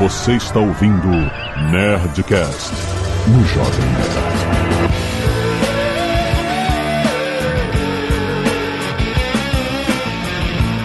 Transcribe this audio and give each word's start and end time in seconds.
Você 0.00 0.32
está 0.32 0.58
ouvindo 0.58 1.08
Nerdcast 1.70 2.72
no 3.28 3.44
Jovem 3.44 3.86
Nerd. 3.92 5.30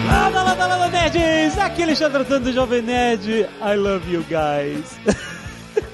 Lada, 0.06 0.42
lada, 0.42 0.66
lada, 0.66 0.88
nerds! 0.90 1.56
Aqui 1.56 1.80
é 1.80 1.84
Alexandre 1.86 2.20
Antônio 2.20 2.44
do 2.44 2.52
Jovem 2.52 2.82
Nerd. 2.82 3.48
I 3.62 3.74
love 3.74 4.06
you 4.12 4.22
guys. 4.28 4.98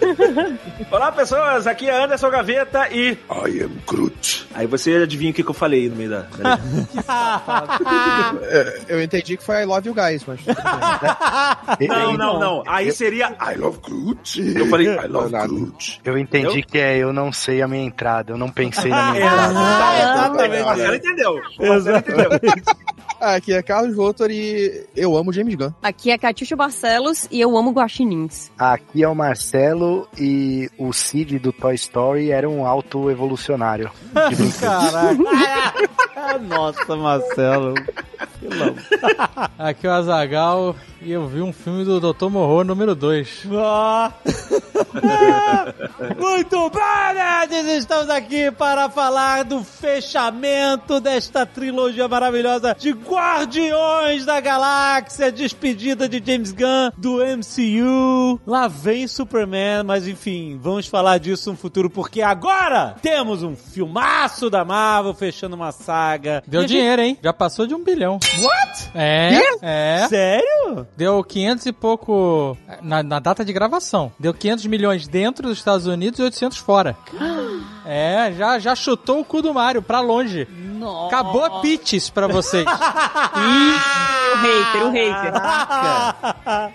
Olá, 0.90 1.12
pessoas. 1.12 1.66
Aqui 1.66 1.88
é 1.88 2.04
Anderson 2.04 2.30
Gaveta 2.30 2.88
e... 2.90 3.12
I 3.12 3.62
am 3.62 3.72
Groot. 3.86 4.48
Aí 4.54 4.66
você 4.66 4.96
adivinha 4.96 5.30
o 5.30 5.34
que, 5.34 5.42
que 5.42 5.50
eu 5.50 5.54
falei 5.54 5.88
no 5.88 5.96
meio 5.96 6.10
da... 6.10 6.26
É, 8.42 8.80
eu 8.88 9.02
entendi 9.02 9.36
que 9.36 9.44
foi 9.44 9.62
I 9.62 9.64
love 9.64 9.88
you 9.88 9.94
guys, 9.94 10.24
mas. 10.26 10.44
né? 10.44 10.54
não, 11.88 12.16
não, 12.16 12.40
não. 12.40 12.62
Aí 12.66 12.92
seria... 12.92 13.36
I 13.40 13.56
love 13.56 13.78
Groot. 13.82 14.40
Eu 14.56 14.66
falei 14.66 14.88
I 14.88 15.06
love. 15.06 15.32
Groot. 15.32 16.00
Eu 16.04 16.18
entendi 16.18 16.46
Entendeu? 16.46 16.66
que 16.70 16.78
é 16.78 16.98
eu 16.98 17.12
não 17.12 17.32
sei 17.32 17.62
a 17.62 17.68
minha 17.68 17.84
entrada, 17.84 18.32
eu 18.32 18.38
não 18.38 18.50
pensei 18.50 18.90
na 18.90 19.12
minha 19.12 19.24
entrada. 19.24 19.54
Ah, 19.56 19.98
exatamente. 20.00 20.62
O 20.62 20.66
Marcelo 20.66 20.94
entendeu. 20.94 21.40
O 21.58 21.66
Marcelo 21.68 21.96
entendeu. 21.98 22.30
Ah, 23.24 23.36
aqui 23.36 23.52
é 23.52 23.62
Carlos 23.62 23.94
Votor 23.94 24.32
e 24.32 24.84
eu 24.96 25.16
amo 25.16 25.32
James 25.32 25.54
Gunn. 25.54 25.70
Aqui 25.80 26.10
é 26.10 26.18
Catiuxa 26.18 26.56
Barcelos 26.56 27.28
e 27.30 27.40
eu 27.40 27.56
amo 27.56 27.70
guaxinins. 27.70 28.50
Aqui 28.58 29.04
é 29.04 29.08
o 29.08 29.14
Marcelo 29.14 29.91
e 30.16 30.70
o 30.78 30.92
Cid 30.92 31.38
do 31.38 31.52
Toy 31.52 31.74
Story 31.74 32.30
era 32.30 32.48
um 32.48 32.66
auto-evolucionário. 32.66 33.90
brinquedo. 34.12 34.60
Caraca! 34.60 36.38
Nossa, 36.48 36.96
Marcelo. 36.96 37.74
Que 38.38 38.48
louco. 38.48 38.78
Aqui 39.58 39.86
é 39.86 39.90
o 39.90 39.92
Azagal 39.92 40.76
e 41.04 41.10
eu 41.12 41.26
vi 41.26 41.40
um 41.42 41.52
filme 41.52 41.84
do 41.84 41.98
Dr. 42.12 42.28
Morro 42.28 42.62
número 42.62 42.94
2. 42.94 43.46
Ah. 43.56 44.12
Muito 46.18 46.70
bem, 46.70 47.14
nerds! 47.14 47.66
Estamos 47.78 48.08
aqui 48.10 48.50
para 48.50 48.88
falar 48.88 49.44
do 49.44 49.64
fechamento 49.64 51.00
desta 51.00 51.44
trilogia 51.46 52.06
maravilhosa 52.08 52.76
de 52.78 52.90
Guardiões 52.92 54.24
da 54.24 54.40
Galáxia, 54.40 55.32
despedida 55.32 56.08
de 56.08 56.22
James 56.24 56.52
Gunn 56.52 56.90
do 56.96 57.18
MCU. 57.18 58.40
Lá 58.46 58.68
vem 58.68 59.06
Superman, 59.06 59.82
mas 59.84 60.06
enfim, 60.06 60.58
vamos 60.60 60.86
falar 60.86 61.18
disso 61.18 61.50
no 61.50 61.56
futuro, 61.56 61.88
porque 61.90 62.22
agora 62.22 62.96
temos 63.02 63.42
um 63.42 63.56
filmaço 63.56 64.48
da 64.50 64.64
Marvel 64.64 65.14
fechando 65.14 65.56
uma 65.56 65.72
saga. 65.72 66.42
Deu 66.46 66.64
dinheiro, 66.64 67.02
hein? 67.02 67.18
Já 67.22 67.32
passou 67.32 67.66
de 67.66 67.74
um 67.74 67.82
bilhão. 67.82 68.18
gente- 68.22 68.42
What? 68.44 68.90
É, 68.94 69.40
é. 69.62 70.06
Sério? 70.08 70.86
Deu 70.96 71.22
500 71.24 71.66
e 71.66 71.72
pouco 71.72 72.56
na, 72.82 73.02
na 73.02 73.18
data 73.18 73.44
de 73.44 73.52
gravação. 73.52 74.12
Deu 74.18 74.32
500 74.34 74.66
milhões 74.66 75.08
dentro 75.08 75.48
dos 75.48 75.58
Estados 75.58 75.86
Unidos 75.86 76.18
e 76.18 76.22
800 76.22 76.58
fora. 76.58 76.96
É, 77.84 78.32
já, 78.38 78.60
já 78.60 78.76
chutou 78.76 79.18
o 79.18 79.24
cu 79.24 79.42
do 79.42 79.52
Mario 79.52 79.82
pra 79.82 79.98
longe. 79.98 80.46
Nossa. 80.78 81.08
Acabou 81.08 81.42
a 81.44 81.60
pitches 81.60 82.08
pra 82.08 82.28
vocês. 82.28 82.64
O 84.32 84.36
hater, 84.44 84.86
o 84.86 84.90
hater. 84.90 85.32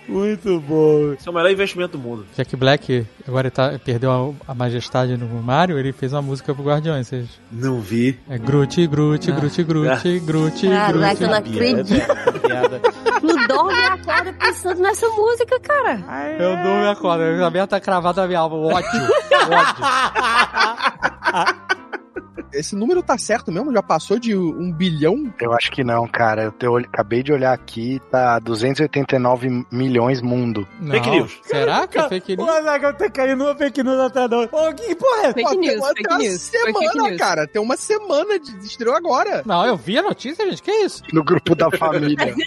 Muito 0.08 0.60
bom. 0.62 1.14
Esse 1.14 1.28
é 1.28 1.32
o 1.32 1.34
melhor 1.34 1.50
investimento 1.52 1.98
do 1.98 2.04
mundo. 2.04 2.26
Jack 2.36 2.56
Black 2.56 3.06
agora 3.28 3.48
ele 3.48 3.52
tá, 3.52 3.80
perdeu 3.84 4.12
a, 4.48 4.52
a 4.52 4.54
majestade 4.54 5.18
no 5.18 5.28
Mario, 5.42 5.78
ele 5.80 5.92
fez 5.92 6.14
uma 6.14 6.22
música 6.22 6.54
pro 6.54 6.64
Guardiões. 6.64 7.08
Vocês, 7.08 7.28
Não 7.52 7.80
vi. 7.82 8.20
é 8.30 8.38
Groot, 8.38 8.86
Groot, 8.88 9.32
Groot, 9.32 9.64
Groot, 9.64 10.20
Groot, 10.20 10.68
Caraca, 10.70 11.24
eu 11.24 11.30
não 11.30 11.42
Groot. 11.42 11.56
acredito. 11.56 12.04
Dorme 13.48 13.74
e 13.74 13.86
acorda 13.86 14.34
pensando 14.34 14.82
nessa 14.82 15.08
música, 15.10 15.60
cara. 15.60 16.00
Eu 16.40 16.56
dou 16.64 16.76
minha 16.76 16.96
corda, 16.96 17.46
a 17.46 17.50
minha 17.50 17.68
tá 17.68 17.80
cravada 17.80 18.22
na 18.22 18.28
minha 18.28 18.40
alma. 18.40 18.58
Ódio, 18.58 18.90
ódio. 19.52 19.84
Esse 22.54 22.76
número 22.76 23.02
tá 23.04 23.18
certo 23.18 23.52
mesmo? 23.52 23.72
Já 23.74 23.82
passou 23.84 24.18
de 24.20 24.36
um 24.36 24.72
bilhão? 24.72 25.32
Eu 25.40 25.54
acho 25.54 25.72
que 25.72 25.84
não, 25.84 26.08
cara. 26.08 26.44
Eu 26.44 26.52
te- 26.52 26.66
acabei 26.88 27.22
de 27.24 27.32
olhar 27.34 27.54
aqui, 27.54 28.02
tá 28.12 28.40
289 28.40 29.66
milhões 29.72 30.22
mundo. 30.22 30.68
Fake 30.90 31.08
Não, 31.08 31.16
news. 31.16 31.40
Será 31.44 31.88
que 31.88 31.98
é 32.00 32.10
fake 32.10 32.34
O 32.34 32.38
news? 32.38 32.50
Azaghal 32.50 32.94
tá 32.94 33.10
caindo 33.10 33.40
numa 33.40 33.56
fake 33.56 33.84
news 33.84 34.00
atrás 34.00 34.30
da 34.30 34.38
outra. 34.38 34.58
Ô, 34.70 34.74
que 34.74 34.96
porra 34.96 35.22
é? 35.28 35.34
Fake 35.34 35.44
Pô, 35.44 35.60
news, 35.60 35.76
uma, 35.78 35.88
fake 35.90 36.04
tem 36.04 36.12
uma 36.14 36.18
news. 36.24 36.50
Fake 36.50 36.74
semana, 36.80 37.04
news. 37.10 37.18
cara. 37.20 37.48
Tem 37.48 37.62
uma 37.62 37.78
semana 37.78 38.40
de, 38.40 38.58
estreou 38.66 38.96
agora. 38.96 39.44
Não, 39.46 39.66
eu 39.66 39.76
vi 39.78 39.98
a 39.98 40.04
notícia, 40.04 40.46
gente. 40.50 40.62
Que 40.64 40.72
isso? 40.72 41.04
No 41.14 41.24
grupo 41.24 41.56
da 41.56 41.70
família. 41.72 42.18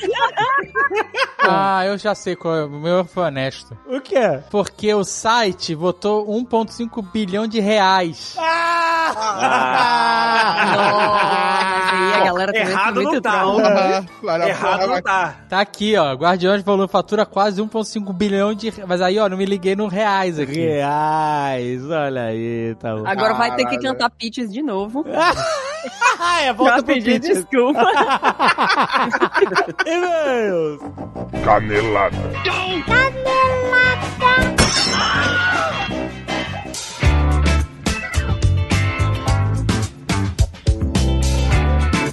Ah, 1.43 1.87
eu 1.87 1.97
já 1.97 2.15
sei 2.15 2.37
qual 2.37 2.55
é. 2.55 2.65
O 2.67 2.71
meu 2.71 3.03
foi 3.05 3.25
honesto. 3.25 3.77
O 3.87 3.99
quê? 4.01 4.41
Porque 4.51 4.93
o 4.93 5.03
site 5.03 5.75
votou 5.75 6.27
1,5 6.29 7.03
bilhão 7.11 7.47
de 7.47 7.61
reais. 7.61 8.37
Ah! 8.39 9.90
Nossa, 10.77 11.93
aí 11.93 12.13
a 12.21 12.25
galera 12.25 12.53
também 12.53 12.69
Errado 12.69 13.03
não 13.03 13.21
tá, 13.21 13.47
olha, 13.47 14.49
Errado 14.49 14.81
porra, 14.81 14.87
não 14.95 15.03
tá. 15.03 15.35
Tá 15.49 15.61
aqui, 15.61 15.97
ó. 15.97 16.13
Guardiões 16.15 16.63
falou 16.63 16.87
fatura 16.89 17.25
quase 17.27 17.61
1,5 17.63 18.13
bilhão 18.13 18.55
de 18.55 18.71
reais. 18.71 18.89
Mas 18.89 19.01
aí, 19.03 19.19
ó, 19.19 19.29
não 19.29 19.37
me 19.37 19.45
liguei 19.45 19.75
no 19.77 19.87
reais 19.89 20.39
aqui. 20.39 20.61
Reais, 20.61 21.89
olha 21.91 22.23
aí, 22.25 22.75
tá 22.79 22.95
bom. 22.95 23.07
Agora 23.07 23.35
vai 23.35 23.55
ter 23.57 23.67
que 23.67 23.79
cantar 23.79 24.11
pitches 24.11 24.53
de 24.53 24.63
novo. 24.63 25.05
É, 26.43 26.47
Já 26.49 26.53
volta 26.53 26.83
pro 26.83 26.93
pedi 26.95 27.13
pitch. 27.19 27.23
desculpa. 27.23 27.81
E-mails. 29.87 30.79
Canelada. 31.43 32.17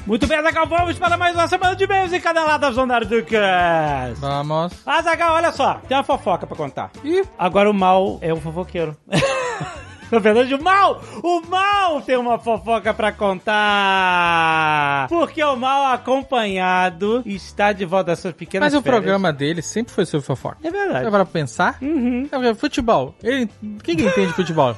Muito 0.08 0.26
bem, 0.26 0.38
Azaghal, 0.38 0.66
vamos 0.68 0.98
para 0.98 1.18
mais 1.18 1.36
uma 1.36 1.48
semana 1.50 1.76
de 1.76 1.84
e-mails 1.84 2.14
e 2.14 2.20
caneladas 2.22 2.76
do 2.76 2.86
Nerdcast. 2.86 4.16
Vamos. 4.22 4.72
Azaghal, 4.86 5.36
olha 5.36 5.52
só, 5.52 5.82
tem 5.86 5.98
uma 5.98 6.04
fofoca 6.04 6.48
pra 6.48 6.56
contar. 6.56 6.92
Ih, 7.04 7.26
agora 7.38 7.70
o 7.70 7.74
mal 7.74 8.18
é 8.22 8.32
o 8.34 8.38
fofoqueiro. 8.38 8.96
Na 10.10 10.20
verdade, 10.20 10.56
o 10.56 10.64
mal, 10.64 11.02
o 11.22 11.42
mal 11.50 12.00
tem 12.02 12.16
uma 12.16 12.40
fofoca 12.40 12.94
pra 12.94 13.12
contar. 13.12 15.08
Porque 15.10 15.44
o 15.44 15.58
mal 15.58 15.92
acompanhado 15.94 17.22
está 17.26 17.74
de 17.74 17.84
volta 17.84 18.14
às 18.14 18.20
suas 18.20 18.34
pequenas 18.34 18.68
Mas 18.72 18.80
o 18.80 18.82
férias. 18.82 19.02
programa 19.02 19.34
dele 19.34 19.62
sempre 19.62 19.94
foi 19.94 20.06
sobre 20.06 20.26
fofoca. 20.26 20.60
É 20.64 20.72
verdade. 20.72 21.12
Pra 21.12 21.26
pensar? 21.26 21.78
Uhum. 21.82 22.30
É 22.32 22.54
Futebol. 22.56 23.14
Ele, 23.22 23.50
quem 23.84 23.98
que 23.98 24.06
entende 24.06 24.28
de 24.28 24.34
futebol? 24.34 24.74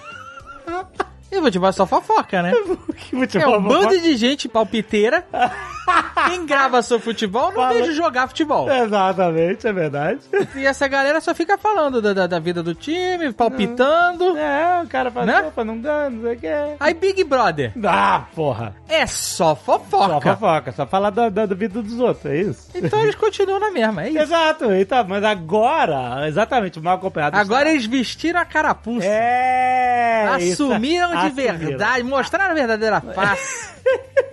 E 1.31 1.39
futebol 1.39 1.69
é 1.69 1.71
só 1.71 1.85
fofoca, 1.85 2.41
né? 2.41 2.51
Que 2.97 3.15
muito 3.15 3.37
É 3.37 3.47
um 3.47 3.61
bando 3.61 3.99
de 3.99 4.17
gente 4.17 4.47
palpiteira. 4.47 5.25
Quem 6.27 6.45
grava 6.45 6.81
sobre 6.81 7.03
futebol 7.05 7.47
não 7.51 7.61
Fala. 7.61 7.73
vejo 7.73 7.93
jogar 7.93 8.27
futebol. 8.27 8.69
Exatamente, 8.71 9.67
é 9.67 9.73
verdade. 9.73 10.19
E 10.55 10.65
essa 10.65 10.87
galera 10.87 11.19
só 11.21 11.33
fica 11.33 11.57
falando 11.57 12.01
da, 12.01 12.13
da, 12.13 12.27
da 12.27 12.39
vida 12.39 12.61
do 12.61 12.75
time, 12.75 13.31
palpitando. 13.33 14.37
É, 14.37 14.81
o 14.83 14.87
cara 14.87 15.09
faz 15.11 15.25
Né? 15.25 15.41
opa, 15.47 15.63
não 15.63 15.79
dá, 15.79 16.09
não 16.09 16.21
sei 16.21 16.35
o 16.35 16.39
que. 16.39 16.47
Aí 16.79 16.93
Big 16.93 17.23
Brother 17.23 17.73
Ah, 17.85 18.23
porra. 18.35 18.75
é 18.87 19.05
só 19.07 19.49
Só 19.49 19.55
fofoca. 19.55 20.35
fofoca, 20.35 20.71
só 20.71 20.85
falar 20.85 21.09
da, 21.09 21.29
da, 21.29 21.45
da 21.45 21.55
vida 21.55 21.81
dos 21.81 21.99
outros, 21.99 22.25
é 22.25 22.35
isso? 22.37 22.69
Então 22.75 23.01
eles 23.01 23.15
continuam 23.15 23.59
na 23.59 23.71
mesma, 23.71 24.03
é 24.03 24.09
isso. 24.09 24.19
Exato, 24.19 24.71
então, 24.73 25.05
mas 25.07 25.23
agora, 25.23 26.27
exatamente, 26.27 26.77
o 26.77 26.83
mal 26.83 26.95
acompanhado. 26.95 27.37
Agora 27.37 27.69
eles 27.71 27.85
vestiram 27.85 28.39
a 28.39 28.45
carapuça. 28.45 29.05
É! 29.07 30.27
Assumiram 30.35 31.13
isso, 31.15 31.29
de 31.29 31.41
verdade, 31.41 32.03
mostraram 32.03 32.51
a 32.51 32.53
verdadeira 32.55 33.01
face. 33.01 33.69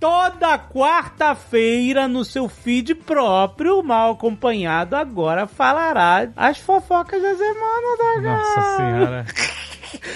Toda 0.00 0.58
quarta-feira 0.58 2.06
no 2.06 2.24
seu 2.24 2.48
feed 2.48 2.94
próprio, 2.94 3.82
mal 3.82 4.12
acompanhado 4.12 4.94
agora 4.94 5.46
falará 5.46 6.28
as 6.36 6.58
fofocas 6.58 7.22
da 7.22 7.34
semana 7.34 7.96
da 7.98 8.20
Nossa 8.20 8.76
senhora. 8.76 9.26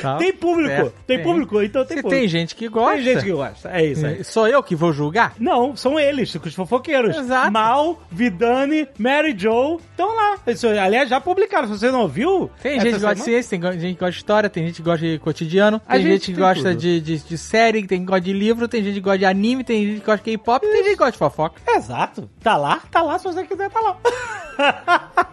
Tá 0.01 0.17
Tem 0.17 0.33
público, 0.33 0.69
certo. 0.69 0.95
tem 1.07 1.23
público, 1.23 1.63
então 1.63 1.85
tem 1.85 1.97
Se 1.97 2.03
público. 2.03 2.21
tem 2.21 2.29
gente 2.29 2.55
que 2.55 2.69
gosta. 2.69 2.95
Tem 2.97 3.03
gente 3.05 3.25
que 3.25 3.33
gosta, 3.33 3.71
é 3.71 3.85
isso 3.85 4.07
aí. 4.07 4.25
Sou 4.25 4.49
eu 4.49 4.63
que 4.63 4.75
vou 4.75 4.93
julgar? 4.93 5.35
Não, 5.39 5.77
são 5.77 5.99
eles, 5.99 6.35
os 6.35 6.55
fofoqueiros. 6.55 7.17
Exato. 7.17 7.53
Mal, 7.53 8.01
Vidani, 8.11 8.89
Mary 8.99 9.35
Joe, 9.37 9.79
estão 9.91 10.15
lá. 10.15 10.39
Aliás, 10.83 11.09
já 11.09 11.21
publicaram, 11.21 11.67
se 11.69 11.79
você 11.79 11.91
não 11.91 12.03
ouviu... 12.03 12.51
Tem 12.63 12.81
gente 12.81 12.95
que 12.95 13.01
gosta 13.01 13.15
de 13.17 13.23
ciência, 13.23 13.59
tem 13.59 13.73
gente 13.81 13.95
que 13.95 14.01
gosta 14.01 14.13
de 14.13 14.17
história, 14.17 14.51
tem 14.51 14.67
gente 14.67 14.77
que 14.77 14.83
gosta 14.83 15.05
de 15.07 15.19
cotidiano, 15.19 15.81
tem 15.81 16.03
gente 16.03 16.11
gente 16.11 16.27
que 16.27 16.33
tem 16.33 16.45
gosta 16.45 16.75
de, 16.75 17.01
de, 17.01 17.19
de 17.19 17.39
série, 17.39 17.87
tem 17.87 17.99
gente 17.99 18.07
que 18.07 18.11
gosta 18.11 18.21
de 18.21 18.33
livro, 18.33 18.69
tem 18.69 18.83
gente 18.83 18.95
que 18.95 19.01
gosta 19.01 19.19
de 19.19 19.25
anime, 19.25 19.65
tem 19.65 19.85
gente 19.85 20.01
que 20.01 20.07
gosta 20.07 20.19
de 20.19 20.37
K-pop, 20.37 20.61
tem 20.67 20.77
gente 20.85 20.91
que 20.91 20.97
gosta 20.97 21.13
de 21.13 21.19
fofoca. 21.19 21.61
Exato. 21.69 22.29
Tá 22.43 22.57
lá, 22.57 22.81
tá 22.91 23.03
lá, 23.03 23.19
se 23.19 23.25
você 23.25 23.45
quiser, 23.45 23.71
tá 23.71 23.81
lá. 23.81 23.97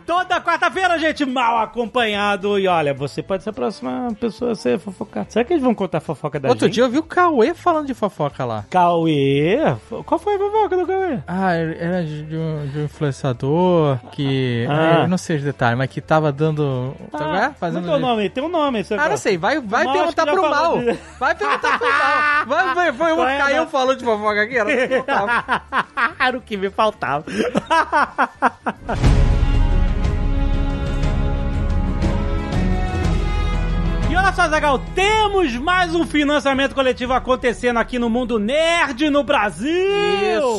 Toda 0.06 0.39
quarta-feira, 0.42 0.98
gente, 0.98 1.25
mal 1.25 1.57
acompanhado. 1.60 2.57
E 2.57 2.68
olha, 2.68 2.94
você 2.94 3.22
pode 3.22 3.44
ser 3.44 3.50
a 3.50 3.54
próxima 3.54 4.07
pessoa 4.19 4.26
ser 4.31 4.79
fofocar. 4.79 5.25
Será 5.29 5.44
que 5.45 5.53
eles 5.53 5.63
vão 5.63 5.74
contar 5.75 6.00
a 6.00 6.01
fofoca 6.01 6.39
da 6.39 6.50
Outro 6.50 6.65
gente? 6.68 6.75
dia 6.75 6.83
eu 6.83 6.89
vi 6.89 6.97
o 7.00 7.03
Cauê 7.03 7.53
falando 7.53 7.88
de 7.88 7.94
fofoca 7.94 8.44
lá. 8.45 8.65
Cauê? 8.69 9.57
Qual 10.06 10.19
foi 10.19 10.35
a 10.35 10.39
fofoca 10.39 10.77
do 10.77 10.88
Cauê? 10.88 11.19
Ah, 11.27 11.53
era 11.53 12.03
de 12.03 12.35
um, 12.35 12.68
de 12.68 12.79
um 12.79 12.83
influenciador 12.85 13.97
que. 14.12 14.65
Ah. 14.69 15.01
Eu 15.03 15.07
não 15.07 15.18
sei 15.18 15.38
os 15.38 15.44
detalhes, 15.44 15.77
mas 15.77 15.89
que 15.89 16.01
tava 16.01 16.31
dando. 16.31 16.94
sabe 17.12 17.24
qual 17.24 17.35
é? 17.35 17.51
Fazendo... 17.59 17.83
Qual 17.85 17.95
é 17.95 17.97
o 17.97 18.01
nome? 18.01 18.29
Tem 18.29 18.44
um 18.44 18.50
nome. 18.50 18.83
Você 18.83 18.94
Ah, 18.95 19.09
não 19.09 19.18
sei, 19.18 19.38
vai, 19.38 19.59
vai 19.59 19.83
Mal, 19.85 19.94
perguntar 19.94 20.25
pro 20.25 20.41
mal. 20.41 20.53
falou 20.53 20.79
de- 20.83 21.00
Vai 21.19 21.35
perguntar 21.35 21.77
pro 21.79 21.88
mal. 21.88 21.97
Vai, 22.57 22.74
vai, 22.74 22.91
ficar 22.94 23.15
vai. 23.15 23.57
eu 23.57 23.68
falando 23.68 23.97
de 23.97 24.06
fofoca 24.06 24.41
aqui. 24.44 24.57
Era 24.57 24.69
o 24.69 24.88
que 24.88 25.03
faltava. 25.03 25.62
Era 26.19 26.38
o 26.38 26.41
que 26.41 26.57
me 26.57 26.69
faltava. 26.69 27.25
olha 34.18 34.34
só, 34.34 34.50
Zagal, 34.50 34.80
temos 34.96 35.56
mais 35.58 35.94
um 35.94 36.06
financiamento 36.06 36.74
coletivo 36.74 37.14
acontecendo 37.14 37.78
aqui 37.78 38.00
no 38.00 38.10
mundo 38.10 38.40
nerd 38.40 39.10
no 39.12 39.24
Brasil! 39.24 39.69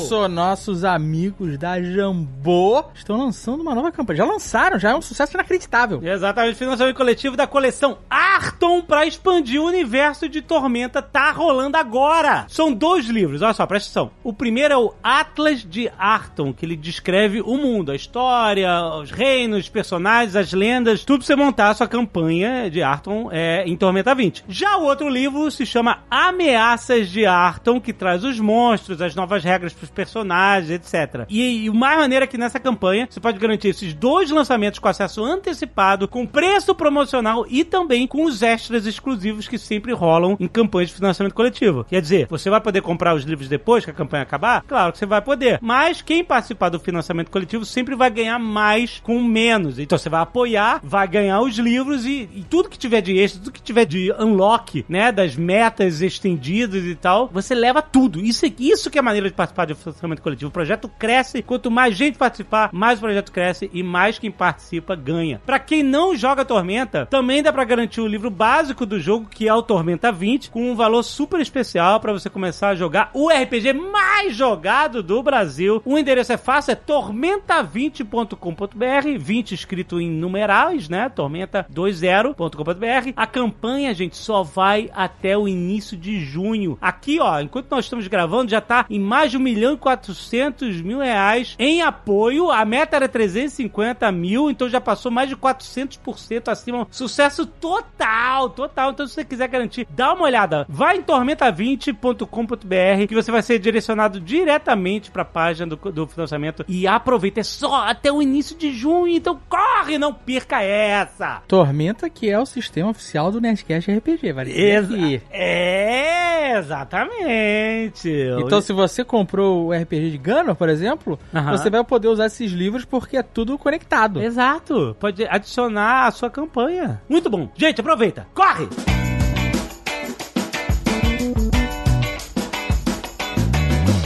Isso, 0.01 0.29
nossos 0.29 0.85
amigos 0.85 1.59
da 1.59 1.83
Jambô 1.83 2.85
estão 2.95 3.17
lançando 3.17 3.61
uma 3.61 3.75
nova 3.75 3.91
campanha. 3.91 4.19
Já 4.19 4.25
lançaram, 4.25 4.79
já 4.79 4.91
é 4.91 4.95
um 4.95 5.03
sucesso 5.03 5.35
inacreditável. 5.35 6.01
Exatamente, 6.03 6.55
financiamento 6.55 6.97
coletivo 6.97 7.37
da 7.37 7.47
coleção 7.49 7.99
Arton 8.09 8.81
pra 8.83 9.07
expandir 9.07 9.61
o 9.61 9.67
universo 9.67 10.29
de 10.29 10.41
Tormenta 10.41 11.03
tá 11.03 11.33
rolando 11.33 11.77
agora. 11.77 12.47
São 12.49 12.73
dois 12.73 13.07
livros, 13.07 13.43
olha 13.43 13.55
só, 13.55 13.67
presta 13.67 13.89
atenção. 13.89 14.15
O 14.23 14.33
primeiro 14.33 14.75
é 14.75 14.77
o 14.77 14.95
Atlas 15.03 15.65
de 15.65 15.91
Arton, 15.99 16.53
que 16.53 16.65
ele 16.65 16.77
descreve 16.77 17.41
o 17.41 17.57
mundo, 17.57 17.91
a 17.91 17.97
história, 17.97 18.71
os 19.01 19.11
reinos, 19.11 19.61
os 19.61 19.69
personagens, 19.69 20.37
as 20.37 20.53
lendas, 20.53 21.05
tudo 21.05 21.19
pra 21.19 21.27
você 21.27 21.35
montar 21.35 21.71
a 21.71 21.75
sua 21.75 21.89
campanha 21.89 22.71
de 22.71 22.83
Arton 22.83 23.29
é, 23.33 23.48
em 23.67 23.77
Tormenta 23.77 24.15
20. 24.15 24.45
Já 24.49 24.77
o 24.77 24.85
outro 24.85 25.09
livro 25.09 25.51
se 25.51 25.65
chama 25.67 26.01
Ameaças 26.11 27.09
de 27.09 27.27
Arton, 27.27 27.81
que 27.81 27.93
traz 27.93 28.25
os 28.25 28.39
monstros, 28.41 29.01
as 29.01 29.15
novas 29.15 29.45
regras 29.45 29.73
pros 29.73 29.91
personagens, 29.91 30.71
etc. 30.71 31.27
E, 31.29 31.69
o 31.69 31.75
mais 31.75 31.99
maneiro 31.99 32.25
é 32.25 32.27
que 32.27 32.39
nessa 32.39 32.61
campanha 32.61 33.07
você 33.09 33.21
pode 33.21 33.39
garantir 33.39 33.69
esses 33.69 33.95
dois 33.95 34.31
lançamentos 34.31 34.79
com 34.79 34.89
acesso 34.89 35.25
antecipado, 35.25 36.09
com 36.09 36.27
preço 36.27 36.75
promocional 36.75 37.47
e 37.49 37.65
também 37.65 38.07
com 38.07 38.25
os 38.25 38.43
extras 38.43 38.87
exclusivos 38.87 39.49
que 39.49 39.59
sempre 39.59 39.93
rolam 39.93 40.37
em 40.39 40.49
campanhas 40.49 40.91
de 40.91 40.97
financiamento 40.97 41.35
coletivo. 41.35 41.85
Quer 41.85 42.01
dizer, 42.01 42.27
você 42.29 42.51
vai 42.51 42.61
poder 42.61 42.83
comprar 42.83 43.15
os 43.15 43.25
livros 43.25 43.49
depois 43.49 43.85
que 43.85 43.91
a 43.91 43.95
campanha 43.95 44.23
acabar? 44.23 44.63
Claro 44.63 44.93
que 44.93 44.99
você 44.99 45.07
vai 45.07 45.21
poder. 45.21 45.59
Mas 45.61 46.03
quem 46.03 46.25
participar 46.25 46.69
do 46.69 46.81
financiamento 46.81 47.31
coletivo 47.31 47.65
sempre 47.65 47.95
vai 47.95 48.11
ganhar 48.11 48.39
mais 48.39 49.01
com 49.01 49.23
menos. 49.23 49.79
Então 49.79 49.99
você 49.99 50.09
vai 50.09 50.21
apoiar, 50.23 50.81
vai 50.83 51.07
ganhar 51.07 51.41
os 51.41 51.57
livros 51.59 52.05
e, 52.05 52.29
e 52.35 52.45
tudo 52.49 52.69
que 52.69 52.79
tiver 52.79 53.01
de 53.01 53.19
extra, 53.19 53.38
tudo 53.39 53.53
que 53.53 53.63
tiver 53.63 53.85
de 53.85 54.13
unlock, 54.19 54.85
né, 54.89 55.13
das 55.13 55.37
metas 55.37 56.03
estendidas 56.03 56.85
e 56.85 56.95
tal, 56.95 57.29
você 57.33 57.55
leva 57.55 57.81
tudo. 57.81 58.21
Isso, 58.21 58.47
isso 58.59 58.91
que 58.91 58.99
é 58.99 59.01
a 59.01 59.05
maneira 59.05 59.29
de 59.29 59.35
participar 59.35 59.67
do 59.67 59.77
financiamento 59.77 60.23
coletivo. 60.23 60.49
O 60.49 60.53
projeto 60.53 60.91
cresce, 60.99 61.43
quanto 61.43 61.71
mais 61.71 61.97
gente 61.97 62.19
participar, 62.19 62.71
mais 62.73 62.99
o 62.99 63.03
projeto 63.03 63.33
cresce 63.33 63.71
e 63.73 63.83
mais 63.83 64.19
quem 64.19 64.31
participa 64.31 64.95
ganha. 64.95 65.41
Pra 65.45 65.59
quem 65.59 65.83
não 65.83 66.17
joga 66.17 66.45
Tormenta, 66.45 67.07
também 67.07 67.43
dá 67.43 67.53
pra 67.53 67.65
garantir 67.65 68.01
o 68.01 68.07
livro 68.07 68.31
básico 68.31 68.85
do 68.85 69.01
jogo, 69.01 69.29
que 69.31 69.49
é 69.49 69.55
o 69.55 69.63
Tormenta 69.63 70.11
20, 70.11 70.51
com 70.51 70.71
um 70.71 70.77
valor 70.77 71.03
super 71.03 71.41
especial 71.41 72.01
pra 72.01 72.13
você 72.13 72.31
começar 72.31 72.69
a 72.69 72.75
jogar 72.75 73.11
o 73.15 73.29
RPG 73.29 73.73
mais 73.73 74.35
jogado 74.35 75.03
do 75.03 75.23
Brasil. 75.23 75.81
O 75.85 75.99
endereço 75.99 76.33
é 76.33 76.37
fácil, 76.37 76.73
é 76.73 76.77
tormenta20.com.br, 76.77 79.19
20 79.19 79.53
escrito 79.53 80.01
em 80.01 80.11
numerais, 80.11 80.89
né? 80.89 81.11
Tormenta20.com.br. 81.15 83.13
A 83.17 83.27
campanha, 83.29 83.95
gente, 83.95 84.17
só 84.17 84.43
vai 84.43 84.91
até 84.93 85.37
o 85.37 85.47
início 85.47 85.97
de 85.97 86.21
junho. 86.21 86.79
Aqui, 86.81 87.21
ó, 87.21 87.41
enquanto 87.41 87.71
nós 87.71 87.85
estamos 87.85 88.09
gravando, 88.09 88.51
já 88.51 88.61
tá 88.61 88.87
em 88.89 88.99
mais 88.99 89.31
de 89.31 89.37
1 89.37 89.41
milhão 89.41 89.75
e 89.75 89.77
400 89.77 90.81
mil 90.81 90.99
reais 90.99 91.55
em 91.59 91.83
apoio. 91.83 92.51
A 92.51 92.65
meta 92.65 92.97
era 92.97 93.09
350 93.09 94.11
mil, 94.13 94.51
então 94.51 94.69
já 94.69 94.81
passou 94.81 95.13
mais 95.13 95.29
de 95.29 95.37
400% 95.37 96.49
acima. 96.49 96.87
Sucesso 96.91 97.47
total, 97.47 98.51
total. 98.51 98.91
Então, 98.91 99.07
se 99.07 99.15
você 99.15 99.25
quiser 99.25 99.49
garantir, 99.49 99.87
dá 99.91 100.13
uma 100.13 100.25
olhada. 100.25 100.67
Vai 100.69 100.97
em 100.97 101.03
tormenta20.com.br 101.03 103.07
que 103.09 103.15
você 103.15 103.31
vai 103.31 103.43
ser 103.43 103.59
direcionado 103.59 104.21
diretamente 104.21 105.11
para 105.11 105.23
a 105.23 105.25
página 105.25 105.67
do, 105.67 105.77
do 105.93 106.07
financiamento 106.07 106.65
e 106.69 106.87
aproveita. 106.87 107.41
É 107.41 107.45
só 107.45 107.87
até 107.87 108.13
o 108.13 108.23
início 108.23 108.57
de 108.57 108.73
junho, 108.73 109.09
então 109.09 109.39
corre, 109.49 109.99
não 109.99 110.13
perca 110.13 110.63
essa. 110.63 111.43
Tormenta, 111.47 112.09
que 112.09 112.29
é 112.29 112.39
o 112.39 112.47
sistema 112.47 112.91
oficial 112.91 113.18
do 113.31 113.41
Nerdcast 113.41 113.91
RPG, 113.91 114.33
vale 114.33 114.53
Exa 114.53 114.95
aqui. 114.95 115.21
é, 115.31 116.59
exatamente. 116.59 118.09
Então, 118.45 118.61
se 118.61 118.73
você 118.73 119.05
comprou 119.05 119.67
o 119.67 119.73
RPG 119.73 120.11
de 120.13 120.19
Gunner, 120.19 120.55
por 120.55 120.69
exemplo, 120.69 121.19
Aham. 121.35 121.57
você 121.57 121.69
vai 121.69 121.83
poder 121.85 122.09
usar 122.09 122.27
esses 122.27 122.53
livros 122.53 122.85
porque 122.85 123.17
é 123.17 123.23
tudo 123.23 123.59
conectado. 123.59 124.23
Exato. 124.23 124.97
Pode 125.01 125.25
adicionar 125.27 126.07
a 126.07 126.11
sua 126.11 126.31
campanha. 126.31 127.01
Muito 127.09 127.29
bom. 127.29 127.49
Gente, 127.57 127.81
aproveita. 127.81 128.27
Corre! 128.35 128.69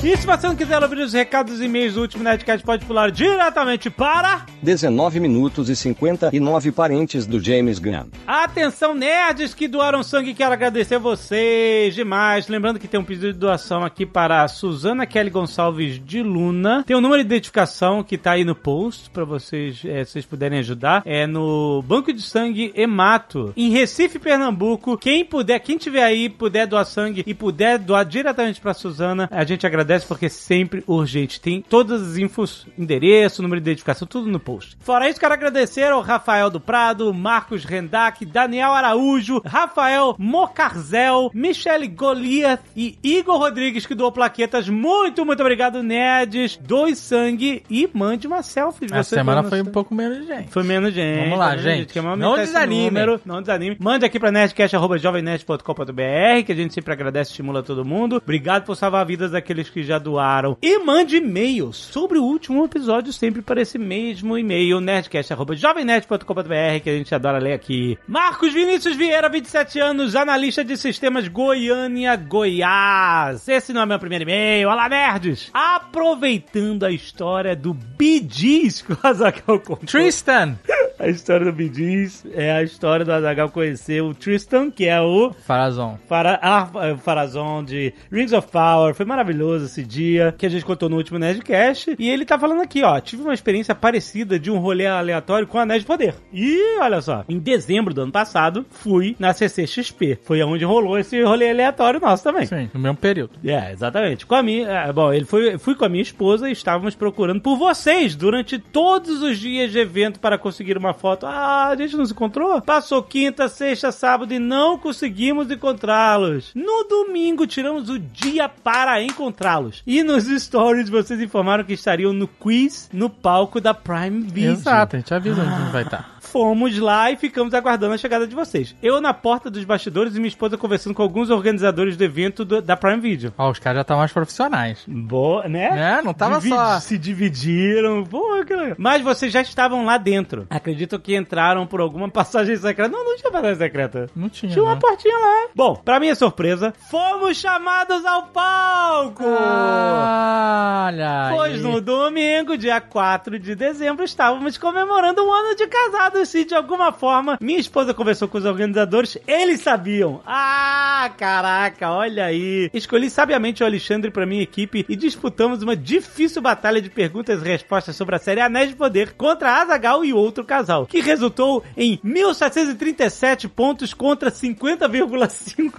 E 0.05 0.17
se 0.17 0.27
você 0.27 0.49
não 0.49 0.57
quiser 0.57 0.83
ouvir 0.83 0.99
os 0.99 1.13
recados 1.13 1.61
e 1.61 1.67
e-mails 1.67 1.95
do 1.95 2.01
último 2.01 2.25
Nerdcast, 2.25 2.67
pode 2.67 2.85
pular 2.85 3.13
diretamente 3.13 3.89
para... 3.89 4.45
19 4.61 5.21
minutos 5.21 5.69
e 5.69 5.77
59 5.77 6.73
parentes 6.73 7.25
do 7.25 7.39
James 7.39 7.79
Gunn. 7.79 8.07
Atenção, 8.27 8.95
nerds 8.95 9.55
que 9.55 9.69
doaram 9.69 10.03
sangue, 10.03 10.35
quero 10.35 10.53
agradecer 10.53 10.99
vocês 10.99 11.95
demais. 11.95 12.49
Lembrando 12.49 12.81
que 12.81 12.89
tem 12.89 12.99
um 12.99 13.05
pedido 13.05 13.33
de 13.33 13.39
doação 13.39 13.85
aqui 13.85 14.05
para 14.05 14.43
a 14.43 14.49
Suzana 14.49 15.07
Kelly 15.07 15.31
Gonçalves 15.31 16.05
de 16.05 16.21
Luna. 16.21 16.83
Tem 16.85 16.97
um 16.97 17.01
número 17.01 17.23
de 17.23 17.27
identificação 17.27 18.03
que 18.03 18.19
tá 18.19 18.33
aí 18.33 18.45
no 18.45 18.57
post 18.57 19.09
para 19.11 19.25
vocês, 19.25 19.85
é, 19.85 20.05
se 20.05 20.13
vocês 20.13 20.27
puderem 20.27 20.59
ajudar. 20.59 21.03
É 21.05 21.29
no 21.29 21.81
Banco 21.83 22.13
de 22.13 22.23
Sangue 22.23 22.73
Emato, 22.75 23.53
em 23.57 23.71
Recife, 23.71 24.19
Pernambuco. 24.19 24.99
Quem 24.99 25.25
puder, 25.25 25.61
quem 25.61 25.79
tiver 25.79 26.03
aí, 26.03 26.29
puder 26.29 26.67
doar 26.67 26.85
sangue 26.85 27.23
e 27.25 27.33
puder 27.33 27.79
doar 27.79 28.05
diretamente 28.05 28.61
para 28.61 28.75
Suzana, 28.75 29.29
a 29.31 29.45
gente 29.45 29.65
agradece 29.65 29.92
porque 30.01 30.27
é 30.27 30.29
sempre 30.29 30.83
urgente. 30.87 31.41
Tem 31.41 31.63
todas 31.63 32.03
as 32.03 32.19
infos, 32.19 32.67
endereço, 32.79 33.43
número 33.43 33.61
de 33.61 33.71
identificação, 33.71 34.07
tudo 34.07 34.31
no 34.31 34.41
post. 34.41 34.77
Fora 34.81 35.09
isso, 35.09 35.21
quero 35.21 35.35
agradecer 35.35 35.85
ao 35.85 36.01
Rafael 36.01 36.51
do 36.51 36.61
Prado, 36.61 37.13
Marcos 37.13 37.65
Rendac, 37.65 38.25
Daniel 38.25 38.73
Araújo, 38.73 39.43
Rafael 39.45 40.15
Mocarzel, 40.19 41.31
Michele 41.35 41.89
Goliath 41.89 42.61
e 42.77 42.97
Igor 43.03 43.39
Rodrigues, 43.39 43.87
que 43.87 43.95
doou 43.95 44.13
plaquetas. 44.13 44.69
Muito, 44.69 45.25
muito 45.25 45.41
obrigado, 45.41 45.83
nerds. 45.83 46.57
Doe 46.57 46.95
sangue 46.95 47.63
e 47.69 47.89
mande 47.93 48.27
uma 48.27 48.43
selfie. 48.43 48.87
de 48.87 48.95
Essa 48.95 49.17
semana 49.17 49.43
foi 49.43 49.61
um 49.61 49.67
pouco 49.67 49.95
menos 49.95 50.27
gente. 50.27 50.51
Foi 50.51 50.63
menos 50.63 50.95
gente. 50.95 51.25
Vamos 51.25 51.39
lá, 51.39 51.57
gente. 51.57 51.99
vamos 52.01 52.19
Não 52.19 52.37
desanime. 52.37 52.85
número. 52.87 53.21
Não 53.25 53.41
desanime. 53.41 53.77
Mande 53.79 54.05
aqui 54.05 54.19
pra 54.19 54.33
nerdcast.jovemnerd.com.br 54.33 56.45
que 56.45 56.53
a 56.53 56.55
gente 56.55 56.75
sempre 56.75 56.93
agradece 56.93 57.31
e 57.31 57.33
estimula 57.33 57.63
todo 57.63 57.85
mundo. 57.85 58.17
Obrigado 58.17 58.65
por 58.65 58.77
salvar 58.77 59.05
vidas 59.07 59.33
daqueles 59.33 59.69
que 59.69 59.82
já 59.83 59.99
doaram. 59.99 60.57
E 60.63 60.79
mande 60.79 61.17
e-mails 61.17 61.77
sobre 61.77 62.19
o 62.19 62.25
último 62.25 62.65
episódio 62.65 63.13
sempre 63.13 63.43
para 63.43 63.61
esse 63.61 63.79
mesmo 63.79 64.39
e-mail, 64.39 64.81
nerdcast.jovemnerd.com.br 64.81 66.81
que 66.83 66.91
a 66.91 66.97
gente 66.97 67.15
adora 67.15 67.39
ler 67.39 67.55
aqui. 67.55 67.99
Marcos 68.07 68.53
Vinícius 68.53 68.97
Vieira, 68.97 69.29
27 69.29 69.81
anos, 69.81 70.17
analista 70.17 70.65
de 70.65 70.77
sistemas 70.77 71.29
Goiânia, 71.29 72.17
Goiás. 72.17 73.47
Esse 73.49 73.73
não 73.73 73.83
é 73.83 73.87
meu 73.87 73.99
primeiro 73.99 74.25
e-mail. 74.25 74.69
Olá, 74.69 74.89
nerds! 74.89 75.51
Aproveitando 75.53 76.85
a 76.85 76.91
história 76.91 77.55
do 77.55 77.75
Bee 77.75 78.27
Gees 78.29 78.83
que. 78.83 79.77
Tristan! 79.87 80.59
A 81.03 81.09
história 81.09 81.51
do 81.51 81.75
Gees 81.75 82.25
é 82.33 82.53
a 82.53 82.63
história 82.63 83.05
do 83.05 83.11
Azaghal 83.11 83.51
conhecer 83.51 84.01
o 84.01 84.15
Tristan, 84.15 84.71
que 84.71 84.87
é 84.87 85.01
o 85.01 85.33
Farazon. 85.33 85.99
Fara, 86.07 86.39
ah, 86.41 86.71
é, 86.77 86.97
Farazon 86.97 87.65
de 87.65 87.93
Rings 88.09 88.33
of 88.33 88.47
Power. 88.53 88.95
Foi 88.95 89.05
maravilhoso 89.05 89.65
esse 89.65 89.83
dia 89.83 90.33
que 90.39 90.47
a 90.47 90.49
gente 90.49 90.65
contou 90.65 90.89
no 90.89 90.97
último 90.97 91.19
Nerdcast. 91.19 91.97
E 91.99 92.09
ele 92.09 92.25
tá 92.25 92.39
falando 92.39 92.63
aqui, 92.63 92.85
ó. 92.85 93.01
Tive 93.01 93.23
uma 93.23 93.35
experiência 93.35 93.75
parecida 93.75 94.39
de 94.39 94.49
um 94.49 94.59
rolê 94.59 94.87
aleatório 94.87 95.45
com 95.45 95.59
Anéis 95.59 95.81
de 95.81 95.89
Poder. 95.89 96.15
E 96.33 96.79
olha 96.79 97.01
só, 97.01 97.25
em 97.29 97.41
dezembro 97.41 97.93
do 97.93 98.03
ano 98.03 98.13
passado, 98.13 98.65
fui 98.71 99.17
na 99.19 99.33
CCXP. 99.33 100.21
Foi 100.23 100.41
onde 100.45 100.65
rolou 100.65 100.97
esse 100.97 101.21
rolê 101.21 101.51
aleatório 101.51 101.99
nosso 101.99 102.23
também. 102.23 102.47
Sim, 102.47 102.71
no 102.73 102.79
mesmo 102.79 102.99
período. 102.99 103.33
É, 103.45 103.73
exatamente. 103.73 104.25
Com 104.25 104.37
a 104.37 104.43
minha, 104.43 104.69
é, 104.69 104.93
bom, 104.93 105.13
ele 105.13 105.25
foi, 105.25 105.59
fui 105.59 105.75
com 105.75 105.85
a 105.85 105.89
minha 105.89 106.03
esposa 106.03 106.49
e 106.49 106.53
estávamos 106.53 106.95
procurando 106.95 107.41
por 107.41 107.57
vocês 107.57 108.15
durante 108.15 108.57
todos 108.57 109.21
os 109.21 109.37
dias 109.37 109.73
de 109.73 109.81
evento 109.81 110.21
para 110.21 110.39
conseguir 110.39 110.79
uma 110.79 110.92
foto. 110.95 111.27
Ah, 111.27 111.69
a 111.69 111.77
gente 111.77 111.97
não 111.97 112.05
se 112.05 112.13
encontrou? 112.13 112.61
Passou 112.61 113.03
quinta, 113.03 113.49
sexta, 113.49 113.93
sábado 113.93 114.33
e 114.33 114.39
não 114.39 114.79
conseguimos 114.79 115.51
encontrá-los. 115.51 116.53
No 116.55 116.85
domingo 116.85 117.47
tiramos 117.47 117.89
o 117.89 117.99
dia 117.99 118.49
para 118.49 119.03
encontrá-los. 119.03 119.83
E 119.87 120.03
nos 120.03 120.25
stories 120.25 120.89
vocês 120.89 121.21
informaram 121.21 121.65
que 121.65 121.75
estariam 121.75 122.13
no 122.13 122.27
quiz 122.27 122.89
no 122.93 123.09
palco 123.09 123.61
da 123.61 123.75
Prime 123.75 124.23
Video. 124.23 124.53
Exato, 124.53 124.97
a 124.97 124.99
gente 124.99 125.15
avisa 125.15 125.43
onde 125.43 125.53
a 125.53 125.59
gente 125.59 125.73
vai 125.73 125.83
estar. 125.83 126.22
Fomos 126.33 126.79
lá 126.79 127.11
e 127.11 127.17
ficamos 127.17 127.53
aguardando 127.53 127.95
a 127.95 127.99
chegada 127.99 128.27
de 128.27 128.35
vocês. 128.35 128.75
Eu 128.83 129.01
na 129.01 129.13
porta 129.13 129.51
dos 129.51 129.65
bastidores 129.65 130.15
e 130.15 130.19
minha 130.19 130.29
esposa 130.29 130.57
conversando 130.57 130.95
com 130.95 131.03
alguns 131.03 131.29
organizadores 131.31 131.97
do 131.97 132.03
evento 132.05 132.45
do- 132.45 132.63
da 132.63 132.77
Prime 132.77 133.01
Video. 133.01 133.35
Ó, 133.37 133.51
os 133.51 133.59
caras 133.59 133.77
já 133.77 133.83
estão 133.83 133.99
mais 133.99 134.13
profissionais. 134.13 134.83
Boa, 134.89 135.47
né? 135.47 135.99
É, 135.99 136.03
não 136.03 136.15
tava 136.15 136.37
Dividi- 136.37 136.55
só- 136.55 136.81
Se 136.81 136.97
dividiram. 136.99 138.03
Pô, 138.05 138.43
que 138.47 138.55
legal. 138.55 138.77
Mas 138.79 139.03
vocês 139.03 139.31
já 139.33 139.43
estavam 139.43 139.85
lá 139.85 139.99
dentro. 139.99 140.47
Acredito 140.49 140.99
que 140.99 141.15
entraram 141.15 141.67
por 141.67 141.81
alguma 141.81 142.09
passagem 142.09 142.57
secreta. 142.57 142.89
Não, 142.91 143.05
não 143.05 143.17
tinha 143.17 143.31
passagem 143.31 143.57
secreta. 143.59 144.09
Não 144.17 144.29
tinha, 144.29 144.51
Tinha 144.53 144.63
uma 144.65 144.73
não. 144.73 144.79
portinha 144.81 145.19
lá. 145.19 145.49
Bom, 145.55 145.75
pra 145.77 146.01
minha 146.01 146.15
surpresa, 146.15 146.73
fomos 146.91 147.37
chamados 147.37 148.05
ao 148.07 148.23
palco! 148.29 149.25
Ah, 149.27 150.85
Olha 150.87 151.27
aí. 151.29 151.35
Pois 151.37 151.63
no 151.63 151.81
domingo, 151.81 152.57
dia 152.57 152.81
4 152.81 153.39
de 153.39 153.55
dezembro, 153.55 154.05
estávamos 154.05 154.57
comemorando 154.59 155.23
um 155.25 155.33
ano 155.33 155.55
de 155.57 155.67
casados. 155.67 156.22
Se 156.25 156.45
de 156.45 156.55
alguma 156.55 156.93
forma 156.93 157.37
minha 157.41 157.59
esposa 157.59 157.93
conversou 157.93 158.29
com 158.29 158.39
os 158.39 158.45
organizadores, 158.45 159.19
eles 159.27 159.61
sabiam. 159.61 160.21
Ah, 160.27 161.11
caraca, 161.19 161.91
olha 161.91 162.25
aí. 162.27 162.71
Escolhi 162.73 163.11
sabiamente 163.11 163.63
o 163.63 163.67
Alexandre 163.67 164.11
pra 164.11 164.25
minha 164.27 164.43
equipe 164.43 164.85
e 164.89 164.97
disputamos 164.97 165.63
uma 165.63 165.77
difícil 165.77 166.41
batalha 166.41 166.81
de 166.81 166.89
perguntas 166.89 167.43
e 167.43 167.45
respostas 167.45 167.97
sobre 167.97 168.15
a 168.17 168.19
série 168.19 168.41
Anéis 168.41 168.71
de 168.71 168.77
Poder 168.77 169.13
contra 169.13 169.61
Azagal 169.61 170.05
e 170.05 170.13
outro 170.13 170.45
casal, 170.45 170.87
que 170.87 171.01
resultou 171.01 171.63
em 171.77 171.99
1737 172.03 173.49
pontos 173.49 173.93
contra 173.93 174.31
50,5. 174.31 175.73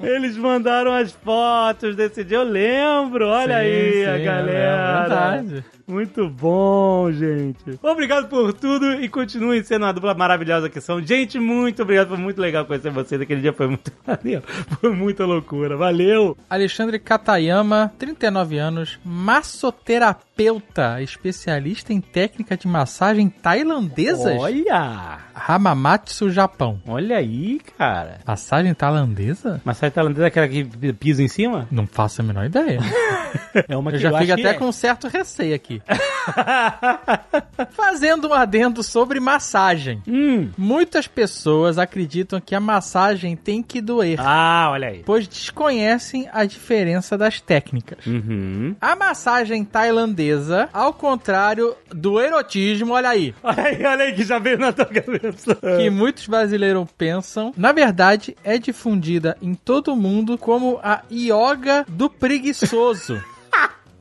Eles 0.02 0.36
mandaram 0.36 0.92
as 0.92 1.12
fotos 1.12 1.96
desse 1.96 2.24
dia, 2.24 2.38
eu 2.38 2.44
lembro. 2.44 3.26
Olha 3.26 3.54
Sim, 3.56 3.60
aí 3.60 3.92
sim, 3.92 4.04
a 4.04 4.18
é 4.18 4.24
galera. 4.24 5.00
verdade. 5.00 5.64
Muito 5.86 6.28
bom, 6.28 7.10
gente. 7.10 7.78
Obrigado 7.82 8.28
por 8.28 8.52
tudo 8.60 8.92
e 8.92 9.08
continuem 9.08 9.62
sendo 9.64 9.84
uma 9.86 9.92
dupla 9.92 10.14
maravilhosa 10.14 10.68
que 10.68 10.80
são. 10.80 11.00
Gente, 11.00 11.38
muito 11.38 11.82
obrigado. 11.82 12.08
Foi 12.08 12.18
muito 12.18 12.40
legal 12.40 12.66
conhecer 12.66 12.90
vocês. 12.90 13.20
Aquele 13.20 13.40
dia 13.40 13.52
foi 13.52 13.66
muito 13.68 13.90
maneiro. 14.06 14.42
Foi 14.80 14.94
muita 14.94 15.24
loucura. 15.24 15.76
Valeu. 15.76 16.36
Alexandre 16.48 16.98
Katayama, 16.98 17.92
39 17.98 18.58
anos, 18.58 18.98
massoterapeuta, 19.04 21.00
especialista 21.02 21.92
em 21.92 22.00
técnica 22.00 22.56
de 22.56 22.68
massagem 22.68 23.28
tailandesas. 23.28 24.38
Olha. 24.38 25.18
Hamamatsu, 25.34 26.30
Japão. 26.30 26.80
Olha 26.86 27.16
aí, 27.16 27.60
cara. 27.78 28.18
Massagem 28.26 28.74
tailandesa? 28.74 29.60
Massagem 29.64 29.94
tailandesa 29.94 30.24
é 30.24 30.28
aquela 30.28 30.48
que 30.48 30.64
pisa 30.92 31.22
em 31.22 31.28
cima? 31.28 31.66
Não 31.70 31.86
faço 31.86 32.20
a 32.20 32.24
menor 32.24 32.44
ideia. 32.44 32.80
É 33.68 33.76
uma 33.76 33.90
Eu 33.92 33.98
já 33.98 34.08
acho 34.08 34.18
fico 34.18 34.34
que 34.34 34.40
até 34.40 34.50
é. 34.50 34.58
com 34.58 34.66
um 34.66 34.72
certo 34.72 35.08
receio 35.08 35.54
aqui. 35.54 35.82
Fazendo 37.70 38.28
um 38.28 38.34
adendo 38.50 38.82
sobre 38.82 39.20
massagem. 39.20 40.02
Hum. 40.08 40.50
Muitas 40.58 41.06
pessoas 41.06 41.78
acreditam 41.78 42.40
que 42.40 42.52
a 42.52 42.58
massagem 42.58 43.36
tem 43.36 43.62
que 43.62 43.80
doer, 43.80 44.18
Ah, 44.20 44.68
olha 44.72 44.88
aí. 44.88 45.02
pois 45.06 45.28
desconhecem 45.28 46.28
a 46.32 46.44
diferença 46.44 47.16
das 47.16 47.40
técnicas. 47.40 48.04
Uhum. 48.04 48.74
A 48.80 48.96
massagem 48.96 49.64
tailandesa, 49.64 50.68
ao 50.72 50.92
contrário 50.92 51.76
do 51.94 52.20
erotismo, 52.20 52.92
olha 52.94 53.10
aí, 53.10 53.32
Olha 53.40 53.62
aí, 53.62 53.84
olha 53.86 54.04
aí 54.06 54.14
que 54.14 54.24
já 54.24 54.40
veio 54.40 54.58
na 54.58 54.72
tua 54.72 54.86
cabeça. 54.86 55.54
que 55.78 55.88
muitos 55.88 56.26
brasileiros 56.26 56.88
pensam, 56.98 57.54
na 57.56 57.70
verdade 57.70 58.36
é 58.42 58.58
difundida 58.58 59.36
em 59.40 59.54
todo 59.54 59.92
o 59.92 59.96
mundo 59.96 60.36
como 60.36 60.80
a 60.82 61.02
yoga 61.10 61.84
do 61.88 62.10
preguiçoso. 62.10 63.22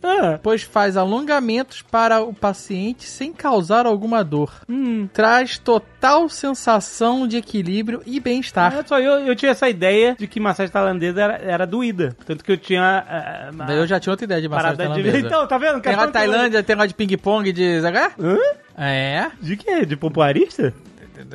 Ah. 0.03 0.39
Pois 0.41 0.63
faz 0.63 0.95
alongamentos 0.97 1.81
para 1.81 2.21
o 2.21 2.33
paciente 2.33 3.05
sem 3.05 3.33
causar 3.33 3.85
alguma 3.85 4.23
dor. 4.23 4.51
Hum. 4.67 5.07
Traz 5.13 5.57
total 5.57 6.29
sensação 6.29 7.27
de 7.27 7.37
equilíbrio 7.37 8.01
e 8.05 8.19
bem-estar. 8.19 8.73
Olha 8.73 8.87
só, 8.87 8.99
eu, 8.99 9.19
eu 9.27 9.35
tinha 9.35 9.51
essa 9.51 9.69
ideia 9.69 10.15
de 10.17 10.27
que 10.27 10.39
massagem 10.39 10.71
tailandesa 10.71 11.21
era, 11.21 11.37
era 11.37 11.67
doída. 11.67 12.15
Tanto 12.25 12.43
que 12.43 12.51
eu 12.51 12.57
tinha. 12.57 13.51
Daí 13.67 13.77
eu 13.77 13.87
já 13.87 13.99
tinha 13.99 14.11
outra 14.13 14.25
ideia 14.25 14.41
de 14.41 14.47
massagem 14.47 14.77
parada 14.77 14.95
de 14.95 15.03
tailandesa. 15.03 15.27
Então, 15.29 15.47
tá 15.47 15.57
vendo? 15.57 15.81
Tem 15.81 15.95
lá 15.95 16.05
na 16.05 16.11
Tailândia, 16.11 16.63
tem 16.63 16.75
negócio 16.75 16.89
de 16.89 16.95
ping-pong, 16.95 17.51
de... 17.51 17.81
Hã? 18.19 18.37
É, 18.77 19.27
De 19.41 19.57
quê? 19.57 19.85
De 19.85 19.95
pompoarista? 19.95 20.73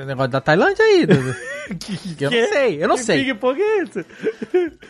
negócio 0.07 0.31
da 0.31 0.41
Tailândia 0.41 0.83
aí. 0.85 1.07
que 2.17 2.25
eu 2.25 2.31
não 2.31 2.49
sei, 2.49 2.83
eu 2.85 2.89
não 2.89 2.97
Que 2.97 3.03
sei. 3.03 3.25
ping-pong 3.25 3.61
é 3.61 3.83
esse? 3.83 4.07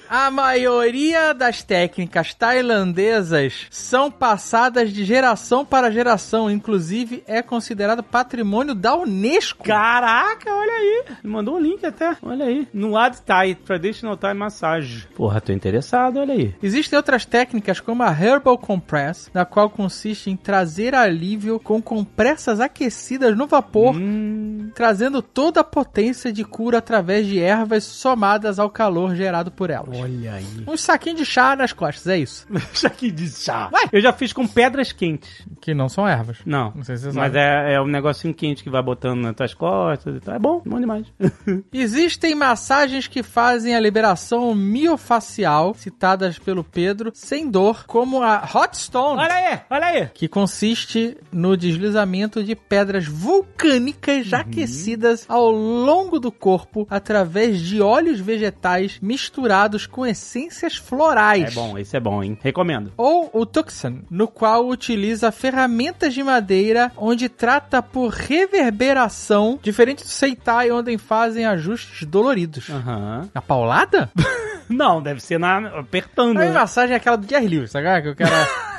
A 0.09 0.31
maioria 0.31 1.33
das 1.33 1.63
técnicas 1.63 2.35
tailandesas 2.35 3.67
são 3.71 4.11
passadas 4.11 4.93
de 4.93 5.05
geração 5.05 5.65
para 5.65 5.91
geração, 5.91 6.51
inclusive 6.51 7.23
é 7.27 7.43
considerado 7.43 8.03
patrimônio 8.03 8.75
da 8.75 8.95
Unesco. 8.97 9.65
Caraca, 9.65 10.51
olha 10.55 10.73
aí. 10.73 11.05
Me 11.23 11.31
mandou 11.31 11.57
um 11.57 11.61
link 11.61 11.85
até. 11.85 12.17
Olha 12.23 12.47
aí. 12.47 12.67
No 12.73 12.97
Ad 12.97 13.21
Thai, 13.23 13.55
Traditional 13.55 14.17
Thai 14.17 14.35
Massage. 14.35 15.07
Porra, 15.15 15.41
tô 15.41 15.53
interessado, 15.53 16.19
olha 16.19 16.35
aí. 16.35 16.55
Existem 16.63 16.97
outras 16.97 17.25
técnicas 17.25 17.81
como 17.81 18.03
a 18.03 18.11
Herbal 18.11 18.59
Compress, 18.59 19.31
na 19.33 19.45
qual 19.45 19.71
consiste 19.71 20.31
em 20.31 20.37
trazer 20.37 20.95
alívio 20.95 21.59
com 21.61 21.81
compressas 21.81 22.61
aquecidas 22.61 23.37
no 23.37 23.47
vapor, 23.47 23.95
Hum. 23.97 24.71
trazendo 24.75 25.21
toda 25.23 25.61
a 25.61 25.65
potência 25.65 26.33
de 26.33 26.45
cura 26.45 26.64
através 26.73 27.27
de 27.27 27.41
ervas 27.41 27.83
somadas 27.83 28.61
ao 28.61 28.71
calor 28.71 29.17
gerado 29.17 29.51
por 29.51 29.71
elas. 29.71 29.99
Olha 29.99 30.35
aí. 30.35 30.47
Um 30.69 30.77
saquinho 30.77 31.17
de 31.17 31.25
chá 31.27 31.57
nas 31.57 31.73
costas, 31.73 32.07
é 32.07 32.19
isso. 32.19 32.47
Que 32.97 33.11
diz 33.11 33.43
chá. 33.43 33.69
Ué? 33.73 33.89
Eu 33.93 34.01
já 34.01 34.13
fiz 34.13 34.33
com 34.33 34.47
pedras 34.47 34.93
quentes. 34.93 35.43
Que 35.61 35.75
não 35.75 35.89
são 35.89 36.07
ervas. 36.07 36.39
Não. 36.47 36.73
Não 36.77 36.85
sei 36.85 36.97
se 36.97 37.03
você 37.11 37.19
Mas 37.19 37.33
sabe. 37.33 37.39
é, 37.39 37.75
é 37.75 37.81
um 37.81 37.87
negocinho 37.89 38.33
quente 38.33 38.63
que 38.63 38.71
vai 38.71 38.83
botando 38.83 39.21
nas 39.23 39.35
tuas 39.35 39.53
costas 39.55 40.15
e 40.17 40.21
tal. 40.21 40.35
É 40.37 40.39
bom, 40.39 40.63
bom 40.65 40.79
demais. 40.79 41.07
Existem 41.73 42.35
massagens 42.37 43.09
que 43.09 43.23
fazem 43.23 43.75
a 43.75 43.81
liberação 43.81 44.55
miofacial, 44.55 45.75
citadas 45.75 46.39
pelo 46.39 46.63
Pedro, 46.63 47.11
sem 47.15 47.51
dor, 47.51 47.85
como 47.87 48.23
a 48.23 48.49
Hot 48.55 48.77
Stone. 48.79 49.21
olha 49.21 49.35
aí, 49.35 49.61
olha 49.71 49.87
aí. 49.87 50.07
que 50.15 50.29
consiste 50.29 51.17
no 51.33 51.57
deslizamento 51.57 52.45
de 52.45 52.55
pedras 52.55 53.07
vulcânicas 53.07 54.31
Uhum. 54.33 54.39
aquecidas 54.39 55.25
ao 55.29 55.51
longo 55.51 56.21
do 56.21 56.31
corpo 56.31 56.54
através 56.89 57.61
de 57.61 57.81
óleos 57.81 58.21
vegetais 58.21 58.99
misturados 59.01 59.87
com 59.87 60.07
essências 60.07 60.77
florais. 60.77 61.53
É 61.53 61.55
bom, 61.55 61.79
esse 61.79 61.97
é 61.97 62.01
bom, 62.01 62.23
hein? 62.23 62.39
Recomendo. 62.43 62.93
Ou 62.97 63.31
o 63.33 63.47
Tucson, 63.47 64.01
no 64.11 64.29
qual 64.29 64.69
utiliza 64.69 65.33
ferramentas 65.33 66.15
de 66.15 66.23
madeira, 66.23 66.93
onde 66.97 67.29
trata 67.29 67.83
por 67.83 68.11
reverberação, 68.11 69.59
diferente 69.63 70.03
do 70.03 70.09
Seitai, 70.09 70.71
onde 70.71 70.97
fazem 70.99 71.45
ajustes 71.45 72.07
doloridos. 72.07 72.69
Aham. 72.71 73.29
A 73.35 73.43
paulada? 73.43 74.11
Não, 74.69 75.03
deve 75.03 75.21
ser 75.21 75.39
na 75.39 75.79
apertando. 75.79 76.39
A 76.39 76.41
minha 76.41 76.53
massagem 76.53 76.95
é 76.95 76.97
aquela 76.97 77.17
do 77.17 77.29
Jerry 77.29 77.49
Lewis, 77.49 77.71
sabe? 77.71 78.03
Que 78.03 78.09
o 78.09 78.17
cara... 78.17 78.35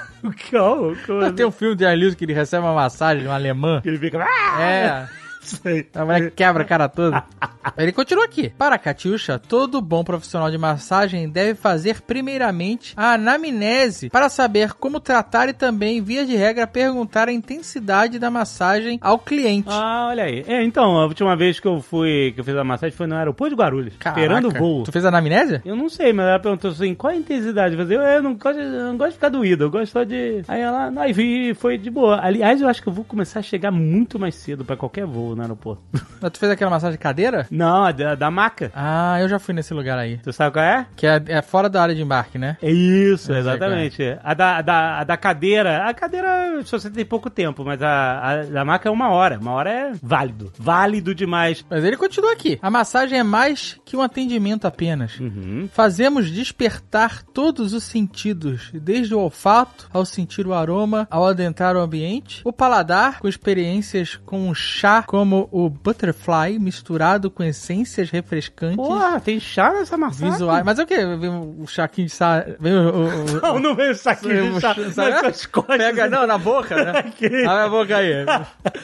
Calma, 0.49 0.95
calma. 1.05 1.31
Tem 1.33 1.45
um 1.45 1.51
filme 1.51 1.75
do 1.75 1.79
Jerry 1.79 1.99
Lewis 1.99 2.15
que 2.15 2.25
ele 2.25 2.33
recebe 2.33 2.63
uma 2.63 2.73
massagem, 2.73 3.27
um 3.27 3.31
alemã. 3.31 3.81
Ele 3.85 3.97
fica. 3.97 4.23
Ah! 4.23 4.61
É... 4.61 5.07
Sei. 5.45 5.87
A 5.93 6.03
mulher 6.03 6.31
quebra 6.31 6.63
a 6.63 6.65
cara 6.65 6.89
toda. 6.89 7.23
Ele 7.77 7.91
continua 7.91 8.25
aqui. 8.25 8.49
Para 8.49 8.75
a 8.75 8.79
Catiuxa, 8.79 9.39
todo 9.39 9.81
bom 9.81 10.03
profissional 10.03 10.51
de 10.51 10.57
massagem 10.57 11.29
deve 11.29 11.55
fazer 11.55 12.01
primeiramente 12.01 12.93
a 12.95 13.13
anamnese 13.13 14.09
para 14.09 14.29
saber 14.29 14.73
como 14.73 14.99
tratar 14.99 15.49
e 15.49 15.53
também, 15.53 16.01
via 16.01 16.25
de 16.25 16.35
regra, 16.35 16.67
perguntar 16.67 17.27
a 17.27 17.33
intensidade 17.33 18.19
da 18.19 18.29
massagem 18.29 18.99
ao 19.01 19.17
cliente. 19.17 19.69
Ah, 19.69 20.07
olha 20.09 20.23
aí. 20.23 20.43
É, 20.47 20.63
então, 20.63 20.97
a 20.97 21.05
última 21.05 21.35
vez 21.35 21.59
que 21.59 21.67
eu 21.67 21.81
fui, 21.81 22.31
que 22.33 22.41
eu 22.41 22.43
fiz 22.43 22.55
a 22.55 22.63
massagem 22.63 22.95
foi 22.95 23.07
no 23.07 23.15
aeroporto 23.15 23.55
de 23.55 23.61
Guarulhos, 23.61 23.93
Caraca. 23.97 24.21
esperando 24.21 24.47
o 24.47 24.51
voo. 24.51 24.83
Tu 24.83 24.91
fez 24.91 25.05
a 25.05 25.09
anamnese? 25.09 25.61
Eu 25.65 25.75
não 25.75 25.89
sei, 25.89 26.13
mas 26.13 26.27
ela 26.27 26.39
perguntou 26.39 26.71
assim, 26.71 26.93
qual 26.93 27.13
a 27.13 27.15
intensidade? 27.15 27.75
Eu 27.75 27.85
falei, 27.85 28.17
eu 28.17 28.23
não 28.23 28.35
gosto, 28.35 28.59
eu 28.59 28.85
não 28.85 28.97
gosto 28.97 29.09
de 29.09 29.15
ficar 29.15 29.29
doído, 29.29 29.65
eu 29.65 29.71
gosto 29.71 29.91
só 29.91 30.03
de... 30.03 30.43
Aí 30.47 30.61
ela, 30.61 30.91
aí 30.97 31.13
vi, 31.13 31.53
foi 31.53 31.77
de 31.77 31.89
boa. 31.89 32.19
Aliás, 32.21 32.61
eu 32.61 32.67
acho 32.67 32.81
que 32.81 32.89
eu 32.89 32.93
vou 32.93 33.03
começar 33.03 33.39
a 33.39 33.43
chegar 33.43 33.71
muito 33.71 34.19
mais 34.19 34.35
cedo 34.35 34.63
pra 34.63 34.77
qualquer 34.77 35.05
voo 35.05 35.34
no 35.35 35.41
aeroporto. 35.41 35.83
Mas 36.21 36.31
Tu 36.31 36.39
fez 36.39 36.51
aquela 36.51 36.71
massagem 36.71 36.93
de 36.93 36.97
cadeira? 36.97 37.47
Não, 37.49 37.85
a 37.85 37.91
da, 37.91 38.15
da 38.15 38.31
maca. 38.31 38.71
Ah, 38.75 39.19
eu 39.21 39.29
já 39.29 39.39
fui 39.39 39.53
nesse 39.53 39.73
lugar 39.73 39.97
aí. 39.97 40.17
Tu 40.17 40.33
sabe 40.33 40.53
qual 40.53 40.65
é? 40.65 40.85
Que 40.95 41.07
é, 41.07 41.21
é 41.27 41.41
fora 41.41 41.69
da 41.69 41.81
área 41.81 41.95
de 41.95 42.01
embarque, 42.01 42.37
né? 42.37 42.57
É 42.61 42.69
isso, 42.71 43.31
Eu 43.31 43.35
sei 43.35 43.37
exatamente. 43.37 44.17
A 44.23 44.33
da, 44.33 44.57
a, 44.57 44.61
da, 44.61 44.99
a 44.99 45.03
da 45.03 45.17
cadeira, 45.17 45.87
a 45.87 45.93
cadeira 45.93 46.61
só 46.63 46.77
você 46.77 46.89
tem 46.89 47.05
pouco 47.05 47.29
tempo, 47.29 47.63
mas 47.63 47.81
a, 47.81 48.19
a 48.19 48.43
da 48.43 48.65
maca 48.65 48.89
é 48.89 48.91
uma 48.91 49.09
hora. 49.09 49.39
Uma 49.39 49.51
hora 49.51 49.69
é 49.69 49.91
válido. 50.01 50.51
Válido 50.57 51.15
demais. 51.15 51.65
Mas 51.69 51.83
ele 51.83 51.97
continua 51.97 52.33
aqui. 52.33 52.59
A 52.61 52.69
massagem 52.69 53.19
é 53.19 53.23
mais 53.23 53.79
que 53.85 53.95
um 53.95 54.01
atendimento 54.01 54.65
apenas. 54.65 55.19
Uhum. 55.19 55.69
Fazemos 55.71 56.29
despertar 56.29 57.23
todos 57.23 57.73
os 57.73 57.83
sentidos, 57.83 58.71
desde 58.73 59.15
o 59.15 59.19
olfato 59.19 59.89
ao 59.93 60.05
sentir 60.05 60.45
o 60.45 60.53
aroma, 60.53 61.07
ao 61.09 61.25
adentrar 61.25 61.75
o 61.75 61.79
ambiente, 61.79 62.41
o 62.43 62.53
paladar 62.53 63.19
com 63.19 63.27
experiências 63.27 64.19
com 64.25 64.49
um 64.49 64.53
chá 64.53 65.03
como 65.03 65.24
como 65.25 65.49
o 65.51 65.67
Butterfly 65.69 66.59
misturado 66.59 67.31
com 67.31 67.43
essências 67.43 68.11
refrescantes. 68.11 68.75
Porra, 68.75 69.19
tem 69.19 69.39
chá 69.39 69.73
nessa 69.73 69.97
maçã? 69.97 70.29
Visuais. 70.29 70.63
Mas 70.63 70.77
é 70.77 70.83
o 70.83 70.85
quê? 70.85 70.97
Vem 70.97 71.29
o 71.59 71.65
chaquinho 71.65 72.07
de 72.07 72.13
chá. 72.13 72.45
Vem 72.59 72.73
o. 72.73 72.89
o- 72.89 73.05
o- 73.07 73.41
Não, 73.55 73.59
não 73.59 73.75
veio 73.75 73.91
o 73.91 73.95
saquinho 73.95 74.53
de 74.53 74.61
chá 74.61 74.75
suas 74.75 75.45
costas. 75.47 75.77
Pega, 75.77 76.07
não, 76.07 76.27
na 76.27 76.37
boca, 76.37 76.75
né? 76.75 76.91
Abre 77.47 77.63
a 77.63 77.69
boca 77.69 77.97
aí. 77.97 78.13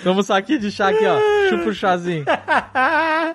Toma 0.03 0.21
um 0.21 0.23
saquinho 0.23 0.59
de 0.59 0.71
chá 0.71 0.89
aqui, 0.89 1.05
ó. 1.05 1.49
Chupa 1.49 1.69
o 1.69 1.73
chazinho. 1.73 2.25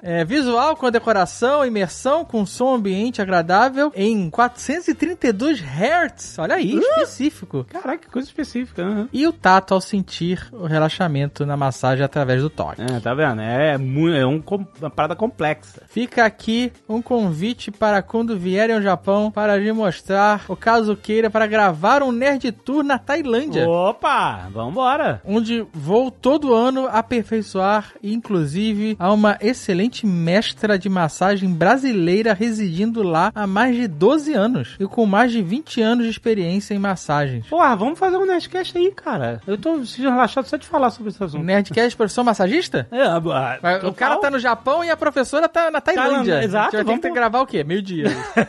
É, 0.02 0.24
visual 0.24 0.76
com 0.76 0.90
decoração, 0.90 1.64
imersão 1.64 2.24
com 2.24 2.44
som 2.44 2.74
ambiente 2.74 3.22
agradável 3.22 3.90
em 3.94 4.28
432 4.30 5.60
Hz. 5.60 6.38
Olha 6.38 6.56
aí, 6.56 6.76
específico. 6.78 7.64
Caraca, 7.70 7.98
que 7.98 8.10
coisa 8.10 8.28
específica. 8.28 8.82
aham. 8.82 9.08
E 9.12 9.26
o 9.26 9.32
tato 9.32 9.74
ao 9.74 9.80
sentir 9.80 10.46
o 10.52 10.66
relaxamento 10.66 11.46
na 11.46 11.56
massagem 11.56 12.04
através 12.04 12.42
do 12.42 12.50
toque. 12.50 12.82
É, 12.82 12.85
tá 13.02 13.14
vendo? 13.14 13.40
É, 13.40 13.74
é 13.74 14.26
um 14.26 14.42
uma 14.80 14.90
parada 14.90 15.16
complexa. 15.16 15.82
Fica 15.88 16.24
aqui 16.24 16.72
um 16.88 17.02
convite 17.02 17.70
para 17.70 18.02
quando 18.02 18.38
vierem 18.38 18.76
ao 18.76 18.82
Japão 18.82 19.30
para 19.30 19.56
lhe 19.56 19.72
mostrar, 19.72 20.44
o 20.48 20.56
caso 20.56 20.96
queira, 20.96 21.30
para 21.30 21.46
gravar 21.46 22.02
um 22.02 22.12
Nerd 22.12 22.50
Tour 22.52 22.82
na 22.82 22.98
Tailândia. 22.98 23.68
Opa, 23.68 24.48
vambora. 24.50 25.20
onde 25.24 25.66
vou 25.72 26.10
todo 26.10 26.54
ano 26.54 26.86
aperfeiçoar, 26.86 27.92
inclusive, 28.02 28.96
a 28.98 29.12
uma 29.12 29.36
excelente 29.40 30.06
mestra 30.06 30.78
de 30.78 30.88
massagem 30.88 31.52
brasileira 31.52 32.32
residindo 32.32 33.02
lá 33.02 33.32
há 33.34 33.46
mais 33.46 33.76
de 33.76 33.88
12 33.88 34.34
anos 34.34 34.76
e 34.78 34.86
com 34.86 35.06
mais 35.06 35.32
de 35.32 35.42
20 35.42 35.80
anos 35.80 36.04
de 36.04 36.10
experiência 36.10 36.74
em 36.74 36.78
massagens. 36.78 37.46
Porra, 37.46 37.74
vamos 37.76 37.98
fazer 37.98 38.16
um 38.16 38.26
Nerdcast 38.26 38.76
aí, 38.76 38.92
cara. 38.92 39.40
Eu 39.46 39.56
tô 39.58 39.84
se 39.84 40.00
relaxado 40.00 40.46
só 40.46 40.56
de 40.56 40.66
falar 40.66 40.90
sobre 40.90 41.10
esse 41.10 41.22
assunto. 41.22 41.44
Nerdcast, 41.44 41.96
professor 41.96 42.24
massagista? 42.24 42.75
É, 42.90 43.02
ah, 43.02 43.58
Mas 43.62 43.84
O 43.84 43.92
cara 43.92 44.16
tá 44.16 44.30
no 44.30 44.38
Japão 44.38 44.84
e 44.84 44.90
a 44.90 44.96
professora 44.96 45.48
tá 45.48 45.70
na 45.70 45.80
Tailândia. 45.80 46.10
Tailândia, 46.10 46.44
exato, 46.44 46.58
A 46.58 46.64
gente 46.64 46.72
vai 46.72 46.84
ter 46.84 46.86
vamos 46.86 47.02
que 47.02 47.10
gravar 47.10 47.40
o 47.40 47.46
quê? 47.46 47.64
Meio-dia. 47.64 48.06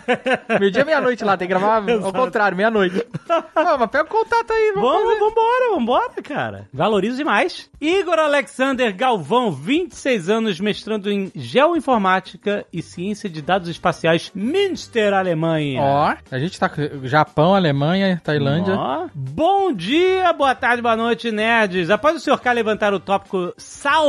Meio-dia, 0.59 0.85
meia-noite 0.85 1.23
lá. 1.23 1.37
Tem 1.37 1.47
que 1.47 1.53
gravar 1.53 1.83
ao 2.03 2.13
contrário, 2.13 2.57
meia-noite. 2.57 3.05
Mas 3.55 3.89
pega 3.89 4.03
o 4.03 4.07
contato 4.07 4.51
aí. 4.51 4.71
Vamos, 4.75 4.91
Vamos, 4.91 5.13
fazer. 5.13 5.19
vambora, 5.19 5.75
vambora, 5.75 6.21
cara. 6.23 6.67
Valorizo 6.73 7.17
demais. 7.17 7.69
Igor 7.79 8.19
Alexander 8.19 8.95
Galvão, 8.95 9.51
26 9.51 10.29
anos, 10.29 10.59
mestrando 10.59 11.11
em 11.11 11.31
Geoinformática 11.35 12.65
e 12.73 12.81
Ciência 12.81 13.29
de 13.29 13.41
Dados 13.41 13.69
Espaciais, 13.69 14.31
Münster, 14.33 15.13
Alemanha. 15.13 15.81
Ó, 15.81 16.13
a 16.31 16.39
gente 16.39 16.59
tá 16.59 16.67
com 16.69 16.81
Japão, 17.03 17.55
Alemanha, 17.55 18.21
Tailândia. 18.23 18.75
Ó. 18.75 19.07
Bom 19.13 19.71
dia, 19.71 20.31
boa 20.33 20.55
tarde, 20.55 20.81
boa 20.81 20.95
noite, 20.95 21.31
nerds. 21.31 21.89
Após 21.89 22.15
o 22.15 22.19
Sr. 22.19 22.39
K 22.39 22.51
levantar 22.51 22.93
o 22.93 22.99
tópico 22.99 23.53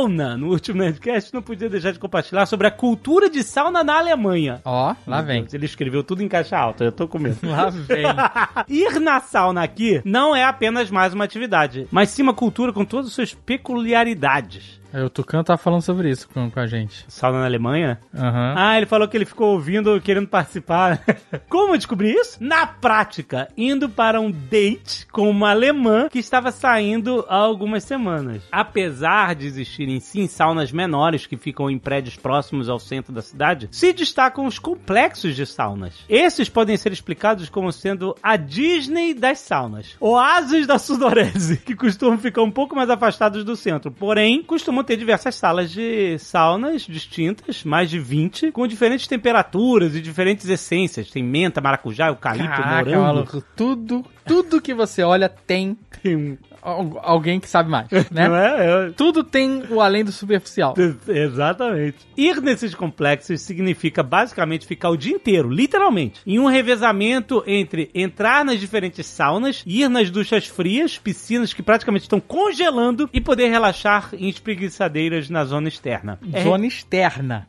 sauna 0.09 0.35
no 0.35 0.49
último 0.49 0.79
Nerdcast, 0.79 1.33
não 1.33 1.41
podia 1.41 1.69
deixar 1.69 1.91
de 1.91 1.99
compartilhar 1.99 2.45
sobre 2.45 2.67
a 2.67 2.71
cultura 2.71 3.29
de 3.29 3.43
sauna 3.43 3.83
na 3.83 3.97
Alemanha. 3.97 4.61
Ó, 4.65 4.95
lá 5.05 5.21
vem. 5.21 5.45
Ele 5.53 5.65
escreveu 5.65 6.03
tudo 6.03 6.23
em 6.23 6.27
caixa 6.27 6.57
alta, 6.57 6.83
eu 6.83 6.91
tô 6.91 7.07
com 7.07 7.19
medo. 7.19 7.37
Lá 7.47 7.69
vem. 7.69 8.05
Ir 8.67 8.99
na 8.99 9.19
sauna 9.19 9.63
aqui 9.63 10.01
não 10.03 10.35
é 10.35 10.43
apenas 10.43 10.89
mais 10.89 11.13
uma 11.13 11.23
atividade, 11.23 11.87
mas 11.91 12.09
sim 12.09 12.21
uma 12.21 12.33
cultura 12.33 12.73
com 12.73 12.83
todas 12.83 13.07
as 13.07 13.13
suas 13.13 13.33
peculiaridades. 13.33 14.78
Aí 14.91 15.03
O 15.03 15.09
Tucano 15.09 15.43
tá 15.43 15.57
falando 15.57 15.81
sobre 15.81 16.09
isso 16.09 16.27
com, 16.29 16.49
com 16.49 16.59
a 16.59 16.67
gente. 16.67 17.05
Sauna 17.07 17.39
na 17.39 17.45
Alemanha? 17.45 17.99
Aham. 18.13 18.55
Ah, 18.57 18.77
ele 18.77 18.85
falou 18.85 19.07
que 19.07 19.15
ele 19.15 19.25
ficou 19.25 19.53
ouvindo, 19.53 19.99
querendo 20.01 20.27
participar. 20.27 21.01
Como 21.47 21.73
eu 21.73 21.77
descobri 21.77 22.11
isso? 22.11 22.37
Na 22.39 22.65
prática, 22.65 23.47
indo 23.55 23.87
para 23.89 24.19
um 24.19 24.31
date 24.31 25.07
com 25.11 25.29
uma 25.29 25.51
alemã 25.51 26.09
que 26.09 26.19
estava 26.19 26.51
saindo 26.51 27.25
há 27.29 27.35
algumas 27.35 27.83
semanas. 27.83 28.41
Apesar 28.51 29.35
de 29.35 29.45
existirem 29.45 29.99
sim 29.99 30.27
saunas 30.27 30.71
menores 30.71 31.25
que 31.25 31.37
ficam 31.37 31.69
em 31.69 31.77
prédios 31.77 32.15
próximos 32.15 32.69
ao 32.69 32.79
centro 32.79 33.13
da 33.13 33.21
cidade, 33.21 33.69
se 33.71 33.93
destacam 33.93 34.45
os 34.45 34.57
complexos 34.57 35.35
de 35.35 35.45
saunas. 35.45 35.93
Esses 36.09 36.49
podem 36.49 36.77
ser 36.77 36.91
explicados 36.91 37.49
como 37.49 37.71
sendo 37.71 38.15
a 38.23 38.35
Disney 38.35 39.13
das 39.13 39.39
saunas. 39.39 39.95
Oásis 39.99 40.65
da 40.65 40.79
Sudorese, 40.79 41.57
que 41.63 41.75
costumam 41.75 42.17
ficar 42.17 42.41
um 42.41 42.51
pouco 42.51 42.75
mais 42.75 42.89
afastados 42.89 43.43
do 43.43 43.55
centro, 43.55 43.91
porém 43.91 44.41
costumam 44.43 44.78
ter 44.83 44.97
diversas 44.97 45.35
salas 45.35 45.71
de 45.71 46.17
saunas 46.19 46.81
distintas, 46.83 47.63
mais 47.63 47.89
de 47.89 47.99
20, 47.99 48.51
com 48.51 48.67
diferentes 48.67 49.07
temperaturas 49.07 49.95
e 49.95 50.01
diferentes 50.01 50.47
essências. 50.49 51.09
Tem 51.09 51.23
menta, 51.23 51.61
maracujá, 51.61 52.07
eucalipto, 52.07 52.47
Caraca, 52.49 52.75
morango. 52.85 53.01
maluco. 53.01 53.43
Tudo, 53.55 54.05
tudo 54.29 54.61
que 54.61 54.73
você 54.73 55.03
olha 55.03 55.27
tem 55.27 55.77
Tem 56.01 56.37
al- 56.61 56.99
alguém 57.03 57.39
que 57.39 57.49
sabe 57.49 57.69
mais, 57.69 57.87
né? 58.11 58.27
Não 58.29 58.35
é? 58.35 58.87
É- 58.87 58.91
Tudo 58.91 59.23
tem 59.23 59.63
o 59.69 59.81
além 59.81 60.03
do 60.05 60.11
superficial. 60.11 60.73
Exatamente. 61.07 61.97
Ir 62.15 62.41
nesses 62.41 62.73
complexos 62.73 63.41
significa 63.41 64.01
basicamente 64.03 64.65
ficar 64.65 64.89
o 64.89 64.97
dia 64.97 65.13
inteiro, 65.15 65.49
literalmente, 65.49 66.21
em 66.25 66.39
um 66.39 66.45
revezamento 66.47 67.43
entre 67.47 67.89
entrar 67.93 68.45
nas 68.45 68.59
diferentes 68.59 69.05
saunas, 69.05 69.63
ir 69.65 69.89
nas 69.89 70.09
duchas 70.09 70.47
frias, 70.47 70.97
piscinas 70.97 71.53
que 71.53 71.61
praticamente 71.63 72.03
estão 72.03 72.19
congelando 72.19 73.09
e 73.11 73.19
poder 73.19 73.49
relaxar 73.49 74.09
em 74.13 74.29
espreguiçadeiras 74.29 75.29
na 75.29 75.43
zona 75.45 75.67
externa. 75.67 76.19
É- 76.31 76.43
Zona 76.43 76.65
externa. 76.67 77.47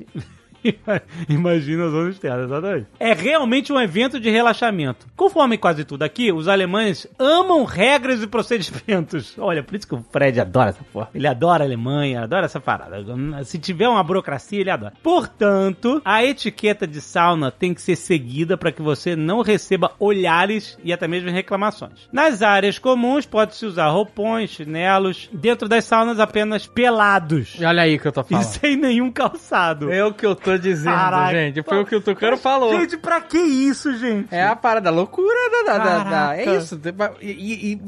Imagina 1.29 1.85
a 1.87 1.89
zona 1.89 2.11
externa, 2.11 2.45
exatamente. 2.45 2.87
É 2.99 3.13
realmente 3.13 3.73
um 3.73 3.81
evento 3.81 4.19
de 4.21 4.31
relaxamento. 4.31 5.07
Conforme 5.17 5.57
quase 5.59 5.85
tudo 5.85 6.03
aqui, 6.03 6.33
os 6.33 6.49
alemães 6.49 7.07
amam 7.19 7.65
regras 7.65 8.23
e 8.23 8.27
procedimentos. 8.27 9.35
Olha, 9.39 9.63
por 9.63 9.75
isso 9.77 9.87
que 9.87 9.95
o 9.95 10.05
Fred 10.11 10.41
adora 10.41 10.71
essa 10.71 10.85
porra. 10.93 11.09
Ele 11.15 11.27
adora 11.27 11.65
a 11.65 11.67
Alemanha, 11.67 12.23
adora 12.23 12.47
essa 12.47 12.61
parada. 12.61 12.97
Se 13.45 13.59
tiver 13.59 13.89
uma 13.89 14.03
burocracia, 14.03 14.61
ele 14.61 14.71
adora. 14.71 14.93
Portanto, 15.03 16.01
a 16.05 16.25
etiqueta 16.25 16.87
de 16.87 17.01
sauna 17.01 17.51
tem 17.51 17.73
que 17.75 17.81
ser 17.83 17.97
seguida 17.97 18.57
para 18.57 18.73
que 18.73 18.83
você 18.83 19.15
não 19.15 19.43
receba 19.43 19.93
olhares 19.99 20.79
e 20.83 20.93
até 20.93 21.07
mesmo 21.07 21.31
reclamações. 21.31 22.09
Nas 22.13 22.43
áreas 22.43 22.79
comuns, 22.79 23.27
pode-se 23.27 23.65
usar 23.67 23.89
roupões, 23.89 24.51
chinelos. 24.51 25.29
Dentro 25.33 25.69
das 25.69 25.85
saunas, 25.85 26.19
apenas 26.19 26.67
pelados. 26.67 27.57
E 27.61 27.65
olha 27.65 27.83
aí 27.83 27.99
que 27.99 28.07
eu 28.09 28.13
tô 28.13 28.21
E 28.31 28.31
falando. 28.31 28.45
sem 28.45 28.77
nenhum 28.77 29.11
calçado. 29.11 29.91
É 29.93 30.05
o 30.05 30.13
que 30.13 30.25
eu 30.27 30.35
tô 30.35 30.50
dizendo, 30.59 30.95
Caraca. 30.95 31.33
gente. 31.33 31.63
Foi 31.63 31.81
o 31.81 31.85
que 31.87 31.97
o 31.97 32.01
Tucano 32.01 32.37
falou. 32.37 32.79
Gente, 32.79 32.97
pra 32.97 33.21
que 33.21 33.39
isso, 33.39 33.97
gente? 33.97 34.35
É 34.35 34.45
a 34.47 34.55
parada 34.57 34.91
loucura 34.91 35.35
da. 35.67 35.79
da- 35.79 35.85
da- 35.85 36.05
da- 36.05 36.37
é 36.37 36.57
isso. 36.57 36.81
E, 37.21 37.31
e- 37.31 37.73
e- 37.73 37.81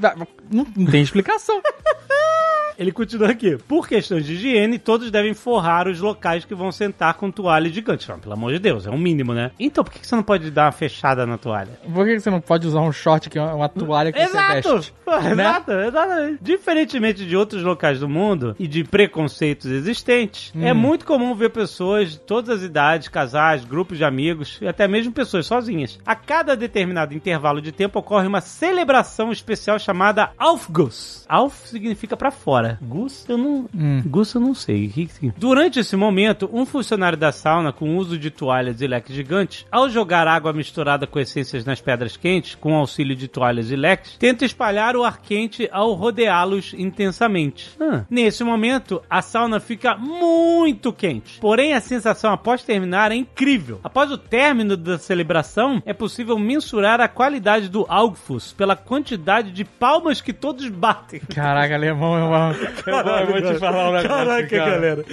não, 0.50 0.66
não 0.76 0.86
tem 0.90 1.02
explicação. 1.02 1.60
Ele 2.78 2.92
continua 2.92 3.30
aqui. 3.30 3.56
Por 3.56 3.88
questões 3.88 4.24
de 4.24 4.34
higiene, 4.34 4.78
todos 4.78 5.10
devem 5.10 5.34
forrar 5.34 5.88
os 5.88 6.00
locais 6.00 6.44
que 6.44 6.54
vão 6.54 6.72
sentar 6.72 7.14
com 7.14 7.30
toalha 7.30 7.68
gigante. 7.68 8.08
Não, 8.08 8.18
pelo 8.18 8.34
amor 8.34 8.52
de 8.52 8.58
Deus, 8.58 8.86
é 8.86 8.90
um 8.90 8.98
mínimo, 8.98 9.32
né? 9.32 9.50
Então, 9.58 9.84
por 9.84 9.92
que 9.92 10.06
você 10.06 10.14
não 10.14 10.22
pode 10.22 10.50
dar 10.50 10.66
uma 10.66 10.72
fechada 10.72 11.26
na 11.26 11.38
toalha? 11.38 11.78
Por 11.92 12.04
que 12.06 12.18
você 12.18 12.30
não 12.30 12.40
pode 12.40 12.66
usar 12.66 12.80
um 12.80 12.92
short 12.92 13.28
que 13.28 13.38
é 13.38 13.42
uma, 13.42 13.68
toalha 13.68 14.12
que 14.12 14.18
você 14.18 14.30
Exato! 14.30 14.74
veste? 14.74 14.94
Pô, 15.04 15.12
Exato, 15.14 15.72
exatamente. 15.72 16.38
Diferentemente 16.42 17.26
de 17.26 17.36
outros 17.36 17.62
locais 17.62 18.00
do 18.00 18.08
mundo 18.08 18.56
e 18.58 18.66
de 18.66 18.84
preconceitos 18.84 19.66
existentes, 19.66 20.52
é 20.60 20.72
muito 20.72 21.04
comum 21.04 21.34
ver 21.34 21.50
pessoas 21.50 22.12
de 22.12 22.20
todas 22.20 22.58
as 22.58 22.62
idades, 22.62 23.08
casais, 23.08 23.64
grupos 23.64 23.98
de 23.98 24.04
amigos 24.04 24.58
e 24.60 24.66
até 24.66 24.86
mesmo 24.88 25.12
pessoas 25.12 25.46
sozinhas. 25.46 25.98
A 26.04 26.14
cada 26.14 26.56
determinado 26.56 27.14
intervalo 27.14 27.60
de 27.60 27.72
tempo 27.72 27.98
ocorre 27.98 28.26
uma 28.26 28.40
celebração 28.40 29.32
especial 29.32 29.78
chamada 29.78 30.30
Aufguss. 30.38 31.24
Auf 31.28 31.68
significa 31.68 32.16
pra 32.16 32.30
fora. 32.30 32.61
Gus, 32.80 33.26
eu 33.28 33.38
não. 33.38 33.68
Gus, 34.06 34.34
eu 34.34 34.40
não 34.40 34.54
sei. 34.54 34.86
O 34.86 34.90
que 34.90 35.06
que? 35.06 35.32
Durante 35.36 35.80
esse 35.80 35.96
momento, 35.96 36.48
um 36.52 36.64
funcionário 36.64 37.18
da 37.18 37.32
sauna, 37.32 37.72
com 37.72 37.96
uso 37.96 38.18
de 38.18 38.30
toalhas 38.30 38.80
e 38.80 38.86
leques 38.86 39.14
gigantes, 39.14 39.66
ao 39.70 39.88
jogar 39.88 40.26
água 40.26 40.52
misturada 40.52 41.06
com 41.06 41.18
essências 41.18 41.64
nas 41.64 41.80
pedras 41.80 42.16
quentes, 42.16 42.54
com 42.54 42.74
auxílio 42.74 43.16
de 43.16 43.28
toalhas 43.28 43.70
e 43.70 43.76
leques, 43.76 44.16
tenta 44.16 44.44
espalhar 44.44 44.96
o 44.96 45.04
ar 45.04 45.20
quente 45.20 45.68
ao 45.72 45.92
rodeá-los 45.92 46.74
intensamente. 46.74 47.70
Ah. 47.80 48.04
Nesse 48.08 48.44
momento, 48.44 49.02
a 49.08 49.22
sauna 49.22 49.60
fica 49.60 49.96
muito 49.96 50.92
quente. 50.92 51.40
Porém, 51.40 51.74
a 51.74 51.80
sensação 51.80 52.32
após 52.32 52.62
terminar 52.62 53.12
é 53.12 53.14
incrível. 53.14 53.80
Após 53.82 54.10
o 54.10 54.18
término 54.18 54.76
da 54.76 54.98
celebração, 54.98 55.82
é 55.84 55.92
possível 55.92 56.38
mensurar 56.38 57.00
a 57.00 57.08
qualidade 57.08 57.68
do 57.68 57.84
Augfuss 57.88 58.52
pela 58.52 58.76
quantidade 58.76 59.50
de 59.50 59.64
palmas 59.64 60.20
que 60.20 60.32
todos 60.32 60.68
batem. 60.68 61.20
Caraca, 61.20 61.74
alemão 61.74 62.16
é 62.16 62.22
uma. 62.24 62.51
Eu 62.86 63.04
vou, 63.04 63.18
eu 63.18 63.26
vou 63.26 63.52
te 63.52 63.58
falar 63.58 63.88
um 63.88 63.92
negócio. 63.92 64.08
Caraca, 64.08 64.48
cara. 64.48 64.70
galera. 64.70 65.04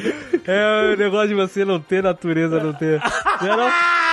É 0.46 0.94
o 0.94 0.98
negócio 0.98 1.28
de 1.30 1.36
você 1.36 1.66
não 1.66 1.80
ter 1.80 2.04
natureza, 2.04 2.60
não 2.60 2.74
ter. 2.74 3.02
É 3.42 3.56
não? 3.56 3.70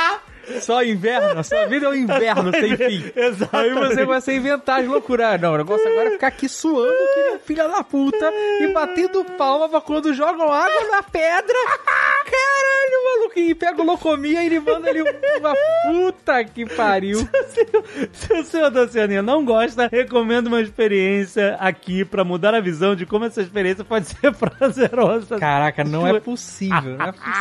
Só 0.61 0.83
inverno, 0.83 1.41
a 1.41 1.43
sua 1.43 1.67
vida 1.67 1.87
é 1.87 1.89
um 1.89 1.95
inverno 1.95 2.51
sem 2.53 2.77
fim. 2.77 3.13
Exato. 3.15 3.57
Aí 3.57 3.73
você 3.75 4.05
começa 4.07 4.31
a 4.31 4.35
inventar 4.35 4.81
as 4.81 4.87
loucuras. 4.87 5.27
Ah, 5.35 5.39
Não, 5.39 5.55
o 5.55 5.59
negócio 5.59 5.87
agora 5.89 6.09
é 6.09 6.13
ficar 6.13 6.29
aqui 6.29 6.49
suando, 6.49 6.93
que 7.15 7.23
nem 7.23 7.39
filho 7.39 7.69
da 7.69 7.83
puta, 7.83 8.31
e 8.61 8.73
batendo 8.73 9.25
palma 9.37 9.69
pra 9.69 9.81
quando 9.81 10.13
jogam 10.15 10.51
água 10.53 10.91
na 10.91 11.03
pedra. 11.03 11.55
Caralho, 12.25 13.05
maluco, 13.05 13.39
e 13.39 13.55
pega 13.55 13.81
o 13.83 13.85
Locomia 13.85 14.43
e 14.43 14.47
ele 14.47 14.61
manda 14.61 14.91
ele 14.91 15.03
uma 15.03 15.55
puta 15.87 16.45
que 16.45 16.67
pariu. 16.67 17.27
Se 18.13 18.33
o 18.33 18.45
senhor 18.45 18.71
da 18.71 18.83
Oceania 18.83 19.23
não 19.23 19.45
gosta, 19.45 19.89
recomendo 19.91 20.49
uma 20.49 20.61
experiência 20.61 21.57
aqui 21.61 22.05
pra 22.05 22.25
mudar 22.25 22.55
a 22.55 22.61
visão 22.61 22.95
de 22.97 23.07
como 23.07 23.25
essa 23.25 23.41
experiência 23.43 23.85
pode 23.85 24.07
ser 24.07 24.33
prazerosa. 24.35 25.39
Caraca, 25.39 25.85
não 25.85 26.07
é 26.07 26.19
possível, 26.21 26.97
não 26.97 27.07
é 27.07 27.13
possível, 27.13 27.33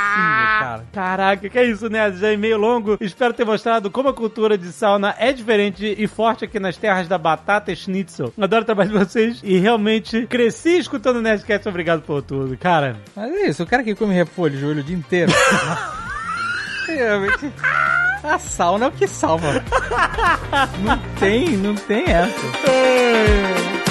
cara. 0.59 0.85
Caraca, 0.93 1.49
que 1.49 1.59
é 1.59 1.65
isso, 1.65 1.89
né? 1.89 2.11
Já 2.13 2.31
é 2.31 2.37
meio 2.37 2.57
longo. 2.57 2.94
Espero 2.99 3.33
ter 3.33 3.45
mostrado 3.45 3.89
como 3.89 4.09
a 4.09 4.13
cultura 4.13 4.57
de 4.57 4.71
sauna 4.71 5.15
é 5.17 5.31
diferente 5.31 5.95
e 5.97 6.07
forte 6.07 6.45
aqui 6.45 6.59
nas 6.59 6.77
terras 6.77 7.07
da 7.07 7.17
batata 7.17 7.71
e 7.71 7.75
schnitzel. 7.75 8.33
Adoro 8.39 8.63
o 8.63 8.65
trabalho 8.65 8.91
de 8.91 8.97
vocês 8.97 9.39
e 9.43 9.57
realmente 9.57 10.25
cresci 10.27 10.77
escutando 10.77 11.17
o 11.17 11.21
Nerdcast. 11.21 11.67
Obrigado 11.67 12.01
por 12.01 12.21
tudo. 12.21 12.57
Cara, 12.57 12.97
Mas 13.15 13.31
é 13.31 13.47
isso, 13.47 13.63
o 13.63 13.67
cara 13.67 13.83
que 13.83 13.95
come 13.95 14.13
repolho, 14.13 14.57
joelho 14.59 14.81
o 14.81 14.83
dia 14.83 14.95
inteiro. 14.95 15.31
Realmente. 16.87 17.51
A 18.23 18.39
sauna 18.39 18.85
é 18.85 18.87
o 18.87 18.91
que 18.91 19.07
salva. 19.07 19.63
Não 20.83 20.97
tem, 21.19 21.57
não 21.57 21.75
tem 21.75 22.05
essa. 22.05 23.84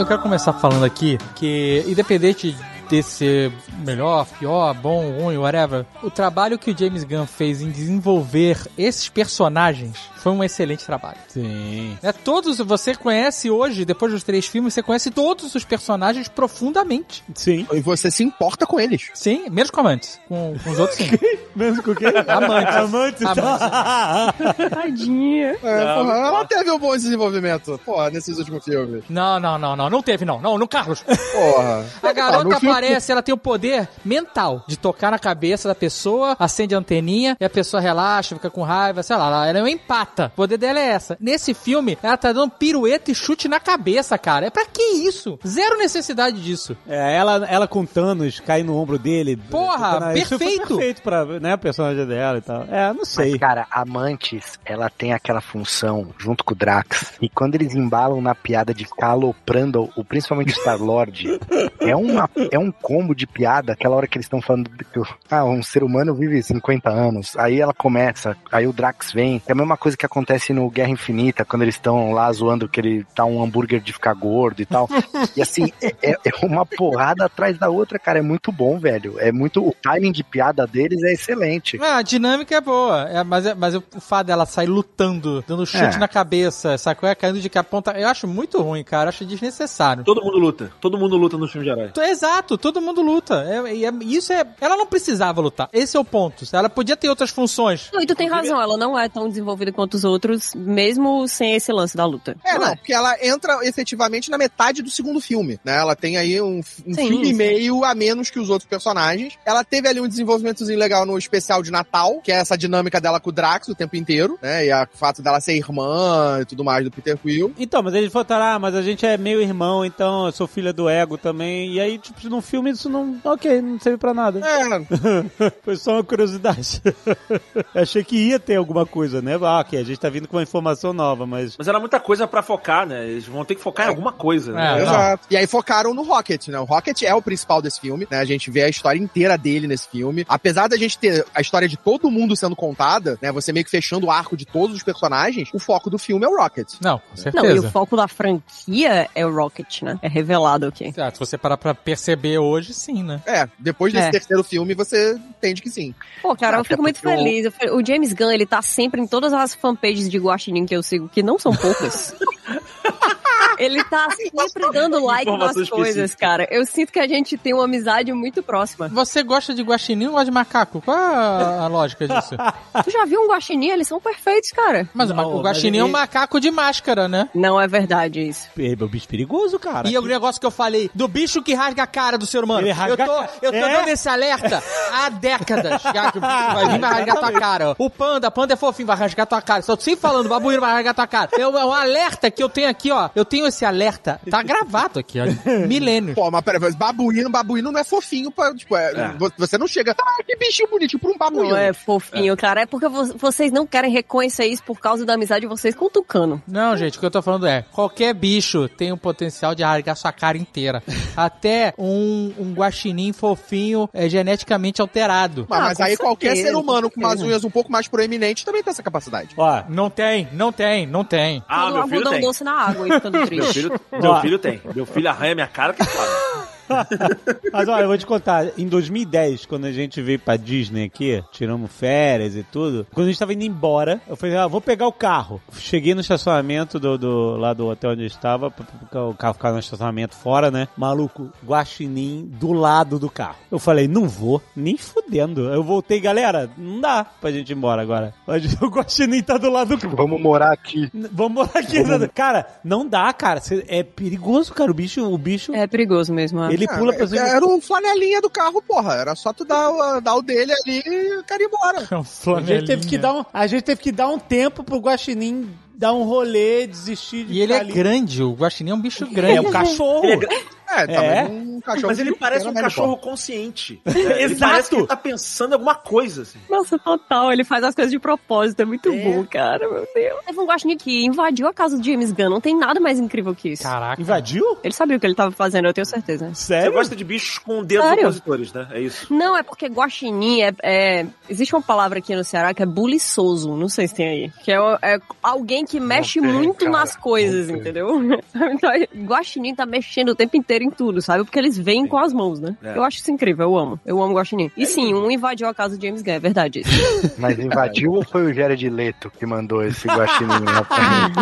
Eu 0.00 0.06
quero 0.06 0.22
começar 0.22 0.54
falando 0.54 0.82
aqui 0.82 1.18
que, 1.36 1.84
independente 1.86 2.56
de 2.88 3.02
ser 3.02 3.52
melhor, 3.84 4.26
pior, 4.38 4.72
bom, 4.72 5.10
ruim, 5.10 5.36
whatever, 5.36 5.84
o 6.02 6.10
trabalho 6.10 6.58
que 6.58 6.70
o 6.70 6.76
James 6.76 7.04
Gunn 7.04 7.26
fez 7.26 7.60
em 7.60 7.70
desenvolver 7.70 8.66
esses 8.78 9.10
personagens 9.10 9.98
foi 10.20 10.32
um 10.32 10.42
excelente 10.44 10.84
trabalho. 10.84 11.18
sim. 11.28 11.96
É, 12.02 12.12
todos, 12.12 12.58
você 12.58 12.94
conhece 12.94 13.50
hoje, 13.50 13.84
depois 13.84 14.12
dos 14.12 14.22
três 14.22 14.46
filmes, 14.46 14.74
você 14.74 14.82
conhece 14.82 15.10
todos 15.10 15.54
os 15.54 15.64
personagens 15.64 16.28
profundamente. 16.28 17.22
Sim. 17.34 17.66
E 17.72 17.80
você 17.80 18.10
se 18.10 18.22
importa 18.22 18.66
com 18.66 18.78
eles. 18.78 19.08
Sim, 19.14 19.48
menos 19.50 19.70
com 19.70 19.80
amantes. 19.80 20.18
Com, 20.28 20.54
com 20.62 20.70
os 20.70 20.78
outros, 20.78 20.98
sim. 20.98 21.10
Mesmo 21.56 21.82
com 21.82 21.90
o 21.90 21.94
quê? 21.96 22.06
Amantes. 22.28 22.76
Amantes. 22.76 23.22
Amantes. 23.26 24.70
Tadinha. 24.70 25.56
É, 25.62 25.94
porra, 25.94 26.12
ela 26.14 26.44
teve 26.44 26.70
um 26.70 26.78
bom 26.78 26.92
desenvolvimento, 26.96 27.80
porra, 27.84 28.10
nesses 28.10 28.38
últimos 28.38 28.64
filmes. 28.64 29.02
Não, 29.08 29.38
não, 29.40 29.58
não, 29.58 29.76
não. 29.76 29.90
Não 29.90 30.02
teve, 30.02 30.24
não. 30.24 30.40
Não, 30.40 30.56
no 30.58 30.68
Carlos. 30.68 31.02
Porra. 31.02 31.84
A 32.02 32.12
garota 32.12 32.38
Ah, 32.40 32.44
no 32.44 32.50
filme- 32.60 32.68
aparece, 32.70 33.12
ela 33.12 33.22
tem 33.22 33.34
o 33.34 33.38
poder 33.38 33.88
mental 34.04 34.64
de 34.66 34.76
tocar 34.76 35.10
na 35.10 35.18
cabeça 35.18 35.68
da 35.68 35.74
pessoa, 35.74 36.36
acende 36.38 36.74
a 36.74 36.78
anteninha 36.78 37.36
e 37.40 37.44
a 37.44 37.50
pessoa 37.50 37.80
relaxa, 37.80 38.34
fica 38.34 38.50
com 38.50 38.62
raiva, 38.62 39.02
sei 39.02 39.16
lá, 39.16 39.26
ela- 39.26 39.58
é 39.58 39.62
uma 39.62 39.70
empata. 40.10 40.26
O 40.26 40.36
poder 40.36 40.58
dela 40.58 40.78
é 40.78 40.88
essa. 40.88 41.16
Nesse 41.20 41.54
filme, 41.54 41.96
ela 42.02 42.16
tá 42.16 42.32
dando 42.32 42.50
pirueta 42.50 43.10
e 43.10 43.14
chute 43.14 43.48
na 43.48 43.60
cabeça, 43.60 44.18
cara. 44.18 44.46
É 44.46 44.50
pra 44.50 44.66
que 44.66 44.82
isso? 44.82 45.38
Zero 45.46 45.78
necessidade 45.78 46.42
disso. 46.42 46.76
É, 46.86 47.16
ela, 47.16 47.46
ela 47.48 47.68
com 47.68 47.86
Thanos 47.86 48.40
cai 48.40 48.62
no 48.62 48.76
ombro 48.76 48.98
dele. 48.98 49.36
Porra, 49.36 50.00
foi 50.00 50.12
perfeito. 50.14 50.68
perfeito 50.68 51.02
pra, 51.02 51.24
né, 51.24 51.52
a 51.52 51.58
personagem 51.58 52.06
dela 52.06 52.38
e 52.38 52.42
tal. 52.42 52.64
É, 52.68 52.92
não 52.92 53.04
sei. 53.04 53.32
Mas, 53.32 53.40
cara, 53.40 53.66
Amantes, 53.70 54.58
ela 54.64 54.90
tem 54.90 55.12
aquela 55.12 55.40
função, 55.40 56.08
junto 56.18 56.44
com 56.44 56.52
o 56.52 56.56
Drax, 56.56 57.14
e 57.20 57.28
quando 57.28 57.54
eles 57.54 57.74
embalam 57.74 58.20
na 58.20 58.34
piada 58.34 58.74
de 58.74 58.84
ficar 58.84 59.08
aloprando, 59.08 59.88
o, 59.96 60.04
principalmente 60.04 60.52
o 60.52 60.56
Star-Lord, 60.60 61.38
é, 61.80 61.94
uma, 61.94 62.28
é 62.50 62.58
um 62.58 62.72
combo 62.72 63.14
de 63.14 63.26
piada, 63.26 63.72
aquela 63.72 63.96
hora 63.96 64.06
que 64.06 64.16
eles 64.16 64.26
estão 64.26 64.42
falando 64.42 64.70
que 64.70 65.00
ah, 65.30 65.44
um 65.44 65.62
ser 65.62 65.82
humano 65.82 66.14
vive 66.14 66.42
50 66.42 66.90
anos, 66.90 67.36
aí 67.36 67.60
ela 67.60 67.72
começa, 67.72 68.36
aí 68.50 68.66
o 68.66 68.72
Drax 68.72 69.12
vem, 69.12 69.40
é 69.46 69.52
a 69.52 69.54
mesma 69.54 69.76
coisa 69.76 69.96
que 70.00 70.06
acontece 70.06 70.52
no 70.52 70.68
Guerra 70.70 70.90
Infinita, 70.90 71.44
quando 71.44 71.62
eles 71.62 71.74
estão 71.74 72.12
lá 72.12 72.32
zoando 72.32 72.68
que 72.68 72.80
ele 72.80 73.04
tá 73.14 73.24
um 73.24 73.42
hambúrguer 73.42 73.80
de 73.80 73.92
ficar 73.92 74.14
gordo 74.14 74.60
e 74.62 74.66
tal, 74.66 74.88
e 75.36 75.42
assim, 75.42 75.70
é, 75.82 75.94
é- 76.02 76.16
é 76.24 76.46
uma 76.46 76.64
porrada 76.64 77.26
atrás 77.26 77.58
da 77.58 77.68
outra, 77.68 77.98
cara, 77.98 78.18
é 78.18 78.22
muito 78.22 78.50
bom, 78.50 78.78
velho, 78.78 79.16
é 79.18 79.30
muito, 79.30 79.62
o 79.66 79.74
timing 79.82 80.10
de 80.12 80.24
piada 80.24 80.66
deles 80.66 81.02
é 81.02 81.12
excelente. 81.12 81.78
Ah, 81.82 81.98
a 81.98 82.02
dinâmica 82.02 82.54
é 82.56 82.60
boa, 82.60 83.02
é, 83.10 83.22
mas, 83.22 83.46
é- 83.46 83.54
mas 83.54 83.74
o 83.74 83.82
fato 84.00 84.26
dela 84.28 84.46
sair 84.46 84.66
lutando, 84.66 85.44
dando 85.46 85.66
chute 85.66 85.96
É. 85.96 85.98
na 85.98 86.08
cabeça, 86.08 86.76
sacou? 86.78 87.08
É, 87.08 87.14
caindo 87.14 87.38
de 87.40 87.50
ponta. 87.70 87.92
Eu 87.92 88.08
acho 88.08 88.26
muito 88.26 88.60
ruim, 88.62 88.82
cara. 88.82 89.04
Eu 89.04 89.08
acho 89.10 89.24
desnecessário. 89.24 90.04
Todo 90.04 90.22
mundo 90.22 90.38
luta. 90.38 90.72
Todo 90.80 90.96
mundo 90.98 91.16
luta 91.16 91.36
no 91.36 91.46
filme 91.46 91.64
de 91.66 91.70
herói. 91.72 91.90
Exato, 92.08 92.56
todo 92.56 92.80
mundo 92.80 93.02
luta. 93.02 93.44
É, 93.46 93.74
e 93.74 93.84
é- 93.84 93.92
isso 94.02 94.32
é. 94.32 94.44
Ela 94.60 94.76
não 94.76 94.86
precisava 94.86 95.40
lutar. 95.40 95.68
Esse 95.72 95.96
é 95.96 96.00
o 96.00 96.04
ponto. 96.04 96.44
Ela 96.52 96.68
podia 96.70 96.96
ter 96.96 97.08
outras 97.08 97.30
funções. 97.30 97.90
Não, 97.92 98.00
e 98.00 98.06
tu 98.06 98.14
tem 98.14 98.28
razão, 98.28 98.60
ela 98.60 98.76
não 98.76 98.98
é 98.98 99.08
tão 99.08 99.28
desenvolvida 99.28 99.72
quanto 99.72 99.89
os 99.96 100.04
outros, 100.04 100.54
mesmo 100.54 101.26
sem 101.28 101.54
esse 101.54 101.72
lance 101.72 101.96
da 101.96 102.04
luta. 102.04 102.36
É, 102.44 102.58
não, 102.58 102.76
porque 102.76 102.92
ela 102.92 103.14
entra 103.24 103.58
efetivamente 103.66 104.30
na 104.30 104.38
metade 104.38 104.82
do 104.82 104.90
segundo 104.90 105.20
filme, 105.20 105.58
né? 105.64 105.76
Ela 105.78 105.94
tem 105.96 106.16
aí 106.16 106.40
um, 106.40 106.58
um 106.86 106.94
Sim, 106.94 107.08
filme 107.08 107.30
e 107.30 107.34
meio 107.34 107.84
a 107.84 107.94
menos 107.94 108.30
que 108.30 108.38
os 108.38 108.50
outros 108.50 108.68
personagens. 108.68 109.34
Ela 109.44 109.64
teve 109.64 109.88
ali 109.88 110.00
um 110.00 110.08
desenvolvimentozinho 110.08 110.78
legal 110.78 111.04
no 111.06 111.16
especial 111.18 111.62
de 111.62 111.70
Natal, 111.70 112.20
que 112.22 112.32
é 112.32 112.36
essa 112.36 112.56
dinâmica 112.56 113.00
dela 113.00 113.20
com 113.20 113.30
o 113.30 113.32
Drax 113.32 113.68
o 113.68 113.74
tempo 113.74 113.96
inteiro, 113.96 114.38
né? 114.42 114.66
E 114.66 114.70
a- 114.72 114.88
o 114.92 114.96
fato 114.96 115.22
dela 115.22 115.40
ser 115.40 115.54
irmã 115.56 116.38
e 116.40 116.44
tudo 116.44 116.64
mais 116.64 116.84
do 116.84 116.90
Peter 116.90 117.16
Quill. 117.16 117.52
Então, 117.58 117.82
mas 117.82 117.94
eles 117.94 118.12
falaram, 118.12 118.56
ah, 118.56 118.58
mas 118.58 118.74
a 118.74 118.82
gente 118.82 119.04
é 119.06 119.16
meio 119.16 119.40
irmão, 119.40 119.84
então 119.84 120.26
eu 120.26 120.32
sou 120.32 120.46
filha 120.46 120.72
do 120.72 120.88
ego 120.88 121.16
também. 121.18 121.72
E 121.72 121.80
aí, 121.80 121.98
tipo, 121.98 122.28
no 122.28 122.40
filme 122.40 122.70
isso 122.70 122.88
não. 122.88 123.18
Ok, 123.24 123.60
não 123.62 123.78
serve 123.80 123.98
pra 123.98 124.14
nada. 124.14 124.40
É, 124.40 125.50
Foi 125.62 125.76
só 125.76 125.92
uma 125.94 126.04
curiosidade. 126.04 126.82
Achei 127.74 128.04
que 128.04 128.16
ia 128.16 128.38
ter 128.38 128.56
alguma 128.56 128.84
coisa, 128.86 129.20
né? 129.22 129.34
Ah, 129.42 129.60
ok, 129.60 129.78
a 129.80 129.84
gente 129.84 129.98
tá 129.98 130.08
vindo 130.08 130.28
com 130.28 130.36
uma 130.36 130.42
informação 130.42 130.92
nova, 130.92 131.26
mas. 131.26 131.56
Mas 131.58 131.68
era 131.68 131.78
muita 131.80 131.98
coisa 132.00 132.26
pra 132.26 132.42
focar, 132.42 132.86
né? 132.86 133.06
Eles 133.08 133.26
vão 133.26 133.44
ter 133.44 133.54
que 133.54 133.60
focar 133.62 133.86
em 133.86 133.88
alguma 133.90 134.12
coisa, 134.12 134.52
né? 134.52 134.78
É, 134.78 134.82
exato. 134.82 135.26
E 135.30 135.36
aí 135.36 135.46
focaram 135.46 135.92
no 135.94 136.02
Rocket, 136.02 136.48
né? 136.48 136.58
O 136.58 136.64
Rocket 136.64 137.02
é 137.02 137.14
o 137.14 137.22
principal 137.22 137.60
desse 137.62 137.80
filme, 137.80 138.06
né? 138.10 138.18
A 138.18 138.24
gente 138.24 138.50
vê 138.50 138.62
a 138.62 138.68
história 138.68 138.98
inteira 138.98 139.36
dele 139.38 139.66
nesse 139.66 139.88
filme. 139.88 140.24
Apesar 140.28 140.68
da 140.68 140.76
gente 140.76 140.98
ter 140.98 141.24
a 141.34 141.40
história 141.40 141.68
de 141.68 141.76
todo 141.76 142.10
mundo 142.10 142.36
sendo 142.36 142.54
contada, 142.56 143.18
né? 143.20 143.32
Você 143.32 143.52
meio 143.52 143.64
que 143.64 143.70
fechando 143.70 144.06
o 144.06 144.10
arco 144.10 144.36
de 144.36 144.44
todos 144.46 144.76
os 144.76 144.82
personagens, 144.82 145.48
o 145.52 145.58
foco 145.58 145.90
do 145.90 145.98
filme 145.98 146.24
é 146.24 146.28
o 146.28 146.36
Rocket. 146.36 146.74
Não, 146.80 146.98
com 146.98 147.04
Não, 147.08 147.14
e 147.14 147.18
certeza. 147.20 147.66
o 147.68 147.70
foco 147.70 147.96
da 147.96 148.06
franquia 148.08 149.08
é 149.14 149.26
o 149.26 149.34
Rocket, 149.34 149.82
né? 149.82 149.98
É 150.02 150.08
revelado 150.08 150.66
aqui. 150.66 150.92
Ah, 150.98 151.10
se 151.12 151.18
você 151.18 151.36
parar 151.38 151.56
pra 151.56 151.74
perceber 151.74 152.38
hoje, 152.38 152.72
sim, 152.74 153.02
né? 153.02 153.20
É, 153.26 153.48
depois 153.58 153.92
desse 153.92 154.08
É. 154.08 154.10
terceiro 154.10 154.42
filme, 154.44 154.74
você 154.74 155.12
entende 155.14 155.62
que 155.62 155.70
sim. 155.70 155.94
Pô, 156.22 156.34
cara, 156.36 156.58
eu 156.58 156.64
fico 156.64 156.82
muito 156.82 157.00
feliz. 157.00 157.46
O 157.72 157.84
James 157.84 158.12
Gunn, 158.12 158.30
ele 158.30 158.46
tá 158.46 158.62
sempre 158.62 159.00
em 159.00 159.06
todas 159.06 159.32
as 159.32 159.54
fanpages 159.70 160.08
de 160.08 160.18
Guaxinim 160.18 160.66
que 160.66 160.74
eu 160.74 160.82
sigo, 160.82 161.08
que 161.08 161.22
não 161.22 161.38
são 161.38 161.54
poucas. 161.54 162.14
ele 163.60 163.82
tá 163.84 164.08
sempre 164.16 164.70
dando 164.72 165.04
like 165.04 165.30
nas 165.30 165.68
coisas, 165.68 166.14
cara. 166.14 166.46
Eu 166.50 166.64
sinto 166.66 166.92
que 166.92 166.98
a 166.98 167.06
gente 167.06 167.36
tem 167.38 167.54
uma 167.54 167.64
amizade 167.64 168.12
muito 168.12 168.42
próxima. 168.42 168.88
Você 168.88 169.22
gosta 169.22 169.54
de 169.54 169.62
guaxinim 169.62 170.06
ou 170.06 170.12
gosta 170.12 170.24
de 170.26 170.30
macaco? 170.30 170.80
Qual 170.80 170.96
é 170.96 171.58
a, 171.60 171.66
lógica 171.66 172.06
disso? 172.08 172.34
Tu 172.84 172.90
já 172.90 173.04
viu 173.04 173.20
um 173.22 173.28
Guaxinim? 173.28 173.68
Eles 173.70 173.86
são 173.88 174.00
perfeitos, 174.00 174.50
cara. 174.52 174.88
Mas 174.94 175.10
Não, 175.10 175.36
o 175.36 175.42
guaxinim 175.42 175.78
mas 175.78 175.80
é 175.80 175.84
um 175.84 175.86
ele- 175.86 175.92
macaco 175.92 176.40
de 176.40 176.50
máscara, 176.50 177.08
né? 177.08 177.28
Não 177.34 177.60
é 177.60 177.66
verdade 177.68 178.20
isso. 178.20 178.48
É 178.58 178.72
um 178.82 178.86
bicho 178.88 179.08
perigoso, 179.08 179.58
cara. 179.58 179.88
E 179.88 179.96
o 179.98 180.02
negócio 180.02 180.40
que 180.40 180.46
eu 180.46 180.50
falei, 180.50 180.90
do 180.94 181.06
bicho 181.08 181.42
que 181.42 181.54
rasga 181.54 181.82
a 181.82 181.86
cara 181.86 182.16
do 182.16 182.26
ser 182.26 182.42
humano. 182.42 182.62
Ele 182.62 182.70
Eu 182.70 182.74
rasga 182.74 183.04
tô, 183.04 183.12
a 183.12 183.24
ca- 183.26 183.30
eu 183.42 183.50
tô 183.50 183.56
É? 183.58 183.72
dando 183.78 183.88
esse 183.88 184.08
alerta 184.08 184.62
há 184.92 185.08
décadas. 185.10 185.82
Já 185.82 186.10
que 186.12 186.18
o 186.18 186.20
bicho 186.20 186.54
vai 186.54 186.66
vir 186.68 186.80
vai 186.80 186.92
rasgar 186.92 187.16
tua 187.18 187.32
cara. 187.32 187.74
O 187.78 187.90
panda, 187.90 188.30
panda 188.30 188.54
é 188.54 188.56
fofinho, 188.56 188.86
vai 188.86 188.96
rasgar 188.96 189.26
tua 189.26 189.42
cara. 189.42 189.62
Só 189.62 189.76
tô 189.76 189.82
sempre 189.82 190.00
falando, 190.00 190.26
o 190.26 190.28
babuíno 190.28 190.60
vai 190.60 190.72
rasgar 190.72 190.94
tua 190.94 191.06
cara. 191.06 191.30
É 191.38 191.46
um, 191.46 191.58
é 191.58 191.64
um 191.64 191.72
alerta 191.72 192.30
que 192.30 192.42
eu 192.42 192.48
tenho 192.48 192.68
aqui, 192.68 192.90
ó. 192.90 193.10
Eu 193.14 193.24
tenho 193.24 193.46
esse 193.50 193.64
alerta, 193.64 194.20
tá 194.30 194.42
gravado 194.42 194.98
aqui, 194.98 195.18
ó. 195.20 195.24
Milênios. 195.66 196.14
Pô, 196.14 196.30
mas 196.30 196.42
peraí, 196.42 196.60
babuíno, 196.74 197.28
babuíno 197.30 197.70
não 197.70 197.80
é 197.80 197.84
fofinho 197.84 198.30
pra, 198.30 198.54
tipo, 198.54 198.74
é, 198.76 198.92
É. 198.92 199.08
vo- 199.18 199.30
você 199.36 199.58
não 199.58 199.66
chega, 199.66 199.94
ah, 200.00 200.22
que 200.26 200.36
bichinho 200.36 200.68
bonito, 200.68 200.98
pra 200.98 201.10
um 201.10 201.18
babuíno. 201.18 201.50
Não 201.50 201.56
é 201.56 201.72
fofinho, 201.72 202.36
cara. 202.36 202.62
É 202.62 202.66
porque 202.66 202.88
vo- 202.88 203.14
vocês 203.18 203.52
não 203.52 203.66
querem 203.66 203.90
reconhecer 203.92 204.46
isso 204.46 204.62
por 204.62 204.80
causa 204.80 205.04
da 205.04 205.14
amizade 205.14 205.42
de 205.42 205.46
vocês 205.46 205.74
com 205.74 205.86
o 205.86 205.90
Tucano. 205.90 206.42
Não, 206.48 206.76
gente, 206.76 206.96
o 206.96 207.00
que 207.00 207.06
eu 207.06 207.10
tô 207.10 207.20
falando 207.22 207.46
é, 207.46 207.62
qualquer 207.72 208.14
bicho 208.14 208.68
tem 208.68 208.92
o 208.92 208.96
potencial 208.96 209.54
de 209.54 209.62
rasgar 209.62 209.96
sua 209.96 210.12
cara 210.12 210.36
inteira. 210.38 210.82
Até 211.16 211.74
um, 211.78 212.32
um 212.38 212.52
guaxinim 212.54 213.12
fofinho 213.12 213.88
é 213.92 214.08
geneticamente 214.08 214.80
alterado. 214.80 215.46
Mas, 215.48 215.58
Ah, 215.58 215.62
mas 215.64 215.80
aí 215.80 215.96
qualquer 215.96 216.34
certeza, 216.36 216.48
ser 216.48 216.56
humano 216.56 216.90
com 216.90 217.00
umas 217.00 217.10
certeza. 217.12 217.28
unhas 217.28 217.44
um 217.44 217.50
pouco 217.50 217.70
mais 217.70 217.88
proeminentes 217.88 218.44
também 218.44 218.62
tem 218.62 218.70
essa 218.70 218.82
capacidade. 218.82 219.30
Ó, 219.36 219.62
Não 219.68 219.90
tem, 219.90 220.28
não 220.32 220.52
tem, 220.52 220.86
não 220.86 221.04
tem. 221.04 221.42
Ah, 221.48 221.62
Quando 221.62 221.70
o 221.72 221.78
meu 221.78 221.88
filho 221.88 222.10
tem. 222.10 222.20
doce 222.20 222.44
na 222.44 222.52
água 222.52 222.88
e 222.88 222.92
ficando 222.92 223.18
Meu 223.40 223.52
filho, 223.52 223.80
meu 224.00 224.20
filho 224.20 224.38
tem. 224.38 224.60
Meu 224.74 224.86
filho 224.86 225.08
arranha 225.08 225.34
minha 225.34 225.46
cara 225.46 225.72
que 225.72 225.84
fala. 225.84 226.48
Mas 227.52 227.68
olha, 227.68 227.82
eu 227.82 227.88
vou 227.88 227.98
te 227.98 228.06
contar. 228.06 228.46
Em 228.58 228.66
2010, 228.66 229.46
quando 229.46 229.64
a 229.66 229.72
gente 229.72 230.00
veio 230.02 230.18
pra 230.18 230.36
Disney 230.36 230.84
aqui, 230.84 231.22
tiramos 231.32 231.70
férias 231.70 232.34
e 232.36 232.42
tudo, 232.42 232.86
quando 232.92 233.06
a 233.06 233.10
gente 233.10 233.18
tava 233.18 233.32
indo 233.32 233.44
embora, 233.44 234.00
eu 234.08 234.16
falei, 234.16 234.36
ah, 234.36 234.46
vou 234.46 234.60
pegar 234.60 234.86
o 234.86 234.92
carro. 234.92 235.40
Cheguei 235.54 235.94
no 235.94 236.00
estacionamento 236.00 236.78
do, 236.78 236.96
do, 236.98 237.36
lá 237.36 237.52
do 237.52 237.66
hotel 237.68 237.90
onde 237.92 238.02
eu 238.02 238.06
estava, 238.06 238.50
pra- 238.50 238.66
pra- 238.90 239.04
o 239.06 239.14
carro 239.14 239.34
ficava 239.34 239.54
no 239.54 239.60
estacionamento 239.60 240.14
fora, 240.16 240.50
né? 240.50 240.68
Maluco, 240.76 241.30
guaxinim 241.44 242.26
do 242.38 242.52
lado 242.52 242.98
do 242.98 243.10
carro. 243.10 243.36
Eu 243.50 243.58
falei, 243.58 243.86
não 243.88 244.08
vou, 244.08 244.42
nem 244.54 244.76
fudendo. 244.76 245.48
Eu 245.52 245.62
voltei, 245.62 246.00
galera, 246.00 246.50
não 246.56 246.80
dá 246.80 247.04
pra 247.04 247.30
gente 247.30 247.50
ir 247.50 247.56
embora 247.56 247.82
agora. 247.82 248.14
O 248.60 248.66
guaxinim 248.68 249.22
tá 249.22 249.36
do 249.38 249.50
lado 249.50 249.76
do 249.76 249.78
carro. 249.80 249.96
Vamos 249.96 250.20
morar 250.20 250.52
aqui. 250.52 250.90
Vamos 251.12 251.32
morar 251.32 251.60
aqui. 251.60 251.82
né? 251.82 252.08
Cara, 252.14 252.46
não 252.64 252.86
dá, 252.86 253.12
cara. 253.12 253.40
É 253.68 253.82
perigoso, 253.82 254.52
cara. 254.52 254.70
O 254.70 254.74
bicho, 254.74 255.02
o 255.04 255.18
bicho, 255.18 255.52
É 255.54 255.66
perigoso 255.66 256.12
mesmo. 256.12 256.42
é. 256.44 256.52
ele 256.52 256.59
pula 256.68 256.92
pra 256.92 257.06
cima. 257.06 257.20
Era 257.28 257.44
um 257.46 257.60
flanelinha 257.60 258.20
do 258.20 258.30
carro, 258.30 258.60
porra. 258.62 258.94
Era 258.94 259.14
só 259.14 259.32
tu 259.32 259.44
dar, 259.44 259.70
o- 259.70 260.00
dar 260.00 260.14
o 260.16 260.22
dele 260.22 260.52
ali 260.52 260.82
e 260.86 261.18
o 261.18 261.24
cara 261.24 261.42
ir 261.42 261.46
embora. 261.46 261.86
É 261.90 261.96
um 261.96 262.36
A 262.36 262.40
gente 262.42 262.66
teve 262.66 262.86
que 262.86 262.98
flanelinha. 262.98 262.98
dar 263.00 263.14
um, 263.14 263.24
a 263.32 263.46
gente 263.46 263.62
teve 263.62 263.80
que 263.80 263.92
dar 263.92 264.08
um 264.08 264.18
tempo 264.18 264.62
pro 264.64 264.78
guaxinim 264.78 265.50
dar 265.74 265.94
um 265.94 266.02
rolê, 266.04 266.66
desistir 266.66 267.24
de 267.24 267.32
E 267.32 267.40
ele 267.40 267.54
é 267.54 267.60
ali. 267.60 267.72
grande, 267.72 268.22
o 268.22 268.32
guaxinim 268.34 268.70
é 268.70 268.74
um 268.74 268.80
bicho 268.80 269.06
grande. 269.06 269.38
É 269.38 269.40
um 269.40 269.50
cachorro. 269.50 270.04
Ele 270.04 270.12
é 270.12 270.16
gra- 270.16 270.36
É, 270.72 270.86
tá, 270.86 270.92
É? 271.04 271.22
mas 271.24 271.32
um 271.32 271.60
cachorro. 271.60 271.86
Mas 271.88 271.98
ele 271.98 272.14
parece 272.14 272.46
um 272.48 272.54
cachorro 272.54 272.96
pô. 272.96 273.10
consciente. 273.10 273.80
Ele 273.86 274.22
Exato. 274.22 274.40
parece 274.40 274.70
que 274.70 274.76
ele 274.76 274.86
tá 274.86 274.96
pensando 274.96 275.50
em 275.50 275.54
alguma 275.54 275.74
coisa, 275.74 276.22
assim. 276.22 276.38
Nossa, 276.48 276.78
total, 276.78 277.32
ele 277.32 277.44
faz 277.44 277.62
as 277.64 277.74
coisas 277.74 277.90
de 277.90 277.98
propósito, 277.98 278.60
é 278.60 278.64
muito 278.64 278.90
bom, 278.92 279.24
cara, 279.26 279.68
meu 279.68 279.86
Deus. 279.94 280.20
Teve 280.26 280.40
um 280.40 280.46
guaxinim 280.46 280.76
que 280.76 281.04
invadiu 281.04 281.46
a 281.48 281.52
casa 281.52 281.76
do 281.76 281.84
James 281.84 282.12
Gunn, 282.12 282.30
não 282.30 282.40
tem 282.40 282.56
nada 282.56 282.78
mais 282.80 282.98
incrível 282.98 283.34
que 283.34 283.50
isso. 283.50 283.62
Caraca. 283.62 284.00
Invadiu? 284.00 284.58
Ele 284.62 284.72
sabia 284.74 284.96
o 284.96 285.00
que 285.00 285.06
ele 285.06 285.14
tava 285.14 285.30
fazendo, 285.32 285.66
eu 285.66 285.72
tenho 285.74 285.84
certeza. 285.84 286.28
Você 286.32 286.46
Sério? 286.46 286.72
gosta 286.72 286.94
de 286.96 287.04
bichos 287.04 287.38
com 287.38 287.62
dedos 287.64 287.84
Sério? 287.86 288.04
opositores, 288.04 288.52
né? 288.52 288.68
É 288.72 288.80
isso. 288.80 289.12
Não, 289.12 289.36
é 289.36 289.42
porque 289.42 289.66
guaxinim 289.66 290.42
é, 290.42 290.52
é- 290.62 291.06
Existe 291.28 291.54
uma 291.54 291.62
palavra 291.62 291.98
aqui 291.98 292.14
no 292.14 292.24
Ceará 292.24 292.52
que 292.54 292.62
é 292.62 292.66
buliçoso, 292.66 293.56
não 293.56 293.68
sei 293.68 293.86
se 293.88 293.94
tem 293.94 294.08
aí. 294.08 294.30
Que 294.42 294.52
é, 294.52 294.56
é 294.82 294.98
alguém 295.22 295.64
que 295.64 295.78
mexe 295.80 296.20
tem, 296.20 296.32
muito 296.32 296.64
cara, 296.64 296.70
nas 296.70 296.96
coisas, 296.96 297.48
entendeu? 297.48 297.88
Então, 298.52 298.70
guaxinim 299.04 299.54
tá 299.54 299.64
mexendo 299.66 300.10
o 300.10 300.14
tempo 300.14 300.36
inteiro 300.36 300.59
em 300.62 300.70
tudo, 300.70 301.00
sabe? 301.00 301.24
Porque 301.24 301.38
eles 301.38 301.56
vêm 301.56 301.86
com 301.86 301.98
as 301.98 302.12
mãos, 302.12 302.40
né? 302.40 302.56
É. 302.62 302.76
Eu 302.76 302.82
acho 302.82 302.98
isso 302.98 303.10
incrível, 303.10 303.46
eu 303.46 303.58
amo. 303.58 303.80
Eu 303.84 304.02
amo 304.02 304.14
guaxinim. 304.14 304.50
E 304.56 304.66
sim, 304.66 304.94
um 304.94 305.10
invadiu 305.10 305.48
a 305.48 305.54
casa 305.54 305.76
do 305.76 305.82
James 305.82 306.02
Gunn, 306.02 306.14
é 306.14 306.18
verdade 306.18 306.60
isso. 306.60 306.70
Mas 307.18 307.38
invadiu 307.38 307.92
ou 307.92 308.04
foi 308.04 308.30
o 308.30 308.34
Jared 308.34 308.68
Leto 308.68 309.10
que 309.10 309.26
mandou 309.26 309.64
esse 309.64 309.86
guaxinim 309.86 310.40
mim? 310.40 311.12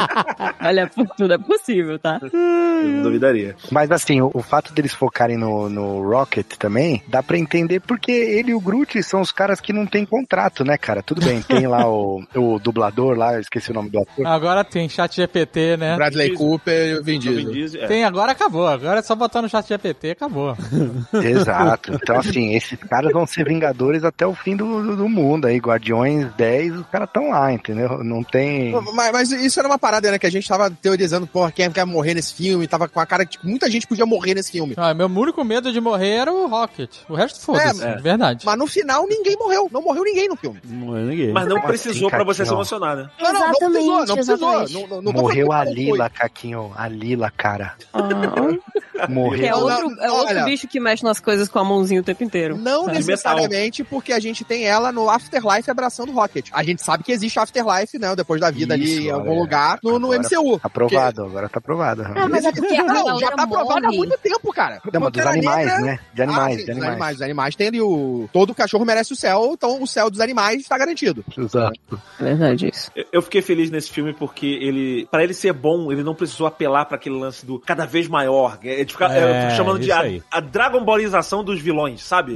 Olha, 0.62 0.90
tudo 1.16 1.35
é 1.35 1.38
possível, 1.38 1.98
tá? 1.98 2.20
Eu 2.22 2.88
não 2.88 3.03
duvidaria. 3.03 3.57
Mas 3.70 3.90
assim, 3.90 4.20
o, 4.20 4.31
o 4.33 4.42
fato 4.42 4.72
deles 4.72 4.92
focarem 4.92 5.37
no, 5.37 5.68
no 5.68 6.03
Rocket 6.03 6.46
também, 6.59 7.03
dá 7.07 7.22
pra 7.22 7.38
entender 7.38 7.81
porque 7.81 8.12
ele 8.12 8.51
e 8.51 8.55
o 8.55 8.61
Groot 8.61 9.03
são 9.03 9.20
os 9.20 9.33
caras 9.33 9.61
que 9.61 9.72
não 9.72 9.87
tem 9.87 10.05
contrato, 10.05 10.64
né, 10.64 10.77
cara? 10.77 11.03
Tudo 11.03 11.24
bem, 11.24 11.42
tem 11.42 11.66
lá 11.66 11.88
o, 11.88 12.22
o 12.35 12.59
dublador 12.59 13.16
lá, 13.16 13.35
eu 13.35 13.40
esqueci 13.40 13.70
o 13.70 13.74
nome 13.74 13.90
do 13.90 14.01
ator. 14.01 14.27
Agora 14.27 14.64
tem 14.64 14.88
chat 14.88 15.16
GPT, 15.16 15.77
né? 15.77 15.96
Bradley. 15.96 16.35
Cooper 16.35 16.88
e 16.88 16.94
o 16.98 17.03
Vin 17.03 17.18
Vin 17.18 17.18
Diesel. 17.18 17.53
Diesel, 17.53 17.85
é. 17.85 17.87
Tem, 17.87 18.05
agora 18.05 18.33
acabou. 18.33 18.66
Agora 18.66 19.01
é 19.01 19.03
só 19.03 19.14
botar 19.14 19.28
no 19.43 19.49
chat 19.49 19.67
GPT, 19.69 20.11
acabou. 20.11 20.57
Exato. 21.12 21.93
Então, 21.95 22.19
assim, 22.19 22.55
esses 22.55 22.79
caras 22.79 23.12
vão 23.12 23.27
ser 23.27 23.47
vingadores 23.47 24.05
até 24.05 24.27
o 24.27 24.35
fim 24.35 24.57
do, 24.57 24.83
do, 24.83 24.97
do 24.97 25.09
mundo 25.09 25.47
aí. 25.47 25.59
Guardiões 25.59 26.27
10, 26.37 26.77
os 26.77 26.87
caras 26.87 27.09
estão 27.09 27.31
lá, 27.31 27.53
entendeu? 27.53 28.03
Não 28.03 28.23
tem. 28.23 28.73
Mas, 28.95 29.12
mas 29.12 29.33
isso 29.33 29.59
era 29.59 29.69
uma 29.69 29.79
parada, 29.79 30.11
né? 30.11 30.19
Que 30.19 30.27
a 30.27 30.31
gente 30.31 30.49
tava 30.49 30.71
teorizando, 30.71 31.27
porra, 31.27 31.53
quem 31.53 31.71
quer 31.71 31.85
morrer 31.85 32.14
nesse 32.14 32.35
filme? 32.35 32.67
Tava 32.67 32.88
com 32.88 33.01
a 33.01 33.07
cara 33.07 33.25
que 33.25 33.33
tipo, 33.33 33.47
muita 33.47 33.71
gente 33.71 33.87
podia 33.87 34.07
morrer 34.07 34.35
nesse 34.35 34.51
filme. 34.51 34.75
Ah, 34.77 34.95
meu 34.95 35.07
único 35.07 35.45
medo 35.45 35.73
de 35.73 35.81
morrer 35.81 36.11
era 36.11 36.33
o 36.33 36.47
Rocket. 36.49 36.91
O 37.09 37.14
resto, 37.14 37.41
foda-se. 37.41 37.85
É, 37.85 37.93
é. 37.93 37.97
de 37.97 38.03
verdade. 38.03 38.47
Mas 38.47 38.59
no 38.59 38.67
final 38.67 39.07
ninguém 39.07 39.37
morreu. 39.37 39.69
Não 39.71 39.83
morreu 39.83 40.05
ninguém 40.05 40.29
no 40.29 40.37
filme. 40.37 40.61
Não 40.64 40.97
é 40.97 41.03
ninguém. 41.03 41.33
Mas 41.33 41.47
não 41.47 41.61
precisou 41.61 42.09
assim, 42.09 42.17
pra 42.17 42.25
você 42.25 42.45
se 42.45 42.53
emocionar, 42.53 42.97
né? 42.97 43.11
Não, 43.21 43.33
não, 43.33 43.41
não 43.41 43.55
precisou, 43.55 44.07
não 44.07 44.14
precisou. 44.14 44.38
Não, 44.38 44.87
não, 44.88 45.03
não 45.03 45.12
Morreu 45.12 45.53
a 45.53 45.64
Lila, 45.64 46.09
Caquinho. 46.09 46.73
A 46.77 46.88
Lila, 46.88 47.31
cara. 47.37 47.75
Que 49.37 49.47
é. 49.47 49.51
Não, 49.51 49.61
outro, 49.63 49.91
não, 49.91 50.05
é 50.05 50.11
outro 50.11 50.35
olha. 50.37 50.45
bicho 50.45 50.67
que 50.69 50.79
mexe 50.81 51.03
nas 51.05 51.21
coisas 51.21 51.49
com 51.49 51.59
a 51.59 51.65
mãozinha 51.65 52.01
o 52.01 52.05
tempo 52.05 52.23
inteiro. 52.25 52.57
Não 52.57 52.87
De 52.87 52.95
necessariamente 52.95 53.83
porque 53.85 54.13
a 54.13 54.19
gente 54.21 54.45
tem 54.45 54.65
ela 54.65 54.91
no 54.93 55.09
Afterlife 55.11 55.71
abraçando 55.71 56.11
o 56.11 56.15
Rocket. 56.15 56.49
A 56.53 56.63
gente 56.63 56.83
sabe 56.83 57.05
que 57.05 57.13
existe 57.13 57.39
Afterlife, 57.39 57.99
né? 57.99 58.15
Depois 58.17 58.41
da 58.41 58.51
vida 58.51 58.75
ali 58.75 58.85
Isso, 58.85 59.03
em 59.03 59.11
algum 59.11 59.31
olha. 59.31 59.41
lugar 59.41 59.79
no, 59.83 59.99
no 59.99 60.13
Agora 60.13 60.29
MCU. 60.29 60.61
Aprovado, 60.63 61.25
agora 61.25 61.49
tá 61.49 61.59
aprovado. 61.59 62.03
Ah, 62.03 62.29
mas 62.29 62.45
é 62.45 62.53
porque 62.53 62.75
a 62.77 62.85
Não, 62.85 63.19
já 63.21 63.31
tá 63.33 63.43
aprovado 63.45 63.87
há 63.87 63.91
muito 63.91 64.17
tempo, 64.19 64.53
cara. 64.53 64.81
Não, 64.93 65.01
mas 65.01 65.13
dos 65.13 65.27
animais, 65.27 65.67
Negra- 65.67 65.81
né? 65.83 65.99
De 66.15 66.23
animais, 66.23 66.45
Ah, 66.47 66.51
sim, 66.51 66.57
de 66.57 66.61
dos 66.65 66.71
animais. 66.71 66.91
animais. 66.93 67.17
Os 67.17 67.23
animais 67.23 67.57
tem 67.57 67.69
ali 67.69 67.81
o. 67.81 68.29
Todo 68.33 68.55
cachorro 68.55 68.85
merece 68.85 69.13
o 69.13 69.17
céu, 69.17 69.51
então 69.53 69.83
o 69.83 69.87
céu 69.87 70.11
dos 70.11 70.21
animais 70.21 70.67
tá 70.67 70.77
garantido. 70.79 71.25
Exato. 71.37 71.79
Verdade 72.19 72.69
isso. 72.73 72.91
Eu- 73.13 73.23
fiquei 73.23 73.43
feliz 73.43 73.71
nesse 73.71 73.91
filme 73.91 74.15
porque 74.15 74.47
ele, 74.47 75.07
Pra 75.11 75.23
ele 75.23 75.35
ser 75.35 75.53
bom, 75.53 75.93
ele 75.93 76.03
não 76.03 76.15
precisou 76.15 76.47
apelar 76.47 76.87
pra 76.87 76.97
aquele 76.97 77.17
lance 77.19 77.45
do 77.45 77.59
cada 77.59 77.85
vez 77.85 78.09
maior. 78.09 78.59
É, 78.63 78.85
de 78.85 78.95
ficar, 79.07 79.17
É, 79.17 79.23
eu 79.23 79.43
fico 79.45 79.57
chamando 79.57 79.79
de 79.79 79.93
a, 79.93 80.03
a 80.31 80.41
Dragon 80.41 80.85
Ballização 80.85 81.45
dos 81.45 81.61
vilões, 81.61 82.03
sabe? 82.03 82.35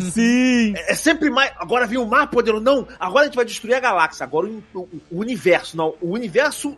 Sim. 0.00 0.74
É 0.76 0.94
sempre 0.94 1.30
mais. 1.30 1.52
Agora 1.56 1.86
vem 1.86 1.98
o 1.98 2.06
mar 2.06 2.28
poderoso. 2.28 2.62
Não, 2.64 2.86
agora 2.98 3.22
a 3.22 3.24
gente 3.26 3.36
vai 3.36 3.44
destruir 3.44 3.74
a 3.74 3.80
galáxia. 3.80 4.24
Agora 4.24 4.46
o, 4.46 4.62
o- 4.74 4.88
o 5.10 5.18
universo. 5.20 5.76
Não, 5.76 5.94
o 6.00 6.12
universo. 6.12 6.76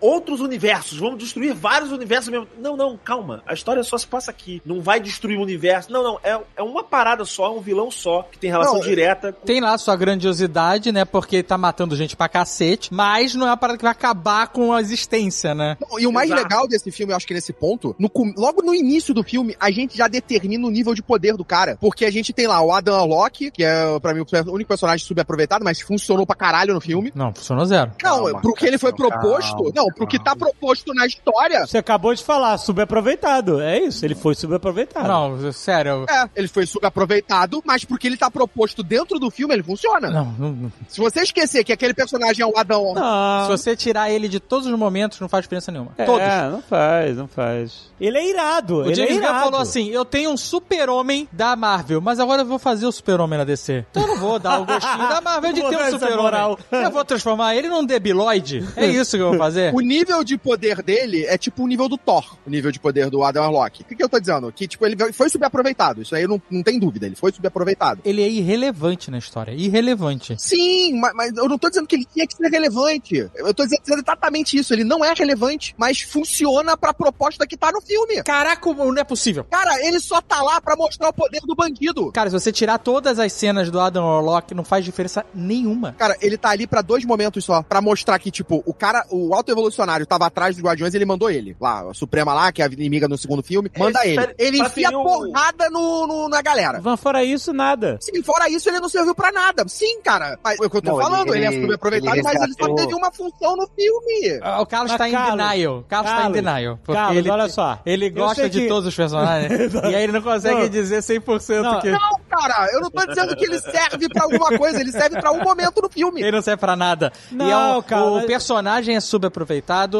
Outros 0.00 0.40
universos. 0.40 0.98
Vamos 0.98 1.18
destruir 1.18 1.54
vários 1.54 1.92
universos 1.92 2.28
mesmo. 2.30 2.46
Não, 2.58 2.76
não, 2.76 2.96
calma. 2.96 3.42
A 3.46 3.52
história 3.54 3.82
só 3.82 3.98
se 3.98 4.06
passa 4.06 4.30
aqui. 4.30 4.62
Não 4.64 4.80
vai 4.80 5.00
destruir 5.00 5.38
o 5.38 5.42
universo. 5.42 5.92
Não, 5.92 6.02
não. 6.02 6.20
É, 6.22 6.38
é 6.56 6.62
uma 6.62 6.82
parada 6.82 7.24
só, 7.24 7.46
é 7.46 7.50
um 7.50 7.60
vilão 7.60 7.90
só, 7.90 8.22
que 8.30 8.38
tem 8.38 8.50
relação 8.50 8.74
Não, 8.74 8.80
direta 8.80 9.32
com. 9.32 9.46
Tem 9.46 9.60
lá 9.60 9.76
sua 9.78 9.96
grandiosidade, 9.96 10.92
né? 10.92 11.04
Porque 11.04 11.42
tá 11.42 11.58
matando 11.58 11.96
gente 11.96 12.16
pra 12.16 12.28
cacete, 12.28 12.92
mas 12.92 13.34
não 13.34 13.46
é 13.46 13.50
uma 13.50 13.56
parada 13.56 13.76
que 13.78 13.84
vai 13.84 13.92
acabar 13.92 14.48
com 14.48 14.72
a 14.72 14.80
existência, 14.80 15.54
né? 15.54 15.76
Não, 15.80 15.98
E 15.98 16.06
o 16.06 16.12
mais 16.12 16.30
Exato. 16.30 16.42
legal 16.42 16.68
desse 16.68 16.90
filme, 16.90 17.12
eu 17.12 17.16
acho 17.16 17.26
que 17.26 17.34
nesse 17.34 17.52
ponto, 17.52 17.94
no 17.98 18.10
logo 18.36 18.62
no 18.62 18.74
início 18.74 19.12
do 19.14 19.22
filme, 19.22 19.56
a 19.58 19.70
gente 19.70 19.96
já 19.96 20.08
determina 20.08 20.66
o 20.66 20.70
nível 20.70 20.94
de 20.94 21.02
poder 21.02 21.36
do 21.36 21.44
cara. 21.44 21.76
Porque 21.80 22.04
a 22.04 22.10
gente 22.10 22.32
tem 22.32 22.46
lá 22.46 22.60
o 22.60 22.72
Adam 22.72 23.04
Locke, 23.06 23.50
que 23.50 23.64
é, 23.64 23.98
pra 24.00 24.14
mim, 24.14 24.20
o 24.20 24.52
único 24.52 24.68
personagem 24.68 25.04
subaproveitado, 25.06 25.64
mas 25.64 25.80
funcionou 25.80 26.26
pra 26.26 26.36
caralho 26.36 26.74
no 26.74 26.80
filme. 26.80 27.12
Não, 27.14 27.32
funcionou 27.34 27.64
zero. 27.64 27.90
Não, 28.02 28.10
Calma, 28.24 28.40
pro 28.40 28.54
que 28.54 28.66
ele 28.66 28.78
foi 28.78 28.92
calma, 28.92 29.18
proposto. 29.18 29.72
não, 29.74 29.86
pro 29.94 30.06
que 30.06 30.18
tá 30.18 30.34
proposto 30.34 30.92
na 30.94 31.06
história. 31.06 31.66
Você 31.66 31.78
acabou 31.78 32.14
de 32.14 32.22
falar, 32.22 32.58
subaproveitado. 32.58 33.60
É 33.60 33.78
isso, 33.78 34.04
ele 34.04 34.14
foi 34.14 34.34
subaproveitado. 34.34 35.08
Não, 35.08 35.52
sério. 35.52 36.04
É, 36.08 36.28
ele 36.36 36.48
foi 36.48 36.66
subaproveitado, 36.66 37.62
mas 37.64 37.84
porque 37.84 38.06
ele 38.06 38.16
tá 38.16 38.30
proposto 38.30 38.82
dentro 38.82 39.18
do 39.18 39.30
filme, 39.30 39.54
ele 39.54 39.62
funciona. 39.62 40.10
Não, 40.10 40.34
não, 40.38 40.52
não. 40.52 40.72
Se 40.88 41.00
você 41.00 41.20
esquecer 41.20 41.64
que 41.64 41.72
aquele 41.72 41.94
personagem 41.94 42.42
é 42.42 42.46
o 42.46 42.56
Adão. 42.56 42.94
Não. 42.94 43.44
Se 43.44 43.50
você 43.50 43.76
tirar 43.76 44.10
ele 44.10 44.28
de 44.28 44.40
todos 44.40 44.66
os 44.66 44.78
momentos, 44.78 45.20
não 45.20 45.28
faz 45.28 45.44
diferença 45.44 45.70
nenhuma. 45.70 45.92
Todos. 46.04 46.20
É, 46.20 46.48
não 46.50 46.62
faz, 46.62 47.16
não 47.16 47.28
faz. 47.28 47.90
Ele 48.00 48.16
é 48.16 48.30
irado. 48.30 48.76
O 48.76 48.86
ele 48.86 48.94
James 48.94 49.10
é 49.10 49.14
Gunn 49.14 49.22
irado. 49.22 49.44
falou 49.44 49.60
assim: 49.60 49.88
eu 49.90 50.04
tenho 50.04 50.30
um 50.30 50.36
super-homem 50.36 51.28
da 51.30 51.54
Marvel, 51.54 52.00
mas 52.00 52.18
agora 52.18 52.42
eu 52.42 52.46
vou 52.46 52.58
fazer 52.58 52.86
o 52.86 52.92
super-homem 52.92 53.38
na 53.38 53.44
DC. 53.44 53.84
Então 53.90 54.02
eu 54.02 54.08
não 54.08 54.16
vou 54.16 54.38
dar 54.38 54.60
o 54.60 54.66
gostinho 54.66 55.08
da 55.08 55.20
Marvel 55.20 55.52
de 55.52 55.60
ter 55.60 55.76
um 55.76 55.90
super-homem. 55.90 56.56
Eu 56.70 56.90
vou 56.90 57.04
transformar 57.04 57.54
ele 57.54 57.68
num 57.68 57.84
debiloide. 57.84 58.66
É 58.76 58.86
isso 58.86 59.16
que 59.16 59.22
eu 59.22 59.30
vou 59.30 59.38
fazer. 59.38 59.72
O 59.80 59.82
nível 59.82 60.22
de 60.22 60.36
poder 60.36 60.82
dele 60.82 61.24
é 61.24 61.38
tipo 61.38 61.64
o 61.64 61.66
nível 61.66 61.88
do 61.88 61.96
Thor, 61.96 62.36
o 62.46 62.50
nível 62.50 62.70
de 62.70 62.78
poder 62.78 63.08
do 63.08 63.24
Adam 63.24 63.44
Warlock. 63.44 63.80
O 63.80 63.84
que, 63.86 63.96
que 63.96 64.04
eu 64.04 64.10
tô 64.10 64.20
dizendo? 64.20 64.52
Que, 64.52 64.68
tipo, 64.68 64.84
ele 64.84 64.94
foi 65.14 65.30
subaproveitado. 65.30 66.02
Isso 66.02 66.14
aí 66.14 66.26
não, 66.26 66.40
não 66.50 66.62
tem 66.62 66.78
dúvida, 66.78 67.06
ele 67.06 67.16
foi 67.16 67.32
subaproveitado. 67.32 68.02
Ele 68.04 68.22
é 68.22 68.28
irrelevante 68.28 69.10
na 69.10 69.16
história. 69.16 69.52
Irrelevante. 69.52 70.36
Sim, 70.38 71.00
mas, 71.00 71.14
mas 71.14 71.34
eu 71.34 71.48
não 71.48 71.56
tô 71.56 71.70
dizendo 71.70 71.86
que 71.86 71.96
ele 71.96 72.04
tinha 72.04 72.26
que 72.26 72.36
ser 72.36 72.48
relevante. 72.48 73.30
Eu 73.34 73.54
tô 73.54 73.64
dizendo 73.64 73.80
exatamente 73.88 74.58
isso. 74.58 74.74
Ele 74.74 74.84
não 74.84 75.02
é 75.02 75.14
relevante, 75.16 75.74
mas 75.78 76.02
funciona 76.02 76.76
pra 76.76 76.92
proposta 76.92 77.46
que 77.46 77.56
tá 77.56 77.72
no 77.72 77.80
filme. 77.80 78.22
Caraca, 78.22 78.74
não 78.74 78.98
é 78.98 79.04
possível. 79.04 79.44
Cara, 79.44 79.82
ele 79.86 79.98
só 79.98 80.20
tá 80.20 80.42
lá 80.42 80.60
pra 80.60 80.76
mostrar 80.76 81.08
o 81.08 81.12
poder 81.14 81.40
do 81.40 81.54
bandido. 81.54 82.12
Cara, 82.12 82.28
se 82.28 82.38
você 82.38 82.52
tirar 82.52 82.76
todas 82.76 83.18
as 83.18 83.32
cenas 83.32 83.70
do 83.70 83.80
Adam 83.80 84.04
Warlock, 84.04 84.52
não 84.52 84.62
faz 84.62 84.84
diferença 84.84 85.24
nenhuma. 85.34 85.94
Cara, 85.98 86.18
ele 86.20 86.36
tá 86.36 86.50
ali 86.50 86.66
pra 86.66 86.82
dois 86.82 87.02
momentos 87.06 87.46
só. 87.46 87.62
Pra 87.62 87.80
mostrar 87.80 88.18
que, 88.18 88.30
tipo, 88.30 88.62
o 88.66 88.74
cara, 88.74 89.06
o 89.10 89.34
alto 89.34 89.50
evolucionário 89.50 89.69
tava 90.06 90.26
atrás 90.26 90.54
dos 90.56 90.64
Guardiões, 90.64 90.94
ele 90.94 91.04
mandou 91.04 91.30
ele. 91.30 91.56
Lá, 91.60 91.90
a 91.90 91.94
Suprema 91.94 92.32
lá, 92.34 92.50
que 92.52 92.62
é 92.62 92.66
a 92.66 92.68
inimiga 92.68 93.08
no 93.08 93.16
segundo 93.18 93.42
filme, 93.42 93.70
manda 93.76 94.00
Ele 94.06 94.20
ele. 94.20 94.34
Ele 94.38 94.58
enfia 94.62 94.90
o- 94.90 95.02
porrada 95.02 95.68
no, 95.70 96.06
no- 96.06 96.28
na 96.28 96.40
galera. 96.42 96.80
Mas 96.82 97.00
fora 97.00 97.22
isso, 97.24 97.52
nada. 97.52 97.98
Sim, 98.00 98.22
fora 98.22 98.48
isso, 98.48 98.68
ele 98.68 98.80
não 98.80 98.88
serviu 98.88 99.14
pra 99.14 99.30
nada. 99.32 99.64
Sim, 99.68 100.00
cara. 100.02 100.38
Mas 100.42 100.58
é 100.60 100.64
o 100.66 100.70
que 100.70 100.76
eu 100.76 100.82
tô 100.82 100.92
Não, 100.92 100.98
falando, 101.02 101.34
ele, 101.34 101.46
ele- 101.46 101.56
é 101.56 101.60
subaproveitado, 101.62 102.16
ele 102.16 102.22
mas 102.22 102.42
ele 102.42 102.54
só 102.58 102.74
teve 102.74 102.94
uma 102.94 103.12
função 103.12 103.56
no 103.56 103.66
filme. 103.68 104.40
Ah, 104.42 104.60
O 104.60 104.66
Carlos 104.66 104.90
Mas, 104.92 104.98
tá 104.98 105.08
em 105.08 105.12
Carlos, 105.12 105.30
denial. 105.36 105.78
O 105.78 105.82
Carlos 105.84 106.10
tá 106.10 106.16
em 106.16 106.20
Carlos, 106.20 106.34
denial. 106.34 106.78
Porque 106.84 107.00
Carlos, 107.00 107.16
ele, 107.18 107.30
olha 107.30 107.48
só. 107.48 107.78
Ele 107.86 108.10
gosta 108.10 108.48
de 108.48 108.60
que- 108.62 108.68
todos 108.68 108.86
os 108.88 108.94
personagens. 108.94 109.50
e 109.74 109.94
aí 109.94 110.02
ele 110.04 110.12
não 110.12 110.22
consegue 110.22 110.60
Não. 110.62 110.68
dizer 110.68 111.02
100% 111.02 111.62
Não, 111.62 111.80
que... 111.80 111.90
Não, 111.90 112.20
cara. 112.28 112.68
Eu 112.72 112.80
não 112.80 112.90
tô 112.90 113.06
dizendo 113.06 113.36
que 113.36 113.44
ele 113.44 113.58
serve 113.60 114.08
pra 114.08 114.24
alguma 114.24 114.56
coisa, 114.58 114.80
ele 114.80 114.92
serve 114.92 115.20
pra 115.20 115.32
um 115.32 115.42
momento 115.42 115.80
no 115.82 115.88
filme. 115.90 116.20
Ele 116.20 116.32
não 116.32 116.42
serve 116.42 116.60
pra 116.60 116.76
nada. 116.76 117.12
Não, 117.30 117.46
e 117.46 117.50
é 117.50 117.56
um- 117.78 117.82
cara, 117.82 118.04
o 118.04 118.26
personagem 118.26 118.96
é 118.96 119.00
subaproveitado 119.00 119.49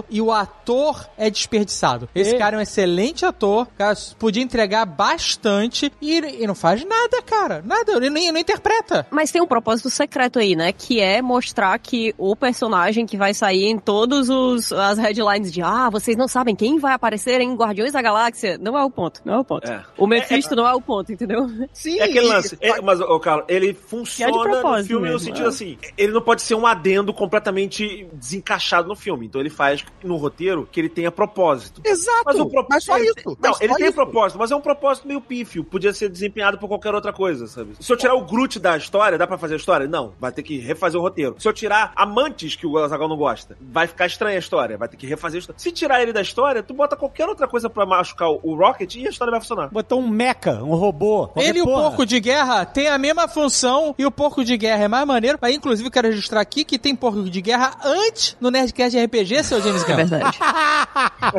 e 0.09 0.21
o 0.21 0.33
ator 0.33 1.09
é 1.17 1.29
desperdiçado. 1.31 2.09
Esse 2.15 2.35
E- 2.35 2.39
cara 2.39 2.57
é 2.57 2.59
um 2.59 2.63
excelente 2.63 3.25
ator, 3.25 3.67
cara, 3.77 3.97
podia 4.19 4.43
entregar 4.43 4.85
bastante 4.87 5.93
e, 6.01 6.19
e 6.43 6.47
não 6.47 6.55
faz 6.55 6.85
nada, 6.85 7.23
cara. 7.23 7.63
Nada, 7.65 7.93
ele 7.93 8.11
nem, 8.11 8.31
não 8.33 8.41
interpreta. 8.41 9.07
Mas 9.11 9.31
tem 9.31 9.43
um 9.43 9.47
propósito 9.47 9.91
secreto 9.91 10.39
aí, 10.39 10.55
né? 10.55 10.73
Que 10.73 11.01
é 11.01 11.21
mostrar 11.21 11.79
que 11.79 12.15
o 12.17 12.35
personagem 12.37 13.07
que 13.07 13.17
vai 13.17 13.35
sair 13.35 13.67
em 13.67 13.79
todos 13.79 14.29
os 14.29 14.73
as 14.73 14.99
headlines 14.99 15.53
de 15.53 15.63
ah, 15.63 15.89
vocês 15.91 16.17
não 16.17 16.29
sabem 16.29 16.55
quem 16.55 16.79
vai 16.79 16.93
aparecer 16.93 17.41
em 17.41 17.55
Guardiões 17.55 17.93
da 17.93 18.03
Galáxia. 18.03 18.59
Não 18.59 18.79
é 18.79 18.85
o 18.85 18.91
ponto, 18.91 19.21
não 19.25 19.35
é 19.35 19.39
o 19.39 19.45
ponto. 19.45 19.71
É. 19.71 19.83
O 19.97 20.07
Mephisto 20.07 20.55
não 20.55 20.67
é 20.67 20.75
o 20.75 20.81
ponto, 20.81 21.13
entendeu? 21.13 21.49
Sim, 21.73 21.99
É 21.99 22.05
aquele 22.05 22.27
lance. 22.27 22.57
É, 22.61 22.81
mas, 22.81 23.01
ô, 23.01 23.19
Carlos, 23.21 23.45
ele 23.49 23.75
funciona 23.75 24.33
no 24.33 24.85
filme 24.85 25.07
no 25.07 25.13
mesmo, 25.13 25.19
sentido 25.21 25.47
é. 25.47 25.49
assim: 25.49 25.79
ele 25.97 26.13
não 26.13 26.23
pode 26.23 26.43
ser 26.43 26.55
um 26.55 26.67
adendo 26.67 27.13
completamente 27.13 28.07
desencaixado 28.13 28.89
no 28.89 28.97
filme. 28.97 29.27
Então 29.27 29.39
ele 29.40 29.50
faz 29.50 29.85
no 30.03 30.16
roteiro 30.16 30.68
que 30.70 30.81
ele 30.81 30.88
tenha 30.88 31.11
propósito. 31.11 31.81
Exato, 31.85 32.22
Mas 32.26 32.37
mas, 32.37 32.46
o 32.46 32.50
pro- 32.50 32.81
só 32.81 32.96
ele- 32.98 33.07
isso. 33.16 33.37
Não, 33.40 33.50
mas 33.50 33.61
ele 33.61 33.74
tem 33.74 33.87
isso. 33.87 33.94
propósito, 33.94 34.38
mas 34.38 34.50
é 34.50 34.57
um 34.57 34.61
propósito 34.61 35.09
meio 35.09 35.20
pífio. 35.20 35.64
Podia 35.64 35.92
ser 35.92 36.09
desempenhado 36.09 36.59
por 36.59 36.68
qualquer 36.68 36.94
outra 36.94 37.12
coisa, 37.12 37.46
sabe? 37.46 37.72
Se 37.81 37.92
eu 37.92 37.96
tirar 37.96 38.14
o 38.14 38.24
Groot 38.24 38.59
da 38.59 38.76
história, 38.76 39.18
dá 39.18 39.26
pra 39.26 39.38
fazer 39.38 39.55
a 39.55 39.57
história? 39.57 39.87
Não, 39.87 40.12
vai 40.20 40.31
ter 40.33 40.42
que 40.42 40.59
refazer 40.59 40.98
o 41.00 41.03
roteiro. 41.03 41.37
Se 41.38 41.48
eu 41.48 41.53
tirar 41.53 41.92
amantes 41.96 42.55
que 42.57 42.66
o 42.66 42.76
Azaghal 42.79 43.09
não 43.09 43.16
gosta, 43.16 43.57
vai 43.61 43.87
ficar 43.87 44.07
estranha 44.07 44.37
a 44.37 44.38
história, 44.38 44.76
vai 44.79 44.88
ter 44.88 44.96
que 44.96 45.07
refazer 45.07 45.38
a 45.38 45.40
história. 45.40 45.59
Se 45.61 45.70
tirar 45.72 46.03
ele 46.03 46.12
da 46.12 46.20
história, 46.20 46.62
tu 46.62 46.74
bota 46.74 46.96
qualquer 46.96 47.29
outra 47.29 47.46
coisa 47.48 47.68
pra 47.70 47.85
machucar 47.87 48.29
o- 48.31 48.55
Rocket 48.61 48.94
e 48.96 49.07
a 49.07 49.11
história 49.11 49.31
vai 49.31 49.40
funcionar. 49.40 49.68
Botou 49.70 50.00
um 50.00 50.09
mecha, 50.09 50.62
um 50.62 50.74
robô. 50.74 51.31
Ele 51.37 51.61
e 51.61 51.62
o 51.62 51.64
porco 51.64 52.05
de 52.05 52.20
guerra 52.20 52.64
tem 52.66 52.88
a 52.88 52.98
mesma 52.98 53.26
função 53.26 53.94
e 53.98 54.05
o 54.05 54.11
porco 54.11 54.44
de 54.44 54.57
guerra 54.57 54.85
é 54.85 54.88
mais 54.88 55.07
maneiro. 55.07 55.38
Aí, 55.40 55.55
inclusive, 55.55 55.87
eu 55.88 55.90
quero 55.92 56.09
registrar 56.09 56.40
aqui 56.40 56.64
que 56.64 56.79
tem 56.79 56.94
porco 56.94 57.22
de 57.31 57.40
guerra 57.40 57.76
antes 57.85 58.37
no 58.40 58.50
Nerdcast 58.50 58.90
de 58.92 58.98
RPG, 59.31 59.45
seu 59.45 59.62
James 59.62 59.83
É 59.83 59.87
Gunn. 59.87 59.97
verdade. 59.97 60.38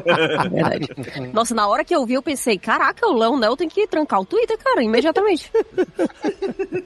É 0.05 0.49
verdade. 0.49 1.31
Nossa, 1.33 1.53
na 1.53 1.67
hora 1.67 1.83
que 1.83 1.95
eu 1.95 2.05
vi, 2.05 2.13
eu 2.13 2.21
pensei, 2.21 2.57
caraca, 2.57 3.07
o 3.07 3.13
Leon 3.17 3.37
Nel 3.37 3.57
tem 3.57 3.67
que 3.67 3.85
trancar 3.87 4.21
o 4.21 4.25
Twitter, 4.25 4.57
cara, 4.57 4.83
imediatamente. 4.83 5.51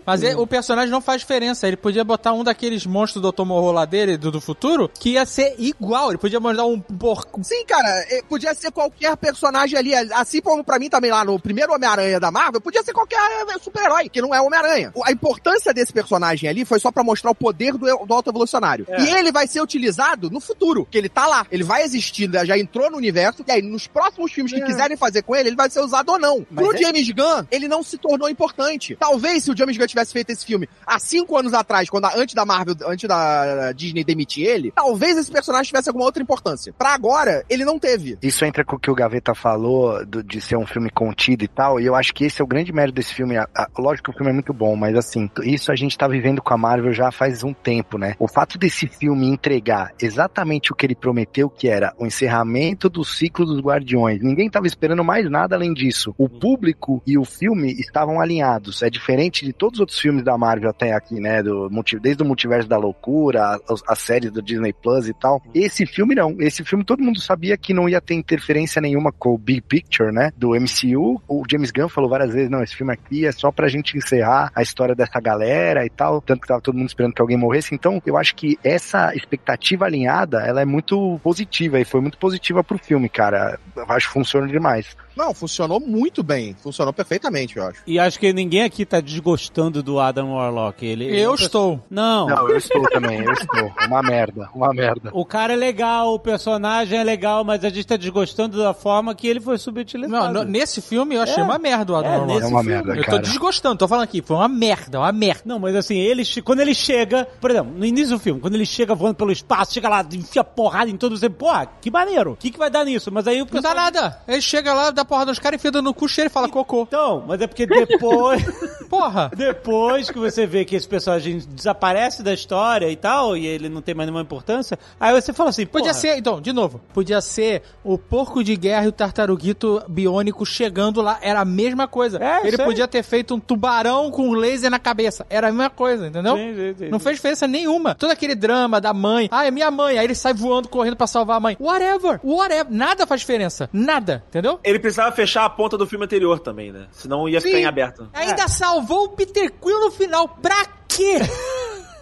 Mas 0.06 0.24
é- 0.24 0.36
o 0.36 0.46
personagem 0.48 0.90
não 0.92 1.02
faz 1.02 1.22
diferença. 1.22 1.68
Ele 1.68 1.78
podia 1.78 2.04
botar 2.04 2.34
um 2.34 2.44
daqueles 2.44 2.86
monstros 2.86 3.22
do 3.22 3.32
Dr. 3.32 3.44
Morro 3.46 3.72
lá 3.72 3.86
dele, 3.86 4.18
do, 4.18 4.32
do 4.32 4.42
futuro, 4.42 4.90
que 5.00 5.12
ia 5.12 5.26
ser 5.26 5.56
igual. 5.58 6.10
Ele 6.10 6.18
podia 6.18 6.40
mandar 6.40 6.66
um 6.66 6.80
porco. 6.80 7.44
Sim, 7.44 7.66
cara, 7.66 7.88
é, 8.10 8.22
podia 8.28 8.54
ser 8.54 8.72
qualquer 8.72 9.16
personagem 9.18 9.78
ali, 9.78 9.94
assim 10.14 10.42
como 10.42 10.64
pra 10.64 10.80
mim 10.80 10.90
também 10.90 11.12
lá 11.12 11.24
no 11.24 11.40
primeiro 11.40 11.74
Homem-Aranha 11.74 12.20
da 12.20 12.32
Marvel, 12.32 12.62
podia 12.62 12.84
ser 12.84 12.94
qualquer 12.94 13.18
é, 13.18 13.60
super-herói, 13.60 14.10
que 14.10 14.22
não 14.22 14.34
é 14.34 14.42
Homem-Aranha. 14.42 14.94
A 15.04 15.12
importância 15.12 15.74
desse 15.74 15.94
personagem 15.94 16.50
ali 16.50 16.66
foi 16.66 16.80
só 16.80 16.92
pra 16.92 17.04
mostrar 17.04 17.32
o 17.32 17.36
poder 17.36 17.74
do, 17.74 17.86
do 18.06 18.14
auto-evolucionário. 18.14 18.86
É. 18.90 19.02
E 19.02 19.10
ele 19.16 19.32
vai 19.32 19.48
ser 19.48 19.62
utilizado 19.62 20.30
no 20.30 20.40
futuro, 20.40 20.88
que 20.96 21.00
ele 21.00 21.10
tá 21.10 21.28
lá, 21.28 21.46
ele 21.52 21.64
vai 21.64 21.84
existir, 21.84 22.30
já 22.46 22.58
entrou 22.58 22.90
no 22.90 22.96
universo, 22.96 23.44
e 23.46 23.52
aí 23.52 23.62
nos 23.62 23.86
próximos 23.86 24.32
filmes 24.32 24.54
que 24.54 24.62
quiserem 24.62 24.96
fazer 24.96 25.24
com 25.24 25.36
ele, 25.36 25.50
ele 25.50 25.56
vai 25.58 25.70
ser 25.70 25.82
usado 25.82 26.10
ou 26.14 26.18
não. 26.18 26.46
Mas 26.50 26.66
Pro 26.66 26.76
é- 26.76 26.80
James 26.80 27.10
Gunn, 27.12 27.44
ele 27.52 27.68
não 27.68 27.84
se 27.84 27.98
tornou 27.98 28.30
importante. 28.30 28.96
Talvez 28.98 29.44
se 29.44 29.52
o 29.52 29.58
James 29.58 29.76
Gunn 29.78 29.88
tivesse 29.88 30.14
feito 30.14 30.30
esse 30.30 30.46
filme 30.46 30.70
há 30.88 30.98
cinco 31.00 31.38
anos 31.38 31.54
atrás, 31.54 31.90
quando 31.90 32.06
antes 32.16 32.34
da 32.34 32.46
Marvel, 32.46 32.76
antes 32.88 33.08
da 33.10 33.74
Disney 33.74 34.04
demitir 34.06 34.48
ele, 34.48 34.72
talvez 34.72 35.18
esse 35.18 35.30
personagem 35.32 35.68
tivesse 35.68 35.90
alguma 35.90 36.06
outra 36.06 36.24
importância. 36.24 36.74
Pra 36.78 36.94
agora, 36.94 37.44
ele 37.50 37.66
não 37.66 37.78
teve. 37.78 38.18
Isso 38.22 38.46
entra 38.46 38.64
com 38.64 38.78
o 38.78 38.80
que 38.80 38.90
o 38.90 38.96
Gaveta 38.96 39.36
falou 39.36 40.06
do- 40.06 40.24
de 40.24 40.40
ser 40.40 40.56
um 40.56 40.66
filme 40.66 40.90
contido 40.90 41.44
e 41.44 41.48
tal, 41.48 41.80
e 41.80 41.86
eu 41.86 41.96
acho 41.96 42.14
que 42.14 42.24
esse 42.24 42.42
é 42.42 42.44
o 42.44 42.48
grande 42.48 42.72
mérito 42.72 42.96
desse 42.96 43.14
filme. 43.14 43.36
A- 43.38 43.50
a- 43.54 43.68
lógico 43.78 44.06
que 44.12 44.16
o 44.16 44.18
filme 44.18 44.30
é 44.32 44.34
muito 44.34 44.54
bom, 44.54 44.76
mas 44.78 44.96
assim, 44.96 45.30
isso 45.44 45.72
a 45.72 45.76
gente 45.76 45.98
tá 45.98 46.08
vivendo 46.08 46.42
com 46.42 46.54
a 46.54 46.58
Marvel 46.58 46.94
já 46.94 47.12
faz 47.12 47.44
um 47.44 47.54
tempo, 47.54 47.98
né? 47.98 48.16
O 48.18 48.28
fato 48.28 48.58
desse 48.58 48.88
filme 48.88 49.28
entregar 49.28 49.92
exatamente 50.00 50.72
o 50.72 50.76
que 50.76 50.85
ele 50.86 50.96
prometeu, 50.96 51.50
que 51.50 51.68
era 51.68 51.94
o 51.98 52.06
encerramento 52.06 52.90
do 52.90 53.04
ciclo 53.04 53.46
dos 53.46 53.60
Guardiões, 53.60 54.22
ninguém 54.22 54.50
tava 54.50 54.68
esperando 54.68 55.04
mais 55.04 55.30
nada 55.30 55.56
além 55.56 55.74
disso. 55.74 56.14
O 56.18 56.30
público 56.30 57.02
e 57.06 57.18
o 57.18 57.26
filme 57.26 57.72
estavam 57.74 58.20
alinhados. 58.20 58.82
É 58.82 58.90
diferente 58.90 59.46
de 59.46 59.54
todos 59.54 59.78
os 59.78 59.82
outros 59.82 60.00
filmes 60.00 60.24
da 60.24 60.38
Marvel 60.38 60.70
até 60.70 60.94
aqui, 60.94 61.20
né? 61.20 61.42
Do, 61.42 61.70
desde 62.02 62.24
o 62.24 62.26
Multiverso 62.26 62.68
da 62.68 62.78
Loucura, 62.78 63.60
as, 63.70 63.82
as 63.88 64.00
séries 64.00 64.32
do 64.32 64.42
Disney 64.42 64.74
Plus 64.74 65.08
e 65.08 65.14
tal. 65.14 65.42
Esse 65.54 65.86
filme 65.86 66.16
não. 66.16 66.36
Esse 66.40 66.64
filme 66.64 66.84
todo 66.84 67.04
mundo 67.04 67.20
sabia 67.20 67.58
que 67.58 67.74
não 67.74 67.90
ia 67.90 68.02
ter 68.02 68.14
interferência 68.14 68.82
nenhuma 68.82 69.12
com 69.12 69.34
o 69.34 69.38
Big 69.38 69.62
Picture, 69.62 70.12
né? 70.12 70.32
Do 70.38 70.50
MCU. 70.50 71.22
O 71.28 71.44
James 71.50 71.72
Gunn 71.72 71.90
falou 71.90 72.10
várias 72.10 72.34
vezes: 72.34 72.50
não, 72.50 72.64
esse 72.64 72.76
filme 72.76 72.94
aqui 72.94 73.26
é 73.26 73.32
só 73.32 73.52
pra 73.52 73.68
gente 73.68 73.98
encerrar 73.98 74.52
a 74.56 74.62
história 74.62 74.96
dessa 74.96 75.20
galera 75.20 75.86
e 75.86 75.90
tal. 75.90 76.22
Tanto 76.22 76.42
que 76.42 76.48
tava 76.48 76.62
todo 76.62 76.78
mundo 76.78 76.88
esperando 76.88 77.14
que 77.14 77.22
alguém 77.22 77.38
morresse. 77.38 77.74
Então, 77.74 78.02
eu 78.06 78.18
acho 78.18 78.36
que 78.36 78.58
essa 78.64 79.14
expectativa 79.16 79.86
alinhada, 79.86 80.42
ela 80.42 80.62
é 80.62 80.66
muito 80.66 80.75
positiva 81.22 81.80
e 81.80 81.86
foi 81.86 82.02
muito 82.02 82.18
positiva 82.18 82.64
pro 82.64 82.78
filme, 82.78 83.10
cara. 83.10 83.60
Acho 83.90 84.08
que 84.08 84.14
funciona 84.14 84.48
demais. 84.48 84.96
Não, 85.16 85.34
funcionou 85.34 85.80
muito 85.80 86.22
bem. 86.24 86.56
Funcionou 86.62 86.94
perfeitamente, 86.94 87.58
eu 87.58 87.66
acho. 87.66 87.82
E 87.88 87.98
acho 88.00 88.20
que 88.20 88.32
ninguém 88.34 88.64
aqui 88.64 88.86
tá 88.86 89.00
desgostando 89.00 89.82
do 89.82 90.00
Adam 90.00 90.34
Warlock. 90.34 90.86
Ele, 90.86 91.06
Eu 91.06 91.34
ele- 91.34 91.44
estou. 91.44 91.80
Não. 91.90 92.28
Não, 92.28 92.50
eu 92.50 92.58
estou 92.58 92.82
também, 92.90 93.20
eu 93.24 93.32
estou. 93.34 93.72
Uma 93.88 94.02
merda, 94.02 94.50
uma 94.54 94.74
merda. 94.74 95.10
O 95.14 95.26
cara 95.26 95.54
é 95.54 95.56
legal, 95.56 96.14
o 96.14 96.20
personagem 96.20 97.00
é 97.00 97.04
legal, 97.04 97.44
mas 97.44 97.64
a 97.64 97.70
gente 97.70 97.88
tá 97.88 97.96
desgostando 97.98 98.58
da 98.58 98.74
forma 98.74 99.14
que 99.16 99.28
ele 99.28 99.40
foi 99.40 99.54
Não, 99.56 99.60
subutilizado. 99.60 100.34
no- 100.34 100.44
nesse 100.44 100.82
filme 100.82 101.16
eu 101.16 101.22
achei 101.22 101.42
É. 101.42 101.44
uma 101.46 101.58
merda 101.58 101.94
o 101.94 101.96
Adam 101.96 102.12
É, 102.12 102.18
Warlock. 102.18 102.34
nesse 102.34 102.46
É 102.46 102.50
uma 102.50 102.60
filme. 102.64 102.76
merda, 102.76 102.92
Eu 102.94 103.04
tô 103.04 103.12
cara. 103.12 103.22
desgostando, 103.22 103.78
tô 103.78 103.88
falando 103.88 104.04
aqui, 104.04 104.22
foi 104.22 104.36
uma 104.36 104.48
merda, 104.48 105.00
uma 105.00 105.12
merda. 105.12 105.42
Não, 105.46 105.60
mas 105.60 105.76
assim, 105.76 105.98
ele 105.98 106.24
quando 106.44 106.60
ele 106.60 106.74
chega, 106.74 107.26
por 107.40 107.52
exemplo, 107.52 107.74
no 107.78 107.86
início 107.86 108.16
do 108.18 108.20
filme, 108.20 108.42
quando 108.42 108.56
ele 108.56 108.66
chega 108.66 108.94
voando 108.94 109.16
pelo 109.16 109.32
espaço, 109.32 109.74
chega 109.74 109.88
lá, 109.88 110.06
enfia 110.14 110.44
porrada 110.44 110.90
em 110.90 110.98
todo 110.98 111.16
você, 111.18 111.30
porra, 111.30 111.68
que 111.82 111.90
maneiro. 111.92 112.32
O 112.34 112.36
que, 112.36 112.52
que 112.52 112.58
vai 112.58 112.70
dar 112.70 112.84
nisso? 112.84 113.12
Mas 113.12 113.28
aí 113.28 113.38
o 113.42 113.46
Não 113.46 113.46
dá 113.46 113.52
pessoal- 113.70 113.76
nada. 113.76 114.20
Ele 114.28 114.42
chega 114.42 114.74
lá, 114.74 114.92
dá 114.92 115.05
porra 115.06 115.26
nos 115.26 115.40
caras, 115.40 115.60
enfia 115.60 115.82
no 115.82 115.94
cu, 115.94 116.08
cheira 116.08 116.30
e 116.30 116.32
fala 116.32 116.50
cocô. 116.50 116.84
Então, 116.84 117.24
mas 117.28 117.42
é 117.42 117.48
porque 117.48 117.66
depois. 117.66 118.44
Porra. 118.90 119.32
Depois 119.36 120.10
que 120.12 120.20
você 120.20 120.46
vê 120.46 120.64
que 120.64 120.76
esse 120.76 120.88
personagem 120.88 121.40
desaparece 121.40 122.22
da 122.22 122.34
história 122.34 122.90
e 122.90 122.96
tal, 122.96 123.36
e 123.36 123.46
ele 123.46 123.68
não 123.68 123.82
tem 123.82 123.96
mais 123.96 124.08
nenhuma 124.08 124.22
importância, 124.22 124.78
aí 125.00 125.14
você 125.20 125.34
fala 125.34 125.50
assim, 125.50 125.66
Podia 125.66 125.90
porra, 125.90 126.00
ser, 126.00 126.18
então, 126.18 126.40
de 126.40 126.54
novo, 126.54 126.80
podia 126.94 127.20
ser 127.20 127.64
o 127.84 127.98
porco 127.98 128.44
de 128.44 128.56
guerra 128.56 128.86
e 128.86 128.88
o 128.88 128.92
tartaruguito 128.92 129.82
biônico 129.88 130.46
chegando 130.46 131.02
lá, 131.02 131.18
era 131.22 131.42
a 131.42 131.46
mesma 131.46 131.88
coisa. 131.88 132.24
É, 132.24 132.48
Ele 132.48 132.56
sei. 132.56 132.66
podia 132.66 132.88
ter 132.88 133.04
feito 133.04 133.34
um 133.34 133.40
tubarão 133.40 134.12
com 134.12 134.30
um 134.30 134.34
laser 134.34 134.70
na 134.70 134.80
cabeça, 134.80 135.26
era 135.30 135.48
a 135.48 135.52
mesma 135.52 135.70
coisa, 135.70 136.08
entendeu? 136.08 136.36
Sim, 136.36 136.54
sim, 136.56 136.76
sim, 136.78 136.90
Não 136.90 137.00
sim. 137.00 137.04
fez 137.06 137.16
diferença 137.16 137.48
nenhuma. 137.48 137.96
Todo 137.96 138.12
aquele 138.12 138.36
drama 138.36 138.80
da 138.80 138.94
mãe, 138.94 139.28
ah, 139.32 139.46
é 139.46 139.52
minha 139.52 139.72
mãe, 139.72 139.98
aí 139.98 140.06
ele 140.06 140.16
sai 140.16 140.34
voando, 140.34 140.70
correndo 140.70 140.96
pra 140.96 141.08
salvar 141.08 141.38
a 141.38 141.40
mãe. 141.40 141.58
Whatever, 141.60 142.20
whatever, 142.24 142.68
nada 142.70 143.08
faz 143.08 143.22
diferença, 143.22 143.70
nada, 143.74 144.24
entendeu? 144.30 144.60
Ele 144.64 144.80
precisava 144.96 145.16
fechar 145.16 145.46
a 145.46 145.50
ponta 145.50 145.78
do 145.78 145.86
filme 145.86 146.06
anterior 146.06 146.40
também, 146.40 146.72
né? 146.72 146.88
Senão 146.92 147.28
ia 147.28 147.42
ficar 147.42 147.58
Sim. 147.58 147.64
em 147.64 147.66
aberto. 147.66 148.10
Ainda 148.14 148.48
salvou 148.48 149.06
o 149.06 149.10
Peter 149.10 149.52
Quill 149.52 149.80
no 149.82 149.92
final, 149.92 150.30
pra 150.30 150.66
quê? 150.88 151.20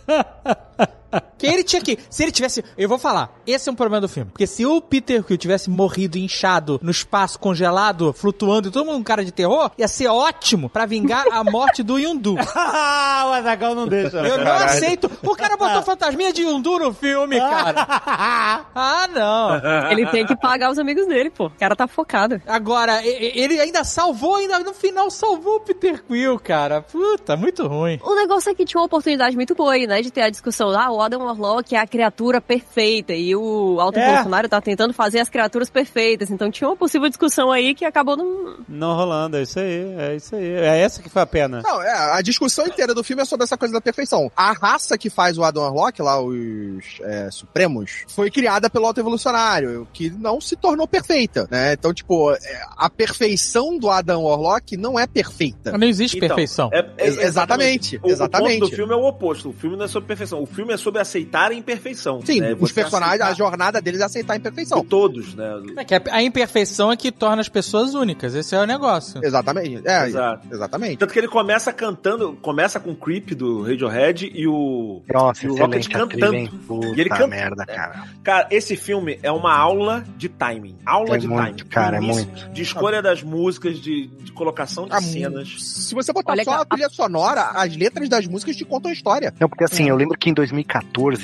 Que 1.38 1.48
ele 1.48 1.64
tinha 1.64 1.82
que. 1.82 1.98
Se 2.10 2.24
ele 2.24 2.32
tivesse. 2.32 2.64
Eu 2.78 2.88
vou 2.88 2.98
falar. 2.98 3.34
Esse 3.46 3.70
é 3.70 3.72
um 3.72 3.76
problema 3.76 4.02
do 4.02 4.08
filme. 4.10 4.32
Porque 4.32 4.48
se 4.48 4.66
o 4.66 4.82
Peter 4.82 5.24
Quill 5.24 5.38
tivesse 5.38 5.70
morrido 5.70 6.18
inchado 6.18 6.80
no 6.82 6.92
espaço 6.92 7.38
congelado, 7.40 8.14
flutuando 8.14 8.68
e 8.68 8.72
todo 8.72 8.86
mundo 8.86 8.98
um 8.98 9.04
cara 9.04 9.24
de 9.26 9.32
terror, 9.32 9.72
ia 9.78 9.88
ser 9.88 10.08
ótimo 10.08 10.70
pra 10.70 10.86
vingar 10.86 11.26
a 11.32 11.44
morte 11.44 11.84
do 11.84 11.98
Yundu. 12.00 12.36
Ah, 12.76 13.26
o 13.28 13.34
Azaghal 13.34 13.76
não 13.76 13.88
deixa. 13.88 14.18
Eu 14.18 14.38
não 14.38 14.52
aceito. 14.52 15.10
O 15.22 15.36
cara 15.36 15.58
botou 15.58 15.82
fantasminha 15.84 16.32
de 16.32 16.44
Yundu 16.44 16.80
no 16.80 16.94
filme, 16.94 17.40
cara. 17.40 17.86
Ah, 18.76 19.08
não. 19.12 19.92
Ele 19.92 20.06
tem 20.08 20.26
que 20.26 20.36
pagar 20.36 20.72
os 20.72 20.80
amigos 20.80 21.08
dele, 21.08 21.30
pô. 21.30 21.48
O 21.48 21.50
cara 21.52 21.76
tá 21.76 21.88
focado. 21.88 22.42
Agora, 22.48 23.06
ele 23.06 23.60
ainda 23.60 23.84
salvou, 23.84 24.36
ainda 24.38 24.60
no 24.60 24.74
final 24.74 25.10
salvou 25.10 25.58
o 25.58 25.60
Peter 25.60 26.04
Quill, 26.04 26.40
cara. 26.40 26.82
Puta, 26.82 27.36
muito 27.36 27.68
ruim. 27.68 28.00
O 28.04 28.16
negócio 28.16 28.52
é 28.52 28.56
que 28.56 28.66
tinha 28.66 28.80
uma 28.80 28.86
oportunidade 28.86 29.36
muito 29.36 29.56
boa 29.56 29.74
aí, 29.74 29.86
né? 29.88 30.02
De 30.02 30.12
ter 30.12 30.22
a 30.22 30.30
discussão, 30.30 30.70
ah, 30.72 30.92
o 30.92 31.02
Adam 31.04 31.24
Warlock 31.24 31.76
é 31.76 31.80
a 31.80 31.88
criatura 31.88 32.40
perfeita 32.42 33.14
e 33.14 33.36
o 33.36 33.80
Alto 33.80 34.00
É. 34.00 34.14
Bolsonaro 34.16 34.50
tá 34.50 34.60
tentando 34.62 34.94
fazer 34.94 35.20
as 35.20 35.30
criaturas 35.30 35.70
perfeitas. 35.70 36.30
Então 36.32 36.50
tinha 36.50 36.68
uma 36.70 36.76
possível 36.76 37.08
discussão 37.10 37.52
aí 37.52 37.74
que 37.76 37.86
acabou 37.86 38.16
não... 38.18 38.58
Não 38.68 38.96
rolando, 38.96 39.38
é 39.38 39.44
isso 39.44 39.60
aí, 39.60 39.96
é 39.98 40.16
isso 40.16 40.36
aí. 40.36 40.46
É 40.48 40.80
essa 40.80 41.02
que 41.02 41.10
foi 41.10 41.22
a 41.22 41.26
pena. 41.26 41.62
Não, 41.64 41.82
é, 41.82 41.92
a 42.18 42.22
discussão 42.22 42.66
inteira 42.66 42.94
do 42.94 43.04
filme 43.04 43.22
é 43.22 43.26
sobre 43.26 43.44
essa 43.44 43.58
coisa 43.58 43.74
da 43.74 43.82
perfeição. 43.82 44.32
A 44.36 44.52
raça 44.54 44.98
que 44.98 45.10
faz 45.10 45.38
o 45.38 45.44
Adam 45.44 45.64
Warlock, 45.64 46.02
lá, 46.02 46.20
os 46.22 47.00
é, 47.02 47.30
Supremos, 47.32 48.04
foi 48.08 48.30
criada 48.32 48.70
pelo 48.70 48.86
auto-evolucionário, 48.88 49.88
que 49.94 50.10
não 50.10 50.40
se 50.42 50.56
tornou 50.56 50.88
perfeita, 50.88 51.48
né? 51.52 51.74
Então, 51.74 51.94
tipo, 51.94 52.32
é, 52.32 52.38
a 52.78 52.90
perfeição 52.90 53.78
do 53.78 53.90
Adam 53.90 54.24
Warlock 54.24 54.76
não 54.78 55.00
é 55.00 55.06
perfeita. 55.08 55.78
Não 55.78 55.88
existe 55.88 56.18
Então, 56.18 56.30
perfeição. 56.30 56.70
é- 56.74 56.80
é- 56.98 57.08
Ex- 57.08 57.18
exatamente, 57.18 57.98
O- 58.04 58.08
O, 58.08 58.10
exatamente. 58.12 58.60
ponto 58.60 58.70
do 58.70 58.76
filme 58.76 58.94
é 58.94 58.96
o 58.96 59.04
oposto. 59.06 59.50
O 59.50 59.54
filme 59.54 59.76
não 59.78 59.86
é 59.86 59.88
sobre 59.88 60.08
perfeição. 60.08 60.42
O 60.42 60.46
filme 60.46 60.74
é 60.74 60.78
sobre 60.78 60.93
aceitar 61.00 61.24
aceitar 61.24 61.52
a 61.52 61.54
imperfeição. 61.54 62.22
Sim, 62.26 62.42
né? 62.42 62.56
os 62.60 62.72
personagens, 62.72 63.22
a 63.22 63.34
jornada 63.34 63.82
deles 63.82 64.02
é 64.02 64.04
aceitar 64.04 64.34
a 64.34 64.38
imperfeição. 64.38 64.82
de 64.82 64.88
todos, 64.88 65.34
né? 65.36 65.62
É 65.78 65.84
que 65.86 65.96
a, 66.10 66.22
imperfeição 66.22 66.92
é 66.92 66.98
que 66.98 67.12
torna 67.12 67.40
as 67.42 67.48
pessoas 67.50 67.94
únicas. 67.94 68.34
Esse 68.36 68.56
é 68.56 68.60
o 68.60 68.66
negócio. 68.66 69.20
Exatamente. 69.24 69.82
É, 69.88 70.08
Exato. 70.08 70.48
exatamente. 70.52 70.98
Tanto 70.98 71.14
que 71.14 71.20
ele 71.20 71.28
começa 71.28 71.72
cantando, 71.72 72.34
começa 72.42 72.80
com 72.80 72.92
o 72.92 72.96
Creep 72.96 73.32
do 73.36 73.62
Radiohead 73.62 74.32
e 74.34 74.48
o. 74.48 75.02
Nossa, 75.12 75.46
E 75.46 75.50
o 75.50 75.56
Rocket 75.56 75.88
cantando. 75.88 76.50
Puta 76.68 76.88
E 76.88 77.00
ele 77.00 77.10
canta- 77.10 77.28
merda, 77.28 77.66
cara. 77.66 78.04
Cara, 78.24 78.48
esse 78.52 78.76
filme 78.76 79.20
é 79.24 79.32
uma 79.32 79.54
aula 79.56 80.04
de 80.18 80.30
timing. 80.30 80.78
Aula 80.86 81.16
É 81.16 81.18
de 81.20 81.28
muito, 81.28 81.58
timing. 81.58 81.70
cara, 81.70 81.98
é 81.98 82.02
início, 82.02 82.26
muito. 82.26 82.50
De 82.50 82.62
escolha 82.62 83.02
das 83.02 83.22
músicas, 83.24 83.80
de, 83.80 84.08
de 84.08 84.32
colocação 84.32 84.86
de 84.88 84.94
Ah, 84.94 85.02
cenas. 85.02 85.56
Se 85.60 85.94
você 85.96 86.12
botar 86.12 86.34
Olha 86.34 86.44
só 86.44 86.52
a- 86.52 86.62
a 86.62 86.66
trilha 86.66 86.90
sonora, 86.90 87.42
as 87.56 87.76
letras 87.76 88.10
das 88.10 88.26
músicas 88.28 88.56
te 88.56 88.66
contam 88.66 88.90
a 88.90 88.94
história. 88.94 89.34
Não, 89.40 89.48
porque 89.50 89.64
assim, 89.64 89.88
eu 89.90 89.96
lembro 89.96 90.18
que 90.18 90.30
em 90.30 90.34
2014, 90.34 90.83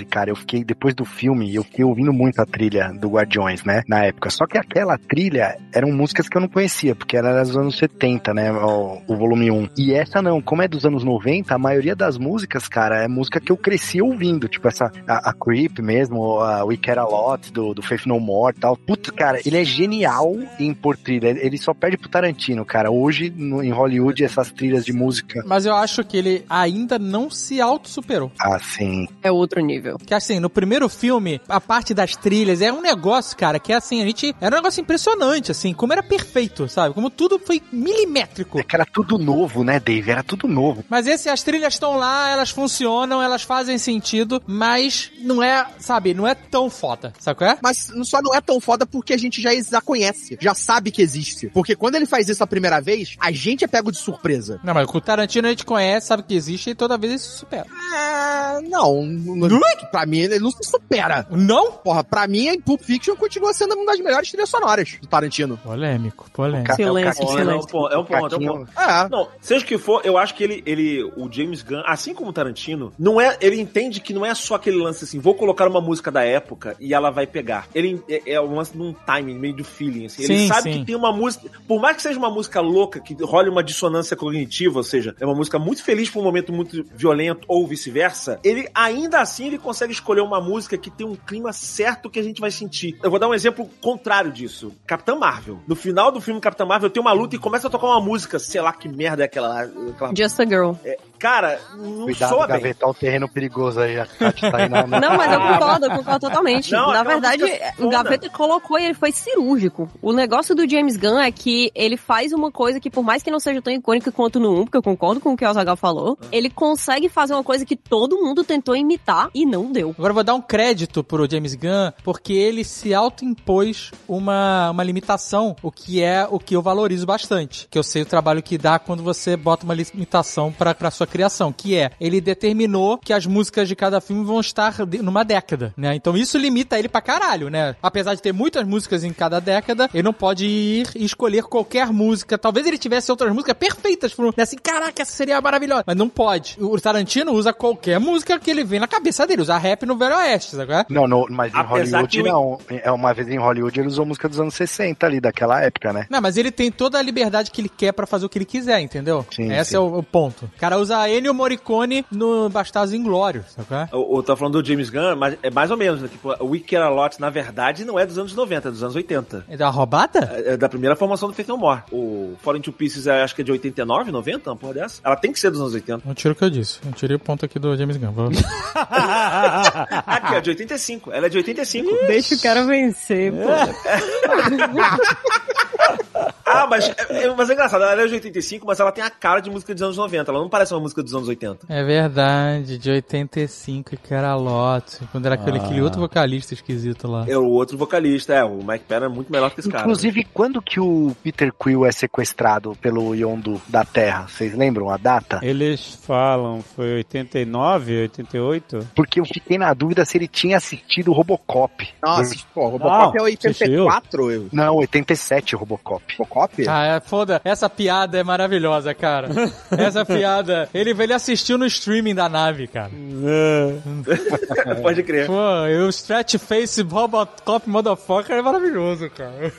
cara, 0.09 0.29
eu 0.29 0.35
fiquei, 0.35 0.63
depois 0.63 0.93
do 0.95 1.05
filme, 1.05 1.53
eu 1.53 1.63
fiquei 1.63 1.83
ouvindo 1.85 2.11
muito 2.13 2.39
a 2.41 2.45
trilha 2.45 2.91
do 2.93 3.09
Guardiões, 3.09 3.63
né, 3.63 3.83
na 3.87 4.05
época. 4.05 4.29
Só 4.29 4.45
que 4.45 4.57
aquela 4.57 4.97
trilha 4.97 5.57
eram 5.73 5.91
músicas 5.91 6.27
que 6.27 6.37
eu 6.37 6.41
não 6.41 6.47
conhecia, 6.47 6.95
porque 6.95 7.17
era 7.17 7.41
dos 7.43 7.55
anos 7.57 7.77
70, 7.77 8.33
né, 8.33 8.51
o, 8.51 9.01
o 9.07 9.15
volume 9.15 9.51
1. 9.51 9.69
E 9.77 9.93
essa 9.93 10.21
não, 10.21 10.41
como 10.41 10.61
é 10.61 10.67
dos 10.67 10.85
anos 10.85 11.03
90, 11.03 11.53
a 11.53 11.57
maioria 11.57 11.95
das 11.95 12.17
músicas, 12.17 12.67
cara, 12.67 13.03
é 13.03 13.07
música 13.07 13.39
que 13.39 13.51
eu 13.51 13.57
cresci 13.57 14.01
ouvindo, 14.01 14.47
tipo 14.47 14.67
essa, 14.67 14.91
a, 15.07 15.29
a 15.29 15.33
Creep 15.33 15.79
mesmo, 15.79 16.39
a 16.39 16.63
We 16.63 16.77
Care 16.77 16.99
A 16.99 17.05
Lot, 17.05 17.51
do, 17.51 17.73
do 17.73 17.81
Faith 17.81 18.05
No 18.05 18.19
More 18.19 18.55
e 18.55 18.59
tal. 18.59 18.75
Putz, 18.77 19.09
cara, 19.11 19.39
ele 19.45 19.57
é 19.57 19.63
genial 19.63 20.35
em 20.59 20.73
pôr 20.73 20.97
trilha, 20.97 21.27
ele 21.29 21.57
só 21.57 21.73
perde 21.73 21.97
pro 21.97 22.09
Tarantino, 22.09 22.65
cara. 22.65 22.91
Hoje, 22.91 23.29
no- 23.35 23.63
em 23.63 23.71
Hollywood, 23.71 24.23
essas 24.23 24.51
trilhas 24.51 24.85
de 24.85 24.93
música, 24.93 25.43
Mas 25.45 25.65
eu 25.65 25.73
acho 25.75 26.03
que 26.03 26.17
ele 26.17 26.43
ainda 26.49 26.97
não 26.99 27.29
se 27.29 27.59
auto-superou. 27.61 28.31
assim, 28.39 29.07
É 29.23 29.31
outro 29.49 29.61
nível. 29.61 29.97
Que 29.97 30.13
assim, 30.13 30.39
no 30.39 30.49
primeiro 30.49 30.87
filme, 30.87 31.41
a 31.49 31.59
parte 31.59 31.93
das 31.93 32.15
trilhas 32.15 32.61
é 32.61 32.71
um 32.71 32.81
negócio, 32.81 33.35
cara, 33.35 33.59
que 33.59 33.73
é 33.73 33.75
assim, 33.75 34.01
a 34.01 34.05
gente. 34.05 34.35
Era 34.39 34.55
um 34.55 34.59
negócio 34.59 34.79
impressionante, 34.79 35.51
assim, 35.51 35.73
como 35.73 35.91
era 35.91 36.03
perfeito, 36.03 36.69
sabe? 36.69 36.93
Como 36.93 37.09
tudo 37.09 37.39
foi 37.39 37.61
milimétrico. 37.71 38.59
É 38.59 38.63
que 38.63 38.75
era 38.75 38.85
tudo 38.85 39.17
novo, 39.17 39.63
né, 39.63 39.79
Dave? 39.79 40.11
Era 40.11 40.23
tudo 40.23 40.47
novo. 40.47 40.85
Mas 40.87 41.07
esse, 41.07 41.29
as 41.29 41.41
trilhas 41.41 41.73
estão 41.73 41.97
lá, 41.97 42.29
elas 42.29 42.51
funcionam, 42.51 43.21
elas 43.21 43.41
fazem 43.41 43.77
sentido, 43.77 44.41
mas 44.45 45.11
não 45.21 45.41
é, 45.41 45.65
sabe, 45.79 46.13
não 46.13 46.27
é 46.27 46.35
tão 46.35 46.69
foda, 46.69 47.13
sabe 47.19 47.37
qual 47.37 47.49
é? 47.49 47.57
Mas 47.61 47.91
só 48.03 48.21
não 48.21 48.35
é 48.35 48.41
tão 48.41 48.59
foda 48.59 48.85
porque 48.85 49.13
a 49.13 49.17
gente 49.17 49.41
já 49.41 49.49
já 49.59 49.81
conhece, 49.81 50.37
já 50.39 50.53
sabe 50.53 50.91
que 50.91 51.01
existe. 51.01 51.47
Porque 51.47 51.75
quando 51.75 51.95
ele 51.95 52.05
faz 52.05 52.29
isso 52.29 52.43
a 52.43 52.47
primeira 52.47 52.79
vez, 52.79 53.15
a 53.19 53.31
gente 53.31 53.63
é 53.63 53.67
pego 53.67 53.91
de 53.91 53.97
surpresa. 53.97 54.59
Não, 54.63 54.73
mas 54.73 54.85
com 54.85 54.97
o 54.97 55.01
Tarantino 55.01 55.47
a 55.47 55.49
gente 55.49 55.65
conhece, 55.65 56.07
sabe 56.07 56.23
que 56.23 56.35
existe 56.35 56.69
e 56.69 56.75
toda 56.75 56.97
vez 56.97 57.13
ele 57.13 57.19
se 57.19 57.37
supera. 57.37 57.65
É, 57.93 58.61
não. 58.61 59.03
Não 59.35 59.59
pra 59.91 60.05
mim, 60.05 60.19
ele 60.19 60.39
não 60.39 60.51
se 60.51 60.63
supera. 60.63 61.25
Não? 61.29 61.71
Porra, 61.71 62.03
pra 62.03 62.27
mim, 62.27 62.59
Pulp 62.61 62.81
Fiction 62.81 63.15
continua 63.15 63.53
sendo 63.53 63.75
uma 63.75 63.85
das 63.85 63.99
melhores 63.99 64.29
trilhas 64.29 64.49
sonoras 64.49 64.97
do 65.01 65.07
Tarantino. 65.07 65.57
Polêmico, 65.57 66.29
polêmico. 66.31 66.75
Silêncio, 66.75 67.27
é 67.27 67.27
o 67.27 67.29
Pô, 67.29 67.29
Caquinho, 67.29 67.49
é 67.49 67.51
um 67.55 67.61
silêncio. 67.61 67.69
ponto, 67.69 67.93
é 67.93 67.97
um 67.97 68.05
ponto, 68.05 68.35
é 68.35 68.37
um 68.37 68.47
ponto. 68.47 68.79
É. 68.79 69.09
Não, 69.09 69.27
seja 69.41 69.63
o 69.63 69.67
que 69.67 69.77
for, 69.77 70.01
eu 70.03 70.17
acho 70.17 70.35
que 70.35 70.43
ele, 70.43 70.63
ele, 70.65 71.03
o 71.15 71.31
James 71.31 71.61
Gunn, 71.61 71.81
assim 71.85 72.13
como 72.13 72.29
o 72.29 72.33
Tarantino, 72.33 72.93
não 72.97 73.19
é, 73.19 73.37
ele 73.41 73.59
entende 73.59 73.99
que 73.99 74.13
não 74.13 74.25
é 74.25 74.33
só 74.35 74.55
aquele 74.55 74.77
lance 74.77 75.03
assim, 75.03 75.19
vou 75.19 75.35
colocar 75.35 75.67
uma 75.67 75.81
música 75.81 76.11
da 76.11 76.23
época 76.23 76.75
e 76.79 76.93
ela 76.93 77.09
vai 77.09 77.27
pegar. 77.27 77.67
Ele 77.73 78.01
é, 78.09 78.33
é 78.33 78.41
um 78.41 78.55
lance 78.55 78.71
de 78.71 78.81
um 78.81 78.93
timing, 78.93 79.37
meio 79.37 79.55
do 79.55 79.63
feeling, 79.63 80.05
assim. 80.05 80.23
Ele 80.23 80.39
Sim, 80.39 80.47
sabe 80.47 80.73
sim. 80.73 80.79
que 80.79 80.85
tem 80.85 80.95
uma 80.95 81.11
música, 81.11 81.49
por 81.67 81.81
mais 81.81 81.95
que 81.95 82.01
seja 82.01 82.17
uma 82.17 82.29
música 82.29 82.61
louca, 82.61 82.99
que 82.99 83.13
role 83.23 83.49
uma 83.49 83.63
dissonância 83.63 84.15
cognitiva, 84.15 84.77
ou 84.79 84.83
seja, 84.83 85.15
é 85.19 85.25
uma 85.25 85.35
música 85.35 85.57
muito 85.59 85.83
feliz 85.83 86.09
por 86.09 86.19
um 86.19 86.23
momento 86.23 86.53
muito 86.53 86.85
violento 86.95 87.45
ou 87.47 87.65
vice-versa, 87.67 88.39
ele 88.43 88.67
ainda 88.73 89.18
assim 89.19 89.47
ele 89.47 89.57
consegue 89.57 89.93
escolher 89.93 90.21
uma 90.21 90.41
música 90.41 90.77
que 90.77 90.89
tem 90.89 91.05
um 91.05 91.15
clima 91.15 91.53
certo 91.53 92.09
que 92.09 92.19
a 92.19 92.23
gente 92.23 92.41
vai 92.41 92.51
sentir. 92.51 92.97
Eu 93.03 93.09
vou 93.09 93.19
dar 93.19 93.27
um 93.27 93.33
exemplo 93.33 93.69
contrário 93.81 94.31
disso. 94.31 94.73
Capitã 94.85 95.15
Marvel. 95.15 95.59
No 95.67 95.75
final 95.75 96.11
do 96.11 96.21
filme 96.21 96.39
Capitã 96.39 96.65
Marvel 96.65 96.89
tem 96.89 97.01
uma 97.01 97.11
luta 97.13 97.35
e 97.35 97.39
começa 97.39 97.67
a 97.67 97.69
tocar 97.69 97.87
uma 97.87 98.01
música, 98.01 98.39
sei 98.39 98.61
lá 98.61 98.73
que 98.73 98.87
merda 98.87 99.23
é 99.23 99.25
aquela 99.25 99.63
aquela 99.63 100.13
Just 100.15 100.39
a 100.39 100.45
Girl. 100.45 100.73
Cara, 101.19 101.59
não 101.75 102.05
Cuidado, 102.05 102.29
soa 102.29 102.47
bem. 102.47 102.55
gavetar 102.57 102.89
o 102.89 102.93
terreno 102.93 103.27
perigoso 103.27 103.79
aí. 103.81 103.99
A 103.99 104.05
Kátia 104.05 104.49
tá 104.51 104.57
aí 104.57 104.69
na, 104.69 104.87
na- 104.87 104.99
Não, 105.01 105.17
mas 105.17 105.31
eu 105.31 105.39
concordo, 105.39 105.85
eu 105.85 105.91
concordo 105.91 106.19
totalmente. 106.27 106.71
Não, 106.71 106.93
Na 106.93 107.03
verdade, 107.03 107.43
é 107.43 107.73
o. 107.77 107.89
Gaveta 107.89 108.29
colocou 108.29 108.79
e 108.79 108.85
ele 108.85 108.93
foi 108.93 109.11
cirúrgico. 109.11 109.89
O 110.01 110.13
negócio 110.13 110.55
do 110.55 110.67
James 110.69 110.95
Gunn 110.95 111.19
é 111.19 111.31
que 111.31 111.71
ele 111.75 111.97
faz 111.97 112.31
uma 112.31 112.51
coisa 112.51 112.79
que, 112.79 112.89
por 112.89 113.03
mais 113.03 113.21
que 113.21 113.29
não 113.29 113.39
seja 113.39 113.61
tão 113.61 113.73
icônica 113.73 114.11
quanto 114.11 114.39
no 114.39 114.61
1, 114.61 114.63
porque 114.65 114.77
eu 114.77 114.83
concordo 114.83 115.19
com 115.19 115.33
o 115.33 115.37
que 115.37 115.43
o 115.43 115.49
Azagal 115.49 115.75
falou, 115.75 116.17
ele 116.31 116.49
consegue 116.49 117.09
fazer 117.09 117.33
uma 117.33 117.43
coisa 117.43 117.65
que 117.65 117.75
todo 117.75 118.17
mundo 118.17 118.43
tentou 118.43 118.75
imitar 118.75 119.29
e 119.35 119.45
não 119.45 119.71
deu. 119.71 119.89
Agora 119.97 120.11
eu 120.11 120.15
vou 120.15 120.23
dar 120.23 120.35
um 120.35 120.41
crédito 120.41 121.03
pro 121.03 121.29
James 121.29 121.53
Gunn, 121.55 121.91
porque 122.03 122.33
ele 122.33 122.63
se 122.63 122.93
autoimpôs 122.93 123.91
uma, 124.07 124.71
uma 124.71 124.83
limitação, 124.83 125.55
o 125.61 125.71
que 125.71 126.01
é 126.01 126.27
o 126.29 126.39
que 126.39 126.55
eu 126.55 126.61
valorizo 126.61 127.05
bastante. 127.05 127.67
Que 127.69 127.77
eu 127.77 127.83
sei 127.83 128.01
o 128.03 128.05
trabalho 128.05 128.41
que 128.41 128.57
dá 128.57 128.79
quando 128.79 129.03
você 129.03 129.35
bota 129.35 129.65
uma 129.65 129.73
limitação 129.73 130.51
pra, 130.51 130.73
pra 130.73 130.89
sua 130.91 131.07
criação, 131.09 131.51
que 131.51 131.75
é, 131.75 131.91
ele 131.99 132.21
determinou 132.21 132.97
que 132.97 133.11
as 133.13 133.25
músicas 133.25 133.67
de 133.67 133.75
cada 133.75 133.99
filme 133.99 134.23
vão 134.23 134.39
estar 134.39 134.85
de- 134.85 135.01
numa 135.01 135.23
década, 135.23 135.73
né? 135.75 135.95
Então 135.95 136.15
isso 136.15 136.37
limita 136.37 136.77
ele 136.79 136.87
pra 136.89 137.01
caralho, 137.01 137.49
né? 137.49 137.75
Apesar 137.81 138.15
de 138.15 138.21
ter 138.21 138.31
muitas 138.33 138.65
músicas 138.65 139.03
em 139.03 139.11
cada 139.11 139.39
década, 139.39 139.89
ele 139.93 140.03
não 140.03 140.13
pode 140.13 140.45
ir 140.45 140.87
e 140.95 141.03
escolher 141.05 141.43
qualquer 141.43 141.87
música. 141.91 142.37
Talvez 142.37 142.65
ele 142.67 142.77
tivesse 142.77 143.11
outras 143.11 143.31
músicas 143.33 143.55
perfeitas, 143.57 144.13
né? 144.17 144.43
assim, 144.43 144.57
caraca, 144.61 145.01
essa 145.01 145.11
seria 145.11 145.39
maravilhosa. 145.41 145.83
Mas 145.85 145.95
não 145.97 146.07
pode. 146.09 146.55
O 146.59 146.79
Tarantino 146.79 147.33
usa 147.33 147.51
qualquer 147.53 147.99
música 147.99 148.39
que 148.39 148.49
ele 148.49 148.63
vê 148.63 148.79
na 148.79 148.87
cabeça 148.87 149.25
dele, 149.27 149.41
usa 149.41 149.57
rap 149.57 149.85
no 149.85 149.97
Velho 149.97 150.15
Oeste, 150.15 150.55
sabe? 150.55 150.73
é? 150.73 150.85
Não, 150.89 151.07
no- 151.07 151.27
mas 151.29 151.53
em 151.53 151.57
Apesar 151.57 151.97
Hollywood 152.01 152.17
que 152.17 152.23
não. 152.23 152.59
É 152.69 152.91
uma 152.91 153.13
vez 153.13 153.27
em 153.27 153.37
Hollywood 153.37 153.79
ele 153.79 153.87
usou 153.87 154.05
música 154.05 154.29
dos 154.29 154.39
anos 154.39 154.53
60 154.53 155.05
ali, 155.05 155.19
daquela 155.19 155.61
época, 155.61 155.91
né? 155.93 156.05
Não, 156.09 156.21
mas 156.21 156.37
ele 156.37 156.51
tem 156.51 156.71
toda 156.71 156.97
a 156.97 157.01
liberdade 157.01 157.51
que 157.51 157.61
ele 157.61 157.69
quer 157.69 157.91
pra 157.91 158.05
fazer 158.07 158.25
o 158.25 158.29
que 158.29 158.37
ele 158.37 158.45
quiser, 158.45 158.79
entendeu? 158.81 159.25
Sim, 159.31 159.51
Esse 159.51 159.71
sim. 159.71 159.75
é 159.75 159.79
o, 159.79 159.97
o 159.99 160.03
ponto. 160.03 160.45
O 160.45 160.59
cara 160.59 160.77
usa 160.77 160.98
Ennio 161.07 161.33
Morricone 161.33 162.03
no 162.11 162.49
Bastardos 162.49 162.93
Inglórios, 162.93 163.45
sabe? 163.55 163.67
qual 163.67 164.19
é? 164.19 164.23
Tá 164.23 164.35
falando 164.35 164.61
do 164.61 164.67
James 164.67 164.89
Gunn, 164.89 165.15
mas 165.15 165.37
é 165.43 165.49
mais 165.51 165.69
ou 165.71 165.77
menos, 165.77 166.01
né? 166.01 166.07
Tipo, 166.07 166.33
o 166.43 166.47
We 166.49 166.59
Care 166.59 166.83
A 166.83 166.89
Lot, 166.89 167.19
na 167.21 167.29
verdade, 167.29 167.85
não 167.85 167.97
é 167.99 168.05
dos 168.05 168.17
anos 168.17 168.33
90, 168.35 168.67
é 168.67 168.71
dos 168.71 168.83
anos 168.83 168.95
80. 168.95 169.45
É 169.49 169.55
da 169.57 169.69
roubada? 169.69 170.19
É 170.45 170.53
é 170.53 170.57
da 170.57 170.67
primeira 170.67 170.95
formação 170.95 171.29
do 171.29 171.35
Faith 171.35 171.47
No 171.47 171.57
More. 171.57 171.81
O 171.91 172.33
Fallen 172.41 172.61
Two 172.61 172.73
Pieces, 172.73 173.05
é, 173.07 173.21
acho 173.21 173.35
que 173.35 173.41
é 173.41 173.45
de 173.45 173.51
89, 173.51 174.11
90, 174.11 174.49
uma 174.49 174.55
porra 174.55 174.73
dessa. 174.73 175.01
Ela 175.03 175.15
tem 175.15 175.31
que 175.31 175.39
ser 175.39 175.51
dos 175.51 175.61
anos 175.61 175.73
80. 175.73 176.01
Não 176.05 176.13
tiro 176.15 176.33
o 176.33 176.37
que 176.37 176.43
eu 176.43 176.49
disse. 176.49 176.79
Não 176.83 176.91
tirei 176.91 177.15
o 177.15 177.19
ponto 177.19 177.45
aqui 177.45 177.59
do 177.59 177.75
James 177.77 177.97
Gunn. 177.97 178.11
Vou- 178.11 178.29
Aqui, 180.05 180.35
é 180.35 180.41
de 180.41 180.49
85. 180.51 181.11
Ela 181.11 181.27
é 181.27 181.29
de 181.29 181.37
85. 181.37 181.89
Deixa 182.07 182.35
o 182.35 182.41
cara 182.41 182.63
vencer, 182.65 183.31
pô. 183.31 183.37
Ah, 186.45 186.67
mas 186.69 186.89
é, 186.89 187.23
é- 187.25 187.33
mas 187.35 187.49
é 187.49 187.53
engraçado, 187.53 187.83
ela 187.83 188.01
é 188.01 188.07
de 188.07 188.13
85, 188.15 188.65
mas 188.65 188.79
ela 188.79 188.91
tem 188.91 189.03
a 189.03 189.09
cara 189.09 189.39
de 189.39 189.49
música 189.49 189.73
dos 189.73 189.83
anos 189.83 189.97
90. 189.97 190.31
Ela 190.31 190.39
não 190.41 190.49
parece 190.49 190.73
uma 190.73 190.79
música 190.79 191.01
dos 191.03 191.13
anos 191.13 191.27
80. 191.27 191.65
É 191.69 191.83
verdade, 191.83 192.77
de 192.77 192.89
85, 192.91 193.95
que 193.97 194.13
era 194.13 194.35
Lotte. 194.35 194.99
Quando 195.11 195.25
era 195.25 195.35
aquele, 195.35 195.59
aquele 195.59 195.81
outro 195.81 195.99
vocalista 196.01 196.53
esquisito 196.53 197.07
lá. 197.07 197.25
É 197.27 197.37
o 197.37 197.45
outro 197.45 197.77
vocalista, 197.77 198.33
é. 198.33 198.43
O 198.43 198.63
Mike 198.63 198.85
Perry 198.87 199.05
é 199.05 199.09
muito 199.09 199.31
melhor 199.31 199.51
que 199.51 199.59
esse 199.59 199.69
cara. 199.69 199.83
Inclusive, 199.83 200.25
quando 200.33 200.61
que 200.61 200.79
o 200.79 201.15
Peter 201.23 201.51
Quill 201.53 201.85
é 201.85 201.91
sequestrado 201.91 202.75
pelo 202.81 203.13
Yondu 203.15 203.61
da 203.67 203.85
Terra? 203.85 204.27
Vocês 204.27 204.55
lembram 204.55 204.89
a 204.89 204.97
data? 204.97 205.39
Eles 205.43 205.99
falam, 206.03 206.61
foi 206.75 206.95
89, 206.95 208.01
88? 208.01 208.87
Porque 208.95 209.19
eu 209.19 209.25
fiquei 209.25 209.57
na 209.57 209.73
dúvida 209.73 210.03
se 210.05 210.17
ele 210.17 210.27
tinha 210.27 210.57
assistido 210.57 211.11
o 211.11 211.13
Robocop. 211.13 211.87
Nossa, 212.01 212.35
pô, 212.53 212.69
Robocop 212.69 213.17
Não, 213.17 213.25
é 213.25 213.29
84, 213.29 214.31
eu. 214.31 214.49
Não, 214.51 214.75
87 214.77 215.55
o 215.55 215.59
Robocop. 215.59 216.03
Robocop? 216.17 216.67
Ah, 216.67 216.85
é 216.85 216.99
foda. 216.99 217.41
Essa 217.43 217.69
piada 217.69 218.17
é 218.17 218.23
maravilhosa, 218.23 218.93
cara. 218.93 219.29
Essa 219.71 220.05
piada. 220.05 220.69
Ele, 220.73 220.91
ele 220.91 221.13
assistiu 221.13 221.57
no 221.57 221.65
streaming 221.65 222.15
da 222.15 222.27
nave, 222.29 222.67
cara. 222.67 222.91
Pode 224.81 225.03
crer. 225.03 225.27
Pô, 225.27 225.65
e 225.67 225.77
o 225.77 225.89
Stretch 225.89 226.35
Face 226.37 226.81
Robocop 226.81 227.69
Motherfucker 227.69 228.35
é 228.37 228.41
maravilhoso, 228.41 229.09
cara. 229.09 229.51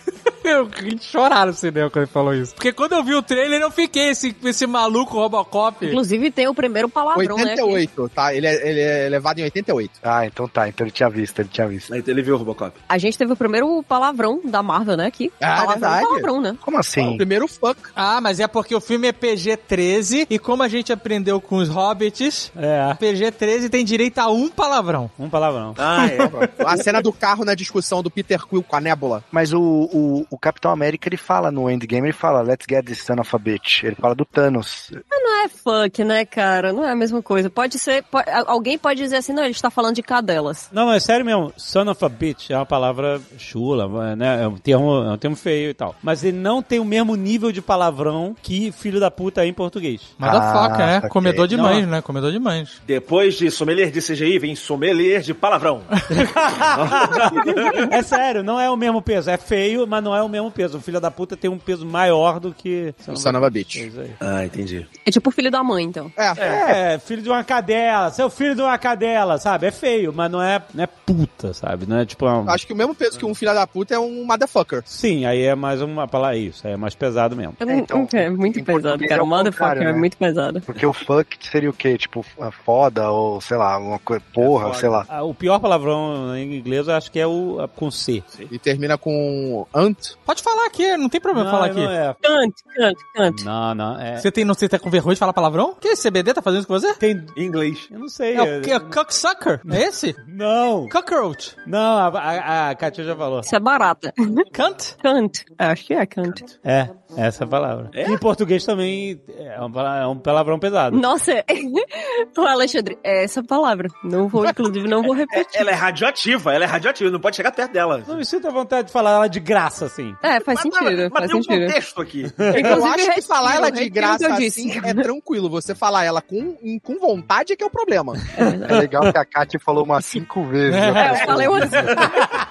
Eu 0.45 0.67
ri 0.67 0.95
de 0.95 1.05
chorar 1.05 1.47
no 1.47 1.53
cinema 1.53 1.91
quando 1.91 2.05
ele 2.05 2.13
falou 2.13 2.35
isso. 2.35 2.55
Porque 2.55 2.73
quando 2.73 2.93
eu 2.93 3.05
vi 3.05 3.15
o 3.15 3.23
trailer, 3.23 3.61
eu 3.61 3.71
fiquei 3.71 4.09
esse, 4.11 4.35
esse 4.45 4.67
maluco 4.67 5.15
Robocop. 5.15 5.85
Inclusive 5.87 6.31
tem 6.31 6.49
o 6.49 6.55
primeiro 6.55 6.89
palavrão, 6.89 7.37
né? 7.37 7.53
88, 7.57 8.09
tá? 8.15 8.35
Ele 8.35 8.47
é, 8.47 8.69
ele 8.69 8.81
é 8.81 9.09
levado 9.09 9.39
em 9.39 9.43
88. 9.45 9.91
Ah, 10.03 10.27
então 10.27 10.49
tá. 10.49 10.69
Então 10.69 10.87
ele 10.87 10.93
tinha 10.93 11.09
visto, 11.11 11.39
ele 11.41 11.49
tinha 11.51 11.67
visto. 11.69 11.93
Aí 11.93 12.03
ele 12.07 12.23
viu 12.23 12.35
o 12.35 12.39
Robocop. 12.39 12.73
A 12.89 12.99
gente 12.99 13.17
teve 13.19 13.33
o 13.33 13.37
primeiro 13.37 13.83
palavrão 13.83 14.41
da 14.45 14.63
Marvel, 14.63 14.97
né? 14.97 15.07
Aqui. 15.07 15.33
Ah, 15.41 15.57
palavrão, 15.63 15.71
verdade. 15.81 16.07
palavrão, 16.07 16.41
né? 16.41 16.57
Como 16.61 16.77
O 16.77 16.81
assim? 16.81 17.17
primeiro 17.17 17.47
fuck. 17.49 17.77
Ah, 17.95 18.21
mas 18.21 18.41
é 18.41 18.47
porque 18.49 18.75
o 18.75 18.81
filme 18.81 19.09
é 19.09 19.13
PG-13 19.13 20.27
e 20.29 20.39
como 20.39 20.63
a 20.63 20.69
gente 20.69 20.93
aprendeu 20.93 21.41
com 21.41 21.57
os 21.57 21.69
Hobbits, 21.69 22.51
É, 22.57 22.95
PG-13 22.99 23.69
tem 23.69 23.85
direito 23.85 24.19
a 24.19 24.29
um 24.31 24.49
palavrão. 24.49 25.11
um 25.19 25.29
palavrão. 25.29 25.75
Ah, 25.79 26.07
é. 26.07 26.19
A 26.67 26.77
cena 26.77 27.03
do 27.03 27.13
carro 27.13 27.45
na 27.45 27.55
discussão 27.55 28.03
do 28.03 28.11
Peter 28.11 28.47
Quill 28.47 28.63
com 28.63 28.77
a 28.77 28.81
Nébula. 28.81 29.25
Mas 29.31 29.53
o, 29.53 29.61
o, 29.61 30.27
o 30.31 30.39
Capitão 30.41 30.71
América, 30.71 31.09
ele 31.09 31.17
fala 31.17 31.51
no 31.51 31.71
Endgame, 31.71 32.09
ele 32.09 32.13
fala, 32.13 32.41
let's 32.43 32.67
get 32.69 32.85
this 32.85 33.03
son 33.03 33.21
of 33.21 33.35
a 33.35 33.39
bitch. 33.39 33.85
Ele 33.85 33.95
fala 33.95 34.15
do 34.15 34.25
Thanos. 34.25 34.91
Mas 34.93 35.23
não 35.23 35.45
é 35.45 35.49
fuck, 35.49 36.05
né, 36.05 36.25
cara? 36.25 36.73
Não 36.73 36.85
é 36.85 36.93
a 36.93 36.97
mesma 36.97 37.23
coisa. 37.23 37.51
Pode 37.51 37.79
ser. 37.79 38.03
po- 38.05 38.19
alguém 38.47 38.79
pode 38.79 39.01
dizer 39.03 39.17
assim, 39.17 39.33
não, 39.33 39.43
ele 39.43 39.53
está 39.53 39.71
falando 39.71 39.95
de 39.97 40.03
cadelas. 40.03 40.69
Não, 40.73 40.91
é 40.93 40.99
sério 41.01 41.25
mesmo. 41.27 41.53
Son 41.57 41.89
of 41.91 42.05
a 42.05 42.09
bitch 42.09 42.51
é 42.51 42.57
uma 42.57 42.67
palavra 42.67 43.21
chula, 43.39 44.17
né? 44.17 44.43
É 44.43 44.49
um 44.49 44.57
termo, 44.57 45.03
é 45.05 45.13
um 45.13 45.19
termo 45.19 45.37
feio 45.37 45.71
e 45.71 45.75
tal. 45.75 45.95
Mas 46.03 46.25
ele 46.25 46.39
não 46.39 46.63
tem 46.63 46.79
o 46.81 46.85
mesmo 46.85 47.15
nível 47.17 47.53
de 47.53 47.61
palavrão 47.61 48.35
que 48.43 48.73
filho 48.73 48.99
da 49.01 49.11
puta 49.11 49.45
é 49.45 49.47
em 49.47 49.53
português. 49.53 50.01
Motherfucker, 50.19 50.81
Ah, 50.81 50.87
né? 50.87 50.95
saquei. 50.97 51.11
Comedor 51.11 51.47
de 51.47 51.57
Não. 51.57 51.65
mães, 51.65 51.87
né? 51.87 52.01
Comedor 52.03 52.33
de 52.33 52.39
mães. 52.39 52.81
Depois 52.87 53.35
de 53.35 53.51
sommelier 53.51 53.91
de 53.91 54.01
CGI, 54.01 54.39
vem 54.39 54.57
sommelier 54.57 55.21
de 55.21 55.35
palavrão. 55.35 55.83
é 57.91 58.03
sério, 58.03 58.43
não 58.43 58.59
é 58.59 58.71
o 58.71 58.77
mesmo 58.77 59.03
peso. 59.03 59.31
É 59.31 59.37
feio, 59.37 59.87
mas 59.87 60.03
não 60.03 60.15
é 60.15 60.20
o 60.23 60.29
mesmo 60.29 60.51
peso. 60.51 60.79
O 60.79 60.81
filho 60.81 61.01
da 61.01 61.11
puta 61.11 61.37
tem 61.37 61.51
um 61.51 61.59
peso 61.59 61.87
maior 61.87 62.39
do 62.41 62.53
que. 62.53 62.95
O 63.07 63.17
son 63.17 63.31
of 63.31 63.45
a 63.45 63.51
bitch. 63.51 63.77
É 63.77 64.11
ah, 64.21 64.45
entendi. 64.45 64.87
É 65.05 65.11
tipo 65.11 65.31
o 65.31 65.33
filho 65.33 65.51
da 65.51 65.63
mãe, 65.63 65.85
então. 65.85 66.11
É. 66.17 66.95
É, 66.95 66.99
filho 66.99 67.23
de 67.23 67.29
uma 67.29 67.43
cadela, 67.45 68.11
seu 68.11 68.31
filho 68.31 68.55
de 68.55 68.63
uma 68.63 68.77
cadela, 68.79 69.39
sabe? 69.39 69.67
É 69.67 69.71
feio, 69.71 70.13
mas 70.13 70.31
não 70.31 70.43
é, 70.43 70.63
não 70.75 70.85
é 70.85 70.87
puta, 70.87 71.53
sabe? 71.53 71.87
Não 71.87 71.99
é 71.99 72.07
tipo 72.07 72.27
uma... 72.27 72.53
Acho 72.53 72.67
que 72.67 72.73
o 72.73 72.77
mesmo 72.77 72.95
peso 72.95 73.19
que 73.19 73.25
um 73.25 73.35
filho 73.35 73.55
da 73.55 73.67
puta 73.67 73.95
é 73.95 73.99
um 73.99 74.25
motherfucker. 74.25 74.83
Sim, 74.85 75.25
aí 75.27 75.43
é 75.43 75.55
mais 75.55 75.81
uma 75.83 76.07
palavra 76.07 76.37
isso, 76.37 76.67
aí 76.67 76.73
é 76.75 76.77
mais 76.77 76.95
pesado 76.95 77.35
mesmo. 77.37 77.55
É, 77.61 77.77
então, 77.77 78.07
é 78.13 78.31
muito 78.31 78.63
pesado, 78.63 79.07
cara. 79.07 79.21
é 79.21 79.23
O 79.23 79.27
motherfucker 79.27 79.69
contrário, 79.69 79.89
é 79.89 79.93
né? 79.93 79.99
muito 79.99 80.17
pesado. 80.17 80.61
Porque 80.61 80.85
o 80.87 80.93
fuck 80.93 81.37
seria 81.51 81.71
o 81.71 81.73
quê? 81.73 81.97
Tipo, 81.99 82.25
foda 82.65 83.11
ou, 83.11 83.41
sei 83.41 83.57
lá, 83.57 83.79
uma 83.79 83.99
coisa, 83.99 84.23
porra, 84.33 84.73
sei 84.75 84.89
lá. 84.89 85.07
Ah, 85.09 85.23
O 85.23 85.35
pior 85.35 85.59
palavrão 85.59 86.37
em 86.37 86.57
inglês 86.59 86.89
eu 86.89 86.95
acho 86.95 87.11
que 87.11 87.19
é 87.19 87.27
o 87.27 87.69
com 87.77 87.91
C. 87.91 88.23
E 88.51 88.59
termina 88.59 88.97
com 88.99 89.67
ant. 89.75 90.10
Pode 90.25 90.43
falar 90.43 90.67
aqui, 90.67 90.97
não 90.97 91.09
tem 91.09 91.21
problema 91.21 91.51
falar 91.51 91.67
aqui. 91.67 91.81
não 91.81 91.91
é. 91.91 92.15
Cante, 92.23 92.65
cante, 92.77 93.05
cante. 93.15 93.45
Não, 93.45 93.75
não, 93.75 94.01
é. 94.01 94.17
Você 94.17 94.31
tem, 94.31 94.45
não 94.45 94.55
sei, 94.55 94.69
tá 94.69 94.79
com 94.79 94.91
vergonha 94.91 95.15
de 95.15 95.19
falar 95.19 95.33
palavrão? 95.33 95.75
Que 95.81 95.89
esse 95.89 96.09
CBD 96.09 96.35
tá 96.35 96.43
fazendo 96.43 96.61
isso 96.61 96.69
com 96.69 96.79
você? 96.79 96.95
Tem. 96.95 97.25
Em 97.37 97.45
inglês. 97.45 97.89
Eu 97.91 97.99
não 97.99 98.09
sei. 98.09 98.35
É 98.37 98.59
o 98.59 98.61
que? 98.63 98.81
Cocksucker? 98.81 99.61
É 99.71 99.83
esse? 99.83 100.15
Não. 100.27 100.89
Cockroach? 100.89 101.57
Não, 101.67 101.99
a, 101.99 102.09
a, 102.09 102.71
a 102.71 102.75
Katia 102.75 103.05
já 103.05 103.15
falou. 103.15 103.41
Isso 103.41 103.55
é 103.55 103.61
barata. 103.61 104.13
Cunt? 104.55 104.97
Cante. 105.03 105.45
É, 105.59 105.67
acho 105.67 105.87
que 105.87 105.95
é 105.95 106.07
cante. 106.07 106.45
É, 106.65 106.89
essa 107.17 107.45
é 107.45 107.47
a 107.47 107.49
palavra. 107.49 107.91
Em 107.95 108.17
português 108.19 108.65
também 108.65 109.21
é 109.39 109.61
um, 109.61 109.81
é 109.81 110.07
um 110.07 110.19
palavrão 110.19 110.59
pesado. 110.59 110.97
Nossa, 110.97 111.33
é... 111.33 111.45
Ô, 112.37 112.43
Alexandre, 112.47 112.99
é 113.05 113.25
essa 113.25 113.43
palavra. 113.43 113.89
Não 114.05 114.29
vou, 114.29 114.47
inclusive, 114.47 114.89
não 114.89 115.03
vou 115.03 115.15
repetir. 115.15 115.61
Ela 115.61 115.71
é 115.71 115.75
radioativa, 115.75 116.55
ela 116.55 116.65
é 116.65 116.67
radioativa, 116.67 117.11
não 117.11 117.21
pode 117.21 117.37
chegar 117.37 117.53
perto 117.53 117.73
dela. 117.73 118.03
Não 118.07 118.17
me 118.17 118.25
sinto 118.25 118.51
vontade 118.51 118.89
de 118.89 118.93
falar 118.93 119.13
ela 119.13 119.29
de 119.29 119.41
graça, 119.41 119.87
assim. 119.87 120.15
É, 120.23 120.41
faz 120.41 120.47
Mas- 120.47 120.63
sentido, 120.63 120.85
mas, 120.85 120.97
mas 120.97 121.13
faz 121.13 121.31
tem 121.31 121.41
um 121.41 121.43
sentido. 121.43 121.67
contexto 121.67 122.01
aqui. 122.03 122.23
Eu 122.39 122.59
Inclusive, 122.61 122.89
acho 123.03 123.13
que 123.15 123.23
falar 123.23 123.57
ela 123.57 123.71
de 123.71 123.85
o 123.85 123.91
graça 123.91 124.25
eu 124.25 124.33
assim 124.35 124.73
é 124.85 124.95
tranquilo. 124.95 125.49
Você 125.51 125.75
falar 125.75 126.05
ela 126.05 126.21
com, 126.21 126.57
com 126.83 126.99
vontade 126.99 127.53
é 127.53 127.57
que 127.57 127.63
é 127.63 127.67
o 127.67 127.71
problema. 127.71 128.15
É 128.71 128.75
legal 128.75 129.03
que 129.13 129.19
a 129.19 129.25
Katy 129.25 129.59
falou 129.59 129.85
umas 129.85 130.05
cinco 130.05 130.45
vezes. 130.45 130.75
É. 130.75 130.89
É, 130.89 131.11
eu 131.11 131.27
falei 131.27 131.49
uma... 131.49 131.59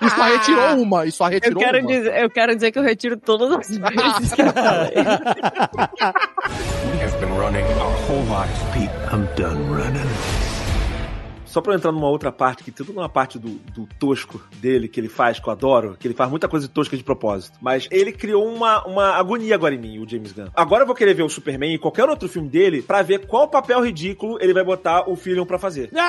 E 0.02 0.10
só 0.10 0.24
retirou 0.24 0.82
uma. 0.82 1.06
E 1.06 1.12
só 1.12 1.26
Eu 1.28 1.32
retirou 1.32 1.60
quero, 1.60 1.80
uma. 1.80 1.88
dizer, 1.88 2.22
eu 2.24 2.30
quero 2.30 2.56
dizer 2.56 2.72
que 2.72 2.80
eu 2.80 2.84
retiro 2.84 3.18
todas 3.18 3.52
as 3.52 3.68
vezes 3.70 4.34
que 4.34 4.42
eu 4.50 4.54
falei. 4.64 6.10
Have 7.02 7.20
been 7.20 7.36
running 7.38 7.66
our 7.80 7.96
whole 8.08 8.24
lives, 8.24 8.60
Pete. 8.74 8.90
I'm 9.12 9.28
done 9.36 9.70
running. 9.72 10.39
Só 11.50 11.62
pra 11.62 11.74
eu 11.74 11.78
entrar 11.78 11.92
numa 11.92 12.08
outra 12.08 12.32
parte, 12.32 12.64
que 12.64 12.72
tem 12.72 12.86
toda 12.86 13.00
uma 13.00 13.10
parte 13.10 13.38
do, 13.40 13.50
do 13.74 13.88
tosco 14.00 14.42
dele 14.58 14.88
que 14.88 15.00
ele 15.00 15.10
faz, 15.10 15.40
que 15.40 15.48
eu 15.48 15.52
adoro, 15.52 15.98
que 16.00 16.08
ele 16.08 16.14
faz 16.14 16.30
muita 16.30 16.48
coisa 16.48 16.68
tosca 16.68 16.96
de 16.96 17.04
propósito. 17.04 17.58
Mas 17.62 17.88
ele 17.92 18.12
criou 18.12 18.48
uma, 18.48 18.86
uma 18.86 19.16
agonia 19.16 19.56
agora 19.56 19.74
em 19.74 19.80
mim, 19.80 20.00
o 20.00 20.08
James 20.08 20.32
Gunn. 20.32 20.48
Agora 20.54 20.84
eu 20.84 20.88
vou 20.88 20.96
querer 20.96 21.14
ver 21.14 21.24
o 21.24 21.30
Superman 21.30 21.74
e 21.74 21.80
qualquer 21.80 22.08
outro 22.08 22.30
filme 22.30 22.48
dele 22.48 22.82
pra 22.82 23.02
ver 23.02 23.26
qual 23.26 23.48
papel 23.48 23.84
ridículo 23.84 24.38
ele 24.40 24.54
vai 24.54 24.64
botar 24.64 25.10
o 25.10 25.16
Fillion 25.16 25.46
pra 25.46 25.58
fazer. 25.58 25.90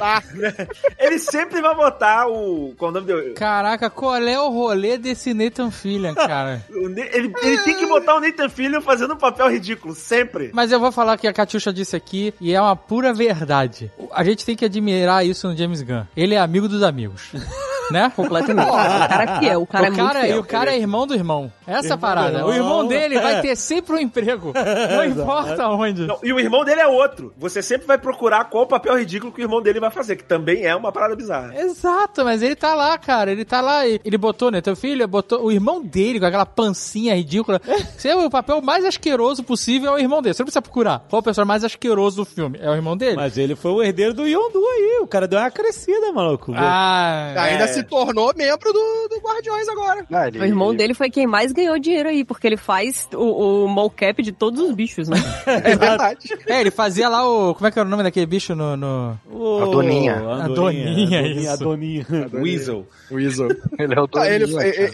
Ah! 0.00 0.22
Ele 0.98 1.18
sempre 1.18 1.60
vai 1.60 1.74
botar 1.74 2.28
o. 2.28 2.74
Qual 2.76 2.90
o 2.90 2.94
nome 2.94 3.06
dele? 3.06 3.34
Caraca, 3.34 3.90
qual 3.90 4.16
é 4.16 4.40
o 4.40 4.48
rolê 4.48 4.96
desse 4.96 5.34
Nathan 5.34 5.70
Fillion, 5.70 6.14
cara? 6.14 6.64
Ele, 6.70 7.00
ele 7.12 7.58
tem 7.62 7.76
que 7.76 7.86
botar 7.86 8.16
o 8.16 8.20
Nathan 8.20 8.48
Fillion 8.48 8.80
fazendo 8.80 9.14
um 9.14 9.16
papel 9.16 9.50
ridículo, 9.50 9.94
sempre. 9.94 10.50
Mas 10.52 10.72
eu 10.72 10.80
vou 10.80 10.92
falar 10.92 11.16
que 11.16 11.26
a 11.26 11.32
Katiusha 11.32 11.72
disse 11.72 11.96
aqui, 11.96 12.32
e 12.40 12.52
é 12.52 12.60
uma 12.60 12.76
pura 12.76 13.12
verdade. 13.12 13.90
A 14.12 14.24
gente 14.24 14.44
tem 14.44 14.56
que 14.56 14.64
admirar 14.80 15.24
isso 15.24 15.46
no 15.46 15.56
James 15.56 15.82
Gunn. 15.82 16.04
Ele 16.16 16.34
é 16.34 16.38
amigo 16.38 16.68
dos 16.68 16.82
amigos. 16.82 17.30
né? 17.92 18.10
Completamente. 18.14 18.68
O 18.68 18.72
cara 18.72 19.24
é 19.24 19.38
fiel, 19.38 19.62
o 19.62 19.66
cara 19.66 19.86
é 19.86 19.90
o 19.90 19.92
muito 19.92 20.06
cara, 20.06 20.20
e 20.20 20.26
fiel. 20.28 20.40
o 20.40 20.44
cara 20.44 20.72
é 20.72 20.78
irmão 20.78 21.06
do 21.06 21.14
irmão. 21.14 21.52
Essa 21.70 21.88
é 21.88 21.92
a 21.92 21.98
parada. 21.98 22.38
irmão. 22.38 22.48
O 22.50 22.54
irmão 22.54 22.86
dele 22.88 23.18
vai 23.20 23.40
ter 23.40 23.56
sempre 23.56 23.94
um 23.94 23.98
emprego. 23.98 24.52
Não 24.54 25.04
importa 25.04 25.68
onde. 25.68 26.06
Não, 26.06 26.18
e 26.22 26.32
o 26.32 26.40
irmão 26.40 26.64
dele 26.64 26.80
é 26.80 26.86
outro. 26.86 27.32
Você 27.38 27.62
sempre 27.62 27.86
vai 27.86 27.98
procurar 27.98 28.44
qual 28.44 28.66
papel 28.66 28.98
ridículo 28.98 29.32
que 29.32 29.40
o 29.40 29.44
irmão 29.44 29.62
dele 29.62 29.80
vai 29.80 29.90
fazer, 29.90 30.16
que 30.16 30.24
também 30.24 30.64
é 30.66 30.74
uma 30.74 30.90
parada 30.92 31.14
bizarra. 31.16 31.54
Exato, 31.54 32.24
mas 32.24 32.42
ele 32.42 32.56
tá 32.56 32.74
lá, 32.74 32.96
cara. 32.98 33.30
Ele 33.30 33.44
tá 33.44 33.60
lá. 33.60 33.86
Ele 33.86 34.18
botou, 34.18 34.50
né? 34.50 34.60
Teu 34.60 34.74
filho 34.76 35.06
botou 35.08 35.44
o 35.44 35.52
irmão 35.52 35.82
dele 35.82 36.18
com 36.20 36.26
aquela 36.26 36.46
pancinha 36.46 37.14
ridícula. 37.14 37.60
Você 37.96 38.08
é 38.08 38.16
o 38.16 38.30
papel 38.30 38.60
mais 38.60 38.84
asqueroso 38.84 39.42
possível 39.44 39.92
é 39.92 39.94
o 39.94 39.98
irmão 39.98 40.20
dele. 40.22 40.34
Você 40.34 40.42
não 40.42 40.46
precisa 40.46 40.62
procurar. 40.62 41.04
Qual 41.08 41.20
o 41.20 41.22
personagem 41.22 41.48
mais 41.48 41.64
asqueroso 41.64 42.16
do 42.16 42.24
filme? 42.24 42.58
É 42.60 42.68
o 42.70 42.74
irmão 42.74 42.96
dele? 42.96 43.16
Mas 43.16 43.36
ele 43.38 43.54
foi 43.56 43.70
o 43.72 43.82
herdeiro 43.82 44.14
do 44.14 44.26
Yondu 44.26 44.58
aí. 44.58 45.00
O 45.02 45.06
cara 45.06 45.26
deu 45.28 45.38
uma 45.38 45.50
crescida, 45.50 46.12
maluco. 46.12 46.52
Ah, 46.56 47.32
Ainda 47.36 47.64
É. 47.64 47.66
se 47.66 47.82
tornou 47.82 48.32
membro 48.36 48.72
do 48.72 49.08
Guardiões 49.32 49.68
agora. 49.68 50.06
Ah, 50.12 50.28
ele- 50.28 50.38
O 50.40 50.44
irmão 50.44 50.68
ele- 50.70 50.78
dele 50.78 50.94
foi 50.94 51.10
quem 51.10 51.26
mais 51.26 51.52
ganhou 51.52 51.78
dinheiro 51.78 52.08
aí, 52.08 52.24
porque 52.24 52.46
ele 52.46 52.56
faz 52.56 53.08
o, 53.14 53.64
o 53.64 53.68
mocap 53.68 54.22
de 54.22 54.32
todos 54.32 54.60
os 54.60 54.74
bichos, 54.74 55.08
né? 55.08 55.16
É 55.46 55.76
verdade. 55.76 56.28
É, 56.46 56.60
ele 56.60 56.70
fazia 56.70 57.08
lá 57.08 57.26
o. 57.28 57.54
Como 57.54 57.66
é 57.66 57.70
que 57.70 57.78
era 57.78 57.86
o 57.86 57.90
nome 57.90 58.02
daquele 58.02 58.26
bicho 58.26 58.54
no. 58.54 58.76
no... 58.76 59.18
O- 59.30 59.62
A 59.62 59.66
Doninha. 59.66 60.14
A 60.14 60.48
Doninha, 60.48 60.84
Doninha, 60.94 61.20
a 61.20 61.26
isso. 61.26 61.50
A 61.50 61.56
Doninha. 61.56 62.06
Weasel. 62.32 62.86
Weasel. 63.10 63.48
Ele 63.78 63.94
é 63.94 64.00
o 64.00 64.08
Ah, 64.16 64.28
ele, 64.28 64.44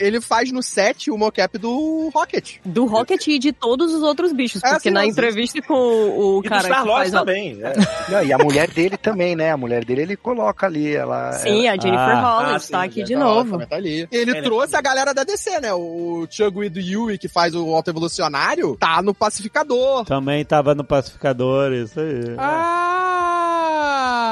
ele, 0.01 0.21
faz 0.21 0.51
no 0.53 0.63
set 0.63 1.11
o 1.11 1.19
mocap 1.19 1.59
do 1.59 2.11
Rocket. 2.15 2.57
Do 2.65 2.87
Rocket 2.87 3.27
e 3.27 3.39
de 3.39 3.53
todos 3.53 3.93
os 3.93 4.03
outros 4.03 4.33
bichos. 4.33 4.63
É, 4.65 4.71
Porque 4.71 4.89
sim, 4.89 4.95
na 4.95 5.03
sim. 5.03 5.09
entrevista 5.09 5.61
com 5.63 5.75
o, 5.75 6.37
o 6.37 6.41
E 6.41 6.43
do 6.45 6.49
cara 6.49 6.63
que 6.63 6.67
Star-Lord 6.69 7.01
faz... 7.03 7.15
a- 7.15 7.19
também. 7.21 7.59
é. 7.63 7.73
Não, 8.11 8.23
e 8.25 8.33
a 8.33 8.39
mulher 8.39 8.71
dele 8.71 8.97
também, 8.97 9.35
né? 9.37 9.51
A 9.53 9.57
mulher 9.57 9.85
dele 9.85 10.03
ele 10.03 10.17
coloca 10.17 10.67
ali, 10.67 10.95
ela. 10.95 11.33
Sim, 11.33 11.67
a 11.69 11.73
Jennifer 11.73 11.99
Ah, 11.99 12.21
Holland 12.39 12.55
ah, 12.55 12.59
sim, 12.59 12.73
tá 12.73 12.83
aqui 12.83 13.03
de 13.03 13.15
Ela 13.15 13.25
novo. 13.25 13.67
tá 13.67 13.77
ali. 13.77 14.09
Ele 14.11 14.36
Trouxe 14.43 14.77
a 14.77 14.81
galera 14.81 15.13
da 15.13 15.25
DC, 15.25 15.61
né? 15.61 15.73
O 15.73 16.27
Chugui 16.31 16.69
do 16.69 16.81
Yui, 16.81 17.19
que 17.19 17.29
faz 17.29 17.55
o 17.55 17.75
Alto 17.75 17.91
Evolucionário, 17.91 18.77
tá 18.77 19.03
no 19.03 19.15
Pacificador. 19.15 20.05
Também 20.05 20.45
tava 20.45 20.75
no 20.75 20.85
pacificador, 20.85 21.73
isso 21.73 21.99
aí. 22.01 22.35
Ah! 22.39 22.96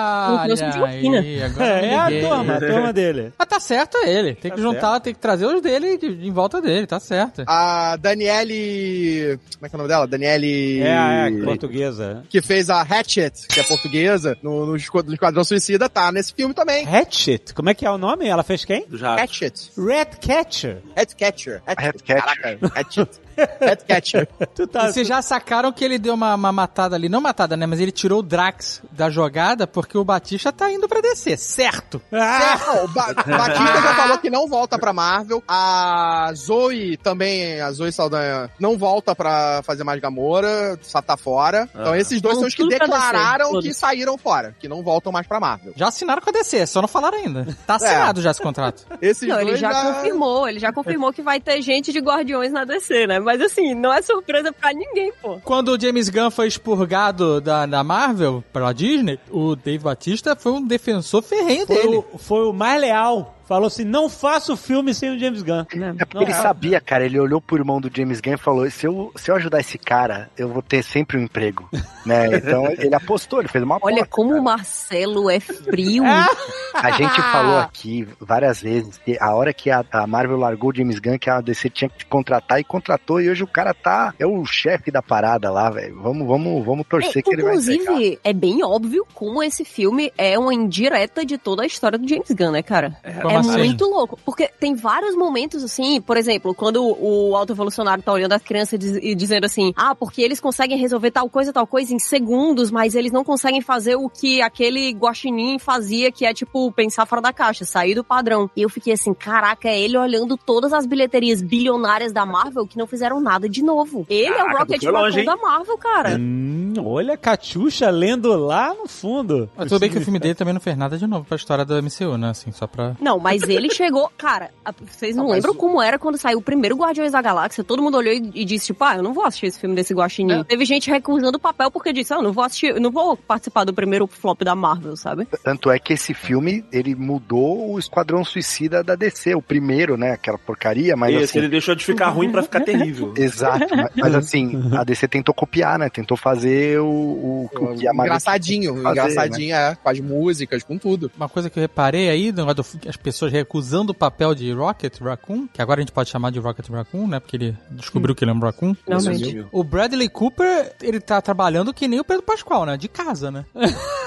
Olha 0.04 1.20
aí, 1.20 1.42
agora 1.42 1.80
me 1.82 1.88
É, 1.88 1.94
a 1.94 2.28
turma, 2.28 2.54
a 2.56 2.60
turma 2.60 2.92
dele. 2.92 3.32
Mas 3.38 3.48
tá 3.48 3.60
certo 3.60 3.96
ele. 3.98 4.34
Tem 4.34 4.50
que 4.50 4.56
Tá 4.56 4.62
juntar, 4.62 5.00
tem 5.00 5.14
que 5.14 5.20
trazer 5.20 5.46
os 5.46 5.60
dele 5.62 5.96
de- 5.98 6.26
em 6.26 6.30
volta 6.32 6.60
dele, 6.60 6.86
tá 6.86 6.98
certo. 7.00 7.42
A 7.46 7.96
Daniele. 7.96 9.38
Como 9.56 9.66
é 9.66 9.68
que 9.68 9.74
é 9.74 9.76
o 9.76 9.78
nome 9.78 9.88
dela? 9.88 10.06
Daniele. 10.06 10.82
É, 10.82 11.28
é, 11.28 11.44
portuguesa. 11.44 12.22
Que 12.28 12.40
fez 12.42 12.70
a 12.70 12.82
Hatchet, 12.82 13.46
que 13.48 13.60
é 13.60 13.62
portuguesa, 13.62 14.36
no, 14.42 14.66
no, 14.66 14.76
Esquad- 14.76 15.06
no 15.06 15.14
Esquadrão 15.14 15.44
Suicida, 15.44 15.88
tá 15.88 16.10
nesse 16.12 16.32
filme 16.32 16.54
também. 16.54 16.86
Hatchet? 16.86 17.52
Como 17.54 17.70
é 17.70 17.74
que 17.74 17.86
é 17.86 17.90
o 17.90 17.98
nome? 17.98 18.26
Ela 18.26 18.42
fez 18.42 18.64
quem? 18.64 18.86
Jato. 18.92 19.22
Hatchet. 19.22 19.70
Red 19.76 20.06
Catcher. 20.20 20.78
Hatcatcher. 20.96 21.62
Hatcatcher. 21.66 22.16
Caraca, 22.16 22.58
Hatchet. 22.74 23.10
Hatcatcher. 23.60 24.28
Tu 24.54 24.66
tá... 24.66 24.88
E 24.88 24.92
vocês 24.92 25.06
já 25.06 25.20
sacaram 25.22 25.72
que 25.72 25.84
ele 25.84 25.98
deu 25.98 26.14
uma, 26.14 26.34
uma 26.34 26.52
matada 26.52 26.96
ali, 26.96 27.08
não 27.08 27.20
matada, 27.20 27.56
né? 27.56 27.66
Mas 27.66 27.80
ele 27.80 27.92
tirou 27.92 28.20
o 28.20 28.22
Drax 28.22 28.82
da 28.90 29.10
jogada 29.10 29.66
porque 29.66 29.96
o 29.96 30.04
Batista 30.04 30.52
tá 30.52 30.70
indo 30.70 30.88
pra 30.88 31.00
descer, 31.00 31.38
certo? 31.38 32.00
Ah! 32.12 32.82
O 32.84 32.88
ba 32.88 33.12
Batista 33.14 33.80
já 33.82 33.94
falou 33.94 34.18
que 34.18 34.30
não 34.30 34.46
volta 34.48 34.78
pra 34.78 34.92
Marvel. 34.92 35.42
A 35.48 36.30
Zoe 36.34 36.96
também, 36.96 37.60
a 37.60 37.70
Zoe 37.72 37.92
Saldanha, 37.92 38.50
não 38.58 38.76
volta 38.76 39.14
pra 39.14 39.62
fazer 39.64 39.84
mais 39.84 40.00
Gamora, 40.00 40.78
só 40.82 41.00
tá 41.00 41.16
fora. 41.16 41.68
Então 41.74 41.94
esses 41.94 42.20
dois 42.20 42.34
Vão 42.34 42.42
são 42.42 42.48
os 42.48 42.54
que 42.54 42.66
declararam 42.68 43.52
descer, 43.52 43.68
que 43.68 43.74
saíram 43.74 44.18
fora, 44.18 44.54
que 44.58 44.68
não 44.68 44.82
voltam 44.82 45.12
mais 45.12 45.26
pra 45.26 45.40
Marvel. 45.40 45.72
Já 45.76 45.88
assinaram 45.88 46.20
com 46.22 46.30
a 46.30 46.32
DC, 46.32 46.66
só 46.66 46.80
não 46.80 46.88
falaram 46.88 47.18
ainda. 47.18 47.46
Tá 47.66 47.74
assinado 47.76 48.20
já 48.20 48.30
esse 48.30 48.42
contrato. 48.42 48.84
Esses 49.00 49.28
Não, 49.28 49.36
dois 49.36 49.48
ele 49.48 49.56
já, 49.56 49.94
confirmou, 49.94 50.48
ele 50.48 50.58
já 50.58 50.72
confirmou 50.72 51.12
que 51.12 51.22
vai 51.22 51.40
ter 51.40 51.60
gente 51.62 51.92
de 51.92 52.00
Guardiões 52.00 52.52
na 52.52 52.64
DC, 52.64 53.06
né? 53.06 53.20
Mas 53.24 53.40
assim, 53.40 53.74
não 53.74 53.92
é 53.92 54.00
surpresa 54.02 54.52
pra 54.52 54.72
ninguém, 54.72 55.12
pô. 55.20 55.40
Quando 55.42 55.68
o 55.68 55.80
James 55.80 56.08
Gunn 56.08 56.30
foi 56.30 56.46
expurgado 56.46 57.40
da, 57.40 57.66
da 57.66 57.82
Marvel 57.82 58.44
pela 58.52 58.72
Disney, 58.72 59.18
o 59.30 59.56
Dave 59.56 59.82
Batista 59.82 60.36
foi 60.36 60.52
um 60.52 60.64
defensor 60.66 61.22
ferrenho 61.22 61.66
Foi 61.66 61.76
dele. 61.76 62.04
o, 62.12 62.18
foi 62.18 62.46
o 62.46 62.52
mais 62.52 62.80
leal. 62.80 63.33
Falou 63.46 63.66
assim: 63.66 63.84
não 63.84 64.08
faça 64.08 64.52
o 64.52 64.56
filme 64.56 64.94
sem 64.94 65.10
o 65.10 65.18
James 65.18 65.42
Gunn. 65.42 65.64
É 65.98 66.04
porque 66.04 66.24
ele 66.24 66.34
sabia, 66.34 66.80
cara. 66.80 67.04
Ele 67.04 67.18
olhou 67.18 67.40
pro 67.40 67.56
irmão 67.56 67.80
do 67.80 67.90
James 67.94 68.20
Gunn 68.20 68.34
e 68.34 68.38
falou: 68.38 68.70
se 68.70 68.86
eu, 68.86 69.12
se 69.16 69.30
eu 69.30 69.36
ajudar 69.36 69.60
esse 69.60 69.78
cara, 69.78 70.30
eu 70.36 70.48
vou 70.48 70.62
ter 70.62 70.82
sempre 70.82 71.18
um 71.18 71.22
emprego. 71.22 71.68
né? 72.04 72.36
Então 72.36 72.66
ele 72.78 72.94
apostou, 72.94 73.40
ele 73.40 73.48
fez 73.48 73.64
uma 73.64 73.76
aposta. 73.76 73.94
Olha 73.94 74.06
como 74.06 74.34
o 74.34 74.42
Marcelo 74.42 75.30
é 75.30 75.40
frio. 75.40 76.04
A 76.04 76.90
gente 76.90 77.20
falou 77.22 77.58
aqui 77.60 78.06
várias 78.20 78.60
vezes 78.60 78.98
que 78.98 79.16
a 79.20 79.34
hora 79.34 79.52
que 79.52 79.70
a, 79.70 79.84
a 79.90 80.06
Marvel 80.06 80.36
largou 80.36 80.70
o 80.70 80.74
James 80.74 80.98
Gunn, 80.98 81.18
que 81.18 81.30
a 81.30 81.40
DC 81.40 81.70
tinha 81.70 81.88
que 81.88 82.04
contratar 82.04 82.60
e 82.60 82.64
contratou, 82.64 83.20
e 83.20 83.30
hoje 83.30 83.42
o 83.42 83.48
cara 83.48 83.72
tá. 83.72 84.12
É 84.18 84.26
o 84.26 84.44
chefe 84.44 84.90
da 84.90 85.02
parada 85.02 85.50
lá, 85.50 85.70
velho. 85.70 86.00
Vamos, 86.00 86.26
vamos, 86.26 86.64
vamos 86.64 86.86
torcer 86.86 87.18
É, 87.18 87.22
que 87.22 87.32
ele 87.32 87.42
vai 87.42 87.54
inclusive, 87.54 88.18
é 88.22 88.32
bem 88.32 88.64
óbvio 88.64 89.06
como 89.14 89.42
esse 89.42 89.64
filme 89.64 90.12
é 90.18 90.38
uma 90.38 90.52
indireta 90.52 91.24
de 91.24 91.38
toda 91.38 91.62
a 91.62 91.66
história 91.66 91.98
do 91.98 92.08
James 92.08 92.30
Gunn, 92.30 92.52
né, 92.52 92.62
cara? 92.62 92.96
É, 93.02 93.12
Assim? 93.40 93.64
muito 93.64 93.84
louco. 93.86 94.18
Porque 94.24 94.48
tem 94.60 94.74
vários 94.74 95.14
momentos 95.16 95.62
assim, 95.64 96.00
por 96.00 96.16
exemplo, 96.16 96.54
quando 96.54 96.82
o, 96.84 97.34
auto-evolucionário 97.36 98.02
tá 98.02 98.12
olhando 98.12 98.32
a 98.32 98.40
criança 98.40 98.74
e 98.74 98.78
diz- 98.78 98.98
e 99.02 99.14
dizendo 99.14 99.44
assim, 99.44 99.72
ah, 99.76 99.94
porque 99.94 100.22
eles 100.22 100.40
conseguem 100.40 100.78
resolver 100.78 101.10
tal 101.10 101.28
coisa, 101.28 101.52
tal 101.52 101.66
coisa 101.66 101.94
em 101.94 101.98
segundos, 101.98 102.70
mas 102.70 102.94
eles 102.94 103.12
não 103.12 103.24
conseguem 103.24 103.60
fazer 103.60 103.96
o 103.96 104.08
que 104.08 104.40
aquele 104.42 104.90
guaxinim 104.92 105.58
fazia, 105.58 106.10
que 106.12 106.24
é 106.26 106.32
tipo, 106.34 106.70
pensar 106.72 107.06
fora 107.06 107.20
da 107.22 107.32
caixa, 107.32 107.64
sair 107.64 107.94
do 107.94 108.04
padrão. 108.04 108.50
E 108.56 108.62
eu 108.62 108.68
fiquei 108.68 108.92
assim, 108.94 109.12
caraca, 109.14 109.68
é 109.68 109.78
ele 109.80 109.96
olhando 109.96 110.36
todas 110.36 110.72
as 110.72 110.86
bilheterias 110.86 111.40
bilionárias 111.42 112.12
da 112.12 112.24
Marvel 112.26 112.66
que 112.66 112.76
não 112.78 112.86
fizeram 112.86 113.20
nada 113.20 113.48
de 113.48 113.62
novo. 113.62 114.06
Ele 114.08 114.28
é 114.28 114.42
o 114.42 114.46
Caraca, 114.46 114.58
Rocket 114.58 114.82
Raccoon 114.84 115.24
da 115.24 115.36
Marvel, 115.36 115.78
cara. 115.78 116.16
Hum, 116.18 116.74
olha 116.84 117.14
a 117.14 117.16
Catiuxa 117.16 117.90
lendo 117.90 118.34
lá 118.36 118.74
no 118.74 118.86
fundo. 118.88 119.48
Mas 119.56 119.68
tudo 119.68 119.80
bem 119.80 119.90
que 119.90 119.98
o 119.98 120.00
filme 120.02 120.18
dele 120.18 120.34
também 120.34 120.52
não 120.54 120.60
fez 120.60 120.76
nada 120.76 120.96
de 120.98 121.06
novo 121.06 121.24
pra 121.24 121.36
história 121.36 121.64
da 121.64 121.80
MCU, 121.80 122.16
né? 122.18 122.30
Assim, 122.30 122.50
só 122.52 122.66
pra. 122.66 122.94
Não, 123.00 123.18
mas 123.24 123.42
ele 123.42 123.70
chegou. 123.74 124.08
Cara, 124.16 124.50
vocês 124.86 125.16
não 125.16 125.24
Não, 125.24 125.30
mas 125.30 125.36
lembram 125.38 125.52
o- 125.54 125.56
como 125.56 125.82
era 125.82 125.98
quando 125.98 126.16
saiu 126.18 126.38
o 126.38 126.42
primeiro 126.42 126.76
Guardiões 126.76 127.10
da 127.12 127.20
Galáxia? 127.20 127.64
Todo 127.64 127.82
mundo 127.82 127.96
olhou 127.96 128.12
e, 128.12 128.30
e 128.34 128.44
disse, 128.44 128.66
tipo, 128.66 128.84
ah, 128.84 128.96
eu 128.96 129.02
não 129.02 129.12
vou 129.12 129.24
assistir 129.24 129.46
esse 129.46 129.58
filme 129.58 129.74
desse 129.74 129.92
Guaxinim. 129.94 130.40
É. 130.40 130.44
Teve 130.44 130.64
gente 130.64 130.90
recusando 130.90 131.38
o 131.38 131.40
papel 131.40 131.70
porque 131.70 131.92
disse, 131.92 132.12
ah, 132.12 132.16
eu 132.18 132.22
não 132.22 132.32
vou 132.32 132.44
assistir, 132.44 132.66
eu 132.66 132.80
não 132.80 132.90
vou 132.90 133.16
participar 133.16 133.64
do 133.64 133.72
primeiro 133.74 134.06
flop 134.06 134.42
da 134.42 134.54
Marvel, 134.54 134.96
sabe? 134.96 135.26
Tanto 135.42 135.70
é 135.70 135.78
que 135.78 135.94
esse 135.94 136.12
filme, 136.14 136.64
ele 136.70 136.94
mudou 136.94 137.72
o 137.72 137.78
Esquadrão 137.78 138.24
Suicida 138.24 138.84
da 138.84 138.94
DC, 138.94 139.34
o 139.34 139.42
primeiro, 139.42 139.96
né? 139.96 140.12
Aquela 140.12 140.38
porcaria, 140.38 140.94
mas 140.96 141.14
Isso, 141.14 141.24
assim... 141.24 141.38
ele 141.38 141.48
deixou 141.48 141.74
de 141.74 141.84
ficar 141.84 142.08
ruim 142.10 142.30
pra 142.30 142.42
ficar 142.42 142.60
terrível. 142.60 143.12
Exato, 143.18 143.66
mas, 143.74 143.90
mas 143.96 144.14
assim, 144.14 144.70
a 144.76 144.84
DC 144.84 145.08
tentou 145.08 145.34
copiar, 145.34 145.78
né? 145.78 145.88
Tentou 145.88 146.16
fazer 146.16 146.78
o, 146.80 146.84
o, 146.86 147.50
o 147.52 147.74
que 147.74 147.86
a 147.88 147.92
Marvel 147.92 148.06
engraçadinho, 148.12 148.74
fazer, 148.82 149.00
engraçadinho, 149.00 149.54
é, 149.54 149.74
com 149.82 149.88
as 149.88 150.00
músicas, 150.00 150.62
com 150.62 150.76
tudo. 150.76 151.10
Uma 151.16 151.28
coisa 151.28 151.48
que 151.48 151.58
eu 151.58 151.62
reparei 151.62 152.08
aí, 152.10 152.30
do 152.30 152.44
negócio 152.44 152.78
do- 152.78 152.88
as 152.88 152.96
pessoas 152.96 153.13
recusando 153.22 153.92
o 153.92 153.94
papel 153.94 154.34
de 154.34 154.52
Rocket 154.52 155.00
Raccoon, 155.00 155.46
que 155.46 155.62
agora 155.62 155.80
a 155.80 155.82
gente 155.82 155.92
pode 155.92 156.10
chamar 156.10 156.30
de 156.30 156.38
Rocket 156.38 156.68
Raccoon, 156.68 157.06
né? 157.06 157.20
Porque 157.20 157.36
ele 157.36 157.56
descobriu 157.70 158.14
que 158.14 158.24
ele 158.24 158.30
é 158.30 158.34
um 158.34 158.40
Raccoon. 158.40 158.74
Realmente. 158.86 159.46
O 159.52 159.64
Bradley 159.64 160.08
Cooper, 160.08 160.74
ele 160.82 161.00
tá 161.00 161.20
trabalhando 161.20 161.72
que 161.72 161.88
nem 161.88 162.00
o 162.00 162.04
Pedro 162.04 162.22
Pascoal, 162.22 162.66
né? 162.66 162.76
De 162.76 162.88
casa, 162.88 163.30
né? 163.30 163.44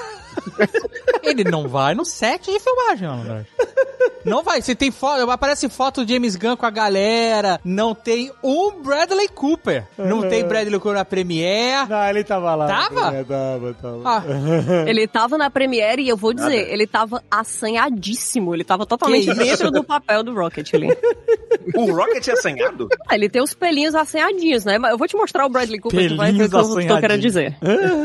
ele 1.22 1.44
não 1.44 1.68
vai 1.68 1.94
no 1.94 2.04
set 2.04 2.50
de 2.50 2.58
filmagem, 2.60 3.06
André. 3.08 3.44
Não 4.24 4.42
vai. 4.42 4.60
Você 4.60 4.74
tem 4.74 4.90
foto, 4.90 5.28
aparece 5.30 5.68
foto 5.68 6.04
do 6.04 6.12
James 6.12 6.36
Gunn 6.36 6.56
com 6.56 6.66
a 6.66 6.70
galera. 6.70 7.60
Não 7.64 7.94
tem 7.94 8.30
um 8.42 8.82
Bradley 8.82 9.28
Cooper. 9.28 9.86
Não 9.96 10.28
tem 10.28 10.44
Bradley 10.44 10.78
Cooper 10.78 10.98
na 10.98 11.04
Premiere. 11.04 11.88
Não, 11.88 12.04
ele 12.08 12.24
tava 12.24 12.54
lá. 12.54 12.66
Tava? 12.66 13.16
É, 13.16 13.24
tava, 13.24 13.74
tava. 13.74 14.02
Ah, 14.04 14.22
Ele 14.86 15.06
tava 15.06 15.38
na 15.38 15.48
Premiere 15.50 16.02
e 16.02 16.08
eu 16.08 16.16
vou 16.16 16.32
dizer, 16.34 16.68
ele 16.70 16.86
tava 16.86 17.22
assanhadíssimo. 17.30 18.54
Ele 18.54 18.64
tava 18.64 18.84
totalmente 18.84 19.32
dentro 19.34 19.70
do 19.70 19.82
papel 19.84 20.22
do 20.22 20.34
Rocket 20.34 20.74
ali. 20.74 20.88
O 21.74 21.92
Rocket 21.92 22.26
é 22.28 22.32
assanhado? 22.32 22.88
Ah, 23.08 23.14
ele 23.14 23.28
tem 23.28 23.42
os 23.42 23.54
pelinhos 23.54 23.94
assanhadinhos, 23.94 24.64
né? 24.64 24.78
Mas 24.78 24.90
eu 24.92 24.98
vou 24.98 25.06
te 25.06 25.16
mostrar 25.16 25.46
o 25.46 25.48
Bradley 25.48 25.78
Cooper, 25.80 26.08
tu 26.10 26.16
vai 26.16 26.32
ver 26.32 26.44
o 26.46 26.50
Pelinhos 26.50 26.74
que 26.76 26.84
eu 26.84 26.94
tô 26.94 27.00
querendo 27.00 27.20
dizer. 27.20 27.56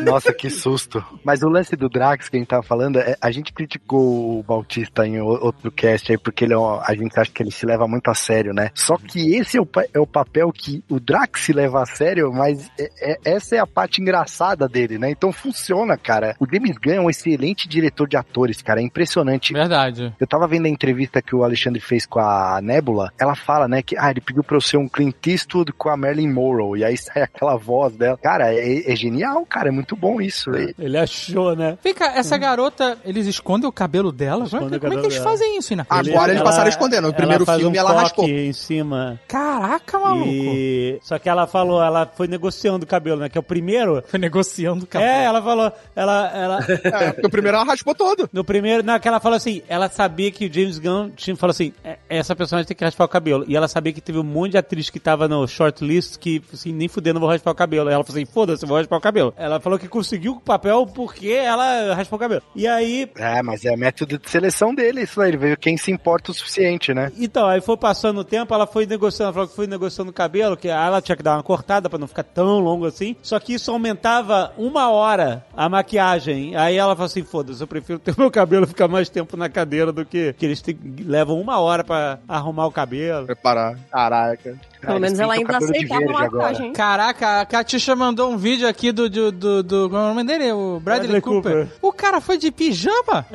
Nossa, 0.04 0.34
que 0.34 0.50
susto. 0.50 1.04
Mas 1.24 1.42
o 1.44 1.50
lance 1.50 1.76
do 1.76 1.90
Drax 1.90 2.23
que 2.30 2.38
a 2.38 2.40
gente 2.40 2.48
tava 2.48 2.64
falando, 2.64 3.00
é, 3.00 3.16
a 3.22 3.32
gente 3.32 3.52
criticou 3.54 4.40
o 4.40 4.44
Bautista 4.44 5.06
em 5.08 5.20
outro 5.20 5.72
cast 5.72 6.12
aí, 6.12 6.18
porque 6.18 6.44
ele 6.46 6.54
é 6.54 6.58
um- 6.58 6.80
a 6.82 6.94
gente 6.96 7.18
acha 7.20 7.32
que 7.32 7.42
ele 7.44 7.52
se 7.52 7.66
leva 7.66 7.88
muito 7.88 8.10
a 8.10 8.14
sério, 8.16 8.54
né? 8.54 8.70
Só 8.74 8.98
que 8.98 9.36
esse 9.36 9.58
é 9.58 9.62
o, 9.62 9.68
é 9.94 10.00
o 10.00 10.08
papel 10.08 10.52
que 10.52 10.84
o 10.90 11.00
Drax 11.00 11.42
se 11.42 11.54
leva 11.54 11.82
a 11.82 11.86
sério, 11.86 12.32
mas 12.34 12.70
é- 12.80 12.90
é- 13.14 13.20
essa 13.36 13.56
é 13.56 13.60
a 13.60 13.68
parte 13.68 14.02
engraçada 14.02 14.68
dele, 14.68 14.98
né? 14.98 15.10
Então 15.10 15.32
funciona, 15.32 15.98
cara. 15.98 16.36
O 16.40 16.46
James 16.52 16.78
Gunn 16.78 16.94
é 16.94 17.02
um 17.02 17.10
excelente 17.10 17.68
diretor 17.68 18.08
de 18.08 18.18
atores, 18.18 18.62
cara. 18.62 18.80
É 18.80 18.84
impressionante. 18.84 19.54
verdade. 19.54 20.14
Eu 20.20 20.28
tava 20.28 20.48
vendo 20.48 20.66
a 20.66 20.70
entrevista 20.70 21.22
que 21.22 21.36
o 21.36 21.44
Alexandre 21.44 21.80
fez 21.80 22.06
com 22.06 22.20
a 22.20 22.60
Nebula. 22.62 23.12
Ela 23.20 23.36
fala, 23.36 23.68
né, 23.68 23.82
que 23.82 23.98
ah, 23.98 24.10
ele 24.12 24.22
pediu 24.22 24.44
pra 24.44 24.58
eu 24.58 24.62
ser 24.62 24.78
um 24.78 24.88
Clint 24.88 25.16
Eastwood 25.28 25.72
com 25.74 25.90
a 25.90 25.98
Marilyn 25.98 26.32
Monroe. 26.32 26.80
E 26.80 26.84
aí 26.86 26.96
sai 26.98 27.24
aquela 27.24 27.56
voz 27.58 27.96
dela. 27.96 28.18
Cara, 28.18 28.54
é, 28.54 28.92
é 28.92 28.96
genial, 28.96 29.46
cara. 29.46 29.70
É 29.70 29.72
muito 29.72 29.96
bom 29.96 30.20
isso. 30.22 30.52
Ele 30.78 30.98
achou, 30.98 31.56
né? 31.56 31.78
Vem 31.84 31.94
cá, 31.94 32.13
essa 32.16 32.38
garota, 32.38 32.98
eles 33.06 33.28
escondem 33.28 33.68
o 33.68 33.72
cabelo 33.72 34.12
dela? 34.12 34.46
Como 34.50 34.56
é, 34.64 34.66
Esconde 34.66 34.70
que- 34.72 34.78
o 34.78 34.80
como 34.82 34.94
é 34.94 34.98
que 34.98 35.06
eles 35.08 35.18
dela. 35.18 35.30
fazem 35.30 35.58
isso, 35.58 35.74
Ina? 35.74 35.86
Agora 35.90 36.32
eles 36.32 36.42
ela- 36.42 36.44
passaram 36.50 36.70
escondendo. 36.70 37.08
No 37.08 37.14
primeiro 37.14 37.46
filme 37.46 37.78
um 37.78 37.80
ela 37.80 37.94
raspou. 37.94 38.28
em 38.28 38.54
cima. 38.54 39.20
Caraca, 39.28 40.00
maluco. 40.00 40.30
E... 40.30 41.00
Só 41.04 41.18
que 41.20 41.28
ela 41.30 41.48
falou, 41.48 41.82
ela 41.82 42.06
foi 42.16 42.28
negociando 42.28 42.84
o 42.86 42.88
cabelo, 42.88 43.20
né? 43.22 43.30
Que 43.30 43.38
é 43.38 43.42
o 43.42 43.44
primeiro. 43.44 44.04
Foi 44.08 44.20
negociando 44.20 44.84
o 44.86 44.88
cabelo. 44.88 45.12
É, 45.12 45.24
ela 45.24 45.42
falou, 45.42 45.72
ela, 45.96 46.28
ela, 46.34 46.60
É, 46.84 47.12
porque 47.12 47.28
o 47.28 47.30
primeiro 47.30 47.58
ela 47.58 47.66
raspou 47.66 47.94
todo. 47.96 48.30
no 48.32 48.44
primeiro, 48.44 48.84
não, 48.84 49.00
que 49.00 49.08
ela 49.08 49.20
falou 49.20 49.36
assim, 49.38 49.62
ela 49.68 49.90
sabia 49.90 50.32
que 50.32 50.46
o 50.46 50.54
James 50.54 50.80
Gunn 50.80 51.10
tinha, 51.16 51.36
falou 51.36 51.52
assim, 51.52 51.74
"É, 51.84 51.98
essa 52.10 52.36
personagem 52.36 52.68
tem 52.68 52.76
que 52.78 52.84
raspar 52.84 53.06
o 53.06 53.08
cabelo. 53.08 53.46
E 53.48 53.56
ela 53.56 53.68
sabia 53.68 53.92
que 53.94 54.02
teve 54.02 54.18
um 54.20 54.24
monte 54.24 54.52
de 54.52 54.58
atriz 54.58 54.90
que 54.90 55.00
tava 55.00 55.28
no 55.28 55.48
shortlist 55.48 56.18
que, 56.18 56.42
assim, 56.54 56.72
nem 56.72 56.88
fudendo, 56.88 57.20
vou 57.20 57.30
raspar 57.30 57.52
o 57.52 57.56
cabelo. 57.56 57.90
E 57.90 57.94
ela 57.94 58.04
falou 58.04 58.18
assim, 58.22 58.32
foda-se, 58.32 58.64
eu 58.64 58.68
vou 58.68 58.78
raspar 58.78 58.98
o 58.98 59.02
cabelo. 59.02 59.34
Ela 59.38 59.60
falou 59.60 59.78
que 59.80 59.88
conseguiu 59.88 60.34
o 60.34 60.40
papel 60.42 60.86
porque 60.94 61.28
ela 61.30 61.93
raspou 61.94 62.18
o 62.18 62.20
cabelo. 62.20 62.42
E 62.56 62.68
aí, 62.68 63.10
É, 63.16 63.42
mas 63.42 63.66
é 63.66 63.76
método 63.76 64.18
de 64.18 64.30
seleção 64.30 64.74
dele, 64.74 65.02
isso 65.02 65.20
aí. 65.22 65.30
Ele 65.30 65.38
veio 65.38 65.58
quem 65.58 65.78
se 65.78 65.92
importa 65.92 66.32
o 66.32 66.34
suficiente, 66.34 66.94
né? 66.94 67.12
Então, 67.18 67.48
aí 67.48 67.62
foi 67.62 67.78
passando 67.78 68.20
o 68.20 68.24
tempo, 68.24 68.54
ela 68.54 68.68
foi 68.68 68.86
negociando, 68.86 69.28
ela 69.28 69.34
falou 69.34 69.48
que 69.50 69.56
foi 69.56 69.68
negociando 69.68 70.12
o 70.12 70.14
cabelo, 70.14 70.56
que 70.58 70.68
ela 70.68 71.02
tinha 71.02 71.16
que 71.16 71.24
dar 71.24 71.36
uma 71.38 71.44
cortada 71.44 71.90
pra 71.90 71.98
não 72.00 72.08
ficar 72.08 72.24
tão 72.24 72.60
longo 72.60 72.86
assim. 72.86 73.16
Só 73.22 73.40
que 73.40 73.54
isso 73.54 73.72
aumentava 73.72 74.54
uma 74.58 74.90
hora 74.92 75.46
a 75.56 75.68
maquiagem. 75.70 76.56
Aí 76.56 76.76
ela 76.78 76.96
falou 76.96 77.06
assim: 77.08 77.24
foda-se, 77.24 77.62
eu 77.62 77.68
prefiro 77.68 78.00
ter 78.00 78.14
meu 78.18 78.30
cabelo 78.32 78.68
ficar 78.68 78.88
mais 78.88 79.10
tempo 79.10 79.36
na 79.38 79.50
cadeira 79.50 79.92
do 79.92 80.06
que 80.06 80.34
que 80.34 80.46
eles 80.46 80.62
te- 80.62 80.78
levam 81.06 81.40
uma 81.40 81.60
hora 81.60 81.84
pra 81.84 82.20
arrumar 82.28 82.66
o 82.68 82.72
cabelo. 82.72 83.26
Preparar. 83.26 83.78
Caraca. 83.92 84.58
Pelo 84.86 85.00
menos 85.00 85.20
ela 85.20 85.34
ainda 85.34 85.58
aceitava 85.58 86.04
a 86.06 86.12
maquiagem. 86.12 86.74
Caraca, 86.74 87.42
a 87.42 87.46
Katisha 87.46 87.96
mandou 87.96 88.32
um 88.32 88.38
vídeo 88.38 88.68
aqui 88.68 88.92
do. 88.92 89.10
do, 89.10 89.32
do, 89.32 89.64
do 89.64 89.90
como 89.90 90.02
é 90.02 90.06
o 90.06 90.08
nome 90.10 90.24
dele? 90.24 90.52
O 90.52 90.80
Bradley, 90.80 91.10
Bradley 91.10 91.22
Cooper. 91.22 91.52
Cooper. 91.52 91.68
O 91.82 91.92
cara 91.92 92.20
foi 92.22 92.38
de 92.38 92.52
pijama? 92.52 93.26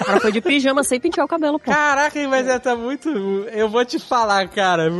O 0.00 0.04
cara 0.04 0.20
foi 0.20 0.32
de 0.32 0.40
pijama 0.40 0.82
sem 0.82 0.98
pentear 0.98 1.24
o 1.24 1.28
cabelo, 1.28 1.58
pô. 1.58 1.70
Caraca, 1.70 2.18
mas 2.28 2.46
é, 2.48 2.58
tá 2.58 2.74
muito. 2.74 3.08
Eu 3.52 3.68
vou 3.68 3.84
te 3.84 3.98
falar, 3.98 4.48
cara. 4.48 4.90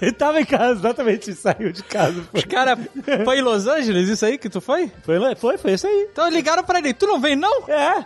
Ele 0.00 0.12
tava 0.12 0.40
em 0.40 0.44
casa, 0.44 0.80
exatamente, 0.80 1.32
saiu 1.34 1.72
de 1.72 1.82
casa. 1.82 2.24
Os 2.32 2.44
caras. 2.44 2.78
Foi 3.24 3.38
em 3.38 3.42
Los 3.42 3.66
Angeles 3.66 4.08
isso 4.08 4.24
aí 4.24 4.38
que 4.38 4.48
tu 4.48 4.60
foi? 4.60 4.90
Foi, 5.02 5.18
foi, 5.36 5.58
foi 5.58 5.72
isso 5.72 5.86
aí. 5.86 6.08
Então 6.10 6.28
ligaram 6.28 6.64
pra 6.64 6.78
ele. 6.78 6.92
Tu 6.94 7.06
não 7.06 7.20
vem, 7.20 7.36
não? 7.36 7.64
É. 7.68 8.04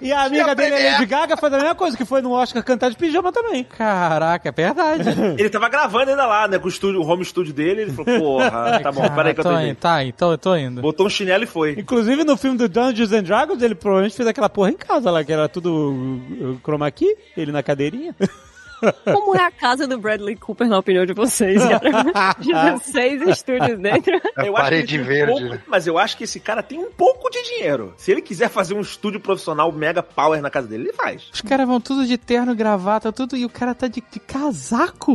E 0.00 0.12
a 0.12 0.22
amiga 0.24 0.54
dele, 0.54 0.74
a 0.76 0.92
Lady 0.92 1.06
Gaga, 1.06 1.36
foi 1.36 1.48
a 1.48 1.52
mesma 1.52 1.74
coisa, 1.74 1.96
que 1.96 2.04
foi 2.04 2.20
no 2.20 2.32
Oscar 2.32 2.62
cantar 2.62 2.90
de 2.90 2.96
pijama 2.96 3.32
também. 3.32 3.64
Caraca, 3.64 4.48
é 4.48 4.52
verdade. 4.52 5.02
Ele 5.38 5.50
tava 5.50 5.68
gravando 5.68 6.10
ainda 6.10 6.21
lá, 6.26 6.48
né? 6.48 6.58
Com 6.58 6.66
o, 6.66 6.68
estúdio, 6.68 7.00
o 7.00 7.06
home 7.06 7.24
studio 7.24 7.52
dele. 7.52 7.82
Ele 7.82 7.92
falou, 7.92 8.20
porra, 8.20 8.80
tá 8.82 8.92
bom, 8.92 9.08
peraí 9.14 9.34
que 9.34 9.40
eu 9.40 9.44
tô 9.44 9.50
tô 9.50 9.58
indo. 9.58 9.68
indo. 9.68 9.76
Tá, 9.76 10.04
então 10.04 10.30
eu 10.30 10.38
tô 10.38 10.56
indo. 10.56 10.80
Botou 10.80 11.06
um 11.06 11.10
chinelo 11.10 11.44
e 11.44 11.46
foi. 11.46 11.72
Inclusive 11.78 12.24
no 12.24 12.36
filme 12.36 12.58
do 12.58 12.68
Dungeons 12.68 13.12
and 13.12 13.22
Dragons, 13.22 13.62
ele 13.62 13.74
provavelmente 13.74 14.16
fez 14.16 14.28
aquela 14.28 14.48
porra 14.48 14.70
em 14.70 14.76
casa 14.76 15.10
lá, 15.10 15.24
que 15.24 15.32
era 15.32 15.48
tudo 15.48 15.92
uh, 15.92 16.60
chroma 16.62 16.90
key, 16.90 17.16
ele 17.36 17.52
na 17.52 17.62
cadeirinha. 17.62 18.14
Como 19.04 19.36
é 19.36 19.42
a 19.44 19.50
casa 19.50 19.86
do 19.86 19.98
Bradley 19.98 20.36
Cooper, 20.36 20.66
na 20.68 20.78
opinião 20.78 21.04
de 21.06 21.12
vocês, 21.12 21.62
cara? 21.64 22.34
16 22.38 23.22
estúdios 23.28 23.78
dentro. 23.78 24.14
É 24.36 24.48
Eu 24.48 24.56
acho 24.56 24.64
parede 24.64 24.86
tem 24.96 25.00
um 25.00 25.04
verde. 25.04 25.32
pouco- 25.48 25.58
mas 25.66 25.86
eu 25.86 25.98
acho 25.98 26.16
que 26.16 26.24
esse 26.24 26.40
cara 26.40 26.62
tem 26.62 26.78
um 26.78 26.90
pouco 26.90 27.30
de 27.30 27.42
dinheiro. 27.42 27.94
Se 27.96 28.10
ele 28.10 28.20
quiser 28.20 28.48
fazer 28.48 28.74
um 28.74 28.80
estúdio 28.80 29.20
profissional 29.20 29.70
mega 29.72 30.02
power 30.02 30.40
na 30.42 30.50
casa 30.50 30.66
dele, 30.68 30.84
ele 30.84 30.92
faz. 30.92 31.28
Os 31.32 31.40
caras 31.40 31.66
vão 31.66 31.80
tudo 31.80 32.06
de 32.06 32.16
terno, 32.18 32.54
gravata, 32.54 33.12
tudo, 33.12 33.36
e 33.36 33.44
o 33.44 33.48
cara 33.48 33.74
tá 33.74 33.86
de, 33.88 34.02
de 34.10 34.20
casaco. 34.20 35.14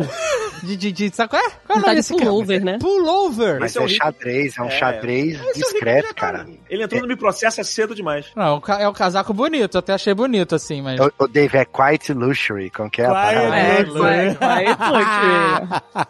De, 0.63 0.75
de, 0.75 0.91
de, 0.91 1.15
sabe 1.15 1.29
qual 1.29 1.41
é? 1.41 1.49
Qual 1.65 1.77
é 1.77 1.79
o 1.79 1.81
Tá 1.83 1.87
nome 1.87 1.89
de 1.89 1.95
desse 1.97 2.13
cara? 2.15 2.25
pullover, 2.25 2.63
né? 2.63 2.77
Pullover. 2.79 3.59
Mas 3.59 3.75
é 3.75 3.79
o 3.79 3.85
é 3.85 3.87
xadrez, 3.87 4.57
é 4.57 4.61
um 4.61 4.67
É. 4.67 4.71
xadrez 4.71 5.39
é 5.39 5.53
discreto, 5.53 6.07
tá- 6.09 6.13
cara. 6.13 6.47
Ele 6.69 6.83
entrou 6.83 7.01
no 7.01 7.07
Me 7.07 7.15
Processa 7.15 7.63
cedo 7.63 7.93
demais. 7.95 8.27
Não, 8.35 8.61
é 8.79 8.87
o 8.87 8.93
casaco 8.93 9.33
bonito, 9.33 9.75
eu 9.75 9.79
até 9.79 9.93
achei 9.93 10.13
bonito, 10.13 10.55
assim, 10.55 10.81
mas... 10.81 10.99
O, 10.99 11.11
o 11.19 11.27
Dave 11.27 11.57
é 11.57 11.65
Quiet 11.65 12.13
Luxury, 12.13 12.69
como 12.69 12.89
que 12.89 13.01
é 13.01 13.05
a 13.05 13.09
Quiet 13.11 13.35
Quiet, 13.57 14.79
luxury. 14.91 16.07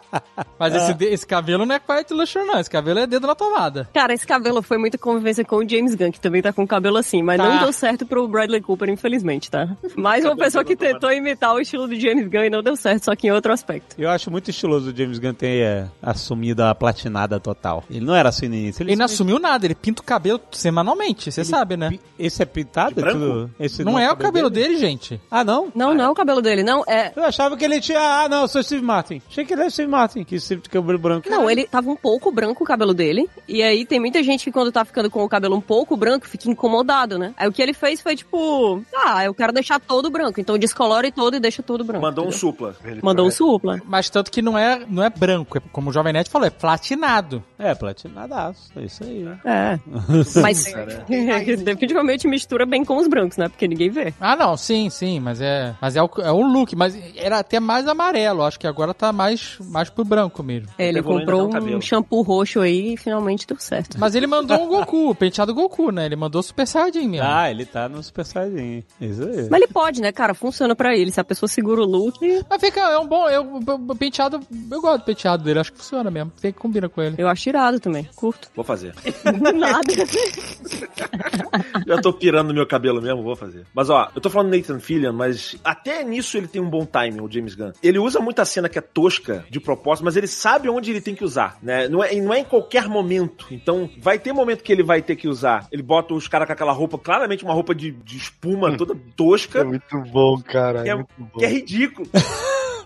Mas 0.58 0.74
esse, 0.74 1.04
esse 1.04 1.26
cabelo 1.26 1.64
não 1.64 1.74
é 1.74 1.78
quiet 1.78 2.12
luxury, 2.12 2.44
não. 2.46 2.58
Esse 2.60 2.70
cabelo 2.70 2.98
é 2.98 3.06
dedo 3.06 3.26
na 3.26 3.34
tomada. 3.34 3.88
Cara, 3.94 4.12
esse 4.12 4.26
cabelo 4.26 4.62
foi 4.62 4.76
muita 4.78 4.98
convivência 4.98 5.44
com 5.44 5.56
o 5.56 5.68
James 5.68 5.94
Gunn, 5.94 6.10
que 6.10 6.20
também 6.20 6.42
tá 6.42 6.52
com 6.52 6.62
o 6.62 6.66
cabelo 6.66 6.96
assim, 6.96 7.22
mas 7.22 7.38
Tá. 7.38 7.44
não 7.48 7.58
deu 7.60 7.72
certo 7.72 8.04
pro 8.06 8.26
Bradley 8.26 8.60
Cooper, 8.60 8.88
infelizmente, 8.88 9.50
tá? 9.50 9.68
Mais 9.96 10.24
uma 10.24 10.36
pessoa 10.36 10.64
que 10.64 10.74
tentou 10.76 11.12
imitar 11.12 11.54
o 11.54 11.60
estilo 11.60 11.86
do 11.86 11.98
James 11.98 12.26
Gunn 12.28 12.44
e 12.44 12.50
não 12.50 12.62
deu 12.62 12.76
certo, 12.76 13.04
só 13.04 13.14
que 13.14 13.26
em 13.28 13.30
outro 13.30 13.52
aspecto. 13.52 13.94
Eu 13.98 14.10
acho 14.10 14.30
muito 14.30 14.50
estiloso 14.50 14.90
o 14.90 14.96
James 14.96 15.18
Gunn 15.18 15.34
ter 15.34 15.62
é, 15.62 15.86
assumido 16.02 16.62
a 16.64 16.74
platinada 16.74 17.38
total. 17.38 17.84
Ele 17.90 18.04
não 18.04 18.14
era 18.14 18.28
assim 18.28 18.48
no 18.48 18.54
início. 18.54 18.82
Ele 18.82 18.96
não 18.96 19.04
assumiu 19.04 19.38
nada, 19.38 19.64
ele 19.66 19.74
pinta 19.74 20.02
o 20.02 20.04
cabelo 20.04 20.40
semanalmente, 20.50 21.30
você 21.30 21.44
sabe, 21.44 21.76
né? 21.76 21.98
Esse 22.18 22.42
é 22.42 22.46
pintado? 22.46 23.00
Tudo- 23.02 23.50
esse 23.60 23.84
Não 23.84 23.98
é 23.98 24.10
o 24.10 24.16
cabelo 24.16 24.50
dele, 24.50 24.76
gente. 24.76 25.20
Ah, 25.30 25.44
não? 25.44 25.70
Não, 25.74 25.94
não 25.94 26.04
é 26.04 26.08
o 26.10 26.14
cabelo 26.14 26.42
dele, 26.42 26.62
não, 26.62 26.82
é... 26.86 27.12
Achava 27.38 27.56
que 27.56 27.64
ele 27.64 27.80
tinha. 27.80 28.00
Ah, 28.00 28.28
não, 28.28 28.42
eu 28.42 28.48
sou 28.48 28.60
Steve 28.60 28.82
Martin. 28.82 29.22
Achei 29.30 29.44
que 29.44 29.52
ele 29.52 29.60
era 29.60 29.70
Steve 29.70 29.88
Martin, 29.88 30.24
que 30.24 30.40
sempre 30.40 30.64
de 30.64 30.68
cabelo 30.68 30.98
branco. 30.98 31.30
Não, 31.30 31.48
ele 31.48 31.68
tava 31.68 31.88
um 31.88 31.94
pouco 31.94 32.32
branco 32.32 32.64
o 32.64 32.66
cabelo 32.66 32.92
dele, 32.92 33.30
e 33.46 33.62
aí 33.62 33.86
tem 33.86 34.00
muita 34.00 34.20
gente 34.24 34.42
que 34.42 34.50
quando 34.50 34.72
tá 34.72 34.84
ficando 34.84 35.08
com 35.08 35.22
o 35.22 35.28
cabelo 35.28 35.54
um 35.54 35.60
pouco 35.60 35.96
branco, 35.96 36.26
fica 36.26 36.50
incomodado, 36.50 37.16
né? 37.16 37.32
Aí 37.36 37.46
o 37.46 37.52
que 37.52 37.62
ele 37.62 37.72
fez 37.72 38.00
foi 38.00 38.16
tipo, 38.16 38.82
ah, 38.92 39.24
eu 39.24 39.32
quero 39.32 39.52
deixar 39.52 39.78
todo 39.78 40.10
branco, 40.10 40.40
então 40.40 40.58
descolore 40.58 41.12
todo 41.12 41.36
e 41.36 41.40
deixa 41.40 41.62
todo 41.62 41.84
branco. 41.84 42.02
Mandou 42.02 42.24
um 42.24 42.28
entendeu? 42.28 42.40
supla. 42.40 42.76
Mandou 43.00 43.26
um 43.28 43.30
supla. 43.30 43.80
Mas 43.84 44.10
tanto 44.10 44.32
que 44.32 44.42
não 44.42 44.58
é, 44.58 44.84
não 44.88 45.04
é 45.04 45.08
branco, 45.08 45.58
é, 45.58 45.60
como 45.70 45.90
o 45.90 45.92
Jovem 45.92 46.12
Nerd 46.12 46.28
falou, 46.28 46.48
é 46.48 46.50
platinado. 46.50 47.40
É, 47.56 47.72
platinadaço. 47.72 48.72
É 48.74 48.82
isso 48.82 49.04
aí. 49.04 49.28
É. 49.44 49.78
Mas 50.42 50.64
definitivamente 51.62 52.26
mistura 52.26 52.66
bem 52.66 52.84
com 52.84 52.96
os 52.96 53.06
brancos, 53.06 53.36
né? 53.36 53.48
Porque 53.48 53.68
ninguém 53.68 53.90
vê. 53.90 54.12
Ah, 54.20 54.34
não, 54.34 54.56
sim, 54.56 54.90
sim, 54.90 55.20
mas 55.20 55.40
é, 55.40 55.76
mas 55.80 55.94
é 55.94 56.02
o, 56.02 56.10
é 56.18 56.32
o 56.32 56.42
look, 56.42 56.74
mas 56.74 56.96
era 57.28 57.38
até 57.40 57.60
mais 57.60 57.86
amarelo, 57.86 58.42
acho 58.42 58.58
que 58.58 58.66
agora 58.66 58.94
tá 58.94 59.12
mais, 59.12 59.56
mais 59.60 59.90
pro 59.90 60.04
branco 60.04 60.42
mesmo. 60.42 60.68
É, 60.78 60.88
Ele 60.88 61.02
comprou 61.02 61.48
um 61.54 61.80
shampoo 61.80 62.22
roxo 62.22 62.60
aí 62.60 62.94
e 62.94 62.96
finalmente 62.96 63.46
deu 63.46 63.58
certo. 63.60 63.98
Mas 63.98 64.14
ele 64.14 64.26
mandou 64.26 64.58
um 64.62 64.68
Goku, 64.68 65.10
o 65.10 65.14
penteado 65.14 65.54
Goku, 65.54 65.90
né? 65.92 66.06
Ele 66.06 66.16
mandou 66.16 66.42
Super 66.42 66.66
Saiyajin 66.66 67.08
mesmo. 67.08 67.26
Ah, 67.28 67.50
ele 67.50 67.64
tá 67.66 67.88
no 67.88 68.02
Super 68.02 68.24
Saiyajin. 68.24 68.82
Isso 69.00 69.22
aí. 69.22 69.48
Mas 69.50 69.62
ele 69.62 69.66
pode, 69.72 70.00
né, 70.00 70.10
cara? 70.10 70.32
Funciona 70.34 70.74
pra 70.74 70.96
ele. 70.96 71.12
Se 71.12 71.20
a 71.20 71.24
pessoa 71.24 71.48
segura 71.48 71.82
o 71.82 71.84
look, 71.84 72.18
Mas 72.48 72.60
fica, 72.60 72.80
é 72.80 72.98
um 72.98 73.06
bom, 73.06 73.28
eu, 73.28 73.42
o 73.56 73.94
penteado, 73.96 74.40
eu 74.70 74.80
gosto 74.80 75.02
do 75.02 75.04
penteado 75.04 75.44
dele, 75.44 75.58
acho 75.60 75.72
que 75.72 75.78
funciona 75.78 76.10
mesmo, 76.10 76.32
tem 76.40 76.52
que 76.52 76.58
combina 76.58 76.88
com 76.88 77.02
ele. 77.02 77.14
eu 77.18 77.28
acho 77.28 77.48
irado 77.48 77.78
também. 77.78 78.08
Curto. 78.16 78.48
Vou 78.54 78.64
fazer. 78.64 78.94
Nada. 79.54 79.92
Já 81.86 82.00
tô 82.00 82.12
pirando 82.12 82.48
no 82.48 82.54
meu 82.54 82.66
cabelo 82.66 83.00
mesmo, 83.00 83.22
vou 83.22 83.36
fazer. 83.36 83.64
Mas 83.74 83.90
ó, 83.90 84.08
eu 84.14 84.20
tô 84.20 84.30
falando 84.30 84.54
Nathan 84.54 84.78
Fillion, 84.80 85.12
mas 85.12 85.56
até 85.64 86.02
nisso 86.04 86.36
ele 86.36 86.46
tem 86.48 86.60
um 86.62 86.68
bom 86.70 86.84
timing, 87.08 87.20
o 87.20 87.30
James 87.30 87.54
Gunn. 87.54 87.72
Ele 87.82 87.98
usa 87.98 88.20
muita 88.20 88.44
cena 88.44 88.68
que 88.68 88.78
é 88.78 88.82
tosca 88.82 89.44
de 89.50 89.60
propósito, 89.60 90.04
mas 90.04 90.16
ele 90.16 90.26
sabe 90.26 90.68
onde 90.68 90.90
ele 90.90 91.00
tem 91.00 91.14
que 91.14 91.24
usar, 91.24 91.58
né? 91.62 91.88
Não 91.88 92.02
é, 92.02 92.14
não 92.14 92.32
é 92.32 92.40
em 92.40 92.44
qualquer 92.44 92.88
momento. 92.88 93.46
Então, 93.50 93.88
vai 93.98 94.18
ter 94.18 94.32
momento 94.32 94.62
que 94.62 94.72
ele 94.72 94.82
vai 94.82 95.02
ter 95.02 95.16
que 95.16 95.28
usar. 95.28 95.66
Ele 95.72 95.82
bota 95.82 96.14
os 96.14 96.28
caras 96.28 96.46
com 96.46 96.52
aquela 96.52 96.72
roupa, 96.72 96.98
claramente 96.98 97.44
uma 97.44 97.54
roupa 97.54 97.74
de, 97.74 97.90
de 97.90 98.16
espuma 98.16 98.76
toda 98.76 98.94
tosca, 99.16 99.64
muito 99.64 99.98
bom, 100.12 100.40
cara. 100.40 100.82
que, 100.82 100.90
é, 100.90 101.04
que 101.38 101.44
é 101.44 101.48
ridículo. 101.48 102.08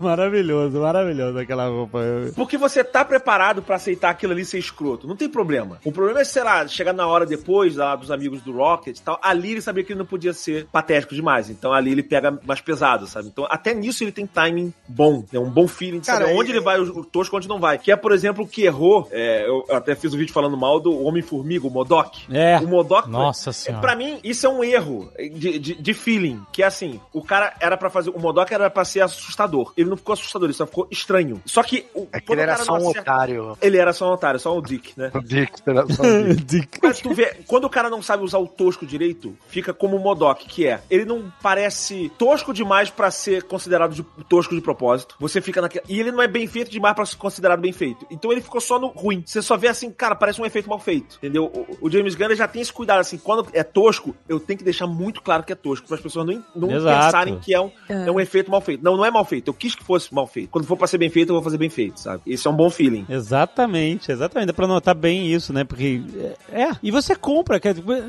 Maravilhoso, 0.03 0.79
maravilhoso 0.81 1.39
aquela 1.39 1.69
roupa. 1.69 2.01
Porque 2.35 2.57
você 2.59 2.83
tá 2.85 3.05
preparado 3.05 3.63
pra 3.63 3.77
aceitar 3.77 4.11
aquilo 4.11 4.33
ali 4.33 4.45
ser 4.45 4.59
escroto. 4.59 5.07
Não 5.07 5.17
tem 5.17 5.29
problema. 5.29 5.79
O 5.85 5.93
problema 5.93 6.21
é, 6.21 6.25
sei 6.25 6.43
lá, 6.43 6.67
chegar 6.67 6.93
na 6.93 7.07
hora 7.07 7.25
depois 7.27 7.77
lá 7.77 7.95
dos 7.97 8.11
amigos 8.11 8.43
do 8.43 8.53
Rocket 8.53 8.99
e 8.99 9.03
tal. 9.03 9.19
Ali 9.23 9.53
ele 9.53 9.63
sabia 9.63 9.85
que 9.85 9.93
ele 9.93 9.99
não 9.99 10.07
podia 10.07 10.33
ser 10.33 10.67
patético 10.73 11.15
demais. 11.15 11.51
Então 11.51 11.73
ali 11.73 11.93
ele 11.93 12.03
pega 12.03 12.39
mais 12.47 12.61
pesado, 12.61 13.07
sabe? 13.07 13.29
Então 13.29 13.47
até 13.51 13.75
nisso 13.75 14.03
ele 14.05 14.13
tem 14.13 14.27
timing 14.27 14.73
bom. 14.87 15.25
É 15.33 15.39
um 15.39 15.51
bom 15.51 15.67
feeling 15.69 16.01
de 16.01 16.07
Cara, 16.07 16.27
saber 16.27 16.39
onde 16.39 16.51
e- 16.51 16.53
ele 16.55 16.61
vai, 16.61 16.79
o 16.81 16.93
o 16.93 17.05
tosco, 17.05 17.37
onde 17.37 17.49
não 17.49 17.59
vai. 17.59 17.79
Que 17.79 17.91
é, 17.91 17.97
por 17.97 18.13
exemplo, 18.13 18.45
o 18.45 18.47
que 18.49 18.63
errou. 18.65 19.09
é, 19.11 19.47
eu 19.49 19.65
até 19.71 19.95
fiz 19.95 20.13
um 20.13 20.19
vídeo 20.19 20.33
falando 20.33 20.57
mal 20.57 20.79
do 20.79 21.05
Homem-Formiga, 21.05 21.67
o 21.67 21.71
Modok. 21.71 22.23
É. 22.31 22.59
O 22.59 22.67
Modok. 22.69 23.09
Nossa 23.09 23.51
é, 23.51 23.53
senhora. 23.53 23.81
Pra 23.81 23.97
mim, 23.97 24.19
isso 24.23 24.47
é 24.47 24.49
um 24.49 24.63
erro 24.63 25.11
de, 25.19 25.59
de, 25.59 25.75
de 25.75 25.95
feeling. 25.95 26.41
Que 26.53 26.63
é 26.63 26.67
assim, 26.67 27.01
o 27.13 27.23
cara 27.23 27.55
era 27.61 27.77
pra 27.77 27.89
fazer. 27.89 28.11
O 28.11 28.21
Modok 28.21 28.53
era 28.53 28.69
pra 28.69 28.85
ser 28.85 29.01
assustador. 29.01 29.73
Ele 29.77 29.89
não 29.93 29.97
ficou 29.97 30.13
assustador, 30.13 30.47
ele 30.47 30.55
só 30.55 30.67
ficou 30.67 30.87
estranho. 30.91 31.41
Só 31.47 31.63
que. 31.63 31.87
O, 31.95 32.07
É 32.13 32.21
que 32.21 32.33
ele 32.33 32.41
era 32.41 32.57
só 32.59 32.73
um 32.75 32.77
acerta- 32.91 33.01
otário. 33.01 33.59
ele 33.63 33.77
era 33.79 33.93
só 33.93 34.11
um 34.11 34.13
otário, 34.15 34.39
só 34.41 34.57
um 34.57 34.61
dick, 34.63 34.93
né? 34.99 35.11
O 35.15 35.21
Dick 35.23 35.53
era 35.67 35.87
só 35.93 36.03
um 36.03 36.35
Dick. 36.35 36.79
Mas 36.83 37.01
tu 37.01 37.15
vê, 37.15 37.37
quando 37.47 37.65
o 37.65 37.71
cara 37.71 37.89
não 37.89 38.03
sabe 38.03 38.25
usar 38.25 38.39
o 38.39 38.47
tosco 38.47 38.85
direito, 38.85 39.37
fica 39.49 39.73
como 39.73 39.97
o 39.97 40.01
Modok, 40.01 40.47
que 40.47 40.67
é. 40.67 40.81
Ele 40.91 41.05
não 41.05 41.33
parece 41.43 42.11
tosco 42.19 42.53
demais 42.53 42.91
pra 42.91 43.11
ser 43.11 43.43
considerado 43.45 43.95
de, 43.95 44.03
tosco 44.29 44.55
de 44.55 44.61
propósito. 44.61 45.15
Você 45.21 45.41
fica 45.41 45.61
naquela. 45.61 45.85
E 45.89 46.01
ele 46.01 46.11
não 46.13 46.23
é 46.23 46.29
bem 46.29 46.47
feito 46.47 46.71
demais 46.71 46.95
pra 46.95 47.07
ser 47.07 47.17
considerado 47.17 47.61
bem 47.61 47.73
feito. 47.73 48.07
Então 48.11 48.33
ele 48.33 48.41
ficou 48.41 48.61
só 48.61 48.79
no 48.79 48.89
ruim. 48.89 49.23
Você 49.27 49.41
só 49.43 49.57
vê 49.57 49.69
assim, 49.69 49.91
cara, 49.91 50.15
parece 50.15 50.41
um 50.41 50.47
efeito 50.47 50.69
mal 50.69 50.79
feito. 50.79 51.17
Entendeu? 51.19 51.45
O, 51.81 51.87
o 51.87 51.91
James 51.91 52.15
Gunn 52.15 52.27
ele 52.27 52.37
já 52.37 52.49
tem 52.49 52.63
esse 52.63 52.73
cuidado, 52.73 53.01
assim, 53.01 53.19
quando 53.19 53.47
é 53.53 53.63
tosco, 53.63 54.15
eu 54.29 54.41
tenho 54.41 54.59
que 54.59 54.65
deixar 54.65 54.87
muito 54.87 55.23
claro 55.23 55.43
que 55.43 55.53
é 55.53 55.57
tosco, 55.57 55.87
para 55.87 55.97
as 55.97 56.03
pessoas 56.03 56.27
não, 56.27 56.45
não 56.55 56.71
Exato. 56.71 57.05
pensarem 57.07 57.39
que 57.39 57.55
é 57.55 57.61
um, 57.61 57.71
É. 57.89 58.09
é 58.09 58.11
um 58.11 58.19
efeito 58.21 58.51
mal 58.51 58.61
feito. 58.61 58.83
Não, 58.83 58.97
não 58.97 59.05
é 59.05 59.11
mal 59.11 59.25
feito. 59.25 59.49
Eu 59.49 59.55
quis 59.55 59.75
que 59.75 59.82
fosse 59.83 60.13
mal 60.15 60.27
feito. 60.27 60.51
Quando 60.51 60.67
for 60.67 60.77
pra 60.77 60.87
ser 60.87 60.99
bem 60.99 61.11
feito, 61.11 61.31
eu 61.31 61.35
vou 61.35 61.43
fazer 61.43 61.59
bem 61.59 61.71
feito, 61.71 62.01
sabe? 62.01 62.23
Isso 62.27 62.49
é 62.49 62.51
um 62.51 62.57
bom 62.57 62.71
feeling. 62.71 63.07
Exatamente, 63.09 64.11
exatamente. 64.11 64.49
Dá 64.49 64.53
pra 64.53 64.67
notar 64.67 64.95
bem 64.95 65.27
isso, 65.33 65.53
né? 65.53 65.65
Porque. 65.65 66.03
É, 66.51 66.63
é. 66.63 66.71
e 66.83 66.91
você 66.91 67.15
compra. 67.15 67.61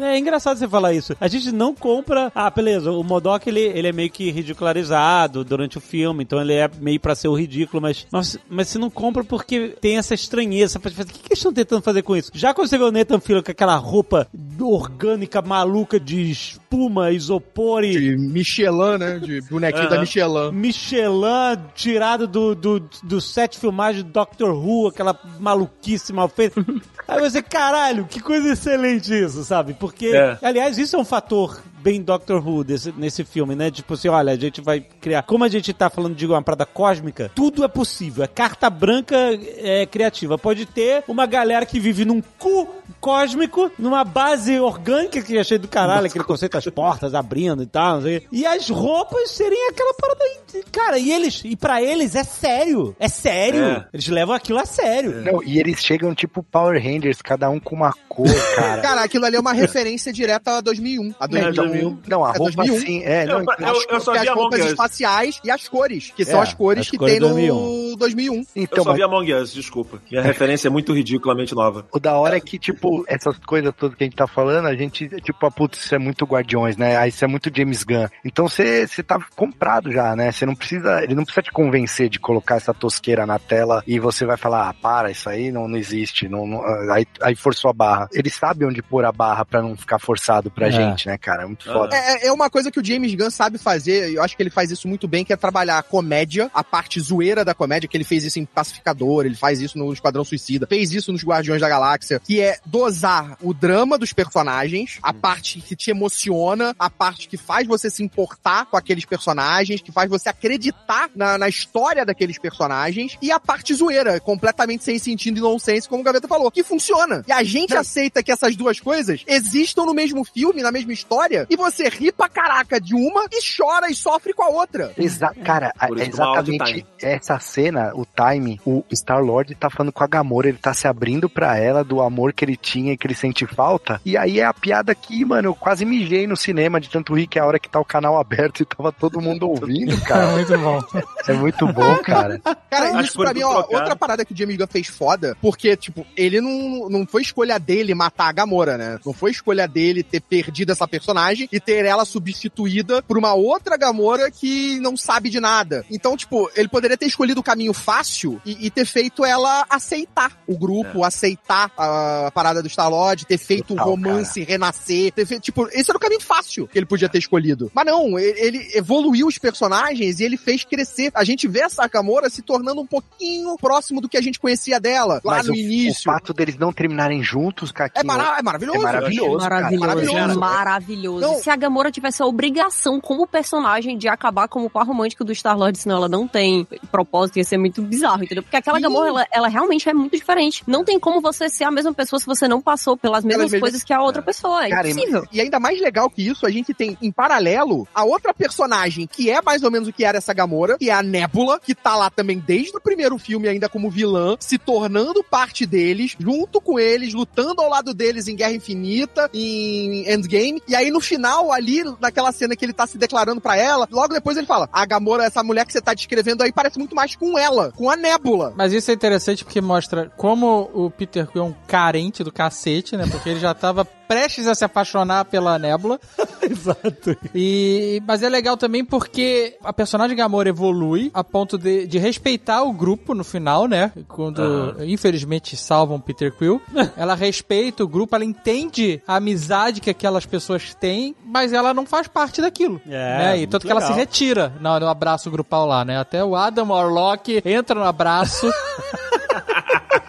É 0.01 0.17
engraçado 0.17 0.57
você 0.57 0.67
falar 0.67 0.93
isso. 0.93 1.15
A 1.19 1.27
gente 1.27 1.51
não 1.51 1.73
compra. 1.73 2.31
Ah, 2.35 2.49
beleza, 2.49 2.91
o 2.91 3.03
Modok 3.03 3.47
ele, 3.47 3.61
ele 3.61 3.87
é 3.87 3.91
meio 3.91 4.09
que 4.09 4.31
ridicularizado 4.31 5.43
durante 5.43 5.77
o 5.77 5.81
filme, 5.81 6.23
então 6.23 6.41
ele 6.41 6.53
é 6.53 6.69
meio 6.79 6.99
pra 6.99 7.15
ser 7.15 7.27
o 7.27 7.33
ridículo, 7.33 7.81
mas, 7.81 8.05
mas, 8.11 8.37
mas 8.49 8.67
você 8.67 8.77
não 8.77 8.89
compra 8.89 9.23
porque 9.23 9.75
tem 9.79 9.97
essa 9.97 10.13
estranheza. 10.13 10.79
Pra 10.79 10.91
fazer, 10.91 11.09
o 11.09 11.13
que, 11.13 11.19
que 11.19 11.27
eles 11.29 11.39
estão 11.39 11.53
tentando 11.53 11.81
fazer 11.81 12.01
com 12.01 12.15
isso? 12.15 12.31
Já 12.33 12.53
quando 12.53 12.67
você 12.67 12.77
vê 12.77 12.83
o 12.83 12.91
Nathan 12.91 13.19
Fillion 13.19 13.43
com 13.43 13.51
aquela 13.51 13.75
roupa 13.75 14.27
orgânica 14.59 15.41
maluca 15.41 15.99
de 15.99 16.31
espuma, 16.31 17.11
isopor 17.11 17.83
e. 17.83 17.91
De 17.91 18.17
Michelin, 18.17 18.97
né? 18.99 19.19
De 19.19 19.41
bonequinho 19.41 19.89
da. 19.89 19.99
Michelin. 19.99 20.51
Michelin 20.51 21.62
tirado 21.75 22.27
do, 22.27 22.53
do, 22.55 22.79
do 23.03 23.21
set 23.21 23.57
filmagem 23.57 24.03
do 24.03 24.09
Doctor 24.11 24.53
Who, 24.53 24.87
aquela 24.87 25.17
maluquice 25.39 26.13
mal 26.13 26.27
feita. 26.29 26.63
Aí 27.07 27.19
você, 27.19 27.41
caralho, 27.41 28.05
que 28.05 28.19
coisa 28.21 28.53
excelente 28.53 29.13
isso, 29.13 29.43
sabe? 29.43 29.73
Porque, 29.73 30.07
É. 30.07 30.37
aliás, 30.41 30.77
isso 30.77 30.95
é 30.95 30.99
um 30.99 31.05
fator 31.05 31.61
bem 31.83 32.01
Doctor 32.01 32.45
Who 32.47 32.63
desse, 32.63 32.93
nesse 32.97 33.25
filme, 33.25 33.55
né? 33.55 33.69
Tipo 33.69 33.95
assim, 33.95 34.07
olha, 34.07 34.31
a 34.31 34.37
gente 34.37 34.61
vai 34.61 34.79
criar. 34.79 35.21
Como 35.23 35.43
a 35.43 35.49
gente 35.49 35.73
tá 35.73 35.89
falando 35.89 36.15
de 36.15 36.25
uma 36.25 36.41
parada 36.41 36.65
cósmica, 36.65 37.29
tudo 37.35 37.61
é 37.63 37.67
possível. 37.67 38.23
É 38.23 38.27
carta 38.27 38.69
branca 38.69 39.17
é, 39.57 39.85
criativa. 39.85 40.37
Pode 40.37 40.65
ter 40.65 41.03
uma 41.09 41.25
galera 41.25 41.65
que 41.65 41.79
vive 41.81 42.05
num 42.05 42.21
cu 42.39 42.69
cósmico, 43.01 43.69
numa 43.77 44.05
base 44.05 44.57
orgânica 44.59 45.21
que 45.21 45.37
é 45.37 45.43
cheio 45.43 45.59
do 45.59 45.67
caralho, 45.67 46.07
aquele 46.07 46.23
conceito 46.23 46.53
das 46.53 46.65
portas 46.67 47.13
abrindo 47.13 47.61
e 47.61 47.65
tal, 47.65 47.95
não 47.95 48.03
sei. 48.03 48.25
E 48.31 48.45
as 48.45 48.69
roupas 48.69 49.31
serem 49.31 49.67
aquela 49.69 49.93
parada 49.93 50.23
aí. 50.23 50.63
Cara, 50.71 50.97
e 50.97 51.11
eles, 51.11 51.42
e 51.43 51.55
pra 51.55 51.81
eles 51.81 52.15
é 52.15 52.23
sério. 52.23 52.95
É 52.99 53.07
sério. 53.07 53.63
É. 53.63 53.87
Eles 53.93 54.07
levam 54.07 54.33
aquilo 54.35 54.59
a 54.59 54.65
sério. 54.65 55.21
Não, 55.21 55.43
e 55.43 55.59
eles 55.59 55.83
chegam 55.83 56.13
tipo 56.13 56.43
Power 56.43 56.81
Rangers, 56.81 57.21
cada 57.21 57.49
um 57.49 57.59
com 57.59 57.75
uma 57.75 57.93
cor, 58.07 58.25
cara. 58.55 58.81
Cara, 58.81 59.03
aquilo 59.03 59.25
ali 59.25 59.35
é 59.35 59.39
uma 59.39 59.53
referência 59.53 60.11
direta 60.13 60.57
a 60.57 60.61
2001. 60.61 61.13
A 61.19 61.27
2001. 61.27 61.99
Não, 62.07 62.23
a 62.25 62.33
É 62.33 62.37
roupa 62.37 62.55
2001. 62.63 62.75
assim, 62.77 63.03
é, 63.03 63.25
não, 63.25 63.39
Eu- 63.39 63.45
eu- 63.59 63.83
eu 63.89 63.99
só 64.01 64.11
vi 64.13 64.19
as 64.19 64.27
Among 64.27 64.39
roupas 64.41 64.59
Us. 64.61 64.65
espaciais 64.67 65.39
e 65.43 65.51
as 65.51 65.67
cores, 65.67 66.11
que 66.15 66.25
são 66.25 66.39
É, 66.39 66.43
as 66.43 66.53
cores 66.53 66.81
as 66.81 66.89
que 66.89 66.97
cores 66.97 67.13
tem 67.13 67.19
do 67.21 67.29
no 67.29 67.33
2001. 67.35 67.95
2001. 67.97 68.33
Eu 68.35 68.45
então, 68.55 68.83
só 68.83 68.89
mas 68.91 68.97
vi 68.97 69.03
Among 69.03 69.33
Us, 69.33 69.53
desculpa. 69.53 70.01
Minha 70.09 70.23
referência 70.23 70.67
é 70.67 70.71
muito 70.71 70.93
ridiculamente 70.93 71.53
nova. 71.55 71.85
o 71.91 71.99
da 71.99 72.17
hora 72.17 72.37
é 72.37 72.39
que, 72.39 72.57
tipo, 72.57 73.03
essas 73.07 73.37
coisas 73.39 73.73
todas 73.77 73.95
que 73.97 74.03
a 74.03 74.07
gente 74.07 74.15
tá 74.15 74.27
falando, 74.27 74.67
a 74.67 74.75
gente, 74.75 75.07
tipo, 75.21 75.45
ah, 75.45 75.51
putz, 75.51 75.83
isso 75.83 75.95
é 75.95 75.99
muito 75.99 76.25
Guardiões, 76.25 76.77
né? 76.77 76.97
Aí 76.97 77.09
isso 77.09 77.23
é 77.23 77.27
muito 77.27 77.51
James 77.55 77.83
Gunn. 77.83 78.07
Então 78.25 78.47
você 78.47 78.85
tá 79.05 79.19
comprado 79.35 79.91
já, 79.91 80.15
né? 80.15 80.31
Você 80.31 80.45
não 80.45 80.55
precisa, 80.55 81.03
ele 81.03 81.15
não 81.15 81.23
precisa 81.23 81.32
te 81.41 81.51
convencer 81.51 82.09
de 82.09 82.19
colocar 82.19 82.55
essa 82.57 82.73
tosqueira 82.73 83.25
na 83.25 83.39
tela 83.39 83.83
e 83.87 83.99
você 83.99 84.25
vai 84.25 84.37
falar, 84.37 84.69
ah, 84.69 84.73
para, 84.73 85.09
isso 85.09 85.29
aí 85.29 85.51
não, 85.51 85.67
não 85.67 85.77
existe, 85.77 86.27
não, 86.27 86.45
não- 86.45 86.63
aí, 86.91 87.07
aí 87.21 87.35
forçou 87.35 87.69
a 87.69 87.73
barra. 87.73 88.07
Ele 88.11 88.29
sabe 88.29 88.65
onde 88.65 88.81
pôr 88.83 89.05
a 89.05 89.11
barra 89.11 89.45
pra 89.45 89.61
não 89.61 89.75
ficar 89.75 89.99
forçado 89.99 90.51
pra 90.51 90.67
É. 90.67 90.71
gente, 90.71 91.07
né, 91.07 91.17
cara? 91.17 91.43
É 91.43 91.45
muito 91.45 91.63
foda. 91.71 91.95
É, 91.95 92.27
é 92.27 92.31
uma 92.31 92.49
coisa 92.49 92.69
que 92.71 92.79
o 92.79 92.85
James 92.85 93.15
Gunn 93.15 93.31
sabe 93.31 93.57
fazer, 93.57 94.11
e 94.11 94.15
eu 94.15 94.23
acho 94.23 94.35
que 94.35 94.43
ele 94.43 94.49
faz 94.49 94.69
isso 94.69 94.87
muito 94.87 95.07
bem, 95.07 95.23
que 95.25 95.33
é 95.33 95.37
trabalhar 95.37 95.77
a 95.79 95.83
comédia, 95.83 96.51
a 96.53 96.63
parte 96.63 96.99
zoeira 96.99 97.43
da 97.45 97.53
comédia, 97.53 97.87
que 97.87 97.95
ele 97.97 98.03
fez 98.03 98.23
isso 98.23 98.39
em 98.39 98.45
Pacificador, 98.45 99.25
ele 99.25 99.35
faz 99.35 99.61
isso 99.61 99.77
no 99.77 99.91
Esquadrão 99.93 100.23
Suicida, 100.23 100.67
fez 100.67 100.91
isso 100.93 101.11
nos 101.11 101.23
Guardiões 101.23 101.61
da 101.61 101.69
Galáxia, 101.69 102.19
que 102.19 102.41
é 102.41 102.57
dosar 102.65 103.37
o 103.41 103.53
drama 103.53 103.97
dos 103.97 104.11
personagens, 104.13 104.99
a 105.01 105.13
parte 105.13 105.61
que 105.61 105.75
te 105.75 105.89
emociona, 105.91 106.75
a 106.77 106.89
parte 106.89 107.27
que 107.27 107.37
faz 107.37 107.67
você 107.67 107.89
se 107.89 108.03
importar 108.03 108.65
com 108.65 108.75
aqueles 108.77 109.05
personagens, 109.05 109.81
que 109.81 109.91
faz 109.91 110.09
você 110.09 110.29
acreditar 110.29 111.09
na, 111.15 111.22
na 111.37 111.47
história 111.47 112.05
daqueles 112.05 112.37
personagens 112.37 113.17
e 113.21 113.31
a 113.31 113.39
parte 113.39 113.73
zoeira, 113.73 114.19
completamente 114.19 114.83
sem 114.83 114.97
sentido 114.99 115.37
e 115.37 115.41
nonsense, 115.41 115.87
como 115.87 116.01
o 116.01 116.03
Gaveta 116.03 116.27
falou, 116.27 116.51
que 116.51 116.63
funciona. 116.63 117.23
E 117.27 117.31
a 117.31 117.43
gente 117.43 117.75
aceita 117.75 118.21
que 118.23 118.31
essas 118.31 118.55
duas 118.55 118.79
coisas 118.79 119.23
existam 119.27 119.85
no 119.85 119.93
mesmo 119.93 120.23
filme, 120.23 120.61
na 120.61 120.71
mesma 120.71 120.93
história, 120.93 121.45
e 121.49 121.55
você 121.55 121.87
ri 121.89 122.11
pra 122.11 122.29
caraca 122.29 122.79
de 122.79 122.93
uma 122.95 123.25
e 123.31 123.39
chora 123.55 123.89
e 123.89 123.95
sofre 123.95 124.33
com 124.33 124.43
a 124.43 124.49
outra. 124.49 124.91
Exa 124.97 125.33
cara, 125.43 125.73
é 125.79 126.07
exatamente 126.07 126.85
essa 127.01 127.39
cena, 127.39 127.91
o 127.95 128.05
time, 128.05 128.59
o 128.65 128.83
Star-Lord 128.91 129.55
tá 129.55 129.69
falando 129.69 129.91
com 129.91 130.03
a 130.03 130.07
Gamora, 130.07 130.47
ele 130.49 130.57
tá 130.57 130.73
se 130.73 130.87
abrindo 130.87 131.29
pra 131.29 131.57
ela 131.57 131.83
do 131.83 132.01
amor 132.01 132.33
que 132.33 132.45
ele 132.45 132.55
tinha 132.57 132.93
e 132.93 132.97
que 132.97 133.07
ele 133.07 133.15
sente 133.15 133.45
falta. 133.45 133.99
E 134.05 134.17
aí 134.17 134.39
é 134.39 134.45
a 134.45 134.53
piada 134.53 134.93
que, 134.95 135.23
mano, 135.25 135.49
eu 135.49 135.55
quase 135.55 135.85
mijei 135.85 136.27
no 136.27 136.35
cinema 136.37 136.79
de 136.79 136.89
tanto 136.89 137.13
rir 137.13 137.27
que 137.27 137.37
é 137.37 137.41
a 137.41 137.45
hora 137.45 137.59
que 137.59 137.69
tá 137.69 137.79
o 137.79 137.85
canal 137.85 138.19
aberto 138.19 138.61
e 138.61 138.65
tava 138.65 138.91
todo 138.91 139.21
mundo 139.21 139.47
ouvindo, 139.49 139.93
É 139.93 139.99
cara. 140.01 140.27
muito 140.33 140.57
bom. 140.57 140.79
É 141.27 141.33
muito 141.33 141.65
bom, 141.67 141.95
cara. 142.03 142.39
Cara, 142.69 142.99
As 142.99 143.07
isso 143.07 143.17
pra 143.17 143.33
mim, 143.33 143.43
ó, 143.43 143.61
trocar. 143.61 143.77
outra 143.77 143.95
parada 143.95 144.25
que 144.25 144.33
o 144.33 144.37
Jamie 144.37 144.57
Gunn 144.57 144.67
fez 144.67 144.87
foda, 144.87 145.37
porque, 145.41 145.75
tipo, 145.75 146.05
ele 146.15 146.41
não, 146.41 146.89
não 146.89 147.05
foi 147.05 147.21
escolha 147.21 147.59
dele 147.59 147.93
matar 147.93 148.29
a 148.29 148.31
Gamora, 148.31 148.77
né? 148.77 148.99
Não 149.05 149.13
foi 149.13 149.31
escolha 149.31 149.67
dele 149.67 150.03
ter 150.03 150.21
perdido 150.21 150.71
essa 150.71 150.87
personagem 150.87 151.47
e 151.51 151.59
ter 151.59 151.85
ela 151.85 152.05
substituída 152.05 153.01
por 153.03 153.17
uma 153.17 153.33
outra 153.33 153.77
Gamora 153.77 154.29
que 154.31 154.79
não 154.79 154.97
sabe 154.97 155.29
de 155.29 155.39
nada. 155.39 155.85
Então, 155.89 156.17
tipo, 156.17 156.49
ele 156.55 156.67
poderia 156.67 156.97
ter 156.97 157.05
escolhido 157.05 157.39
o 157.39 157.43
caminho 157.43 157.73
fácil 157.73 158.41
e, 158.45 158.67
e 158.67 158.69
ter 158.69 158.85
feito 158.85 159.25
ela 159.25 159.65
aceitar 159.69 160.37
o 160.47 160.57
grupo, 160.57 161.03
aceitar 161.03 161.71
a 161.77 162.31
parada 162.33 162.61
do 162.61 162.69
Star-Lord, 162.69 163.25
ter 163.25 163.37
feito 163.37 163.69
Total, 163.69 163.87
o 163.87 163.89
romance 163.91 164.43
renascer, 164.43 165.11
ter 165.11 165.25
feito, 165.25 165.43
tipo, 165.43 165.67
esse 165.71 165.89
era 165.89 165.97
o 165.97 166.01
caminho 166.01 166.21
fácil 166.21 166.67
que 166.67 166.77
ele 166.77 166.85
podia 166.85 167.09
ter 167.09 167.19
escolhido. 167.19 167.71
Mas 167.73 167.85
não, 167.85 168.17
ele, 168.17 168.39
ele 168.39 168.71
evoluiu 168.73 169.27
os 169.27 169.37
personagens 169.37 170.19
e 170.19 170.23
ele 170.23 170.37
fez 170.37 170.63
crescer. 170.63 171.02
A 171.13 171.23
gente 171.23 171.47
vê 171.47 171.61
essa 171.61 171.87
Gamora 171.87 172.29
se 172.29 172.41
tornando 172.41 172.81
um 172.81 172.85
pouquinho 172.87 173.55
próximo 173.57 173.99
do 174.01 174.09
que 174.09 174.17
a 174.17 174.21
gente 174.21 174.39
conhecia 174.39 174.79
dela 174.79 175.21
lá 175.23 175.37
Mas 175.37 175.47
no 175.47 175.53
o, 175.53 175.57
início. 175.57 176.01
o 176.09 176.13
fato 176.13 176.33
deles 176.33 176.57
não 176.57 176.71
terminarem 176.71 177.21
juntos, 177.23 177.71
Caquinho, 177.71 178.01
É, 178.01 178.03
mara- 178.05 178.37
é 178.39 178.41
maravilhoso. 178.41 178.79
É 178.79 178.81
maravilhoso, 178.83 179.37
cara. 179.39 179.55
Maravilhoso, 179.61 179.87
Maravilhoso. 179.87 180.39
maravilhoso. 180.39 181.21
Não. 181.21 181.35
Se 181.35 181.49
a 181.49 181.55
Gamora 181.55 181.91
tivesse 181.91 182.21
a 182.21 182.25
obrigação 182.25 182.99
como 183.01 183.27
personagem 183.27 183.97
de 183.97 184.07
acabar 184.07 184.47
como 184.47 184.69
par 184.69 184.85
romântico 184.85 185.23
do 185.23 185.33
Star-Lord, 185.33 185.77
senão 185.77 185.97
ela 185.97 186.09
não 186.09 186.27
tem 186.27 186.67
propósito, 186.91 187.37
ia 187.37 187.43
ser 187.43 187.57
muito 187.57 187.81
bizarro, 187.81 188.23
entendeu? 188.23 188.43
Porque 188.43 188.55
aquela. 188.57 188.79
Gamora, 188.79 189.09
ela, 189.09 189.27
ela 189.31 189.47
realmente 189.47 189.87
é 189.89 189.93
muito 189.93 190.15
diferente. 190.17 190.63
Não 190.67 190.83
tem 190.83 190.99
como 190.99 191.21
você 191.21 191.49
ser 191.49 191.63
a 191.63 191.71
mesma 191.71 191.93
pessoa 191.93 192.19
se 192.19 192.25
você 192.25 192.47
não 192.47 192.61
passou 192.61 192.97
pelas 192.97 193.23
mesmas 193.23 193.51
coisas 193.59 193.83
que 193.83 193.93
a 193.93 194.01
outra 194.01 194.21
pessoa. 194.21 194.65
É 194.65 194.69
Cara, 194.69 194.89
impossível. 194.89 195.25
E 195.31 195.39
ainda 195.41 195.59
mais 195.59 195.79
legal 195.81 196.09
que 196.09 196.27
isso, 196.27 196.45
a 196.45 196.49
gente 196.49 196.73
tem 196.73 196.97
em 197.01 197.11
paralelo 197.11 197.87
a 197.93 198.03
outra 198.03 198.33
personagem 198.33 199.07
que 199.07 199.29
é 199.29 199.41
mais 199.41 199.63
ou 199.63 199.71
menos 199.71 199.87
o 199.87 199.93
que 199.93 200.03
era 200.03 200.17
essa 200.17 200.33
Gamora, 200.33 200.77
que 200.77 200.89
é 200.89 200.92
a 200.93 201.03
Nebula, 201.03 201.59
que 201.59 201.75
tá 201.75 201.95
lá 201.95 202.09
também 202.09 202.39
desde 202.39 202.75
o 202.75 202.81
primeiro 202.81 203.17
filme 203.17 203.47
ainda 203.47 203.67
como 203.67 203.89
vilã, 203.89 204.35
se 204.39 204.57
tornando 204.57 205.23
parte 205.23 205.65
deles, 205.65 206.15
junto 206.19 206.61
com 206.61 206.79
eles, 206.79 207.13
lutando 207.13 207.61
ao 207.61 207.69
lado 207.69 207.93
deles 207.93 208.27
em 208.27 208.35
Guerra 208.35 208.53
Infinita, 208.53 209.29
em 209.33 210.09
Endgame. 210.09 210.61
E 210.67 210.75
aí 210.75 210.91
no 210.91 211.01
final, 211.01 211.51
ali, 211.51 211.83
naquela 211.99 212.31
cena 212.31 212.55
que 212.55 212.63
ele 212.63 212.73
tá 212.73 212.87
se 212.87 212.97
declarando 212.97 213.41
pra 213.41 213.57
ela, 213.57 213.87
logo 213.91 214.13
depois 214.13 214.37
ele 214.37 214.47
fala: 214.47 214.69
A 214.71 214.85
Gamora, 214.85 215.23
essa 215.23 215.43
mulher 215.43 215.65
que 215.65 215.73
você 215.73 215.81
tá 215.81 215.93
descrevendo 215.93 216.43
aí, 216.43 216.51
parece 216.51 216.77
muito 216.77 216.95
mais 216.95 217.15
com 217.15 217.37
ela, 217.37 217.71
com 217.71 217.89
a 217.89 217.95
Nebula. 217.95 218.53
Mas 218.55 218.73
isso 218.73 218.91
é 218.91 218.93
interessante 218.93 219.43
porque 219.43 219.61
mostra 219.61 220.11
como 220.15 220.69
o 220.73 220.89
Peter 220.89 221.27
Quill 221.27 221.43
é 221.43 221.45
um 221.45 221.55
carente 221.67 222.23
do 222.23 222.31
cacete, 222.31 222.95
né? 222.95 223.05
Porque 223.09 223.29
ele 223.29 223.39
já 223.39 223.53
tava 223.53 223.85
prestes 224.07 224.47
a 224.47 224.55
se 224.55 224.65
apaixonar 224.65 225.25
pela 225.25 225.57
Nebula. 225.57 225.99
Exato. 226.41 227.17
E, 227.33 228.01
mas 228.05 228.21
é 228.21 228.29
legal 228.29 228.57
também 228.57 228.83
porque 228.83 229.57
a 229.63 229.71
personagem 229.71 230.15
Gamora 230.15 230.49
evolui 230.49 231.09
a 231.13 231.23
ponto 231.23 231.57
de, 231.57 231.87
de 231.87 231.97
respeitar 231.97 232.63
o 232.63 232.73
grupo 232.73 233.13
no 233.13 233.23
final, 233.23 233.67
né? 233.67 233.91
Quando, 234.07 234.75
infelizmente, 234.83 235.55
salvam 235.55 235.99
Peter 235.99 236.31
Quill. 236.35 236.61
ela 236.97 237.15
respeita 237.15 237.83
o 237.83 237.87
grupo, 237.87 238.15
ela 238.15 238.25
entende 238.25 239.01
a 239.07 239.15
amizade 239.15 239.81
que 239.81 239.89
aquelas 239.89 240.25
pessoas 240.25 240.73
têm, 240.75 241.15
mas 241.25 241.53
ela 241.53 241.73
não 241.73 241.85
faz 241.85 242.07
parte 242.07 242.41
daquilo. 242.41 242.81
É, 242.87 243.17
né? 243.17 243.37
E 243.39 243.47
tanto 243.47 243.65
que 243.65 243.71
ela 243.71 243.81
se 243.81 243.87
legal. 243.87 243.99
retira 243.99 244.53
no, 244.59 244.79
no 244.79 244.87
abraço 244.87 245.31
grupal 245.31 245.65
lá, 245.65 245.85
né? 245.85 245.97
Até 245.97 246.23
o 246.23 246.35
Adam 246.35 246.69
Warlock 246.69 247.41
entra 247.45 247.79
no 247.79 247.85
abraço. 247.85 248.49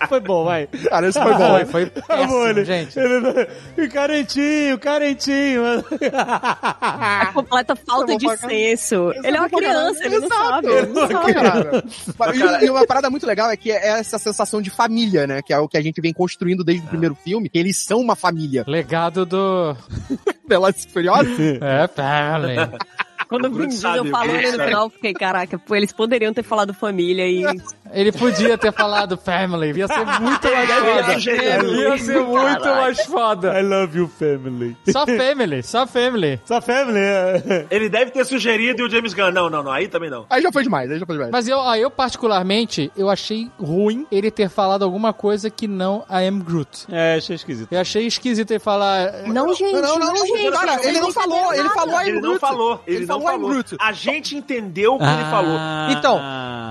Foi 0.08 0.20
bom, 0.20 0.44
vai. 0.44 0.66
Cara, 0.88 1.08
isso 1.08 1.20
foi 1.22 1.32
bom. 1.34 1.48
Foi, 1.58 1.64
foi 1.66 1.86
péssimo, 1.86 2.12
Amor, 2.24 2.50
ele- 2.50 2.64
gente. 2.64 2.98
ele- 2.98 3.88
Carentinho, 3.88 4.78
carentinho. 4.78 5.62
A 6.80 7.30
completa 7.32 7.74
falta 7.76 8.12
Tá 8.12 8.18
de 8.18 8.36
senso. 8.38 9.12
Ele 9.22 9.36
é 9.36 9.40
uma 9.40 9.48
criança, 9.48 10.04
ele 10.04 10.18
não 10.20 10.28
sabe. 10.28 10.66
Ele 10.68 10.86
não 10.88 11.08
sabe. 11.08 11.32
E- 12.62 12.64
E 12.66 12.70
uma 12.70 12.86
parada 12.86 13.10
muito 13.10 13.26
legal 13.26 13.50
é 13.50 13.56
que 13.56 13.70
é 13.70 13.98
essa 13.98 14.18
sensação 14.18 14.60
de 14.62 14.70
família, 14.70 15.26
né? 15.26 15.40
Que 15.42 15.52
é 15.52 15.58
o 15.58 15.68
que 15.68 15.76
a 15.76 15.82
gente 15.82 16.00
vem 16.00 16.12
construindo 16.12 16.64
desde 16.64 16.84
o 16.86 16.88
primeiro 16.88 17.14
filme, 17.14 17.48
que 17.48 17.58
eles 17.58 17.76
são 17.76 18.00
uma 18.00 18.16
família. 18.16 18.64
Legado 18.66 19.24
do. 19.26 19.76
Velozes 20.48 20.84
e 20.84 20.88
Furiosos? 20.90 21.38
É, 21.60 21.88
family. 21.88 22.56
Quando 23.28 23.46
o 23.46 23.50
Vin 23.50 23.68
Diesel 23.68 24.04
falou 24.10 24.34
no 24.34 24.52
final, 24.64 24.84
eu 24.84 24.90
fiquei, 24.90 25.14
caraca, 25.14 25.58
pô, 25.58 25.74
eles 25.74 25.90
poderiam 25.90 26.32
ter 26.34 26.42
falado 26.42 26.74
família 26.74 27.26
e 27.26 27.42
Ele 27.94 28.12
podia 28.12 28.58
ter 28.58 28.72
falado 28.72 29.16
family, 29.16 29.72
ia 29.78 29.86
ser 29.88 30.04
muito 30.20 30.50
mais 30.50 30.70
foda. 30.70 31.14
sugerido. 31.14 31.74
Ia 31.74 31.98
ser 31.98 32.20
muito 32.20 32.60
Caraca. 32.60 32.74
mais 32.80 33.00
foda. 33.06 33.58
I 33.60 33.62
love 33.62 33.98
you, 33.98 34.08
family. 34.18 34.76
Só 34.90 35.06
family, 35.06 35.62
só 35.62 35.86
family. 35.86 36.40
Só 36.44 36.60
family. 36.60 36.98
é. 36.98 37.66
Ele 37.70 37.88
deve 37.88 38.10
ter 38.10 38.24
sugerido 38.24 38.82
e 38.82 38.86
o 38.86 38.90
James 38.90 39.14
Gunn. 39.14 39.30
Não, 39.32 39.48
não, 39.48 39.62
não. 39.62 39.72
Aí 39.72 39.88
também 39.88 40.10
não. 40.10 40.26
Aí 40.28 40.42
já 40.42 40.50
foi 40.52 40.62
demais, 40.64 40.90
aí 40.90 40.98
já 40.98 41.06
foi 41.06 41.14
demais. 41.14 41.30
Mas 41.32 41.48
eu, 41.48 41.60
ah, 41.60 41.78
eu 41.78 41.90
particularmente, 41.90 42.90
eu 42.96 43.08
achei 43.10 43.50
ruim 43.60 44.06
ele 44.10 44.30
ter 44.30 44.48
falado 44.48 44.82
alguma 44.84 45.12
coisa 45.12 45.48
que 45.50 45.66
não 45.68 46.04
I 46.10 46.26
am 46.28 46.40
Groot. 46.40 46.86
É, 46.90 47.14
achei 47.16 47.36
esquisito. 47.36 47.68
Eu 47.72 47.80
achei 47.80 48.06
esquisito 48.06 48.50
ele 48.50 48.58
falar... 48.60 49.12
Não, 49.26 49.52
gente, 49.54 49.72
não, 49.72 49.98
não, 49.98 50.12
não, 50.14 50.26
gente. 50.26 50.50
cara, 50.50 50.72
vocês 50.74 50.86
ele 50.86 51.00
não 51.00 51.12
falou, 51.12 51.54
ele 51.54 51.68
falou 51.70 51.94
I 51.94 52.02
am 52.02 52.06
Ele 52.08 52.14
não 52.20 52.20
Groot. 52.30 52.40
falou. 52.40 52.82
Ele, 52.86 52.96
Ele 52.96 53.06
não 53.06 53.20
falou. 53.20 53.48
Groot. 53.50 53.76
A 53.80 53.92
gente 53.92 54.36
entendeu 54.36 54.94
o 54.94 54.98
que 54.98 55.04
ele 55.04 55.24
falou. 55.30 55.58
Então, 55.90 56.20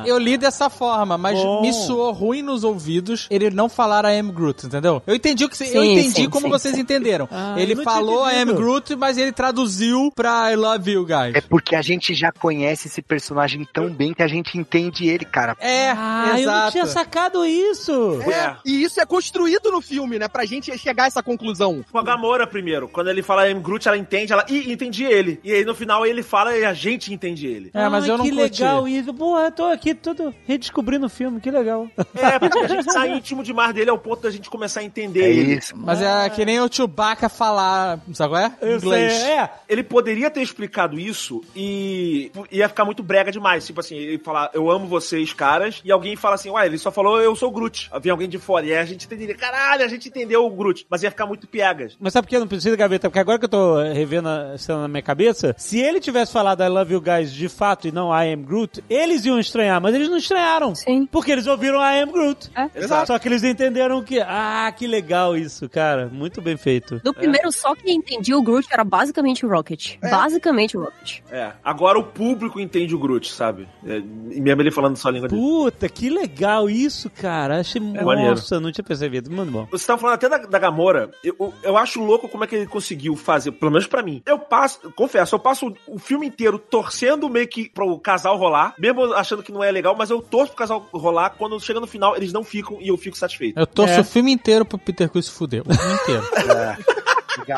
Eu 0.05 0.17
li 0.17 0.37
dessa 0.37 0.69
forma, 0.69 1.12
mas 1.17 1.37
Bom. 1.39 1.61
me 1.61 1.73
soou 1.73 2.11
ruim 2.11 2.41
nos 2.41 2.63
ouvidos 2.63 3.27
ele 3.29 3.49
não 3.49 3.67
falar 3.69 4.05
I 4.05 4.19
am 4.19 4.31
Groot, 4.31 4.65
entendeu? 4.65 5.01
Eu 5.05 5.15
entendi 5.15 5.45
o 5.45 5.49
que 5.49 5.57
você- 5.57 5.75
eu 5.77 5.83
entendi 5.83 6.11
sim, 6.23 6.29
como 6.29 6.45
sim, 6.47 6.51
vocês 6.51 6.75
sim. 6.75 6.81
entenderam. 6.81 7.27
Ah, 7.31 7.55
ele 7.57 7.75
falou 7.83 8.23
am 8.25 8.31
entendido. 8.33 8.55
Groot, 8.55 8.95
mas 8.95 9.17
ele 9.17 9.31
traduziu 9.31 10.11
pra 10.15 10.51
I 10.51 10.55
love 10.55 10.91
you 10.91 11.05
guys. 11.05 11.33
É 11.35 11.41
porque 11.41 11.75
a 11.75 11.81
gente 11.81 12.13
já 12.13 12.31
conhece 12.31 12.87
esse 12.87 13.01
personagem 13.01 13.67
tão 13.73 13.89
bem 13.89 14.13
que 14.13 14.23
a 14.23 14.27
gente 14.27 14.57
entende 14.57 15.07
ele, 15.07 15.25
cara. 15.25 15.55
É, 15.59 15.89
Ah, 15.91 16.25
eu 16.27 16.33
não 16.33 16.39
exato. 16.39 16.71
tinha 16.71 16.85
sacado 16.85 17.45
isso. 17.45 18.21
É. 18.23 18.55
E 18.65 18.83
isso 18.83 18.99
é 18.99 19.05
construído 19.05 19.71
no 19.71 19.81
filme, 19.81 20.19
né? 20.19 20.27
Pra 20.27 20.45
gente 20.45 20.75
chegar 20.77 21.03
a 21.03 21.07
essa 21.07 21.23
conclusão. 21.23 21.83
Com 21.91 21.97
a 21.99 22.03
Gamora 22.03 22.45
primeiro. 22.47 22.87
Quando 22.87 23.09
ele 23.09 23.21
fala 23.21 23.49
I'm 23.49 23.61
Groot, 23.61 23.87
ela 23.87 23.97
entende, 23.97 24.33
ela. 24.33 24.45
Ih, 24.49 24.71
entendi 24.71 25.03
ele. 25.03 25.39
E 25.43 25.51
aí 25.51 25.65
no 25.65 25.75
final 25.75 26.05
ele 26.05 26.23
fala 26.23 26.55
e 26.57 26.65
a 26.65 26.73
gente 26.73 27.13
entende 27.13 27.47
ele. 27.47 27.71
É, 27.73 27.87
mas 27.89 28.03
Ai, 28.03 28.09
eu 28.11 28.17
não 28.17 28.25
que 28.25 28.31
curti. 28.31 28.61
legal 28.61 28.87
isso. 28.87 29.13
Porra, 29.13 29.45
eu 29.45 29.51
tô 29.51 29.65
aqui 29.65 29.93
todo 29.93 30.33
redescobrindo 30.45 30.92
o 31.05 31.09
filme, 31.09 31.39
que 31.39 31.49
legal. 31.51 31.87
É, 32.15 32.37
porque 32.39 32.59
a 32.59 32.67
gente 32.67 32.91
sai 32.91 33.17
íntimo 33.17 33.43
demais 33.43 33.73
dele 33.73 33.89
ao 33.89 33.97
ponto 33.97 34.21
da 34.21 34.29
gente 34.31 34.49
começar 34.49 34.79
a 34.81 34.83
entender 34.83 35.21
É 35.23 35.29
ele. 35.29 35.53
isso. 35.55 35.73
Mas 35.75 36.01
é 36.01 36.29
que 36.29 36.45
nem 36.45 36.59
o 36.59 36.71
Chewbacca 36.71 37.29
falar, 37.29 37.99
sabe 38.13 38.33
qual 38.33 38.41
é? 38.41 38.51
Eu 38.61 38.77
Inglês. 38.77 39.13
sei, 39.13 39.31
é. 39.31 39.49
Ele 39.67 39.83
poderia 39.83 40.29
ter 40.29 40.41
explicado 40.41 40.99
isso 40.99 41.41
e 41.55 42.31
ia 42.51 42.67
ficar 42.69 42.85
muito 42.85 43.01
brega 43.03 43.31
demais. 43.31 43.65
Tipo 43.65 43.79
assim, 43.79 43.95
ele 43.95 44.17
falar, 44.19 44.49
eu 44.53 44.69
amo 44.69 44.87
vocês, 44.87 45.33
caras, 45.33 45.81
e 45.83 45.91
alguém 45.91 46.15
fala 46.15 46.35
assim, 46.35 46.49
ué, 46.49 46.65
ele 46.65 46.77
só 46.77 46.91
falou, 46.91 47.21
eu 47.21 47.35
sou 47.35 47.49
o 47.49 47.51
Groot. 47.51 47.89
Vem 48.01 48.11
alguém 48.11 48.29
de 48.29 48.37
fora. 48.37 48.65
E 48.65 48.71
aí 48.73 48.79
a 48.79 48.85
gente 48.85 49.05
entenderia, 49.05 49.35
caralho, 49.35 49.83
a 49.83 49.87
gente 49.87 50.09
entendeu 50.09 50.45
o 50.45 50.49
Groot. 50.49 50.85
Mas 50.89 51.03
ia 51.03 51.11
ficar 51.11 51.25
muito 51.25 51.47
piegas. 51.47 51.95
Mas 51.99 52.13
sabe 52.13 52.25
por 52.27 52.29
que 52.31 52.39
não 52.39 52.47
precisa, 52.47 52.75
Gaveta? 52.75 53.09
Porque 53.09 53.19
agora 53.19 53.39
que 53.39 53.45
eu 53.45 53.49
tô 53.49 53.81
revendo 53.81 54.27
a 54.29 54.57
cena 54.57 54.81
na 54.83 54.87
minha 54.87 55.01
cabeça, 55.01 55.55
se 55.57 55.79
ele 55.79 55.99
tivesse 55.99 56.31
falado 56.31 56.63
I 56.63 56.67
love 56.69 56.93
you 56.93 57.01
guys 57.01 57.31
de 57.33 57.47
fato 57.49 57.87
e 57.87 57.91
não 57.91 58.09
I 58.11 58.31
am 58.33 58.43
Groot, 58.43 58.83
eles 58.89 59.25
iam 59.25 59.39
estranhar, 59.39 59.81
mas 59.81 59.93
eles 59.95 60.09
não 60.09 60.17
estranharam. 60.17 60.73
Sim. 60.83 61.05
Porque 61.05 61.31
eles 61.31 61.47
ouviram 61.47 61.79
I 61.79 62.01
am 62.01 62.11
Groot. 62.11 62.51
É. 62.55 62.69
Exato. 62.75 63.07
Só 63.07 63.19
que 63.19 63.27
eles 63.27 63.43
entenderam 63.43 64.03
que, 64.03 64.19
ah, 64.19 64.71
que 64.75 64.85
legal 64.87 65.35
isso, 65.37 65.69
cara. 65.69 66.09
Muito 66.11 66.41
bem 66.41 66.57
feito. 66.57 66.99
Do 67.03 67.13
primeiro, 67.13 67.51
só 67.51 67.75
quem 67.75 67.97
entendia 67.97 68.37
o 68.37 68.41
Groot 68.41 68.67
era 68.71 68.83
basicamente 68.83 69.45
o 69.45 69.49
Rocket. 69.49 69.97
Basicamente 70.01 70.77
o 70.77 70.81
Rocket. 70.81 71.21
É. 71.31 71.51
Agora 71.63 71.97
o 71.97 72.03
público 72.03 72.59
entende 72.59 72.93
o 72.93 72.99
Groot, 72.99 73.31
sabe? 73.31 73.67
É, 73.85 73.97
e 73.97 74.41
mesmo 74.41 74.61
ele 74.61 74.71
falando 74.71 74.97
só 74.97 75.09
a 75.09 75.11
língua 75.11 75.27
dele. 75.27 75.41
Puta, 75.41 75.87
que 75.89 76.09
legal 76.09 76.69
isso, 76.69 77.09
cara. 77.09 77.59
Achei. 77.59 77.81
maneiro. 77.81 78.31
Nossa, 78.31 78.59
não 78.59 78.71
tinha 78.71 78.83
percebido. 78.83 79.31
Muito 79.31 79.51
bom. 79.51 79.67
Você 79.71 79.87
tava 79.87 79.99
falando 79.99 80.15
até 80.15 80.29
da, 80.29 80.37
da 80.37 80.59
Gamora, 80.59 81.11
eu, 81.23 81.53
eu 81.63 81.77
acho 81.77 82.01
louco 82.01 82.27
como 82.27 82.43
é 82.43 82.47
que 82.47 82.55
ele 82.55 82.67
conseguiu 82.67 83.15
fazer, 83.15 83.51
pelo 83.51 83.71
menos 83.71 83.87
pra 83.87 84.03
mim. 84.03 84.21
Eu 84.25 84.39
passo, 84.39 84.91
confesso, 84.95 85.35
eu 85.35 85.39
passo 85.39 85.67
o, 85.87 85.95
o 85.95 85.99
filme 85.99 86.27
inteiro 86.27 86.57
torcendo 86.57 87.29
meio 87.29 87.47
que 87.47 87.69
pro 87.69 87.97
casal 87.99 88.37
rolar, 88.37 88.73
mesmo 88.77 89.13
achando 89.13 89.43
que 89.43 89.51
não 89.51 89.63
é 89.63 89.71
legal, 89.71 89.95
mas 89.97 90.09
eu 90.09 90.21
torço 90.21 90.47
pro 90.51 90.57
casal 90.57 90.72
rolar, 90.79 91.31
quando 91.31 91.59
chega 91.59 91.79
no 91.79 91.87
final 91.87 92.15
eles 92.15 92.31
não 92.33 92.43
ficam 92.43 92.77
e 92.81 92.87
eu 92.87 92.97
fico 92.97 93.17
satisfeito. 93.17 93.59
Eu 93.59 93.67
torço 93.67 93.93
É. 93.95 93.99
o 93.99 94.03
filme 94.03 94.31
inteiro 94.31 94.65
pro 94.65 94.77
Peter 94.77 95.09
Quill 95.09 95.21
se 95.21 95.31
fuder. 95.31 95.61
O 95.65 95.73
filme 95.73 95.93
inteiro. 95.95 96.23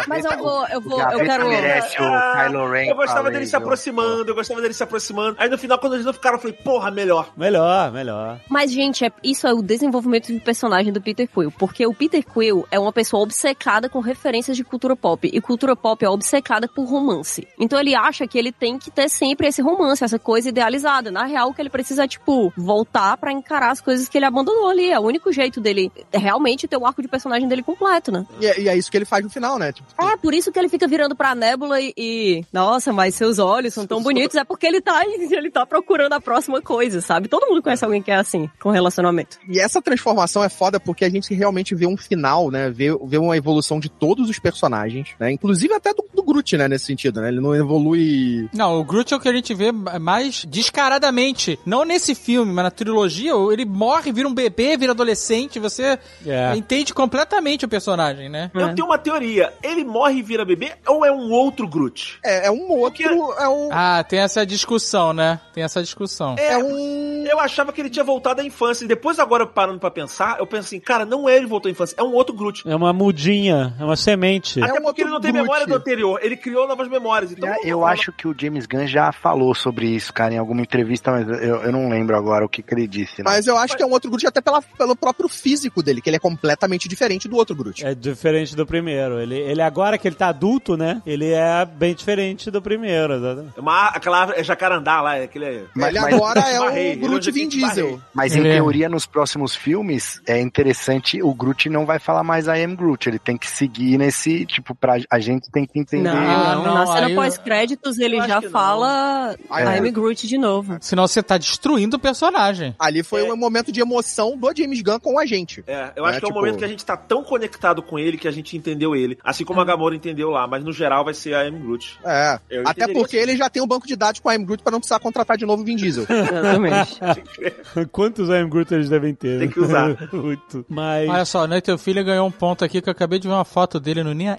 Mas 0.08 0.26
eu 0.26 0.38
vou, 0.38 0.68
eu 0.68 0.82
vou, 0.82 1.00
eu 1.02 1.20
quero. 1.26 1.48
merece 1.48 1.96
o 2.02 2.34
Kylo 2.34 2.72
Ren. 2.72 2.86
Eu 2.90 2.96
gostava 2.96 3.32
dele 3.32 3.46
se 3.46 3.56
aproximando, 3.56 4.30
eu 4.32 4.36
gostava 4.36 4.62
dele 4.62 4.74
se 4.74 4.84
aproximando. 4.84 5.36
Aí 5.40 5.50
no 5.50 5.58
final, 5.58 5.78
quando 5.80 5.94
eles 5.94 6.06
não 6.06 6.14
ficaram, 6.14 6.38
eu 6.38 6.42
falei, 6.42 6.56
porra, 6.58 6.92
melhor. 6.92 7.30
Melhor, 7.38 7.92
melhor. 7.92 8.40
Mas, 8.50 8.72
gente, 8.72 9.06
é- 9.06 9.12
isso 9.24 9.48
é 9.48 9.54
o 9.54 9.62
desenvolvimento 9.62 10.32
do 10.34 10.40
personagem 10.40 10.92
do 10.94 11.02
Peter 11.02 11.28
Quill. 11.28 11.52
Porque 11.52 11.86
o 11.86 11.94
Peter 11.94 12.24
Quill 12.24 12.66
é 12.72 12.80
uma 12.80 12.92
pessoa 12.94 13.24
obcecada 13.24 13.90
com 13.90 14.00
referências 14.00 14.56
de 14.58 14.64
cultura 14.64 14.96
pop. 14.96 15.30
E 15.32 15.42
cultura 15.42 15.76
pop 15.76 16.04
é 16.04 16.10
obcecada 16.10 16.68
por 16.68 16.86
romance. 16.86 17.48
Então 17.60 17.80
ele 17.80 17.96
acha 17.96 18.28
que 18.28 18.38
ele 18.38 18.52
tem 18.52 18.78
que 18.78 18.90
ter 18.92 19.10
sempre 19.10 19.48
esse 19.48 19.62
romance, 19.62 20.04
essa 20.04 20.20
coisa 20.20 20.50
idealizada. 20.50 21.12
Na 21.12 21.26
real, 21.26 21.50
o 21.50 21.54
que 21.54 21.62
ele 21.62 21.70
precisa 21.70 22.04
é, 22.04 22.08
tipo, 22.08 22.52
voltar 22.58 23.18
pra 23.18 23.32
encarar 23.32 23.72
as 23.72 23.82
coisas 23.82 24.08
que 24.08 24.18
ele 24.18 24.26
abandonou 24.26 24.70
ali. 24.70 24.92
É 24.92 25.00
o 25.00 25.04
único 25.04 25.32
jeito 25.32 25.60
dele 25.62 25.92
realmente 26.14 26.68
ter 26.68 26.78
o 26.78 26.86
arco 26.86 27.02
de 27.02 27.08
personagem 27.08 27.48
dele 27.48 27.64
completo, 27.64 28.12
né? 28.12 28.26
E, 28.40 28.46
é- 28.46 28.60
e 28.62 28.70
é 28.70 28.78
isso 28.78 28.90
que 28.92 28.98
ele 28.98 29.06
faz 29.06 29.24
no 29.24 29.30
final, 29.30 29.58
né? 29.60 29.65
Tipo, 29.72 29.88
É, 30.02 30.18
por 30.18 30.34
isso 30.34 30.52
que 30.52 30.60
ele 30.60 30.70
fica 30.70 30.88
virando 30.88 31.16
pra 31.16 31.36
Nebula 31.36 31.80
e, 31.82 31.94
e, 31.98 32.46
Nossa, 32.52 32.92
mas 32.94 33.16
seus 33.16 33.40
olhos 33.40 33.74
são 33.74 33.86
tão 33.86 34.02
bonitos. 34.02 34.36
É 34.36 34.44
porque 34.44 34.66
ele 34.66 34.82
tá, 34.82 35.02
ele 35.06 35.50
tá 35.52 35.66
procurando 35.66 36.14
a 36.14 36.22
próxima 36.22 36.62
coisa, 36.62 37.02
sabe? 37.02 37.28
Todo 37.28 37.48
mundo 37.48 37.62
conhece 37.62 37.84
alguém 37.86 38.02
que 38.02 38.12
é 38.12 38.16
assim, 38.16 38.50
com 38.62 38.70
relacionamento. 38.70 39.38
E 39.50 39.60
essa 39.60 39.82
transformação 39.82 40.44
é 40.44 40.50
foda 40.50 40.80
porque 40.80 41.06
a 41.06 41.10
gente 41.10 41.34
realmente 41.34 41.74
vê 41.76 41.86
um 41.88 41.98
final, 41.98 42.50
né? 42.52 42.70
Vê, 42.70 42.88
vê 43.06 43.18
uma 43.18 43.36
evolução 43.38 43.80
de 43.80 43.90
todos 43.90 44.30
os 44.30 44.40
personagens, 44.40 45.10
né? 45.20 45.32
Inclusive 45.32 45.74
até 45.74 45.94
do, 45.94 46.04
do 46.14 46.24
Groot, 46.24 46.58
né? 46.58 46.68
Nesse 46.68 46.86
sentido, 46.86 47.22
né? 47.22 47.30
Ele 47.30 47.40
não 47.42 47.56
evolui. 47.56 48.50
Não, 48.54 48.80
o 48.80 48.84
Groot 48.84 49.14
é 49.14 49.18
o 49.18 49.20
que 49.20 49.28
a 49.30 49.34
gente 49.34 49.54
vê 49.54 49.72
mais 49.72 50.46
descaradamente. 50.46 51.60
Não 51.66 51.84
nesse 51.84 52.14
filme, 52.16 52.52
mas 52.52 52.64
na 52.66 52.72
trilogia, 52.72 53.32
ele 53.52 53.66
morre, 53.66 54.12
vira 54.12 54.28
um 54.28 54.34
bebê, 54.34 54.78
vira 54.78 54.92
adolescente, 54.92 55.60
você 55.60 55.98
É. 56.26 56.56
entende 56.56 56.94
completamente 56.94 57.66
o 57.66 57.68
personagem, 57.68 58.30
né? 58.30 58.52
Eu 58.54 58.74
tenho 58.74 58.88
uma 58.88 58.98
teoria. 58.98 59.54
Ele 59.64 59.84
morre 59.84 60.20
e 60.20 60.22
vira 60.24 60.44
bebê 60.46 60.74
ou 60.88 61.06
é 61.06 61.12
um 61.12 61.32
outro 61.32 61.68
Groot? 61.68 62.20
É, 62.24 62.48
é 62.48 62.52
um 62.52 62.70
outro. 62.72 63.04
É 63.06 63.48
um. 63.48 63.70
Ah, 63.72 64.04
tem 64.08 64.20
essa 64.20 64.46
discussão, 64.46 65.14
né? 65.14 65.40
Tem 65.54 65.64
essa 65.64 65.82
discussão. 65.82 66.36
É, 66.38 66.58
um. 66.58 67.26
Eu 67.26 67.40
achava 67.40 67.74
que 67.74 67.82
ele 67.82 67.90
tinha 67.90 68.06
voltado 68.06 68.42
à 68.42 68.44
infância. 68.44 68.86
E 68.86 68.88
depois, 68.88 69.18
agora, 69.20 69.46
parando 69.48 69.80
pra 69.80 69.90
pensar, 69.90 70.38
eu 70.40 70.46
penso 70.46 70.68
assim, 70.68 70.80
cara, 70.80 71.06
não 71.06 71.28
é 71.28 71.36
ele 71.36 71.48
voltou 71.48 71.70
à 71.70 71.72
infância, 71.72 71.96
é 71.98 72.04
um 72.04 72.14
outro 72.14 72.36
Groot. 72.36 72.68
É 72.68 72.76
uma 72.76 72.94
mudinha, 72.94 73.74
é 73.80 73.84
uma 73.84 73.96
semente. 73.96 74.62
Até 74.62 74.80
um 74.80 74.84
porque 74.84 75.02
ele 75.02 75.10
não 75.10 75.20
tem 75.20 75.32
Groot. 75.32 75.44
memória 75.44 75.66
do 75.68 75.76
anterior. 75.76 76.20
Ele 76.22 76.38
criou 76.38 76.68
novas 76.68 76.88
memórias. 76.88 77.32
Então, 77.32 77.50
Já- 77.50 77.56
Eu 77.64 77.86
acho 77.86 78.12
que 78.12 78.28
o 78.28 78.36
James 78.38 78.66
Gunn 78.66 78.86
já 78.88 79.12
falou 79.12 79.54
sobre 79.56 79.88
isso, 79.88 80.14
cara, 80.14 80.34
em 80.34 80.38
alguma 80.38 80.62
entrevista, 80.62 81.12
mas 81.12 81.28
eu, 81.28 81.64
eu 81.64 81.72
não 81.72 81.90
lembro 81.90 82.16
agora 82.16 82.46
o 82.46 82.50
que, 82.50 82.62
que 82.62 82.74
ele 82.74 82.88
disse. 82.88 83.24
Não. 83.24 83.32
Mas 83.32 83.48
eu 83.48 83.58
acho 83.58 83.76
que 83.76 83.82
é 83.84 83.86
um 83.86 83.92
outro 83.92 84.10
Groot 84.10 84.28
até 84.28 84.42
pela, 84.42 84.62
pelo 84.62 84.96
próprio 84.96 85.28
físico 85.28 85.82
dele, 85.82 86.02
que 86.02 86.10
ele 86.10 86.18
é 86.18 86.20
completamente 86.20 86.88
diferente 86.88 87.28
do 87.28 87.36
outro 87.38 87.56
Groot. 87.56 87.86
É 87.86 87.96
diferente 87.96 88.56
do 88.56 88.66
primeiro. 88.66 89.20
Ele, 89.20 89.36
ele 89.46 89.62
agora 89.62 89.98
que 89.98 90.08
ele 90.08 90.16
tá 90.16 90.28
adulto, 90.28 90.76
né? 90.78 91.02
Ele 91.06 91.32
é 91.32 91.66
bem 91.66 91.94
diferente 91.94 92.50
do 92.52 92.62
primeiro, 92.62 93.14
exatamente. 93.14 93.54
É 93.58 93.62
Uma, 93.62 93.88
aquela 93.90 94.34
é 94.36 94.44
jacarandá 94.44 95.02
lá, 95.02 95.18
é 95.18 95.24
aquele... 95.24 95.66
Mas 95.76 95.90
ele 95.90 96.00
mas- 96.00 96.14
agora 96.14 96.40
é 96.42 96.60
o 96.60 97.00
Groot 97.00 97.30
o 97.30 97.34
Vin 97.34 97.48
Diesel. 97.48 98.00
Mas 98.14 98.36
Ele 98.36 98.48
em 98.48 98.52
é- 98.52 98.56
teoria, 98.56 98.90
nos 98.90 99.06
próximos 99.06 99.56
filmes, 99.56 100.22
é 100.28 100.40
interessante, 100.42 101.22
o 101.22 101.34
Groot 101.34 101.70
não 101.70 101.86
vai 101.86 102.00
falar 102.00 102.24
mais 102.24 102.48
I 102.48 102.64
am 102.64 102.76
Groot. 102.76 103.08
Ele 103.10 103.20
tem 103.20 103.38
que 103.38 103.50
seguir 103.50 103.98
nesse, 103.98 104.46
tipo, 104.46 104.74
pra, 104.76 104.96
a 105.10 105.20
gente 105.20 105.50
tem 105.52 105.66
que 105.66 105.80
entender. 105.80 106.10
Não, 106.10 106.16
Ah, 106.18 106.56
não, 106.56 106.64
não, 106.66 106.74
na 106.74 106.88
cena 106.88 107.16
pós-créditos 107.16 108.00
ele 108.00 108.18
já 108.28 108.42
fala 108.42 109.36
Ah, 109.50 109.78
I'm 109.78 109.92
Groot 109.92 110.28
de 110.28 110.38
novo. 110.38 110.78
Senão 110.82 111.08
você 111.08 111.22
tá 111.22 111.38
destruindo 111.38 111.98
o 111.98 112.00
personagem. 112.00 112.76
Ali 112.80 113.04
foi 113.04 113.26
É. 113.28 113.32
um 113.34 113.38
momento 113.38 113.72
de 113.72 113.80
emoção 113.80 114.38
do 114.38 114.52
James 114.56 114.82
Gunn 114.82 115.00
com 115.00 115.20
a 115.20 115.26
gente. 115.26 115.64
É, 115.68 115.92
eu 115.96 116.06
acho 116.06 116.18
É, 116.18 116.20
que 116.20 116.26
é 116.26 116.28
um 116.28 116.30
tipo- 116.32 116.40
momento 116.40 116.58
que 116.58 116.66
a 116.66 116.68
gente 116.68 116.86
tá 116.86 116.96
tão 116.98 117.24
conectado 117.24 117.82
com 117.82 117.98
ele 118.00 118.18
que 118.18 118.28
a 118.28 118.32
gente 118.32 118.56
entendeu 118.58 118.96
ele. 118.96 119.18
Assim 119.36 119.44
como 119.44 119.60
a 119.60 119.66
Gamora 119.66 119.94
entendeu 119.94 120.30
lá, 120.30 120.48
mas 120.48 120.64
no 120.64 120.72
geral 120.72 121.04
vai 121.04 121.14
ser 121.14 121.36
a 121.36 121.46
M. 121.46 121.60
Groot. 121.60 122.00
É. 122.06 122.40
Eu 122.50 122.64
Até 122.66 122.88
porque 122.94 123.18
ele 123.18 123.36
já 123.36 123.50
tem 123.50 123.62
um 123.62 123.68
banco 123.68 123.86
de 123.86 123.96
dados 123.96 124.22
com 124.22 124.30
a 124.30 124.36
I'm 124.36 124.46
Groot 124.46 124.64
pra 124.64 124.72
não 124.72 124.80
precisar 124.80 125.00
contratar 125.00 125.38
de 125.38 125.46
novo 125.46 125.62
o 125.62 125.66
Vin 125.66 125.76
Diesel. 125.76 126.06
Exatamente. 126.10 127.00
Quantos 127.92 128.30
I 128.30 128.36
Am 128.36 128.50
Groot 128.50 128.74
eles 128.74 128.90
devem 128.90 129.14
ter? 129.14 129.40
Tem 129.40 129.50
que 129.50 129.60
usar. 129.60 129.98
Muito. 130.14 130.66
Mas. 130.70 131.10
Olha 131.10 131.26
só, 131.26 131.46
né, 131.46 131.60
teu 131.60 131.78
filho 131.78 132.04
ganhou 132.04 132.26
um 132.26 132.32
ponto 132.32 132.64
aqui 132.64 132.82
que 132.82 132.88
eu 132.88 132.94
acabei 132.94 133.20
de 133.20 133.28
ver 133.28 133.34
uma 133.34 133.46
foto 133.46 133.78
dele 133.78 134.04
no 134.04 134.12
In 134.14 134.36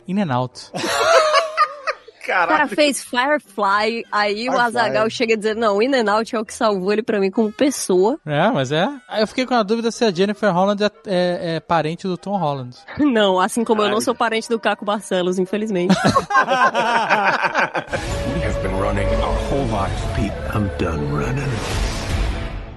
Out. 2.30 2.44
O 2.44 2.46
cara 2.48 2.58
Caraca. 2.58 2.74
fez 2.76 3.02
Firefly, 3.04 4.04
aí 4.10 4.48
o 4.48 4.52
Firefly. 4.52 4.60
Azagal 4.60 5.10
chega 5.10 5.36
dizer, 5.36 5.54
não, 5.56 5.76
o 5.78 5.82
In 5.82 5.94
and 5.94 6.10
Out 6.12 6.34
é 6.34 6.40
o 6.40 6.44
que 6.44 6.52
salvou 6.54 6.92
ele 6.92 7.02
pra 7.02 7.20
mim 7.20 7.30
como 7.30 7.52
pessoa. 7.52 8.18
É, 8.26 8.50
mas 8.50 8.72
é. 8.72 8.88
Aí 9.08 9.22
eu 9.22 9.26
fiquei 9.26 9.46
com 9.46 9.54
a 9.54 9.62
dúvida 9.62 9.90
se 9.90 10.04
a 10.04 10.10
Jennifer 10.10 10.52
Holland 10.52 10.82
é, 10.82 10.90
é- 11.06 11.56
é 11.56 11.60
parente 11.60 12.06
do 12.06 12.16
Tom 12.16 12.36
Holland. 12.36 12.76
Não, 12.98 13.38
assim 13.40 13.64
como 13.64 13.82
eu 13.82 13.88
não 13.88 14.00
sou 14.00 14.14
parente 14.14 14.48
do 14.48 14.58
Caco 14.58 14.84
Barcelos, 14.84 15.38
infelizmente. 15.38 15.94
We 18.34 18.42
have 18.42 18.62
been 18.62 18.78
running 18.80 19.06
our 19.22 19.34
whole 19.50 19.66
lives, 19.66 20.00
Pete. 20.14 20.32
I'm 20.54 20.68
done 20.78 21.12
running. 21.12 21.46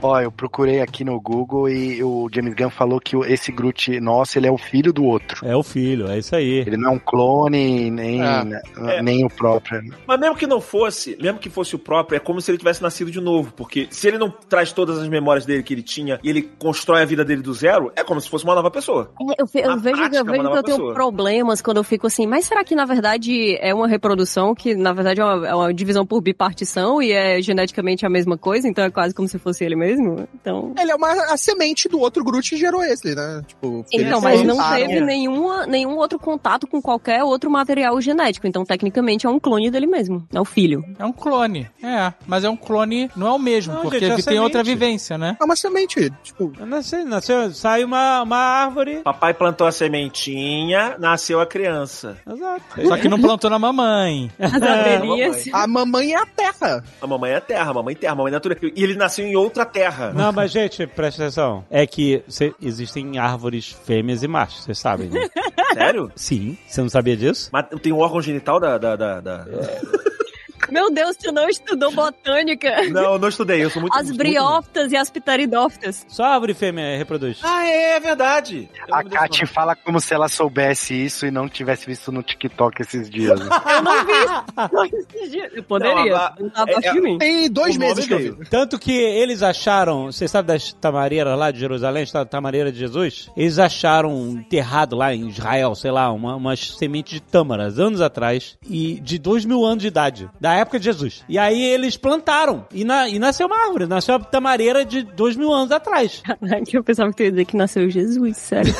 Ó, 0.01 0.17
eu 0.21 0.31
procurei 0.31 0.79
aqui 0.81 1.03
no 1.03 1.19
Google 1.19 1.67
e 1.69 2.01
o 2.01 2.29
James 2.33 2.53
Gunn 2.53 2.69
falou 2.69 3.01
que 3.01 3.17
esse 3.27 3.51
Groot 3.51 3.99
nosso, 3.99 4.39
ele 4.39 4.47
é 4.47 4.51
o 4.51 4.57
filho 4.57 4.93
do 4.93 5.03
outro. 5.03 5.45
É 5.45 5.53
o 5.55 5.61
filho, 5.61 6.07
é 6.09 6.17
isso 6.19 6.33
aí. 6.33 6.59
Ele 6.59 6.77
não 6.77 6.91
é 6.91 6.95
um 6.95 6.99
clone, 6.99 7.91
nem, 7.91 8.21
É. 8.21 9.01
nem 9.03 9.25
o 9.25 9.29
próprio. 9.29 9.81
Mas 10.07 10.17
mesmo 10.17 10.37
que 10.37 10.47
não 10.47 10.61
fosse, 10.61 11.17
mesmo 11.21 11.37
que 11.37 11.49
fosse 11.49 11.75
o 11.75 11.79
próprio, 11.79 12.15
é 12.15 12.19
como 12.19 12.39
se 12.39 12.49
ele 12.49 12.57
tivesse 12.57 12.81
nascido 12.81 13.11
de 13.11 13.19
novo. 13.19 13.51
Porque 13.53 13.87
se 13.91 14.07
ele 14.07 14.17
não 14.17 14.29
traz 14.31 14.71
todas 14.71 14.97
as 14.99 15.09
memórias 15.09 15.45
dele 15.45 15.63
que 15.63 15.73
ele 15.73 15.83
tinha 15.83 16.17
e 16.23 16.29
ele 16.29 16.43
constrói 16.57 17.01
a 17.01 17.05
vida 17.05 17.25
dele 17.25 17.41
do 17.41 17.53
zero, 17.53 17.91
é 17.93 18.01
como 18.01 18.21
se 18.21 18.29
fosse 18.29 18.45
uma 18.45 18.55
nova 18.55 18.71
pessoa. 18.71 19.11
É, 19.37 19.41
eu, 19.41 19.47
fe- 19.47 19.59
eu 19.59 19.67
Na 19.67 19.75
vejo, 19.75 19.97
prática, 19.97 20.15
eu 20.15 20.21
é 20.21 20.31
vejo 20.37 20.49
que 20.51 20.57
eu 20.57 20.63
tenho 20.63 20.77
pessoa. 20.77 20.93
problemas 20.93 21.61
quando 21.61 21.77
eu 21.77 21.83
fico 21.83 22.07
assim, 22.07 22.25
mas 22.25 22.45
será 22.45 22.63
que 22.63 22.73
na 22.73 22.85
verdade 22.85 23.57
é 23.59 23.73
uma 23.73 23.87
reprodução 23.87 24.55
que 24.55 24.73
na 24.75 24.93
verdade 24.93 25.19
é 25.19 25.25
uma, 25.25 25.47
é 25.47 25.53
uma 25.53 25.73
divisão 25.73 26.05
por 26.05 26.21
bipartição 26.21 27.01
e 27.01 27.11
é 27.11 27.41
geneticamente 27.41 28.05
a 28.05 28.09
mesma 28.09 28.37
coisa, 28.37 28.65
então 28.65 28.85
é 28.85 28.89
quase 28.89 29.13
como 29.13 29.27
se 29.27 29.37
fosse 29.37 29.65
ele 29.65 29.75
mesmo? 29.75 29.88
Então. 29.97 30.73
Ele 30.79 30.91
é 30.91 30.95
uma 30.95 31.11
a 31.33 31.37
semente 31.37 31.87
do 31.89 31.99
outro 31.99 32.23
Groot 32.23 32.49
que 32.49 32.57
gerou 32.57 32.83
esse, 32.83 33.15
né? 33.15 33.41
Tipo, 33.47 33.85
Então, 33.91 34.21
mas 34.21 34.43
não 34.43 34.55
juntaram. 34.55 34.75
teve 34.87 35.01
nenhuma, 35.01 35.65
nenhum 35.65 35.95
outro 35.97 36.19
contato 36.19 36.67
com 36.67 36.81
qualquer 36.81 37.23
outro 37.23 37.49
material 37.49 37.99
genético. 38.01 38.45
Então, 38.47 38.63
tecnicamente, 38.65 39.25
é 39.25 39.29
um 39.29 39.39
clone 39.39 39.69
dele 39.71 39.87
mesmo. 39.87 40.27
É 40.33 40.39
o 40.39 40.45
filho. 40.45 40.83
É 40.97 41.05
um 41.05 41.11
clone. 41.11 41.69
É, 41.83 42.13
mas 42.27 42.43
é 42.43 42.49
um 42.49 42.55
clone, 42.57 43.09
não 43.15 43.27
é 43.27 43.31
o 43.31 43.39
mesmo, 43.39 43.73
Não, 43.73 43.81
porque 43.81 43.99
gente, 43.99 44.03
é 44.03 44.13
ele 44.13 44.15
tem 44.15 44.23
semente. 44.23 44.43
outra 44.43 44.63
vivência, 44.63 45.17
né? 45.17 45.37
É 45.39 45.43
uma 45.43 45.55
semente, 45.55 46.11
tipo. 46.23 46.51
Nasceu, 46.65 47.05
nasceu, 47.05 47.51
sai 47.53 47.83
uma, 47.83 48.21
uma 48.23 48.37
árvore. 48.37 48.97
Papai 49.03 49.33
plantou 49.33 49.65
a 49.67 49.71
sementinha, 49.71 50.95
nasceu 50.99 51.39
a 51.39 51.45
criança. 51.45 52.17
Exato. 52.29 52.87
Só 52.87 52.97
que 52.97 53.07
não 53.09 53.19
plantou 53.19 53.49
na 53.49 53.57
mamãe. 53.59 54.29
As 54.39 54.53
abelhinhas. 54.61 55.45
A 55.53 55.67
mamãe 55.67 56.13
é 56.13 56.17
a 56.17 56.25
terra. 56.25 56.83
A 57.01 57.07
mamãe 57.07 57.31
é 57.31 57.35
a 57.37 57.41
terra, 57.41 57.71
a 57.71 57.73
mamãe 57.73 57.95
terra, 57.95 58.13
a 58.13 58.15
mamãe 58.15 58.31
é 58.31 58.33
natureza. 58.33 58.61
E 58.75 58.83
ele 58.83 58.95
nasceu 58.95 59.25
em 59.25 59.35
outra 59.35 59.65
terra. 59.65 59.78
Não, 60.13 60.31
mas 60.31 60.51
gente, 60.51 60.85
presta 60.87 61.23
atenção. 61.23 61.63
É 61.69 61.85
que 61.87 62.23
cê- 62.27 62.53
existem 62.61 63.17
árvores 63.17 63.75
fêmeas 63.85 64.23
e 64.23 64.27
machos, 64.27 64.63
vocês 64.63 64.79
sabem, 64.79 65.09
né? 65.09 65.27
Sério? 65.73 66.11
Sim. 66.15 66.57
Você 66.67 66.81
não 66.81 66.89
sabia 66.89 67.15
disso? 67.15 67.49
Mas 67.53 67.65
tem 67.81 67.93
um 67.93 67.99
órgão 67.99 68.21
genital 68.21 68.59
da. 68.59 68.77
da, 68.77 68.95
da, 68.95 69.19
da- 69.21 69.45
Meu 70.71 70.91
Deus, 70.91 71.15
tu 71.15 71.31
não 71.31 71.47
estudou 71.49 71.91
botânica. 71.91 72.83
Não, 72.89 73.13
eu 73.13 73.19
não 73.19 73.29
estudei, 73.29 73.63
eu 73.63 73.69
sou 73.69 73.81
muito. 73.81 73.95
As 73.97 74.05
muito- 74.07 74.17
briófitas 74.17 74.91
e 74.91 74.97
as 74.97 75.09
pteridófitas. 75.09 76.05
Só 76.07 76.23
árvore 76.23 76.53
fêmea 76.53 76.97
reproduz. 76.97 77.39
Ah, 77.43 77.65
é, 77.65 77.95
é 77.95 77.99
verdade. 77.99 78.69
Eu 78.87 78.95
A 78.95 79.03
Kati 79.03 79.45
fala 79.45 79.75
como 79.75 79.99
se 79.99 80.13
ela 80.13 80.27
soubesse 80.27 80.93
isso 80.93 81.25
e 81.25 81.31
não 81.31 81.47
tivesse 81.49 81.85
visto 81.85 82.11
no 82.11 82.21
TikTok 82.23 82.81
esses 82.81 83.09
dias. 83.09 83.39
Eu 83.69 83.81
não 83.83 84.05
vi 84.05 84.11
isso 84.11 84.95
esses 85.15 85.31
dias. 85.31 85.51
Eu 85.53 85.63
poderia. 85.63 85.95
Não, 86.05 86.15
a- 86.15 86.33
Não 86.39 86.49
tava 86.49 86.71
é- 86.83 86.93
de 86.93 87.01
mim. 87.01 87.17
Tem 87.17 87.49
dois 87.49 87.75
O 87.75 87.79
meses 87.79 88.05
que 88.05 88.13
eu 88.13 88.19
vi. 88.19 88.45
Tanto 88.49 88.77
que 88.79 88.91
eles 88.91 89.41
acharam, 89.43 90.05
você 90.11 90.27
sabe 90.27 90.47
das 90.47 90.73
tamareiras 90.73 91.37
lá 91.37 91.51
de 91.51 91.59
Jerusalém, 91.59 92.05
da 92.11 92.25
tamareira 92.25 92.71
de 92.71 92.79
Jesus? 92.79 93.29
Eles 93.35 93.59
acharam 93.59 94.29
enterrado 94.29 94.95
lá 94.95 95.13
em 95.13 95.27
Israel, 95.29 95.75
sei 95.75 95.91
lá, 95.91 96.11
uma, 96.11 96.35
umas 96.35 96.71
sementes 96.77 97.13
de 97.13 97.21
tâmaras, 97.21 97.79
anos 97.79 98.01
atrás, 98.01 98.57
e 98.69 98.99
de 98.99 99.17
dois 99.19 99.45
mil 99.45 99.63
anos 99.65 99.81
de 99.81 99.87
idade, 99.87 100.29
da 100.39 100.53
época 100.59 100.79
de 100.79 100.85
Jesus. 100.85 101.23
E 101.27 101.37
aí 101.37 101.63
eles 101.63 101.97
plantaram, 101.97 102.65
e, 102.71 102.83
na, 102.83 103.07
e 103.07 103.19
nasceu 103.19 103.47
uma 103.47 103.65
árvore, 103.65 103.85
nasceu 103.85 104.15
a 104.15 104.19
tamareira 104.19 104.85
de 104.85 105.03
dois 105.03 105.35
mil 105.35 105.51
anos 105.51 105.71
atrás. 105.71 106.21
Que 106.65 106.77
eu 106.77 106.83
pensava 106.83 107.09
que 107.11 107.17
tu 107.17 107.23
ia 107.23 107.31
dizer 107.31 107.45
que 107.45 107.57
nasceu 107.57 107.89
Jesus, 107.89 108.37
sério. 108.37 108.73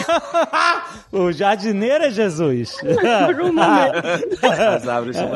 o 1.11 1.31
jardineiro 1.31 2.05
é 2.05 2.11
Jesus. 2.11 2.77
Por 3.25 3.41
um 3.41 3.53
momento. 3.53 4.45
As 4.45 4.87
árvores 4.87 5.15
são. 5.15 5.31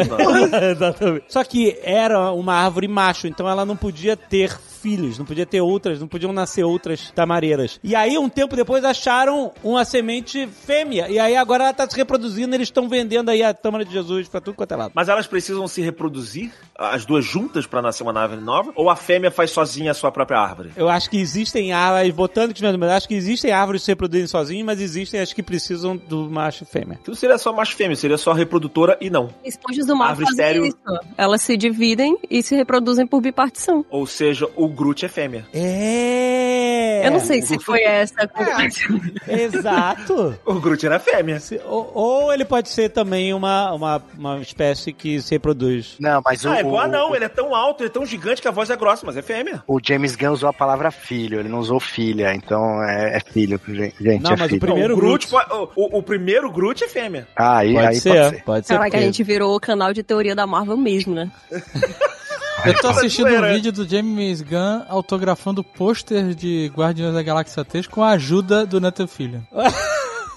Exatamente. 0.72 1.26
Só 1.28 1.44
que 1.44 1.80
era 1.84 2.32
uma 2.32 2.54
árvore 2.54 2.88
macho, 2.88 3.28
então 3.28 3.48
ela 3.48 3.66
não 3.66 3.76
podia 3.76 4.16
ter 4.16 4.56
filhos, 4.84 5.18
não 5.18 5.26
podia 5.26 5.46
ter 5.46 5.62
outras, 5.62 6.02
não 6.02 6.10
podiam 6.10 6.34
nascer 6.34 6.66
outras 6.66 7.10
tamareiras. 7.12 7.80
E 7.82 7.96
aí, 7.96 8.18
um 8.18 8.28
tempo 8.28 8.54
depois, 8.54 8.84
acharam 8.84 9.54
uma 9.64 9.86
semente 9.86 10.46
fêmea. 10.46 11.08
E 11.10 11.18
aí 11.18 11.38
agora 11.38 11.64
ela 11.64 11.74
tá 11.74 11.90
se 11.90 11.96
reproduzindo, 11.96 12.54
eles 12.54 12.68
estão 12.68 12.90
vendendo 12.90 13.30
aí 13.30 13.42
a 13.42 13.54
Tâmara 13.54 13.86
de 13.86 13.94
Jesus 13.94 14.28
pra 14.28 14.42
tudo 14.42 14.56
quanto 14.56 14.74
é 14.74 14.76
lado. 14.76 14.92
Mas 14.94 15.08
elas 15.08 15.26
precisam 15.26 15.66
se 15.70 15.82
reproduzir, 15.82 16.52
as 16.78 17.06
duas 17.06 17.24
juntas, 17.24 17.66
pra 17.66 17.82
nascer 17.82 18.04
uma 18.04 18.20
árvore 18.20 18.42
nova? 18.42 18.74
Ou 18.76 18.90
a 18.90 18.96
fêmea 18.98 19.32
faz 19.32 19.52
sozinha 19.52 19.92
a 19.92 19.94
sua 19.94 20.12
própria 20.12 20.38
árvore? 20.38 20.72
Eu 20.76 20.90
acho 20.90 21.10
que 21.10 21.18
existem 21.18 21.72
árvores, 21.72 22.14
mesmo, 22.60 22.80
mas 22.80 22.92
acho 22.92 23.08
que 23.08 23.16
existem 23.16 23.52
árvores 23.52 23.82
que 23.82 23.86
se 23.86 23.92
reproduzem 23.92 24.28
sozinhas, 24.28 24.66
mas 24.66 24.82
existem 24.82 25.22
as 25.22 25.32
que 25.32 25.42
precisam 25.42 25.96
do 25.96 26.30
macho 26.30 26.64
e 26.64 26.68
fêmea. 26.68 26.98
Aquilo 27.00 27.16
seria 27.16 27.38
só 27.38 27.54
macho 27.54 27.72
e 27.72 27.76
fêmea, 27.76 27.96
seria 27.96 28.18
só 28.18 28.34
reprodutora 28.34 28.98
e 29.00 29.10
não. 29.10 29.30
Esponjas 29.46 29.86
do 29.86 29.96
mar 29.96 30.10
fazem 30.10 30.30
estéril. 30.30 30.66
isso. 30.66 30.78
Elas 31.18 31.42
se 31.42 31.56
dividem 31.56 32.18
e 32.30 32.44
se 32.44 32.54
reproduzem 32.54 33.08
por 33.08 33.22
bipartição. 33.22 33.86
Ou 33.90 34.06
seja, 34.06 34.50
o 34.56 34.68
Groot 34.74 35.06
é 35.06 35.08
fêmea. 35.08 35.46
É. 35.54 37.02
Eu 37.08 37.12
não 37.12 37.20
sei 37.20 37.42
se 37.42 37.60
foi 37.60 37.82
essa 37.84 38.30
a 38.34 38.64
Exato. 39.32 40.38
O 40.46 40.54
Groot 40.56 40.86
era 40.86 41.00
fêmea. 41.00 41.40
Se- 41.40 41.62
Ou, 41.66 41.92
ou 41.94 42.34
ele 42.34 42.46
pode 42.46 42.70
ser 42.70 42.90
também 42.90 43.34
uma, 43.34 43.72
uma, 43.74 44.04
uma 44.18 44.40
espécie 44.40 44.92
que 44.94 45.22
se 45.22 45.32
reproduz. 45.36 45.96
Não, 46.00 46.22
mas 46.26 46.44
o, 46.46 46.50
Ah, 46.50 46.58
é 46.58 46.60
igual 46.62 46.86
o- 46.88 46.92
não, 46.92 47.16
ele 47.16 47.26
é 47.26 47.30
tão 47.30 47.54
alto, 47.54 47.82
ele 47.84 47.90
é 47.90 47.94
tão 47.94 48.06
gigante 48.06 48.42
que 48.42 48.48
a 48.48 48.52
voz 48.52 48.70
é 48.70 48.76
grossa, 48.76 49.06
mas 49.06 49.18
é 49.18 49.22
fêmea. 49.22 49.64
o 49.68 49.80
James 49.84 50.16
Gunn 50.16 50.32
usou 50.32 50.50
a 50.50 50.54
palavra 50.54 50.92
filho, 50.92 51.40
ele 51.40 51.50
não 51.50 51.60
usou 51.60 51.80
filha, 51.80 52.34
então 52.34 52.62
é, 52.84 53.18
é 53.18 53.20
filho, 53.20 53.60
gente, 53.68 54.22
Não, 54.24 54.32
é 54.32 54.36
mas 54.38 54.46
o 54.48 54.50
filho. 54.50 54.60
primeiro 54.62 54.94
o, 54.94 54.98
Groot, 54.98 55.28
Groot. 55.28 55.48
pode- 55.48 55.72
o, 55.76 55.82
o- 55.84 55.98
o 56.00 56.04
primeiro 56.04 56.52
Groot 56.52 56.84
é 56.84 56.88
fêmea. 56.88 57.28
Ah, 57.36 57.58
aí, 57.58 57.74
Pode 57.74 57.88
aí 57.88 57.96
ser, 57.96 58.10
pode 58.10 58.30
ser. 58.38 58.44
pode 58.44 58.68
ser. 58.68 58.74
Caraca, 58.74 58.88
a 58.88 58.92
porque- 58.92 59.06
gente 59.06 59.24
virou 59.24 59.56
o 59.56 59.60
canal 59.60 59.94
de 59.94 60.04
teoria 60.04 60.36
da 60.36 60.48
Marvel 60.48 60.78
mesmo, 60.78 61.14
né? 61.14 61.30
Eu 62.66 62.74
tô 62.80 62.88
assistindo 62.88 63.28
um 63.28 63.42
vídeo 63.42 63.72
do 63.72 63.88
James 63.88 64.42
Gunn 64.42 64.84
autografando 64.88 65.62
o 65.62 65.64
pôster 65.64 66.34
de 66.34 66.72
Guardiões 66.76 67.14
da 67.14 67.22
Galáxia 67.22 67.66
3 67.66 67.88
com 67.88 68.04
a 68.04 68.12
ajuda 68.12 68.66
do 68.66 68.80
Nathan 68.80 69.08
Filho. 69.08 69.46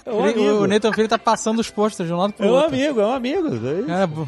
É 0.07 0.11
um 0.13 0.25
Ele- 0.25 0.39
amigo. 0.47 0.63
o 0.63 0.67
Nathan 0.67 0.93
Filho 0.93 1.07
tá 1.09 1.17
passando 1.19 1.59
os 1.59 1.69
posters 1.69 2.07
de 2.07 2.13
um 2.13 2.17
lado 2.17 2.31
pro 2.33 2.45
É 2.45 2.49
um 2.49 2.53
outro. 2.53 2.67
amigo, 2.75 3.01
é 3.01 3.05
um 3.05 3.11
amigo. 3.13 3.47
É 3.47 3.73
isso. 3.79 3.87
Cara, 3.87 4.07
bo- 4.07 4.27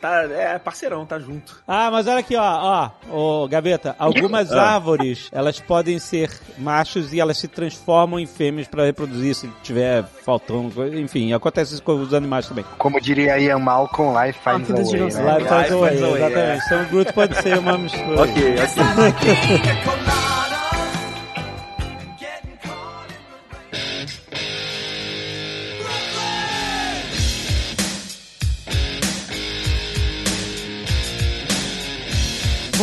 Tá, 0.00 0.22
é 0.24 0.58
parceirão, 0.58 1.06
tá 1.06 1.18
junto. 1.18 1.56
Ah, 1.66 1.90
mas 1.90 2.06
olha 2.06 2.18
aqui, 2.18 2.36
ó, 2.36 2.90
ó, 3.10 3.42
ô, 3.44 3.48
Gaveta, 3.48 3.94
algumas 3.98 4.52
árvores, 4.52 5.28
elas 5.32 5.60
podem 5.60 5.98
ser 5.98 6.30
machos 6.58 7.12
e 7.12 7.20
elas 7.20 7.38
se 7.38 7.48
transformam 7.48 8.18
em 8.20 8.26
fêmeas 8.26 8.66
pra 8.68 8.84
reproduzir 8.84 9.34
se 9.34 9.48
tiver 9.62 10.04
faltando, 10.24 10.86
enfim, 10.98 11.32
acontece 11.32 11.74
isso 11.74 11.82
com 11.82 11.94
os 11.94 12.12
animais 12.12 12.46
também. 12.48 12.64
Como 12.78 13.00
diria 13.00 13.38
Ian 13.38 13.58
Malcolm, 13.60 14.12
life 14.26 14.38
finds 14.40 14.70
Ah, 14.70 14.74
a 14.74 14.76
way, 14.76 15.00
né? 15.00 15.38
Life 15.38 15.48
finds 15.48 15.72
a 15.72 15.76
way, 15.76 15.90
finds 15.90 16.02
a 16.02 16.06
way, 16.08 16.22
exatamente. 16.22 16.64
Então 16.66 16.82
o 16.82 16.86
Groot 16.88 17.12
pode 17.12 17.36
ser 17.42 17.58
uma 17.58 17.78
mistura. 17.78 18.22
Ok, 18.22 18.54
ok. 18.58 20.44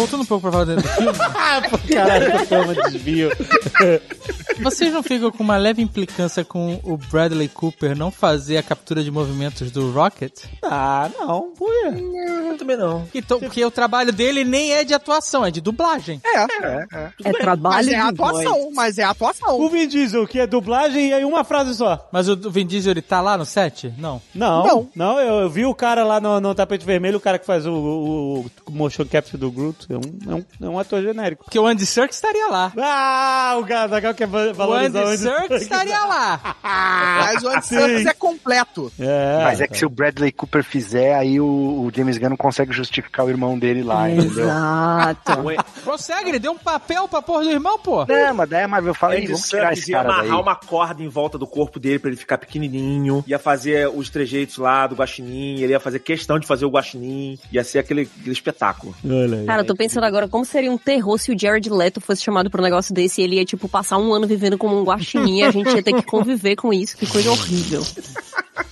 voltando 0.01 0.21
um 0.21 0.25
pouco 0.25 0.41
pra 0.43 0.51
falar 0.51 0.65
do 0.65 0.81
filme, 0.81 1.11
Ah, 1.35 1.61
caralho, 1.93 2.39
que 2.39 2.45
toma 2.47 2.75
desvio. 2.75 3.29
vocês 4.61 4.93
não 4.93 5.01
ficam 5.03 5.31
com 5.31 5.43
uma 5.43 5.57
leve 5.57 5.81
implicância 5.81 6.43
com 6.43 6.79
o 6.83 6.97
Bradley 6.97 7.47
Cooper 7.47 7.95
não 7.97 8.11
fazer 8.11 8.57
a 8.57 8.63
captura 8.63 9.03
de 9.03 9.11
movimentos 9.11 9.71
do 9.71 9.91
Rocket? 9.91 10.43
Ah, 10.63 11.09
não, 11.19 11.51
por 11.57 11.69
quê? 11.69 12.01
Eu 12.49 12.57
também 12.57 12.77
não. 12.77 13.07
Então, 13.13 13.39
porque 13.39 13.63
o 13.63 13.71
trabalho 13.71 14.11
dele 14.11 14.43
nem 14.43 14.73
é 14.73 14.83
de 14.83 14.93
atuação, 14.93 15.45
é 15.45 15.51
de 15.51 15.61
dublagem. 15.61 16.21
É, 16.25 16.45
É 17.23 17.31
trabalho 17.33 17.75
mas 17.75 17.87
é 17.87 17.89
de 17.91 17.95
atuação, 17.95 18.69
mas 18.73 18.97
é 18.97 19.03
atuação. 19.03 19.59
O 19.59 19.69
Vin 19.69 19.87
Diesel, 19.87 20.27
que 20.27 20.39
é 20.39 20.47
dublagem 20.47 21.09
e 21.09 21.13
aí 21.13 21.25
uma 21.25 21.43
frase 21.43 21.75
só. 21.75 22.07
Mas 22.11 22.27
o 22.27 22.35
Vin 22.49 22.65
Diesel, 22.65 22.91
ele 22.91 23.01
tá 23.01 23.21
lá 23.21 23.37
no 23.37 23.45
set? 23.45 23.93
Não. 23.97 24.21
Não, 24.33 24.63
Não. 24.65 24.89
não, 24.95 25.19
eu, 25.19 25.39
eu 25.41 25.49
vi 25.49 25.65
o 25.65 25.73
cara 25.73 26.03
lá 26.03 26.19
no, 26.19 26.39
no 26.39 26.53
tapete 26.55 26.85
vermelho, 26.85 27.17
o 27.17 27.21
cara 27.21 27.39
que 27.39 27.45
faz 27.45 27.65
o, 27.65 27.71
o, 27.71 28.45
o 28.65 28.71
motion 28.71 29.05
capture 29.05 29.37
do 29.37 29.51
Groot, 29.51 29.90
é 29.93 29.97
um, 29.97 30.31
é 30.31 30.35
um, 30.35 30.45
é 30.67 30.69
um 30.69 30.79
ator 30.79 31.01
genérico. 31.01 31.43
Porque 31.45 31.59
o 31.59 31.65
Andy 31.65 31.85
Serkis 31.85 32.17
estaria 32.17 32.47
lá. 32.47 32.71
Ah, 32.77 33.57
o 33.59 33.65
cara 33.65 33.93
legal 33.95 34.13
que 34.13 34.23
é 34.23 34.27
va- 34.27 34.51
O 34.51 34.53
valorizar 34.53 35.03
Andy 35.03 35.17
Serkis 35.17 35.61
estaria 35.63 36.05
lá. 36.05 36.55
Mas 36.63 37.43
o 37.43 37.47
Andy 37.49 37.65
Serkis 37.65 38.05
é 38.05 38.13
completo. 38.13 38.91
É, 38.99 39.43
Mas 39.43 39.61
é 39.61 39.67
que 39.67 39.77
se 39.77 39.85
o 39.85 39.89
Bradley 39.89 40.31
Cooper 40.31 40.63
fizer, 40.63 41.15
aí 41.15 41.39
o, 41.39 41.45
o 41.45 41.91
James 41.95 42.17
Gunn 42.17 42.29
não 42.29 42.37
consegue 42.37 42.71
justificar 42.73 43.25
o 43.25 43.29
irmão 43.29 43.57
dele 43.57 43.83
lá, 43.83 44.09
entendeu? 44.09 44.45
Exato. 44.45 45.31
Consegue, 45.83 46.29
ele 46.29 46.39
deu 46.39 46.51
um 46.53 46.57
papel 46.57 47.07
pra 47.07 47.21
porra 47.21 47.43
do 47.43 47.49
irmão, 47.51 47.77
pô. 47.79 48.05
Não, 48.05 48.33
mas 48.33 48.49
daí 48.49 48.63
a 48.63 48.67
Marvel 48.67 48.93
fala, 48.93 49.15
"Ih, 49.15 49.19
Andy 49.19 49.27
vamos 49.33 49.49
tirar 49.49 49.73
esse 49.73 49.91
ia 49.91 49.97
cara 49.97 50.09
amarrar 50.09 50.29
daí. 50.31 50.41
uma 50.41 50.55
corda 50.55 51.03
em 51.03 51.07
volta 51.07 51.37
do 51.37 51.47
corpo 51.47 51.79
dele 51.79 51.99
pra 51.99 52.09
ele 52.09 52.17
ficar 52.17 52.37
pequenininho, 52.37 53.23
ia 53.27 53.39
fazer 53.39 53.87
os 53.89 54.09
trejeitos 54.09 54.57
lá 54.57 54.87
do 54.87 54.95
guaxinim, 54.95 55.59
ele 55.61 55.73
ia 55.73 55.79
fazer 55.79 55.99
questão 55.99 56.39
de 56.39 56.47
fazer 56.47 56.65
o 56.65 56.69
guaxinim, 56.69 57.37
ia 57.51 57.63
ser 57.63 57.79
aquele, 57.79 58.01
aquele 58.19 58.31
espetáculo. 58.31 58.95
Olha 59.05 59.39
aí. 59.39 59.45
Cara, 59.45 59.61
eu 59.61 59.65
tô 59.71 59.75
pensando 59.75 60.03
agora 60.03 60.27
como 60.27 60.43
seria 60.43 60.71
um 60.71 60.77
terror 60.77 61.17
se 61.17 61.31
o 61.31 61.39
Jared 61.39 61.69
Leto 61.69 62.01
fosse 62.01 62.21
chamado 62.21 62.49
pra 62.49 62.59
um 62.59 62.63
negócio 62.63 62.93
desse 62.93 63.21
e 63.21 63.23
ele 63.23 63.35
ia, 63.37 63.45
tipo, 63.45 63.69
passar 63.69 63.97
um 63.97 64.13
ano 64.13 64.27
vivendo 64.27 64.57
como 64.57 64.77
um 64.77 64.83
guaxinim 64.83 65.39
e 65.39 65.43
a 65.43 65.51
gente 65.51 65.73
ia 65.73 65.81
ter 65.81 65.93
que 65.93 66.03
conviver 66.03 66.57
com 66.57 66.73
isso. 66.73 66.97
Que 66.97 67.07
coisa 67.07 67.31
horrível. 67.31 67.81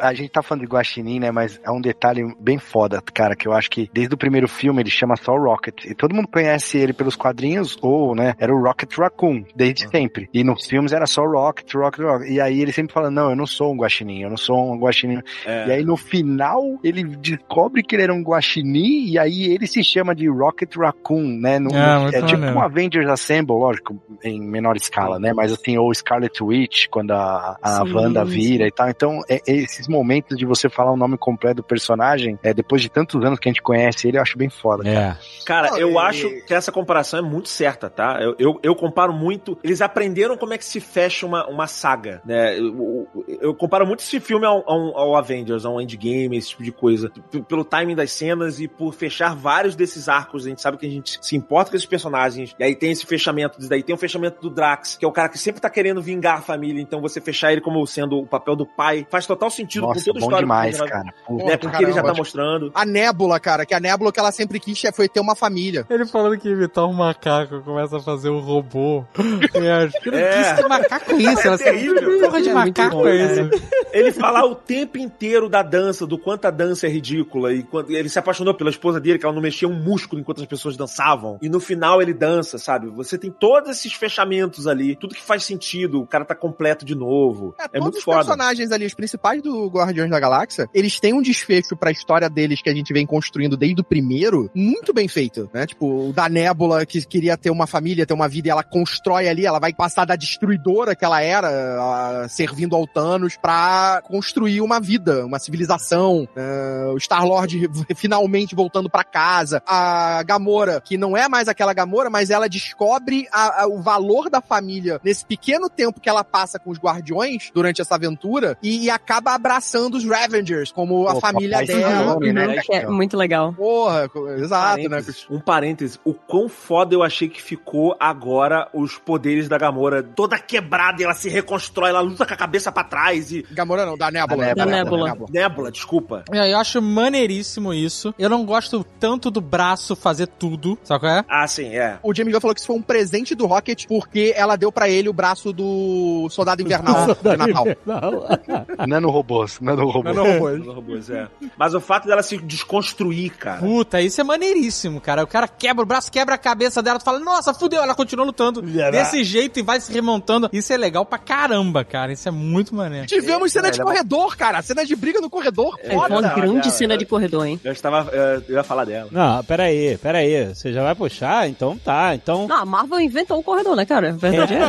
A 0.00 0.14
gente 0.14 0.30
tá 0.30 0.42
falando 0.42 0.62
de 0.62 0.68
Guaxinim, 0.72 1.20
né? 1.20 1.30
Mas 1.30 1.60
é 1.64 1.70
um 1.70 1.80
detalhe 1.80 2.22
bem 2.40 2.58
foda, 2.58 3.02
cara, 3.12 3.34
que 3.36 3.46
eu 3.46 3.52
acho 3.52 3.70
que 3.70 3.88
desde 3.92 4.14
o 4.14 4.18
primeiro 4.18 4.48
filme 4.48 4.82
ele 4.82 4.90
chama 4.90 5.16
só 5.16 5.36
Rocket. 5.36 5.84
E 5.84 5.94
todo 5.94 6.14
mundo 6.14 6.28
conhece 6.28 6.78
ele 6.78 6.92
pelos 6.92 7.16
quadrinhos, 7.16 7.76
ou, 7.82 8.14
né? 8.14 8.34
Era 8.38 8.54
o 8.54 8.62
Rocket 8.62 8.96
Raccoon, 8.96 9.44
desde 9.54 9.88
sempre. 9.88 10.28
E 10.32 10.42
nos 10.44 10.66
filmes 10.66 10.92
era 10.92 11.06
só 11.06 11.22
Rocket, 11.24 11.72
Rocket, 11.74 12.00
Rocket. 12.04 12.30
E 12.30 12.40
aí 12.40 12.60
ele 12.60 12.72
sempre 12.72 12.92
fala, 12.92 13.10
não, 13.10 13.30
eu 13.30 13.36
não 13.36 13.46
sou 13.46 13.72
um 13.72 13.76
Guaxinim, 13.76 14.22
eu 14.22 14.30
não 14.30 14.36
sou 14.36 14.72
um 14.72 14.78
Guaxinim. 14.78 15.20
É. 15.46 15.68
E 15.68 15.72
aí 15.72 15.84
no 15.84 15.96
final 15.96 16.62
ele 16.82 17.02
descobre 17.04 17.82
que 17.82 17.94
ele 17.96 18.02
era 18.04 18.14
um 18.14 18.22
Guaxinim 18.22 19.06
e 19.06 19.18
aí 19.18 19.44
ele 19.44 19.66
se 19.66 19.82
chama 19.82 20.14
de 20.14 20.28
Rocket 20.28 20.74
Raccoon, 20.76 21.38
né? 21.40 21.58
No- 21.58 21.72
Ah, 21.74 22.00
muito 22.00 22.14
é 22.16 22.22
tipo 22.22 22.42
um 22.44 22.60
Avengers 22.60 23.08
Assemble, 23.08 23.54
lógico, 23.56 24.00
em 24.22 24.40
menor 24.40 24.76
escala, 24.76 25.18
né? 25.18 25.32
Mas 25.32 25.52
assim, 25.52 25.76
ou 25.78 25.92
Scarlet 25.94 26.42
Witch, 26.42 26.86
quando 26.90 27.12
a, 27.12 27.56
a 27.62 27.84
Sim, 27.84 27.92
Wanda 27.94 28.24
sim. 28.26 28.32
vira 28.32 28.66
e 28.66 28.70
tal. 28.70 28.88
Então, 29.02 29.20
é- 29.28 29.40
esses 29.48 29.88
momentos 29.88 30.38
de 30.38 30.46
você 30.46 30.68
falar 30.68 30.92
o 30.92 30.96
nome 30.96 31.18
completo 31.18 31.56
do 31.56 31.62
personagem, 31.64 32.38
é, 32.40 32.54
depois 32.54 32.80
de 32.80 32.88
tantos 32.88 33.24
anos 33.24 33.40
que 33.40 33.48
a 33.48 33.50
gente 33.52 33.60
conhece 33.60 34.06
ele, 34.06 34.16
eu 34.16 34.22
acho 34.22 34.38
bem 34.38 34.48
foda. 34.48 34.84
cara. 34.84 35.18
É. 35.20 35.44
Cara, 35.44 35.70
Não, 35.72 35.78
eu 35.78 35.90
e- 35.92 35.98
acho 35.98 36.30
que 36.46 36.54
essa 36.54 36.70
comparação 36.70 37.18
é 37.18 37.22
muito 37.22 37.48
certa, 37.48 37.90
tá? 37.90 38.18
Eu, 38.22 38.36
eu, 38.38 38.60
eu 38.62 38.76
comparo 38.76 39.12
muito. 39.12 39.58
Eles 39.64 39.80
aprenderam 39.82 40.36
como 40.36 40.54
é 40.54 40.58
que 40.58 40.64
se 40.64 40.78
fecha 40.78 41.26
uma, 41.26 41.48
uma 41.48 41.66
saga, 41.66 42.22
né? 42.24 42.56
Eu, 42.56 43.08
eu- 43.26 43.38
eu 43.40 43.54
comparo 43.54 43.84
muito 43.84 44.00
esse 44.00 44.20
filme 44.20 44.46
ao, 44.46 44.62
ao, 44.70 44.96
ao 44.96 45.16
Avengers, 45.16 45.64
ao 45.64 45.80
Endgame, 45.80 46.36
esse 46.36 46.50
tipo 46.50 46.62
de 46.62 46.70
coisa. 46.70 47.10
P- 47.30 47.42
Pelo 47.42 47.64
timing 47.64 47.96
das 47.96 48.12
cenas 48.12 48.60
e 48.60 48.68
por 48.68 48.94
fechar 48.94 49.34
vários 49.34 49.74
desses 49.74 50.08
arcos. 50.08 50.46
A 50.46 50.48
gente 50.48 50.62
sabe 50.62 50.76
que 50.76 50.86
a 50.86 50.90
gente 50.90 51.18
se 51.20 51.34
importa 51.36 51.70
com 51.72 51.76
esses 51.76 51.88
personagens. 51.88 52.54
E 52.56 52.62
aí 52.62 52.76
tem 52.76 52.92
esse 52.92 53.04
fechamento. 53.04 53.58
Daí 53.68 53.82
tem 53.82 53.94
o 53.94 53.98
fechamento 53.98 54.40
do 54.40 54.48
Drax, 54.48 54.96
que 54.96 55.04
é 55.04 55.08
o 55.08 55.12
cara 55.12 55.28
que 55.28 55.38
sempre 55.38 55.60
tá 55.60 55.68
querendo 55.68 56.00
vingar 56.00 56.38
a 56.38 56.42
família. 56.42 56.80
Então 56.80 57.00
você 57.00 57.20
fechar 57.20 57.50
ele 57.50 57.60
como 57.60 57.84
sendo 57.84 58.18
o 58.18 58.26
papel 58.26 58.54
do 58.54 58.64
pai 58.66 58.91
faz 59.10 59.26
total 59.26 59.50
sentido 59.50 59.82
com 59.86 59.88
Nossa, 59.94 60.04
toda 60.04 60.18
a 60.18 60.20
bom 60.20 60.26
história. 60.26 60.44
demais, 60.44 60.78
personagem, 60.78 61.04
cara. 61.12 61.14
Puta. 61.26 61.44
Né? 61.44 61.56
Porque 61.56 61.76
ele 61.76 61.86
já 61.92 61.96
tá 61.96 62.02
Caramba. 62.02 62.18
mostrando. 62.18 62.70
A 62.74 62.84
Nébula, 62.84 63.40
cara, 63.40 63.66
que 63.66 63.74
a 63.74 63.80
Nébula 63.80 64.12
que 64.12 64.20
ela 64.20 64.32
sempre 64.32 64.58
quis 64.60 64.82
foi 64.94 65.08
ter 65.08 65.20
uma 65.20 65.34
família. 65.34 65.86
Ele 65.88 66.06
falando 66.06 66.38
que 66.38 66.48
imitar 66.48 66.86
um 66.86 66.92
macaco 66.92 67.60
começa 67.62 67.96
a 67.96 68.00
fazer 68.00 68.30
um 68.30 68.40
robô. 68.40 69.04
É, 69.54 69.88
que 70.00 70.08
É. 70.10 70.54
que 70.54 70.68
macaco 70.68 71.12
é 71.12 71.16
isso? 71.16 71.46
Ela 71.46 71.58
terrível. 71.58 71.94
Que 72.10 72.18
porra 72.26 72.42
de 72.42 72.48
É 72.48 72.54
macaco 72.54 72.96
bom, 72.96 73.06
é 73.08 73.16
isso? 73.16 73.50
Ele 73.92 74.12
falar 74.12 74.44
o 74.44 74.54
tempo 74.54 74.98
inteiro 74.98 75.48
da 75.48 75.62
dança, 75.62 76.06
do 76.06 76.18
quanto 76.18 76.46
a 76.46 76.50
dança 76.50 76.86
é 76.86 76.90
ridícula. 76.90 77.52
E 77.52 77.62
quando 77.62 77.90
ele 77.90 78.08
se 78.08 78.18
apaixonou 78.18 78.54
pela 78.54 78.70
esposa 78.70 78.98
dele, 79.00 79.18
que 79.18 79.24
ela 79.26 79.34
não 79.34 79.42
mexia 79.42 79.68
um 79.68 79.74
músculo 79.74 80.20
enquanto 80.20 80.40
as 80.40 80.46
pessoas 80.46 80.76
dançavam. 80.76 81.38
E 81.42 81.48
no 81.48 81.60
final 81.60 82.00
ele 82.02 82.14
dança, 82.14 82.58
sabe? 82.58 82.88
Você 82.88 83.16
tem 83.18 83.30
todos 83.30 83.70
esses 83.70 83.92
fechamentos 83.92 84.66
ali, 84.66 84.96
tudo 84.96 85.14
que 85.14 85.22
faz 85.22 85.44
sentido, 85.44 86.00
o 86.00 86.06
cara 86.06 86.24
tá 86.24 86.34
completo 86.34 86.84
de 86.84 86.94
novo. 86.94 87.54
É, 87.58 87.64
É, 87.64 87.68
todos 87.68 87.82
muito 87.84 87.98
os 87.98 88.04
foda. 88.04 88.18
personagens 88.18 88.72
ali, 88.72 88.81
os 88.86 88.94
principais 88.94 89.42
do 89.42 89.68
Guardiões 89.68 90.10
da 90.10 90.20
Galáxia, 90.20 90.68
eles 90.74 90.98
têm 91.00 91.12
um 91.12 91.22
desfecho 91.22 91.76
pra 91.76 91.90
história 91.90 92.28
deles 92.28 92.60
que 92.62 92.70
a 92.70 92.74
gente 92.74 92.92
vem 92.92 93.06
construindo 93.06 93.56
desde 93.56 93.80
o 93.80 93.84
primeiro, 93.84 94.50
muito 94.54 94.92
bem 94.92 95.08
feito, 95.08 95.48
né? 95.52 95.66
Tipo, 95.66 96.08
o 96.08 96.12
da 96.12 96.28
Nébula, 96.28 96.84
que 96.86 97.04
queria 97.06 97.36
ter 97.36 97.50
uma 97.50 97.66
família, 97.66 98.06
ter 98.06 98.14
uma 98.14 98.28
vida, 98.28 98.48
e 98.48 98.50
ela 98.50 98.62
constrói 98.62 99.28
ali, 99.28 99.44
ela 99.46 99.58
vai 99.58 99.72
passar 99.72 100.04
da 100.04 100.16
destruidora 100.16 100.94
que 100.94 101.04
ela 101.04 101.20
era, 101.22 102.26
servindo 102.28 102.74
ao 102.76 102.86
Thanos, 102.86 103.36
pra 103.36 104.02
construir 104.06 104.60
uma 104.60 104.80
vida, 104.80 105.24
uma 105.24 105.38
civilização. 105.38 106.26
É, 106.36 106.86
o 106.94 106.98
Star-Lord 106.98 107.68
finalmente 107.96 108.54
voltando 108.54 108.88
pra 108.90 109.04
casa. 109.04 109.62
A 109.66 110.22
Gamora, 110.22 110.80
que 110.80 110.96
não 110.96 111.16
é 111.16 111.28
mais 111.28 111.48
aquela 111.48 111.72
Gamora, 111.72 112.10
mas 112.10 112.30
ela 112.30 112.48
descobre 112.48 113.26
a- 113.32 113.62
a- 113.62 113.66
o 113.66 113.80
valor 113.82 114.28
da 114.30 114.40
família 114.40 115.00
nesse 115.04 115.24
pequeno 115.24 115.68
tempo 115.68 116.00
que 116.00 116.08
ela 116.08 116.24
passa 116.24 116.58
com 116.58 116.70
os 116.70 116.78
Guardiões 116.78 117.50
durante 117.54 117.80
essa 117.80 117.94
aventura 117.94 118.56
e 118.62 118.71
e, 118.72 118.84
e 118.84 118.90
acaba 118.90 119.34
abraçando 119.34 119.96
os 119.96 120.04
Ravengers, 120.04 120.72
como 120.72 121.06
a 121.08 121.20
família 121.20 121.64
dela. 121.64 121.80
Stallone, 121.80 122.32
né? 122.32 122.56
É 122.70 122.86
muito 122.86 123.16
legal. 123.16 123.52
Porra, 123.52 124.08
exato, 124.38 124.82
né? 124.82 124.88
Parênteses, 124.88 125.26
Um 125.30 125.40
parêntese, 125.40 125.98
o 126.04 126.14
quão 126.14 126.48
foda 126.48 126.94
eu 126.94 127.02
achei 127.02 127.28
que 127.28 127.42
ficou 127.42 127.96
agora 127.98 128.68
os 128.72 128.98
poderes 128.98 129.48
da 129.48 129.58
Gamora 129.58 130.02
toda 130.02 130.38
quebrada 130.38 131.00
e 131.00 131.04
ela 131.04 131.14
se 131.14 131.28
reconstrói, 131.28 131.90
ela 131.90 132.00
luta 132.00 132.26
com 132.26 132.34
a 132.34 132.36
cabeça 132.36 132.72
pra 132.72 132.84
trás 132.84 133.32
e. 133.32 133.42
Gamora 133.50 133.84
não, 133.84 133.96
da 133.96 134.10
Nebula. 134.10 134.54
Da 134.54 134.66
Nebula. 134.66 135.14
Nebula, 135.30 135.70
desculpa. 135.70 136.24
É, 136.32 136.52
Eu 136.52 136.58
acho 136.58 136.80
maneiríssimo 136.80 137.72
isso. 137.74 138.14
Eu 138.18 138.28
não 138.30 138.44
gosto 138.44 138.84
tanto 138.98 139.30
do 139.30 139.40
braço 139.40 139.94
fazer 139.94 140.26
tudo, 140.26 140.78
sabe 140.82 141.00
qual 141.00 141.12
é? 141.12 141.24
Ah, 141.28 141.46
sim, 141.46 141.74
é. 141.74 141.98
O 142.02 142.12
Gunn 142.12 142.40
falou 142.40 142.54
que 142.54 142.60
isso 142.60 142.66
foi 142.66 142.76
um 142.76 142.82
presente 142.82 143.34
do 143.34 143.46
Rocket 143.46 143.86
porque 143.86 144.32
ela 144.36 144.56
deu 144.56 144.70
pra 144.72 144.88
ele 144.88 145.08
o 145.08 145.12
braço 145.12 145.52
do 145.52 146.28
Soldado 146.30 146.62
Invernal 146.62 147.14
de 147.22 147.36
Natal. 147.36 147.66
Nanorobôs, 148.86 149.58
nanorobôs. 149.60 150.60
Os 150.60 150.66
robôs, 150.74 151.10
é. 151.10 151.28
Mas 151.56 151.74
o 151.74 151.80
fato 151.80 152.06
dela 152.06 152.22
se 152.22 152.36
desconstruir, 152.38 153.30
cara. 153.36 153.60
Puta, 153.60 154.00
isso 154.00 154.20
é 154.20 154.24
maneiríssimo, 154.24 155.00
cara. 155.00 155.22
O 155.22 155.26
cara 155.26 155.46
quebra 155.48 155.82
o 155.82 155.86
braço, 155.86 156.10
quebra 156.10 156.34
a 156.34 156.38
cabeça 156.38 156.82
dela, 156.82 156.98
tu 156.98 157.04
fala, 157.04 157.18
nossa, 157.18 157.52
fudeu, 157.54 157.82
ela 157.82 157.94
continua 157.94 158.24
lutando 158.26 158.62
desse 158.62 159.24
jeito 159.24 159.58
e 159.58 159.62
vai 159.62 159.80
se 159.80 159.92
remontando. 159.92 160.48
Isso 160.52 160.72
é 160.72 160.76
legal 160.76 161.04
pra 161.04 161.18
caramba, 161.18 161.84
cara. 161.84 162.12
Isso 162.12 162.28
é 162.28 162.32
muito 162.32 162.74
maneiro. 162.74 163.06
Tivemos 163.06 163.52
cena 163.52 163.70
de 163.70 163.80
ela- 163.80 163.90
corredor, 163.90 164.36
cara. 164.36 164.60
Cena 164.62 164.84
de 164.84 164.94
briga 164.96 165.20
no 165.20 165.30
corredor. 165.30 165.76
É 165.82 165.94
uma 165.94 166.08
Foda. 166.08 166.28
grande 166.34 166.68
não, 166.68 166.70
cena 166.70 166.96
de 166.96 167.04
corredor, 167.06 167.46
hein? 167.46 167.60
Eu 167.64 167.72
estava. 167.72 168.08
eh, 168.12 168.42
Eu 168.48 168.54
ia 168.56 168.62
falar 168.64 168.84
dela. 168.84 169.08
Não, 169.10 169.42
peraí, 169.44 169.96
peraí. 169.98 170.46
Você 170.54 170.72
já 170.72 170.82
vai 170.82 170.94
puxar? 170.94 171.48
Então 171.48 171.76
tá. 171.78 172.14
Então, 172.14 172.46
Não, 172.48 172.56
a 172.56 172.64
Marvel 172.64 173.00
inventou 173.00 173.38
o 173.38 173.42
corredor, 173.42 173.76
né, 173.76 173.84
cara? 173.84 174.12
Verdade 174.12 174.54
é. 174.54 174.62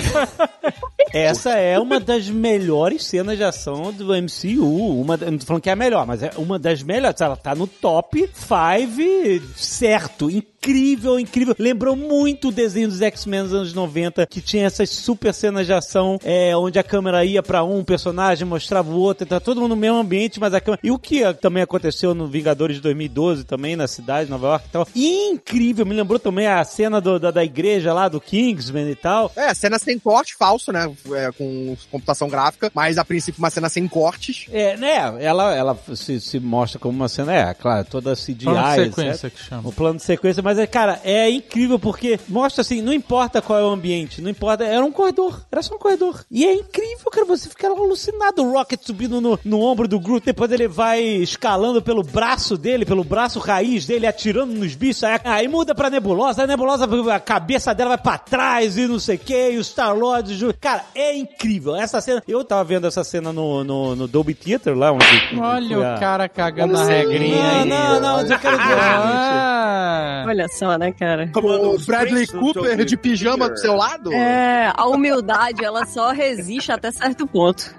essa 1.28 1.52
é 1.52 1.78
uma 1.80 2.00
das 2.00 2.28
melhores 2.30 3.06
cenas 3.06 3.38
de 3.38 3.44
ação 3.44 3.73
do 3.92 4.14
MCU. 4.14 5.02
Uma, 5.02 5.18
não 5.18 5.38
tô 5.38 5.46
falando 5.46 5.62
que 5.62 5.70
é 5.70 5.74
a 5.74 5.76
melhor, 5.76 6.06
mas 6.06 6.24
é 6.24 6.32
uma 6.38 6.60
das 6.60 6.84
melhores. 6.84 7.20
Ela 7.20 7.36
tá 7.36 7.56
no 7.56 7.68
top 7.68 8.30
5 8.34 9.48
certo. 9.56 10.30
Incrível, 10.64 11.20
incrível. 11.20 11.54
Lembrou 11.60 11.94
muito 11.94 12.48
o 12.48 12.52
desenho 12.52 12.88
dos 12.88 13.02
X-Men 13.02 13.44
dos 13.44 13.54
anos 13.54 13.74
90, 13.74 14.26
que 14.26 14.40
tinha 14.40 14.66
essas 14.66 14.90
super 14.90 15.34
cenas 15.34 15.66
de 15.66 15.74
ação, 15.74 16.18
é, 16.24 16.56
onde 16.56 16.80
a 16.80 16.84
câmera 16.84 17.26
ia 17.26 17.44
pra 17.44 17.66
um 17.66 17.84
personagem, 17.84 18.48
mostrava 18.48 18.90
o 18.90 18.98
outro, 18.98 19.26
tá 19.26 19.42
todo 19.42 19.60
mundo 19.60 19.72
no 19.72 19.76
mesmo 19.76 19.98
ambiente, 19.98 20.40
mas 20.40 20.54
a 20.54 20.62
câmera... 20.62 20.80
E 20.82 20.90
o 20.90 20.98
que 20.98 21.22
ah, 21.22 21.34
também 21.34 21.62
aconteceu 21.62 22.14
no 22.16 22.28
Vingadores 22.28 22.78
de 22.78 22.82
2012 22.82 23.44
também, 23.44 23.76
na 23.76 23.88
cidade, 23.88 24.30
Nova 24.30 24.48
York 24.48 24.66
e 24.68 24.72
tal. 24.72 24.88
Incrível, 24.96 25.86
me 25.86 25.94
lembrou 25.94 26.18
também 26.18 26.48
a 26.48 26.64
cena 26.64 27.02
do- 27.02 27.20
da, 27.20 27.30
da 27.30 27.44
igreja 27.44 27.94
lá, 27.94 28.08
do 28.08 28.22
Kingsman 28.22 28.90
e 28.90 28.96
tal. 28.96 29.32
É, 29.36 29.54
cena 29.54 29.78
sem 29.78 30.00
corte, 30.00 30.34
falso, 30.38 30.72
né? 30.72 30.90
É, 31.14 31.30
com 31.34 31.76
computação 31.92 32.30
gráfica, 32.30 32.72
mas 32.74 32.98
a 32.98 33.04
princípio 33.04 33.40
uma 33.40 33.50
cena 33.50 33.68
sem 33.68 33.86
cortes. 33.86 34.46
É, 34.50 34.78
né? 34.78 35.14
Ela, 35.20 35.54
ela 35.54 35.78
se, 35.94 36.22
se 36.22 36.40
mostra 36.40 36.80
como 36.80 36.96
uma 36.96 37.10
cena, 37.10 37.34
é, 37.36 37.54
claro, 37.54 37.86
toda 37.90 38.16
CGI, 38.16 38.46
Plano 38.46 38.76
de 38.76 38.82
etc. 38.82 38.96
sequência 38.96 39.30
que 39.30 39.40
chama. 39.40 39.68
O 39.68 39.74
plano 39.74 39.98
de 39.98 40.04
sequência, 40.04 40.42
mas 40.42 40.53
é, 40.58 40.68
cara, 40.68 41.00
é 41.04 41.30
incrível 41.30 41.78
porque 41.80 42.20
mostra 42.28 42.62
assim, 42.62 42.82
não 42.82 42.94
importa 42.94 43.42
qual 43.42 43.60
é 43.60 43.64
o 43.64 43.70
ambiente, 43.70 44.22
não 44.22 44.30
importa, 44.30 44.64
era 44.64 44.84
um 44.84 44.92
corredor, 44.92 45.42
era 45.52 45.62
só 45.62 45.76
um 45.76 45.80
corredor. 45.80 46.24
E 46.30 46.46
é 46.46 46.54
incrível, 46.54 47.10
cara, 47.12 47.26
você 47.26 47.50
fica 47.50 47.68
alucinado, 47.68 48.44
o 48.44 48.52
Rocket 48.52 48.82
subindo 48.84 49.20
no, 49.22 49.40
no 49.44 49.62
ombro 49.62 49.88
do 49.88 50.00
Groot, 50.00 50.26
depois 50.26 50.52
ele 50.52 50.68
vai 50.68 51.02
escalando 51.02 51.82
pelo 51.82 52.04
braço 52.04 52.58
dele, 52.58 52.86
pelo 52.86 53.04
braço 53.04 53.40
raiz 53.40 53.86
dele, 53.86 54.08
atirando 54.08 54.54
nos 54.54 54.76
bichos, 54.76 55.04
aí, 55.04 55.20
aí 55.24 55.48
muda 55.48 55.74
pra 55.76 55.90
Nebulosa, 55.90 56.44
a 56.44 56.48
Nebulosa, 56.48 56.88
a 57.14 57.20
cabeça 57.20 57.74
dela 57.74 57.90
vai 57.90 57.98
pra 57.98 58.18
trás 58.18 58.78
e 58.78 58.88
não 58.88 59.00
sei 59.00 59.16
o 59.16 59.20
que, 59.20 59.52
e 59.52 59.58
o 59.58 59.64
Star-Lord, 59.64 60.54
cara, 60.60 60.84
é 60.96 61.16
incrível, 61.16 61.76
essa 61.76 62.02
cena, 62.02 62.24
eu 62.28 62.44
tava 62.44 62.64
vendo 62.64 62.88
essa 62.88 63.04
cena 63.04 63.32
no, 63.32 63.64
no, 63.64 63.96
no 63.96 64.08
Dolby 64.08 64.34
Theater 64.34 64.78
lá, 64.78 64.92
onde... 64.92 65.06
Olha 65.40 65.80
o 65.80 66.00
cara 66.00 66.30
cagando 66.30 66.78
a 66.78 66.84
regrinha 66.84 67.38
Não, 67.38 67.62
aí. 67.62 67.70
não, 67.70 68.00
não, 68.00 68.22
eu 68.22 68.40
quero 68.40 68.58
dizer 68.58 68.74
Ah. 68.80 70.24
Olha 70.44 70.50
só, 70.50 70.78
né, 70.78 70.92
cara? 70.92 71.32
O 71.34 71.86
Bradley 71.86 72.28
Cooper 72.28 72.84
de 72.84 72.98
pijama 72.98 73.50
do 73.50 73.58
seu 73.58 73.76
lado. 73.76 74.12
É, 74.12 74.74
a 74.76 74.86
humildade, 74.88 75.64
ela 75.64 75.86
só 75.86 76.12
resiste 76.12 76.70
até 76.70 76.92
certo 76.92 77.26
ponto. 77.26 77.74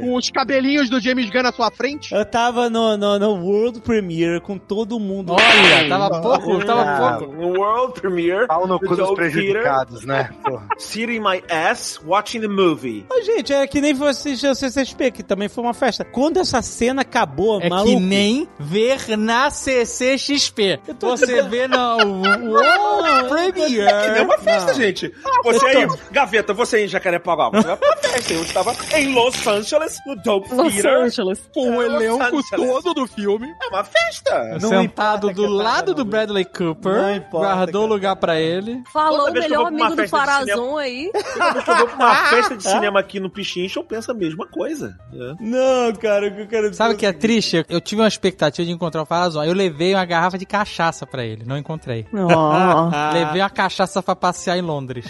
Com 0.00 0.14
os 0.14 0.30
cabelinhos 0.30 0.88
do 0.88 1.00
James 1.00 1.28
Gunn 1.30 1.42
na 1.42 1.52
sua 1.52 1.70
frente. 1.70 2.14
Eu 2.14 2.24
tava 2.24 2.70
no, 2.70 2.96
no, 2.96 3.18
no 3.18 3.34
World 3.44 3.80
Premiere 3.80 4.40
com 4.40 4.56
todo 4.56 4.98
mundo. 4.98 5.32
Olha, 5.34 5.88
tava 5.88 6.20
pouco, 6.20 6.64
tava 6.64 7.18
pouco. 7.18 7.34
No 7.34 7.58
World 7.58 8.00
Premiere. 8.00 8.46
Pau 8.46 8.66
no 8.66 8.78
cu 8.78 8.88
do 8.88 8.96
dos 8.96 9.14
prejudicados, 9.14 10.04
né? 10.04 10.30
Sitting 10.78 11.20
my 11.20 11.42
ass, 11.50 12.00
watching 12.04 12.40
the 12.40 12.48
movie. 12.48 13.04
Mas, 13.10 13.26
gente, 13.26 13.52
é 13.52 13.66
que 13.66 13.80
nem 13.80 13.92
você 13.94 14.36
CCXP, 14.36 15.10
que 15.10 15.22
também 15.22 15.48
foi 15.48 15.64
uma 15.64 15.74
festa. 15.74 16.04
Quando 16.04 16.38
essa 16.38 16.62
cena 16.62 17.02
acabou, 17.02 17.60
É 17.60 17.68
maluco... 17.68 17.90
que 17.90 18.00
nem 18.00 18.48
ver 18.58 19.16
na 19.16 19.50
CCXP. 19.50 20.80
Você 21.00 21.42
vê 21.42 21.68
na 21.68 21.96
World 21.96 23.28
Premiere. 23.28 23.88
É 24.18 24.22
uma 24.22 24.38
festa, 24.38 24.72
gente. 24.74 25.12
Você 25.44 25.66
aí, 25.66 25.86
Gaveta, 26.10 26.54
você 26.54 26.76
aí 26.76 26.84
em 26.84 26.88
Jacarepaguá, 26.88 27.50
você 27.50 27.66
vai 27.66 27.76
pra 27.76 27.96
festa. 27.96 28.32
Eu 28.32 28.42
estava 28.42 28.74
em 28.96 29.12
Los 29.12 29.46
Angeles, 29.46 29.57
no 30.06 30.16
Dope 30.16 30.54
Los 30.54 30.72
Theater. 30.74 30.96
Angeles. 31.04 31.50
Com 31.52 31.76
o 31.76 31.82
É, 31.82 31.86
elenco 31.86 32.22
Angeles. 32.22 32.48
todo 32.50 32.94
do 32.94 33.06
filme. 33.06 33.46
É 33.62 33.66
uma 33.68 33.84
festa. 33.84 34.58
Não 34.60 34.68
Sentado 34.70 35.30
do 35.32 35.46
lado 35.46 35.94
do 35.94 36.04
no- 36.04 36.10
Bradley 36.10 36.44
Não 36.44 36.52
Cooper, 36.74 37.16
importa, 37.16 37.46
guardou 37.54 37.82
cara. 37.82 37.94
lugar 37.94 38.16
pra 38.16 38.40
ele. 38.40 38.82
Falou 38.92 39.28
o 39.28 39.32
melhor 39.32 39.66
amigo 39.66 39.94
do 39.96 40.08
Farazon 40.08 40.76
aí. 40.78 41.10
Toda 41.12 41.52
vez 41.52 41.64
que 41.64 41.70
eu 41.70 41.76
vou 41.76 41.86
pra 41.88 41.96
uma 41.96 42.14
festa 42.30 42.56
de 42.56 42.62
cinema 42.62 43.00
aqui 43.00 43.20
no 43.20 43.30
Pichincha, 43.30 43.78
eu 43.80 43.84
penso 43.84 44.10
a 44.10 44.14
mesma 44.14 44.46
coisa. 44.46 44.96
É. 45.12 45.34
Não, 45.40 45.92
cara, 45.94 46.28
o 46.28 46.34
que 46.34 46.40
eu 46.42 46.46
quero 46.48 46.62
dizer... 46.70 46.76
Sabe 46.76 46.94
o 46.94 46.96
que 46.96 47.06
é 47.06 47.12
triste? 47.12 47.64
Eu 47.68 47.80
tive 47.80 48.00
uma 48.02 48.08
expectativa 48.08 48.64
de 48.66 48.72
encontrar 48.72 49.02
o 49.02 49.06
Farazon. 49.06 49.42
Eu 49.44 49.52
levei 49.54 49.94
uma 49.94 50.04
garrafa 50.04 50.38
de 50.38 50.46
cachaça 50.46 51.06
pra 51.06 51.24
ele, 51.24 51.44
não 51.44 51.56
encontrei. 51.56 52.06
Ó, 52.12 52.90
Levei 53.12 53.40
uma 53.42 53.50
cachaça 53.50 54.02
pra 54.02 54.14
passear 54.16 54.56
em 54.58 54.62
Londres. 54.62 55.06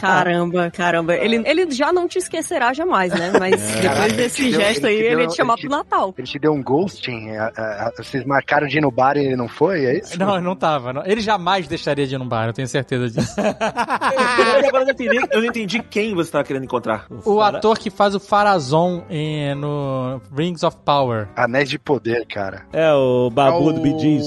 caramba, 0.00 0.70
caramba. 0.70 1.14
Ele, 1.14 1.42
ele 1.46 1.70
já 1.70 1.92
não 1.92 2.06
te 2.08 2.18
esquecerá 2.18 2.72
jamais, 2.72 3.12
né? 3.12 3.32
Mas 3.38 3.60
depois 3.80 4.12
desse 4.14 4.42
Ele 4.42 4.50
te 4.50 4.56
deu- 4.56 4.66
gesto 4.66 4.86
aí, 4.86 4.96
ele 4.96 5.22
ia 5.22 5.26
te 5.28 5.36
chamar 5.36 5.56
pro 5.56 5.68
Natal. 5.68 6.14
Ele 6.16 6.26
te 6.26 6.38
deu 6.38 6.52
um 6.52 6.62
ghosting? 6.62 7.30
A- 7.36 7.52
a- 7.56 7.86
a- 7.88 7.92
Vocês 7.96 8.24
marcaram 8.24 8.66
de 8.66 8.78
ir 8.78 8.80
no 8.80 8.90
bar 8.90 9.16
e 9.16 9.20
ele 9.26 9.36
não 9.36 9.48
foi? 9.48 9.84
É 9.84 9.98
isso? 9.98 10.18
Não, 10.18 10.40
não 10.40 10.54
tava. 10.56 10.92
não. 10.92 11.02
Ele 11.04 11.20
jamais 11.20 11.66
deixaria 11.68 12.06
de 12.06 12.14
ir 12.14 12.18
num 12.18 12.28
bar, 12.28 12.46
eu 12.46 12.52
tenho 12.52 12.68
certeza 12.68 13.08
disso. 13.10 13.34
Mas 13.40 14.64
agora 14.68 14.82
eu 14.82 14.86
não 14.86 14.92
entendi, 14.92 15.16
eu 15.32 15.40
não 15.40 15.44
entendi 15.48 15.82
quem 15.82 16.14
você 16.14 16.28
estava 16.28 16.44
querendo 16.44 16.64
encontrar. 16.64 17.06
O 17.24 17.40
ator 17.40 17.78
que 17.78 17.90
faz 17.90 18.14
o 18.14 18.20
Farazon 18.20 19.04
em- 19.10 19.54
no 19.54 20.20
Rings 20.36 20.62
of 20.62 20.76
Power, 20.84 21.28
Anéis 21.36 21.68
de 21.68 21.78
poder, 21.78 22.26
cara. 22.26 22.62
É 22.72 22.92
o 22.92 23.30
Babu 23.30 23.72
do 23.72 23.80
Bee 23.80 23.98
Gees. 23.98 24.26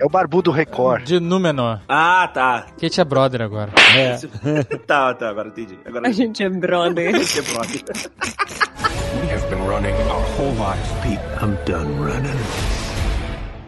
É 0.00 0.04
o 0.04 0.08
barbudo 0.08 0.50
Record. 0.50 1.04
de 1.04 1.20
Númenor. 1.20 1.78
Ah, 1.88 2.28
tá. 2.32 2.66
Kate 2.80 3.00
é 3.00 3.04
brother 3.04 3.40
agora. 3.42 3.70
É. 3.96 4.16
tá, 4.86 5.14
tá, 5.14 5.28
agora 5.30 5.48
entendi. 5.48 5.78
Agora 5.84 6.08
A 6.08 6.12
gente 6.12 6.42
é 6.42 6.48
brother. 6.48 7.10
entendi. 7.14 7.42
brother. 7.42 7.82
We 9.22 9.28
have 9.32 9.48
been 9.48 9.66
running 9.66 9.94
our 10.10 10.22
whole 10.36 10.52
lives, 10.54 10.90
Pete. 11.02 11.20
I'm 11.42 11.56
done 11.66 11.98
running. 12.00 12.34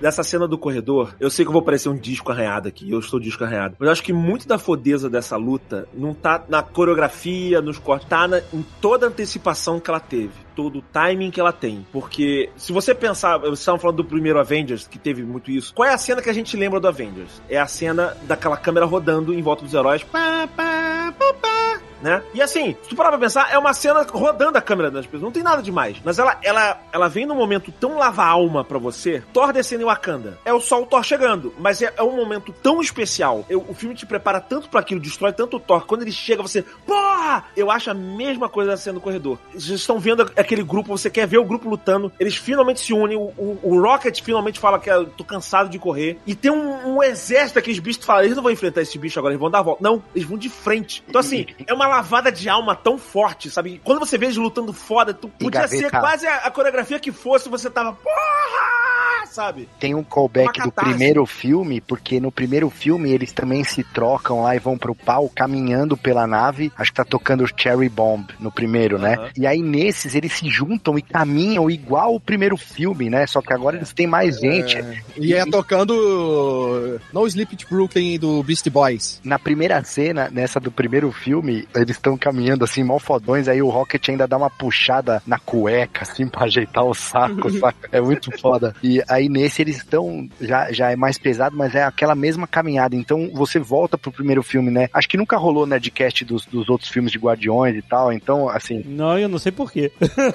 Dessa 0.01 0.23
cena 0.23 0.47
do 0.47 0.59
corredor, 0.59 1.14
eu 1.18 1.31
sei 1.31 1.43
que 1.43 1.48
eu 1.48 1.52
vou 1.55 1.62
parecer 1.62 1.89
um 1.89 1.97
disco 1.97 2.31
arranhado 2.31 2.68
aqui, 2.68 2.90
eu 2.90 2.98
estou 2.98 3.18
disco 3.18 3.43
arranhado. 3.44 3.77
Mas 3.78 3.86
eu 3.86 3.93
acho 3.93 4.02
que 4.02 4.12
muito 4.12 4.47
da 4.47 4.59
fodeza 4.59 5.09
dessa 5.09 5.36
luta 5.39 5.89
não 5.94 6.12
tá 6.12 6.44
na 6.51 6.62
coreografia, 6.62 7.62
nos 7.62 7.78
cortes, 7.78 8.06
tá 8.06 8.28
na- 8.28 8.40
em 8.52 8.64
toda 8.78 9.06
a 9.06 9.09
antecipação 9.09 9.81
que 9.81 9.89
ela 9.89 9.98
teve. 9.98 10.32
Todo 10.55 10.81
o 10.81 10.82
timing 10.82 11.31
que 11.31 11.40
ela 11.40 11.52
tem. 11.52 11.86
Porque, 11.90 12.51
se 12.56 12.73
você 12.74 12.94
pensar, 12.94 13.39
vocês 13.39 13.59
estavam 13.59 13.81
falando 13.81 13.97
do 13.97 14.05
primeiro 14.05 14.39
Avengers, 14.39 14.86
que 14.86 14.98
teve 14.98 15.23
muito 15.23 15.51
isso. 15.51 15.73
Qual 15.74 15.89
é 15.89 15.94
a 15.94 15.98
cena 15.98 16.20
que 16.20 16.28
a 16.28 16.35
gente 16.35 16.56
lembra 16.59 16.78
do 16.78 16.86
Avengers? 16.89 17.40
É 17.48 17.59
a 17.59 17.66
cena 17.66 18.14
daquela 18.28 18.56
câmera 18.59 18.85
rodando 18.85 19.32
em 19.32 19.40
volta 19.40 19.64
dos 19.64 19.73
heróis. 19.73 20.02
Pá, 20.05 20.47
pá, 20.55 21.14
pá, 21.18 21.32
pá, 21.40 21.81
né? 22.02 22.23
E 22.35 22.43
assim, 22.43 22.77
se 22.82 22.89
tu 22.89 22.97
parar 22.97 23.10
pra 23.10 23.18
pensar, 23.18 23.51
é 23.52 23.59
uma 23.59 23.73
cena 23.73 24.02
rodando 24.09 24.56
a 24.59 24.62
câmera 24.62 24.90
das 24.90 25.05
pessoas. 25.06 25.23
Não 25.23 25.31
tem 25.32 25.43
nada 25.43 25.62
demais. 25.62 25.97
Mas 26.05 26.18
ela, 26.18 26.39
ela, 26.43 26.81
ela 26.93 27.09
vem 27.09 27.27
num 27.27 27.35
momento 27.35 27.73
tão 27.73 27.97
lava-alma 27.98 28.64
pra 28.64 28.78
você. 28.78 29.23
Thor 29.32 29.52
descendo 29.52 29.82
em 29.82 29.86
Wakanda. 29.86 30.39
É 30.44 30.52
o 30.52 30.60
sol 30.60 30.85
Thor 30.86 31.02
chegando. 31.02 31.55
Mas 31.59 31.81
é, 31.82 31.93
é 31.97 32.02
um 32.02 32.14
momento 32.16 32.52
tão 32.62 32.81
especial. 32.81 33.44
Eu- 33.48 33.64
o 33.68 33.74
filme 33.74 33.94
te 33.94 34.06
prepara 34.06 34.40
tanto 34.40 34.68
pra 34.68 34.81
aquilo, 34.81 35.01
destrói 35.01 35.32
tanto 35.32 35.56
o 35.56 35.60
Thor. 35.60 35.86
Quando 35.86 36.02
ele 36.02 36.12
chega, 36.12 36.43
você. 36.43 36.62
Porra! 36.86 37.44
Eu 37.56 37.70
acho 37.70 37.90
a 37.90 37.94
mesma 37.94 38.48
coisa 38.48 38.70
da 38.73 38.77
cena 38.77 38.94
do 38.94 39.01
corredor. 39.01 39.39
Vocês 39.52 39.81
estão 39.81 39.98
vendo 39.98 40.23
aquele 40.36 40.62
grupo, 40.62 40.97
você 40.97 41.10
quer 41.10 41.27
ver 41.27 41.39
o 41.39 41.44
grupo 41.44 41.68
lutando. 41.68 42.12
Eles 42.18 42.36
finalmente 42.36 42.81
se 42.81 42.93
unem. 42.93 43.16
O, 43.16 43.32
o- 43.36 43.59
o 43.62 43.81
Rocket 43.82 44.20
finalmente 44.23 44.59
fala 44.60 44.78
que 44.78 44.89
eu 44.90 45.06
tô 45.06 45.24
cansado 45.24 45.68
de 45.68 45.78
correr. 45.78 46.18
E 46.27 46.35
tem 46.35 46.51
um, 46.51 46.97
um 46.97 47.02
exército 47.02 47.55
daqueles 47.56 47.78
bichos 47.78 47.98
que 48.01 48.06
fala: 48.06 48.24
eles 48.24 48.36
não 48.36 48.43
vão 48.43 48.52
enfrentar 48.52 48.82
esse 48.82 48.98
bicho 48.98 49.18
agora, 49.18 49.32
eles 49.35 49.40
vão 49.40 49.51
dar 49.51 49.59
a 49.59 49.62
volta. 49.62 49.82
Não, 49.82 50.02
eles 50.14 50.27
vão 50.28 50.39
de 50.39 50.48
frente. 50.48 51.02
Então, 51.09 51.20
assim, 51.20 51.47
é 51.66 51.74
uma 51.74 51.86
lavada 51.87 52.31
de 52.31 52.49
alma 52.49 52.75
tão 52.75 52.99
forte, 52.99 53.51
sabe? 53.51 53.81
Quando 53.85 53.99
você 53.99 54.17
vê 54.19 54.27
eles 54.27 54.37
lutando 54.37 54.73
foda, 54.73 55.13
tu 55.15 55.29
podia 55.29 55.67
ser 55.69 55.91
quase 55.91 56.27
a, 56.27 56.37
a 56.39 56.51
coreografia 56.51 56.99
que 56.99 57.13
fosse, 57.13 57.49
você 57.49 57.71
tava. 57.71 57.93
Porra! 57.93 58.86
Sabe? 59.27 59.69
Tem 59.78 59.94
um 59.94 60.03
callback 60.03 60.61
do 60.62 60.73
primeiro 60.73 61.24
filme, 61.27 61.81
porque 61.81 62.20
no 62.20 62.32
primeiro 62.32 62.70
filme 62.70 63.11
eles 63.11 63.32
também 63.32 63.65
se 63.65 63.82
trocam 63.82 64.43
lá 64.43 64.57
e 64.57 64.59
vão 64.59 64.78
pro 64.78 64.94
pau 64.94 65.31
caminhando 65.35 65.97
pela 65.97 66.27
nave. 66.27 66.73
Acho 66.77 66.90
que 66.90 66.97
tá 66.97 67.05
tocando 67.05 67.47
Cherry 67.57 67.89
Bomb 67.89 68.27
no 68.40 68.51
primeiro, 68.51 68.98
né? 68.98 69.31
E 69.36 69.47
aí 69.47 69.61
nesses 69.62 70.15
eles 70.15 70.32
se 70.32 70.48
juntam 70.48 70.98
e 70.98 71.03
caminham 71.03 71.70
igual 71.70 72.15
o 72.15 72.20
primeiro 72.20 72.57
filme, 72.57 73.11
né? 73.11 73.27
Só 73.27 73.40
que 73.40 73.53
agora 73.53 73.77
eles 73.77 73.93
têm 73.93 74.07
mais 74.07 74.39
gente. 74.39 74.78
E 75.16 75.35
é 75.35 75.44
tocando 75.47 77.01
No 77.12 77.27
Sleep 77.27 77.55
at 77.55 77.65
Brooklyn 77.69 78.19
do 78.19 78.43
Beastie 78.43 78.70
Boys. 78.70 79.20
Na 79.24 79.39
primeira 79.39 79.82
cena, 79.85 80.28
nessa 80.31 80.61
do 80.61 80.70
primeiro 80.70 81.11
filme, 81.12 81.66
eles 81.74 81.97
estão 81.97 82.16
caminhando 82.16 82.65
assim, 82.65 82.82
mal 82.82 82.98
fodões, 82.98 83.48
aí 83.48 83.62
o 83.62 83.69
Rocket 83.69 84.09
ainda 84.09 84.27
dá 84.27 84.36
uma 84.36 84.51
puxada 84.51 85.23
na 85.27 85.39
cueca, 85.39 86.03
assim, 86.03 86.27
pra 86.27 86.44
ajeitar 86.44 86.85
o 86.85 86.94
saco, 86.94 87.51
saca? 87.59 87.89
É 87.93 88.01
muito 88.01 88.31
foda. 88.39 88.74
E 88.82 89.03
aí 89.16 89.28
nesse 89.28 89.62
eles 89.62 89.76
estão, 89.78 90.28
já, 90.40 90.72
já 90.72 90.90
é 90.90 90.97
mais 90.97 91.18
pesado, 91.18 91.56
mas 91.56 91.74
é 91.74 91.82
aquela 91.82 92.14
mesma 92.14 92.47
caminhada. 92.47 92.94
Então 92.97 93.30
você 93.34 93.59
volta 93.59 93.97
pro 93.98 94.12
primeiro 94.12 94.43
filme, 94.43 94.70
né? 94.70 94.88
Acho 94.93 95.09
que 95.09 95.16
nunca 95.16 95.36
rolou 95.36 95.66
Nerdcast 95.66 96.24
dos, 96.24 96.44
dos 96.47 96.68
outros 96.68 96.90
filmes 96.90 97.10
de 97.12 97.18
Guardiões 97.18 97.74
e 97.76 97.82
tal, 97.82 98.12
então, 98.12 98.48
assim, 98.48 98.82
Não, 98.86 99.18
eu 99.18 99.28
não 99.28 99.38
sei 99.38 99.52
porquê. 99.52 99.90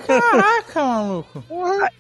Caraca, 0.08 0.84
maluco. 0.84 1.44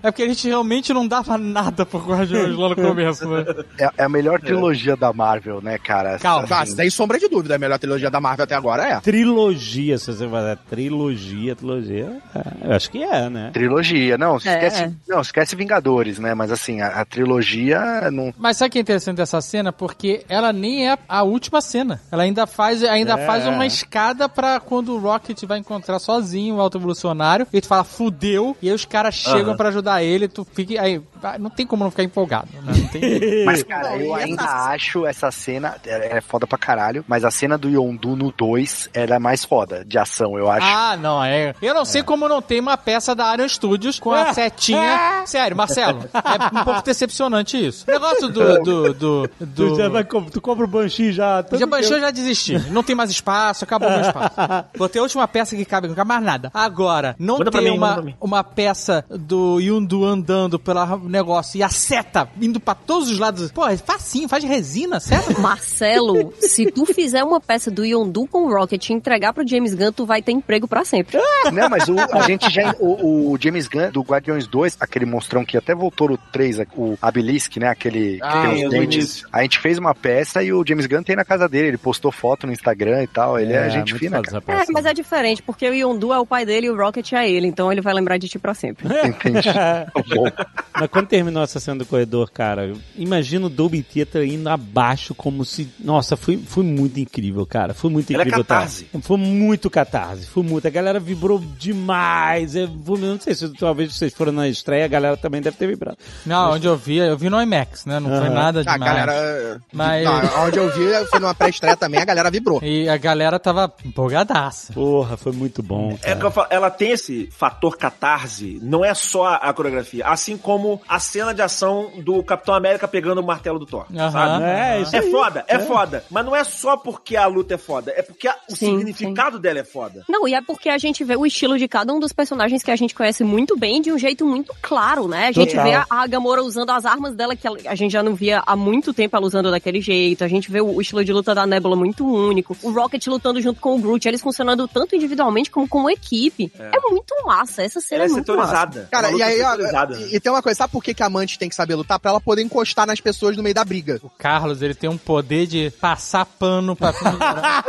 É 0.03 0.11
porque 0.11 0.23
a 0.23 0.27
gente 0.27 0.47
realmente 0.47 0.93
não 0.93 1.07
dava 1.07 1.37
nada 1.37 1.85
pro 1.85 1.99
Guardiões 1.99 2.55
lá 2.57 2.69
no 2.69 2.75
começo, 2.75 3.27
né? 3.29 3.45
é, 3.79 3.89
é 3.97 4.03
a 4.03 4.09
melhor 4.09 4.39
trilogia 4.39 4.95
da 4.95 5.13
Marvel, 5.13 5.61
né, 5.61 5.77
cara? 5.77 6.17
Calma. 6.19 6.47
Ah, 6.49 6.61
Assim, 6.61 6.75
sem 6.75 6.89
sombra 6.89 7.17
de 7.17 7.27
dúvida, 7.27 7.55
a 7.55 7.57
melhor 7.59 7.79
trilogia 7.79 8.09
da 8.09 8.19
Marvel 8.21 8.43
até 8.43 8.55
agora 8.55 8.83
é. 8.87 8.99
Trilogia, 8.99 9.97
se 9.97 10.05
você 10.13 10.27
fazer 10.27 10.57
trilogia, 10.69 11.55
trilogia. 11.55 12.17
é, 12.35 12.67
eu 12.69 12.73
acho 12.75 12.91
que 12.91 13.01
é, 13.03 13.29
né? 13.29 13.49
Trilogia, 13.53 14.17
não, 14.17 14.35
É. 14.35 14.37
esquece, 14.37 14.95
não, 15.07 15.21
esquece 15.21 15.55
Vingadores, 15.55 16.19
né? 16.19 16.33
Mas 16.33 16.51
assim, 16.51 16.70
a, 16.80 16.88
a 17.02 17.06
trilogia 17.06 18.10
não. 18.11 18.31
Mas 18.38 18.57
sabe 18.57 18.69
o 18.69 18.72
que 18.73 18.77
é 18.77 18.81
interessante 18.81 19.18
dessa 19.18 19.41
cena? 19.41 19.73
Porque 19.73 20.23
ela 20.30 20.53
nem 20.53 20.88
é 20.89 20.98
a 21.10 21.23
última 21.23 21.60
cena. 21.60 21.99
Ela 22.11 22.23
ainda 22.23 22.45
faz, 22.45 22.84
ainda 22.84 23.14
É. 23.19 23.26
faz 23.26 23.48
uma 23.48 23.65
escada 23.65 24.30
pra 24.30 24.60
quando 24.60 24.93
o 24.95 24.99
Rocket 24.99 25.43
vai 25.45 25.57
encontrar 25.57 25.98
sozinho 25.99 26.56
o 26.56 26.61
Alto 26.61 26.77
Evolucionário. 26.77 27.48
E 27.52 27.60
tu 27.60 27.68
fala, 27.68 27.84
fudeu. 27.84 28.56
E 28.61 28.69
aí 28.69 28.76
os 28.76 28.85
caras 28.85 29.15
chegam 29.15 29.49
Aham. 29.49 29.57
pra 29.57 29.69
ajudar 29.69 30.03
ele. 30.03 30.27
Tu 30.27 30.45
fica. 30.53 30.80
Aí, 30.81 31.02
ah, 31.23 31.38
não 31.39 31.49
tem 31.49 31.65
como 31.65 31.84
não 31.84 31.89
ficar 31.91 32.03
empolgado. 32.03 32.48
Né? 32.53 32.73
Não 32.77 32.88
tem... 32.88 33.02
Mas, 33.45 33.64
cara, 33.64 33.89
Não, 33.89 33.95
eu 33.98 34.14
ainda 34.15 34.43
essa- 34.43 34.69
acho 34.69 35.06
essa 35.07 35.31
cena. 35.31 35.76
É, 35.85 36.18
é 36.18 36.22
foda 36.22 36.45
pra 36.45 36.57
caralho. 36.57 37.03
Mas 37.07 37.23
a 37.26 37.31
cena 37.31 37.57
do 37.57 37.68
Yondu 37.69 38.15
no 38.15 38.31
2 38.31 38.89
ela 38.93 39.15
é 39.15 39.19
mais 39.19 39.43
foda, 39.43 39.84
de 39.84 39.98
ação, 39.98 40.38
eu 40.38 40.49
acho. 40.49 40.65
Ah, 40.68 40.95
não, 40.98 41.23
é. 41.23 41.56
Eu 41.61 41.73
não 41.73 41.85
sei 41.85 42.03
como 42.03 42.27
não 42.30 42.41
tem 42.41 42.60
uma 42.60 42.77
peça 42.77 43.15
da 43.15 43.34
Iron 43.34 43.48
Studios 43.48 43.99
com 43.99 44.11
a 44.11 44.34
setinha. 44.34 45.23
Sério, 45.26 45.56
Marcelo, 45.57 46.03
é 46.14 46.19
um 46.61 46.65
pouco 46.65 46.81
decepcionante 46.85 47.57
isso. 47.57 47.85
O 47.88 47.91
negócio 47.91 48.29
do. 48.29 48.63
do, 48.63 48.93
do, 48.93 49.29
do... 49.39 49.69
Tu, 49.69 49.75
já 49.75 49.89
vai, 49.89 50.03
tu 50.03 50.41
compra 50.41 50.65
o 50.65 50.67
Banshee 50.67 51.11
já. 51.11 51.43
Já 51.51 51.65
baixou, 51.65 51.91
tempo. 51.91 52.01
já 52.01 52.11
desisti. 52.11 52.59
Não 52.71 52.83
tem 52.83 52.95
mais 52.95 53.09
espaço, 53.09 53.63
acabou 53.63 53.89
o 53.89 53.91
meu 53.91 54.01
espaço. 54.01 54.35
Botei 54.77 54.99
a 54.99 55.03
última 55.03 55.27
peça 55.27 55.55
que 55.55 55.65
cabe, 55.65 55.88
não 55.88 55.95
cabe 55.95 56.07
mais 56.07 56.23
nada. 56.23 56.51
Agora, 56.53 57.15
não 57.19 57.38
Manda 57.38 57.51
tem 57.51 57.63
mim, 57.63 57.77
uma, 57.77 57.93
pra 57.93 58.01
mim. 58.01 58.15
uma 58.19 58.43
peça 58.43 59.05
do 59.09 59.59
Yundu 59.59 60.05
andando 60.05 60.57
pelo 60.59 60.97
negócio 61.09 61.57
e 61.57 61.63
a 61.63 61.69
seta 61.69 62.29
indo 62.41 62.59
pra 62.59 62.75
todos 62.75 63.09
os 63.09 63.19
lados. 63.19 63.51
Pô, 63.51 63.67
é 63.67 63.77
facinho, 63.77 64.27
faz 64.27 64.43
resina, 64.43 64.99
seta. 64.99 65.39
Marcelo, 65.39 66.33
se 66.39 66.71
tu 66.71 66.85
fizer 66.85 67.23
uma 67.23 67.39
peça 67.39 67.71
do 67.71 67.85
Yondu 67.85 68.27
com 68.27 68.45
o 68.45 68.53
Rocket 68.53 68.89
e 68.89 68.93
entregar 68.93 69.33
pro 69.33 69.47
James 69.47 69.73
Gunn, 69.73 69.91
tu 69.91 70.05
vai 70.05 70.21
ter 70.21 70.31
emprego 70.31 70.67
pra 70.67 70.83
sempre. 70.83 71.17
Não, 71.51 71.69
mas 71.69 71.88
o, 71.88 71.95
a 71.99 72.21
gente 72.21 72.49
já. 72.49 72.75
O, 72.79 73.31
o 73.31 73.38
James 73.39 73.67
Gunn 73.67 73.91
do 73.91 74.01
Guardiões 74.01 74.47
2, 74.47 74.77
aquele 74.79 75.05
monstrão 75.05 75.45
que 75.45 75.57
até 75.57 75.73
voltou 75.73 76.09
no 76.09 76.17
3, 76.17 76.51
o 76.76 76.98
Abilisk, 77.02 77.57
né? 77.57 77.68
Aquele 77.68 78.18
que 78.18 78.23
Ah, 78.23 78.49
tem 78.49 78.65
os 78.65 78.72
dentes. 78.72 79.23
A 79.32 79.41
gente 79.41 79.60
fez 79.60 79.78
uma 79.78 79.94
peça 79.94 80.44
e 80.44 80.52
o 80.53 80.64
James 80.68 80.86
Gunn 80.86 81.03
tem 81.03 81.15
na 81.15 81.26
casa 81.26 81.48
dele. 81.48 81.69
Ele 81.69 81.78
postou 81.78 82.11
foto 82.11 82.45
no 82.48 82.53
Instagram 82.53 83.03
e 83.03 83.07
tal. 83.07 83.40
Ele 83.40 83.53
é, 83.53 83.69
gente 83.69 83.91
muito 83.94 83.99
fina, 83.99 84.22
cara. 84.22 84.44
É, 84.48 84.65
mas 84.72 84.86
é 84.86 84.94
diferente, 84.94 85.41
porque 85.41 85.68
o 85.69 85.73
Yondu 85.73 86.14
é 86.14 86.19
o 86.19 86.26
pai 86.26 86.45
dele 86.45 86.68
e 86.68 86.69
o 86.69 86.76
Rocket 86.76 87.11
é 87.14 87.30
ele, 87.30 87.48
então 87.48 87.72
ele 87.72 87.82
vai 87.82 87.94
lembrar 87.94 88.18
de 88.18 88.28
ti 88.28 88.40
pra 88.40 88.53
sempre. 88.53 88.88
Entendi. 89.06 89.49
Mas 90.73 90.90
quando 90.90 91.07
terminou 91.07 91.44
essa 91.44 91.60
cena 91.60 91.80
do 91.80 91.86
corredor, 91.86 92.32
cara, 92.32 92.73
imagina 92.95 93.45
o 93.45 93.49
Dolby 93.49 93.84
Theater 93.84 94.23
indo 94.23 94.49
abaixo 94.49 95.14
como 95.14 95.45
se... 95.45 95.69
Nossa, 95.80 96.15
foi, 96.15 96.38
foi 96.38 96.64
muito 96.64 96.99
incrível, 96.99 97.45
cara. 97.45 97.73
Foi 97.73 97.91
muito 97.91 98.11
Ela 98.11 98.23
é 98.23 98.26
incrível. 98.26 98.44
tá? 98.44 98.56
catarse. 98.56 98.88
Foi 99.02 99.18
muito 99.18 99.69
catarse. 99.69 100.26
Foi 100.28 100.41
muito. 100.44 100.65
A 100.65 100.72
galera 100.72 100.99
vibrou 100.99 101.40
demais. 101.57 102.56
Eu, 102.56 102.68
não 102.68 103.19
sei 103.19 103.36
se 103.36 103.49
talvez 103.53 103.94
vocês 103.94 104.14
foram 104.14 104.32
na 104.32 104.48
estreia, 104.48 104.86
a 104.86 104.88
galera 104.88 105.18
também 105.18 105.41
deve 105.41 105.57
ter 105.57 105.68
vibrado. 105.68 105.98
Não, 106.26 106.40
onde 106.49 106.68
eu 106.68 106.76
vi, 106.76 106.97
eu 106.97 107.18
vi 107.18 107.30
no 107.30 107.41
IMAX, 107.41 107.85
né? 107.85 107.99
Não 107.99 108.09
foi 108.09 108.27
Aham. 108.27 108.34
nada 108.34 108.59
A 108.59 108.63
demais. 108.63 108.80
galera. 109.05 109.61
Mas- 109.72 110.03
Não, 110.05 110.43
onde 110.45 110.57
eu 110.59 110.69
vi 110.73 111.05
foi 111.09 111.19
numa 111.19 111.34
pré-estreia 111.35 111.76
também, 111.77 111.99
a 112.01 112.05
galera 112.05 112.30
vibrou. 112.31 112.59
E 112.63 112.88
a 112.89 112.97
galera 112.97 113.39
tava 113.39 113.72
empolgadaça. 113.85 114.73
Porra, 114.73 115.15
foi 115.18 115.31
muito 115.31 115.61
bom, 115.63 115.93
É 116.01 116.07
cara. 116.09 116.19
que 116.19 116.26
eu 116.26 116.31
falo, 116.31 116.47
ela 116.49 116.69
tem 116.69 116.91
esse 116.91 117.30
fator 117.31 117.77
catarse, 117.77 118.59
não 118.61 118.84
é 118.84 118.93
só 118.93 119.35
a 119.41 119.53
coreografia, 119.53 120.05
assim 120.07 120.38
como 120.38 120.81
a 120.88 120.99
cena 120.99 121.34
de 121.34 121.41
ação 121.41 121.91
do 122.03 122.23
Capitão 122.23 122.53
América 122.55 122.88
pegando 122.88 123.22
o 123.22 123.23
martelo 123.23 123.59
do 123.59 123.65
Thor, 123.65 123.85
Aham. 123.95 124.11
sabe? 124.11 124.43
É, 124.43 124.81
isso 124.81 124.95
É 124.95 124.99
aí. 124.99 125.11
foda, 125.11 125.45
é, 125.47 125.59
foda. 125.59 126.03
Mas 126.09 126.26
não 126.26 126.35
é 126.35 126.43
só 126.43 126.77
porque 126.77 127.15
a 127.15 127.27
luta 127.27 127.55
é 127.55 127.57
foda, 127.57 127.91
é 127.95 128.01
porque 128.01 128.27
a- 128.27 128.35
o 128.49 128.55
Sim, 128.55 128.77
significado 128.77 129.39
dela 129.39 129.59
é 129.59 129.63
foda. 129.63 130.03
Não, 130.07 130.27
e 130.27 130.34
é 130.34 130.41
porque 130.41 130.69
a 130.69 130.77
gente 130.77 131.03
vê 131.03 131.15
o 131.15 131.26
estilo 131.26 131.57
de 131.57 131.68
cada 131.68 131.93
um 131.93 131.99
dos 131.99 132.13
personagens 132.13 132.63
que 132.63 132.72
a 132.72 132.76
gente 132.76 132.95
conhece 132.95 133.23
muito 133.23 133.57
bem, 133.57 133.81
de 133.81 133.91
um 133.91 133.97
jeito 133.97 134.26
muito 134.26 134.53
claro, 134.61 135.07
né? 135.07 135.27
A 135.27 135.31
gente 135.31 135.49
Total. 135.51 135.63
vê 135.65 135.73
a, 135.73 135.85
a 135.89 136.07
Gamora 136.07 136.30
usando 136.39 136.69
as 136.69 136.85
armas 136.85 137.15
dela, 137.15 137.35
que 137.35 137.47
a 137.67 137.75
gente 137.75 137.91
já 137.91 138.01
não 138.03 138.15
via 138.15 138.41
há 138.45 138.55
muito 138.55 138.93
tempo 138.93 139.15
ela 139.15 139.25
usando 139.25 139.51
daquele 139.51 139.81
jeito. 139.81 140.23
A 140.23 140.27
gente 140.27 140.51
vê 140.51 140.61
o, 140.61 140.79
estilo 140.79 141.03
de 141.03 141.11
luta 141.11 141.33
da 141.35 141.45
Nebula 141.45 141.75
muito 141.75 142.05
único. 142.05 142.55
O 142.61 142.71
Rocket 142.71 143.05
lutando 143.07 143.41
junto 143.41 143.59
com 143.59 143.75
o 143.75 143.79
Groot, 143.79 144.07
eles 144.07 144.21
funcionando 144.21 144.67
tanto 144.67 144.95
individualmente 144.95 145.49
como 145.49 145.67
como 145.67 145.89
equipe. 145.89 146.51
É, 146.59 146.71
muito 146.89 147.13
massa, 147.25 147.63
essa 147.63 147.79
cena 147.79 148.03
Ela 148.03 148.09
é 148.09 148.11
é 148.11 148.13
muito 148.13 148.35
massa. 148.35 148.55
setorizada. 148.55 148.89
Cara, 148.91 149.11
e 149.11 149.21
aí, 149.21 149.41
ó, 149.41 149.51
setorizada. 149.51 149.99
e, 150.11 150.19
tem 150.19 150.31
uma 150.31 150.41
coisa, 150.41 150.57
sabe 150.57 150.71
por 150.71 150.83
que, 150.83 150.93
que 150.93 151.03
a 151.03 151.05
amante 151.05 151.39
tem 151.39 151.49
que 151.49 151.55
saber 151.55 151.75
lutar? 151.75 151.99
Pra 151.99 152.11
ela 152.11 152.21
poder 152.21 152.41
encostar 152.41 152.85
nas 152.85 152.99
pessoas 152.99 153.37
no 153.37 153.43
meio 153.43 153.55
da 153.55 153.63
briga. 153.63 153.99
O 154.03 154.09
Carlos, 154.09 154.61
ele 154.61 154.73
tem 154.73 154.89
um 154.89 154.97
poder 154.97 155.47
de 155.47 155.71
passar 155.71 156.25
pano 156.25 156.75
pra 156.75 156.93
pendurar. 156.93 157.63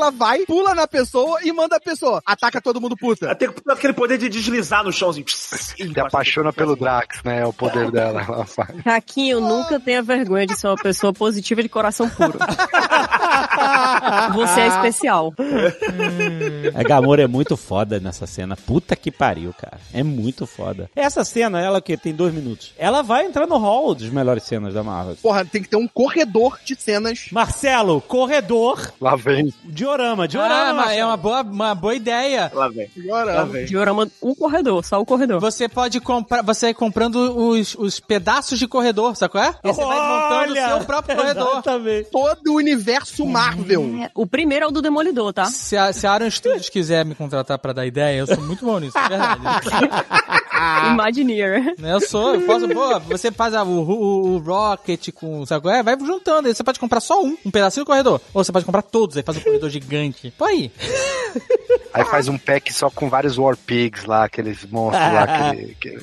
ela 0.05 0.10
vai, 0.10 0.44
pula 0.44 0.74
na 0.74 0.86
pessoa 0.86 1.39
e 1.43 1.52
manda 1.52 1.76
a 1.76 1.81
pessoa. 1.81 2.22
Ataca 2.26 2.60
todo 2.60 2.81
mundo 2.81 2.97
puta. 2.97 3.26
Ela 3.26 3.35
tem 3.35 3.48
aquele 3.68 3.93
poder 3.93 4.18
de 4.18 4.28
deslizar 4.28 4.85
no 4.85 4.93
chãozinho. 4.93 5.24
se 5.28 6.01
apaixona 6.01 6.52
pelo 6.52 6.76
Drax, 6.76 7.22
né? 7.24 7.40
É 7.40 7.47
o 7.47 7.52
poder 7.52 7.90
dela. 7.90 8.22
Ela 8.22 8.44
faz. 8.44 8.82
Caquinho, 8.82 9.40
nunca 9.40 9.81
tenha 9.81 10.02
vergonha 10.02 10.47
de 10.47 10.59
ser 10.59 10.66
uma 10.68 10.76
pessoa 10.76 11.12
positiva 11.12 11.62
de 11.62 11.68
coração 11.68 12.09
puro. 12.09 12.39
Você 14.35 14.60
é 14.60 14.66
especial. 14.68 15.32
A 16.74 16.82
Gamora 16.82 17.22
é 17.22 17.26
muito 17.26 17.56
foda 17.56 17.98
nessa 18.01 18.26
cena. 18.26 18.56
Puta 18.56 18.97
que 18.97 19.10
pariu, 19.10 19.55
cara. 19.55 19.78
É 19.93 20.02
muito 20.02 20.47
foda. 20.47 20.90
Essa 20.94 21.24
cena, 21.24 21.60
ela 21.60 21.81
que 21.81 21.97
tem 21.97 22.12
dois 22.14 22.32
minutos, 22.35 22.72
ela 22.78 23.02
vai 23.02 23.24
entrar 23.26 23.47
no 23.47 23.56
hall 23.59 23.94
dos 23.94 24.09
melhores 24.10 24.43
cenas 24.44 24.74
da 24.74 24.82
Marvel. 24.82 25.16
Porra, 25.22 25.44
tem 25.44 25.62
que 25.62 25.68
ter 25.68 25.76
um 25.76 25.89
corredor 25.89 26.59
de 26.64 26.74
cenas. 26.76 27.26
Marcelo, 27.31 28.01
corredor, 28.01 28.93
Lá 29.01 29.16
vem. 29.16 29.52
diorama, 29.64 30.26
diorama. 30.26 30.55
ah, 30.70 30.74
Marcelo. 30.74 30.98
é 31.01 31.05
uma 31.06 31.16
boa, 31.16 31.43
uma 31.43 31.74
boa 31.74 31.94
ideia. 31.94 32.51
Lá 32.55 32.68
vem. 32.68 32.89
Agora, 33.05 33.44
Diorama, 33.66 34.09
o 34.20 34.35
corredor, 34.35 34.85
só 34.85 35.01
o 35.01 35.06
corredor. 35.06 35.40
Você 35.40 35.68
pode 35.68 36.01
comprar, 36.01 36.43
você 36.43 36.66
vai 36.66 36.74
comprando 36.74 37.16
os, 37.16 37.74
os 37.74 38.01
pedaços 38.01 38.59
de 38.59 38.66
corredor, 38.66 39.14
sabe 39.16 39.32
qual 39.32 39.44
é? 39.44 39.55
E 39.62 39.72
você 39.72 39.85
vai 39.85 39.98
montando 39.98 40.35
o 40.35 40.56
Olha! 40.56 40.68
seu 40.68 40.81
próprio 40.85 41.16
corredor. 41.16 41.51
Exatamente. 41.52 42.10
todo 42.10 42.48
o 42.52 42.55
universo 42.56 43.24
Marvel. 43.26 43.44
É, 44.03 44.11
O 44.15 44.27
primeiro 44.27 44.65
é 44.65 44.69
o 44.69 44.71
do 44.71 44.81
Demolidor, 44.83 45.33
tá? 45.33 45.45
Se 45.47 45.77
a, 45.77 45.93
se 45.93 46.07
a 46.07 46.12
Aaron 46.12 46.31
Studios 46.31 46.69
quiser 46.69 47.05
me 47.05 47.15
contratar 47.15 47.59
pra 47.59 47.73
dar 47.73 47.87
ideia, 47.87 48.19
eu 48.19 48.27
sou 48.27 48.41
muito 48.41 48.65
bom 48.65 48.79
nisso, 48.79 48.97
é 48.99 49.09
verdade. 49.09 49.69
Imagineer. 50.93 51.74
Eu 51.82 52.01
sou, 52.01 52.35
eu 52.35 52.43
posso, 52.43 52.68
pô, 52.68 53.01
você 53.01 53.31
faz 53.32 53.55
a- 53.55 53.64
o, 53.64 53.81
o- 53.81 54.35
o 54.35 54.39
Rocket 54.39 55.10
com, 55.12 55.44
sabe 55.47 55.62
qual 55.62 55.74
é? 55.74 55.82
Vai 55.82 55.98
juntando, 55.98 56.48
aí 56.48 56.55
você 56.55 56.62
pode 56.64 56.78
comprar 56.78 57.01
só 57.01 57.22
um, 57.22 57.36
um 57.44 57.51
pedacinho 57.51 57.85
do 57.85 57.89
corredor. 57.89 58.20
Ou 58.32 58.44
você 58.44 58.52
pode 58.52 58.64
comprar 58.64 58.82
todos, 58.82 59.16
aí 59.16 59.22
faz 59.22 59.39
um 59.39 59.40
corredor 59.43 59.70
gigante. 59.70 60.32
Pô 60.36 60.44
aí. 60.44 60.70
Aí 61.93 62.05
faz 62.06 62.26
um 62.28 62.36
pack 62.36 62.72
só 62.72 62.90
com 62.90 63.09
vários 63.09 63.39
War 63.39 63.56
Pigs 63.56 64.05
lá, 64.05 64.24
aqueles 64.24 64.64
monstros 64.68 65.12
lá. 65.12 65.22
Aquele, 65.22 65.74
que- 65.81 65.98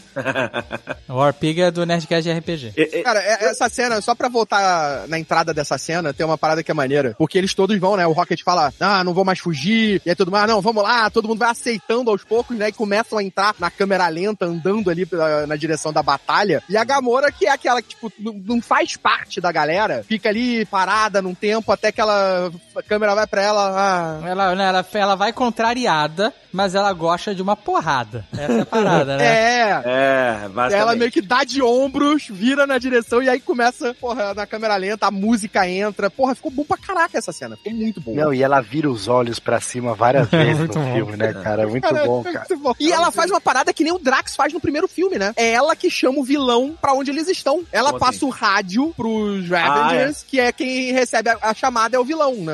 O 1.10 1.15
War 1.15 1.34
Pig 1.34 1.61
é 1.61 1.72
do 1.72 1.86
Nerdcast 1.86 2.23
de 2.23 2.32
RPG. 2.38 2.73
E- 2.78 2.99
e- 2.99 3.03
Cara, 3.03 3.19
é- 3.19 3.45
essa 3.49 3.68
cena, 3.69 3.99
só 4.02 4.15
pra 4.15 4.30
voltar 4.30 5.06
na 5.07 5.19
entrada 5.19 5.53
dessa 5.53 5.78
cena, 5.78 6.14
tem 6.14 6.26
uma 6.26 6.38
parada 6.38 6.64
que 6.64 6.72
é 6.72 6.73
maneira. 6.73 7.14
Porque 7.18 7.38
eles 7.38 7.53
todos 7.53 7.78
vão, 7.78 7.98
né? 7.98 8.06
O 8.07 8.14
Rocket 8.14 8.41
fala, 8.44 8.73
ah, 8.80 9.03
não 9.03 9.14
vou 9.14 9.26
mais 9.26 9.40
fugir. 9.40 10.02
E 10.06 10.10
aí 10.10 10.15
todo 10.15 10.28
mundo, 10.32 10.38
ah, 10.41 10.48
não, 10.48 10.61
vamos 10.61 10.82
lá. 10.84 11.10
Todo 11.10 11.28
mundo 11.28 11.40
vai 11.40 11.49
aceitando 11.49 12.10
aos 12.10 12.23
poucos, 12.23 12.56
né? 12.57 12.69
E 12.69 12.73
começam 12.73 13.18
a 13.18 13.23
entrar 13.23 13.53
na 13.60 13.69
câmera 13.69 14.07
lenta 14.07 14.41
lenta 14.42 14.46
andando 14.46 14.90
ali 14.90 15.06
pra- 15.06 15.46
na 15.48 15.56
direção 15.56 15.94
da 15.94 16.02
batalha. 16.04 16.62
E 16.68 16.76
a 16.76 16.84
Gamora, 16.84 17.32
que 17.32 17.46
é 17.46 17.52
aquela 17.52 17.82
que, 17.82 17.90
tipo, 17.90 18.12
não, 18.20 18.34
não 18.34 18.62
faz 18.62 18.98
parte 18.98 19.40
da 19.40 19.52
galera, 19.52 20.04
fica 20.08 20.30
ali 20.30 20.66
parada 20.66 21.22
num 21.22 21.34
tempo 21.36 21.72
até 21.72 21.92
que 21.92 22.02
ela, 22.02 22.52
a 22.76 22.84
câmera 22.84 23.16
vai 23.16 23.28
pra 23.28 23.42
ela. 23.42 24.22
Ah, 24.24 24.28
Ela, 24.28 24.56
né, 24.56 24.68
ela, 24.70 24.86
ela 24.94 25.16
vai 25.16 25.32
contrariada, 25.34 26.34
mas 26.52 26.76
ela 26.76 26.91
gosta 26.94 27.34
de 27.34 27.41
uma 27.41 27.56
porrada. 27.56 28.26
Essa 28.34 28.53
é 28.53 28.61
a 28.61 28.65
parada, 28.65 29.18
né? 29.18 29.26
é. 29.26 29.82
É, 29.86 30.49
basicamente. 30.49 30.73
Ela 30.73 30.95
meio 30.95 31.11
que 31.11 31.22
dá 31.22 31.44
de 31.44 31.61
ombros, 31.61 32.28
vira 32.30 32.65
na 32.68 32.78
direção 32.78 33.22
e 33.22 33.30
aí 33.30 33.40
começa, 33.40 33.94
porra, 33.95 34.34
na 34.34 34.45
câmera 34.45 34.76
lenta, 34.76 35.07
a 35.07 35.11
música 35.11 35.68
entra. 35.68 36.10
Porra, 36.10 36.36
ficou 36.36 36.52
bom 36.52 36.64
pra 36.64 36.78
caraca 36.78 37.18
essa 37.18 37.32
cena. 37.32 37.56
Ficou 37.57 37.73
muito 37.73 38.02
bom. 38.02 38.14
Não, 38.15 38.34
e 38.34 38.44
ela 38.44 38.61
vira 38.61 38.90
os 38.90 39.07
olhos 39.07 39.40
pra 39.40 39.60
cima 39.60 39.94
várias 39.94 40.28
vezes 40.30 40.57
Muito 40.60 40.78
no 40.78 40.86
bom. 40.86 40.94
filme, 40.94 41.18
né, 41.18 41.34
cara? 41.34 41.68
Muito 41.68 41.82
Cara, 41.84 42.06
bom, 42.06 42.22
é 42.22 42.32
cara. 42.32 42.45
muito 42.49 42.64
bom. 42.64 42.73
E 42.80 42.91
ela 42.91 43.11
faz 43.11 43.30
uma 43.32 43.41
parada 43.41 43.73
que 43.73 43.84
nem 43.84 43.94
o 43.94 43.99
Drax 43.99 44.36
faz 44.36 44.53
no 44.53 44.60
primeiro 44.60 44.88
filme, 44.88 45.18
né? 45.18 45.34
É 45.36 45.52
ela 45.52 45.76
que 45.76 45.90
chama 45.90 46.19
o 46.19 46.23
vilão 46.23 46.76
pra 46.80 46.94
onde 46.94 47.11
eles 47.11 47.28
estão. 47.28 47.64
Ela 47.72 47.90
Como 47.90 47.99
passa 47.99 48.18
assim? 48.18 48.26
o 48.26 48.30
rádio 48.30 48.94
pros 48.95 49.52
Avengers, 49.52 50.26
que 50.28 50.40
é 50.40 50.52
quem 50.52 50.91
recebe 50.91 51.30
a, 51.30 51.38
a 51.41 51.53
chamada 51.53 51.95
é 51.95 51.99
o 51.99 52.03
vilão, 52.03 52.36
né? 52.36 52.53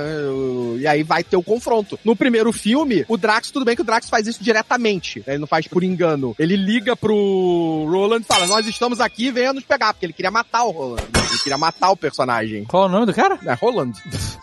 E 0.79 0.87
aí 0.87 1.03
vai 1.03 1.23
ter 1.23 1.37
o 1.37 1.43
confronto. 1.43 1.99
No 2.03 2.15
primeiro 2.15 2.51
filme, 2.51 3.05
o 3.07 3.17
Drax, 3.17 3.51
tudo 3.51 3.65
bem 3.65 3.75
que 3.75 3.81
o 3.81 3.85
Drax 3.87 4.09
faz 4.09 4.27
isso 4.27 4.43
diretamente. 4.43 5.19
né? 5.19 5.33
Ele 5.33 5.37
não 5.39 5.47
faz 5.47 5.67
por 5.67 5.83
engano. 5.83 6.35
Ele 6.37 6.55
liga 6.55 6.95
pro 6.95 7.15
Roland 7.89 8.21
e 8.21 8.25
fala: 8.25 8.45
Nós 8.45 8.67
estamos 8.67 8.99
aqui, 9.01 9.31
venha 9.31 9.51
nos 9.53 9.63
pegar, 9.63 9.93
porque 9.93 10.05
ele 10.05 10.13
queria 10.13 10.29
matar 10.29 10.63
o 10.65 10.71
Roland. 10.71 11.01
Ele 11.15 11.39
queria 11.39 11.57
matar 11.57 11.89
o 11.89 11.97
personagem. 11.97 12.65
Qual 12.65 12.83
é 12.83 12.85
o 12.85 12.89
nome 12.89 13.05
do 13.07 13.13
cara? 13.13 13.39
É 13.45 13.53
Roland. 13.53 13.93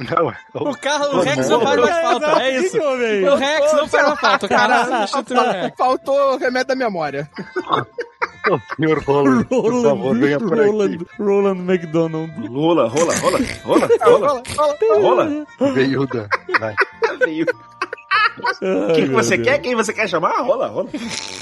Não, 0.01 0.31
é 0.31 0.37
o- 0.55 0.71
O 0.71 0.77
carro, 0.79 1.19
o 1.19 1.21
Rex 1.21 1.49
não 1.49 1.61
faz 1.61 1.81
mais 1.81 2.01
falta, 2.01 2.43
é 2.43 2.61
isso. 2.61 2.79
O 2.81 3.37
Rex 3.37 3.73
não 3.75 3.87
faz 3.89 4.07
mais 4.09 4.21
falta, 4.21 4.47
o 4.47 4.49
cara. 4.49 5.73
Faltou 5.79 6.35
o 6.35 6.37
remédio 6.37 6.69
da 6.69 6.75
memória. 6.75 7.31
o 8.51 8.61
senhor 8.77 9.03
Roland, 9.05 9.45
por 9.45 9.83
favor, 9.83 10.19
venha 10.19 10.39
por 10.39 10.59
aqui. 10.61 10.71
Roland, 10.71 10.99
Roland 11.19 11.59
McDonald. 11.61 12.33
Rola, 12.49 12.89
rola, 12.89 13.15
rola, 13.17 13.39
rola, 13.65 13.89
rola, 14.03 14.43
fala. 14.55 14.77
rola. 15.01 15.47
Veiuda. 15.75 16.29
Vai. 16.61 16.75
Veio. 17.25 17.47
Quem 18.95 19.07
que 19.07 19.13
você 19.13 19.39
quer? 19.39 19.59
Quem 19.59 19.75
você 19.75 19.93
quer 19.93 20.09
chamar? 20.09 20.41
Rola, 20.43 20.69
rola. 20.69 20.89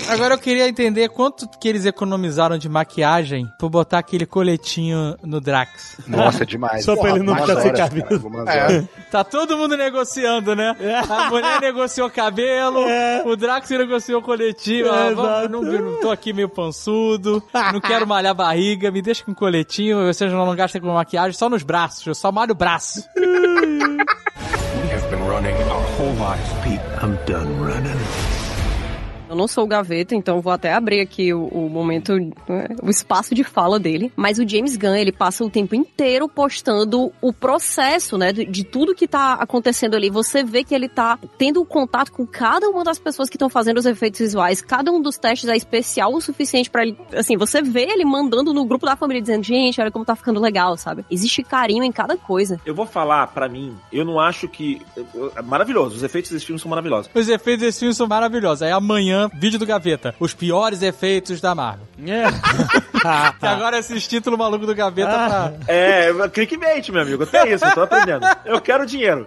Agora 0.08 0.34
eu 0.34 0.38
queria 0.38 0.68
entender 0.68 1.08
quanto 1.08 1.48
que 1.58 1.68
eles 1.68 1.84
economizaram 1.86 2.58
de 2.58 2.68
maquiagem 2.68 3.48
por 3.58 3.70
botar 3.70 3.98
aquele 3.98 4.26
coletinho 4.26 5.16
no 5.22 5.40
Drax. 5.40 5.98
Nossa, 6.06 6.44
demais. 6.44 6.84
Só 6.84 6.94
pra 6.96 7.10
ele 7.10 7.20
não 7.20 7.34
ficar 7.36 7.60
sem 7.60 7.72
cabelo. 7.72 8.48
É. 8.48 8.84
Tá 9.10 9.24
todo 9.24 9.56
mundo 9.56 9.76
negociando, 9.76 10.54
né? 10.54 10.76
A 11.08 11.30
mulher 11.30 11.60
negociou 11.60 12.10
cabelo, 12.10 12.84
o 13.24 13.36
Drax 13.36 13.70
negociou 13.70 14.20
coletinho. 14.22 14.86
É, 14.86 15.12
Ah, 15.12 15.48
não, 15.48 15.64
eu 15.64 15.82
não 15.82 16.00
tô 16.00 16.10
aqui 16.10 16.32
meio 16.32 16.48
pançudo, 16.48 17.42
não 17.72 17.80
quero 17.80 18.06
malhar 18.06 18.34
barriga, 18.34 18.90
me 18.90 19.00
deixa 19.00 19.24
com 19.24 19.34
coletinho, 19.34 20.06
vocês 20.06 20.32
não 20.32 20.54
gastem 20.54 20.80
com 20.80 20.92
maquiagem, 20.92 21.32
só 21.32 21.48
nos 21.48 21.62
braços, 21.62 22.06
eu 22.06 22.14
só 22.14 22.30
malho 22.30 22.52
o 22.52 22.56
braço. 22.56 23.02
We 26.02 26.08
have 26.08 26.16
been 26.16 26.24
running 26.24 26.34
our 26.34 26.42
whole 26.42 26.42
lives, 26.42 26.64
Pete. 26.64 27.02
I'm 27.02 27.16
done 27.26 27.60
running. 27.60 28.21
Eu 29.32 29.36
não 29.36 29.48
sou 29.48 29.64
o 29.64 29.66
gaveta, 29.66 30.14
então 30.14 30.42
vou 30.42 30.52
até 30.52 30.74
abrir 30.74 31.00
aqui 31.00 31.32
o, 31.32 31.46
o 31.46 31.70
momento, 31.70 32.14
né, 32.14 32.68
o 32.82 32.90
espaço 32.90 33.34
de 33.34 33.42
fala 33.42 33.78
dele. 33.78 34.12
Mas 34.14 34.38
o 34.38 34.46
James 34.46 34.76
Gunn, 34.76 34.94
ele 34.94 35.10
passa 35.10 35.42
o 35.42 35.48
tempo 35.48 35.74
inteiro 35.74 36.28
postando 36.28 37.10
o 37.18 37.32
processo, 37.32 38.18
né, 38.18 38.30
de, 38.30 38.44
de 38.44 38.62
tudo 38.62 38.94
que 38.94 39.08
tá 39.08 39.32
acontecendo 39.34 39.94
ali. 39.94 40.10
Você 40.10 40.44
vê 40.44 40.62
que 40.62 40.74
ele 40.74 40.86
tá 40.86 41.18
tendo 41.38 41.64
contato 41.64 42.12
com 42.12 42.26
cada 42.26 42.68
uma 42.68 42.84
das 42.84 42.98
pessoas 42.98 43.30
que 43.30 43.36
estão 43.36 43.48
fazendo 43.48 43.78
os 43.78 43.86
efeitos 43.86 44.20
visuais. 44.20 44.60
Cada 44.60 44.92
um 44.92 45.00
dos 45.00 45.16
testes 45.16 45.48
é 45.48 45.56
especial 45.56 46.12
o 46.12 46.20
suficiente 46.20 46.68
pra 46.68 46.82
ele, 46.82 46.94
assim, 47.16 47.38
você 47.38 47.62
vê 47.62 47.84
ele 47.84 48.04
mandando 48.04 48.52
no 48.52 48.66
grupo 48.66 48.84
da 48.84 48.96
família 48.96 49.22
dizendo, 49.22 49.42
gente, 49.42 49.80
olha 49.80 49.90
como 49.90 50.04
tá 50.04 50.14
ficando 50.14 50.40
legal, 50.40 50.76
sabe? 50.76 51.06
Existe 51.10 51.42
carinho 51.42 51.82
em 51.82 51.92
cada 51.92 52.18
coisa. 52.18 52.60
Eu 52.66 52.74
vou 52.74 52.84
falar, 52.84 53.28
pra 53.28 53.48
mim, 53.48 53.74
eu 53.90 54.04
não 54.04 54.20
acho 54.20 54.46
que. 54.46 54.82
é 55.34 55.40
Maravilhoso, 55.40 55.96
os 55.96 56.02
efeitos 56.02 56.30
desse 56.30 56.44
filme 56.44 56.60
são 56.60 56.68
maravilhosos. 56.68 57.10
Os 57.14 57.28
efeitos 57.30 57.64
desse 57.64 57.78
filme 57.78 57.94
são 57.94 58.06
maravilhosos. 58.06 58.60
Aí 58.60 58.72
amanhã, 58.72 59.21
vídeo 59.28 59.58
do 59.58 59.66
Gaveta. 59.66 60.14
Os 60.20 60.32
piores 60.34 60.82
efeitos 60.82 61.40
da 61.40 61.54
Marvel. 61.54 61.86
Que 63.40 63.46
agora 63.46 63.78
esse 63.78 63.98
título 64.00 64.38
maluco 64.38 64.64
do 64.64 64.74
Gaveta 64.76 65.10
pra... 65.10 65.52
É, 65.66 66.12
clickbait, 66.32 66.88
meu 66.90 67.02
amigo. 67.02 67.24
Até 67.24 67.52
isso, 67.52 67.64
eu 67.64 67.74
tô 67.74 67.80
aprendendo. 67.82 68.24
Eu 68.44 68.60
quero 68.60 68.86
dinheiro. 68.86 69.26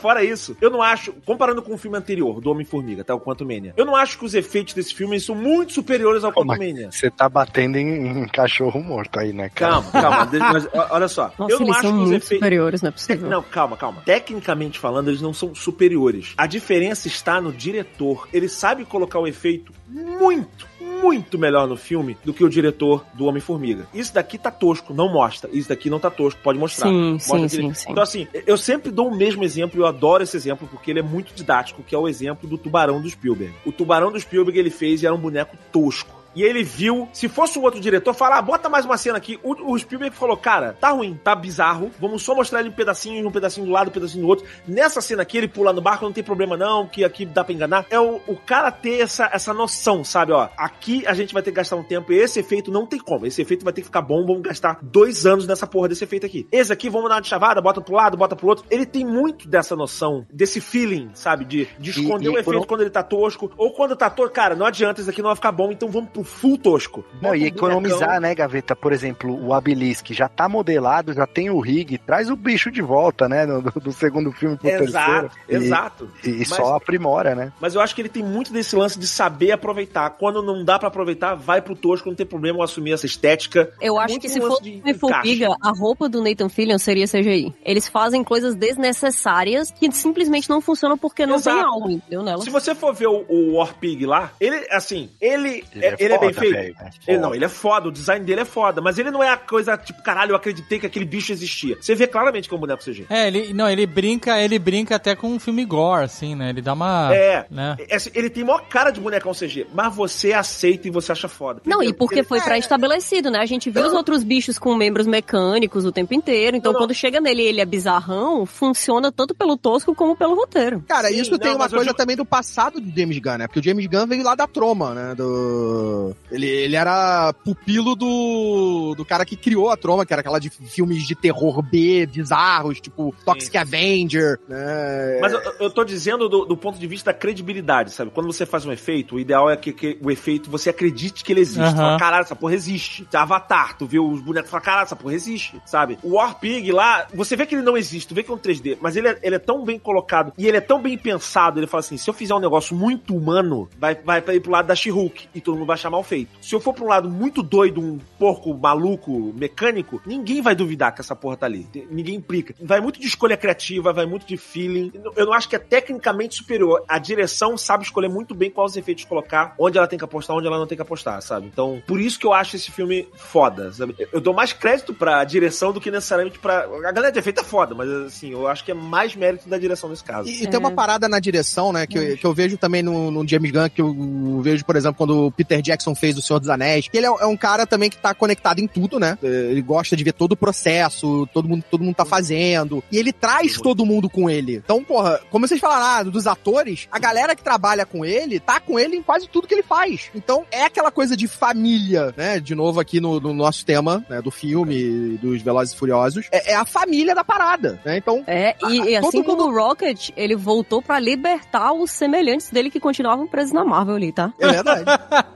Fora 0.00 0.24
isso, 0.24 0.56
eu 0.62 0.70
não 0.70 0.80
acho, 0.82 1.12
comparando 1.26 1.60
com 1.62 1.74
o 1.74 1.76
filme 1.78 1.98
anterior, 1.98 2.40
do 2.40 2.50
Homem-Formiga, 2.50 3.04
tá? 3.04 3.14
O 3.14 3.20
Quantum 3.20 3.44
Mania, 3.44 3.74
eu 3.76 3.84
não 3.84 3.94
acho 3.94 4.18
que 4.18 4.24
os 4.24 4.34
efeitos 4.34 4.72
desse 4.72 4.94
filme 4.94 5.20
são 5.20 5.34
muito 5.34 5.74
superiores 5.74 6.24
ao 6.24 6.32
mas 6.44 6.58
Mania. 6.58 6.90
Você 6.90 7.10
tá 7.10 7.28
batendo 7.28 7.76
em, 7.76 8.22
em 8.22 8.28
cachorro 8.28 8.82
morto 8.82 9.18
aí, 9.20 9.32
né, 9.32 9.50
cara? 9.50 9.72
Calma, 9.82 9.90
calma. 9.92 10.26
deixa- 10.26 10.52
Mas, 10.52 10.68
olha 10.90 11.08
só. 11.08 11.30
Nossa, 11.38 11.52
eu 11.52 11.60
não 11.60 11.66
eles 11.66 11.76
acho 11.76 11.86
são 11.88 11.96
que 11.98 12.02
os 12.04 12.10
efeitos. 12.12 12.28
superiores, 12.28 12.82
não 12.82 12.88
é 12.88 12.92
possível. 12.92 13.28
Não, 13.28 13.42
calma, 13.42 13.76
calma. 13.76 14.00
Tecnicamente 14.06 14.78
falando, 14.78 15.08
eles 15.08 15.20
não 15.20 15.34
são 15.34 15.54
superiores. 15.54 16.32
A 16.38 16.46
diferença 16.46 17.08
está 17.08 17.40
no 17.42 17.52
diretor. 17.52 18.26
Ele 18.32 18.48
sabe 18.48 18.86
colocar 18.90 19.18
o 19.18 19.26
efeito 19.26 19.72
muito, 19.88 20.66
muito 20.80 21.38
melhor 21.38 21.66
no 21.66 21.76
filme 21.76 22.16
do 22.24 22.34
que 22.34 22.44
o 22.44 22.48
diretor 22.48 23.04
do 23.14 23.24
Homem-Formiga. 23.24 23.86
Isso 23.94 24.12
daqui 24.12 24.36
tá 24.36 24.50
tosco, 24.50 24.92
não 24.92 25.10
mostra. 25.10 25.48
Isso 25.52 25.68
daqui 25.68 25.88
não 25.88 25.98
tá 25.98 26.10
tosco, 26.10 26.40
pode 26.42 26.58
mostrar. 26.58 26.88
Sim, 26.88 27.12
Mostra 27.12 27.48
sim, 27.48 27.48
sim, 27.48 27.74
sim. 27.74 27.90
Então, 27.90 28.02
assim, 28.02 28.26
eu 28.46 28.58
sempre 28.58 28.90
dou 28.90 29.08
o 29.08 29.16
mesmo 29.16 29.42
exemplo 29.42 29.80
e 29.80 29.82
eu 29.82 29.86
adoro 29.86 30.22
esse 30.22 30.36
exemplo 30.36 30.68
porque 30.70 30.90
ele 30.90 31.00
é 31.00 31.02
muito 31.02 31.32
didático, 31.32 31.82
que 31.82 31.94
é 31.94 31.98
o 31.98 32.08
exemplo 32.08 32.48
do 32.48 32.58
tubarão 32.58 33.00
do 33.00 33.08
Spielberg. 33.08 33.54
O 33.64 33.72
tubarão 33.72 34.12
do 34.12 34.20
Spielberg 34.20 34.58
ele 34.58 34.70
fez 34.70 35.02
e 35.02 35.06
era 35.06 35.14
um 35.14 35.18
boneco 35.18 35.56
tosco. 35.72 36.19
E 36.34 36.42
ele 36.42 36.62
viu, 36.62 37.08
se 37.12 37.28
fosse 37.28 37.58
um 37.58 37.62
outro 37.62 37.80
diretor, 37.80 38.14
falar, 38.14 38.38
ah, 38.38 38.42
bota 38.42 38.68
mais 38.68 38.84
uma 38.84 38.96
cena 38.96 39.18
aqui. 39.18 39.38
O, 39.42 39.72
o 39.72 39.78
Spielberg 39.78 40.14
falou, 40.14 40.36
cara, 40.36 40.76
tá 40.80 40.90
ruim, 40.90 41.18
tá 41.22 41.34
bizarro. 41.34 41.90
Vamos 42.00 42.22
só 42.22 42.34
mostrar 42.34 42.60
ele 42.60 42.68
um 42.68 42.72
pedacinho, 42.72 43.26
um 43.28 43.32
pedacinho 43.32 43.66
do 43.66 43.72
lado, 43.72 43.88
um 43.88 43.92
pedacinho 43.92 44.22
do 44.22 44.28
outro. 44.28 44.46
Nessa 44.66 45.00
cena 45.00 45.22
aqui, 45.22 45.38
ele 45.38 45.48
pula 45.48 45.72
no 45.72 45.80
barco, 45.80 46.04
não 46.04 46.12
tem 46.12 46.22
problema 46.22 46.56
não, 46.56 46.86
que 46.86 47.04
aqui 47.04 47.24
dá 47.26 47.42
pra 47.42 47.52
enganar. 47.52 47.86
É 47.90 47.98
o, 47.98 48.20
o 48.26 48.36
cara 48.36 48.70
ter 48.70 49.00
essa, 49.00 49.28
essa 49.32 49.52
noção, 49.52 50.04
sabe? 50.04 50.32
Ó, 50.32 50.48
aqui 50.56 51.04
a 51.06 51.14
gente 51.14 51.32
vai 51.34 51.42
ter 51.42 51.50
que 51.50 51.56
gastar 51.56 51.76
um 51.76 51.82
tempo 51.82 52.12
e 52.12 52.16
esse 52.18 52.38
efeito 52.40 52.70
não 52.70 52.86
tem 52.86 52.98
como. 53.00 53.26
Esse 53.26 53.42
efeito 53.42 53.64
vai 53.64 53.72
ter 53.72 53.80
que 53.80 53.86
ficar 53.86 54.02
bom, 54.02 54.24
vamos 54.26 54.42
gastar 54.42 54.78
dois 54.82 55.26
anos 55.26 55.46
nessa 55.46 55.66
porra 55.66 55.88
desse 55.88 56.04
efeito 56.04 56.26
aqui. 56.26 56.46
Esse 56.52 56.72
aqui, 56.72 56.88
vamos 56.88 57.08
dar 57.08 57.16
uma 57.16 57.20
de 57.22 57.28
chavada, 57.28 57.60
bota 57.60 57.80
pro 57.80 57.94
lado, 57.94 58.16
bota 58.16 58.36
pro 58.36 58.48
outro. 58.48 58.64
Ele 58.70 58.86
tem 58.86 59.04
muito 59.04 59.48
dessa 59.48 59.74
noção, 59.74 60.24
desse 60.32 60.60
feeling, 60.60 61.10
sabe? 61.14 61.44
De, 61.44 61.68
de 61.78 61.90
E- 61.90 62.02
esconder 62.02 62.26
e 62.26 62.28
o 62.28 62.32
efeito 62.38 62.44
quando- 62.58 62.66
quando 62.66 62.80
ele 62.82 62.90
tá 62.90 63.02
tosco. 63.02 63.50
Ou 63.56 63.72
quando 63.72 63.96
tá 63.96 64.08
tosco, 64.08 64.34
cara, 64.34 64.54
não 64.54 64.66
adianta, 64.66 65.00
isso 65.00 65.10
aqui 65.10 65.20
não 65.22 65.28
vai 65.30 65.36
ficar 65.36 65.52
bom, 65.52 65.70
então 65.72 65.88
vamos 65.88 66.10
pro 66.20 66.24
full 66.24 66.58
tosco. 66.58 67.04
Não, 67.20 67.34
e 67.34 67.44
economizar, 67.46 68.20
né, 68.20 68.34
Gaveta? 68.34 68.76
Por 68.76 68.92
exemplo, 68.92 69.38
o 69.44 69.52
Abilisque 69.54 70.12
já 70.14 70.28
tá 70.28 70.48
modelado, 70.48 71.12
já 71.12 71.26
tem 71.26 71.50
o 71.50 71.60
rig, 71.60 71.98
traz 71.98 72.30
o 72.30 72.36
bicho 72.36 72.70
de 72.70 72.82
volta, 72.82 73.28
né? 73.28 73.46
Do, 73.46 73.60
do 73.80 73.92
segundo 73.92 74.30
filme 74.32 74.56
pro 74.56 74.68
terceiro. 74.68 74.90
Exato, 74.90 75.36
E- 75.48 75.54
exato. 75.56 76.10
E, 76.24 76.28
e 76.30 76.38
Mas- 76.38 76.48
só 76.48 76.74
aprimora, 76.76 77.34
né? 77.34 77.52
Mas 77.60 77.74
eu 77.74 77.80
acho 77.80 77.94
que 77.94 78.02
ele 78.02 78.08
tem 78.08 78.22
muito 78.22 78.52
desse 78.52 78.76
lance 78.76 78.98
de 78.98 79.06
saber 79.06 79.52
aproveitar. 79.52 80.10
Quando 80.10 80.42
não 80.42 80.64
dá 80.64 80.78
pra 80.78 80.88
aproveitar, 80.88 81.34
vai 81.34 81.60
pro 81.62 81.74
tosco, 81.74 82.08
não 82.08 82.16
tem 82.16 82.26
problema 82.26 82.58
eu 82.58 82.62
assumir 82.62 82.92
essa 82.92 83.06
estética. 83.06 83.72
Eu 83.80 83.98
acho 83.98 84.10
muito 84.12 84.22
que 84.22 84.28
se 84.28 84.40
fosse 84.40 84.62
de 84.62 84.82
encaixe. 84.84 85.44
a 85.44 85.70
roupa 85.70 86.08
do 86.08 86.22
Nathan 86.22 86.48
Fillion 86.48 86.78
seria 86.78 87.06
CGI. 87.06 87.54
Eles 87.64 87.88
fazem 87.88 88.22
coisas 88.22 88.54
desnecessárias 88.54 89.70
que 89.70 89.90
simplesmente 89.92 90.48
não 90.48 90.60
funcionam 90.60 90.96
porque 90.98 91.24
não 91.26 91.36
Exato. 91.36 91.56
tem 91.56 91.66
alma, 91.66 91.92
entendeu? 91.92 92.22
Nela. 92.22 92.42
Se 92.42 92.50
você 92.50 92.74
for 92.74 92.92
ver 92.94 93.06
o, 93.08 93.24
o 93.28 93.54
War 93.56 93.74
Pig 93.78 94.04
lá, 94.06 94.32
ele, 94.40 94.66
assim, 94.70 95.08
ele, 95.20 95.64
Ele 95.74 95.84
é, 95.86 95.94
é 95.98 96.09
ele 96.10 96.24
é 96.24 96.26
bem 96.26 96.32
feito. 96.32 96.52
velho, 96.54 96.76
é 96.80 97.12
Ele, 97.12 97.18
não, 97.18 97.34
ele 97.34 97.44
é 97.44 97.48
foda, 97.48 97.88
o 97.88 97.92
design 97.92 98.24
dele 98.24 98.40
é 98.42 98.44
foda, 98.44 98.80
mas 98.80 98.98
ele 98.98 99.10
não 99.10 99.22
é 99.22 99.28
a 99.28 99.36
coisa 99.36 99.76
tipo, 99.76 100.02
caralho, 100.02 100.32
eu 100.32 100.36
acreditei 100.36 100.78
que 100.78 100.86
aquele 100.86 101.04
bicho 101.04 101.32
existia. 101.32 101.76
Você 101.80 101.94
vê 101.94 102.06
claramente 102.06 102.48
que 102.48 102.54
é 102.54 102.56
um 102.56 102.60
boneco 102.60 102.82
CG. 102.84 103.06
É, 103.10 103.26
ele, 103.26 103.52
não, 103.52 103.68
ele 103.68 103.86
brinca, 103.86 104.38
ele 104.40 104.58
brinca 104.58 104.96
até 104.96 105.14
com 105.14 105.28
um 105.28 105.38
filme 105.40 105.64
gore, 105.64 106.04
assim, 106.04 106.34
né? 106.34 106.50
Ele 106.50 106.60
dá 106.62 106.72
uma... 106.72 107.14
É, 107.14 107.46
Né? 107.50 107.76
é 107.88 107.96
assim, 107.96 108.10
ele 108.14 108.30
tem 108.30 108.44
maior 108.44 108.62
cara 108.68 108.90
de 108.90 109.00
bonecão 109.00 109.32
CG, 109.32 109.66
mas 109.74 109.94
você 109.94 110.32
aceita 110.32 110.88
e 110.88 110.90
você 110.90 111.12
acha 111.12 111.28
foda. 111.28 111.60
Não, 111.64 111.78
e 111.82 111.86
Entendeu? 111.86 111.98
porque 111.98 112.16
Ele- 112.20 112.24
foi 112.28 112.40
pré-estabelecido, 112.40 113.30
né? 113.30 113.38
A 113.40 113.46
gente 113.46 113.70
viu 113.70 113.86
os 113.86 113.92
outros 113.92 114.22
bichos 114.22 114.58
com 114.58 114.74
membros 114.74 115.06
mecânicos 115.06 115.84
o 115.84 115.92
tempo 115.92 116.14
inteiro, 116.14 116.56
então 116.56 116.72
Não, 116.72 116.80
não. 116.80 116.86
quando 116.86 116.94
chega 116.94 117.20
nele 117.20 117.42
e 117.42 117.46
ele 117.46 117.60
é 117.60 117.64
bizarrão, 117.64 118.44
funciona 118.46 119.10
tanto 119.12 119.34
pelo 119.34 119.56
tosco 119.56 119.94
como 119.94 120.16
pelo 120.16 120.34
roteiro. 120.34 120.84
Cara, 120.88 121.08
Sim, 121.08 121.20
isso 121.20 121.30
não, 121.32 121.38
tem 121.38 121.54
uma 121.54 121.64
eu 121.66 121.70
coisa 121.70 121.84
digo- 121.86 121.96
também 121.96 122.16
do 122.16 122.24
passado 122.24 122.80
do 122.80 122.98
James 122.98 123.18
Gunn, 123.18 123.38
né? 123.38 123.46
Porque 123.46 123.60
o 123.60 123.62
James 123.62 123.86
Gunn 123.86 124.06
veio 124.06 124.22
lá 124.22 124.34
da 124.34 124.46
Troma, 124.46 124.94
né? 124.94 125.14
Do... 125.14 125.99
no. 126.00 126.16
Ele, 126.30 126.46
ele 126.46 126.76
era 126.76 127.32
pupilo 127.44 127.94
do, 127.94 128.94
do 128.96 129.04
cara 129.04 129.24
que 129.24 129.36
criou 129.36 129.70
a 129.70 129.76
Troma, 129.76 130.06
que 130.06 130.12
era 130.12 130.20
aquela 130.20 130.38
de 130.38 130.50
filmes 130.50 131.06
de 131.06 131.14
terror 131.14 131.62
B, 131.62 132.06
bizarros, 132.06 132.80
tipo 132.80 133.14
Toxic 133.24 133.56
Avenger, 133.56 134.38
né? 134.48 135.18
Mas 135.20 135.32
eu, 135.32 135.40
eu 135.60 135.70
tô 135.70 135.84
dizendo 135.84 136.28
do, 136.28 136.44
do 136.44 136.56
ponto 136.56 136.78
de 136.78 136.86
vista 136.86 137.12
da 137.12 137.18
credibilidade, 137.18 137.92
sabe? 137.92 138.10
Quando 138.10 138.26
você 138.26 138.46
faz 138.46 138.64
um 138.64 138.72
efeito, 138.72 139.16
o 139.16 139.20
ideal 139.20 139.50
é 139.50 139.56
que, 139.56 139.72
que 139.72 139.98
o 140.02 140.10
efeito 140.10 140.50
você 140.50 140.70
acredite 140.70 141.24
que 141.24 141.32
ele 141.32 141.40
existe. 141.40 141.70
Tu 141.70 141.76
fala, 141.76 141.98
caralho, 141.98 142.22
essa 142.22 142.36
porra 142.36 142.54
existe. 142.54 143.06
Avatar, 143.12 143.76
tu 143.76 143.86
vê 143.86 143.98
os 143.98 144.20
bonecos 144.20 144.48
e 144.48 144.50
fala, 144.50 144.62
caralho, 144.62 144.84
essa 144.84 144.96
porra 144.96 145.14
existe, 145.14 145.60
sabe? 145.66 145.98
O 146.02 146.14
War 146.14 146.38
Pig 146.38 146.72
lá, 146.72 147.06
você 147.12 147.36
vê 147.36 147.46
que 147.46 147.54
ele 147.54 147.62
não 147.62 147.76
existe, 147.76 148.08
tu 148.08 148.14
vê 148.14 148.22
que 148.22 148.30
é 148.30 148.34
um 148.34 148.38
3D, 148.38 148.78
mas 148.80 148.96
ele 148.96 149.08
é, 149.08 149.18
ele 149.22 149.36
é 149.36 149.38
tão 149.38 149.64
bem 149.64 149.78
colocado 149.78 150.32
e 150.38 150.48
ele 150.48 150.56
é 150.56 150.60
tão 150.60 150.80
bem 150.80 150.96
pensado, 150.96 151.60
ele 151.60 151.66
fala 151.66 151.80
assim, 151.80 151.96
se 151.96 152.08
eu 152.08 152.14
fizer 152.14 152.34
um 152.34 152.40
negócio 152.40 152.74
muito 152.74 153.14
humano, 153.14 153.68
vai, 153.78 153.94
vai 153.94 154.22
pra 154.22 154.34
ir 154.34 154.40
pro 154.40 154.50
lado 154.50 154.66
da 154.66 154.74
She-Hulk 154.74 155.28
e 155.34 155.40
todo 155.40 155.56
mundo 155.56 155.66
vai 155.66 155.74
achar 155.74 155.89
mal 155.90 156.02
feito. 156.02 156.30
Se 156.40 156.54
eu 156.54 156.60
for 156.60 156.72
pra 156.72 156.84
um 156.84 156.88
lado 156.88 157.10
muito 157.10 157.42
doido, 157.42 157.80
um 157.80 157.98
porco 158.18 158.54
maluco, 158.54 159.32
mecânico, 159.34 160.00
ninguém 160.06 160.40
vai 160.40 160.54
duvidar 160.54 160.94
que 160.94 161.00
essa 161.00 161.16
porra 161.16 161.36
tá 161.36 161.46
ali. 161.46 161.66
Ninguém 161.90 162.14
implica. 162.16 162.54
Vai 162.60 162.80
muito 162.80 163.00
de 163.00 163.06
escolha 163.06 163.36
criativa, 163.36 163.92
vai 163.92 164.06
muito 164.06 164.26
de 164.26 164.36
feeling. 164.36 164.92
Eu 165.16 165.26
não 165.26 165.32
acho 165.32 165.48
que 165.48 165.56
é 165.56 165.58
tecnicamente 165.58 166.36
superior. 166.36 166.84
A 166.88 166.98
direção 166.98 167.56
sabe 167.58 167.84
escolher 167.84 168.08
muito 168.08 168.34
bem 168.34 168.50
quais 168.50 168.76
efeitos 168.76 169.04
colocar, 169.04 169.54
onde 169.58 169.78
ela 169.78 169.86
tem 169.86 169.98
que 169.98 170.04
apostar, 170.04 170.36
onde 170.36 170.46
ela 170.46 170.58
não 170.58 170.66
tem 170.66 170.76
que 170.76 170.82
apostar, 170.82 171.20
sabe? 171.22 171.46
Então, 171.46 171.82
por 171.86 172.00
isso 172.00 172.18
que 172.18 172.26
eu 172.26 172.32
acho 172.32 172.56
esse 172.56 172.70
filme 172.70 173.08
foda, 173.14 173.72
sabe? 173.72 173.94
Eu 174.12 174.20
dou 174.20 174.34
mais 174.34 174.52
crédito 174.52 174.94
pra 174.94 175.24
direção 175.24 175.72
do 175.72 175.80
que 175.80 175.90
necessariamente 175.90 176.38
pra. 176.38 176.64
A 176.64 176.92
galera 176.92 177.12
de 177.12 177.18
efeito 177.18 177.40
é 177.40 177.44
foda, 177.44 177.74
mas 177.74 177.88
assim, 177.88 178.30
eu 178.30 178.46
acho 178.46 178.64
que 178.64 178.70
é 178.70 178.74
mais 178.74 179.14
mérito 179.16 179.48
da 179.48 179.58
direção 179.58 179.88
nesse 179.88 180.04
caso. 180.04 180.28
E, 180.28 180.44
e 180.44 180.46
tem 180.46 180.58
uma 180.58 180.70
parada 180.70 181.08
na 181.08 181.18
direção, 181.18 181.72
né, 181.72 181.86
que, 181.86 181.98
eu, 181.98 182.16
que 182.16 182.26
eu 182.26 182.34
vejo 182.34 182.56
também 182.56 182.82
no, 182.82 183.10
no 183.10 183.26
James 183.26 183.50
Gunn, 183.50 183.68
que 183.68 183.80
eu 183.80 184.40
vejo, 184.42 184.64
por 184.64 184.76
exemplo, 184.76 184.96
quando 184.96 185.26
o 185.26 185.32
Peter 185.32 185.60
Jackson 185.62 185.79
fez 185.94 186.16
O 186.18 186.22
Senhor 186.22 186.38
dos 186.38 186.48
Anéis, 186.48 186.88
que 186.88 186.96
ele 186.96 187.06
é, 187.06 187.10
é 187.20 187.26
um 187.26 187.36
cara 187.36 187.66
também 187.66 187.88
que 187.90 187.96
tá 187.98 188.12
conectado 188.14 188.60
em 188.60 188.66
tudo, 188.66 188.98
né? 188.98 189.16
Ele 189.22 189.62
gosta 189.62 189.96
de 189.96 190.04
ver 190.04 190.12
todo 190.12 190.32
o 190.32 190.36
processo, 190.36 191.26
todo 191.32 191.48
mundo, 191.48 191.64
todo 191.70 191.82
mundo 191.84 191.94
tá 191.94 192.04
fazendo, 192.04 192.82
e 192.90 192.98
ele 192.98 193.12
traz 193.12 193.56
todo 193.58 193.84
mundo 193.86 194.08
com 194.08 194.28
ele. 194.28 194.56
Então, 194.56 194.82
porra, 194.84 195.20
como 195.30 195.46
vocês 195.46 195.60
falaram, 195.60 195.84
ah, 195.86 196.02
dos 196.02 196.26
atores, 196.26 196.86
a 196.90 196.98
galera 196.98 197.34
que 197.34 197.42
trabalha 197.42 197.84
com 197.86 198.04
ele, 198.04 198.38
tá 198.40 198.60
com 198.60 198.78
ele 198.78 198.96
em 198.96 199.02
quase 199.02 199.28
tudo 199.28 199.46
que 199.46 199.54
ele 199.54 199.62
faz. 199.62 200.10
Então, 200.14 200.44
é 200.50 200.64
aquela 200.64 200.90
coisa 200.90 201.16
de 201.16 201.26
família, 201.28 202.14
né? 202.16 202.38
De 202.40 202.54
novo 202.54 202.80
aqui 202.80 203.00
no, 203.00 203.20
no 203.20 203.32
nosso 203.34 203.64
tema, 203.64 204.04
né, 204.08 204.20
do 204.22 204.30
filme, 204.30 205.18
dos 205.18 205.42
Velozes 205.42 205.74
e 205.74 205.76
Furiosos, 205.76 206.26
é, 206.32 206.52
é 206.52 206.54
a 206.54 206.64
família 206.64 207.14
da 207.14 207.24
parada, 207.24 207.80
né? 207.84 207.96
Então, 207.96 208.22
É, 208.26 208.54
e, 208.68 208.76
e 208.80 209.00
todo 209.00 209.08
assim 209.08 209.22
como 209.22 209.44
mundo- 209.44 209.54
o 209.56 209.58
Rocket, 209.68 210.10
ele 210.16 210.36
voltou 210.36 210.80
pra 210.82 210.98
libertar 210.98 211.72
os 211.72 211.90
semelhantes 211.90 212.50
dele 212.50 212.70
que 212.70 212.80
continuavam 212.80 213.26
presos 213.26 213.52
na 213.52 213.64
Marvel 213.64 213.96
ali, 213.96 214.12
tá? 214.12 214.32
é 214.38 214.48
verdade. 214.48 214.84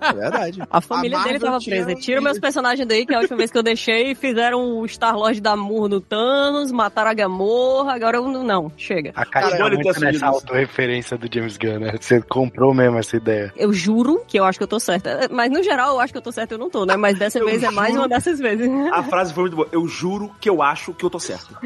É 0.00 0.12
verdade. 0.12 0.33
A 0.70 0.80
família 0.80 1.18
A 1.18 1.24
dele 1.24 1.38
tava 1.38 1.58
presa. 1.58 1.94
Tira 1.94 2.20
meus 2.20 2.38
personagens 2.38 2.86
daí, 2.86 3.06
que 3.06 3.12
é 3.12 3.16
a 3.16 3.20
última 3.20 3.36
vez 3.36 3.50
que 3.50 3.58
eu 3.58 3.62
deixei, 3.62 4.14
fizeram 4.14 4.78
o 4.78 4.86
Star-Lord 4.86 5.40
dar 5.40 5.56
murro 5.56 5.88
no 5.88 6.00
Thanos, 6.00 6.70
mataram 6.72 7.10
a 7.10 7.14
Gamorra, 7.14 7.94
agora 7.94 8.16
eu 8.18 8.28
não, 8.28 8.42
não, 8.42 8.72
chega. 8.76 9.12
A 9.14 9.24
cara 9.24 9.50
tá 9.50 9.64
olha, 9.64 9.74
muito 9.74 9.88
eu 9.88 10.00
nessa 10.00 10.26
autorreferência 10.26 11.16
do 11.16 11.28
James 11.32 11.56
Gunn, 11.56 11.78
né? 11.78 11.94
Você 12.00 12.20
comprou 12.22 12.74
mesmo 12.74 12.98
essa 12.98 13.16
ideia. 13.16 13.52
Eu 13.56 13.72
juro 13.72 14.22
que 14.26 14.38
eu 14.38 14.44
acho 14.44 14.58
que 14.58 14.64
eu 14.64 14.68
tô 14.68 14.80
certa. 14.80 15.28
Mas 15.30 15.50
no 15.50 15.62
geral 15.62 15.94
eu 15.94 16.00
acho 16.00 16.12
que 16.12 16.18
eu 16.18 16.22
tô 16.22 16.32
certa, 16.32 16.54
eu 16.54 16.58
não 16.58 16.70
tô, 16.70 16.84
né? 16.84 16.96
Mas 16.96 17.18
dessa 17.18 17.38
Eu 17.38 17.46
vez 17.46 17.62
é 17.62 17.70
mais 17.70 17.90
juro. 17.90 18.02
uma 18.02 18.08
dessas 18.08 18.38
vezes. 18.38 18.68
A 18.92 19.02
frase 19.02 19.32
foi 19.32 19.44
muito 19.44 19.56
boa. 19.56 19.68
Eu 19.72 19.86
juro 19.86 20.30
que 20.40 20.48
eu 20.48 20.62
acho 20.62 20.92
que 20.92 21.04
eu 21.04 21.10
tô 21.10 21.18
certo. 21.18 21.56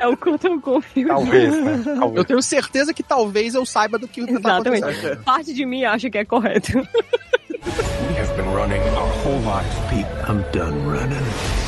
É 0.00 0.08
o 0.08 0.16
quanto 0.16 0.46
eu 0.46 0.60
confio. 0.60 1.08
Talvez, 1.08 1.54
né? 1.62 1.82
Eu 1.86 2.00
Talvez. 2.00 2.26
tenho 2.26 2.42
certeza 2.42 2.92
que 2.94 3.02
talvez 3.02 3.54
eu 3.54 3.64
saiba 3.66 3.98
do 3.98 4.08
que 4.08 4.20
tá 4.40 4.56
acontecendo. 4.56 4.88
Exatamente. 4.90 5.24
Parte 5.24 5.52
de 5.54 5.64
mim 5.66 5.84
acha 5.84 6.10
que 6.10 6.18
é 6.18 6.24
correto. 6.24 6.72
We 7.64 7.70
have 8.16 8.36
been 8.36 8.50
running 8.52 8.82
our 8.82 9.08
whole 9.22 9.38
lives, 9.40 9.74
Pete. 9.88 10.06
I'm 10.28 10.42
done 10.52 10.86
running. 10.86 11.63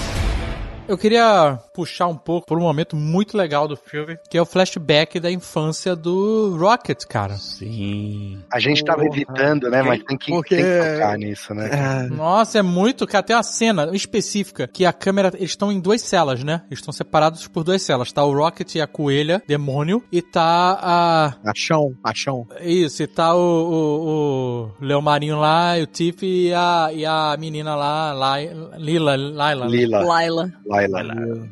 Eu 0.89 0.97
queria 0.97 1.59
puxar 1.75 2.07
um 2.07 2.17
pouco 2.17 2.47
por 2.47 2.57
um 2.57 2.63
momento 2.63 2.95
muito 2.95 3.37
legal 3.37 3.67
do 3.67 3.77
filme, 3.77 4.17
que 4.31 4.39
é 4.39 4.43
o 4.43 4.47
flashback 4.47 5.19
da 5.19 5.31
infância 5.31 5.97
do 5.97 6.57
Rocket, 6.57 7.05
cara. 7.07 7.37
Sim. 7.39 8.39
A 8.53 8.61
gente 8.61 8.85
tava 8.85 9.05
evitando, 9.05 9.69
né? 9.69 9.83
Mas 9.83 10.03
tem 10.05 10.17
que, 10.17 10.31
Porque- 10.31 10.55
tem 10.57 10.65
que 10.65 10.93
tocar 10.95 11.19
nisso, 11.19 11.53
né? 11.55 12.09
Nossa, 12.11 12.61
é 12.61 12.63
muito, 12.63 13.05
cara. 13.07 13.25
Tem 13.25 13.35
uma 13.35 13.43
cena 13.43 13.91
específica 13.97 14.69
que 14.69 14.85
a 14.87 14.93
câmera. 14.93 15.33
Eles 15.35 15.51
estão 15.51 15.73
em 15.73 15.81
duas 15.81 16.01
celas, 16.03 16.45
né? 16.45 16.63
Eles 16.69 16.79
estão 16.79 16.93
separados 16.93 17.49
por 17.49 17.65
duas 17.65 17.83
celas. 17.83 18.13
Tá 18.13 18.25
o 18.25 18.33
Rocket 18.33 18.77
e 18.77 18.81
a 18.81 18.87
coelha, 18.87 19.43
demônio, 19.47 20.05
e 20.13 20.23
tá 20.23 20.79
a. 20.81 21.35
Achão, 21.51 21.95
achão. 22.05 22.47
Isso, 22.61 23.03
e 23.03 23.07
tá 23.09 23.35
o, 23.35 23.41
o, 23.41 24.71
o 24.81 24.85
Leo 24.85 25.03
Marinho 25.03 25.39
lá, 25.41 25.77
e 25.79 25.83
o 25.83 25.87
Tiff 25.87 26.25
e 26.25 26.55
a, 26.55 26.91
e 26.93 27.05
a 27.05 27.37
menina 27.39 27.75
lá, 27.75 28.13
Lai- 28.13 28.51
Lila, 28.79 29.17
Laila. 29.17 29.67
Lila, 29.67 29.99
Laila. 30.05 30.53
Laila. 30.65 30.76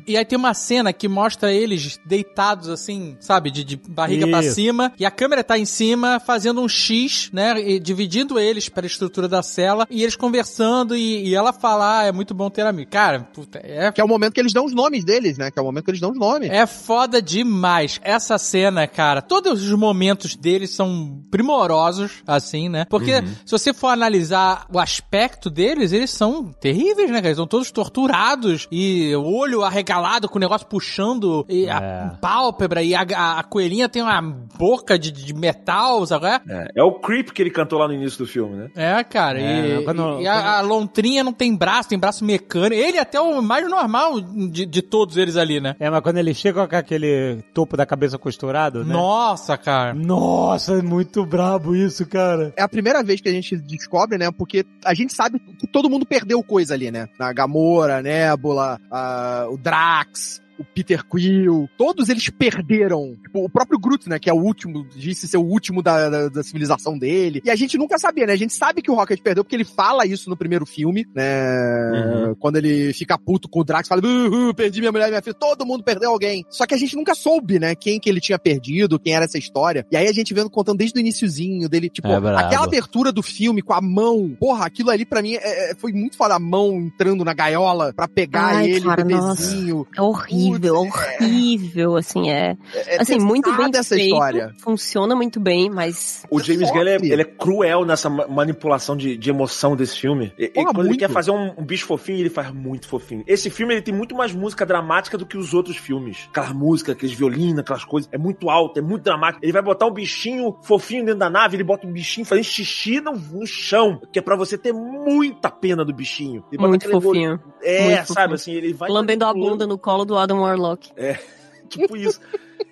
E 0.07 0.17
aí 0.17 0.25
tem 0.25 0.37
uma 0.37 0.53
cena 0.53 0.93
que 0.93 1.07
mostra 1.07 1.51
eles 1.51 1.99
deitados 2.05 2.69
assim, 2.69 3.17
sabe, 3.19 3.51
de, 3.51 3.63
de 3.63 3.75
barriga 3.75 4.27
pra 4.27 4.41
Isso. 4.41 4.55
cima, 4.55 4.91
e 4.99 5.05
a 5.05 5.11
câmera 5.11 5.43
tá 5.43 5.57
em 5.57 5.65
cima 5.65 6.19
fazendo 6.19 6.61
um 6.61 6.69
X, 6.69 7.29
né, 7.31 7.59
e 7.59 7.79
dividindo 7.79 8.39
eles 8.39 8.69
para 8.69 8.85
a 8.85 8.87
estrutura 8.87 9.27
da 9.27 9.41
cela, 9.41 9.87
e 9.89 10.03
eles 10.03 10.15
conversando, 10.15 10.95
e, 10.95 11.27
e 11.27 11.35
ela 11.35 11.53
fala, 11.53 11.99
ah, 11.99 12.03
é 12.03 12.11
muito 12.11 12.33
bom 12.33 12.49
ter 12.49 12.65
amigo. 12.65 12.89
Cara, 12.91 13.21
puta, 13.33 13.59
é 13.63 13.91
Que 13.91 14.01
é 14.01 14.03
o 14.03 14.07
momento 14.07 14.33
que 14.33 14.39
eles 14.39 14.53
dão 14.53 14.65
os 14.65 14.73
nomes 14.73 15.03
deles, 15.03 15.37
né? 15.37 15.51
Que 15.51 15.59
é 15.59 15.61
o 15.61 15.65
momento 15.65 15.85
que 15.85 15.91
eles 15.91 16.01
dão 16.01 16.11
os 16.11 16.17
nomes. 16.17 16.49
é 16.49 16.65
foda 16.65 17.21
demais. 17.21 17.99
Essa 18.03 18.37
cena, 18.37 18.87
cara, 18.87 19.21
todos 19.21 19.63
os 19.63 19.71
momentos 19.71 20.35
deles 20.35 20.71
são 20.71 21.21
primorosos, 21.31 22.23
assim, 22.27 22.69
né? 22.69 22.85
Porque 22.89 23.23
se 23.45 23.51
você 23.51 23.73
for 23.73 23.87
analisar 23.87 24.65
o 24.71 24.79
aspecto 24.79 25.49
deles, 25.49 25.91
eles 25.91 26.11
são 26.11 26.51
terríveis, 26.59 27.09
né, 27.09 27.17
cara? 27.17 27.27
Eles 27.27 27.37
são 27.37 27.47
todos 27.47 27.71
torturados 27.71 28.67
e 28.71 29.14
o 29.15 29.23
olho 29.25 29.63
arregalado 29.63 30.27
com 30.29 30.37
o 30.37 30.41
negócio 30.41 30.67
puxando 30.67 31.45
e 31.49 31.69
a 31.69 32.17
pálpebra 32.21 32.81
e 32.83 32.93
a, 32.95 33.01
a- 33.15 33.39
a 33.39 33.43
coelhinha 33.43 33.87
tem 33.89 34.01
uma 34.01 34.21
boca 34.21 34.97
de, 34.97 35.11
de 35.11 35.33
metal, 35.33 36.05
sabe? 36.05 36.25
é? 36.27 36.41
É, 36.47 36.67
é 36.77 36.83
o 36.83 36.93
Creep 36.99 37.29
que 37.31 37.41
ele 37.41 37.49
cantou 37.51 37.79
lá 37.79 37.87
no 37.87 37.93
início 37.93 38.17
do 38.19 38.27
filme, 38.27 38.55
né? 38.55 38.69
É, 38.75 39.03
cara, 39.03 39.39
É, 39.39 39.79
e, 39.79 39.83
quando- 39.83 40.19
e- 40.19 40.23
e 40.23 40.27
a, 40.27 40.57
a 40.57 40.61
lontrinha 40.61 41.23
não 41.23 41.33
tem 41.33 41.55
braço, 41.55 41.89
tem 41.89 41.99
braço 41.99 42.23
mecânico. 42.23 42.73
Ele 42.81 42.97
é 42.97 43.01
até 43.01 43.19
o 43.19 43.41
mais 43.41 43.69
normal 43.69 44.19
de, 44.21 44.65
de 44.65 44.81
todos 44.81 45.17
eles 45.17 45.37
ali, 45.37 45.59
né? 45.59 45.75
É, 45.79 45.89
mas 45.89 46.01
quando 46.01 46.17
ele 46.17 46.33
chega 46.33 46.67
com 46.67 46.75
aquele 46.75 47.43
topo 47.53 47.75
da 47.77 47.85
cabeça 47.85 48.17
costurado, 48.17 48.83
né? 48.83 48.93
Nossa, 48.93 49.57
cara. 49.57 49.93
Nossa, 49.93 50.73
é 50.73 50.81
muito 50.81 51.25
brabo 51.25 51.75
isso, 51.75 52.05
cara. 52.07 52.53
É 52.55 52.61
a 52.63 52.67
primeira 52.67 53.03
vez 53.03 53.21
que 53.21 53.29
a 53.29 53.31
gente 53.31 53.55
descobre, 53.57 54.17
né? 54.17 54.29
Porque 54.31 54.65
a 54.83 54.93
gente 54.93 55.13
sabe 55.13 55.39
que 55.39 55.67
todo 55.67 55.89
mundo 55.89 56.05
perdeu 56.05 56.41
coisa 56.43 56.73
ali, 56.73 56.91
né? 56.91 57.07
A 57.19 57.31
Gamora, 57.33 57.97
a 57.97 58.01
Nebula, 58.01 58.79
a- 58.91 59.04
o 59.49 59.57
Drax. 59.57 60.41
O 60.57 60.63
Peter 60.63 61.03
Quill, 61.05 61.69
todos 61.77 62.09
eles 62.09 62.29
perderam. 62.29 63.15
Tipo, 63.23 63.45
o 63.45 63.49
próprio 63.49 63.79
Groot, 63.79 64.07
né? 64.09 64.19
Que 64.19 64.29
é 64.29 64.33
o 64.33 64.37
último, 64.37 64.85
disse 64.95 65.27
ser 65.27 65.37
o 65.37 65.43
último 65.43 65.81
da, 65.81 66.09
da, 66.09 66.29
da 66.29 66.43
civilização 66.43 66.97
dele. 66.97 67.41
E 67.43 67.49
a 67.49 67.55
gente 67.55 67.77
nunca 67.77 67.97
sabia, 67.97 68.25
né? 68.25 68.33
A 68.33 68.37
gente 68.37 68.53
sabe 68.53 68.81
que 68.81 68.89
o 68.91 68.95
Rocket 68.95 69.19
perdeu 69.21 69.43
porque 69.43 69.55
ele 69.55 69.65
fala 69.65 70.05
isso 70.05 70.29
no 70.29 70.37
primeiro 70.37 70.65
filme, 70.65 71.05
né? 71.13 72.33
Quando 72.39 72.57
ele 72.57 72.93
fica 72.93 73.17
puto 73.17 73.47
com 73.49 73.59
o 73.59 73.63
Drax, 73.63 73.87
fala: 73.87 74.01
"Uhul, 74.05 74.53
perdi 74.53 74.79
minha 74.79 74.91
mulher 74.91 75.07
e 75.07 75.11
minha 75.11 75.21
filha. 75.21 75.33
Todo 75.35 75.65
mundo 75.65 75.83
perdeu 75.83 76.09
alguém. 76.11 76.45
Só 76.49 76.65
que 76.65 76.73
a 76.73 76.77
gente 76.77 76.95
nunca 76.95 77.13
soube, 77.15 77.59
né? 77.59 77.75
Quem 77.75 77.99
que 77.99 78.09
ele 78.09 78.19
tinha 78.19 78.39
perdido, 78.39 78.99
quem 78.99 79.13
era 79.13 79.25
essa 79.25 79.37
história. 79.37 79.85
E 79.91 79.97
aí 79.97 80.07
a 80.07 80.13
gente 80.13 80.33
vendo 80.33 80.49
contando 80.49 80.77
desde 80.77 80.97
o 80.97 81.01
iniciozinho 81.01 81.67
dele, 81.69 81.89
tipo, 81.89 82.07
É 82.07 82.45
aquela 82.45 82.65
abertura 82.65 83.11
do 83.11 83.21
filme 83.23 83.61
com 83.61 83.73
a 83.73 83.81
mão. 83.81 84.35
Porra, 84.39 84.65
aquilo 84.65 84.89
ali 84.89 85.05
pra 85.05 85.21
mim 85.21 85.33
é- 85.35 85.71
é- 85.71 85.75
foi 85.75 85.91
muito 85.91 86.17
foda. 86.17 86.35
A 86.35 86.39
mão 86.39 86.73
entrando 86.79 87.23
na 87.23 87.33
gaiola 87.33 87.93
pra 87.93 88.07
pegar 88.07 88.55
Ai, 88.57 88.69
ele, 88.69 88.85
cara, 88.85 89.01
o 89.01 89.05
bebezinho. 89.05 89.87
É 89.95 90.01
horrível, 90.01 90.44
horrível, 90.53 91.95
assim, 91.95 92.29
é... 92.29 92.57
É 92.73 93.01
assim, 93.01 93.17
muito 93.19 93.51
bem 93.55 93.69
essa 93.73 93.95
feito, 93.95 94.13
história. 94.13 94.53
funciona 94.59 95.15
muito 95.15 95.39
bem, 95.39 95.69
mas... 95.69 96.23
O 96.29 96.39
James 96.39 96.69
Gunn, 96.71 96.81
ele 96.81 96.89
é, 96.89 96.95
ele 97.13 97.21
é 97.21 97.25
cruel 97.25 97.85
nessa 97.85 98.09
ma- 98.09 98.27
manipulação 98.27 98.95
de, 98.95 99.17
de 99.17 99.29
emoção 99.29 99.75
desse 99.75 99.97
filme. 99.99 100.33
E, 100.37 100.45
e 100.45 100.49
Porra, 100.49 100.65
quando 100.67 100.79
ele 100.81 100.87
muito. 100.89 100.99
quer 100.99 101.09
fazer 101.09 101.31
um, 101.31 101.53
um 101.57 101.63
bicho 101.65 101.85
fofinho, 101.85 102.19
ele 102.19 102.29
faz 102.29 102.51
muito 102.51 102.87
fofinho. 102.87 103.23
Esse 103.27 103.49
filme, 103.49 103.73
ele 103.73 103.81
tem 103.81 103.93
muito 103.93 104.15
mais 104.15 104.33
música 104.33 104.65
dramática 104.65 105.17
do 105.17 105.25
que 105.25 105.37
os 105.37 105.53
outros 105.53 105.77
filmes. 105.77 106.27
Aquela 106.29 106.53
música, 106.53 106.91
aqueles 106.91 107.15
violinos, 107.15 107.59
aquelas 107.59 107.83
coisas. 107.85 108.09
É 108.11 108.17
muito 108.17 108.49
alto, 108.49 108.79
é 108.79 108.81
muito 108.81 109.03
dramático. 109.03 109.43
Ele 109.43 109.51
vai 109.51 109.61
botar 109.61 109.85
um 109.85 109.91
bichinho 109.93 110.55
fofinho 110.63 111.05
dentro 111.05 111.19
da 111.19 111.29
nave, 111.29 111.55
ele 111.55 111.63
bota 111.63 111.85
um 111.87 111.91
bichinho 111.91 112.25
fazendo 112.25 112.43
xixi 112.45 112.99
no, 113.01 113.13
no 113.13 113.45
chão. 113.45 114.01
Que 114.11 114.19
é 114.19 114.21
pra 114.21 114.35
você 114.35 114.57
ter 114.57 114.73
muita 114.73 115.49
pena 115.49 115.83
do 115.85 115.93
bichinho. 115.93 116.43
Ele 116.51 116.57
bota 116.57 116.69
Muito 116.69 116.89
fofinho. 116.89 117.39
É, 117.61 117.95
Muito 117.95 118.13
sabe 118.13 118.13
fofinho. 118.13 118.33
assim, 118.35 118.51
ele 118.53 118.73
vai... 118.73 118.89
Lambendo 118.89 119.25
a 119.25 119.33
bunda 119.33 119.65
no 119.67 119.77
colo 119.77 120.05
do 120.05 120.17
Adam 120.17 120.34
Warlock. 120.41 120.87
Tipo 121.69 121.95
isso. 121.97 122.19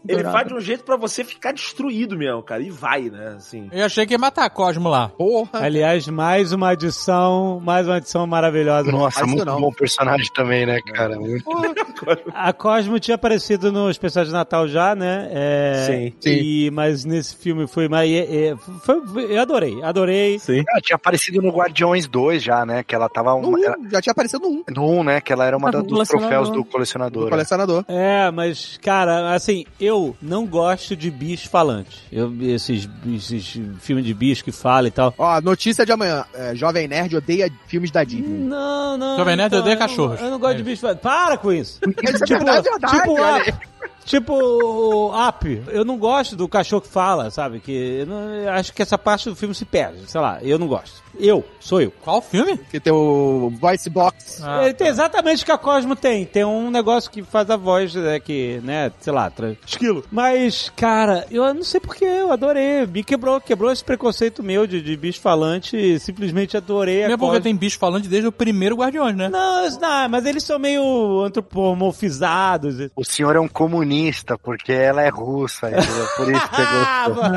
Ele 0.08 0.20
Adorava. 0.20 0.32
faz 0.38 0.48
de 0.48 0.54
um 0.56 0.60
jeito 0.62 0.84
pra 0.84 0.96
você 0.98 1.24
ficar 1.24 1.52
destruído 1.54 2.18
mesmo, 2.18 2.42
cara. 2.44 2.62
E 2.62 2.70
vai, 2.70 3.04
né? 3.04 3.34
Assim. 3.38 3.70
Eu 3.72 3.86
achei 3.86 4.06
que 4.06 4.14
ia 4.14 4.18
matar 4.18 4.50
Cosmo 4.50 4.90
lá. 4.90 5.10
Porra. 5.10 5.50
Aliás, 5.54 6.08
mais 6.08 6.52
uma 6.52 6.70
adição, 6.70 7.60
mais 7.64 7.88
uma 7.88 7.96
adição 7.96 8.26
maravilhosa. 8.28 8.92
Nossa, 8.92 9.26
muito 9.26 9.46
não. 9.46 9.60
bom 9.62 9.72
personagem 9.72 10.28
também, 10.34 10.66
né, 10.66 10.80
cara? 10.94 11.18
Muito... 11.20 11.44
A 12.34 12.52
Cosmo 12.54 13.00
tinha 13.00 13.16
aparecido 13.16 13.72
no 13.72 13.90
especial 13.90 14.26
de 14.26 14.32
Natal 14.32 14.68
já, 14.68 14.94
né? 14.96 15.28
É, 15.32 15.84
Sim. 15.88 16.14
Sim. 16.20 16.30
E, 16.42 16.72
mas 16.72 17.06
nesse 17.06 17.36
filme 17.36 17.68
foi 17.68 17.88
mais. 17.88 18.10
é, 18.12 18.48
é, 18.48 18.56
foi- 18.84 19.02
eu 19.36 19.42
adorei, 19.42 19.82
adorei. 19.84 20.40
Sim. 20.40 20.64
Ela 20.68 20.82
tinha 20.82 20.96
aparecido 20.96 21.42
no 21.42 21.50
Guardiões 21.50 22.08
2 22.08 22.44
já, 22.44 22.66
né? 22.66 22.84
Que 22.84 22.94
ela 22.96 23.08
tava. 23.10 23.32
No 23.40 23.50
Uma, 23.50 23.58
um, 23.58 23.64
era- 23.64 23.78
já 23.92 24.02
tinha 24.02 24.12
aparecido 24.12 24.42
no 24.50 24.50
1, 24.50 24.64
no 24.76 24.90
1, 25.00 25.04
né? 25.04 25.22
Que 25.22 25.32
ela 25.34 25.46
era 25.46 25.56
uma 25.58 25.70
Ah, 25.70 25.72
da- 25.72 25.80
do 25.82 25.88
dos 25.88 26.08
troféus 26.08 26.50
colecionador. 26.50 26.54
do 26.64 26.66
colecionador. 26.72 27.24
do 27.26 27.30
colecionador. 27.30 27.86
É, 27.88 28.32
mas, 28.32 28.78
cara, 28.82 29.34
assim, 29.34 29.66
eu 29.80 30.16
não 30.22 30.46
gosto 30.46 30.96
de 30.96 31.10
bicho 31.12 31.50
falante. 31.50 31.98
Eu, 32.12 32.34
esses, 32.42 32.88
esses 33.16 33.60
filmes 33.80 34.06
de 34.06 34.14
bicho 34.14 34.44
que 34.44 34.52
fala 34.52 34.88
e 34.88 34.92
tal. 34.92 35.14
Ó, 35.18 35.42
notícia 35.42 35.86
de 35.86 35.92
amanhã. 35.92 36.26
É, 36.34 36.56
Jovem 36.56 36.88
Nerd 36.88 37.16
odeia 37.16 37.52
filmes 37.68 37.92
da 37.92 38.04
Disney. 38.04 38.28
Não, 38.28 38.98
não. 38.98 39.18
Jovem 39.18 39.36
Nerd 39.36 39.56
odeia 39.56 39.74
eu 39.76 39.80
não- 39.80 39.88
cachorros. 39.88 40.20
Eu 40.22 40.30
não 40.32 40.40
gosto 40.40 40.54
É 40.54 40.58
de 40.58 40.64
bicho 40.64 40.82
falante. 40.82 41.02
Para 41.02 41.38
com 41.38 41.52
isso. 41.52 41.80
Isso 42.04 42.24
é 42.24 42.26
tipo, 42.26 42.46
verdade, 42.46 42.68
é 42.68 42.72
verdade, 42.72 42.98
tipo, 43.00 43.12
olha 43.22 43.42
up, 43.42 43.68
tipo 44.06 44.34
o 44.34 45.12
Up. 45.28 45.62
Eu 45.68 45.84
não 45.86 45.98
gosto 45.98 46.36
do 46.36 46.48
cachorro 46.48 46.82
que 46.82 46.88
fala, 46.88 47.30
sabe? 47.32 47.60
Que 47.60 47.72
eu, 48.02 48.06
não- 48.06 48.30
eu 48.36 48.52
acho 48.52 48.74
que 48.74 48.82
essa 48.82 48.98
parte 48.98 49.30
do 49.30 49.36
filme 49.36 49.54
se 49.56 49.66
perde. 49.66 50.10
Sei 50.10 50.20
lá, 50.22 50.40
eu 50.42 50.58
não 50.60 50.68
gosto. 50.68 51.02
Eu, 51.20 51.44
sou 51.60 51.80
eu. 51.80 51.92
Qual 52.02 52.22
filme? 52.22 52.58
Que 52.72 52.80
tem 52.80 52.92
o 52.92 53.52
Voice 53.62 53.88
Box. 53.88 54.42
Ah, 54.44 54.64
Ele 54.66 54.74
tem 54.74 54.88
exatamente 54.88 55.44
o 55.44 55.46
que 55.46 55.52
a 55.52 55.58
Cosmo 55.60 55.96
tem. 55.96 56.26
Tem 56.26 56.44
um 56.44 56.72
negócio 56.72 57.12
que 57.12 57.22
faz 57.22 57.48
a 57.52 57.56
voz, 57.56 57.94
né, 57.94 58.20
que, 58.20 58.60
né, 58.64 58.92
sei 59.00 59.14
lá, 59.14 59.30
tra... 59.30 59.56
esquilo. 59.66 60.04
Mas, 60.12 60.72
cara, 60.76 61.28
eu 61.30 61.54
não 61.54 61.64
sei 61.64 61.80
porquê, 61.80 62.04
eu 62.06 62.32
adorei. 62.34 62.88
Me 62.88 63.04
quebrou, 63.04 63.40
quebrou 63.40 63.72
esse 63.72 63.84
preconceito 63.84 64.42
meu 64.42 64.66
de, 64.66 64.82
de 64.82 64.98
bicho 64.98 65.22
falante. 65.22 66.00
Simplesmente 66.00 66.58
adorei 66.58 67.04
a 67.04 67.08
Mesmo 67.10 67.20
porque 67.20 67.32
Cosmo. 67.34 67.44
tem 67.44 67.56
bicho 67.56 67.78
falando 67.78 68.08
desde 68.08 68.28
o 68.28 68.32
primeiro 68.32 68.76
Guardiões, 68.76 69.16
né? 69.16 69.30
Não, 69.30 69.70
não, 69.80 70.10
mas 70.10 70.26
eles 70.26 70.44
são 70.44 70.58
meio 70.58 71.22
antropomorfizados. 71.22 72.90
O 72.96 73.04
senhor 73.04 73.36
é 73.36 73.40
um 73.40 73.48
comunista, 73.48 73.93
porque 74.44 74.72
ela 74.72 75.02
é 75.02 75.10
russa, 75.10 75.68
entendeu? 75.70 76.08
Por 76.18 76.32
isso 76.32 76.50
que 76.50 76.56
você 76.56 76.62
Ah, 76.62 77.06
gostou. 77.10 77.34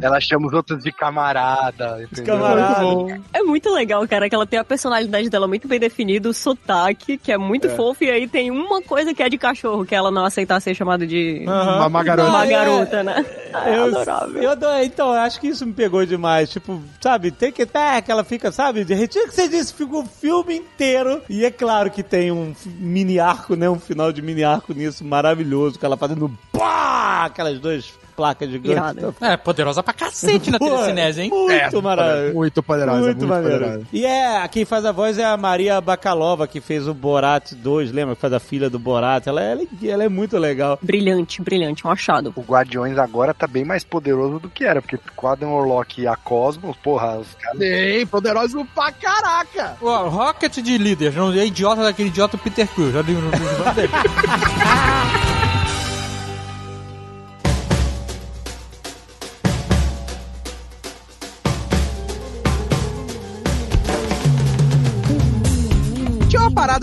Ela 0.00 0.20
chama 0.20 0.46
os 0.46 0.52
outros 0.52 0.82
de 0.82 0.92
camarada, 0.92 2.02
entendeu? 2.02 2.34
camarada. 2.38 3.22
É 3.32 3.42
muito 3.42 3.70
legal, 3.72 4.06
cara, 4.06 4.28
que 4.28 4.34
ela 4.34 4.46
tem 4.46 4.58
a 4.58 4.64
personalidade 4.64 5.28
dela 5.30 5.48
muito 5.48 5.66
bem 5.66 5.78
definida, 5.80 6.28
o 6.28 6.34
sotaque, 6.34 7.16
que 7.16 7.32
é 7.32 7.38
muito 7.38 7.68
fofo, 7.70 8.04
e 8.04 8.10
aí 8.10 8.28
tem 8.28 8.50
uma 8.50 8.82
coisa 8.82 9.14
que 9.14 9.22
é 9.22 9.28
de 9.28 9.38
cachorro, 9.38 9.84
que 9.84 9.94
ela 9.94 10.10
não 10.10 10.24
aceitar 10.24 10.60
ser 10.60 10.74
chamada 10.74 11.06
de 11.06 11.42
Uma, 11.46 11.86
uma 11.86 12.04
garota. 12.04 12.28
uma 12.28 12.44
é- 12.44 12.48
garota, 12.48 13.02
né? 13.02 13.24
É 13.64 13.76
Eu, 13.78 13.84
adorável. 13.96 14.42
eu 14.42 14.50
adorei. 14.50 14.84
Então, 14.84 15.08
eu 15.14 15.20
acho 15.20 15.40
que 15.40 15.48
isso 15.48 15.64
me 15.66 15.72
pegou 15.72 16.04
demais. 16.04 16.50
Tipo, 16.50 16.80
sabe, 17.00 17.30
tem 17.30 17.50
que 17.52 17.64
ter 17.64 18.02
que 18.02 18.10
ela 18.10 18.24
fica, 18.24 18.50
sabe, 18.52 18.84
de 18.84 18.94
retiro 18.94 19.28
que 19.28 19.34
você 19.34 19.48
disse, 19.48 19.72
fica 19.72 19.96
o 19.96 20.04
filme 20.04 20.56
inteiro. 20.56 21.22
E 21.28 21.44
é 21.44 21.50
claro 21.50 21.90
que 21.90 22.02
tem 22.02 22.30
um 22.32 22.54
mini 22.66 23.18
arco, 23.18 23.54
né? 23.54 23.68
Um 23.70 23.78
final 23.78 24.12
de 24.12 24.20
mini 24.24 24.42
arco 24.42 24.72
nisso 24.72 25.04
maravilhoso, 25.04 25.78
com 25.78 25.86
ela 25.86 25.96
fazendo 25.96 26.30
pá! 26.52 27.26
Aquelas 27.26 27.60
duas 27.60 27.94
placas 28.14 28.50
gigantes. 28.50 29.02
Irado. 29.02 29.14
É, 29.20 29.36
poderosa 29.36 29.82
pra 29.82 29.92
cacete 29.92 30.50
na 30.50 30.58
telecinese, 30.58 31.22
hein? 31.22 31.30
Muito 31.30 31.82
maravilhoso. 31.82 32.34
Muito 32.34 32.62
poderosa, 32.62 33.00
Muito, 33.00 33.26
muito, 33.26 33.42
poderosa. 33.42 33.86
E 33.92 34.04
é, 34.04 34.46
quem 34.48 34.64
faz 34.64 34.84
a 34.84 34.92
voz 34.92 35.18
é 35.18 35.24
a 35.24 35.36
Maria 35.36 35.80
Bakalova, 35.80 36.46
que 36.46 36.60
fez 36.60 36.86
o 36.88 36.94
Borat 36.94 37.52
2, 37.52 37.92
lembra? 37.92 38.14
Que 38.14 38.20
faz 38.20 38.32
a 38.32 38.40
filha 38.40 38.70
do 38.70 38.78
Borat. 38.78 39.26
Ela 39.26 39.42
é, 39.42 39.58
ela 39.84 40.04
é 40.04 40.08
muito 40.08 40.38
legal. 40.38 40.78
Brilhante, 40.82 41.42
brilhante, 41.42 41.86
um 41.86 41.90
achado. 41.90 42.32
O 42.36 42.42
Guardiões 42.42 42.98
agora 42.98 43.34
tá 43.34 43.46
bem 43.46 43.64
mais 43.64 43.84
poderoso 43.84 44.38
do 44.38 44.48
que 44.48 44.64
era, 44.64 44.80
porque 44.80 44.98
com 45.14 45.26
Adam 45.26 45.52
Warlock 45.54 46.00
e 46.00 46.06
a 46.06 46.16
Cosmos, 46.16 46.76
porra, 46.76 47.18
os 47.18 47.34
caras. 47.34 47.58
Sim, 47.58 48.06
poderoso 48.06 48.66
pra 48.74 48.92
caraca. 48.92 49.76
O 49.80 50.08
Rocket 50.08 50.56
de 50.58 50.78
líder, 50.78 51.12
não 51.12 51.32
é 51.32 51.46
idiota 51.46 51.82
daquele 51.82 52.08
idiota 52.08 52.38
Peter 52.38 52.68
Quill. 52.68 52.92
Já 52.92 53.02
digo 53.02 53.20
no 53.20 53.30
dele. 53.74 53.90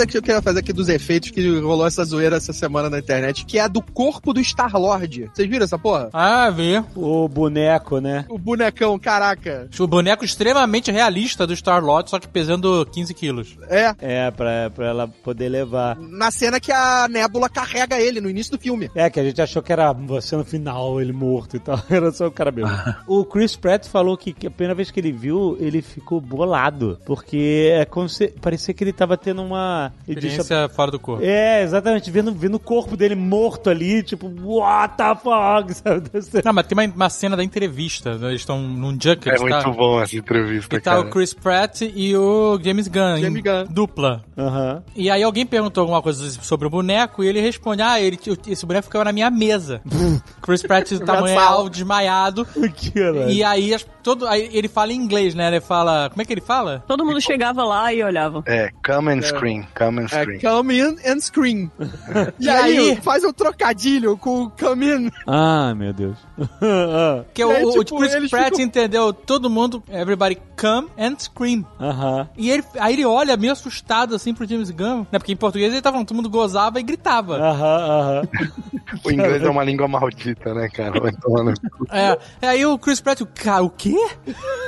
Parada 0.02 0.06
que 0.08 0.18
eu 0.18 0.22
queria 0.22 0.42
fazer 0.42 0.60
aqui 0.60 0.74
dos 0.74 0.90
efeitos 0.90 1.30
que 1.30 1.60
rolou 1.60 1.86
essa 1.86 2.04
zoeira 2.04 2.38
essa 2.38 2.54
semana 2.54 2.90
na 2.90 3.00
internet, 3.00 3.46
que 3.46 3.60
é 3.60 3.62
a 3.62 3.68
do 3.68 3.82
corpo 3.82 4.34
do 4.34 4.40
Star-Lord. 4.44 5.30
Vocês 5.34 5.48
viram 5.48 5.64
essa 5.66 5.78
porra? 5.78 6.10
Ah, 6.14 6.50
vê. 6.50 6.84
O 6.96 7.28
boneco, 7.28 8.00
né? 8.00 8.26
O 8.30 8.38
bonecão, 8.38 8.98
caraca. 8.98 9.70
O 9.80 9.88
boneco 9.88 10.26
extremamente 10.26 10.92
realista 10.92 11.46
do 11.46 11.56
Star-Lord, 11.56 12.10
só 12.10 12.20
que 12.20 12.28
pesando 12.28 12.86
15 12.92 13.14
quilos. 13.14 13.58
É, 13.70 13.94
É, 14.00 14.32
pra, 14.32 14.70
pra 14.72 14.88
ela 14.88 15.08
poder 15.08 15.50
levar. 15.50 15.98
na 16.00 16.32
cena 16.32 16.60
que 16.60 16.72
a 16.72 17.08
Nebula 17.08 17.50
carrega 17.50 18.00
ele 18.00 18.20
no 18.22 18.30
início 18.30 18.54
do 18.58 18.62
filme. 18.62 18.90
É, 18.96 19.10
que 19.10 19.20
a 19.20 19.24
gente 19.24 19.42
achou 19.42 19.62
que 19.62 19.72
era 19.72 19.92
você 19.94 20.36
no 20.36 20.44
final, 20.44 21.00
ele 21.00 21.14
morto 21.14 21.58
e 21.58 21.60
tal. 21.60 21.80
Era 21.90 22.12
só 22.12 22.28
o 22.28 22.32
cara 22.32 22.52
mesmo. 22.52 22.72
o 23.06 23.24
Chris 23.26 23.56
Pratt 23.56 23.88
falou 23.88 24.18
que, 24.18 24.34
que 24.34 24.48
a 24.48 24.52
primeira 24.52 24.74
vez 24.74 24.90
que 24.90 25.00
ele 25.00 25.12
viu, 25.12 25.58
ele 25.60 25.82
ficou 25.82 26.20
bolado. 26.20 26.98
Porque 27.06 27.70
é 27.74 27.86
como 27.86 28.10
se. 28.10 28.30
Parecia 28.42 28.74
que 28.74 28.84
ele 28.84 28.94
tava 28.94 29.18
tendo 29.18 29.42
uma. 29.44 29.91
Deixa- 30.08 30.28
Experiência 30.42 30.70
fora 30.70 30.92
do 30.92 31.00
corpo. 31.00 31.24
É, 31.24 31.62
exatamente, 31.64 32.10
vendo, 32.12 32.34
vendo 32.34 32.56
o 32.56 32.60
corpo 32.60 32.96
dele 32.98 33.16
morto 33.16 33.70
ali, 33.70 34.04
tipo, 34.04 34.32
what 34.44 34.96
the 34.98 35.16
fuck, 35.16 35.74
sabe? 35.76 36.10
Não, 36.44 36.54
mas 36.54 36.66
tem 36.68 36.78
uma, 36.78 36.94
uma 36.96 37.10
cena 37.10 37.36
da 37.38 37.44
entrevista. 37.44 38.18
né? 38.18 38.30
Eles 38.30 38.42
estão 38.42 38.60
num 38.62 38.92
junket. 38.92 39.28
É 39.28 39.40
muito 39.40 39.52
tá? 39.64 39.70
bom 39.70 40.02
essa 40.02 40.16
entrevista, 40.16 40.76
E 40.76 40.80
tá 40.82 40.92
cara. 40.96 41.02
o 41.02 41.10
Chris 41.10 41.34
Pratt 41.34 41.82
e 41.82 42.16
o 42.16 42.60
James 42.64 42.88
Gunn. 42.88 43.18
em 43.18 43.22
James 43.22 43.44
Gunn. 43.44 43.66
Dupla. 43.70 44.24
Aham. 44.38 44.84
E 44.96 45.10
aí 45.10 45.22
alguém 45.24 45.46
perguntou 45.46 45.82
alguma 45.82 46.02
coisa 46.02 46.30
sobre 46.42 46.68
o 46.68 46.70
boneco 46.70 47.24
e 47.24 47.28
ele 47.28 47.40
responde: 47.42 47.82
Ah, 47.82 48.00
ele, 48.00 48.20
esse 48.48 48.66
boneco 48.66 48.86
ficava 48.86 49.06
na 49.06 49.12
minha 49.12 49.30
mesa. 49.30 49.82
Chris 50.42 50.62
Pratt 50.64 50.90
tamanho 51.06 51.28
sala. 51.36 51.40
real, 51.58 51.70
desmaiado. 51.70 52.46
Caralho. 52.94 53.30
E 53.30 53.44
aí, 53.44 53.74
as- 53.74 53.86
todo, 54.04 54.28
aí 54.28 54.50
ele 54.52 54.68
fala 54.68 54.92
em 54.92 54.96
inglês, 54.96 55.36
né? 55.36 55.48
Ele 55.48 55.62
fala. 55.62 56.10
Como 56.10 56.22
é 56.22 56.26
que 56.26 56.34
ele 56.34 56.42
fala? 56.42 56.84
Todo 56.88 57.06
mundo 57.06 57.22
chegava 57.22 57.64
lá 57.64 57.94
e 57.94 58.04
olhava. 58.04 58.44
É, 58.46 58.70
come 58.86 59.12
and 59.14 59.22
screen, 59.22 59.68
come 59.86 60.00
and 60.02 60.06
É, 60.06 60.22
screen. 60.22 60.40
come 60.42 60.80
in 60.80 60.96
and 61.06 61.20
scream. 61.20 61.72
e, 62.40 62.46
E 62.46 62.50
aí, 62.50 62.78
aí? 62.78 62.96
faz 63.02 63.24
um 63.24 63.34
trocadilho 63.34 64.18
com 64.18 64.44
o 64.44 64.50
come 64.52 64.86
in. 64.88 65.12
Ah, 65.28 65.74
meu 65.76 65.94
Deus. 65.94 66.18
Que 67.34 67.42
E 67.42 67.46
o, 67.46 67.50
aí, 67.52 67.64
o 67.66 67.84
tipo, 67.84 68.00
Chris 68.00 68.30
Pratt 68.30 68.50
ficam- 68.52 68.62
entendeu 68.66 69.14
todo 69.14 69.50
mundo, 69.50 69.84
everybody 69.90 70.38
come 70.60 70.88
and 70.98 71.16
scream. 71.20 71.66
Aham. 71.80 72.30
E 72.38 72.50
ele, 72.50 72.64
aí 72.80 72.94
ele 72.94 73.06
olha 73.06 73.36
meio 73.38 73.54
assustado 73.54 74.16
assim 74.16 74.34
pro 74.34 74.46
James 74.48 74.70
Gunn, 74.72 75.06
né? 75.12 75.18
Porque 75.20 75.32
em 75.34 75.38
português 75.38 75.72
ele 75.72 75.82
tava 75.82 75.96
falando, 75.96 76.08
todo 76.08 76.16
mundo 76.18 76.30
gozava 76.30 76.80
e 76.80 76.84
gritava. 76.84 77.38
Aham, 77.38 77.78
aham. 77.90 78.22
O 79.06 79.10
inglês 79.10 79.42
é 79.42 79.50
uma 79.50 79.64
língua 79.64 79.88
maldita, 79.88 80.54
né, 80.54 80.68
cara? 80.68 81.00
Vai 81.00 81.14
cu. 81.14 81.54
É, 81.90 82.18
aí 82.46 82.66
o 82.66 82.78
Chris 82.78 83.00
Pratt, 83.00 83.22
o 83.22 83.26
cara, 83.26 83.64
o 83.64 83.70
quê? 83.70 83.96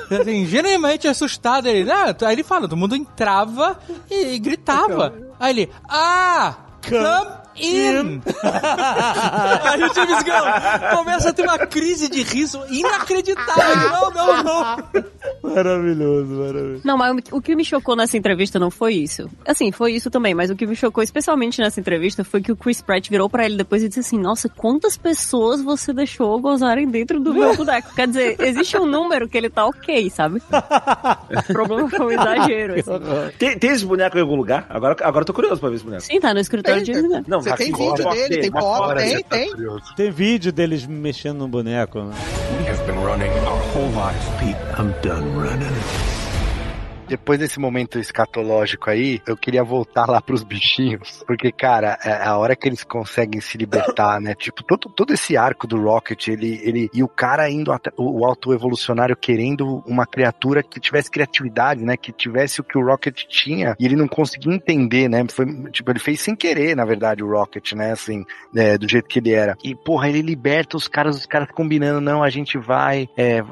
Assim, 0.10 0.46
genuinamente 0.46 1.10
assustado, 1.10 1.68
ele, 1.68 1.92
ah, 1.92 2.16
aí 2.22 2.34
ele 2.34 2.44
fala, 2.44 2.62
todo 2.62 2.78
mundo 2.78 2.96
entrava 2.96 3.78
e, 4.10 4.40
gritava. 4.40 5.03
Aí 5.40 5.50
ele, 5.52 5.72
ah, 5.90 6.56
come 6.88 7.43
in. 7.56 8.22
aí 9.64 9.84
o 9.84 9.94
James 9.94 10.24
Gunn 10.24 10.98
começa 10.98 11.30
a 11.30 11.34
ter 11.34 11.44
uma 11.44 11.58
crise 11.60 12.10
de 12.10 12.24
riso 12.24 12.62
inacreditável. 12.70 13.74
Não, 13.94 14.12
não, 14.12 14.44
não. 14.44 14.84
Maravilhoso, 15.44 16.34
maravilhoso. 16.34 16.82
Não, 16.84 16.98
mas 16.98 17.16
o 17.32 17.42
que 17.42 17.56
me 17.56 17.64
chocou 17.64 17.96
nessa 17.96 18.18
entrevista 18.18 18.60
não 18.60 18.70
foi 18.70 18.96
isso. 18.96 19.30
Assim, 19.48 19.72
foi 19.72 19.94
isso 19.94 20.10
também, 20.10 20.34
mas 20.34 20.50
o 20.50 20.56
que 20.56 20.66
me 20.66 20.76
chocou 20.76 21.04
especialmente 21.04 21.60
nessa 21.60 21.80
entrevista 21.80 22.24
foi 22.24 22.42
que 22.42 22.52
o 22.52 22.56
Chris 22.56 22.82
Pratt 22.82 23.10
virou 23.10 23.30
pra 23.30 23.46
ele 23.46 23.58
depois 23.58 23.84
e 23.84 23.88
disse 23.88 24.00
assim: 24.02 24.18
Nossa, 24.20 24.50
quantas 24.50 24.98
pessoas 24.98 25.62
você 25.62 25.94
deixou 25.94 26.40
gozarem 26.40 26.88
dentro 26.88 27.20
do 27.20 27.34
meu 27.34 27.56
boneco? 27.56 27.94
Quer 27.96 28.08
dizer, 28.08 28.36
existe 28.40 28.78
um 28.78 28.86
número 28.86 29.28
que 29.28 29.38
ele 29.38 29.50
tá 29.50 29.66
ok, 29.66 30.10
sabe? 30.10 30.42
O 31.50 31.54
problema 31.54 31.90
foi 31.90 32.06
um 32.06 32.12
exagero. 32.12 32.74
Assim. 32.74 32.92
Tem, 33.38 33.58
tem 33.58 33.72
esse 33.72 33.86
boneco 33.86 34.18
em 34.18 34.22
algum 34.22 34.36
lugar? 34.36 34.66
Agora, 34.70 34.96
agora 35.02 35.22
eu 35.22 35.26
tô 35.26 35.34
curioso 35.34 35.60
pra 35.60 35.70
ver 35.70 35.76
esse 35.76 35.84
boneco. 35.84 36.04
Sim, 36.04 36.20
tá 36.20 36.34
no 36.34 36.40
escritório 36.40 36.84
Tem, 36.84 36.94
de. 36.94 37.30
Não, 37.30 37.42
Você 37.44 37.50
tá 37.50 37.58
tem 37.58 37.74
vídeo 37.74 38.10
dele, 38.10 38.38
tem 38.42 38.52
foto. 38.52 38.96
tem, 38.96 39.24
tá 39.24 39.36
tem. 39.36 39.52
Tem 39.98 40.12
vídeo 40.12 40.52
deles 40.52 40.86
mexendo 40.86 41.40
no 41.40 41.48
boneco, 41.48 42.00
né? 42.00 42.16
We 42.58 42.68
have 42.70 42.86
been 42.86 43.04
running 43.04 43.32
our 43.46 43.60
whole 43.76 43.92
lives, 43.92 44.26
Pete. 44.40 44.58
I'm 44.80 44.94
done 45.02 45.36
running. 45.38 46.23
Depois 47.08 47.40
desse 47.40 47.60
momento 47.60 48.00
escatológico 48.00 48.90
aí, 48.90 49.22
eu 49.28 49.36
queria 49.36 49.64
voltar 49.64 50.10
lá 50.10 50.22
pros 50.22 50.44
bichinhos. 50.44 51.24
Porque, 51.28 51.52
cara, 51.52 51.98
é 52.04 52.26
a 52.26 52.38
hora 52.38 52.56
que 52.56 52.68
eles 52.68 52.84
conseguem 52.84 53.42
se 53.42 53.58
libertar, 53.58 54.20
né? 54.20 54.34
Tipo, 54.36 54.64
todo, 54.64 54.90
todo 54.90 55.14
esse 55.14 55.38
arco 55.38 55.68
do 55.68 55.82
Rocket, 55.82 56.28
ele, 56.28 56.60
ele. 56.64 56.90
E 56.94 57.04
o 57.04 57.08
cara 57.08 57.50
indo 57.50 57.72
até. 57.72 57.92
O, 57.98 58.26
auto-evolucionário 58.26 59.16
querendo 59.16 59.84
uma 59.86 60.06
criatura 60.06 60.64
que 60.64 60.80
tivesse 60.80 61.12
criatividade, 61.12 61.84
né? 61.84 61.98
Que 61.98 62.12
tivesse 62.12 62.62
o 62.62 62.64
que 62.64 62.78
o 62.78 62.86
Rocket 62.86 63.26
tinha. 63.28 63.76
E 63.80 63.86
ele 63.86 63.96
não 63.96 64.08
conseguia 64.08 64.54
entender, 64.54 65.10
né? 65.10 65.26
Foi, 65.30 65.46
tipo, 65.72 65.92
ele 65.92 66.00
fez 66.00 66.22
sem 66.22 66.36
querer, 66.36 66.76
na 66.76 66.86
verdade, 66.86 67.24
o 67.24 67.30
Rocket, 67.30 67.74
né? 67.74 67.92
Assim, 67.92 68.26
né, 68.54 68.78
do 68.78 68.88
jeito 68.88 69.08
que 69.08 69.20
ele 69.20 69.32
era. 69.32 69.58
E, 69.64 69.76
porra, 69.76 70.10
ele 70.10 70.22
liberta 70.22 70.78
os 70.78 70.88
caras, 70.88 71.18
os 71.18 71.26
caras 71.26 71.50
combinando, 71.52 72.00
não, 72.00 72.24
a 72.24 72.30
gente 72.30 72.58
vai. 72.58 73.10
É, 73.18 73.44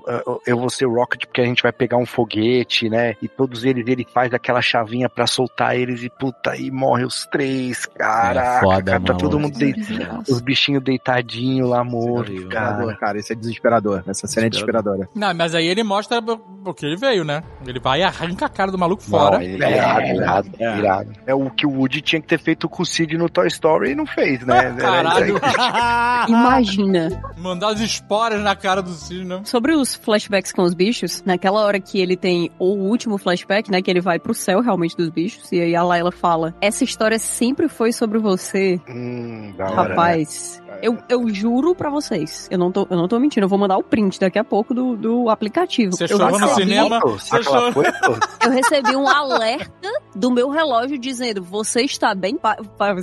eu 0.46 0.58
vou 0.58 0.70
ser 0.70 0.86
o 0.86 0.94
Rocket 0.94 1.26
porque 1.26 1.42
a 1.42 1.46
gente 1.46 1.64
vai 1.64 1.72
pegar 1.72 1.98
um 1.98 2.06
foguete, 2.06 2.90
né? 2.90 3.16
E 3.22 3.28
todos 3.52 3.66
eles, 3.66 3.86
ele 3.86 4.08
faz 4.14 4.34
aquela 4.34 4.62
chavinha 4.62 5.10
pra 5.10 5.28
soltar 5.28 5.76
eles 5.76 6.02
e 6.04 6.10
puta, 6.10 6.52
aí 6.52 6.72
morre 6.72 7.04
os 7.04 7.26
três, 7.26 7.86
cara. 7.86 8.58
É 8.58 8.60
foda, 8.62 8.92
cara, 8.94 9.04
tá 9.04 9.14
todo 9.14 9.38
mundo 9.38 9.58
deit... 9.58 9.76
Desgraça. 9.76 10.32
os 10.32 10.42
bichinhos 10.42 10.84
deitadinhos 10.84 11.70
lá 11.70 11.84
Desesperador, 11.84 12.86
cara. 12.86 12.98
cara, 12.98 13.20
isso 13.20 13.34
é 13.34 13.36
desesperador. 13.36 14.04
Essa 14.08 14.28
cena 14.28 14.48
é 14.48 14.50
desesperadora. 14.50 15.10
Não, 15.14 15.34
mas 15.34 15.54
aí 15.54 15.68
ele 15.68 15.84
mostra 15.84 16.20
o 16.66 16.74
que 16.74 16.86
ele 16.86 16.96
veio, 16.96 17.26
né? 17.26 17.44
Ele 17.66 17.80
vai 17.80 18.02
e 18.02 18.04
arranca 18.04 18.46
a 18.46 18.50
cara 18.50 18.72
do 18.72 18.78
maluco 18.78 19.02
fora. 19.02 19.38
Não, 19.38 19.44
ele 19.44 19.64
é 19.64 19.78
irado, 19.78 20.06
irado, 20.06 20.50
é. 20.60 20.78
irado. 20.78 21.12
É 21.26 21.34
o 21.34 21.50
que 21.50 21.66
o 21.66 21.72
Woody 21.72 22.02
tinha 22.02 22.22
que 22.22 22.28
ter 22.28 22.40
feito 22.40 22.70
com 22.70 22.84
o 22.84 22.86
Sid 22.86 23.18
no 23.18 23.30
Toy 23.30 23.48
Story 23.48 23.92
e 23.92 23.96
não 23.96 24.06
fez, 24.06 24.46
né? 24.46 24.74
Caralho. 24.80 25.40
Imagina. 26.30 27.22
Mandar 27.38 27.70
as 27.70 27.80
esporas 27.80 28.42
na 28.42 28.56
cara 28.56 28.82
do 28.82 28.92
Cid, 28.92 29.26
né? 29.26 29.42
Sobre 29.44 29.74
os 29.74 29.96
flashbacks 29.96 30.52
com 30.52 30.62
os 30.62 30.74
bichos, 30.74 31.24
naquela 31.26 31.66
hora 31.66 31.80
que 31.80 32.00
ele 32.00 32.16
tem 32.16 32.52
o 32.60 32.74
último 32.74 33.18
flashback, 33.18 33.31
né? 33.72 33.82
Que 33.82 33.90
ele 33.90 34.02
vai 34.02 34.20
pro 34.20 34.34
céu 34.34 34.62
realmente 34.62 34.96
dos 34.96 35.10
bichos, 35.10 35.52
e 35.52 35.62
aí 35.62 35.76
a 35.76 35.84
Layla 35.84 36.12
fala: 36.12 36.54
Essa 36.62 36.84
história 36.84 37.20
sempre 37.20 37.68
foi 37.68 37.92
sobre 37.92 38.20
você. 38.20 38.80
Hum, 38.90 39.54
da 39.58 39.66
hora, 39.66 39.84
né? 39.84 39.90
Rapaz, 39.90 40.62
eu, 40.82 40.98
eu 41.08 41.30
juro 41.30 41.76
pra 41.76 41.90
vocês, 41.90 42.48
eu 42.52 42.58
não, 42.58 42.72
tô, 42.72 42.88
eu 42.90 42.98
não 42.98 43.08
tô 43.08 43.20
mentindo, 43.20 43.46
eu 43.46 43.50
vou 43.50 43.60
mandar 43.60 43.78
o 43.78 43.84
print 43.84 44.20
daqui 44.20 44.40
a 44.40 44.44
pouco 44.44 44.74
do, 44.74 44.96
do 44.96 45.30
aplicativo. 45.30 45.92
Você 45.92 46.08
chorou 46.08 46.32
no 46.32 46.38
recebi, 46.38 46.62
cinema? 46.62 46.98
Aquela 46.98 47.72
foto? 47.72 48.20
eu 48.44 48.52
recebi 48.52 48.96
um 48.96 49.08
alerta 49.08 49.90
do 50.16 50.32
meu 50.32 50.50
relógio 50.50 50.98
dizendo: 50.98 51.44
Você 51.44 51.82
está 51.82 52.16
bem? 52.16 52.40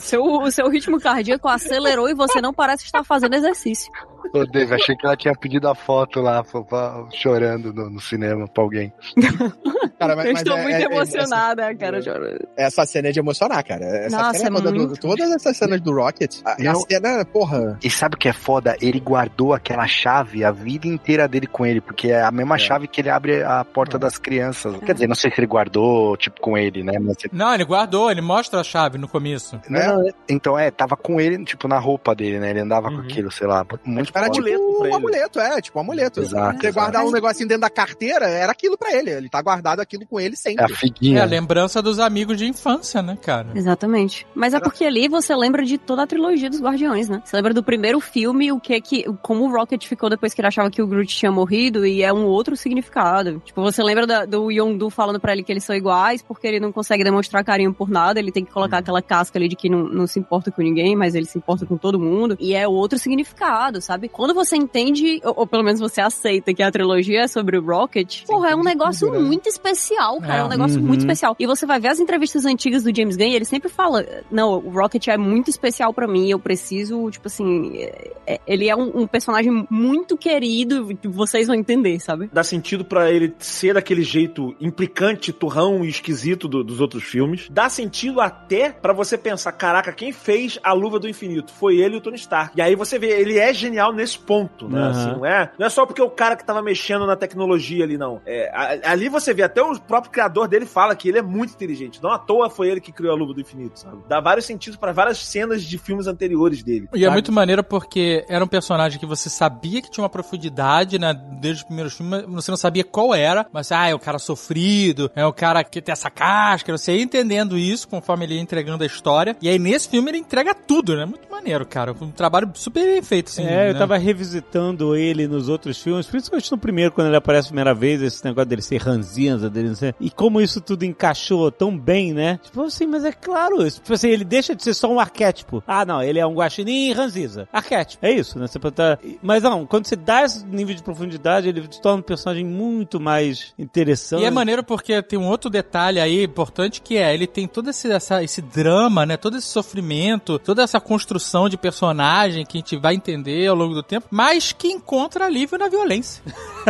Seu, 0.00 0.22
o 0.22 0.50
seu 0.50 0.68
ritmo 0.68 1.00
cardíaco 1.00 1.48
acelerou 1.48 2.08
e 2.08 2.14
você 2.14 2.40
não 2.40 2.52
parece 2.52 2.84
estar 2.84 3.04
fazendo 3.04 3.34
exercício. 3.34 3.90
Ô, 4.34 4.44
Dave, 4.46 4.74
achei 4.74 4.94
que 4.96 5.06
ela 5.06 5.16
tinha 5.16 5.34
pedido 5.34 5.68
a 5.68 5.74
foto 5.74 6.20
lá, 6.20 6.42
pra- 6.44 6.62
pra- 6.62 7.06
chorando 7.12 7.72
no, 7.72 7.90
no 7.90 8.00
cinema 8.00 8.46
pra 8.48 8.62
alguém. 8.62 8.92
Cara, 9.98 10.14
mas- 10.14 10.26
eu 10.26 10.32
mas 10.32 10.42
estou 10.42 10.56
é- 10.58 10.62
muito 10.62 10.76
é- 10.76 10.82
é- 10.82 10.84
emocionada, 10.84 11.74
cara. 11.74 12.00
chorando. 12.02 12.48
Essa 12.56 12.86
cena 12.86 13.08
é 13.08 13.10
de 13.12 13.18
emocionar, 13.18 13.64
cara. 13.64 13.84
Essa 13.84 14.16
Nossa, 14.16 14.38
cena 14.38 14.58
é 14.58 14.60
toda 14.62 14.72
do- 14.72 14.78
muito 14.86 15.00
todas 15.00 15.30
essas 15.32 15.56
cenas 15.56 15.80
do 15.80 15.92
Rocket. 15.92 16.36
A, 16.44 16.52
a 16.52 16.74
cena, 16.76 17.24
porra. 17.24 17.78
E 17.82 17.90
sabe 17.90 18.14
o 18.14 18.18
que 18.18 18.28
é 18.28 18.32
foda? 18.32 18.76
Ele 18.80 19.00
guardou 19.00 19.52
aquela 19.52 19.86
chave 19.88 20.44
a 20.44 20.50
vida 20.52 20.86
inteira 20.86 21.26
dele 21.26 21.46
com 21.48 21.66
ele, 21.66 21.80
porque 21.80 22.08
é 22.08 22.22
a 22.22 22.30
mesma 22.30 22.56
chave 22.58 22.86
que 22.86 23.00
ele 23.00 23.10
abre 23.10 23.42
a 23.42 23.64
porta 23.64 23.98
das 23.98 24.18
crianças. 24.18 24.76
Quer 24.78 24.92
dizer, 24.92 25.08
não 25.08 25.14
sei 25.16 25.30
se 25.32 25.40
ele 25.40 25.46
guardou, 25.48 26.16
tipo, 26.16 26.40
com 26.40 26.56
ele, 26.56 26.84
né? 26.84 26.98
Mas, 27.00 27.16
Não, 27.32 27.52
ele 27.54 27.64
guardou, 27.64 28.10
ele 28.10 28.20
mostra 28.20 28.60
a 28.60 28.64
chave 28.64 28.98
no 28.98 29.08
começo. 29.08 29.60
Não, 29.68 30.04
então 30.28 30.56
é, 30.58 30.70
tava 30.70 30.96
com 30.96 31.20
ele, 31.20 31.42
tipo, 31.44 31.66
na 31.66 31.78
roupa 31.78 32.14
dele, 32.14 32.38
né? 32.38 32.50
Ele 32.50 32.60
andava 32.60 32.88
com 32.88 32.96
Uhum. 32.98 33.02
aquilo, 33.02 33.30
sei 33.32 33.46
lá. 33.48 33.66
Muito 33.84 34.12
Era 34.18 34.30
tipo 34.30 34.46
amuleto 34.46 34.58
pra 34.68 34.78
um 34.82 34.84
ele. 34.86 34.94
amuleto, 34.94 35.40
é, 35.40 35.60
tipo 35.60 35.78
um 35.78 35.82
amuleto. 35.82 36.20
Exato, 36.20 36.60
Você 36.60 36.66
exato. 36.68 36.74
guardar 36.74 37.04
um 37.06 37.10
negocinho 37.10 37.48
dentro 37.48 37.62
da 37.62 37.70
carteira, 37.70 38.26
era 38.28 38.52
aquilo 38.52 38.76
pra 38.76 38.92
ele. 38.94 39.10
Ele 39.10 39.28
tá 39.28 39.40
guardado 39.42 39.80
aquilo 39.80 40.06
com 40.06 40.20
ele 40.20 40.34
É 40.34 40.36
sempre. 40.36 40.64
a 40.64 40.68
figuinha. 40.76 41.18
É 41.20 41.22
a 41.22 41.26
lembrança 41.26 41.80
dos 41.82 41.98
amigos 41.98 42.36
de 42.36 42.46
infância, 42.46 43.02
né, 43.02 43.16
cara? 43.20 43.48
Exatamente. 43.54 44.26
Mas 44.34 44.54
é 44.54 44.60
porque 44.60 44.84
ali 44.84 45.08
você 45.08 45.34
lembra 45.34 45.64
de 45.64 45.78
toda 45.78 46.02
a 46.02 46.06
trilogia 46.06 46.48
dos 46.50 46.60
Guardiões, 46.60 47.08
né? 47.08 47.20
Você 47.24 47.36
lembra 47.36 47.52
do 47.54 47.62
primeiro 47.62 48.00
filme, 48.00 48.50
o 48.52 48.60
que 48.60 48.74
é 48.74 48.80
que. 48.80 49.04
como 49.22 49.44
o 49.44 49.50
Rocket 49.52 49.84
ficou 49.86 50.08
depois 50.10 50.32
que 50.34 50.40
ele 50.40 50.48
achava 50.48 50.70
que 50.70 50.82
o 50.82 50.86
Groot 50.86 51.08
tinha 51.14 51.30
morrido, 51.32 51.84
e 51.86 52.02
é 52.02 52.12
um 52.12 52.24
outro 52.26 52.56
significado. 52.56 53.40
Tipo, 53.44 53.62
você 53.62 53.82
lembra 53.82 54.06
da- 54.06 54.24
do 54.24 54.50
Yondu 54.50 54.90
falando 54.90 55.20
pra 55.20 55.32
ele 55.32 55.42
que 55.42 55.52
eles 55.52 55.64
são 55.64 55.74
iguais, 55.76 56.22
porque 56.22 56.46
ele 56.46 56.60
não 56.60 56.72
consegue 56.72 57.04
demonstrar 57.04 57.44
carinho 57.44 57.72
por 57.74 57.88
nada, 57.88 58.18
ele 58.18 58.32
tem 58.32 58.44
que 58.44 58.52
colocar 58.52 58.78
aquela 58.78 59.02
casca 59.02 59.38
ali 59.38 59.48
de 59.48 59.56
que 59.56 59.68
não, 59.68 59.84
não 59.84 60.06
se 60.06 60.18
importa 60.18 60.50
com 60.50 60.62
ninguém, 60.62 60.96
mas 60.96 61.14
ele 61.14 61.26
se 61.26 61.38
importa 61.38 61.66
com 61.66 61.76
todo 61.76 61.98
mundo. 61.98 62.36
E 62.40 62.54
é 62.54 62.66
outro 62.66 62.98
significado, 62.98 63.80
sabe? 63.80 64.07
Quando 64.08 64.34
você 64.34 64.56
entende, 64.56 65.20
ou, 65.24 65.34
ou 65.38 65.46
pelo 65.46 65.62
menos 65.62 65.80
você 65.80 66.00
aceita 66.00 66.52
que 66.54 66.62
a 66.62 66.70
trilogia 66.70 67.20
é 67.22 67.28
sobre 67.28 67.58
o 67.58 67.62
Rocket, 67.64 68.24
porra, 68.26 68.50
é 68.50 68.56
um 68.56 68.62
negócio 68.62 69.06
tudo, 69.08 69.20
né? 69.20 69.26
muito 69.26 69.48
especial, 69.48 70.20
cara. 70.20 70.34
É, 70.34 70.38
É. 70.40 70.44
um 70.44 70.48
negócio 70.48 70.80
Uhum. 70.80 70.86
muito 70.86 71.00
especial. 71.00 71.36
E 71.38 71.46
você 71.46 71.66
vai 71.66 71.78
ver 71.80 71.88
as 71.88 72.00
entrevistas 72.00 72.44
antigas 72.44 72.82
do 72.82 72.94
James 72.94 73.16
Gunn 73.16 73.28
e 73.28 73.34
ele 73.34 73.44
sempre 73.44 73.68
fala: 73.68 74.04
Não, 74.30 74.52
o 74.58 74.70
Rocket 74.70 75.06
é 75.08 75.16
muito 75.16 75.48
especial 75.50 75.92
pra 75.92 76.06
mim, 76.06 76.30
eu 76.30 76.38
preciso, 76.38 77.10
tipo 77.10 77.26
assim, 77.28 77.76
é- 77.76 78.12
é- 78.26 78.40
ele 78.46 78.68
é 78.68 78.76
um, 78.76 79.00
um 79.02 79.06
personagem 79.06 79.66
muito 79.70 80.16
querido, 80.16 80.88
vocês 81.04 81.46
vão 81.46 81.56
entender, 81.56 81.98
sabe? 82.00 82.28
Dá 82.32 82.42
sentido 82.42 82.84
pra 82.84 83.10
ele 83.10 83.34
ser 83.38 83.74
daquele 83.74 84.02
jeito 84.02 84.54
implicante, 84.60 85.32
turrão 85.32 85.84
e 85.84 85.88
esquisito 85.88 86.48
do- 86.48 86.62
dos 86.64 86.80
outros 86.80 87.04
filmes. 87.04 87.46
Dá 87.50 87.68
sentido 87.68 88.20
até 88.20 88.70
pra 88.70 88.92
você 88.92 89.16
pensar, 89.18 89.52
caraca, 89.52 89.92
quem 89.92 90.12
fez 90.12 90.58
a 90.62 90.72
Luva 90.72 90.98
do 90.98 91.08
Infinito? 91.08 91.52
Foi 91.52 91.76
ele 91.78 91.94
e 91.94 91.98
o 91.98 92.00
Tony 92.00 92.16
Stark. 92.16 92.52
E 92.56 92.62
aí 92.62 92.74
você 92.74 92.98
vê, 92.98 93.08
ele 93.20 93.38
é 93.38 93.52
genial 93.52 93.92
nesse 93.98 94.18
ponto, 94.18 94.68
né? 94.68 94.80
Aham. 94.80 94.90
Assim, 94.90 95.18
não 95.18 95.26
é, 95.26 95.50
não 95.58 95.66
é 95.66 95.70
só 95.70 95.84
porque 95.84 96.00
o 96.00 96.10
cara 96.10 96.36
que 96.36 96.44
tava 96.44 96.62
mexendo 96.62 97.06
na 97.06 97.16
tecnologia 97.16 97.84
ali, 97.84 97.98
não. 97.98 98.20
É, 98.24 98.50
ali 98.84 99.08
você 99.08 99.34
vê, 99.34 99.42
até 99.42 99.62
o 99.62 99.78
próprio 99.80 100.10
criador 100.10 100.48
dele 100.48 100.64
fala 100.64 100.94
que 100.96 101.08
ele 101.08 101.18
é 101.18 101.22
muito 101.22 101.54
inteligente. 101.54 102.02
Não 102.02 102.10
à 102.10 102.18
toa 102.18 102.48
foi 102.48 102.68
ele 102.68 102.80
que 102.80 102.92
criou 102.92 103.12
a 103.12 103.16
Luva 103.16 103.34
do 103.34 103.40
Infinito, 103.40 103.80
sabe? 103.80 103.98
Dá 104.08 104.20
vários 104.20 104.46
sentidos 104.46 104.78
pra 104.78 104.92
várias 104.92 105.18
cenas 105.18 105.62
de 105.62 105.76
filmes 105.78 106.06
anteriores 106.06 106.62
dele. 106.62 106.88
E 106.94 107.00
é 107.00 107.04
sabe? 107.04 107.12
muito 107.12 107.32
maneiro 107.32 107.62
porque 107.62 108.24
era 108.28 108.44
um 108.44 108.48
personagem 108.48 108.98
que 108.98 109.06
você 109.06 109.28
sabia 109.28 109.82
que 109.82 109.90
tinha 109.90 110.02
uma 110.02 110.08
profundidade, 110.08 110.98
né? 110.98 111.14
Desde 111.40 111.62
os 111.62 111.66
primeiros 111.66 111.94
filmes, 111.94 112.24
você 112.26 112.50
não 112.50 112.56
sabia 112.56 112.84
qual 112.84 113.14
era. 113.14 113.46
Mas, 113.52 113.72
ah, 113.72 113.88
é 113.88 113.94
o 113.94 113.98
cara 113.98 114.18
sofrido, 114.18 115.10
é 115.14 115.26
o 115.26 115.32
cara 115.32 115.64
que 115.64 115.80
tem 115.80 115.92
essa 115.92 116.10
casca. 116.10 116.76
Você 116.76 116.96
ia 116.96 117.02
entendendo 117.02 117.58
isso 117.58 117.88
conforme 117.88 118.24
ele 118.24 118.34
ia 118.34 118.40
entregando 118.40 118.84
a 118.84 118.86
história. 118.86 119.36
E 119.42 119.48
aí, 119.48 119.58
nesse 119.58 119.88
filme, 119.88 120.10
ele 120.10 120.18
entrega 120.18 120.54
tudo, 120.54 120.96
né? 120.96 121.04
Muito 121.04 121.30
maneiro, 121.30 121.66
cara. 121.66 121.94
Um 122.00 122.10
trabalho 122.10 122.50
super 122.54 122.84
bem 122.84 123.02
feito, 123.02 123.28
assim. 123.28 123.44
É, 123.44 123.70
eu 123.70 123.72
né? 123.72 123.78
Tava 123.88 123.98
revisitando 123.98 124.94
ele 124.94 125.26
nos 125.26 125.48
outros 125.48 125.80
filmes, 125.80 126.06
principalmente 126.06 126.50
no 126.52 126.58
primeiro, 126.58 126.92
quando 126.92 127.06
ele 127.06 127.16
aparece 127.16 127.46
a 127.46 127.50
primeira 127.50 127.72
vez, 127.74 128.02
esse 128.02 128.22
negócio 128.24 128.48
dele 128.48 128.60
ser 128.60 128.76
ranzinza, 128.82 129.48
dele 129.48 129.74
ser... 129.74 129.94
E 129.98 130.10
como 130.10 130.40
isso 130.40 130.60
tudo 130.60 130.84
encaixou 130.84 131.50
tão 131.50 131.76
bem, 131.76 132.12
né? 132.12 132.38
Tipo 132.42 132.62
assim, 132.62 132.86
mas 132.86 133.04
é 133.04 133.12
claro, 133.12 133.66
isso, 133.66 133.80
tipo 133.80 133.94
assim, 133.94 134.08
ele 134.08 134.24
deixa 134.24 134.54
de 134.54 134.62
ser 134.62 134.74
só 134.74 134.92
um 134.92 135.00
arquétipo. 135.00 135.62
Ah, 135.66 135.84
não, 135.86 136.02
ele 136.02 136.18
é 136.18 136.26
um 136.26 136.34
guaxinim 136.34 136.92
ranziza. 136.92 137.48
Arquétipo, 137.52 138.04
é 138.04 138.12
isso, 138.12 138.38
né? 138.38 138.46
Você 138.46 138.58
pode 138.58 138.76
tá... 138.76 138.98
Mas 139.22 139.42
não, 139.42 139.64
quando 139.64 139.86
você 139.86 139.96
dá 139.96 140.22
esse 140.22 140.44
nível 140.46 140.74
de 140.74 140.82
profundidade, 140.82 141.48
ele 141.48 141.62
se 141.70 141.80
torna 141.80 142.00
um 142.00 142.02
personagem 142.02 142.44
muito 142.44 143.00
mais 143.00 143.54
interessante. 143.58 144.22
E 144.22 144.26
é 144.26 144.30
maneiro 144.30 144.62
porque 144.62 145.00
tem 145.02 145.18
um 145.18 145.26
outro 145.28 145.48
detalhe 145.48 145.98
aí 145.98 146.24
importante 146.24 146.82
que 146.82 146.96
é, 146.96 147.14
ele 147.14 147.26
tem 147.26 147.46
todo 147.48 147.70
esse, 147.70 147.90
essa- 147.90 148.22
esse 148.22 148.42
drama, 148.42 149.06
né? 149.06 149.16
Todo 149.16 149.36
esse 149.38 149.46
sofrimento, 149.46 150.38
toda 150.38 150.62
essa 150.62 150.78
construção 150.80 151.48
de 151.48 151.56
personagem 151.56 152.44
que 152.44 152.58
a 152.58 152.60
gente 152.60 152.76
vai 152.76 152.94
entender 152.94 153.46
ao 153.46 153.56
longo 153.56 153.74
do 153.78 153.82
tempo, 153.82 154.06
mas 154.10 154.52
que 154.52 154.68
encontra 154.68 155.26
alívio 155.26 155.58
na 155.58 155.68
violência, 155.68 156.22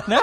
né? 0.06 0.18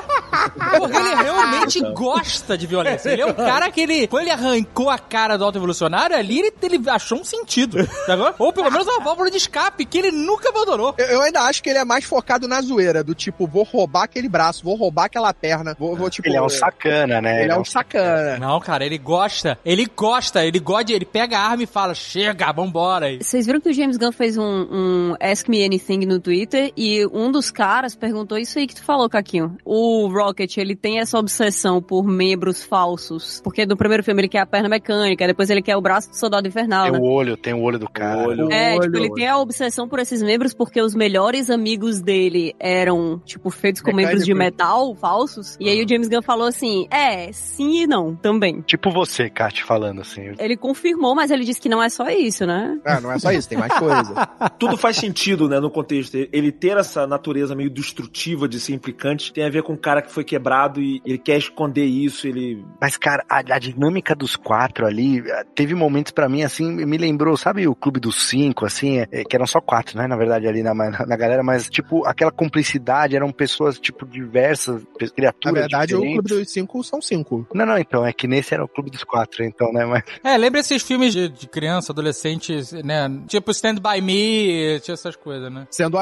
Porque 0.77 0.97
ele 0.97 1.15
realmente 1.15 1.81
gosta 1.93 2.57
de 2.57 2.67
violência. 2.67 3.09
Ele 3.09 3.21
é 3.21 3.25
um 3.25 3.33
cara 3.33 3.69
que 3.71 3.81
ele, 3.81 4.07
quando 4.07 4.23
ele 4.23 4.31
arrancou 4.31 4.89
a 4.89 4.97
cara 4.97 5.37
do 5.37 5.43
alto 5.43 5.57
evolucionário, 5.57 6.15
ali 6.15 6.39
ele, 6.39 6.53
ele 6.61 6.89
achou 6.89 7.19
um 7.19 7.23
sentido, 7.23 7.85
tá 8.05 8.35
Ou 8.39 8.53
pelo 8.53 8.71
menos 8.71 8.87
uma 8.87 9.03
válvula 9.03 9.29
de 9.29 9.37
escape 9.37 9.85
que 9.85 9.97
ele 9.97 10.11
nunca 10.11 10.49
abandonou. 10.49 10.93
Eu, 10.97 11.05
eu 11.07 11.21
ainda 11.21 11.41
acho 11.41 11.61
que 11.61 11.69
ele 11.69 11.79
é 11.79 11.85
mais 11.85 12.05
focado 12.05 12.47
na 12.47 12.61
zoeira, 12.61 13.03
do 13.03 13.15
tipo, 13.15 13.47
vou 13.47 13.63
roubar 13.63 14.03
aquele 14.03 14.29
braço, 14.29 14.63
vou 14.63 14.75
roubar 14.75 15.05
aquela 15.05 15.33
perna, 15.33 15.75
vou, 15.77 15.95
vou 15.95 16.09
tipo. 16.09 16.27
Ele 16.27 16.37
é 16.37 16.41
um 16.41 16.49
sacana, 16.49 17.21
né? 17.21 17.43
Ele 17.43 17.51
é 17.51 17.57
um 17.57 17.65
sacana. 17.65 18.37
Não, 18.37 18.59
cara, 18.59 18.85
ele 18.85 18.97
gosta, 18.97 19.57
ele 19.65 19.85
gosta, 19.85 20.45
ele 20.45 20.59
gosta, 20.59 20.93
ele 20.93 21.05
pega 21.05 21.37
a 21.37 21.49
arma 21.49 21.63
e 21.63 21.67
fala, 21.67 21.93
chega, 21.93 22.51
vambora. 22.51 23.17
Vocês 23.21 23.45
viram 23.45 23.59
que 23.59 23.69
o 23.69 23.73
James 23.73 23.97
Gunn 23.97 24.11
fez 24.11 24.37
um, 24.37 24.43
um 24.43 25.15
Ask 25.19 25.47
Me 25.47 25.63
Anything 25.63 26.05
no 26.05 26.19
Twitter 26.19 26.71
e 26.77 27.06
um 27.07 27.31
dos 27.31 27.52
caras 27.52 27.95
perguntou 27.95 28.38
isso 28.38 28.60
aí 28.60 28.68
que 28.68 28.76
tu 28.76 28.84
falou, 28.84 29.10
Caquinho. 29.10 29.57
O 29.64 30.07
Rocket, 30.07 30.57
ele 30.57 30.76
tem 30.76 30.99
essa 30.99 31.18
obsessão 31.18 31.81
por 31.81 32.06
membros 32.06 32.64
falsos, 32.64 33.41
porque 33.43 33.65
no 33.65 33.77
primeiro 33.77 34.03
filme 34.03 34.22
ele 34.22 34.30
quer 34.30 34.39
a 34.39 34.45
perna 34.45 34.69
mecânica, 34.69 35.27
depois 35.27 35.49
ele 35.49 35.61
quer 35.61 35.76
o 35.76 35.81
braço 35.81 36.10
do 36.10 36.18
soldado 36.18 36.47
infernal, 36.47 36.84
Tem 36.85 36.93
né? 36.93 36.99
o 36.99 37.03
olho, 37.03 37.38
tem 37.38 37.53
o 37.53 37.61
olho 37.61 37.80
do 37.80 37.89
cara. 37.89 38.27
olho. 38.27 38.52
É, 38.52 38.73
Olho, 38.76 38.81
tipo, 38.84 38.97
ele 38.97 39.14
tem 39.14 39.27
a 39.27 39.38
obsessão 39.38 39.88
por 39.88 39.99
esses 39.99 40.22
membros 40.22 40.53
porque 40.53 40.81
os 40.81 40.95
melhores 40.95 41.49
amigos 41.49 42.02
dele 42.02 42.53
eram, 42.60 43.19
tipo, 43.26 43.49
feitos 43.49 43.81
com 43.81 43.93
membros 43.93 44.26
de 44.26 44.34
metal 44.34 44.93
falsos. 44.95 45.56
E 45.60 45.69
aí 45.69 45.84
o 45.84 45.88
James 45.88 46.07
Gunn 46.07 46.22
falou 46.22 46.47
assim: 46.47 46.88
é, 46.89 47.31
sim 47.31 47.84
e 47.84 47.88
não, 47.88 48.15
também. 48.15 48.61
Tipo 48.61 48.91
você, 48.91 49.30
Kat, 49.30 49.64
falando 49.64 50.02
assim. 50.02 50.34
Ele 50.39 50.57
confirmou, 50.57 51.15
mas 51.15 51.31
ele 51.31 51.43
disse 51.43 51.61
que 51.61 51.69
não 51.69 51.81
é 51.81 51.89
só 51.89 52.10
isso, 52.10 52.45
né? 52.45 52.80
Ah, 52.85 52.99
não 52.99 53.11
é 53.11 53.19
só 53.19 53.31
isso, 53.31 53.47
tem 53.47 53.57
mais 53.57 53.73
coisa. 53.77 54.14
tudo 54.60 54.77
faz 54.77 54.97
sentido, 54.97 55.47
né, 55.47 55.60
no 55.60 55.69
contexto. 55.69 56.15
Ele 56.31 56.52
ter 56.65 56.77
essa 56.77 57.05
natureza 57.05 57.53
meio 57.53 57.69
destrutiva 57.69 58.47
de 58.47 58.59
ser 58.59 58.73
implicante 58.73 59.31
tem 59.31 59.45
a 59.45 59.49
ver 59.49 59.61
com 59.61 59.73
um 59.73 59.77
cara 59.77 60.01
que 60.01 60.11
foi 60.11 60.23
quebrado 60.23 60.81
e 60.81 60.99
ele 61.05 61.19
quer 61.19 61.37
esconder 61.37 61.85
isso, 61.85 62.27
ele... 62.27 62.65
Mas, 62.81 62.97
cara, 62.97 63.23
a, 63.29 63.37
a 63.37 63.59
dinâmica 63.59 64.15
dos 64.15 64.35
quatro 64.35 64.83
ali, 64.85 65.19
eh, 65.19 65.43
teve 65.53 65.75
momentos 65.75 66.11
pra 66.11 66.27
mim, 66.27 66.41
assim, 66.41 66.71
me 66.85 66.97
lembrou, 66.97 67.37
sabe 67.37 67.67
o 67.67 67.75
Clube 67.75 67.99
dos 67.99 68.27
Cinco, 68.27 68.65
assim, 68.65 68.97
é, 69.11 69.23
que 69.23 69.35
eram 69.35 69.45
só 69.45 69.61
quatro, 69.61 69.95
né, 69.97 70.07
na 70.07 70.15
verdade, 70.15 70.47
ali 70.47 70.63
na, 70.63 70.73
na, 70.73 71.05
na 71.05 71.15
galera, 71.15 71.43
mas, 71.43 71.69
tipo, 71.69 72.03
aquela 72.07 72.31
cumplicidade, 72.31 73.15
eram 73.15 73.31
pessoas, 73.31 73.79
tipo, 73.79 74.05
diversas, 74.07 74.83
pe- 74.97 75.05
Na 75.05 75.11
criaturas 75.11 75.59
verdade, 75.61 75.93
o 75.95 75.99
diferentes. 75.99 76.27
Clube 76.29 76.43
dos 76.43 76.51
Cinco 76.51 76.83
são 76.83 76.99
cinco. 77.01 77.47
Não, 77.53 77.65
não, 77.65 77.77
então, 77.77 78.03
é 78.03 78.11
que 78.11 78.27
nesse 78.27 78.53
era 78.55 78.63
o 78.63 78.67
Clube 78.67 78.89
dos 78.89 79.03
Quatro, 79.03 79.43
então, 79.43 79.71
né, 79.71 79.85
mas... 79.85 80.03
É, 80.23 80.35
lembra 80.35 80.61
esses 80.61 80.81
filmes 80.81 81.13
de, 81.13 81.29
de 81.29 81.47
criança, 81.47 81.91
adolescente, 81.91 82.53
né? 82.83 83.07
Tipo 83.27 83.51
Stand 83.51 83.75
By 83.75 84.01
Me, 84.01 84.79
tinha 84.79 84.93
essas 84.93 85.15
coisas, 85.15 85.51
né? 85.51 85.67
Sendo 85.69 85.99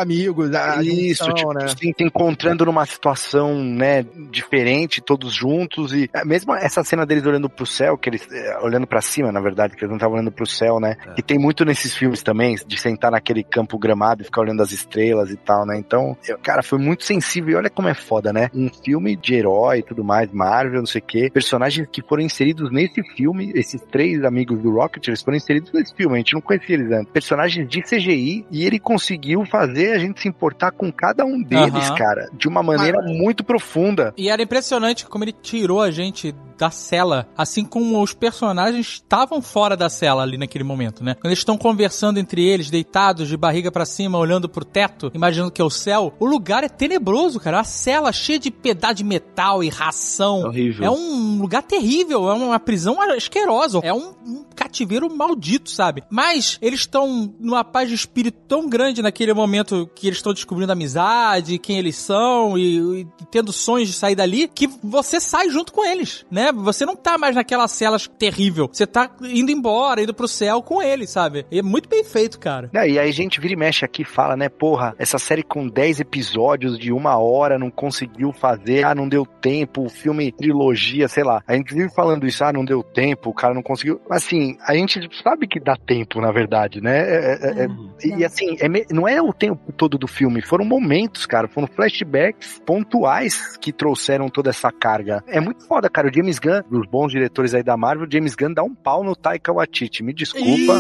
amigos, 0.52 0.98
a 0.98 1.02
Isso, 1.02 1.26
junção, 1.26 1.34
tipo, 1.36 1.54
né? 1.54 1.68
se 1.68 1.76
se 1.78 2.04
encontrando 2.04 2.66
numa 2.66 2.86
situação, 2.86 3.56
né, 3.64 4.04
diferente, 4.32 5.02
todos 5.02 5.34
juntos, 5.34 5.94
e 5.94 6.10
é, 6.14 6.26
mesmo 6.26 6.54
essa 6.56 6.84
cena 6.84 7.06
deles 7.06 7.26
olhando 7.26 7.50
pro 7.50 7.66
céu, 7.66 7.98
que 7.98 8.10
eles, 8.10 8.28
é, 8.32 8.58
olhando 8.60 8.88
pra 8.88 9.02
cima, 9.02 9.32
na 9.32 9.40
verdade, 9.40 9.76
que 9.76 9.82
eles 9.84 9.90
não 9.90 9.98
estavam 9.98 10.16
olhando 10.16 10.32
pro 10.32 10.46
céu, 10.46 10.80
né, 10.80 10.96
É. 11.08 11.14
e 11.18 11.22
tem 11.22 11.38
muito 11.38 11.64
nesses 11.66 11.96
filmes 11.96 12.22
também, 12.24 12.56
de 12.66 12.80
sentar 12.80 13.12
naquele 13.12 13.44
campo 13.44 13.78
gramado 13.78 14.22
e 14.22 14.26
ficar 14.26 14.42
olhando 14.42 14.62
as 14.62 14.72
estrelas 14.72 15.30
e 15.32 15.38
tal, 15.38 15.66
né, 15.66 15.78
então, 15.78 16.18
eu- 16.28 16.38
cara, 16.40 16.64
foi 16.64 16.80
muito 16.80 17.04
sensível, 17.04 17.52
e 17.52 17.56
olha 17.56 17.70
como 17.70 17.88
é 17.88 17.94
foda, 17.94 18.34
né, 18.34 18.50
um 18.54 18.70
filme 18.84 19.16
de 19.16 19.36
herói 19.36 19.80
e 19.80 19.84
tudo 19.84 20.04
mais, 20.04 20.32
Marvel, 20.32 20.80
não 20.80 20.86
sei 20.86 21.02
o 21.02 21.06
quê, 21.06 21.30
personagens 21.34 21.88
que 21.92 22.02
foram 22.02 22.24
inseridos 22.24 22.72
nesse 22.72 23.02
filme, 23.16 23.52
esses 23.56 23.82
três 23.92 24.24
amigos 24.24 24.60
do 24.62 24.72
Rocket, 24.72 25.08
eles 25.08 25.22
foram 25.22 25.38
inseridos 25.38 25.72
nesse 25.74 25.94
filme, 25.96 26.16
a 26.16 26.18
gente 26.18 26.34
não 26.34 26.42
conhecia 26.42 26.76
eles 26.76 26.92
antes, 26.92 27.12
personagens 27.12 27.68
de 27.68 27.82
CGI, 27.82 28.46
e 28.52 28.66
ele 28.66 28.80
conseguiu 28.80 29.46
fazer 29.46 29.94
a 29.94 30.00
gente 30.00 30.22
se 30.22 30.32
importar 30.34 30.72
com 30.72 30.92
cada 30.92 31.24
um 31.24 31.42
deles, 31.42 31.86
Aham. 31.88 31.96
cara, 31.96 32.30
de 32.34 32.48
uma 32.48 32.64
maneira 32.64 33.02
muito 33.02 33.44
profunda. 33.44 34.14
E 34.18 34.30
era 34.30 34.42
impressionante 34.42 35.06
como 35.06 35.24
ele 35.24 35.32
tirou 35.32 35.82
a 35.82 35.92
gente 35.92 36.34
da 36.58 36.70
cela, 36.70 37.28
assim 37.38 37.66
como 37.66 38.02
os 38.02 38.14
personagens 38.14 38.88
estavam 38.88 39.42
fora 39.42 39.76
da 39.76 39.90
cela 39.90 40.24
ali 40.24 40.38
naquele 40.38 40.64
momento, 40.64 41.04
né? 41.04 41.16
Quando 41.16 41.28
eles 41.28 41.40
estão 41.40 41.58
conversando 41.58 42.20
entre 42.20 42.46
eles, 42.46 42.70
deitados 42.70 43.28
de 43.28 43.36
barriga 43.36 43.72
pra 43.72 43.86
cima, 43.86 44.18
olhando 44.18 44.48
pro 44.48 44.64
teto, 44.64 45.12
imaginando 45.14 45.52
que 45.52 45.62
é 45.62 45.66
o 45.66 45.70
céu, 45.70 46.14
o 46.20 46.26
lugar 46.26 46.64
é 46.64 46.70
tenebroso, 46.70 47.40
cara. 47.40 47.60
A 47.60 47.64
cela 47.64 48.12
cheia 48.12 48.40
de 48.40 48.52
pedaço 48.52 48.96
de 48.96 49.04
metal 49.04 49.64
e 49.64 49.70
ração. 49.70 50.44
É 50.44 50.48
horrível. 50.48 50.86
É 50.86 50.92
um 50.92 51.42
lugar 51.42 51.64
terrível, 51.64 52.30
é 52.30 52.34
uma 52.34 52.60
prisão 52.60 53.02
asquerosa, 53.02 53.80
é 53.84 53.94
um, 53.94 54.14
um 54.26 54.46
cativeiro 54.56 55.14
maldito, 55.14 55.70
sabe? 55.70 56.04
Mas 56.10 56.58
eles 56.62 56.82
estão 56.82 57.34
numa 57.40 57.64
paz 57.64 57.90
de 57.90 57.96
espírito 57.96 58.38
tão 58.48 58.70
grande 58.70 59.02
naquele 59.02 59.34
momento 59.34 59.90
que 59.96 60.08
eles 60.08 60.18
estão 60.24 60.34
descobrindo 60.34 60.72
a 60.72 60.74
amizade, 60.74 61.58
quem 61.60 61.78
eles 61.78 61.96
são 61.96 62.58
e, 62.58 63.02
e 63.02 63.08
tendo 63.30 63.52
sonhos 63.52 63.90
de 63.90 63.94
sair 63.96 64.16
dali, 64.16 64.48
que 64.48 64.68
você 64.84 65.20
sai 65.20 65.50
junto 65.50 65.72
com 65.74 65.86
eles, 65.86 66.26
né? 66.32 66.52
Você 66.52 66.86
não 66.86 66.96
tá 66.96 67.18
mais 67.18 67.36
naquela 67.36 67.68
cela 67.68 67.98
terrível, 68.18 68.70
você 68.72 68.88
tá 68.88 69.10
indo 69.22 69.52
embora, 69.52 70.02
indo 70.02 70.14
pro 70.14 70.28
céu 70.28 70.62
com 70.62 70.82
eles, 70.82 71.10
sabe? 71.10 71.46
E 71.52 71.60
é 71.60 71.62
muito 71.62 71.90
bem 71.90 72.04
feito, 72.04 72.40
cara. 72.40 72.70
É, 72.74 72.90
e 72.90 72.98
aí 73.00 73.10
a 73.10 73.14
gente 73.14 73.40
vira 73.40 73.54
e 73.54 73.58
mexe 73.58 73.84
aqui 73.86 74.02
e 74.04 74.06
fala, 74.06 74.36
né, 74.36 74.50
porra, 74.50 74.96
essa 74.98 75.18
série 75.18 75.44
com 75.44 75.68
10 75.68 76.00
episódios 76.00 76.78
de 76.80 76.92
uma 76.92 77.18
hora 77.18 77.60
não 77.60 77.70
conseguiu 77.70 78.32
fazer, 78.32 78.86
ah, 78.86 78.96
não 78.96 79.08
deu 79.08 79.26
tempo, 79.26 79.86
o 79.86 79.90
filme 79.90 80.32
trilogia, 80.32 81.08
sei 81.08 81.24
lá. 81.24 81.42
A 81.48 81.56
gente 81.56 81.74
vive 81.74 81.90
falando 81.94 82.26
isso, 82.28 82.44
ah, 82.44 82.54
não 82.54 82.64
deu 82.64 82.82
tempo, 82.84 83.30
o 83.30 83.34
cara 83.34 83.54
não 83.54 83.62
conseguiu. 83.64 84.00
Mas 84.10 84.26
assim, 84.26 84.58
a 84.66 84.74
gente 84.76 85.10
sabe 85.22 85.48
que 85.48 85.60
dá 85.60 85.76
tempo, 85.76 86.22
na 86.22 86.32
verdade, 86.32 86.82
né? 86.82 87.00
É- 87.00 87.34
é- 87.42 87.64
é- 87.66 87.68
e, 88.04 88.20
e, 88.20 88.26
assim, 88.26 88.56
é 88.60 88.70
me- 88.70 88.86
não 88.92 89.08
é 89.08 89.22
o 89.22 89.34
tempo 89.34 89.72
todo 89.74 89.98
do 89.98 90.08
filme, 90.14 90.42
foram 90.42 90.64
momentos, 90.64 91.26
cara, 91.26 91.48
foram 91.48 91.68
flashbacks 91.68 92.62
pontuais 92.66 93.58
que 93.58 93.74
trouxeram 93.74 94.30
toda 94.30 94.52
essa 94.52 94.72
carga. 94.72 95.24
É 95.28 95.40
muito 95.40 95.66
foda, 95.66 95.90
cara. 95.90 96.08
O 96.08 96.14
James 96.14 96.40
Gunn, 96.40 96.62
dos 96.70 96.88
bons 96.88 97.12
diretores 97.12 97.54
aí 97.54 97.64
da 97.64 97.76
Marvel, 97.76 98.08
James 98.10 98.36
Gunn 98.36 98.54
dá 98.54 98.64
um 98.64 98.74
pau 98.74 99.04
no 99.04 99.16
Taika 99.16 99.52
Waititi. 99.52 100.04
Me 100.04 100.14
desculpa. 100.14 100.74
Porra, 100.74 100.80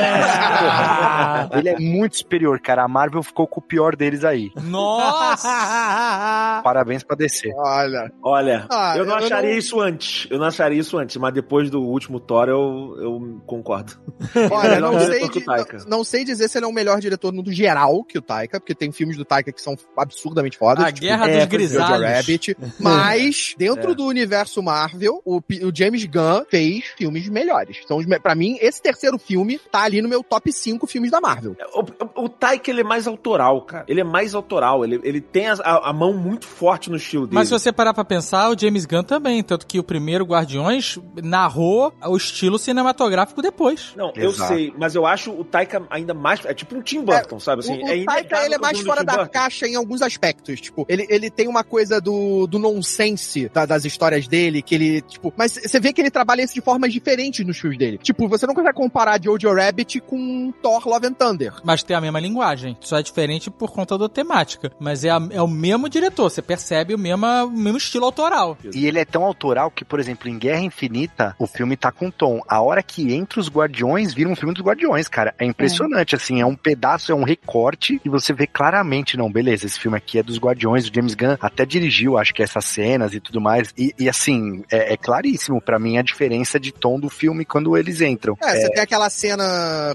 Ele 1.58 1.68
é 1.68 1.78
muito 1.78 2.16
superior, 2.18 2.60
cara. 2.60 2.82
A 2.84 2.88
Marvel 2.88 3.22
ficou 3.22 3.46
com 3.46 3.60
o 3.60 3.62
pior 3.62 3.96
deles 3.96 4.24
aí. 4.24 4.50
Nossa! 4.62 5.48
Parabéns 6.64 7.02
pra 7.02 7.16
DC. 7.16 7.52
Olha. 7.56 8.12
Olha, 8.22 8.66
Ah, 8.70 8.94
eu 8.96 9.04
não 9.04 9.18
eu 9.18 9.24
acharia 9.24 9.50
não- 9.50 9.58
isso 9.58 9.80
antes. 9.80 10.26
Eu 10.30 10.38
não 10.38 10.46
acharia 10.46 10.78
isso 10.80 10.98
antes, 10.98 11.16
mas 11.16 11.32
depois 11.32 11.70
do 11.70 11.82
último 11.82 12.20
Thor 12.20 12.48
eu, 12.48 12.96
eu 12.98 13.40
concordo. 13.46 13.92
Olha, 14.50 14.74
Melhor 14.76 14.92
não 14.92 14.98
diretor 14.98 15.18
sei, 15.20 15.28
que 15.28 15.38
o 15.38 15.40
de- 15.40 15.46
Taika. 15.46 15.78
não, 15.86 15.98
não 15.98 16.04
sei 16.04 16.24
dizer 16.24 16.48
se 16.48 16.58
ele 16.58 16.64
é 16.64 16.68
o 16.68 16.72
melhor 16.72 17.00
diretor 17.00 17.32
no 17.32 17.50
geral 17.52 18.04
que 18.04 18.18
o 18.18 18.22
Taika, 18.22 18.60
porque 18.60 18.74
tem 18.74 18.92
filmes 18.92 19.16
do 19.16 19.24
Taika 19.24 19.52
que 19.52 19.60
são 19.60 19.76
absurdamente 19.96 20.56
fodas. 20.58 20.84
A 20.84 20.92
tipo 20.92 21.06
Guerra 21.06 21.28
é, 21.28 21.34
dos 21.34 21.42
é, 21.42 21.46
Grisalhos. 21.46 22.10
Rabbit. 22.10 22.56
Mas, 22.78 23.54
dentro 23.58 23.92
É. 23.92 23.94
do 23.94 24.04
universo 24.06 24.62
Marvel, 24.62 25.20
o, 25.24 25.38
o 25.38 25.72
James 25.74 26.04
Gunn 26.04 26.44
fez 26.50 26.84
filmes 26.96 27.28
melhores. 27.28 27.78
Me- 28.06 28.18
pra 28.20 28.34
mim, 28.34 28.56
esse 28.60 28.80
terceiro 28.82 29.18
filme 29.18 29.58
tá 29.70 29.82
ali 29.90 30.02
no 30.02 30.08
meu 30.08 30.22
top 30.22 30.52
5 30.52 30.86
filmes 30.86 31.10
da 31.10 31.20
Marvel. 31.20 31.56
O, 31.74 31.80
o, 32.20 32.24
o 32.24 32.28
Taika, 32.28 32.70
ele 32.70 32.80
é 32.80 32.84
mais 32.84 33.06
autoral, 33.06 33.62
cara. 33.62 33.84
Ele 33.88 34.00
é 34.00 34.04
mais 34.04 34.34
autoral. 34.34 34.84
Ele, 34.84 35.00
ele 35.02 35.20
tem 35.20 35.48
a, 35.48 35.54
a- 35.62 35.92
mão 35.92 36.12
muito 36.14 36.46
forte 36.46 36.88
no 36.90 36.96
estilo 36.96 37.26
dele. 37.26 37.34
Mas 37.34 37.48
se 37.48 37.52
você 37.54 37.72
parar 37.72 37.92
pra 37.92 38.04
pensar, 38.04 38.50
o 38.50 38.58
James 38.58 38.86
Gunn 38.86 39.02
também, 39.02 39.42
tanto 39.42 39.66
que 39.66 39.78
o 39.78 39.82
primeiro 39.82 40.24
Guardiões 40.24 40.98
narrou 41.22 41.92
o 42.06 42.16
estilo 42.16 42.58
cinematográfico 42.58 43.42
depois. 43.42 43.92
Não, 43.96 44.12
eu 44.16 44.30
Exato. 44.30 44.54
sei, 44.54 44.72
mas 44.78 44.94
eu 44.94 45.04
acho 45.06 45.30
o 45.32 45.44
Taika 45.44 45.82
ainda 45.90 46.14
mais. 46.14 46.44
É 46.44 46.54
tipo 46.54 46.76
um 46.76 46.82
Tim 46.82 47.02
Burton, 47.02 47.38
sabe? 47.40 47.60
Assim, 47.60 47.74
o, 47.74 47.84
o 47.84 47.88
é 47.88 48.04
Taika, 48.04 48.20
inegável 48.20 48.44
ele 48.46 48.54
é 48.54 48.58
o 48.58 48.60
mais 48.60 48.80
fora 48.80 49.04
da 49.04 49.12
Burton- 49.16 49.30
caixa 49.32 49.66
em 49.66 49.74
alguns 49.76 50.02
aspectos. 50.02 50.60
Tipo, 50.60 50.86
ele, 50.88 51.06
ele 51.10 51.30
tem 51.30 51.48
uma 51.48 51.62
coisa 51.64 52.00
do, 52.00 52.46
do 52.46 52.58
nonsense 52.58 53.48
da- 53.52 53.66
das 53.66 53.84
histórias 53.84 54.26
dele, 54.26 54.62
que 54.62 54.74
ele, 54.74 55.00
tipo... 55.02 55.32
Mas 55.36 55.52
você 55.52 55.78
vê 55.80 55.92
que 55.92 56.00
ele 56.00 56.10
trabalha 56.10 56.42
isso 56.42 56.54
de 56.54 56.60
formas 56.60 56.92
diferentes 56.92 57.44
nos 57.46 57.58
filmes 57.58 57.78
dele. 57.78 57.98
Tipo, 57.98 58.28
você 58.28 58.46
não 58.46 58.54
consegue 58.54 58.74
comparar 58.76 59.20
Jojo 59.22 59.52
Rabbit 59.52 59.79
com 60.00 60.52
Thor 60.62 60.86
Love 60.86 61.06
and 61.06 61.14
Thunder. 61.14 61.54
Mas 61.64 61.82
tem 61.82 61.96
a 61.96 62.00
mesma 62.00 62.20
linguagem. 62.20 62.76
Só 62.80 62.98
é 62.98 63.02
diferente 63.02 63.50
por 63.50 63.70
conta 63.72 63.96
da 63.96 64.08
temática. 64.08 64.70
Mas 64.78 65.04
é, 65.04 65.10
a- 65.10 65.20
é 65.30 65.40
o 65.40 65.48
mesmo 65.48 65.88
diretor. 65.88 66.30
Você 66.30 66.42
percebe 66.42 66.94
o 66.94 66.98
mesmo, 66.98 67.26
o 67.26 67.50
mesmo 67.50 67.78
estilo 67.78 68.04
autoral. 68.04 68.56
E 68.74 68.86
ele 68.86 68.98
é 68.98 69.04
tão 69.04 69.24
autoral 69.24 69.70
que, 69.70 69.84
por 69.84 69.98
exemplo, 70.00 70.28
em 70.28 70.38
Guerra 70.38 70.60
Infinita, 70.60 71.34
o 71.38 71.46
filme 71.46 71.76
tá 71.76 71.90
com 71.90 72.10
tom. 72.10 72.40
A 72.48 72.60
hora 72.60 72.82
que 72.82 73.12
entra 73.14 73.40
os 73.40 73.48
Guardiões, 73.48 74.12
vira 74.12 74.28
um 74.28 74.36
filme 74.36 74.54
dos 74.54 74.62
Guardiões, 74.64 75.08
cara. 75.08 75.34
É 75.38 75.44
impressionante, 75.44 76.14
assim, 76.14 76.40
é 76.40 76.46
um 76.46 76.54
pedaço, 76.56 77.12
é 77.12 77.14
um 77.14 77.24
recorte, 77.24 78.00
e 78.04 78.08
você 78.08 78.32
vê 78.32 78.46
claramente, 78.46 79.16
não, 79.16 79.30
beleza, 79.30 79.66
esse 79.66 79.78
filme 79.78 79.96
aqui 79.96 80.18
é 80.18 80.22
dos 80.22 80.38
Guardiões, 80.38 80.88
o 80.88 80.94
James 80.94 81.14
Gunn 81.14 81.36
até 81.40 81.64
dirigiu, 81.64 82.18
acho 82.18 82.34
que 82.34 82.42
essas 82.42 82.64
cenas 82.64 83.14
e 83.14 83.20
tudo 83.20 83.40
mais, 83.40 83.72
e, 83.76 83.94
e, 83.98 84.08
assim, 84.08 84.62
é, 84.70 84.94
é 84.94 84.96
claríssimo 84.96 85.60
pra 85.60 85.78
mim 85.78 85.98
a 85.98 86.02
diferença 86.02 86.58
de 86.58 86.72
tom 86.72 86.98
do 86.98 87.08
filme 87.08 87.44
quando 87.44 87.76
eles 87.76 88.00
entram. 88.00 88.36
É, 88.42 88.56
você 88.60 88.70
tem 88.70 88.82
aquela 88.82 89.08
cena 89.10 89.44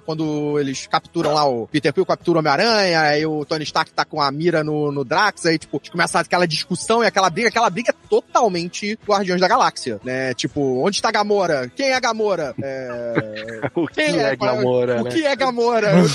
quando 0.06 0.60
eles 0.60 0.88
capturam 0.88 1.34
lá 1.34 1.46
o 1.48 1.68
Peter 1.68 1.94
Quill 1.94 2.06
captura 2.06 2.38
o 2.38 2.40
Homem-Aranha, 2.40 3.02
aí 3.02 3.26
o 3.26 3.46
Tony 3.46 3.64
Stark 3.64 3.92
tá 3.92 4.06
com 4.06 4.22
a 4.22 4.32
mira 4.32 4.64
no, 4.64 4.92
no 4.92 5.04
Drax, 5.04 5.46
aí, 5.46 5.58
tipo, 5.58 5.82
começa 5.92 6.20
aquela 6.20 6.46
discussão 6.48 7.04
e 7.04 7.08
aquela 7.08 7.30
briga, 7.30 7.50
aquela 7.50 7.70
briga 7.70 7.92
é 7.92 8.08
totalmente 8.10 8.98
Guardiões 9.08 9.42
da 9.42 9.48
Galáxia, 9.48 10.00
né? 10.04 10.34
Tipo, 10.34 10.84
onde 10.86 10.98
está 10.98 11.12
Gamora? 11.12 11.72
Quem 11.76 11.92
é 11.92 12.00
Gamora? 12.00 12.54
É... 12.62 13.62
o 13.76 13.88
que 13.88 13.96
Quem 13.96 14.20
é, 14.20 14.36
Gamora, 14.36 15.02
O 15.02 15.04
né? 15.06 15.12
que 15.12 15.26
é 15.26 15.36
Gamora? 15.36 15.94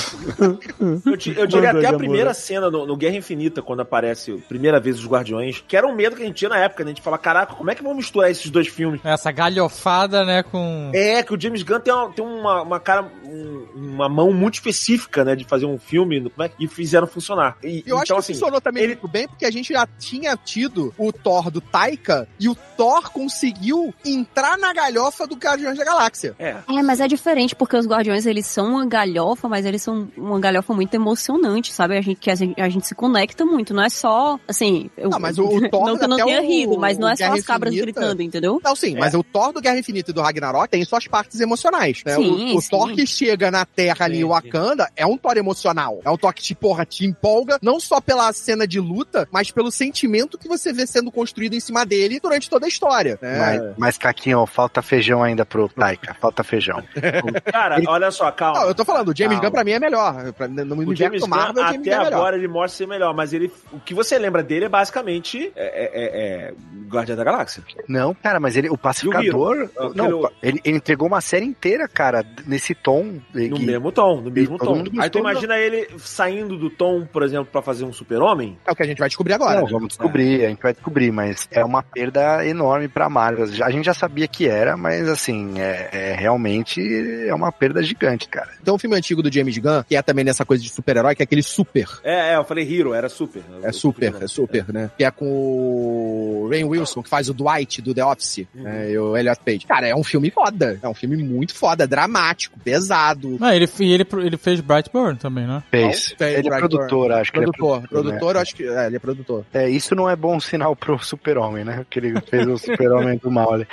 Eu, 0.81 1.17
eu 1.37 1.47
diria 1.47 1.71
até 1.71 1.87
a 1.87 1.93
primeira 1.93 2.33
cena 2.35 2.71
no, 2.71 2.87
no 2.87 2.97
Guerra 2.97 3.17
Infinita, 3.17 3.63
quando 3.63 3.81
aparece 3.81 4.33
a 4.33 4.49
primeira 4.49 4.81
vez 4.81 4.99
os 4.99 5.07
Guardiões, 5.07 5.63
que 5.67 5.77
era 5.77 5.87
um 5.87 5.95
medo 5.95 6.17
que 6.17 6.23
a 6.23 6.27
gente 6.27 6.37
tinha 6.37 6.49
na 6.49 6.59
época, 6.59 6.85
né? 6.85 6.91
A 6.91 6.95
gente 6.95 7.03
fala, 7.03 7.19
caraca, 7.19 7.55
como 7.55 7.71
é 7.71 7.75
que 7.75 7.83
vão 7.83 7.95
misturar 7.95 8.31
esses 8.31 8.51
dois 8.51 8.69
filmes? 8.69 9.01
Essa 9.05 9.31
galhofada, 9.31 10.25
né, 10.25 10.43
com... 10.43 10.91
É, 10.95 11.23
que 11.23 11.35
o 11.35 11.41
James 11.41 11.63
Gunn 11.63 11.81
tem 11.81 11.93
uma, 11.93 12.11
tem 12.13 12.25
uma, 12.25 12.63
uma 12.63 12.81
cara, 12.81 13.11
um- 13.25 13.50
uma 13.75 14.09
mão 14.09 14.33
muito 14.33 14.55
específica, 14.55 15.25
né, 15.25 15.35
de 15.37 15.45
fazer 15.45 15.67
um 15.67 15.79
filme, 15.79 16.21
como 16.31 16.43
é 16.43 16.49
que 16.49 16.65
e 16.65 16.69
fizeram 16.69 17.07
funcionar. 17.07 17.57
E, 17.63 17.83
Eu 17.87 17.97
acho 17.97 18.05
então, 18.05 18.17
que 18.17 18.21
assim, 18.21 18.33
funcionou 18.35 18.61
também 18.61 18.83
ele- 18.85 18.93
muito 18.95 19.09
bem, 19.09 19.27
porque 19.29 19.45
a 19.45 19.51
gente 19.51 19.73
já 19.73 19.87
tinha 19.99 20.37
tido 20.37 20.95
o 20.99 21.13
Thor 21.13 21.51
do 21.51 21.61
Taika, 21.61 22.29
e 22.39 22.49
o 22.49 22.55
Thor 22.77 23.11
conseguiu 23.11 23.95
entrar 24.05 24.59
na 24.59 24.73
galhofa 24.73 25.27
do 25.27 25.35
Guardiões 25.37 25.79
da 25.79 25.85
Galáxia. 25.85 26.35
é. 26.39 26.57
É, 26.69 26.83
mas 26.83 27.01
é 27.01 27.07
diferente, 27.09 27.55
porque 27.55 27.77
os 27.77 27.87
Guardiões, 27.87 28.27
eles 28.27 28.47
são 28.47 28.71
uma 28.75 28.87
galhofa, 28.87 29.49
mas 29.49 29.65
eles 29.67 29.83
são 29.83 30.09
uma 30.17 30.39
galhofa 30.41 30.73
muito 30.75 30.93
emocionante, 30.95 31.73
sabe? 31.73 31.97
A 31.97 32.01
gente, 32.01 32.19
que 32.19 32.31
a 32.31 32.35
gente, 32.35 32.61
a 32.61 32.69
gente 32.69 32.87
se 32.87 32.95
conecta 32.95 33.45
muito, 33.45 33.73
não 33.75 33.83
é 33.83 33.89
só, 33.89 34.39
assim... 34.49 34.91
Eu, 34.97 35.11
Não, 35.11 35.19
mas 35.19 35.39
o- 35.39 35.45
o 35.47 35.69
Thor 35.71 35.87
Não 35.87 35.99
que 35.99 36.05
eu 36.05 36.09
não 36.09 36.17
até 36.17 36.25
tenha 36.25 36.41
o- 36.43 36.47
rido, 36.47 36.79
mas 36.79 36.99
não 36.99 37.09
é 37.09 37.17
só 37.17 37.25
Guerra 37.25 37.35
as 37.35 37.45
cabras 37.45 37.73
Infinita- 37.75 38.01
gritando, 38.01 38.23
entendeu? 38.23 38.61
Não, 38.63 38.75
sim, 38.77 38.97
mas 38.97 39.15
o 39.15 39.23
Thor 39.23 39.53
do 39.53 39.61
Guerra 39.61 39.79
Infinita 39.79 40.11
e 40.11 40.15
do 40.15 40.21
Ragnarok 40.21 40.69
tem 40.69 40.85
suas 40.85 41.07
partes 41.07 41.41
emocionais, 41.41 42.03
né? 42.05 42.15
Sim, 42.17 42.55
o 42.55 42.57
o 42.57 42.61
sim. 42.63 42.71
Thor 42.71 42.93
que 42.93 43.07
chega 43.31 43.51
na 43.51 43.65
Terra 43.65 44.05
ali. 44.07 44.25
Wakanda 44.25 44.89
é 44.97 45.07
um 45.07 45.17
Thor 45.17 45.37
emocional. 45.37 46.01
É 46.05 46.11
um 46.11 46.17
Thor 46.17 46.33
que 46.35 46.55
porra, 46.55 46.85
te 46.85 47.05
empolga, 47.05 47.59
não 47.63 47.79
só 47.79 48.01
pela 48.01 48.33
cena 48.33 48.67
de 48.67 48.81
luta, 48.81 49.29
mas 49.31 49.51
pelo 49.51 49.71
sentimento 49.71 50.37
que 50.39 50.49
você 50.49 50.73
vê 50.73 50.87
sendo 50.87 51.11
construído 51.11 51.55
em 51.55 51.61
cima 51.61 51.85
dele 51.87 52.19
durante 52.21 52.49
toda 52.51 52.67
a 52.67 52.69
história. 52.69 53.19
né? 53.23 53.39
Mas, 53.39 53.75
mas 53.79 53.99
Caquinho, 53.99 54.45
falta 54.47 54.83
feijão 54.83 55.23
ainda 55.23 55.45
pro 55.47 55.69
Taika. 55.69 56.15
Falta 56.21 56.43
feijão. 56.43 56.83
Cara, 57.53 57.81
olha 57.87 58.11
só, 58.11 58.31
calma. 58.31 58.61
Não, 58.61 58.69
eu 58.69 58.75
tô 58.75 58.85
falando, 58.85 59.09
o 59.11 59.17
James 59.17 59.35
Calma. 59.39 59.49
Gunn 59.49 59.53
pra 59.55 59.65
mim 59.65 59.71
é 59.73 59.79
melhor. 59.79 60.33
Pra- 60.33 60.49
No 60.49 60.77
O 60.89 60.95
James 60.95 61.21
Gunn, 61.23 61.29
Marvel, 61.29 61.63
o 61.63 61.67
James 61.67 61.81
até 61.81 61.91
Gunn 61.91 62.01
é 62.01 62.05
melhor. 62.05 62.17
agora, 62.19 62.37
ele 62.37 62.49
mostra 62.49 62.79
ser 62.79 62.87
melhor, 62.87 63.15
mas 63.15 63.33
ele, 63.33 63.51
o 63.73 63.79
que 63.81 63.95
você 63.95 64.19
lembra 64.19 64.43
dele 64.43 64.65
é 64.67 64.69
basicamente 64.69 65.53
é, 65.57 65.65
é, 65.67 65.91
é, 65.93 66.49
é 66.51 66.55
Guardião 66.89 67.17
da 67.17 67.25
Galáxia. 67.25 67.63
Não, 67.89 68.15
cara, 68.15 68.41
mas 68.41 68.57
ele, 68.57 68.69
o 68.69 68.77
pacificador. 68.77 69.69
Aquele- 69.77 69.95
Não, 69.95 70.31
ele, 70.43 70.61
ele 70.65 70.77
entregou 70.77 71.07
uma 71.09 71.21
série 71.21 71.45
inteira, 71.45 71.87
cara, 71.89 72.25
nesse 72.47 72.75
tom. 72.75 73.20
No 73.35 73.57
que- 73.57 73.67
mesmo 73.67 73.93
tom, 73.93 74.21
no 74.21 74.31
mesmo 74.31 74.59
tom. 74.59 74.85
Aí 74.99 75.11
tu 75.11 75.19
imagina 75.19 75.57
ele 75.57 75.89
saindo 75.99 76.57
do 76.57 76.71
tom, 76.71 77.07
por 77.07 77.23
exemplo, 77.23 77.47
pra 77.51 77.63
fazer 77.63 77.85
um 77.85 77.93
super-homem? 77.93 78.57
É 78.67 78.73
o 78.73 78.77
que 78.77 78.83
a 78.83 78.87
gente 78.87 78.99
vai 78.99 79.09
descobrir 79.09 79.35
agora. 79.35 79.61
Não, 79.61 79.67
vamos 79.67 79.89
descobrir, 79.89 80.45
a 80.45 80.49
gente 80.49 80.63
vai 80.63 80.73
descobrir, 80.73 81.11
mas 81.11 81.49
é 81.51 81.65
uma 81.65 81.83
perda 81.83 82.47
enorme 82.47 82.89
pra 82.89 83.09
Marvel. 83.09 83.47
A 83.65 83.71
gente 83.71 83.85
já 83.85 83.95
sabia 83.95 84.27
que 84.29 84.49
era, 84.49 84.77
mas 84.77 85.09
assim, 85.09 85.59
é, 85.61 85.89
é 85.93 86.17
realmente 86.19 86.81
é 87.29 87.35
uma 87.35 87.51
perda 87.53 87.83
gigante, 87.83 88.29
cara. 88.29 88.51
Então, 88.61 88.75
o 88.75 88.79
filme 88.79 88.97
antigo 88.97 89.23
do 89.23 89.33
James 89.33 89.57
Gunn, 89.59 89.83
que 89.89 89.97
é 89.97 90.03
também 90.03 90.25
nessa 90.25 90.45
coisa 90.45 90.63
de 90.63 90.69
super-herói, 90.71 91.15
que 91.15 91.23
é 91.23 91.25
aquele 91.25 91.43
super. 91.43 91.89
É, 92.03 92.33
é, 92.33 92.37
eu 92.37 92.45
falei 92.45 92.65
Hero, 92.71 92.95
era 92.95 93.09
super. 93.09 93.43
É 93.63 93.73
super, 93.73 94.15
é 94.21 94.27
super, 94.27 94.73
né? 94.73 94.91
Que 94.97 95.05
é 95.05 95.11
com 95.11 95.27
o 95.27 96.49
Rain 96.51 96.65
Wilson, 96.65 97.03
que 97.03 97.09
faz 97.09 97.29
o 97.29 97.35
Dwight 97.35 97.81
do 97.83 97.95
The 97.95 98.05
Office, 98.05 98.47
né? 98.55 98.91
E 98.93 98.99
o 98.99 99.17
Elliot 99.17 99.41
Page. 99.45 99.67
Cara, 99.67 99.87
é 99.89 99.95
um 99.95 100.05
filme 100.05 100.31
foda. 100.31 100.79
É 100.83 100.89
um 100.89 100.95
filme 100.95 101.17
muito 101.17 101.55
foda, 101.55 101.87
dramático, 101.87 102.59
pesado. 102.61 103.10
Não, 103.39 103.53
ele, 103.53 103.69
e 103.81 103.93
ele, 103.93 104.07
ele 104.23 104.37
fez 104.37 104.61
Brightburn 104.61 105.17
também, 105.19 105.47
né? 105.47 105.63
Fez. 105.71 106.15
Fez 106.19 106.39
ele 106.39 106.49
é 106.49 106.59
produtor, 106.59 107.13
acho 107.13 107.33
que 107.33 107.39
ele 107.39 107.45
é 107.45 107.49
Produtor, 107.51 107.81
produtor, 107.89 108.03
produtor, 108.05 108.35
né? 108.35 108.41
acho 108.41 108.55
que. 108.57 108.65
É, 108.65 108.87
ele 108.87 108.97
é 108.97 108.99
produtor. 108.99 109.45
É, 109.53 109.69
isso 109.69 109.95
não 109.95 110.09
é 110.09 110.17
bom 110.17 110.39
sinal 110.41 110.75
pro 110.77 110.99
super-homem, 110.99 111.65
né? 111.65 111.85
Que 111.89 111.99
ele 111.99 112.21
fez 112.23 112.47
o 112.47 112.57
super-homem 112.59 113.19
do 113.19 113.31
mal 113.31 113.53
ali. 113.55 113.67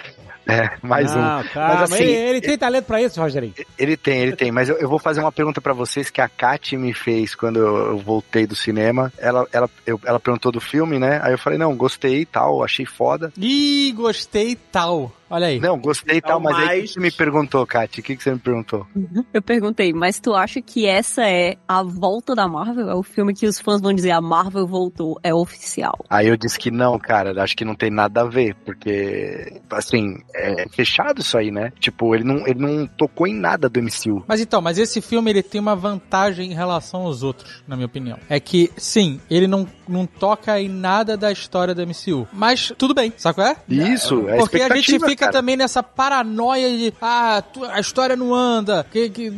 É, 0.50 0.78
mais 0.82 1.14
um. 1.14 1.20
Não, 1.20 1.44
calma, 1.44 1.74
Mas 1.76 1.92
assim, 1.92 2.04
ele, 2.04 2.14
ele 2.14 2.42
tem 2.42 2.58
talento 2.58 2.86
pra 2.86 3.02
isso, 3.02 3.20
Rogerinho. 3.20 3.54
Ele 3.78 3.98
tem, 3.98 4.20
ele 4.22 4.34
tem, 4.34 4.50
mas 4.50 4.70
eu, 4.70 4.78
eu 4.78 4.88
vou 4.88 4.98
fazer 4.98 5.20
uma 5.20 5.32
pergunta 5.32 5.60
pra 5.60 5.74
vocês 5.74 6.10
que 6.10 6.22
a 6.22 6.30
Kat 6.30 6.78
me 6.78 6.94
fez 6.94 7.36
quando 7.36 7.60
eu, 7.60 7.98
voltei 7.98 8.48
do 8.48 8.56
cinema. 8.56 9.12
Ela, 9.18 9.46
ela, 9.52 9.70
eu- 9.86 10.00
ela 10.06 10.22
perguntou 10.22 10.50
do 10.50 10.62
filme, 10.62 10.98
né? 11.00 11.20
Aí 11.22 11.34
eu 11.34 11.38
falei, 11.38 11.60
não, 11.60 11.76
gostei 11.76 12.22
e 12.22 12.26
tal, 12.26 12.64
achei 12.64 12.86
foda. 12.86 13.30
Ih, 13.38 13.92
gostei 13.92 14.56
tal. 14.72 15.12
Olha 15.30 15.48
aí. 15.48 15.60
Não, 15.60 15.78
gostei 15.78 16.18
e 16.18 16.22
tal, 16.22 16.40
mas 16.40 16.58
aí 16.58 16.82
que 16.84 16.88
você 16.88 17.00
me 17.00 17.12
perguntou, 17.12 17.66
Kat? 17.66 18.00
O 18.00 18.04
que, 18.04 18.16
que 18.16 18.24
você 18.24 18.32
me 18.32 18.40
perguntou? 18.40 18.88
Eu 19.34 19.42
perguntei, 19.42 19.94
mas 19.94 20.20
tu 20.20 20.34
acha 20.34 20.62
que 20.62 20.86
essa 20.86 21.28
é 21.28 21.58
a 21.68 21.84
volta 21.84 22.34
da 22.34 22.48
Marvel? 22.48 22.90
É 22.90 22.96
o 22.96 23.04
filme 23.04 23.34
que 23.34 23.46
os 23.46 23.60
fãs 23.60 23.82
vão 23.82 23.94
dizer 23.94 24.12
a 24.12 24.22
Marvel 24.22 24.66
voltou, 24.66 25.20
é 25.22 25.34
oficial. 25.34 26.06
Aí 26.10 26.28
eu 26.28 26.38
disse 26.38 26.58
que 26.58 26.72
não, 26.72 26.98
cara, 26.98 27.42
acho 27.44 27.56
que 27.56 27.66
não 27.66 27.76
tem 27.76 27.90
nada 27.90 28.22
a 28.22 28.26
ver, 28.26 28.56
porque, 28.66 29.62
assim, 29.70 30.18
é 30.34 30.68
fechado 30.70 31.22
isso 31.22 31.38
aí, 31.38 31.52
né? 31.52 31.72
Tipo, 31.80 32.16
ele 32.16 32.24
não, 32.24 32.48
ele 32.48 32.60
não 32.60 32.88
tocou 32.88 33.28
em 33.28 33.36
nada 33.36 33.68
do 33.70 33.82
MCU. 33.82 34.24
Mas 34.28 34.40
então, 34.42 34.62
mas 34.62 34.78
esse 34.78 35.02
filme 35.02 35.30
ele 35.30 35.44
tem 35.44 35.60
uma 35.60 35.76
vantagem 35.76 36.52
em 36.52 36.56
relação 36.56 37.02
aos 37.02 37.24
outros, 37.24 37.64
na 37.68 37.76
minha 37.76 37.86
opinião. 37.88 38.18
É 38.30 38.40
que, 38.40 38.72
sim, 38.78 39.20
ele 39.30 39.48
não, 39.48 39.68
não 39.88 40.06
toca 40.06 40.60
em 40.60 40.70
nada 40.70 41.18
da 41.18 41.32
história 41.32 41.76
do 41.76 41.86
MCU. 41.86 42.28
Mas 42.32 42.74
tudo 42.78 42.94
bem, 42.94 43.14
sabe 43.18 43.36
qual 43.36 43.48
é? 43.48 43.58
Isso, 43.68 44.28
é 44.30 44.38
Porque 44.38 44.62
a 44.62 44.76
gente 44.76 44.96
expectativa, 44.96 45.17
fica 45.18 45.26
cara. 45.26 45.32
também 45.38 45.58
nessa 45.58 45.82
paranoia 45.84 46.70
de 46.78 46.94
ah, 47.02 47.44
a 47.72 47.80
história 47.80 48.16
não 48.16 48.34
anda. 48.34 48.86
Que, 48.92 49.10
que- 49.10 49.32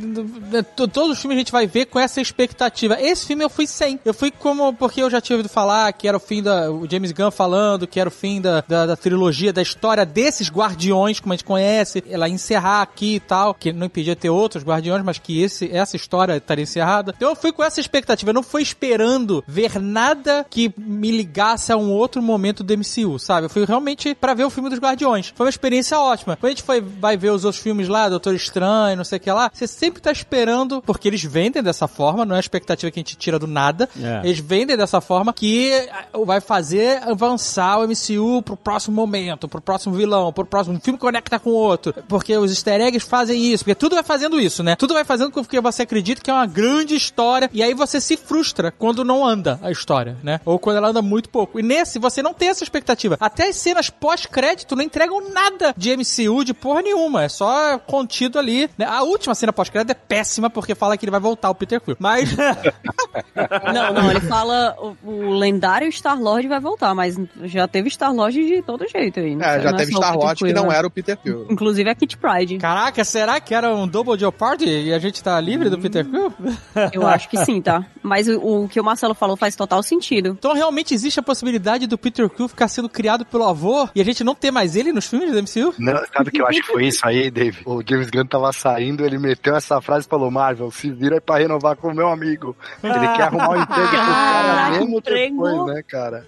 to- 0.76 0.88
todos 0.88 1.12
os 1.12 1.20
filmes 1.20 1.38
a 1.38 1.40
gente 1.40 1.52
vai 1.52 1.66
ver 1.68 1.86
com 1.86 2.00
essa 2.00 2.22
expectativa. 2.22 2.98
Esse 3.00 3.26
filme 3.26 3.44
eu 3.44 3.50
fui 3.50 3.66
sem. 3.66 4.00
Eu 4.04 4.14
fui 4.14 4.32
como 4.32 4.74
porque 4.74 5.02
eu 5.02 5.10
já 5.10 5.20
tinha 5.22 5.36
ouvido 5.38 5.52
falar 5.52 5.92
que 5.94 6.08
era 6.08 6.18
o 6.18 6.20
fim 6.20 6.42
da. 6.44 6.72
O 6.72 6.88
James 6.90 7.12
Gunn 7.12 7.32
falando 7.32 7.88
que 7.88 8.00
era 8.00 8.10
o 8.10 8.12
fim 8.12 8.42
da, 8.42 8.64
da, 8.68 8.86
da 8.86 8.96
trilogia, 8.96 9.52
da 9.54 9.62
história 9.62 10.06
desses 10.06 10.50
guardiões, 10.50 11.20
como 11.20 11.34
a 11.34 11.36
gente 11.36 11.46
conhece, 11.46 12.04
ela 12.10 12.28
encerrar 12.30 12.82
aqui 12.82 13.16
e 13.16 13.20
tal. 13.20 13.54
Que 13.54 13.72
não 13.74 13.86
impedia 13.88 14.16
ter 14.16 14.30
outros 14.30 14.64
guardiões, 14.64 15.04
mas 15.04 15.18
que 15.18 15.42
esse, 15.42 15.70
essa 15.76 15.96
história 15.96 16.36
estaria 16.38 16.64
encerrada. 16.64 17.14
Então 17.16 17.30
eu 17.30 17.36
fui 17.36 17.52
com 17.52 17.64
essa 17.64 17.80
expectativa. 17.80 18.30
Eu 18.30 18.34
não 18.36 18.44
fui 18.44 18.62
esperando 18.62 19.44
ver 19.48 19.80
nada 19.82 20.46
que 20.50 20.74
me 20.78 21.12
ligasse 21.12 21.72
a 21.72 21.78
um 21.78 21.92
outro 21.92 22.22
momento 22.22 22.64
do 22.64 22.74
MCU, 22.78 23.18
sabe? 23.20 23.46
Eu 23.46 23.50
fui 23.50 23.66
realmente 23.66 24.14
pra 24.16 24.34
ver 24.34 24.44
o 24.46 24.50
filme 24.50 24.70
dos 24.70 24.80
Guardiões. 24.80 25.34
Foi 25.36 25.46
uma 25.46 25.50
experiência 25.50 25.69
ótima. 26.00 26.36
Quando 26.36 26.52
a 26.52 26.56
gente 26.56 26.64
foi, 26.64 26.82
vai 26.82 27.18
ver 27.18 27.32
os 27.32 27.46
outros 27.46 27.62
filmes 27.62 27.88
lá, 27.88 28.10
Doutor 28.10 28.34
Estranho, 28.34 28.98
não 28.98 29.04
sei 29.04 29.18
o 29.18 29.22
que 29.22 29.32
lá, 29.32 29.50
você 29.54 29.68
sempre 29.68 30.02
tá 30.02 30.12
esperando, 30.12 30.82
porque 30.82 31.08
eles 31.08 31.24
vendem 31.24 31.62
dessa 31.62 31.88
forma, 31.88 32.26
não 32.26 32.36
é 32.36 32.38
a 32.38 32.42
expectativa 32.42 32.92
que 32.92 33.00
a 33.00 33.02
gente 33.02 33.16
tira 33.16 33.38
do 33.38 33.48
nada. 33.48 33.90
É. 34.02 34.22
Eles 34.24 34.40
vendem 34.40 34.78
dessa 34.78 35.02
forma 35.02 35.34
que 35.34 35.72
ah, 35.92 36.06
vai 36.26 36.42
fazer 36.42 37.02
avançar 37.04 37.80
o 37.80 37.88
MCU 37.88 38.42
pro 38.42 38.58
próximo 38.58 38.96
momento, 38.96 39.48
pro 39.48 39.62
próximo 39.62 39.96
vilão, 39.96 40.32
pro 40.32 40.46
próximo 40.46 40.76
um 40.76 40.80
filme 40.80 41.00
conecta 41.00 41.40
com 41.40 41.50
o 41.50 41.54
outro. 41.54 41.94
Porque 42.08 42.36
os 42.38 42.52
easter 42.52 42.82
eggs 42.82 43.08
fazem 43.08 43.52
isso, 43.52 43.64
porque 43.64 43.76
tudo 43.76 43.96
vai 43.96 44.04
fazendo 44.04 44.40
isso, 44.40 44.64
né? 44.64 44.76
Tudo 44.76 44.94
vai 44.94 45.04
fazendo 45.04 45.32
com 45.32 45.44
que 45.44 45.60
você 45.60 45.84
acredite 45.84 46.22
que 46.22 46.30
é 46.30 46.34
uma 46.34 46.46
grande 46.46 46.96
história 46.96 47.50
e 47.54 47.64
aí 47.64 47.74
você 47.74 48.00
se 48.00 48.16
frustra 48.18 48.72
quando 48.72 49.04
não 49.04 49.26
anda 49.26 49.60
a 49.62 49.72
história, 49.72 50.18
né? 50.24 50.40
Ou 50.46 50.60
quando 50.60 50.78
ela 50.78 50.90
anda 50.90 51.02
muito 51.02 51.30
pouco. 51.30 51.60
E 51.60 51.64
nesse 51.64 52.00
você 52.00 52.22
não 52.22 52.34
tem 52.34 52.50
essa 52.50 52.64
expectativa. 52.64 53.18
Até 53.20 53.50
as 53.50 53.56
cenas 53.56 53.90
pós-crédito 53.90 54.76
não 54.76 54.84
entregam 54.84 55.30
nada 55.32 55.59
de 55.76 55.96
MCU, 55.96 56.44
de 56.44 56.54
porra 56.54 56.82
nenhuma. 56.82 57.24
É 57.24 57.30
só 57.30 57.78
contido 57.80 58.38
ali. 58.40 58.70
né? 58.78 58.86
A 58.86 59.04
última 59.04 59.36
cena 59.36 59.54
pós-crédito 59.54 59.92
é 59.92 59.94
péssima 59.94 60.50
porque 60.50 60.76
fala 60.76 60.98
que 60.98 61.06
ele 61.06 61.12
vai 61.12 61.20
voltar 61.20 61.50
o 61.50 61.56
Peter 61.56 61.80
Quill. 61.80 61.96
Mas 62.00 62.36
Não, 63.74 63.94
não, 63.94 64.12
ele 64.12 64.20
fala 64.22 64.76
o, 64.80 64.96
o 65.04 65.30
lendário 65.32 65.92
Star-Lord 65.92 66.48
vai 66.48 66.60
voltar, 66.60 66.94
mas 66.94 67.16
já 67.44 67.68
teve 67.68 67.90
Star-Lord 67.90 68.46
de 68.46 68.62
todo 68.62 68.88
jeito 68.88 69.20
aí. 69.20 69.36
não 69.36 69.46
É, 69.46 69.62
já 69.62 69.72
não 69.72 69.78
teve 69.78 69.92
só 69.92 70.00
o 70.00 70.02
Star 70.02 70.14
Peter 70.14 70.26
Wars 70.26 70.40
que 70.40 70.54
não 70.54 70.68
né? 70.68 70.78
era 70.78 70.88
o 70.88 70.90
Peter 70.90 71.18
Quill. 71.18 71.48
Inclusive 71.50 71.90
a 71.90 71.96
Kit 71.96 72.18
Pride. 72.18 72.58
Caraca, 72.58 73.04
será 73.04 73.40
que 73.40 73.54
era 73.54 73.74
um 73.74 73.88
Double 73.88 74.18
Jeopardy 74.18 74.68
e 74.70 74.94
a 74.94 75.00
gente 75.00 75.24
tá 75.24 75.40
livre 75.40 75.70
do 75.70 75.80
Peter 75.80 76.06
Quill? 76.06 76.34
Eu 76.94 77.08
acho 77.08 77.30
que 77.30 77.38
sim, 77.38 77.62
tá? 77.62 77.86
Mas 78.02 78.28
o, 78.28 78.64
o 78.64 78.70
que 78.70 78.80
o 78.80 78.84
Marcelo 78.84 79.14
falou 79.14 79.36
faz 79.36 79.56
total 79.56 79.82
sentido. 79.84 80.36
Então 80.38 80.54
realmente 80.54 80.94
existe 80.94 81.20
a 81.20 81.24
possibilidade 81.24 81.88
do 81.88 81.98
Peter 81.98 82.30
Quill 82.30 82.48
ficar 82.48 82.68
sendo 82.68 82.90
criado 82.90 83.26
pelo 83.26 83.46
avô 83.46 83.88
e 83.96 84.02
a 84.02 84.06
gente 84.06 84.24
não 84.24 84.36
ter 84.36 84.52
mais 84.52 84.76
ele 84.76 84.92
nos 84.92 85.08
filmes 85.08 85.32
do 85.32 85.42
MCU? 85.42 85.49
Não, 85.78 85.94
sabe 86.14 86.30
o 86.30 86.32
que 86.32 86.42
eu 86.42 86.48
acho 86.48 86.62
que 86.62 86.68
foi 86.68 86.86
isso 86.86 87.06
aí, 87.08 87.30
Dave? 87.32 87.58
O 87.66 87.82
James 87.88 88.10
Gunn 88.10 88.26
tava 88.26 88.52
saindo, 88.52 89.06
ele 89.06 89.18
meteu 89.18 89.56
essa 89.56 89.82
frase 89.82 90.06
e 90.06 90.10
falou: 90.10 90.30
Marvel, 90.32 90.72
se 90.72 90.90
vira 90.92 91.16
aí 91.16 91.22
pra 91.22 91.38
renovar 91.38 91.76
com 91.76 91.90
o 91.90 91.94
meu 91.94 92.08
amigo. 92.10 92.56
Ele 92.84 93.08
quer 93.16 93.24
arrumar 93.24 93.50
um 93.52 93.62
emprego 93.62 93.90
pro 93.90 93.98
cara 93.98 94.70
mesmo 94.72 94.98
emprego. 94.98 95.44
depois, 95.44 95.76
né, 95.76 95.84
cara? 95.88 96.26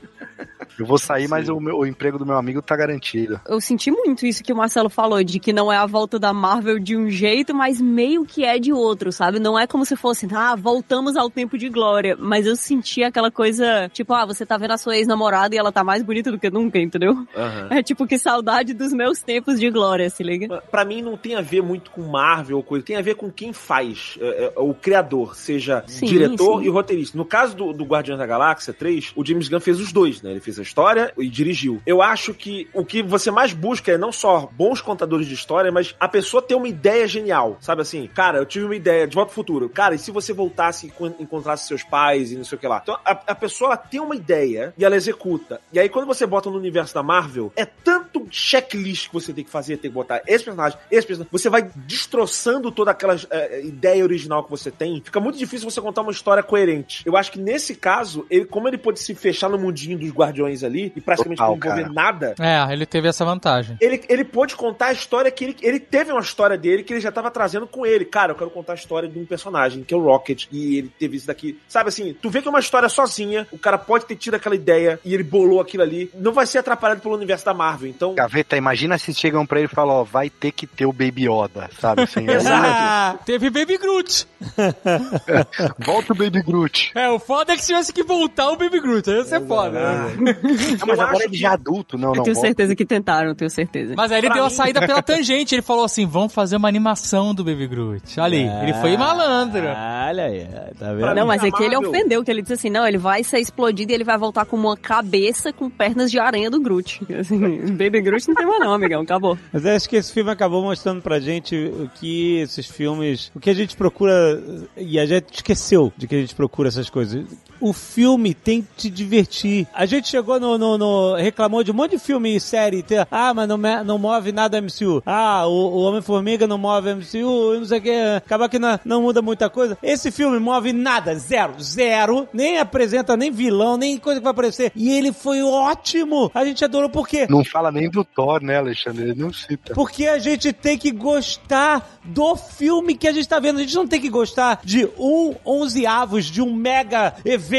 Eu 0.79 0.85
vou 0.85 0.97
sair, 0.97 1.27
mas 1.27 1.47
o, 1.49 1.59
meu- 1.59 1.77
o 1.79 1.85
emprego 1.85 2.17
do 2.17 2.25
meu 2.25 2.37
amigo 2.37 2.61
tá 2.61 2.75
garantido. 2.75 3.39
Eu 3.47 3.59
senti 3.61 3.91
muito 3.91 4.25
isso 4.25 4.43
que 4.43 4.51
o 4.53 4.55
Marcelo 4.55 4.89
falou, 4.89 5.23
de 5.23 5.39
que 5.39 5.53
não 5.53 5.71
é 5.71 5.77
a 5.77 5.85
volta 5.85 6.17
da 6.17 6.33
Marvel 6.33 6.79
de 6.79 6.95
um 6.97 7.09
jeito, 7.09 7.53
mas 7.53 7.79
meio 7.79 8.25
que 8.25 8.43
é 8.45 8.57
de 8.57 8.71
outro, 8.73 9.11
sabe? 9.11 9.39
Não 9.39 9.57
é 9.57 9.67
como 9.67 9.85
se 9.85 9.95
fosse, 9.95 10.27
ah, 10.33 10.55
voltamos 10.55 11.15
ao 11.15 11.29
tempo 11.29 11.57
de 11.57 11.69
glória. 11.69 12.15
Mas 12.19 12.45
eu 12.45 12.55
senti 12.55 13.03
aquela 13.03 13.29
coisa, 13.31 13.89
tipo, 13.93 14.13
ah, 14.13 14.25
você 14.25 14.45
tá 14.45 14.57
vendo 14.57 14.71
a 14.71 14.77
sua 14.77 14.97
ex-namorada 14.97 15.55
e 15.55 15.57
ela 15.57 15.71
tá 15.71 15.83
mais 15.83 16.01
bonita 16.03 16.31
do 16.31 16.39
que 16.39 16.49
nunca, 16.49 16.79
entendeu? 16.79 17.11
Aham. 17.35 17.67
É 17.69 17.83
tipo 17.83 18.07
que 18.07 18.17
saudade 18.17 18.73
dos 18.73 18.91
meus 18.93 19.19
tempos 19.19 19.59
de 19.59 19.69
glória, 19.69 20.09
se 20.09 20.23
liga? 20.23 20.61
Pra 20.71 20.83
mim 20.85 21.01
não 21.01 21.17
tem 21.17 21.35
a 21.35 21.41
ver 21.41 21.61
muito 21.61 21.91
com 21.91 22.01
Marvel 22.01 22.57
ou 22.57 22.63
coisa, 22.63 22.85
tem 22.85 22.95
a 22.95 23.01
ver 23.01 23.15
com 23.15 23.29
quem 23.31 23.53
faz, 23.53 24.17
é, 24.19 24.45
é, 24.55 24.59
o 24.59 24.73
criador, 24.73 25.35
seja 25.35 25.83
Sim, 25.87 26.05
diretor 26.05 26.59
sim. 26.61 26.65
e 26.67 26.69
roteirista. 26.69 27.17
No 27.17 27.25
caso 27.25 27.55
do, 27.55 27.73
do 27.73 27.83
Guardiões 27.85 28.19
da 28.19 28.25
Galáxia 28.25 28.73
3, 28.73 29.11
o 29.15 29.25
James 29.25 29.47
Gunn 29.47 29.59
fez 29.59 29.79
os 29.79 29.91
dois, 29.91 30.21
né? 30.21 30.31
Ele 30.31 30.39
fez 30.39 30.57
história 30.61 31.13
e 31.17 31.27
dirigiu. 31.29 31.81
Eu 31.85 32.01
acho 32.01 32.33
que 32.33 32.67
o 32.73 32.85
que 32.85 33.01
você 33.01 33.31
mais 33.31 33.53
busca 33.53 33.91
é 33.91 33.97
não 33.97 34.11
só 34.11 34.49
bons 34.51 34.81
contadores 34.81 35.27
de 35.27 35.33
história, 35.33 35.71
mas 35.71 35.95
a 35.99 36.07
pessoa 36.07 36.41
ter 36.41 36.55
uma 36.55 36.67
ideia 36.67 37.07
genial, 37.07 37.57
sabe 37.59 37.81
assim? 37.81 38.07
Cara, 38.13 38.37
eu 38.39 38.45
tive 38.45 38.65
uma 38.65 38.75
ideia 38.75 39.07
de 39.07 39.15
volta 39.15 39.31
ao 39.31 39.35
futuro. 39.35 39.69
Cara, 39.69 39.95
e 39.95 39.99
se 39.99 40.11
você 40.11 40.33
voltasse 40.33 40.85
e 40.85 40.89
encon- 40.89 41.15
encontrasse 41.19 41.67
seus 41.67 41.83
pais 41.83 42.31
e 42.31 42.35
não 42.35 42.43
sei 42.43 42.57
o 42.57 42.59
que 42.59 42.67
lá? 42.67 42.79
Então, 42.83 42.97
a, 43.05 43.11
a 43.11 43.35
pessoa 43.35 43.69
ela 43.69 43.77
tem 43.77 43.99
uma 43.99 44.15
ideia 44.15 44.73
e 44.77 44.83
ela 44.85 44.95
executa. 44.95 45.61
E 45.71 45.79
aí, 45.79 45.89
quando 45.89 46.05
você 46.07 46.25
bota 46.25 46.49
no 46.49 46.57
universo 46.57 46.93
da 46.93 47.03
Marvel, 47.03 47.51
é 47.55 47.65
tanto 47.65 48.27
checklist 48.29 49.07
que 49.07 49.13
você 49.13 49.31
tem 49.33 49.43
que 49.43 49.49
fazer, 49.49 49.77
tem 49.77 49.89
que 49.89 49.95
botar 49.95 50.21
esse 50.27 50.43
personagem, 50.43 50.77
esse 50.89 51.07
personagem. 51.07 51.31
Você 51.31 51.49
vai 51.49 51.69
destroçando 51.75 52.71
toda 52.71 52.91
aquela 52.91 53.15
eh, 53.29 53.61
ideia 53.63 54.03
original 54.03 54.43
que 54.43 54.49
você 54.49 54.69
tem. 54.69 55.01
Fica 55.03 55.19
muito 55.19 55.37
difícil 55.37 55.69
você 55.69 55.79
contar 55.79 56.01
uma 56.01 56.11
história 56.11 56.43
coerente. 56.43 57.03
Eu 57.05 57.15
acho 57.15 57.31
que 57.31 57.39
nesse 57.39 57.75
caso, 57.75 58.25
ele, 58.29 58.45
como 58.45 58.67
ele 58.67 58.77
pôde 58.77 58.99
se 58.99 59.15
fechar 59.15 59.49
no 59.49 59.57
mundinho 59.57 59.97
dos 59.97 60.09
Guardiões 60.09 60.50
ali 60.63 60.91
e 60.95 61.01
praticamente 61.01 61.37
Total, 61.39 61.49
não 61.51 61.57
envolver 61.57 61.81
cara. 61.83 61.93
nada, 61.93 62.35
É, 62.39 62.73
ele 62.73 62.85
teve 62.85 63.07
essa 63.07 63.23
vantagem. 63.25 63.77
ele, 63.79 64.03
ele 64.09 64.23
pôde 64.23 64.55
contar 64.55 64.87
a 64.87 64.91
história 64.93 65.31
que 65.31 65.43
ele. 65.45 65.55
Ele 65.61 65.79
teve 65.79 66.11
uma 66.11 66.21
história 66.21 66.57
dele 66.57 66.83
que 66.83 66.93
ele 66.93 66.99
já 66.99 67.11
tava 67.11 67.31
trazendo 67.31 67.65
com 67.67 67.85
ele. 67.85 68.05
Cara, 68.05 68.31
eu 68.31 68.35
quero 68.35 68.49
contar 68.49 68.73
a 68.73 68.75
história 68.75 69.07
de 69.09 69.17
um 69.17 69.25
personagem, 69.25 69.83
que 69.83 69.93
é 69.93 69.97
o 69.97 70.01
Rocket, 70.01 70.45
e 70.51 70.77
ele 70.77 70.91
teve 70.99 71.17
isso 71.17 71.27
daqui. 71.27 71.57
Sabe 71.67 71.89
assim, 71.89 72.13
tu 72.21 72.29
vê 72.29 72.41
que 72.41 72.47
é 72.47 72.51
uma 72.51 72.59
história 72.59 72.89
sozinha, 72.89 73.47
o 73.51 73.57
cara 73.57 73.77
pode 73.77 74.05
ter 74.05 74.15
tido 74.15 74.35
aquela 74.35 74.55
ideia 74.55 74.99
e 75.05 75.13
ele 75.13 75.23
bolou 75.23 75.61
aquilo 75.61 75.83
ali. 75.83 76.09
Não 76.15 76.33
vai 76.33 76.45
ser 76.45 76.57
atrapalhado 76.59 77.01
pelo 77.01 77.15
universo 77.15 77.45
da 77.45 77.53
Marvel. 77.53 77.89
Então, 77.89 78.13
Gaveta, 78.15 78.57
imagina 78.57 78.97
se 78.97 79.13
chegam 79.13 79.45
pra 79.45 79.59
ele 79.59 79.67
e 79.71 79.75
falam, 79.75 79.95
ó, 79.97 80.03
vai 80.03 80.29
ter 80.29 80.51
que 80.51 80.67
ter 80.67 80.85
o 80.85 80.91
Baby 80.93 81.27
Yoda, 81.29 81.69
sabe? 81.79 82.03
Assim, 82.03 82.25
Ah, 82.47 83.17
teve 83.25 83.49
Baby 83.49 83.77
Groot. 83.77 84.27
Volta 85.79 86.13
o 86.13 86.15
Baby 86.15 86.41
Groot. 86.41 86.91
É, 86.95 87.09
o 87.09 87.19
foda 87.19 87.53
é 87.53 87.55
que 87.55 87.61
se 87.61 87.67
tivesse 87.67 87.93
que 87.93 88.03
voltar 88.03 88.49
o 88.49 88.57
Baby 88.57 88.79
Groot. 88.79 89.09
Aí 89.09 89.17
ia 89.17 89.23
ser 89.25 89.45
foda. 89.45 89.71
né? 89.71 90.37
Não, 90.41 90.87
mas 90.87 90.99
agora 90.99 91.23
ele 91.23 91.37
já 91.37 91.49
é 91.49 91.53
adulto, 91.53 91.97
não, 91.97 92.09
Eu 92.09 92.15
não. 92.17 92.23
tenho 92.23 92.35
volta. 92.35 92.47
certeza 92.47 92.75
que 92.75 92.85
tentaram, 92.85 93.33
tenho 93.35 93.49
certeza. 93.49 93.93
Mas 93.95 94.11
aí 94.11 94.19
ele 94.19 94.27
Pra 94.27 94.35
deu 94.35 94.45
a 94.45 94.49
mim- 94.49 94.53
saída 94.55 94.85
pela 94.85 95.01
tangente. 95.01 95.55
Ele 95.55 95.61
falou 95.61 95.85
assim: 95.85 96.05
vamos 96.05 96.33
fazer 96.33 96.55
uma 96.57 96.67
animação 96.67 97.33
do 97.33 97.43
Baby 97.43 97.67
Groot. 97.67 98.19
Olha 98.19 98.37
aí, 98.37 98.63
ele 98.69 98.73
foi 98.79 98.97
malandro. 98.97 99.61
Olha 99.65 100.25
aí, 100.25 100.47
tá 100.79 100.93
vendo? 100.93 101.15
Não, 101.15 101.27
mas 101.27 101.43
é 101.43 101.51
que 101.51 101.63
ele 101.63 101.75
ofendeu, 101.77 102.23
que 102.23 102.31
ele 102.31 102.41
disse 102.41 102.53
assim, 102.53 102.69
não, 102.69 102.87
ele 102.87 102.97
vai 102.97 103.23
ser 103.23 103.39
explodido 103.39 103.91
e 103.91 103.95
ele 103.95 104.03
vai 104.03 104.17
voltar 104.17 104.45
com 104.45 104.55
uma 104.55 104.75
cabeça 104.77 105.51
com 105.53 105.69
pernas 105.69 106.09
de 106.11 106.19
aranha 106.19 106.49
do 106.49 106.59
Groot. 106.59 107.01
Assim, 107.19 107.39
Baby 107.75 108.01
Groot 108.01 108.27
não 108.27 108.35
tem 108.35 108.45
mais 108.45 108.59
não, 108.59 108.73
amigão, 108.73 109.01
acabou. 109.01 109.37
Mas 109.53 109.65
eu 109.65 109.75
acho 109.75 109.87
que 109.89 109.95
esse 109.95 110.11
filme 110.11 110.31
acabou 110.31 110.61
mostrando 110.63 111.01
pra 111.01 111.19
gente 111.19 111.55
o 111.55 111.89
que 111.99 112.37
esses 112.39 112.67
filmes, 112.67 113.31
o 113.35 113.39
que 113.39 113.49
a 113.49 113.53
gente 113.53 113.75
procura, 113.75 114.41
e 114.77 114.99
a 114.99 115.05
gente 115.05 115.33
esqueceu 115.35 115.91
de 115.97 116.07
que 116.07 116.15
a 116.15 116.19
gente 116.21 116.35
procura 116.35 116.69
essas 116.69 116.89
coisas. 116.89 117.25
O 117.61 117.71
filme 117.73 118.33
tem 118.33 118.61
que 118.61 118.67
te 118.75 118.89
divertir. 118.89 119.67
A 119.73 119.85
gente 119.85 120.07
chegou 120.07 120.39
no, 120.39 120.57
no- 120.57 120.77
no- 120.77 121.15
reclamou 121.15 121.63
de 121.63 121.71
um 121.71 121.73
monte 121.73 121.91
de 121.91 121.99
filme 121.99 122.35
e 122.35 122.39
série, 122.39 122.81
tem- 122.83 123.05
ah, 123.11 123.33
mas 123.33 123.47
não, 123.47 123.57
não 123.85 123.97
move 123.99 124.31
nada 124.31 124.57
MCU. 124.59 125.01
Ah, 125.05 125.45
o, 125.47 125.51
o 125.51 125.81
Homem-Formiga 125.81 126.47
não 126.47 126.57
move 126.57 126.89
MCU, 126.95 127.59
não 127.59 127.65
sei 127.65 127.77
o 127.77 127.81
que, 127.81 127.91
acaba 128.17 128.49
que 128.49 128.57
não, 128.57 128.79
não 128.83 129.01
muda 129.03 129.21
muita 129.21 129.49
coisa. 129.49 129.77
Esse 129.83 130.09
filme 130.11 130.39
move 130.39 130.73
nada, 130.73 131.13
zero, 131.15 131.53
zero, 131.61 132.27
nem 132.33 132.57
apresenta 132.57 133.15
nem 133.15 133.31
vilão, 133.31 133.77
nem 133.77 133.97
coisa 133.97 134.19
que 134.19 134.23
vai 134.23 134.31
aparecer. 134.31 134.71
E 134.75 134.89
ele 134.89 135.13
foi 135.13 135.43
ótimo. 135.43 136.31
A 136.33 136.43
gente 136.43 136.65
adorou 136.65 136.89
por 136.89 137.07
quê? 137.07 137.27
Não 137.29 137.45
fala 137.45 137.71
nem 137.71 137.89
do 137.89 138.03
Thor, 138.03 138.41
né, 138.43 138.57
Alexandre? 138.57 139.03
Ele 139.03 139.13
não 139.21 139.31
cita. 139.31 139.73
Porque 139.75 140.07
a 140.07 140.17
gente 140.17 140.51
tem 140.51 140.77
que 140.77 140.89
gostar 140.91 141.99
do 142.03 142.35
filme 142.35 142.95
que 142.95 143.07
a 143.07 143.11
gente 143.11 143.27
tá 143.27 143.39
vendo. 143.39 143.59
A 143.59 143.61
gente 143.61 143.75
não 143.75 143.87
tem 143.87 144.01
que 144.01 144.09
gostar 144.09 144.59
de 144.63 144.89
um 144.97 145.35
onzeavos 145.45 146.25
de 146.25 146.41
um 146.41 146.53
mega 146.53 147.13
evento 147.23 147.50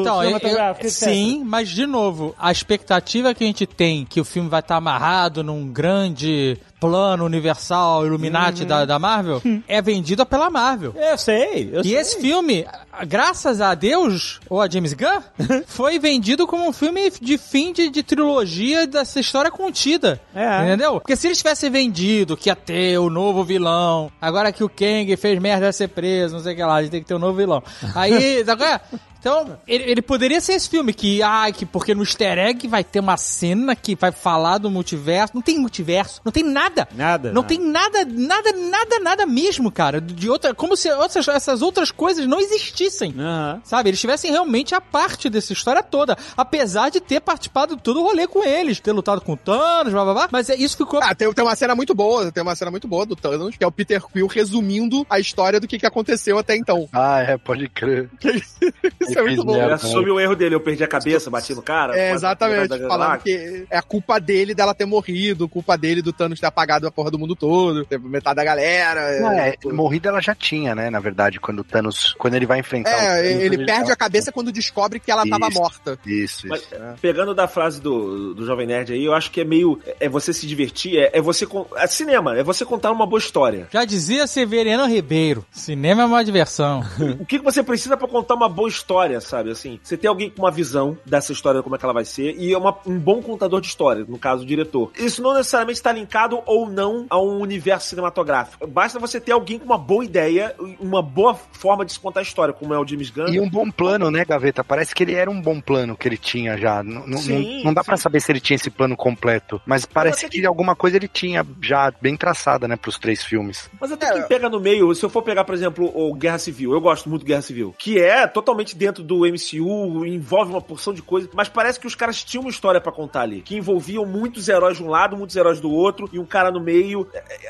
Então, 0.00 0.22
eu- 0.22 0.28
cinematográfico, 0.38 0.86
eu- 0.86 0.88
etc. 0.90 1.08
sim, 1.08 1.42
mas 1.44 1.68
de 1.68 1.86
novo, 1.86 2.34
a 2.38 2.50
expectativa 2.52 3.34
que 3.34 3.44
a 3.44 3.46
gente 3.46 3.66
tem 3.66 4.04
que 4.04 4.20
o 4.20 4.24
filme 4.24 4.48
vai 4.48 4.60
estar 4.60 4.76
amarrado 4.76 5.42
num 5.42 5.68
grande 5.68 6.58
plano 6.80 7.26
universal, 7.26 8.06
Illuminati 8.06 8.64
da, 8.64 8.86
da 8.86 8.98
Marvel, 8.98 9.42
é 9.68 9.82
vendida 9.82 10.24
pela 10.24 10.48
Marvel. 10.48 10.94
Eu 10.96 11.18
sei, 11.18 11.68
eu 11.74 11.80
E 11.82 11.84
sei. 11.84 11.96
esse 11.96 12.18
filme, 12.20 12.64
graças 13.06 13.60
a 13.60 13.74
Deus, 13.74 14.40
ou 14.48 14.62
a 14.62 14.68
James 14.68 14.94
Gunn, 14.94 15.20
foi 15.66 15.98
vendido 15.98 16.46
como 16.46 16.66
um 16.66 16.72
filme 16.72 17.10
de 17.20 17.36
fim 17.36 17.72
de, 17.74 17.90
de 17.90 18.02
trilogia 18.02 18.86
dessa 18.86 19.20
história 19.20 19.50
contida. 19.50 20.18
É. 20.34 20.62
Entendeu? 20.64 21.00
Porque 21.00 21.16
se 21.16 21.26
eles 21.26 21.36
tivessem 21.36 21.70
vendido 21.70 22.34
que 22.34 22.48
ia 22.48 22.56
ter 22.56 22.98
o 22.98 23.10
novo 23.10 23.44
vilão, 23.44 24.10
agora 24.18 24.50
que 24.50 24.64
o 24.64 24.68
Kang 24.68 25.14
fez 25.18 25.38
merda 25.38 25.66
vai 25.66 25.72
ser 25.74 25.88
preso, 25.88 26.36
não 26.36 26.42
sei 26.42 26.54
o 26.54 26.56
que 26.56 26.62
lá, 26.62 26.76
a 26.76 26.82
gente 26.82 26.92
tem 26.92 27.02
que 27.02 27.06
ter 27.08 27.14
um 27.14 27.18
novo 27.18 27.36
vilão. 27.36 27.62
Aí, 27.94 28.38
é? 28.40 28.80
Então, 29.20 29.58
ele, 29.68 29.84
ele 29.84 30.02
poderia 30.02 30.40
ser 30.40 30.54
esse 30.54 30.68
filme 30.68 30.92
que, 30.94 31.22
ai, 31.22 31.52
que 31.52 31.66
porque 31.66 31.94
no 31.94 32.02
easter 32.02 32.38
egg 32.38 32.66
vai 32.66 32.82
ter 32.82 33.00
uma 33.00 33.16
cena 33.16 33.76
que 33.76 33.94
vai 33.94 34.10
falar 34.10 34.58
do 34.58 34.70
multiverso. 34.70 35.34
Não 35.34 35.42
tem 35.42 35.58
multiverso, 35.58 36.20
não 36.24 36.32
tem 36.32 36.42
nada. 36.42 36.88
Nada, 36.94 37.28
Não 37.32 37.42
nada. 37.42 37.48
tem 37.48 37.58
nada, 37.58 38.04
nada, 38.04 38.52
nada, 38.52 38.98
nada 39.00 39.26
mesmo, 39.26 39.70
cara. 39.70 40.00
De 40.00 40.28
outra, 40.30 40.54
como 40.54 40.76
se 40.76 40.90
outras, 40.90 41.28
essas 41.28 41.60
outras 41.62 41.90
coisas 41.90 42.26
não 42.26 42.40
existissem. 42.40 43.14
Aham. 43.18 43.60
Sabe? 43.64 43.90
Eles 43.90 44.00
tivessem 44.00 44.30
realmente 44.30 44.74
a 44.74 44.80
parte 44.80 45.28
dessa 45.28 45.52
história 45.52 45.82
toda. 45.82 46.16
Apesar 46.36 46.90
de 46.90 47.00
ter 47.00 47.20
participado 47.20 47.76
de 47.76 47.82
todo 47.82 48.00
o 48.00 48.02
rolê 48.02 48.26
com 48.26 48.42
eles, 48.42 48.80
ter 48.80 48.92
lutado 48.92 49.20
com 49.20 49.34
o 49.34 49.36
Thanos, 49.36 49.92
blá 49.92 50.04
blá 50.04 50.14
blá. 50.14 50.28
Mas 50.32 50.48
é, 50.48 50.56
isso 50.56 50.76
ficou. 50.76 51.00
Ah, 51.02 51.14
tem, 51.14 51.30
tem 51.32 51.44
uma 51.44 51.54
cena 51.56 51.74
muito 51.74 51.94
boa, 51.94 52.32
tem 52.32 52.42
uma 52.42 52.54
cena 52.54 52.70
muito 52.70 52.88
boa 52.88 53.04
do 53.04 53.14
Thanos, 53.14 53.56
que 53.56 53.64
é 53.64 53.66
o 53.66 53.72
Peter 53.72 54.02
Quill 54.02 54.26
resumindo 54.26 55.06
a 55.10 55.20
história 55.20 55.60
do 55.60 55.68
que, 55.68 55.78
que 55.78 55.86
aconteceu 55.86 56.38
até 56.38 56.56
então. 56.56 56.88
Ah, 56.92 57.20
é, 57.20 57.36
pode 57.36 57.68
crer. 57.68 58.08
Isso 59.10 59.18
é 59.18 59.22
muito 59.22 59.44
bom. 59.44 59.52
Ele 59.52 59.60
merda, 59.60 59.74
assume 59.74 60.10
o 60.10 60.20
erro 60.20 60.36
dele. 60.36 60.54
Eu 60.54 60.60
perdi 60.60 60.84
a 60.84 60.88
cabeça, 60.88 61.30
bati 61.30 61.54
no 61.54 61.62
cara. 61.62 61.98
É, 61.98 62.12
exatamente, 62.12 62.78
falando 62.86 63.18
que 63.18 63.66
é 63.70 63.76
a 63.76 63.82
culpa 63.82 64.18
dele 64.18 64.54
dela 64.54 64.74
ter 64.74 64.84
morrido, 64.84 65.48
culpa 65.48 65.76
dele 65.76 66.02
do 66.02 66.12
Thanos 66.12 66.40
ter 66.40 66.46
apagado 66.46 66.86
a 66.86 66.90
porra 66.90 67.10
do 67.10 67.18
mundo 67.18 67.36
todo, 67.36 67.84
ter 67.84 67.98
metade 67.98 68.36
da 68.36 68.44
galera. 68.44 69.00
É, 69.00 69.56
morrida 69.66 70.08
ela 70.08 70.20
já 70.20 70.34
tinha, 70.34 70.74
né, 70.74 70.90
na 70.90 71.00
verdade, 71.00 71.38
quando 71.40 71.60
o 71.60 71.64
Thanos, 71.64 72.14
quando 72.18 72.34
ele 72.34 72.46
vai 72.46 72.58
enfrentar 72.58 72.90
o 72.90 73.00
É, 73.00 73.22
Thanos, 73.22 73.42
ele 73.42 73.64
perde 73.64 73.92
a 73.92 73.96
cabeça 73.96 74.32
quando 74.32 74.52
descobre 74.52 75.00
que 75.00 75.10
ela 75.10 75.26
tava 75.26 75.48
Isso. 75.48 75.58
morta. 75.58 75.98
Isso, 76.06 76.46
isso. 76.46 76.48
Mas, 76.48 76.68
pegando 77.00 77.34
da 77.34 77.48
frase 77.48 77.80
do, 77.80 78.34
do 78.34 78.46
Jovem 78.46 78.66
Nerd 78.66 78.92
aí, 78.92 79.04
eu 79.04 79.14
acho 79.14 79.30
que 79.30 79.40
é 79.40 79.44
meio. 79.44 79.78
É 79.98 80.08
você 80.08 80.32
se 80.32 80.46
divertir, 80.46 80.98
é, 80.98 81.10
é 81.14 81.20
você. 81.20 81.46
É 81.76 81.86
cinema, 81.86 82.38
é 82.38 82.42
você 82.42 82.64
contar 82.64 82.90
uma 82.90 83.06
boa 83.06 83.18
história. 83.18 83.68
Já 83.70 83.84
dizia 83.84 84.26
Severiano 84.26 84.86
Ribeiro: 84.86 85.44
cinema 85.50 86.02
é 86.02 86.04
uma 86.06 86.24
diversão. 86.24 86.84
O 87.20 87.24
que 87.24 87.38
que 87.38 87.44
você 87.44 87.62
precisa 87.62 87.96
pra 87.96 88.08
contar 88.08 88.34
uma 88.34 88.48
boa 88.48 88.68
história, 88.68 88.99
sabe? 89.20 89.50
Assim, 89.50 89.78
você 89.82 89.96
tem 89.96 90.08
alguém 90.08 90.30
com 90.30 90.42
uma 90.42 90.50
visão 90.50 90.96
dessa 91.06 91.32
história, 91.32 91.62
como 91.62 91.74
é 91.74 91.78
que 91.78 91.84
ela 91.84 91.94
vai 91.94 92.04
ser, 92.04 92.34
e 92.38 92.52
é 92.52 92.58
uma- 92.58 92.76
um 92.86 92.98
bom 92.98 93.22
contador 93.22 93.60
de 93.60 93.66
história, 93.68 94.04
no 94.08 94.18
caso, 94.18 94.42
o 94.42 94.46
diretor. 94.46 94.90
Isso 94.98 95.22
não 95.22 95.34
necessariamente 95.34 95.78
está 95.78 95.92
linkado 95.92 96.40
ou 96.46 96.68
não 96.68 97.06
a 97.08 97.18
um 97.20 97.40
universo 97.40 97.88
cinematográfico. 97.88 98.66
Basta 98.66 98.98
você 98.98 99.20
ter 99.20 99.32
alguém 99.32 99.58
com 99.58 99.64
uma 99.64 99.78
boa 99.78 100.04
ideia, 100.04 100.54
uma 100.78 101.02
boa 101.02 101.34
forma 101.34 101.84
de 101.84 101.92
se 101.92 102.00
contar 102.00 102.20
a 102.20 102.22
história, 102.22 102.52
como 102.54 102.74
é 102.74 102.78
o 102.78 102.86
James 102.86 103.10
Gunn. 103.10 103.28
E 103.28 103.40
um 103.40 103.48
bom 103.48 103.70
plano, 103.70 104.10
né, 104.10 104.24
Gaveta? 104.24 104.62
Parece 104.64 104.94
que 104.94 105.02
ele 105.02 105.14
era 105.14 105.30
um 105.30 105.40
bom 105.40 105.60
plano 105.60 105.96
que 105.96 106.06
ele 106.08 106.16
tinha 106.16 106.56
já. 106.56 106.82
N- 106.82 107.02
n- 107.06 107.18
Sim, 107.18 107.62
não, 107.64 107.72
dá 107.74 107.82
pra 107.84 107.96
sim. 107.96 108.02
saber 108.02 108.20
se 108.20 108.32
ele 108.32 108.40
tinha 108.40 108.56
esse 108.56 108.70
plano 108.70 108.96
completo. 108.96 109.60
Mas 109.66 109.84
parece 109.86 110.26
até 110.26 110.34
que- 110.34 110.40
que 110.40 110.46
alguma 110.46 110.74
coisa 110.74 110.96
ele 110.96 111.08
tinha 111.08 111.46
já 111.62 111.92
bem 112.00 112.16
traçada, 112.16 112.66
né, 112.66 112.76
pros 112.76 112.98
três 112.98 113.22
filmes. 113.24 113.70
Mas 113.80 113.92
até 113.92 114.12
quem 114.12 114.22
pega 114.28 114.48
no 114.48 114.58
meio, 114.60 114.94
se 114.94 115.04
eu 115.04 115.10
for 115.10 115.22
pegar, 115.22 115.44
por 115.44 115.54
exemplo, 115.54 115.90
o 115.94 116.14
Guerra 116.14 116.38
Civil, 116.38 116.72
eu 116.72 116.80
gosto 116.80 117.08
muito 117.08 117.22
do 117.22 117.26
Guerra 117.26 117.42
Civil, 117.42 117.74
que 117.78 117.98
é 117.98 118.26
totalmente 118.26 118.76
dentro 118.76 118.89
do 118.92 119.20
MCU, 119.20 120.04
envolve 120.04 120.50
uma 120.52 120.60
porção 120.60 120.92
de 120.92 121.02
coisa, 121.02 121.28
mas 121.34 121.48
parece 121.48 121.78
que 121.78 121.86
os 121.86 121.94
caras 121.94 122.22
tinham 122.24 122.42
uma 122.42 122.50
história 122.50 122.80
pra 122.80 122.92
contar 122.92 123.22
ali, 123.22 123.42
que 123.42 123.56
envolviam 123.56 124.04
muitos 124.04 124.48
heróis 124.48 124.76
de 124.76 124.82
um 124.82 124.88
lado, 124.88 125.16
muitos 125.16 125.36
heróis 125.36 125.60
do 125.60 125.70
outro, 125.70 126.08
e 126.12 126.18
um 126.18 126.24
cara 126.24 126.50
no 126.50 126.60
meio. 126.60 127.06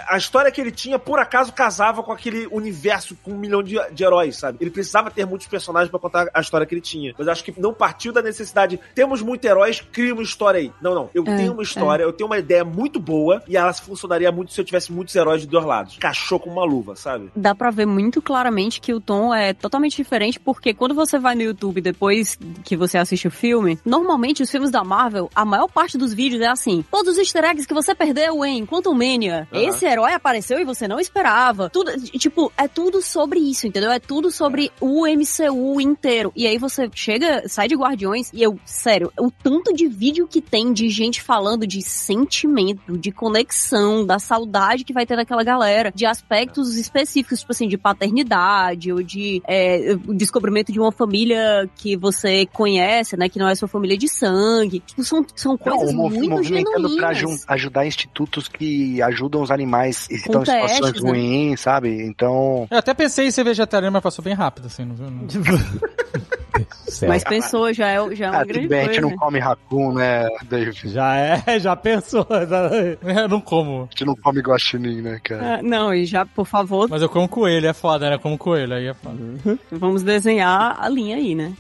A 0.09 0.17
história 0.17 0.51
que 0.51 0.61
ele 0.61 0.71
tinha, 0.71 0.99
por 0.99 1.19
acaso, 1.19 1.53
casava 1.53 2.03
com 2.03 2.13
aquele 2.13 2.47
universo 2.51 3.17
com 3.23 3.33
um 3.33 3.39
milhão 3.39 3.63
de, 3.63 3.77
de 3.93 4.05
heróis, 4.05 4.37
sabe? 4.37 4.59
Ele 4.61 4.71
precisava 4.71 5.11
ter 5.11 5.27
muitos 5.27 5.47
personagens 5.47 5.91
pra 5.91 5.99
contar 5.99 6.29
a 6.33 6.41
história 6.41 6.67
que 6.67 6.75
ele 6.75 6.81
tinha. 6.81 7.15
Mas 7.19 7.29
acho 7.29 7.45
que 7.45 7.59
não 7.61 7.73
partiu 7.73 8.13
da 8.13 8.23
necessidade, 8.23 8.79
temos 8.95 9.23
muitos 9.23 9.49
heróis, 9.49 9.81
cria 9.93 10.13
uma 10.13 10.23
história 10.23 10.61
aí. 10.61 10.73
Não, 10.81 10.95
não. 10.95 11.11
Eu 11.15 11.25
É, 11.27 11.37
tenho 11.37 11.53
uma 11.53 11.63
história, 11.63 12.03
eu 12.03 12.13
tenho 12.13 12.29
uma 12.29 12.39
ideia 12.39 12.65
muito 12.65 12.99
boa, 13.01 13.43
e 13.47 13.57
ela 13.57 13.73
funcionaria 13.73 14.31
muito 14.33 14.53
se 14.53 14.61
eu 14.61 14.65
tivesse 14.65 14.93
muitos 14.93 15.15
heróis 15.15 15.43
de 15.43 15.47
dois 15.47 15.65
lados. 15.65 15.97
Cachou 15.99 16.39
com 16.39 16.51
uma 16.51 16.65
luva, 16.65 16.97
sabe? 16.97 17.31
Dá 17.35 17.55
pra 17.55 17.71
ver 17.71 17.87
muito 17.87 18.21
claramente 18.23 18.81
que 18.81 18.93
o 18.93 19.01
tom 19.01 19.35
é 19.35 19.53
totalmente 19.53 19.97
diferente, 19.97 20.39
porque 20.41 20.75
quando 20.75 20.95
você 20.95 21.19
vai 21.19 21.30
no 21.35 21.43
YouTube 21.43 21.81
depois 21.81 22.39
que 22.65 22.77
você 22.77 22.99
assiste 22.99 23.29
o 23.29 23.31
filme, 23.31 23.79
normalmente 23.85 24.43
os 24.43 24.51
filmes 24.51 24.71
da 24.71 24.85
Marvel, 24.85 25.31
a 25.35 25.45
maior 25.45 25.69
parte 25.69 25.97
dos 25.97 26.13
vídeos 26.13 26.43
é 26.43 26.49
assim: 26.49 26.85
todos 26.91 27.13
os 27.13 27.19
easter 27.19 27.45
eggs 27.45 27.67
que 27.67 27.75
você 27.75 27.95
perdeu 27.95 28.45
em 28.45 28.65
Quantum 28.67 28.95
Mania. 28.95 29.49
Aham. 29.53 29.63
Esse 29.63 29.87
herói 29.87 30.13
apareceu 30.13 30.59
e 30.59 30.65
você 30.65 30.87
não 30.87 31.01
esperava. 31.01 31.71
Tudo, 31.71 31.93
tipo, 32.19 32.53
é 32.57 32.67
tudo 32.69 33.03
sobre 33.03 33.39
isso, 33.39 33.67
entendeu? 33.67 33.91
É 33.91 33.99
tudo 33.99 34.31
sobre 34.31 34.71
o 34.81 35.07
MCU 35.07 35.81
inteiro. 35.81 36.33
E 36.35 36.47
aí 36.47 36.59
você 36.59 36.89
chega, 36.95 37.49
sai 37.49 37.69
de 37.69 37.77
Guardiões 37.77 38.31
e 38.33 38.43
eu, 38.43 38.59
sério, 38.65 39.13
o 39.19 39.31
tanto 39.31 39.73
de 39.73 39.87
vídeo 39.87 40.27
que 40.27 40.41
tem 40.41 40.73
de 40.73 40.89
gente 40.89 41.23
falando 41.23 41.67
de 41.67 41.83
sentimento, 41.83 42.97
de 42.99 43.13
conexão, 43.13 44.05
da 44.05 44.19
saudade 44.19 44.85
que 44.85 44.93
vai 44.93 45.07
ter 45.07 45.17
daquela 45.17 45.43
galera, 45.43 45.93
de 45.95 46.07
aspectos 46.07 46.77
específicos, 46.77 47.41
tipo 47.41 47.53
assim, 47.53 47.69
de 47.69 47.77
paternidade 47.77 48.93
ou 48.93 49.03
de 49.03 49.43
é, 49.47 49.95
descobrimento 50.09 50.73
de 50.73 50.81
uma 50.81 50.93
família 50.93 51.20
que 51.77 51.97
você 51.97 52.47
conhece, 52.47 53.17
né? 53.17 53.29
Que 53.29 53.39
não 53.39 53.49
é 53.49 53.55
sua 53.55 53.69
família 53.69 53.97
de 53.97 54.09
sangue. 54.09 54.81
Tipo, 54.81 55.05
são, 55.05 55.25
são 55.35 55.57
coisas 55.59 55.93
Não, 55.93 56.09
muito 56.09 56.29
movimentando 56.31 56.97
pra 56.97 57.13
genuínas. 57.13 57.43
aju- 57.43 57.45
ajudar 57.49 57.87
institutos 57.87 58.49
que 58.49 59.01
ajudam 59.03 59.43
os 59.43 59.51
animais 59.51 60.07
que 60.07 60.15
estão 60.15 60.43
em 60.43 60.45
situações 60.45 60.81
testes, 60.81 61.03
né? 61.03 61.11
ruins, 61.11 61.61
sabe? 61.61 62.03
Então. 62.05 62.67
Eu 62.71 62.79
até 62.79 62.95
pensei 62.95 63.27
em 63.27 63.31
ser 63.31 63.45
vegetariano, 63.45 63.93
mas 63.93 64.03
passou 64.03 64.25
bem 64.25 64.35
rápido, 64.35 64.67
assim, 64.67 64.85
não 64.85 64.95
viu? 64.95 65.11
Não. 65.11 65.27
Mas 67.09 67.25
pensou, 67.25 67.73
já 67.73 67.89
é, 67.89 68.15
já 68.15 68.27
é 68.27 68.31
uma 68.31 68.41
Ah, 68.41 68.45
grande 68.45 68.69
bem, 68.69 68.81
a 68.81 68.83
gente 68.85 69.01
coisa. 69.01 69.09
não 69.11 69.17
come 69.17 69.39
raccoon, 69.39 69.93
né, 69.95 70.29
David? 70.49 70.89
Já 70.89 71.17
é, 71.17 71.43
já 71.61 71.77
pensou. 71.77 72.27
Eu 73.03 73.29
não 73.29 73.41
como. 73.41 73.83
A 73.83 73.91
gente 73.91 74.05
não 74.05 74.15
come 74.17 74.41
guaxinim, 74.41 75.01
né, 75.03 75.21
cara? 75.23 75.57
Ah, 75.59 75.63
não, 75.63 75.93
e 75.95 76.05
já, 76.05 76.25
por 76.27 76.47
favor, 76.47 76.89
Mas 76.89 77.03
eu 77.03 77.09
como 77.09 77.29
coelho, 77.29 77.67
é 77.67 77.73
foda, 77.73 78.11
né? 78.11 78.19
Como 78.19 78.37
coelho, 78.39 78.75
aí 78.75 78.87
é 78.87 78.95
foda. 78.95 79.17
vamos 79.71 80.03
desenhar 80.03 80.77
a 80.81 80.89
linha 80.89 81.17
aí, 81.17 81.35
né? 81.35 81.53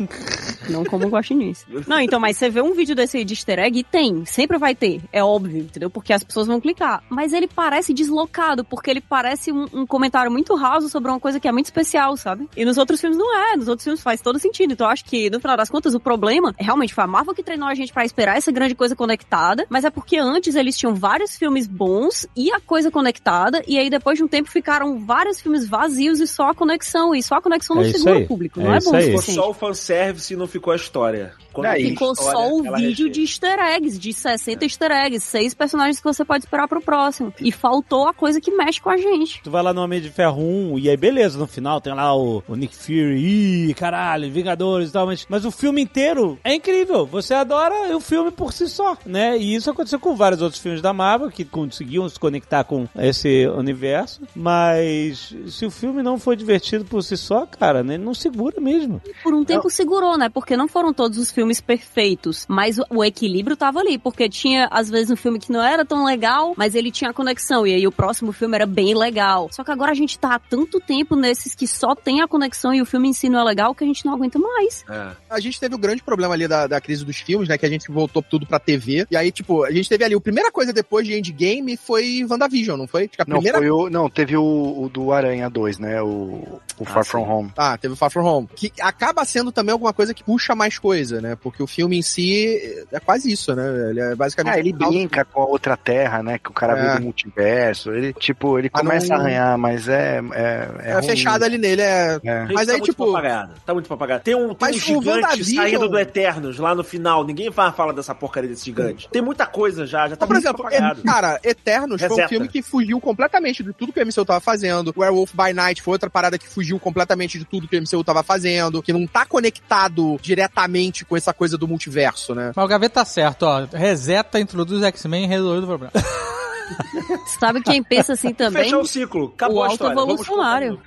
Não 0.68 0.84
como 0.84 1.08
guaxinins. 1.08 1.64
Não, 1.86 2.00
então, 2.00 2.20
mas 2.20 2.36
você 2.36 2.48
vê 2.50 2.60
um 2.60 2.74
vídeo 2.74 2.94
desse 2.94 3.16
aí 3.18 3.24
de 3.24 3.32
easter 3.34 3.58
egg 3.58 3.78
e 3.78 3.84
tem, 3.84 4.24
sempre 4.24 4.58
vai 4.58 4.74
ter, 4.74 5.00
é 5.12 5.22
óbvio, 5.24 5.58
entendeu? 5.62 5.90
Porque 5.90 6.12
as 6.12 6.22
pessoas 6.22 6.46
vão 6.46 6.60
clicar. 6.60 7.02
Mas 7.08 7.32
ele 7.32 7.48
parece 7.48 7.92
deslocado, 7.92 8.64
porque 8.64 8.90
ele 8.90 9.00
parece 9.00 9.50
um, 9.52 9.66
um 9.72 9.86
comentário 9.86 10.30
muito 10.30 10.54
raso 10.54 10.88
sobre 10.88 11.10
uma 11.10 11.18
coisa 11.20 11.40
que 11.40 11.48
é 11.48 11.52
muito 11.52 11.66
especial, 11.66 12.16
sabe? 12.16 12.48
E 12.56 12.64
nos 12.64 12.78
outros 12.78 13.00
filmes 13.00 13.18
não 13.18 13.36
é, 13.52 13.56
nos 13.56 13.68
outros 13.68 13.84
filmes 13.84 14.02
faz 14.02 14.20
todo 14.20 14.38
sentido. 14.38 14.72
Então 14.72 14.86
eu 14.86 14.92
acho 14.92 15.04
que 15.04 15.19
que, 15.20 15.30
no 15.30 15.40
final 15.40 15.56
das 15.56 15.68
contas, 15.68 15.94
o 15.94 16.00
problema 16.00 16.54
é 16.58 16.64
realmente 16.64 16.94
foi 16.94 17.04
a 17.04 17.06
Marvel 17.06 17.34
que 17.34 17.42
treinou 17.42 17.68
a 17.68 17.74
gente 17.74 17.92
pra 17.92 18.04
esperar 18.04 18.36
essa 18.36 18.50
grande 18.50 18.74
coisa 18.74 18.96
conectada, 18.96 19.66
mas 19.68 19.84
é 19.84 19.90
porque 19.90 20.16
antes 20.16 20.54
eles 20.54 20.76
tinham 20.76 20.94
vários 20.94 21.36
filmes 21.36 21.66
bons 21.66 22.26
e 22.36 22.50
a 22.50 22.60
coisa 22.60 22.90
conectada, 22.90 23.62
e 23.66 23.78
aí 23.78 23.90
depois 23.90 24.16
de 24.16 24.24
um 24.24 24.28
tempo 24.28 24.48
ficaram 24.48 25.04
vários 25.04 25.40
filmes 25.40 25.68
vazios 25.68 26.20
e 26.20 26.26
só 26.26 26.50
a 26.50 26.54
conexão, 26.54 27.14
e 27.14 27.22
só 27.22 27.36
a 27.36 27.42
conexão 27.42 27.76
não 27.76 27.82
É 27.82 27.92
segura 27.92 28.18
o 28.18 28.26
público, 28.26 28.60
É 28.60 28.64
não 28.64 28.74
é 28.74 28.78
isso 28.78 28.90
bom 28.90 28.96
aí. 28.96 29.04
Ficou 29.06 29.22
só 29.22 29.50
o 29.50 29.54
fanservice 29.54 30.32
e 30.32 30.36
não 30.36 30.46
ficou 30.46 30.72
a 30.72 30.76
história. 30.76 31.32
Quando 31.52 31.66
Daí, 31.66 31.82
tem 31.82 31.90
Ficou 31.92 32.12
história, 32.12 32.32
só 32.32 32.54
o 32.54 32.62
vídeo 32.62 33.06
recheia. 33.06 33.10
de 33.10 33.20
easter 33.22 33.58
eggs, 33.58 33.98
de 33.98 34.12
60 34.12 34.64
easter 34.64 34.90
eggs, 34.92 35.24
seis 35.26 35.52
personagens 35.52 35.98
que 35.98 36.04
você 36.04 36.24
pode 36.24 36.44
esperar 36.44 36.68
pro 36.68 36.80
próximo. 36.80 37.32
E 37.40 37.50
faltou 37.50 38.06
a 38.06 38.14
coisa 38.14 38.40
que 38.40 38.52
mexe 38.52 38.80
com 38.80 38.88
a 38.88 38.96
gente. 38.96 39.42
Tu 39.42 39.50
vai 39.50 39.62
lá 39.62 39.72
no 39.74 39.82
Homem 39.82 40.00
de 40.00 40.10
Ferro 40.10 40.40
1 40.40 40.78
e 40.78 40.88
aí 40.88 40.96
beleza, 40.96 41.38
no 41.38 41.46
final 41.48 41.80
tem 41.80 41.92
lá 41.92 42.14
o, 42.16 42.42
o 42.46 42.54
Nick 42.54 42.76
Fury, 42.76 43.68
ih, 43.70 43.74
caralho, 43.74 44.30
Vingadores 44.30 44.90
e 44.90 44.92
tal, 44.92 45.06
mas, 45.10 45.26
mas 45.28 45.44
o 45.44 45.50
filme 45.50 45.82
inteiro 45.82 46.38
é 46.44 46.54
incrível. 46.54 47.04
Você 47.06 47.34
adora 47.34 47.96
o 47.96 48.00
filme 48.00 48.30
por 48.30 48.52
si 48.52 48.68
só, 48.68 48.96
né? 49.04 49.36
E 49.36 49.56
isso 49.56 49.68
aconteceu 49.68 49.98
com 49.98 50.14
vários 50.14 50.40
outros 50.40 50.62
filmes 50.62 50.80
da 50.80 50.92
Marvel 50.92 51.30
que 51.30 51.44
conseguiam 51.44 52.08
se 52.08 52.18
conectar 52.18 52.62
com 52.62 52.86
esse 52.96 53.48
universo, 53.48 54.22
mas 54.34 55.34
se 55.48 55.66
o 55.66 55.70
filme 55.70 56.02
não 56.02 56.18
for 56.18 56.36
divertido 56.36 56.84
por 56.84 57.02
si 57.02 57.16
só, 57.16 57.44
cara, 57.44 57.82
né, 57.82 57.94
ele 57.94 58.04
não 58.04 58.14
segura 58.14 58.60
mesmo. 58.60 59.02
Por 59.22 59.34
um 59.34 59.44
tempo 59.44 59.68
segurou, 59.68 60.16
né? 60.16 60.28
Porque 60.28 60.56
não 60.56 60.68
foram 60.68 60.92
todos 60.92 61.18
os 61.18 61.32
filmes 61.32 61.60
perfeitos, 61.60 62.46
mas 62.48 62.78
o, 62.78 62.84
o 62.90 63.04
equilíbrio 63.04 63.56
tava 63.56 63.80
ali, 63.80 63.98
porque 63.98 64.28
tinha, 64.28 64.68
às 64.70 64.88
vezes, 64.88 65.10
um 65.10 65.16
filme 65.16 65.40
que 65.40 65.50
não 65.50 65.62
era 65.62 65.84
tão 65.84 66.04
legal, 66.04 66.54
mas 66.56 66.76
ele 66.76 66.92
tinha 66.92 67.12
conexão, 67.12 67.66
e 67.66 67.74
aí 67.74 67.86
o 67.86 67.92
próximo 67.92 68.30
filme 68.32 68.54
era 68.54 68.66
bem 68.66 68.94
legal. 68.94 69.48
Só 69.50 69.64
que 69.64 69.72
agora 69.72 69.90
a 69.90 69.94
gente 69.94 70.18
tá 70.18 70.36
há 70.36 70.38
tanto 70.38 70.78
tempo 70.78 71.16
nesses 71.16 71.54
que 71.54 71.66
só 71.66 71.94
tem 71.96 72.20
a 72.20 72.28
conexão 72.28 72.72
e 72.72 72.80
o 72.80 72.86
filme 72.86 73.08
em 73.08 73.12
si 73.12 73.28
não 73.28 73.40
é 73.40 73.44
legal 73.44 73.74
que 73.74 73.82
a 73.82 73.86
gente 73.86 74.04
não 74.06 74.14
aguenta 74.14 74.38
mais. 74.38 74.84
É. 74.88 74.99
A 75.28 75.40
gente 75.40 75.58
teve 75.60 75.74
o 75.74 75.78
grande 75.78 76.02
problema 76.02 76.34
ali 76.34 76.46
da, 76.48 76.66
da 76.66 76.80
crise 76.80 77.04
dos 77.04 77.16
filmes, 77.18 77.48
né? 77.48 77.56
Que 77.58 77.66
a 77.66 77.68
gente 77.68 77.90
voltou 77.90 78.22
tudo 78.22 78.46
pra 78.46 78.58
TV. 78.58 79.06
E 79.10 79.16
aí, 79.16 79.30
tipo, 79.30 79.64
a 79.64 79.70
gente 79.70 79.88
teve 79.88 80.04
ali. 80.04 80.14
A 80.14 80.20
primeira 80.20 80.50
coisa 80.50 80.72
depois 80.72 81.06
de 81.06 81.14
Endgame 81.16 81.76
foi 81.76 82.24
WandaVision, 82.28 82.76
não 82.78 82.86
foi? 82.86 83.04
Acho 83.04 83.22
a 83.22 83.24
Não, 83.26 83.36
primeira. 83.36 83.58
foi 83.58 83.70
o, 83.70 83.88
não, 83.90 84.08
teve 84.10 84.36
o, 84.36 84.42
o 84.84 84.88
do 84.88 85.12
Aranha 85.12 85.48
2, 85.48 85.78
né? 85.78 86.00
O, 86.02 86.60
o 86.78 86.84
Far 86.84 86.98
Ah, 86.98 87.04
From 87.04 87.24
sim. 87.24 87.30
Home. 87.30 87.52
Ah, 87.56 87.78
teve 87.78 87.94
o 87.94 87.96
Far 87.96 88.10
From 88.10 88.24
Home. 88.24 88.48
Que 88.54 88.72
acaba 88.80 89.24
sendo 89.24 89.50
também 89.52 89.72
alguma 89.72 89.92
coisa 89.92 90.12
que 90.14 90.22
puxa 90.24 90.54
mais 90.54 90.78
coisa, 90.78 91.20
né? 91.20 91.36
Porque 91.40 91.62
o 91.62 91.66
filme 91.66 91.98
em 91.98 92.02
si 92.02 92.84
é 92.92 93.00
quase 93.00 93.30
isso, 93.32 93.54
né? 93.54 93.90
Ele 93.90 94.00
é 94.00 94.14
basicamente. 94.14 94.54
Ah, 94.54 94.58
ele 94.58 94.72
brinca 94.72 95.24
com 95.24 95.42
a 95.42 95.46
outra 95.46 95.76
terra, 95.76 96.22
né? 96.22 96.38
Que 96.38 96.50
o 96.50 96.54
cara 96.54 96.76
É. 96.78 96.82
veio 96.82 96.96
do 96.98 97.02
multiverso. 97.04 97.92
Ele, 97.92 98.12
tipo, 98.12 98.58
ele 98.58 98.70
Mas 98.72 98.82
começa 98.82 99.08
não- 99.08 99.16
a 99.16 99.20
arranhar, 99.20 99.58
mas 99.58 99.88
é. 99.88 100.20
É, 100.32 100.68
É, 100.84 100.92
ruim. 100.94 101.02
fechado 101.04 101.44
ali 101.44 101.58
nele, 101.58 101.82
é. 101.82 102.20
É. 102.24 102.44
Mas 102.52 102.66
tá 102.66 102.72
aí, 102.72 102.78
muito 102.78 102.84
tipo- 102.84 103.06
Papagado, 103.10 103.52
tá 103.66 103.74
muito 103.74 103.88
papagado. 103.88 104.22
Tem 104.22 104.34
um, 104.34 104.48
tem 104.48 104.56
Mas 104.60 104.76
um 104.76 104.80
gigante 105.00 105.44
saindo 105.44 105.88
do 105.88 105.98
Eternos 105.98 106.58
lá 106.58 106.74
no 106.74 106.82
final. 106.84 107.24
Ninguém 107.24 107.50
vai 107.50 107.72
falar 107.72 107.92
dessa 107.92 108.14
porcaria 108.14 108.48
desse 108.48 108.64
gigante. 108.64 109.08
Tem 109.10 109.22
muita 109.22 109.46
coisa 109.46 109.86
já, 109.86 110.08
já 110.08 110.16
tá 110.16 110.26
por 110.26 110.36
exemplo, 110.36 110.66
é- 110.70 110.94
cara, 111.04 111.40
Eternos 111.42 112.00
foi 112.00 112.08
um 112.08 112.14
Reseta. 112.14 112.28
filme 112.28 112.48
que 112.48 112.62
fugiu 112.62 113.00
completamente 113.00 113.62
de 113.62 113.72
tudo 113.72 113.92
que 113.92 114.00
o 114.00 114.02
MCU 114.06 114.24
tava 114.24 114.40
fazendo. 114.40 114.92
Werewolf 114.96 115.32
by 115.34 115.52
Night 115.52 115.82
foi 115.82 115.92
outra 115.92 116.10
parada 116.10 116.38
que 116.38 116.48
fugiu 116.48 116.78
completamente 116.78 117.38
de 117.38 117.44
tudo 117.44 117.68
que 117.68 117.76
o 117.76 117.80
MCU 117.82 118.02
tava 118.04 118.22
fazendo, 118.22 118.82
que 118.82 118.92
não 118.92 119.06
tá 119.06 119.24
conectado 119.26 120.18
diretamente 120.20 121.04
com 121.04 121.16
essa 121.16 121.32
coisa 121.32 121.56
do 121.56 121.66
multiverso, 121.68 122.34
né? 122.34 122.52
Mas 122.54 122.64
o 122.64 122.68
Gaveta 122.68 122.94
tá 122.94 123.04
certo, 123.04 123.44
ó. 123.44 123.66
Reseta, 123.72 124.40
introduz 124.40 124.82
X-Men 124.82 125.24
e 125.24 125.26
resolveu 125.26 125.62
o 125.62 125.66
problema. 125.66 125.92
Sabe 127.38 127.62
quem 127.62 127.82
pensa 127.82 128.12
assim 128.12 128.32
também? 128.32 128.64
Fechou 128.64 128.80
o 128.82 128.86
ciclo, 128.86 129.32
acabou 129.34 129.58
o 129.58 129.62
a 129.62 129.68
alto 129.68 129.86
evolucionário. 129.86 130.80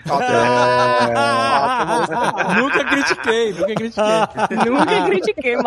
nunca 2.60 2.85
critiquei, 2.85 3.53
nunca 3.53 3.76
critiquei. 3.76 4.03
Nunca 4.73 5.05
critiquei 5.05 5.57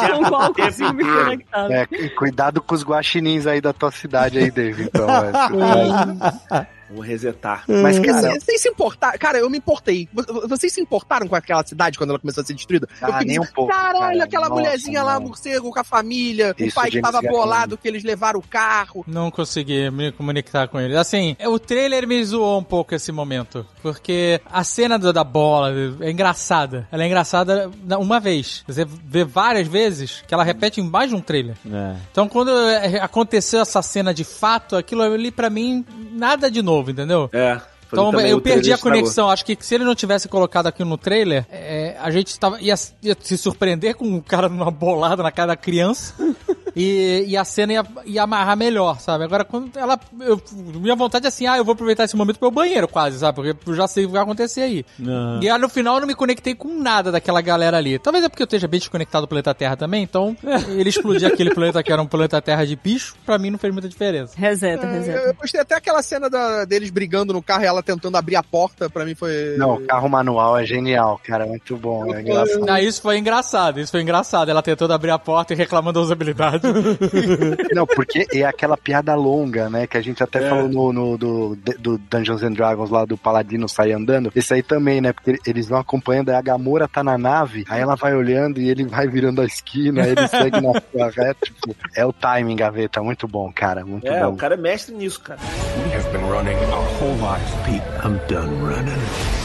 certo 0.00 0.16
com 0.16 0.24
qual 0.28 0.50
inteiro. 0.50 1.24
conectado. 1.24 1.72
É, 1.72 1.86
cuidado 2.10 2.62
com 2.62 2.74
os 2.74 2.84
guaxinins 2.84 3.46
aí 3.46 3.60
da 3.60 3.72
tua 3.72 3.90
cidade 3.90 4.38
aí, 4.38 4.50
David. 4.50 4.88
Então, 4.88 5.06
é, 5.08 6.66
Vamos 6.88 7.06
resetar. 7.06 7.64
mas, 7.68 7.96
Porque 7.98 8.12
cara, 8.12 8.40
vocês 8.40 8.60
se 8.60 8.68
importaram. 8.68 9.18
Cara, 9.18 9.38
eu 9.38 9.48
me 9.50 9.58
importei. 9.58 10.08
Vo- 10.12 10.48
Vocês 10.48 10.72
se 10.72 10.80
importaram 10.80 11.26
com 11.26 11.34
aquela 11.34 11.64
cidade 11.64 11.96
quando 11.98 12.10
ela 12.10 12.18
começou 12.18 12.42
a 12.42 12.44
ser 12.46 12.54
destruída? 12.54 12.88
Ah, 13.00 13.06
eu 13.08 13.12
fiquei 13.14 13.26
nem 13.28 13.40
um 13.40 13.46
pouco, 13.46 13.70
Caralho, 13.72 13.98
cara. 14.18 14.24
aquela 14.24 14.48
Nossa, 14.48 14.60
mulherzinha 14.60 15.02
lá, 15.02 15.14
não. 15.18 15.26
morcego, 15.28 15.70
com 15.70 15.80
a 15.80 15.84
família. 15.84 16.54
Isso, 16.58 16.70
o 16.70 16.74
pai 16.74 16.90
que 16.90 17.00
tava 17.00 17.20
Gunn. 17.20 17.28
bolado 17.30 17.76
que 17.78 17.88
eles 17.88 18.02
levaram 18.04 18.38
o 18.38 18.42
carro. 18.42 19.04
Não 19.06 19.30
consegui 19.30 19.90
me 19.90 20.12
comunicar 20.12 20.68
com 20.68 20.80
ele. 20.80 20.96
Assim, 20.96 21.36
o 21.46 21.58
trailer 21.58 22.06
me 22.06 22.22
zoou 22.24 22.58
um 22.58 22.64
pouco 22.64 22.94
esse 22.94 23.10
momento. 23.12 23.66
Porque 23.82 24.40
a 24.50 24.64
cena 24.64 24.98
da 24.98 25.24
bola 25.24 25.72
é 26.00 26.10
engraçada. 26.10 26.86
Ela 26.90 27.02
é 27.04 27.06
engraçada 27.06 27.70
uma 27.98 28.18
vez. 28.20 28.62
Você 28.66 28.84
vê 28.84 29.24
várias 29.24 29.66
vezes 29.68 30.22
que 30.26 30.34
ela 30.34 30.44
repete 30.44 30.80
em 30.80 30.88
mais 30.88 31.10
de 31.10 31.16
um 31.16 31.20
trailer. 31.20 31.56
É. 31.70 31.96
Então, 32.10 32.28
quando 32.28 32.50
é, 32.68 32.98
aconteceu 33.00 33.60
essa 33.60 33.82
cena 33.82 34.12
de 34.12 34.24
fato, 34.24 34.76
aquilo 34.76 35.02
ali 35.02 35.30
pra 35.30 35.48
mim, 35.50 35.84
nada 36.12 36.50
de 36.50 36.62
novo, 36.62 36.73
entendeu? 36.90 37.28
É. 37.32 37.60
Então 37.94 38.20
eu 38.20 38.38
o 38.38 38.40
perdi 38.40 38.72
a 38.72 38.74
estragou. 38.74 38.98
conexão. 38.98 39.30
Acho 39.30 39.44
que 39.44 39.56
se 39.60 39.74
ele 39.74 39.84
não 39.84 39.94
tivesse 39.94 40.28
colocado 40.28 40.66
aqui 40.66 40.84
no 40.84 40.98
trailer, 40.98 41.46
é, 41.50 41.96
a 42.00 42.10
gente 42.10 42.38
tava, 42.38 42.60
ia, 42.60 42.74
ia 43.02 43.16
se 43.20 43.38
surpreender 43.38 43.94
com 43.94 44.04
um 44.04 44.20
cara 44.20 44.48
numa 44.48 44.70
bolada 44.70 45.22
na 45.22 45.30
cara 45.30 45.48
da 45.48 45.56
criança. 45.56 46.14
E, 46.76 47.24
e 47.28 47.36
a 47.36 47.44
cena 47.44 47.72
ia, 47.72 47.84
ia 48.04 48.22
amarrar 48.22 48.56
melhor, 48.56 48.98
sabe? 49.00 49.24
Agora, 49.24 49.44
quando 49.44 49.76
ela. 49.78 49.98
Eu, 50.20 50.40
minha 50.74 50.96
vontade 50.96 51.24
é 51.24 51.28
assim, 51.28 51.46
ah, 51.46 51.56
eu 51.56 51.64
vou 51.64 51.72
aproveitar 51.74 52.04
esse 52.04 52.16
momento 52.16 52.38
pro 52.38 52.48
meu 52.48 52.54
banheiro, 52.54 52.88
quase, 52.88 53.18
sabe? 53.18 53.36
Porque 53.36 53.70
eu 53.70 53.74
já 53.74 53.86
sei 53.86 54.04
o 54.04 54.08
que 54.08 54.12
vai 54.14 54.22
acontecer 54.22 54.62
aí. 54.62 54.84
Não. 54.98 55.42
E 55.42 55.48
aí, 55.48 55.58
no 55.58 55.68
final 55.68 55.94
eu 55.94 56.00
não 56.00 56.06
me 56.08 56.14
conectei 56.14 56.54
com 56.54 56.68
nada 56.80 57.12
daquela 57.12 57.40
galera 57.40 57.76
ali. 57.76 57.98
Talvez 57.98 58.24
é 58.24 58.28
porque 58.28 58.42
eu 58.42 58.46
esteja 58.46 58.66
bem 58.66 58.80
desconectado 58.80 59.26
do 59.26 59.28
planeta 59.28 59.54
Terra 59.54 59.76
também, 59.76 60.02
então 60.02 60.36
ele 60.76 60.88
explodir 60.88 61.28
aquele 61.28 61.54
planeta 61.54 61.82
que 61.82 61.92
era 61.92 62.02
um 62.02 62.06
planeta 62.06 62.40
Terra 62.42 62.64
de 62.66 62.74
bicho, 62.76 63.14
pra 63.24 63.38
mim 63.38 63.50
não 63.50 63.58
fez 63.58 63.72
muita 63.72 63.88
diferença. 63.88 64.34
Reseta, 64.36 64.86
É, 64.86 64.92
reseta. 64.92 65.18
eu 65.28 65.34
gostei 65.34 65.60
até 65.60 65.76
aquela 65.76 66.02
cena 66.02 66.28
da- 66.28 66.64
deles 66.64 66.90
brigando 66.90 67.32
no 67.32 67.42
carro 67.42 67.62
e 67.62 67.66
ela 67.66 67.82
tentando 67.82 68.16
abrir 68.16 68.36
a 68.36 68.42
porta, 68.42 68.90
pra 68.90 69.04
mim 69.04 69.14
foi. 69.14 69.56
não, 69.56 69.74
o 69.74 69.80
carro 69.86 70.08
manual 70.08 70.58
é 70.58 70.64
genial, 70.66 71.20
cara. 71.24 71.46
Muito 71.46 71.76
bom, 71.76 72.14
é 72.14 72.20
engraçado. 72.20 72.64
Ah, 72.68 72.80
isso 72.82 73.00
foi 73.00 73.18
engraçado, 73.18 73.78
isso 73.80 73.92
foi 73.92 74.00
engraçado. 74.02 74.50
Ela 74.50 74.62
tentando 74.62 74.92
abrir 74.92 75.10
a 75.10 75.18
porta 75.18 75.52
e 75.52 75.56
reclamando 75.56 76.00
da 76.00 76.04
usabilidade. 76.04 76.63
Não, 77.74 77.86
porque 77.86 78.26
é 78.32 78.44
aquela 78.44 78.76
piada 78.76 79.14
longa, 79.14 79.68
né? 79.68 79.86
Que 79.86 79.96
a 79.96 80.00
gente 80.00 80.22
até 80.22 80.48
falou 80.48 80.68
no, 80.68 80.92
no- 80.92 81.16
do, 81.18 81.56
do 81.78 81.98
Dungeons 81.98 82.42
and 82.42 82.52
Dragons 82.52 82.90
lá 82.90 83.04
do 83.04 83.16
Paladino 83.16 83.68
sair 83.68 83.92
andando. 83.92 84.32
Esse 84.34 84.54
aí 84.54 84.62
também, 84.62 85.00
né? 85.00 85.12
Porque 85.12 85.38
eles 85.46 85.68
vão 85.68 85.78
acompanhando, 85.78 86.30
aí 86.30 86.36
a 86.36 86.42
Gamora 86.42 86.88
tá 86.88 87.02
na 87.04 87.16
nave, 87.18 87.64
aí 87.68 87.80
ela 87.80 87.94
vai 87.96 88.14
olhando 88.14 88.60
e 88.60 88.68
ele 88.68 88.84
vai 88.84 89.06
virando 89.08 89.40
a 89.40 89.44
esquina, 89.44 90.02
aí 90.02 90.10
ele 90.12 90.28
segue 90.28 90.60
na 90.60 90.72
sua 90.92 91.10
reta. 91.10 91.44
Tipo, 91.44 91.74
é 91.96 92.04
o 92.04 92.12
timing, 92.12 92.56
gaveta. 92.56 93.02
Muito 93.02 93.26
bom, 93.28 93.52
cara. 93.54 93.84
Muito 93.84 94.06
É, 94.06 94.22
bom. 94.24 94.32
o 94.32 94.36
cara 94.36 94.54
é 94.54 94.58
mestre 94.58 94.94
nisso, 94.94 95.20
cara. 95.20 95.38
We 95.86 95.94
have 95.94 96.08
been 96.10 96.26
running 96.28 96.56
our 96.72 96.84
whole 97.00 97.16
lives, 97.20 97.54
Pete. 97.64 97.84
I'm 98.06 98.18
done 98.28 98.50
running. 98.64 99.43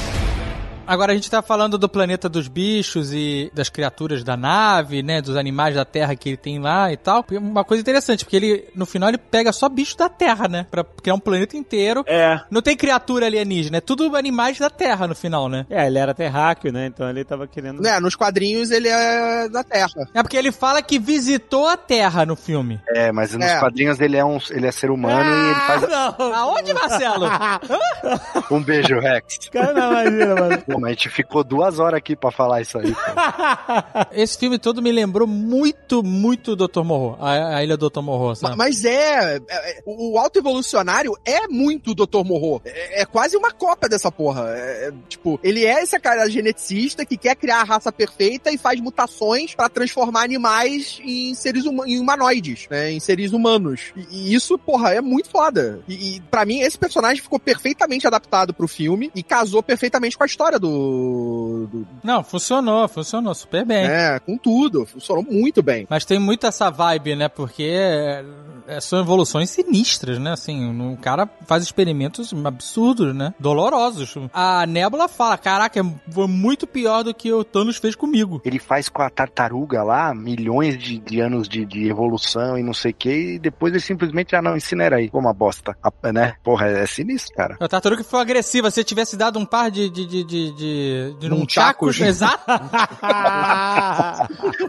Agora 0.89 1.11
a 1.11 1.15
gente 1.15 1.29
tá 1.29 1.43
falando 1.43 1.77
do 1.77 1.87
planeta 1.87 2.27
dos 2.27 2.47
bichos 2.47 3.13
e 3.13 3.51
das 3.53 3.69
criaturas 3.69 4.23
da 4.23 4.35
nave, 4.35 5.03
né? 5.03 5.21
Dos 5.21 5.37
animais 5.37 5.75
da 5.75 5.85
Terra 5.85 6.15
que 6.15 6.29
ele 6.29 6.35
tem 6.37 6.57
lá 6.57 6.91
e 6.91 6.97
tal. 6.97 7.23
Uma 7.33 7.63
coisa 7.63 7.79
interessante, 7.79 8.25
porque 8.25 8.35
ele, 8.35 8.67
no 8.73 8.87
final, 8.87 9.07
ele 9.07 9.19
pega 9.19 9.51
só 9.51 9.69
bicho 9.69 9.95
da 9.95 10.09
Terra, 10.09 10.47
né? 10.47 10.65
Pra 10.71 10.83
criar 10.83 11.13
um 11.13 11.19
planeta 11.19 11.55
inteiro. 11.55 12.03
É. 12.07 12.39
Não 12.49 12.59
tem 12.59 12.75
criatura 12.75 13.27
alienígena, 13.27 13.77
é 13.77 13.81
tudo 13.81 14.15
animais 14.15 14.57
da 14.57 14.67
Terra 14.67 15.07
no 15.07 15.13
final, 15.13 15.47
né? 15.47 15.67
É, 15.69 15.85
ele 15.85 15.99
era 15.99 16.11
terráqueo, 16.15 16.73
né? 16.73 16.87
Então 16.87 17.07
ele 17.07 17.23
tava 17.23 17.45
querendo. 17.45 17.83
Né, 17.83 17.99
nos 17.99 18.15
quadrinhos 18.15 18.71
ele 18.71 18.87
é 18.87 19.47
da 19.47 19.63
Terra. 19.63 20.09
É 20.11 20.23
porque 20.23 20.37
ele 20.37 20.51
fala 20.51 20.81
que 20.81 20.97
visitou 20.97 21.67
a 21.67 21.77
Terra 21.77 22.25
no 22.25 22.35
filme. 22.35 22.81
É, 22.89 23.11
mas 23.11 23.31
nos 23.35 23.45
É. 23.45 23.59
quadrinhos 23.59 23.99
ele 23.99 24.17
é, 24.17 24.25
um, 24.25 24.39
ele 24.49 24.65
é 24.65 24.71
ser 24.71 24.89
humano 24.89 25.29
e 25.29 25.49
ele 25.51 25.59
faz 25.61 25.81
não! 25.87 26.33
Aonde, 26.33 26.73
Marcelo? 26.73 27.27
um 28.49 28.63
beijo, 28.63 28.99
Rex. 28.99 29.49
Cara, 29.51 29.71
não, 29.71 29.91
imagina, 29.91 30.35
mano. 30.35 30.63
Mas 30.79 30.89
a 30.91 30.93
gente 30.93 31.09
ficou 31.09 31.43
duas 31.43 31.79
horas 31.79 31.97
aqui 31.97 32.15
pra 32.15 32.31
falar 32.31 32.61
isso 32.61 32.77
aí. 32.77 32.93
Esse 34.11 34.37
filme 34.37 34.57
todo 34.57 34.81
me 34.81 34.91
lembrou 34.91 35.27
muito, 35.27 36.03
muito 36.03 36.55
Dr. 36.55 36.83
Morro. 36.83 37.17
A, 37.19 37.57
a 37.57 37.63
Ilha 37.63 37.77
do 37.77 37.89
Dr. 37.89 38.01
Morro, 38.01 38.35
sabe? 38.35 38.55
Mas 38.55 38.83
é, 38.85 39.37
é- 39.37 39.41
é- 39.49 39.83
o 39.85 40.17
alto 40.17 40.39
evolucionário 40.39 41.17
é 41.25 41.47
muito 41.47 41.93
Dr. 41.93 42.23
Morro. 42.25 42.61
É, 42.65 43.01
é 43.01 43.05
quase 43.05 43.35
uma 43.37 43.51
cópia 43.51 43.89
dessa 43.89 44.11
porra. 44.11 44.45
É, 44.55 44.87
é, 44.87 44.93
tipo, 45.07 45.39
ele 45.43 45.65
é 45.65 45.81
esse 45.83 45.99
cara 45.99 46.29
geneticista 46.29 47.05
que 47.05 47.17
quer 47.17 47.35
criar 47.35 47.61
a 47.61 47.63
raça 47.63 47.91
perfeita 47.91 48.51
e 48.51 48.57
faz 48.57 48.79
mutações 48.79 49.53
pra 49.55 49.69
transformar 49.69 50.23
animais 50.23 50.99
em 51.03 51.33
seres 51.33 51.65
huma- 51.65 51.87
em 51.87 51.99
humanoides, 51.99 52.67
né? 52.69 52.91
Em 52.91 52.99
seres 52.99 53.31
humanos. 53.33 53.91
E, 53.95 54.29
e 54.29 54.33
isso, 54.33 54.57
porra, 54.57 54.93
é 54.93 55.01
muito 55.01 55.29
foda. 55.29 55.79
E, 55.87 56.17
e 56.17 56.21
para 56.21 56.45
mim 56.45 56.59
esse 56.59 56.77
personagem 56.77 57.21
ficou 57.21 57.39
perfeitamente 57.39 58.05
adaptado 58.07 58.53
pro 58.53 58.67
filme 58.67 59.11
e 59.15 59.23
casou 59.23 59.61
perfeitamente 59.63 60.17
com 60.17 60.23
a 60.23 60.27
história 60.27 60.59
do 60.59 60.68
do. 60.69 61.67
do 61.67 61.87
Não, 62.03 62.23
funcionou, 62.23 62.87
funcionou 62.87 63.33
super 63.33 63.65
bem. 63.65 63.85
é, 63.85 64.19
com 64.19 64.37
tudo. 64.37 64.85
Funcionou 64.85 65.23
muito 65.23 65.61
bem. 65.61 65.85
Mas 65.89 66.05
tem 66.05 66.19
muito 66.19 66.45
essa 66.45 66.69
vibe, 66.69 67.15
né? 67.15 67.27
Porque 67.27 67.63
é, 67.63 68.23
é, 68.67 68.79
são 68.81 68.99
evoluções 68.99 69.49
sinistras, 69.49 70.19
né? 70.19 70.31
Assim, 70.31 70.93
o 70.93 70.97
cara 70.97 71.27
faz 71.45 71.63
experimentos 71.63 72.33
absurdos, 72.45 73.15
né? 73.15 73.33
Dolorosos. 73.39 74.15
A 74.33 74.65
Nebula 74.65 75.07
fala, 75.07 75.37
caraca, 75.37 75.81
foi 76.11 76.27
muito 76.27 76.67
pior 76.67 77.03
do 77.03 77.13
que 77.13 77.31
o 77.31 77.43
Thanos 77.43 77.77
fez 77.77 77.95
comigo. 77.95 78.41
Ele 78.45 78.59
faz 78.59 78.89
com 78.89 79.01
a 79.01 79.09
tartaruga 79.09 79.83
lá 79.83 80.13
milhões 80.13 80.77
de, 80.77 80.99
de 80.99 81.19
anos 81.19 81.47
de, 81.47 81.65
de 81.65 81.87
evolução 81.89 82.57
e 82.57 82.63
não 82.63 82.73
sei 82.73 82.91
o 82.91 82.93
que, 82.93 83.35
e 83.35 83.39
depois 83.39 83.73
ele 83.73 83.81
simplesmente, 83.81 84.35
ah 84.35 84.41
não, 84.41 84.55
incinera 84.55 84.97
aí, 84.97 85.09
como 85.09 85.27
uma 85.27 85.33
bosta. 85.33 85.75
A- 85.83 86.11
né? 86.11 86.35
Porra, 86.43 86.67
é, 86.67 86.83
é 86.83 86.85
sinistro, 86.85 87.35
cara. 87.35 87.57
A 87.59 87.67
tartaruga 87.67 88.03
foi 88.03 88.19
agressiva. 88.19 88.71
Se 88.71 88.83
tivesse 88.83 89.17
dado 89.17 89.37
um 89.39 89.45
par 89.45 89.69
de. 89.69 89.89
de. 89.89 90.05
de. 90.05 90.51
De. 90.59 91.15
de, 91.19 91.29
Nunchakos. 91.29 91.97
nunchakos, 91.97 92.01
exato. 92.01 92.43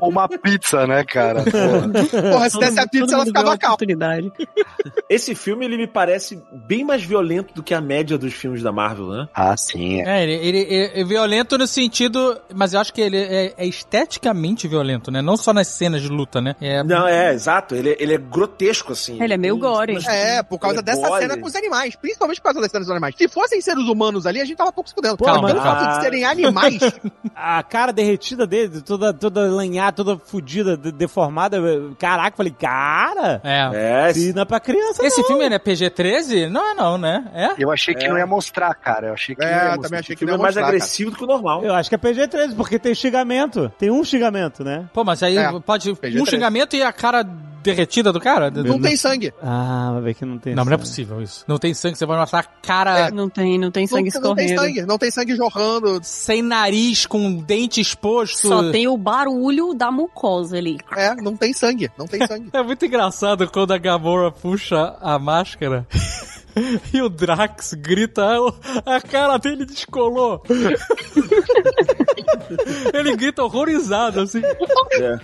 uma 0.01 0.29
pizza, 0.29 0.87
né, 0.87 1.05
cara? 1.05 1.45
Porra. 1.45 2.33
Porra, 2.33 2.51
se 2.51 2.59
desse 2.59 2.81
a 2.81 2.87
pizza, 2.87 3.15
ela 3.15 3.25
ficava 3.27 3.59
calma. 3.59 3.77
Esse 5.09 5.35
filme, 5.35 5.65
ele 5.65 5.77
me 5.77 5.87
parece 5.87 6.41
bem 6.67 6.85
mais 6.85 7.03
violento 7.03 7.53
do 7.55 7.62
que 7.62 7.75
a 7.75 7.81
média 7.81 8.17
dos 8.17 8.33
filmes 8.33 8.62
da 8.62 8.71
Marvel, 8.73 9.09
né? 9.09 9.29
Ah, 9.35 9.57
sim. 9.57 10.01
É. 10.03 10.21
É, 10.21 10.23
ele, 10.23 10.35
ele- 10.35 10.59
ele 10.71 10.91
é 11.01 11.05
violento 11.05 11.57
no 11.59 11.67
sentido. 11.67 12.41
Mas 12.55 12.75
eu 12.75 12.81
acho 12.81 12.93
que 12.93 13.01
ele 13.01 13.17
é, 13.17 13.55
é 13.57 13.67
esteticamente 13.67 14.69
violento, 14.69 15.11
né? 15.11 15.21
Não 15.23 15.37
só 15.37 15.53
nas 15.53 15.69
cenas 15.69 16.03
de 16.03 16.09
luta, 16.09 16.41
né? 16.41 16.55
É, 16.61 16.83
Não, 16.85 17.07
é, 17.07 17.33
exato. 17.33 17.75
Ele, 17.75 17.97
ele 17.99 18.15
é 18.15 18.19
grotesco, 18.19 18.93
assim. 18.93 19.23
Ele 19.23 19.35
é 19.35 19.37
meio 19.37 19.55
Tem 19.55 19.62
gore. 19.62 19.93
umas- 19.93 20.07
É, 20.07 20.43
por 20.43 20.59
causa 20.59 20.81
é 20.81 20.83
dessa 20.83 21.09
gore. 21.09 21.23
cena 21.23 21.37
com 21.39 21.47
os 21.47 21.55
animais. 21.57 21.97
Principalmente 21.97 22.39
por 22.41 22.45
causa 22.45 22.61
das 22.61 22.71
cenas 22.71 22.87
dos 22.87 22.93
animais. 22.93 23.15
Se 23.17 23.29
fossem 23.29 23.61
seres 23.61 23.85
humanos 23.85 24.27
ali, 24.27 24.41
a 24.41 24.45
gente 24.45 24.57
tava 24.57 24.73
pouco 24.73 24.89
se 24.89 24.95
fudendo. 24.95 25.17
Calma, 25.19 25.53
calma. 25.53 25.62
Fato 25.74 25.97
de 25.97 26.02
serem 26.05 26.24
animais, 26.24 26.78
A 27.34 27.62
cara 27.62 27.92
derretida 27.92 28.47
dele, 28.47 28.80
toda, 28.82 29.12
toda 29.14 29.40
lanhada, 29.51 29.92
toda 30.05 30.18
fudida, 30.18 30.76
de- 30.76 30.92
deformada. 30.92 31.59
Caraca, 31.98 32.36
falei, 32.36 32.52
cara, 32.59 33.40
é. 33.42 33.70
É, 33.72 34.10
isso 34.10 34.34
não 34.34 34.42
é 34.42 34.44
pra 34.44 34.60
criança, 34.60 35.05
Esse 35.05 35.20
não. 35.20 35.26
filme 35.28 35.44
é 35.44 35.59
PG-13? 35.59 36.48
Não 36.48 36.70
é 36.70 36.74
não, 36.74 36.98
né? 36.98 37.24
É? 37.34 37.51
Eu 37.59 37.70
achei 37.70 37.94
que 37.94 38.05
É. 38.05 38.09
não 38.09 38.18
ia 38.18 38.26
mostrar, 38.26 38.74
cara. 38.74 39.09
Eu 39.09 39.12
achei 39.14 39.34
que 39.34 39.40
não 39.40 39.48
ia 39.48 39.55
É, 39.55 39.64
mostrar. 39.64 39.82
também 39.82 40.01
achei 40.01 40.14
o 40.14 40.16
que 40.18 40.24
filme 40.24 40.32
não 40.32 40.36
é 40.36 40.38
ia 40.38 40.42
mais 40.42 40.55
mostrar, 40.55 40.62
cara. 40.66 40.76
agressivo 40.76 41.10
do 41.10 41.16
que 41.16 41.24
o 41.24 41.26
normal. 41.26 41.64
Eu 41.64 41.74
acho 41.74 41.88
que 41.88 41.94
é 41.94 41.98
PG-13, 41.98 42.55
porque 42.56 42.78
tem 42.78 42.94
xingamento. 42.94 43.72
Tem 43.78 43.90
um 43.90 44.05
xingamento, 44.05 44.62
né? 44.64 44.84
Pô, 44.92 45.02
mas 45.05 45.22
aí 45.22 45.36
É, 45.38 45.51
pode 45.60 45.90
PG-13. 45.94 46.20
um 46.22 46.26
xingamento 46.26 46.76
e 46.76 46.82
a 46.82 46.92
cara 46.92 47.24
derretida 47.62 48.12
do 48.12 48.20
cara? 48.20 48.51
Não 48.51 48.81
tem 48.81 48.97
sangue. 48.97 49.32
Ah, 49.43 49.91
vai 49.95 50.03
ver 50.03 50.15
que 50.15 50.24
não 50.24 50.39
tem. 50.39 50.55
Não, 50.55 50.65
não 50.65 50.73
é 50.73 50.77
sangue. 50.77 50.89
possível 50.89 51.23
isso. 51.23 51.45
Não 51.47 51.59
tem 51.59 51.74
sangue, 51.74 51.97
você 51.97 52.07
vai 52.07 52.19
mostrar 52.19 52.41
a 52.41 52.43
cara 52.43 53.11
Não 53.11 53.28
tem, 53.28 53.59
não 53.59 53.70
tem 53.70 53.87
sangue 53.87 54.11
não, 54.15 54.20
não 54.20 54.35
tem 54.35 54.47
escorrendo. 54.47 54.61
sangue. 54.74 54.87
Não 54.87 54.99
tem 54.99 55.11
sangue 55.11 55.37
jorrando. 55.37 56.01
sem 56.03 56.43
nariz, 56.43 57.07
com 57.07 57.37
dente 57.37 57.81
exposto. 57.81 58.49
Só 58.49 58.70
tem 58.70 58.89
o 58.89 58.97
barulho 58.97 59.74
da 59.74 59.91
mucosa 59.91 60.57
ali. 60.57 60.78
É, 60.97 61.15
não 61.15 61.37
tem 61.37 61.53
sangue. 61.53 61.91
Não 61.99 62.07
tem 62.07 62.27
sangue. 62.27 62.51
É 62.61 62.62
muito 62.62 62.85
engraçado 62.85 63.49
quando 63.51 63.73
a 63.73 63.78
Gamora 63.78 64.31
puxa 64.31 64.97
a 65.01 65.19
máscara 65.19 65.87
e 66.93 67.01
o 67.03 67.09
Drax 67.09 67.74
grita, 67.74 68.23
"Ah, 68.87 68.97
a 68.97 69.01
cara 69.01 69.39
dele 69.39 69.65
descolou. 69.65 70.43
Ele 72.93 73.16
grita 73.16 73.43
horrorizado, 73.45 74.20
assim. 74.20 74.43
É. 74.93 75.16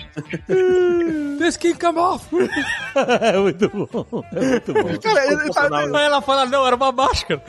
The 1.39 1.49
skin 1.49 1.75
come 1.75 1.99
off. 1.99 2.25
é 3.21 3.37
muito 3.39 3.69
bom. 3.69 4.25
É 4.33 4.41
muito 4.45 4.73
bom. 4.73 4.99
Cara, 5.03 5.27
ele 5.27 5.51
tá- 5.51 5.69
Aí 5.99 6.05
ela 6.07 6.21
fala, 6.23 6.47
não, 6.47 6.67
era 6.67 6.77
uma 6.77 6.93
máscara. 6.93 7.43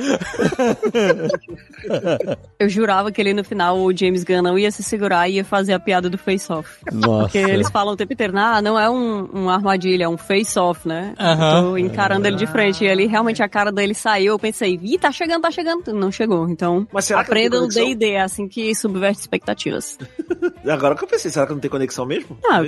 Eu 2.60 2.68
jurava 2.70 3.12
que 3.12 3.22
ele 3.22 3.34
no 3.34 3.44
final, 3.44 3.78
o 3.78 3.96
James 3.96 4.24
Gunn 4.24 4.42
não 4.42 4.58
ia 4.58 4.72
se 4.72 4.82
segurar 4.84 5.30
e 5.30 5.36
ia 5.36 5.46
fazer 5.46 5.74
a 5.74 5.80
piada 5.80 6.10
do 6.10 6.18
face-off. 6.18 6.80
Nossa. 6.92 7.24
Porque 7.24 7.38
eles 7.38 7.70
falam 7.70 7.94
o 7.94 7.98
tempo 7.98 8.14
inteiro, 8.14 8.34
ah, 8.38 8.62
não 8.62 8.80
é 8.80 8.90
um, 8.90 9.26
uma 9.26 9.54
armadilha, 9.56 10.06
é 10.06 10.10
um 10.10 10.18
face-off, 10.18 10.88
né? 10.88 11.14
Aham. 11.20 11.58
Eu 11.58 11.64
tô 11.64 11.78
encarando 11.78 12.28
ele 12.28 12.36
de 12.38 12.48
frente. 12.48 12.84
E 12.84 12.90
ali 12.90 13.06
realmente 13.06 13.42
a 13.44 13.50
cara 13.50 13.72
dele 13.78 13.94
saiu. 13.94 14.34
Eu 14.34 14.40
pensei, 14.40 14.80
ih, 14.82 14.98
tá 14.98 15.12
chegando, 15.12 15.42
tá 15.42 15.52
chegando. 15.52 15.94
Não 15.94 16.12
chegou. 16.12 16.50
Então, 16.50 16.88
Mas 16.92 17.06
será 17.06 17.24
que 17.24 17.32
aprendam 17.32 17.62
não 17.62 17.70
tem 17.70 17.84
conexão? 17.84 18.00
D&D, 18.00 18.18
assim 18.18 18.48
que 18.48 18.76
subverte 18.76 19.22
expectativas. 19.22 19.98
Agora 20.68 20.96
que 20.96 21.04
eu 21.04 21.08
pensei, 21.08 21.32
será 21.32 21.48
que 21.48 21.54
não 21.54 21.60
tem 21.60 21.70
conexão 21.70 22.06
mesmo? 22.06 22.38
Ah, 22.50 22.60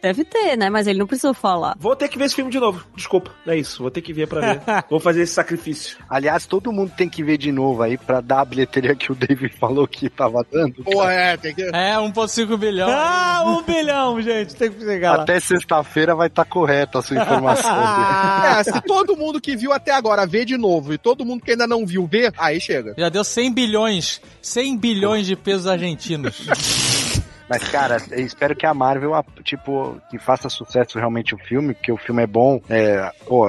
deve 0.00 0.24
ter, 0.24 0.56
né? 0.56 0.70
Mas 0.70 0.86
ele 0.86 0.98
não 0.98 1.06
precisou 1.06 1.34
falar. 1.34 1.76
Vou 1.78 1.94
ter 1.94 2.08
que 2.08 2.16
ver 2.16 2.24
esse 2.24 2.34
filme 2.34 2.50
de 2.50 2.58
novo. 2.58 2.84
Desculpa, 2.96 3.30
é 3.46 3.56
isso. 3.56 3.82
Vou 3.82 3.90
ter 3.90 4.00
que 4.00 4.12
ver 4.12 4.26
pra 4.26 4.40
ver. 4.40 4.60
Vou 4.88 5.00
fazer 5.00 5.22
esse 5.22 5.34
sacrifício. 5.34 5.98
Aliás, 6.08 6.46
todo 6.46 6.72
mundo 6.72 6.92
tem 6.96 7.08
que 7.08 7.22
ver 7.22 7.36
de 7.36 7.52
novo 7.52 7.82
aí 7.82 7.98
pra 7.98 8.20
dar 8.20 8.40
a 8.40 8.44
bilheteria 8.44 8.94
que 8.94 9.12
o 9.12 9.14
David 9.14 9.54
falou 9.58 9.86
que 9.86 10.08
tava 10.08 10.44
dando. 10.50 10.82
Porra, 10.84 11.12
é, 11.12 11.36
tem 11.36 11.54
que. 11.54 11.62
É, 11.62 11.96
1.5 11.96 12.56
bilhão. 12.56 12.88
Ah, 12.90 13.42
um 13.46 13.62
bilhão, 13.62 14.20
gente. 14.20 14.54
Tem 14.54 14.70
que 14.70 14.80
chegar 14.80 15.16
lá. 15.16 15.22
Até 15.22 15.40
sexta-feira 15.40 16.14
vai 16.14 16.28
estar 16.28 16.44
correta 16.44 16.98
a 16.98 17.02
sua 17.02 17.16
informação. 17.16 17.74
É, 18.44 18.64
se 18.64 18.80
todo 18.82 19.16
mundo 19.16 19.40
que 19.40 19.56
viu 19.56 19.72
até 19.72 19.92
agora 19.92 20.26
vê 20.34 20.44
de 20.44 20.56
novo 20.56 20.92
e 20.92 20.98
todo 20.98 21.24
mundo 21.24 21.44
que 21.44 21.52
ainda 21.52 21.64
não 21.64 21.86
viu 21.86 22.08
vê, 22.08 22.32
aí 22.36 22.60
chega. 22.60 22.92
Já 22.98 23.08
deu 23.08 23.22
100 23.22 23.52
bilhões. 23.52 24.20
100 24.42 24.76
bilhões 24.78 25.26
de 25.26 25.36
pesos 25.36 25.68
argentinos. 25.68 26.42
Mas, 27.48 27.62
cara, 27.68 27.96
eu 28.10 28.24
espero 28.24 28.54
que 28.56 28.66
a 28.66 28.72
Marvel, 28.74 29.12
tipo, 29.42 30.00
que 30.10 30.18
faça 30.18 30.48
sucesso 30.48 30.98
realmente 30.98 31.34
o 31.34 31.38
filme, 31.38 31.74
porque 31.74 31.92
o 31.92 31.96
filme 31.96 32.22
é 32.22 32.26
bom. 32.26 32.60
É, 32.68 33.10
pô, 33.26 33.48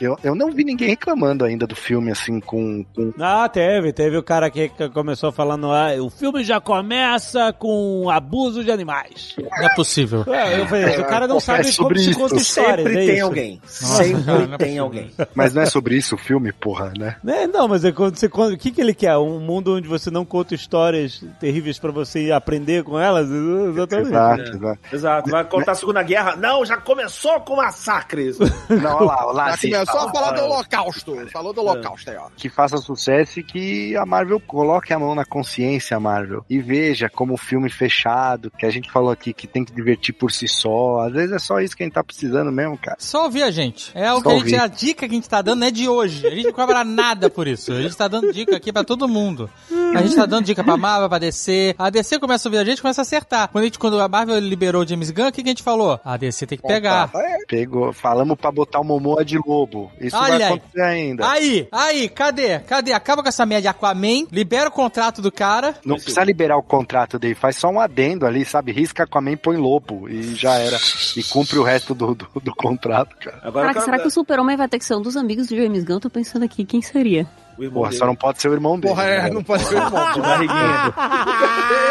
eu, 0.00 0.16
eu 0.22 0.34
não 0.34 0.50
vi 0.50 0.64
ninguém 0.64 0.88
reclamando 0.88 1.44
ainda 1.44 1.66
do 1.66 1.76
filme, 1.76 2.10
assim, 2.10 2.40
com. 2.40 2.84
com 2.94 3.12
Ah, 3.20 3.48
teve. 3.48 3.92
Teve 3.92 4.16
o 4.16 4.22
cara 4.22 4.50
que 4.50 4.68
começou 4.92 5.30
falando, 5.32 5.70
ah, 5.70 5.90
o 6.00 6.10
filme 6.10 6.42
já 6.42 6.60
começa 6.60 7.52
com 7.52 8.08
abuso 8.10 8.64
de 8.64 8.70
animais. 8.70 9.34
Não 9.38 9.66
é 9.68 9.74
possível. 9.74 10.24
É, 10.32 10.60
eu 10.60 10.66
falei, 10.66 10.98
o 10.98 11.04
cara 11.06 11.26
não 11.28 11.36
É 11.36 11.40
sabe 11.40 11.62
como 11.62 11.72
sobre 11.74 11.98
se 12.00 12.10
isso. 12.10 12.18
conta 12.18 12.36
histórias, 12.36 12.86
Sempre 12.86 13.02
é 13.02 13.06
tem 13.06 13.16
isso. 13.16 13.24
alguém. 13.24 13.60
Nossa, 13.62 14.04
Sempre 14.04 14.24
cara, 14.24 14.54
é 14.54 14.58
tem 14.58 14.78
alguém. 14.78 15.10
Mas 15.34 15.54
não 15.54 15.62
é 15.62 15.66
sobre 15.66 15.96
isso 15.96 16.14
o 16.14 16.18
filme, 16.18 16.52
porra, 16.52 16.92
né? 16.98 17.16
Né? 17.22 17.46
Não, 17.46 17.68
mas 17.68 17.84
é 17.84 17.92
quando 17.92 18.16
você 18.16 18.28
conta. 18.28 18.54
O 18.54 18.58
que, 18.58 18.70
que 18.70 18.80
ele 18.80 18.94
quer? 18.94 19.16
Um 19.18 19.38
mundo 19.40 19.76
onde 19.76 19.86
você 19.88 20.10
não 20.10 20.24
conta 20.24 20.54
histórias 20.54 21.22
terríveis 21.38 21.78
pra 21.78 21.90
você 21.90 22.30
aprender 22.32 22.82
com 22.84 22.98
Exatamente. 23.22 24.08
Exato, 24.08 24.42
exato. 24.42 24.78
Exato. 24.92 25.30
Vai 25.30 25.44
contar 25.44 25.72
a 25.72 25.74
Segunda 25.74 26.02
Guerra? 26.02 26.36
Não, 26.36 26.64
já 26.64 26.76
começou 26.76 27.40
com 27.40 27.56
massacres. 27.56 28.38
Não, 28.68 28.96
olha 28.96 29.06
lá, 29.06 29.26
olha 29.26 29.32
lá, 29.32 29.48
Já 29.48 29.54
assim, 29.54 29.70
começou 29.70 30.00
a 30.00 30.12
falar 30.12 30.32
do 30.32 30.42
holocausto. 30.42 31.28
Falou 31.32 31.52
do 31.52 31.60
holocausto 31.60 32.10
aí, 32.10 32.16
ó. 32.16 32.28
que 32.36 32.48
faça 32.48 32.76
sucesso 32.78 33.40
e 33.40 33.42
que 33.42 33.96
a 33.96 34.06
Marvel 34.06 34.40
coloque 34.40 34.92
a 34.92 34.98
mão 34.98 35.14
na 35.14 35.24
consciência, 35.24 35.98
Marvel. 35.98 36.44
E 36.48 36.60
veja 36.60 37.08
como 37.08 37.34
o 37.34 37.36
filme 37.36 37.70
fechado, 37.70 38.50
que 38.50 38.66
a 38.66 38.70
gente 38.70 38.90
falou 38.90 39.10
aqui 39.10 39.32
que 39.32 39.46
tem 39.46 39.64
que 39.64 39.72
divertir 39.72 40.14
por 40.14 40.30
si 40.30 40.48
só. 40.48 41.00
Às 41.00 41.12
vezes 41.12 41.32
é 41.32 41.38
só 41.38 41.60
isso 41.60 41.76
que 41.76 41.82
a 41.82 41.86
gente 41.86 41.94
tá 41.94 42.04
precisando 42.04 42.50
mesmo, 42.52 42.76
cara. 42.78 42.96
Só 42.98 43.24
ouvir 43.24 43.42
a 43.42 43.50
gente. 43.50 43.90
É 43.94 44.12
o 44.12 44.16
Só 44.16 44.22
que 44.22 44.28
a 44.28 44.38
gente, 44.38 44.54
a 44.56 44.66
dica 44.66 45.08
que 45.08 45.14
a 45.14 45.16
gente 45.16 45.28
tá 45.28 45.42
dando 45.42 45.64
é 45.64 45.70
de 45.70 45.88
hoje. 45.88 46.26
A 46.26 46.30
gente 46.30 46.46
não 46.46 46.52
cobra 46.52 46.84
nada 46.84 47.28
por 47.30 47.46
isso. 47.46 47.72
A 47.72 47.82
gente 47.82 47.96
tá 47.96 48.08
dando 48.08 48.32
dica 48.32 48.56
aqui 48.56 48.72
pra 48.72 48.84
todo 48.84 49.08
mundo. 49.08 49.48
A 49.94 50.02
gente 50.02 50.14
tá 50.14 50.26
dando 50.26 50.44
dica 50.44 50.62
pra 50.62 50.76
Marvel, 50.76 51.08
pra 51.08 51.18
DC. 51.18 51.74
A 51.78 51.90
DC 51.90 52.18
começa 52.18 52.46
a 52.46 52.48
ouvir 52.48 52.58
a 52.58 52.64
gente, 52.64 52.80
começa 52.80 53.02
a 53.02 53.04
acertar. 53.10 53.48
Quando, 53.48 53.62
a 53.62 53.66
gente, 53.66 53.78
quando 53.78 54.00
a 54.00 54.08
Marvel 54.08 54.38
liberou 54.38 54.82
o 54.82 54.86
James 54.86 55.10
Gunn, 55.10 55.28
o 55.28 55.32
que, 55.32 55.42
que 55.42 55.48
a 55.48 55.52
gente 55.52 55.62
falou? 55.62 56.00
A 56.04 56.16
DC 56.16 56.46
tem 56.46 56.58
que 56.58 56.66
pegar. 56.66 57.10
Pegou, 57.48 57.92
falamos 57.92 58.38
pra 58.38 58.52
botar 58.52 58.80
o 58.80 58.84
Momoa 58.84 59.24
de 59.24 59.38
lobo. 59.38 59.90
Isso 60.00 60.16
Olha 60.16 60.28
vai 60.28 60.42
aí. 60.42 60.42
acontecer 60.44 60.80
ainda. 60.80 61.30
Aí, 61.30 61.68
aí, 61.72 62.08
cadê? 62.08 62.60
Cadê? 62.60 62.92
Acaba 62.92 63.22
com 63.22 63.28
essa 63.28 63.44
média 63.44 63.62
de 63.62 63.68
Aquaman, 63.68 64.26
libera 64.30 64.68
o 64.68 64.72
contrato 64.72 65.20
do 65.20 65.32
cara. 65.32 65.74
Não 65.84 65.96
precisa 65.96 66.22
liberar 66.22 66.56
o 66.56 66.62
contrato 66.62 67.18
dele, 67.18 67.34
faz 67.34 67.56
só 67.56 67.68
um 67.68 67.80
adendo 67.80 68.26
ali, 68.26 68.44
sabe? 68.44 68.72
Risca 68.72 69.02
Aquaman, 69.02 69.36
põe 69.36 69.56
lobo 69.56 70.08
e 70.08 70.34
já 70.34 70.54
era. 70.54 70.78
E 71.16 71.24
cumpre 71.24 71.58
o 71.58 71.62
resto 71.62 71.94
do, 71.94 72.14
do, 72.14 72.28
do 72.42 72.54
contrato, 72.54 73.16
cara. 73.16 73.40
Agora 73.42 73.66
Caraca, 73.66 73.80
eu 73.80 73.84
será 73.84 73.98
que 73.98 74.06
o 74.06 74.10
super-homem 74.10 74.56
vai 74.56 74.68
ter 74.68 74.78
que 74.78 74.84
ser 74.84 74.94
um 74.94 75.02
dos 75.02 75.16
amigos 75.16 75.48
do 75.48 75.56
James 75.56 75.84
Gunn? 75.84 75.98
Tô 75.98 76.10
pensando 76.10 76.44
aqui, 76.44 76.64
quem 76.64 76.80
seria? 76.80 77.26
O 77.60 77.64
irmão 77.64 77.80
Porra, 77.80 77.88
dele. 77.90 77.98
só 77.98 78.06
não 78.06 78.14
pode 78.16 78.40
ser 78.40 78.48
o 78.48 78.52
irmão 78.52 78.78
dele. 78.78 78.94
Porra, 78.94 79.04
é, 79.04 79.22
né? 79.24 79.30
não 79.30 79.44
pode 79.44 79.64
ser 79.64 79.74
o 79.74 79.78
irmão. 79.78 80.12
De 80.12 80.20
barriguinha. 80.20 80.94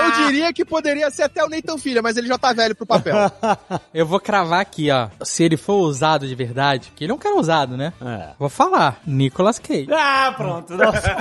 Eu 0.06 0.12
diria 0.26 0.54
que 0.54 0.66
poderia 0.66 1.10
ser 1.12 1.24
até 1.24 1.44
o 1.44 1.50
Nathan 1.50 1.78
Filha, 1.78 2.02
mas 2.02 2.18
ele 2.18 2.28
já 2.28 2.38
tá 2.38 2.52
velho 2.54 2.76
pro 2.76 2.86
papel. 2.86 3.16
Eu 3.94 4.06
vou 4.06 4.20
cravar 4.20 4.62
aqui, 4.62 4.90
ó. 4.92 5.10
Se 5.24 5.44
ele 5.44 5.58
for 5.58 5.76
usado 5.82 6.28
de 6.28 6.36
verdade, 6.36 6.92
que 6.96 7.04
ele 7.04 7.12
é 7.12 7.16
um 7.16 7.20
cara 7.20 7.36
usado, 7.36 7.76
né? 7.78 7.94
É. 8.02 8.30
Vou 8.40 8.50
falar. 8.50 9.00
Nicolas 9.06 9.60
Cage. 9.60 9.88
Ah, 9.92 10.34
pronto. 10.36 10.76
Nossa. 10.76 11.10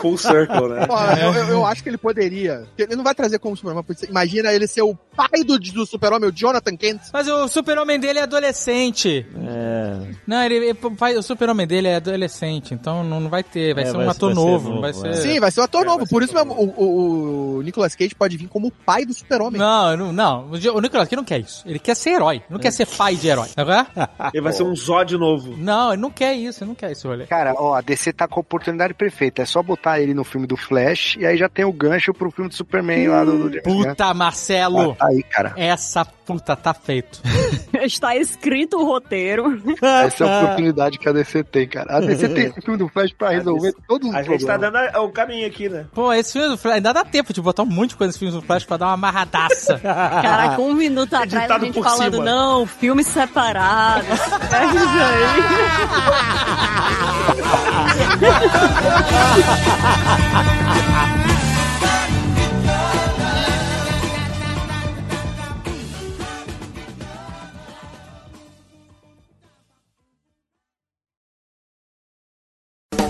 Full 0.00 0.18
circle, 0.18 0.68
né? 0.68 0.86
Eu, 1.22 1.32
eu- 1.34 1.48
eu 1.56 1.66
acho 1.66 1.82
que 1.82 1.88
ele 1.88 1.98
poderia. 1.98 2.64
Ele 2.76 2.96
não 2.96 3.04
vai 3.04 3.14
trazer 3.14 3.38
como 3.38 3.56
Superman, 3.56 3.84
mas 3.88 4.02
imagina 4.02 4.52
ele 4.52 4.66
ser 4.66 4.82
o 4.82 4.94
pai 4.94 5.42
do, 5.44 5.58
do 5.58 5.86
Super-Homem, 5.86 6.28
o 6.28 6.32
Jonathan 6.32 6.76
Kent. 6.76 7.00
Mas 7.12 7.28
o 7.28 7.48
super-homem 7.48 7.98
dele 7.98 8.18
é 8.18 8.22
adolescente. 8.22 9.26
É. 9.36 10.14
Não, 10.26 10.42
ele, 10.42 10.54
ele- 10.56 10.78
o 11.18 11.22
super-homem 11.22 11.65
Super-Homem 11.66 11.82
dele 11.82 11.88
é 11.88 11.96
adolescente, 11.96 12.72
então 12.72 13.02
não, 13.04 13.28
vai 13.28 13.42
ter. 13.42 13.74
Vai 13.74 13.84
É, 13.84 13.86
ser 13.86 13.96
um 13.96 14.08
ator 14.08 14.34
vai 14.34 14.44
novo, 14.44 14.68
novo, 14.68 14.80
vai 14.80 14.90
é. 14.90 14.92
ser... 14.92 15.14
Sim, 15.16 15.40
vai 15.40 15.50
ser 15.50 15.60
um 15.60 15.64
ator 15.64 15.82
É, 15.82 15.84
novo. 15.84 16.08
Por 16.08 16.22
isso 16.22 16.32
mesmo, 16.32 16.52
o, 16.54 17.56
o, 17.58 17.62
Nicolas 17.62 17.94
Cage 17.94 18.14
pode 18.14 18.36
vir 18.36 18.48
como 18.48 18.68
o 18.68 18.70
pai 18.70 19.04
do 19.04 19.12
super-homem. 19.12 19.58
Não, 19.58 19.96
não, 19.96 20.12
não. 20.12 20.50
O 20.50 20.80
Nicolas 20.80 21.08
Cage 21.08 21.16
não 21.16 21.24
quer 21.24 21.40
isso. 21.40 21.62
Ele 21.66 21.78
quer 21.78 21.96
ser 21.96 22.10
herói. 22.10 22.42
Não 22.48 22.58
quer 22.58 22.70
ser 22.70 22.86
pai 22.86 23.16
de 23.16 23.28
herói. 23.28 23.48
Agora? 23.56 23.86
Ele 24.32 24.42
vai 24.42 24.52
ser 24.52 24.62
um 24.62 24.74
Zod 24.74 25.16
novo. 25.16 25.56
Não, 25.56 25.92
ele 25.92 26.00
não 26.02 26.10
quer 26.10 26.34
isso. 26.34 26.62
Ele 26.62 26.68
não 26.68 26.74
quer 26.74 26.92
isso, 26.92 27.08
olha. 27.08 27.26
Cara, 27.26 27.54
ó, 27.56 27.74
a 27.74 27.80
DC 27.80 28.12
tá 28.12 28.28
com 28.28 28.40
a 28.40 28.42
oportunidade 28.42 28.94
perfeita. 28.94 29.42
É 29.42 29.46
só 29.46 29.62
botar 29.62 30.00
ele 30.00 30.14
no 30.14 30.24
filme 30.24 30.46
do 30.46 30.56
Flash 30.56 31.16
e 31.18 31.26
aí 31.26 31.36
já 31.36 31.48
tem 31.48 31.64
o 31.64 31.72
gancho 31.72 32.12
pro 32.12 32.30
filme 32.30 32.48
do 32.48 32.54
Superman 32.54 33.08
lá 33.08 33.24
do, 33.24 33.48
do. 33.50 33.62
Puta, 33.62 34.12
Marcelo. 34.14 34.92
Ah, 34.92 34.94
tá 34.96 35.06
aí, 35.06 35.22
cara. 35.22 35.54
Essa 35.56 36.04
puta 36.04 36.56
tá 36.56 36.74
feito. 36.74 37.20
Está 37.82 38.16
escrito 38.16 38.78
o 38.78 38.84
roteiro. 38.84 39.62
Essa 39.80 40.24
é 40.24 40.28
a 40.28 40.42
oportunidade 40.42 40.98
que 40.98 41.08
a 41.08 41.12
DC 41.12 41.44
tem, 41.44 41.55
cara. 41.64 41.96
A 41.96 42.00
DC 42.00 42.28
tem 42.30 42.46
esse 42.46 42.60
filme 42.66 42.76
do 42.76 42.88
Flash 42.88 43.12
pra 43.12 43.30
resolver 43.30 43.72
todos 43.86 44.08
os 44.10 44.14
A 44.16 44.22
gente 44.24 44.44
tá 44.44 44.58
problemas. 44.58 44.86
dando 44.90 44.96
a- 44.96 45.00
o 45.02 45.12
caminho 45.12 45.46
aqui, 45.46 45.68
né? 45.68 45.84
Pô, 45.94 46.12
esse 46.12 46.32
filme 46.32 46.48
do 46.48 46.58
Flash, 46.58 46.74
ainda 46.74 46.92
dá 46.92 47.04
tempo 47.04 47.32
de 47.32 47.40
botar 47.40 47.62
um 47.62 47.66
monte 47.66 47.90
de 47.90 47.96
coisa 47.96 48.08
nesse 48.08 48.18
filme 48.18 48.34
do 48.34 48.42
Flash 48.42 48.64
pra 48.64 48.76
dar 48.76 48.86
uma 48.86 48.94
amarradaça. 48.94 49.78
Caraca, 49.78 50.60
um 50.60 50.74
minuto 50.74 51.14
atrás 51.14 51.34
a 51.34 51.38
Editado 51.38 51.64
gente 51.66 51.74
por 51.74 51.84
falando, 51.84 52.14
cima. 52.14 52.24
não, 52.24 52.66
filmes 52.66 53.06
separados. 53.06 54.08
É 54.56 54.64
isso 54.66 54.98
aí. 54.98 55.36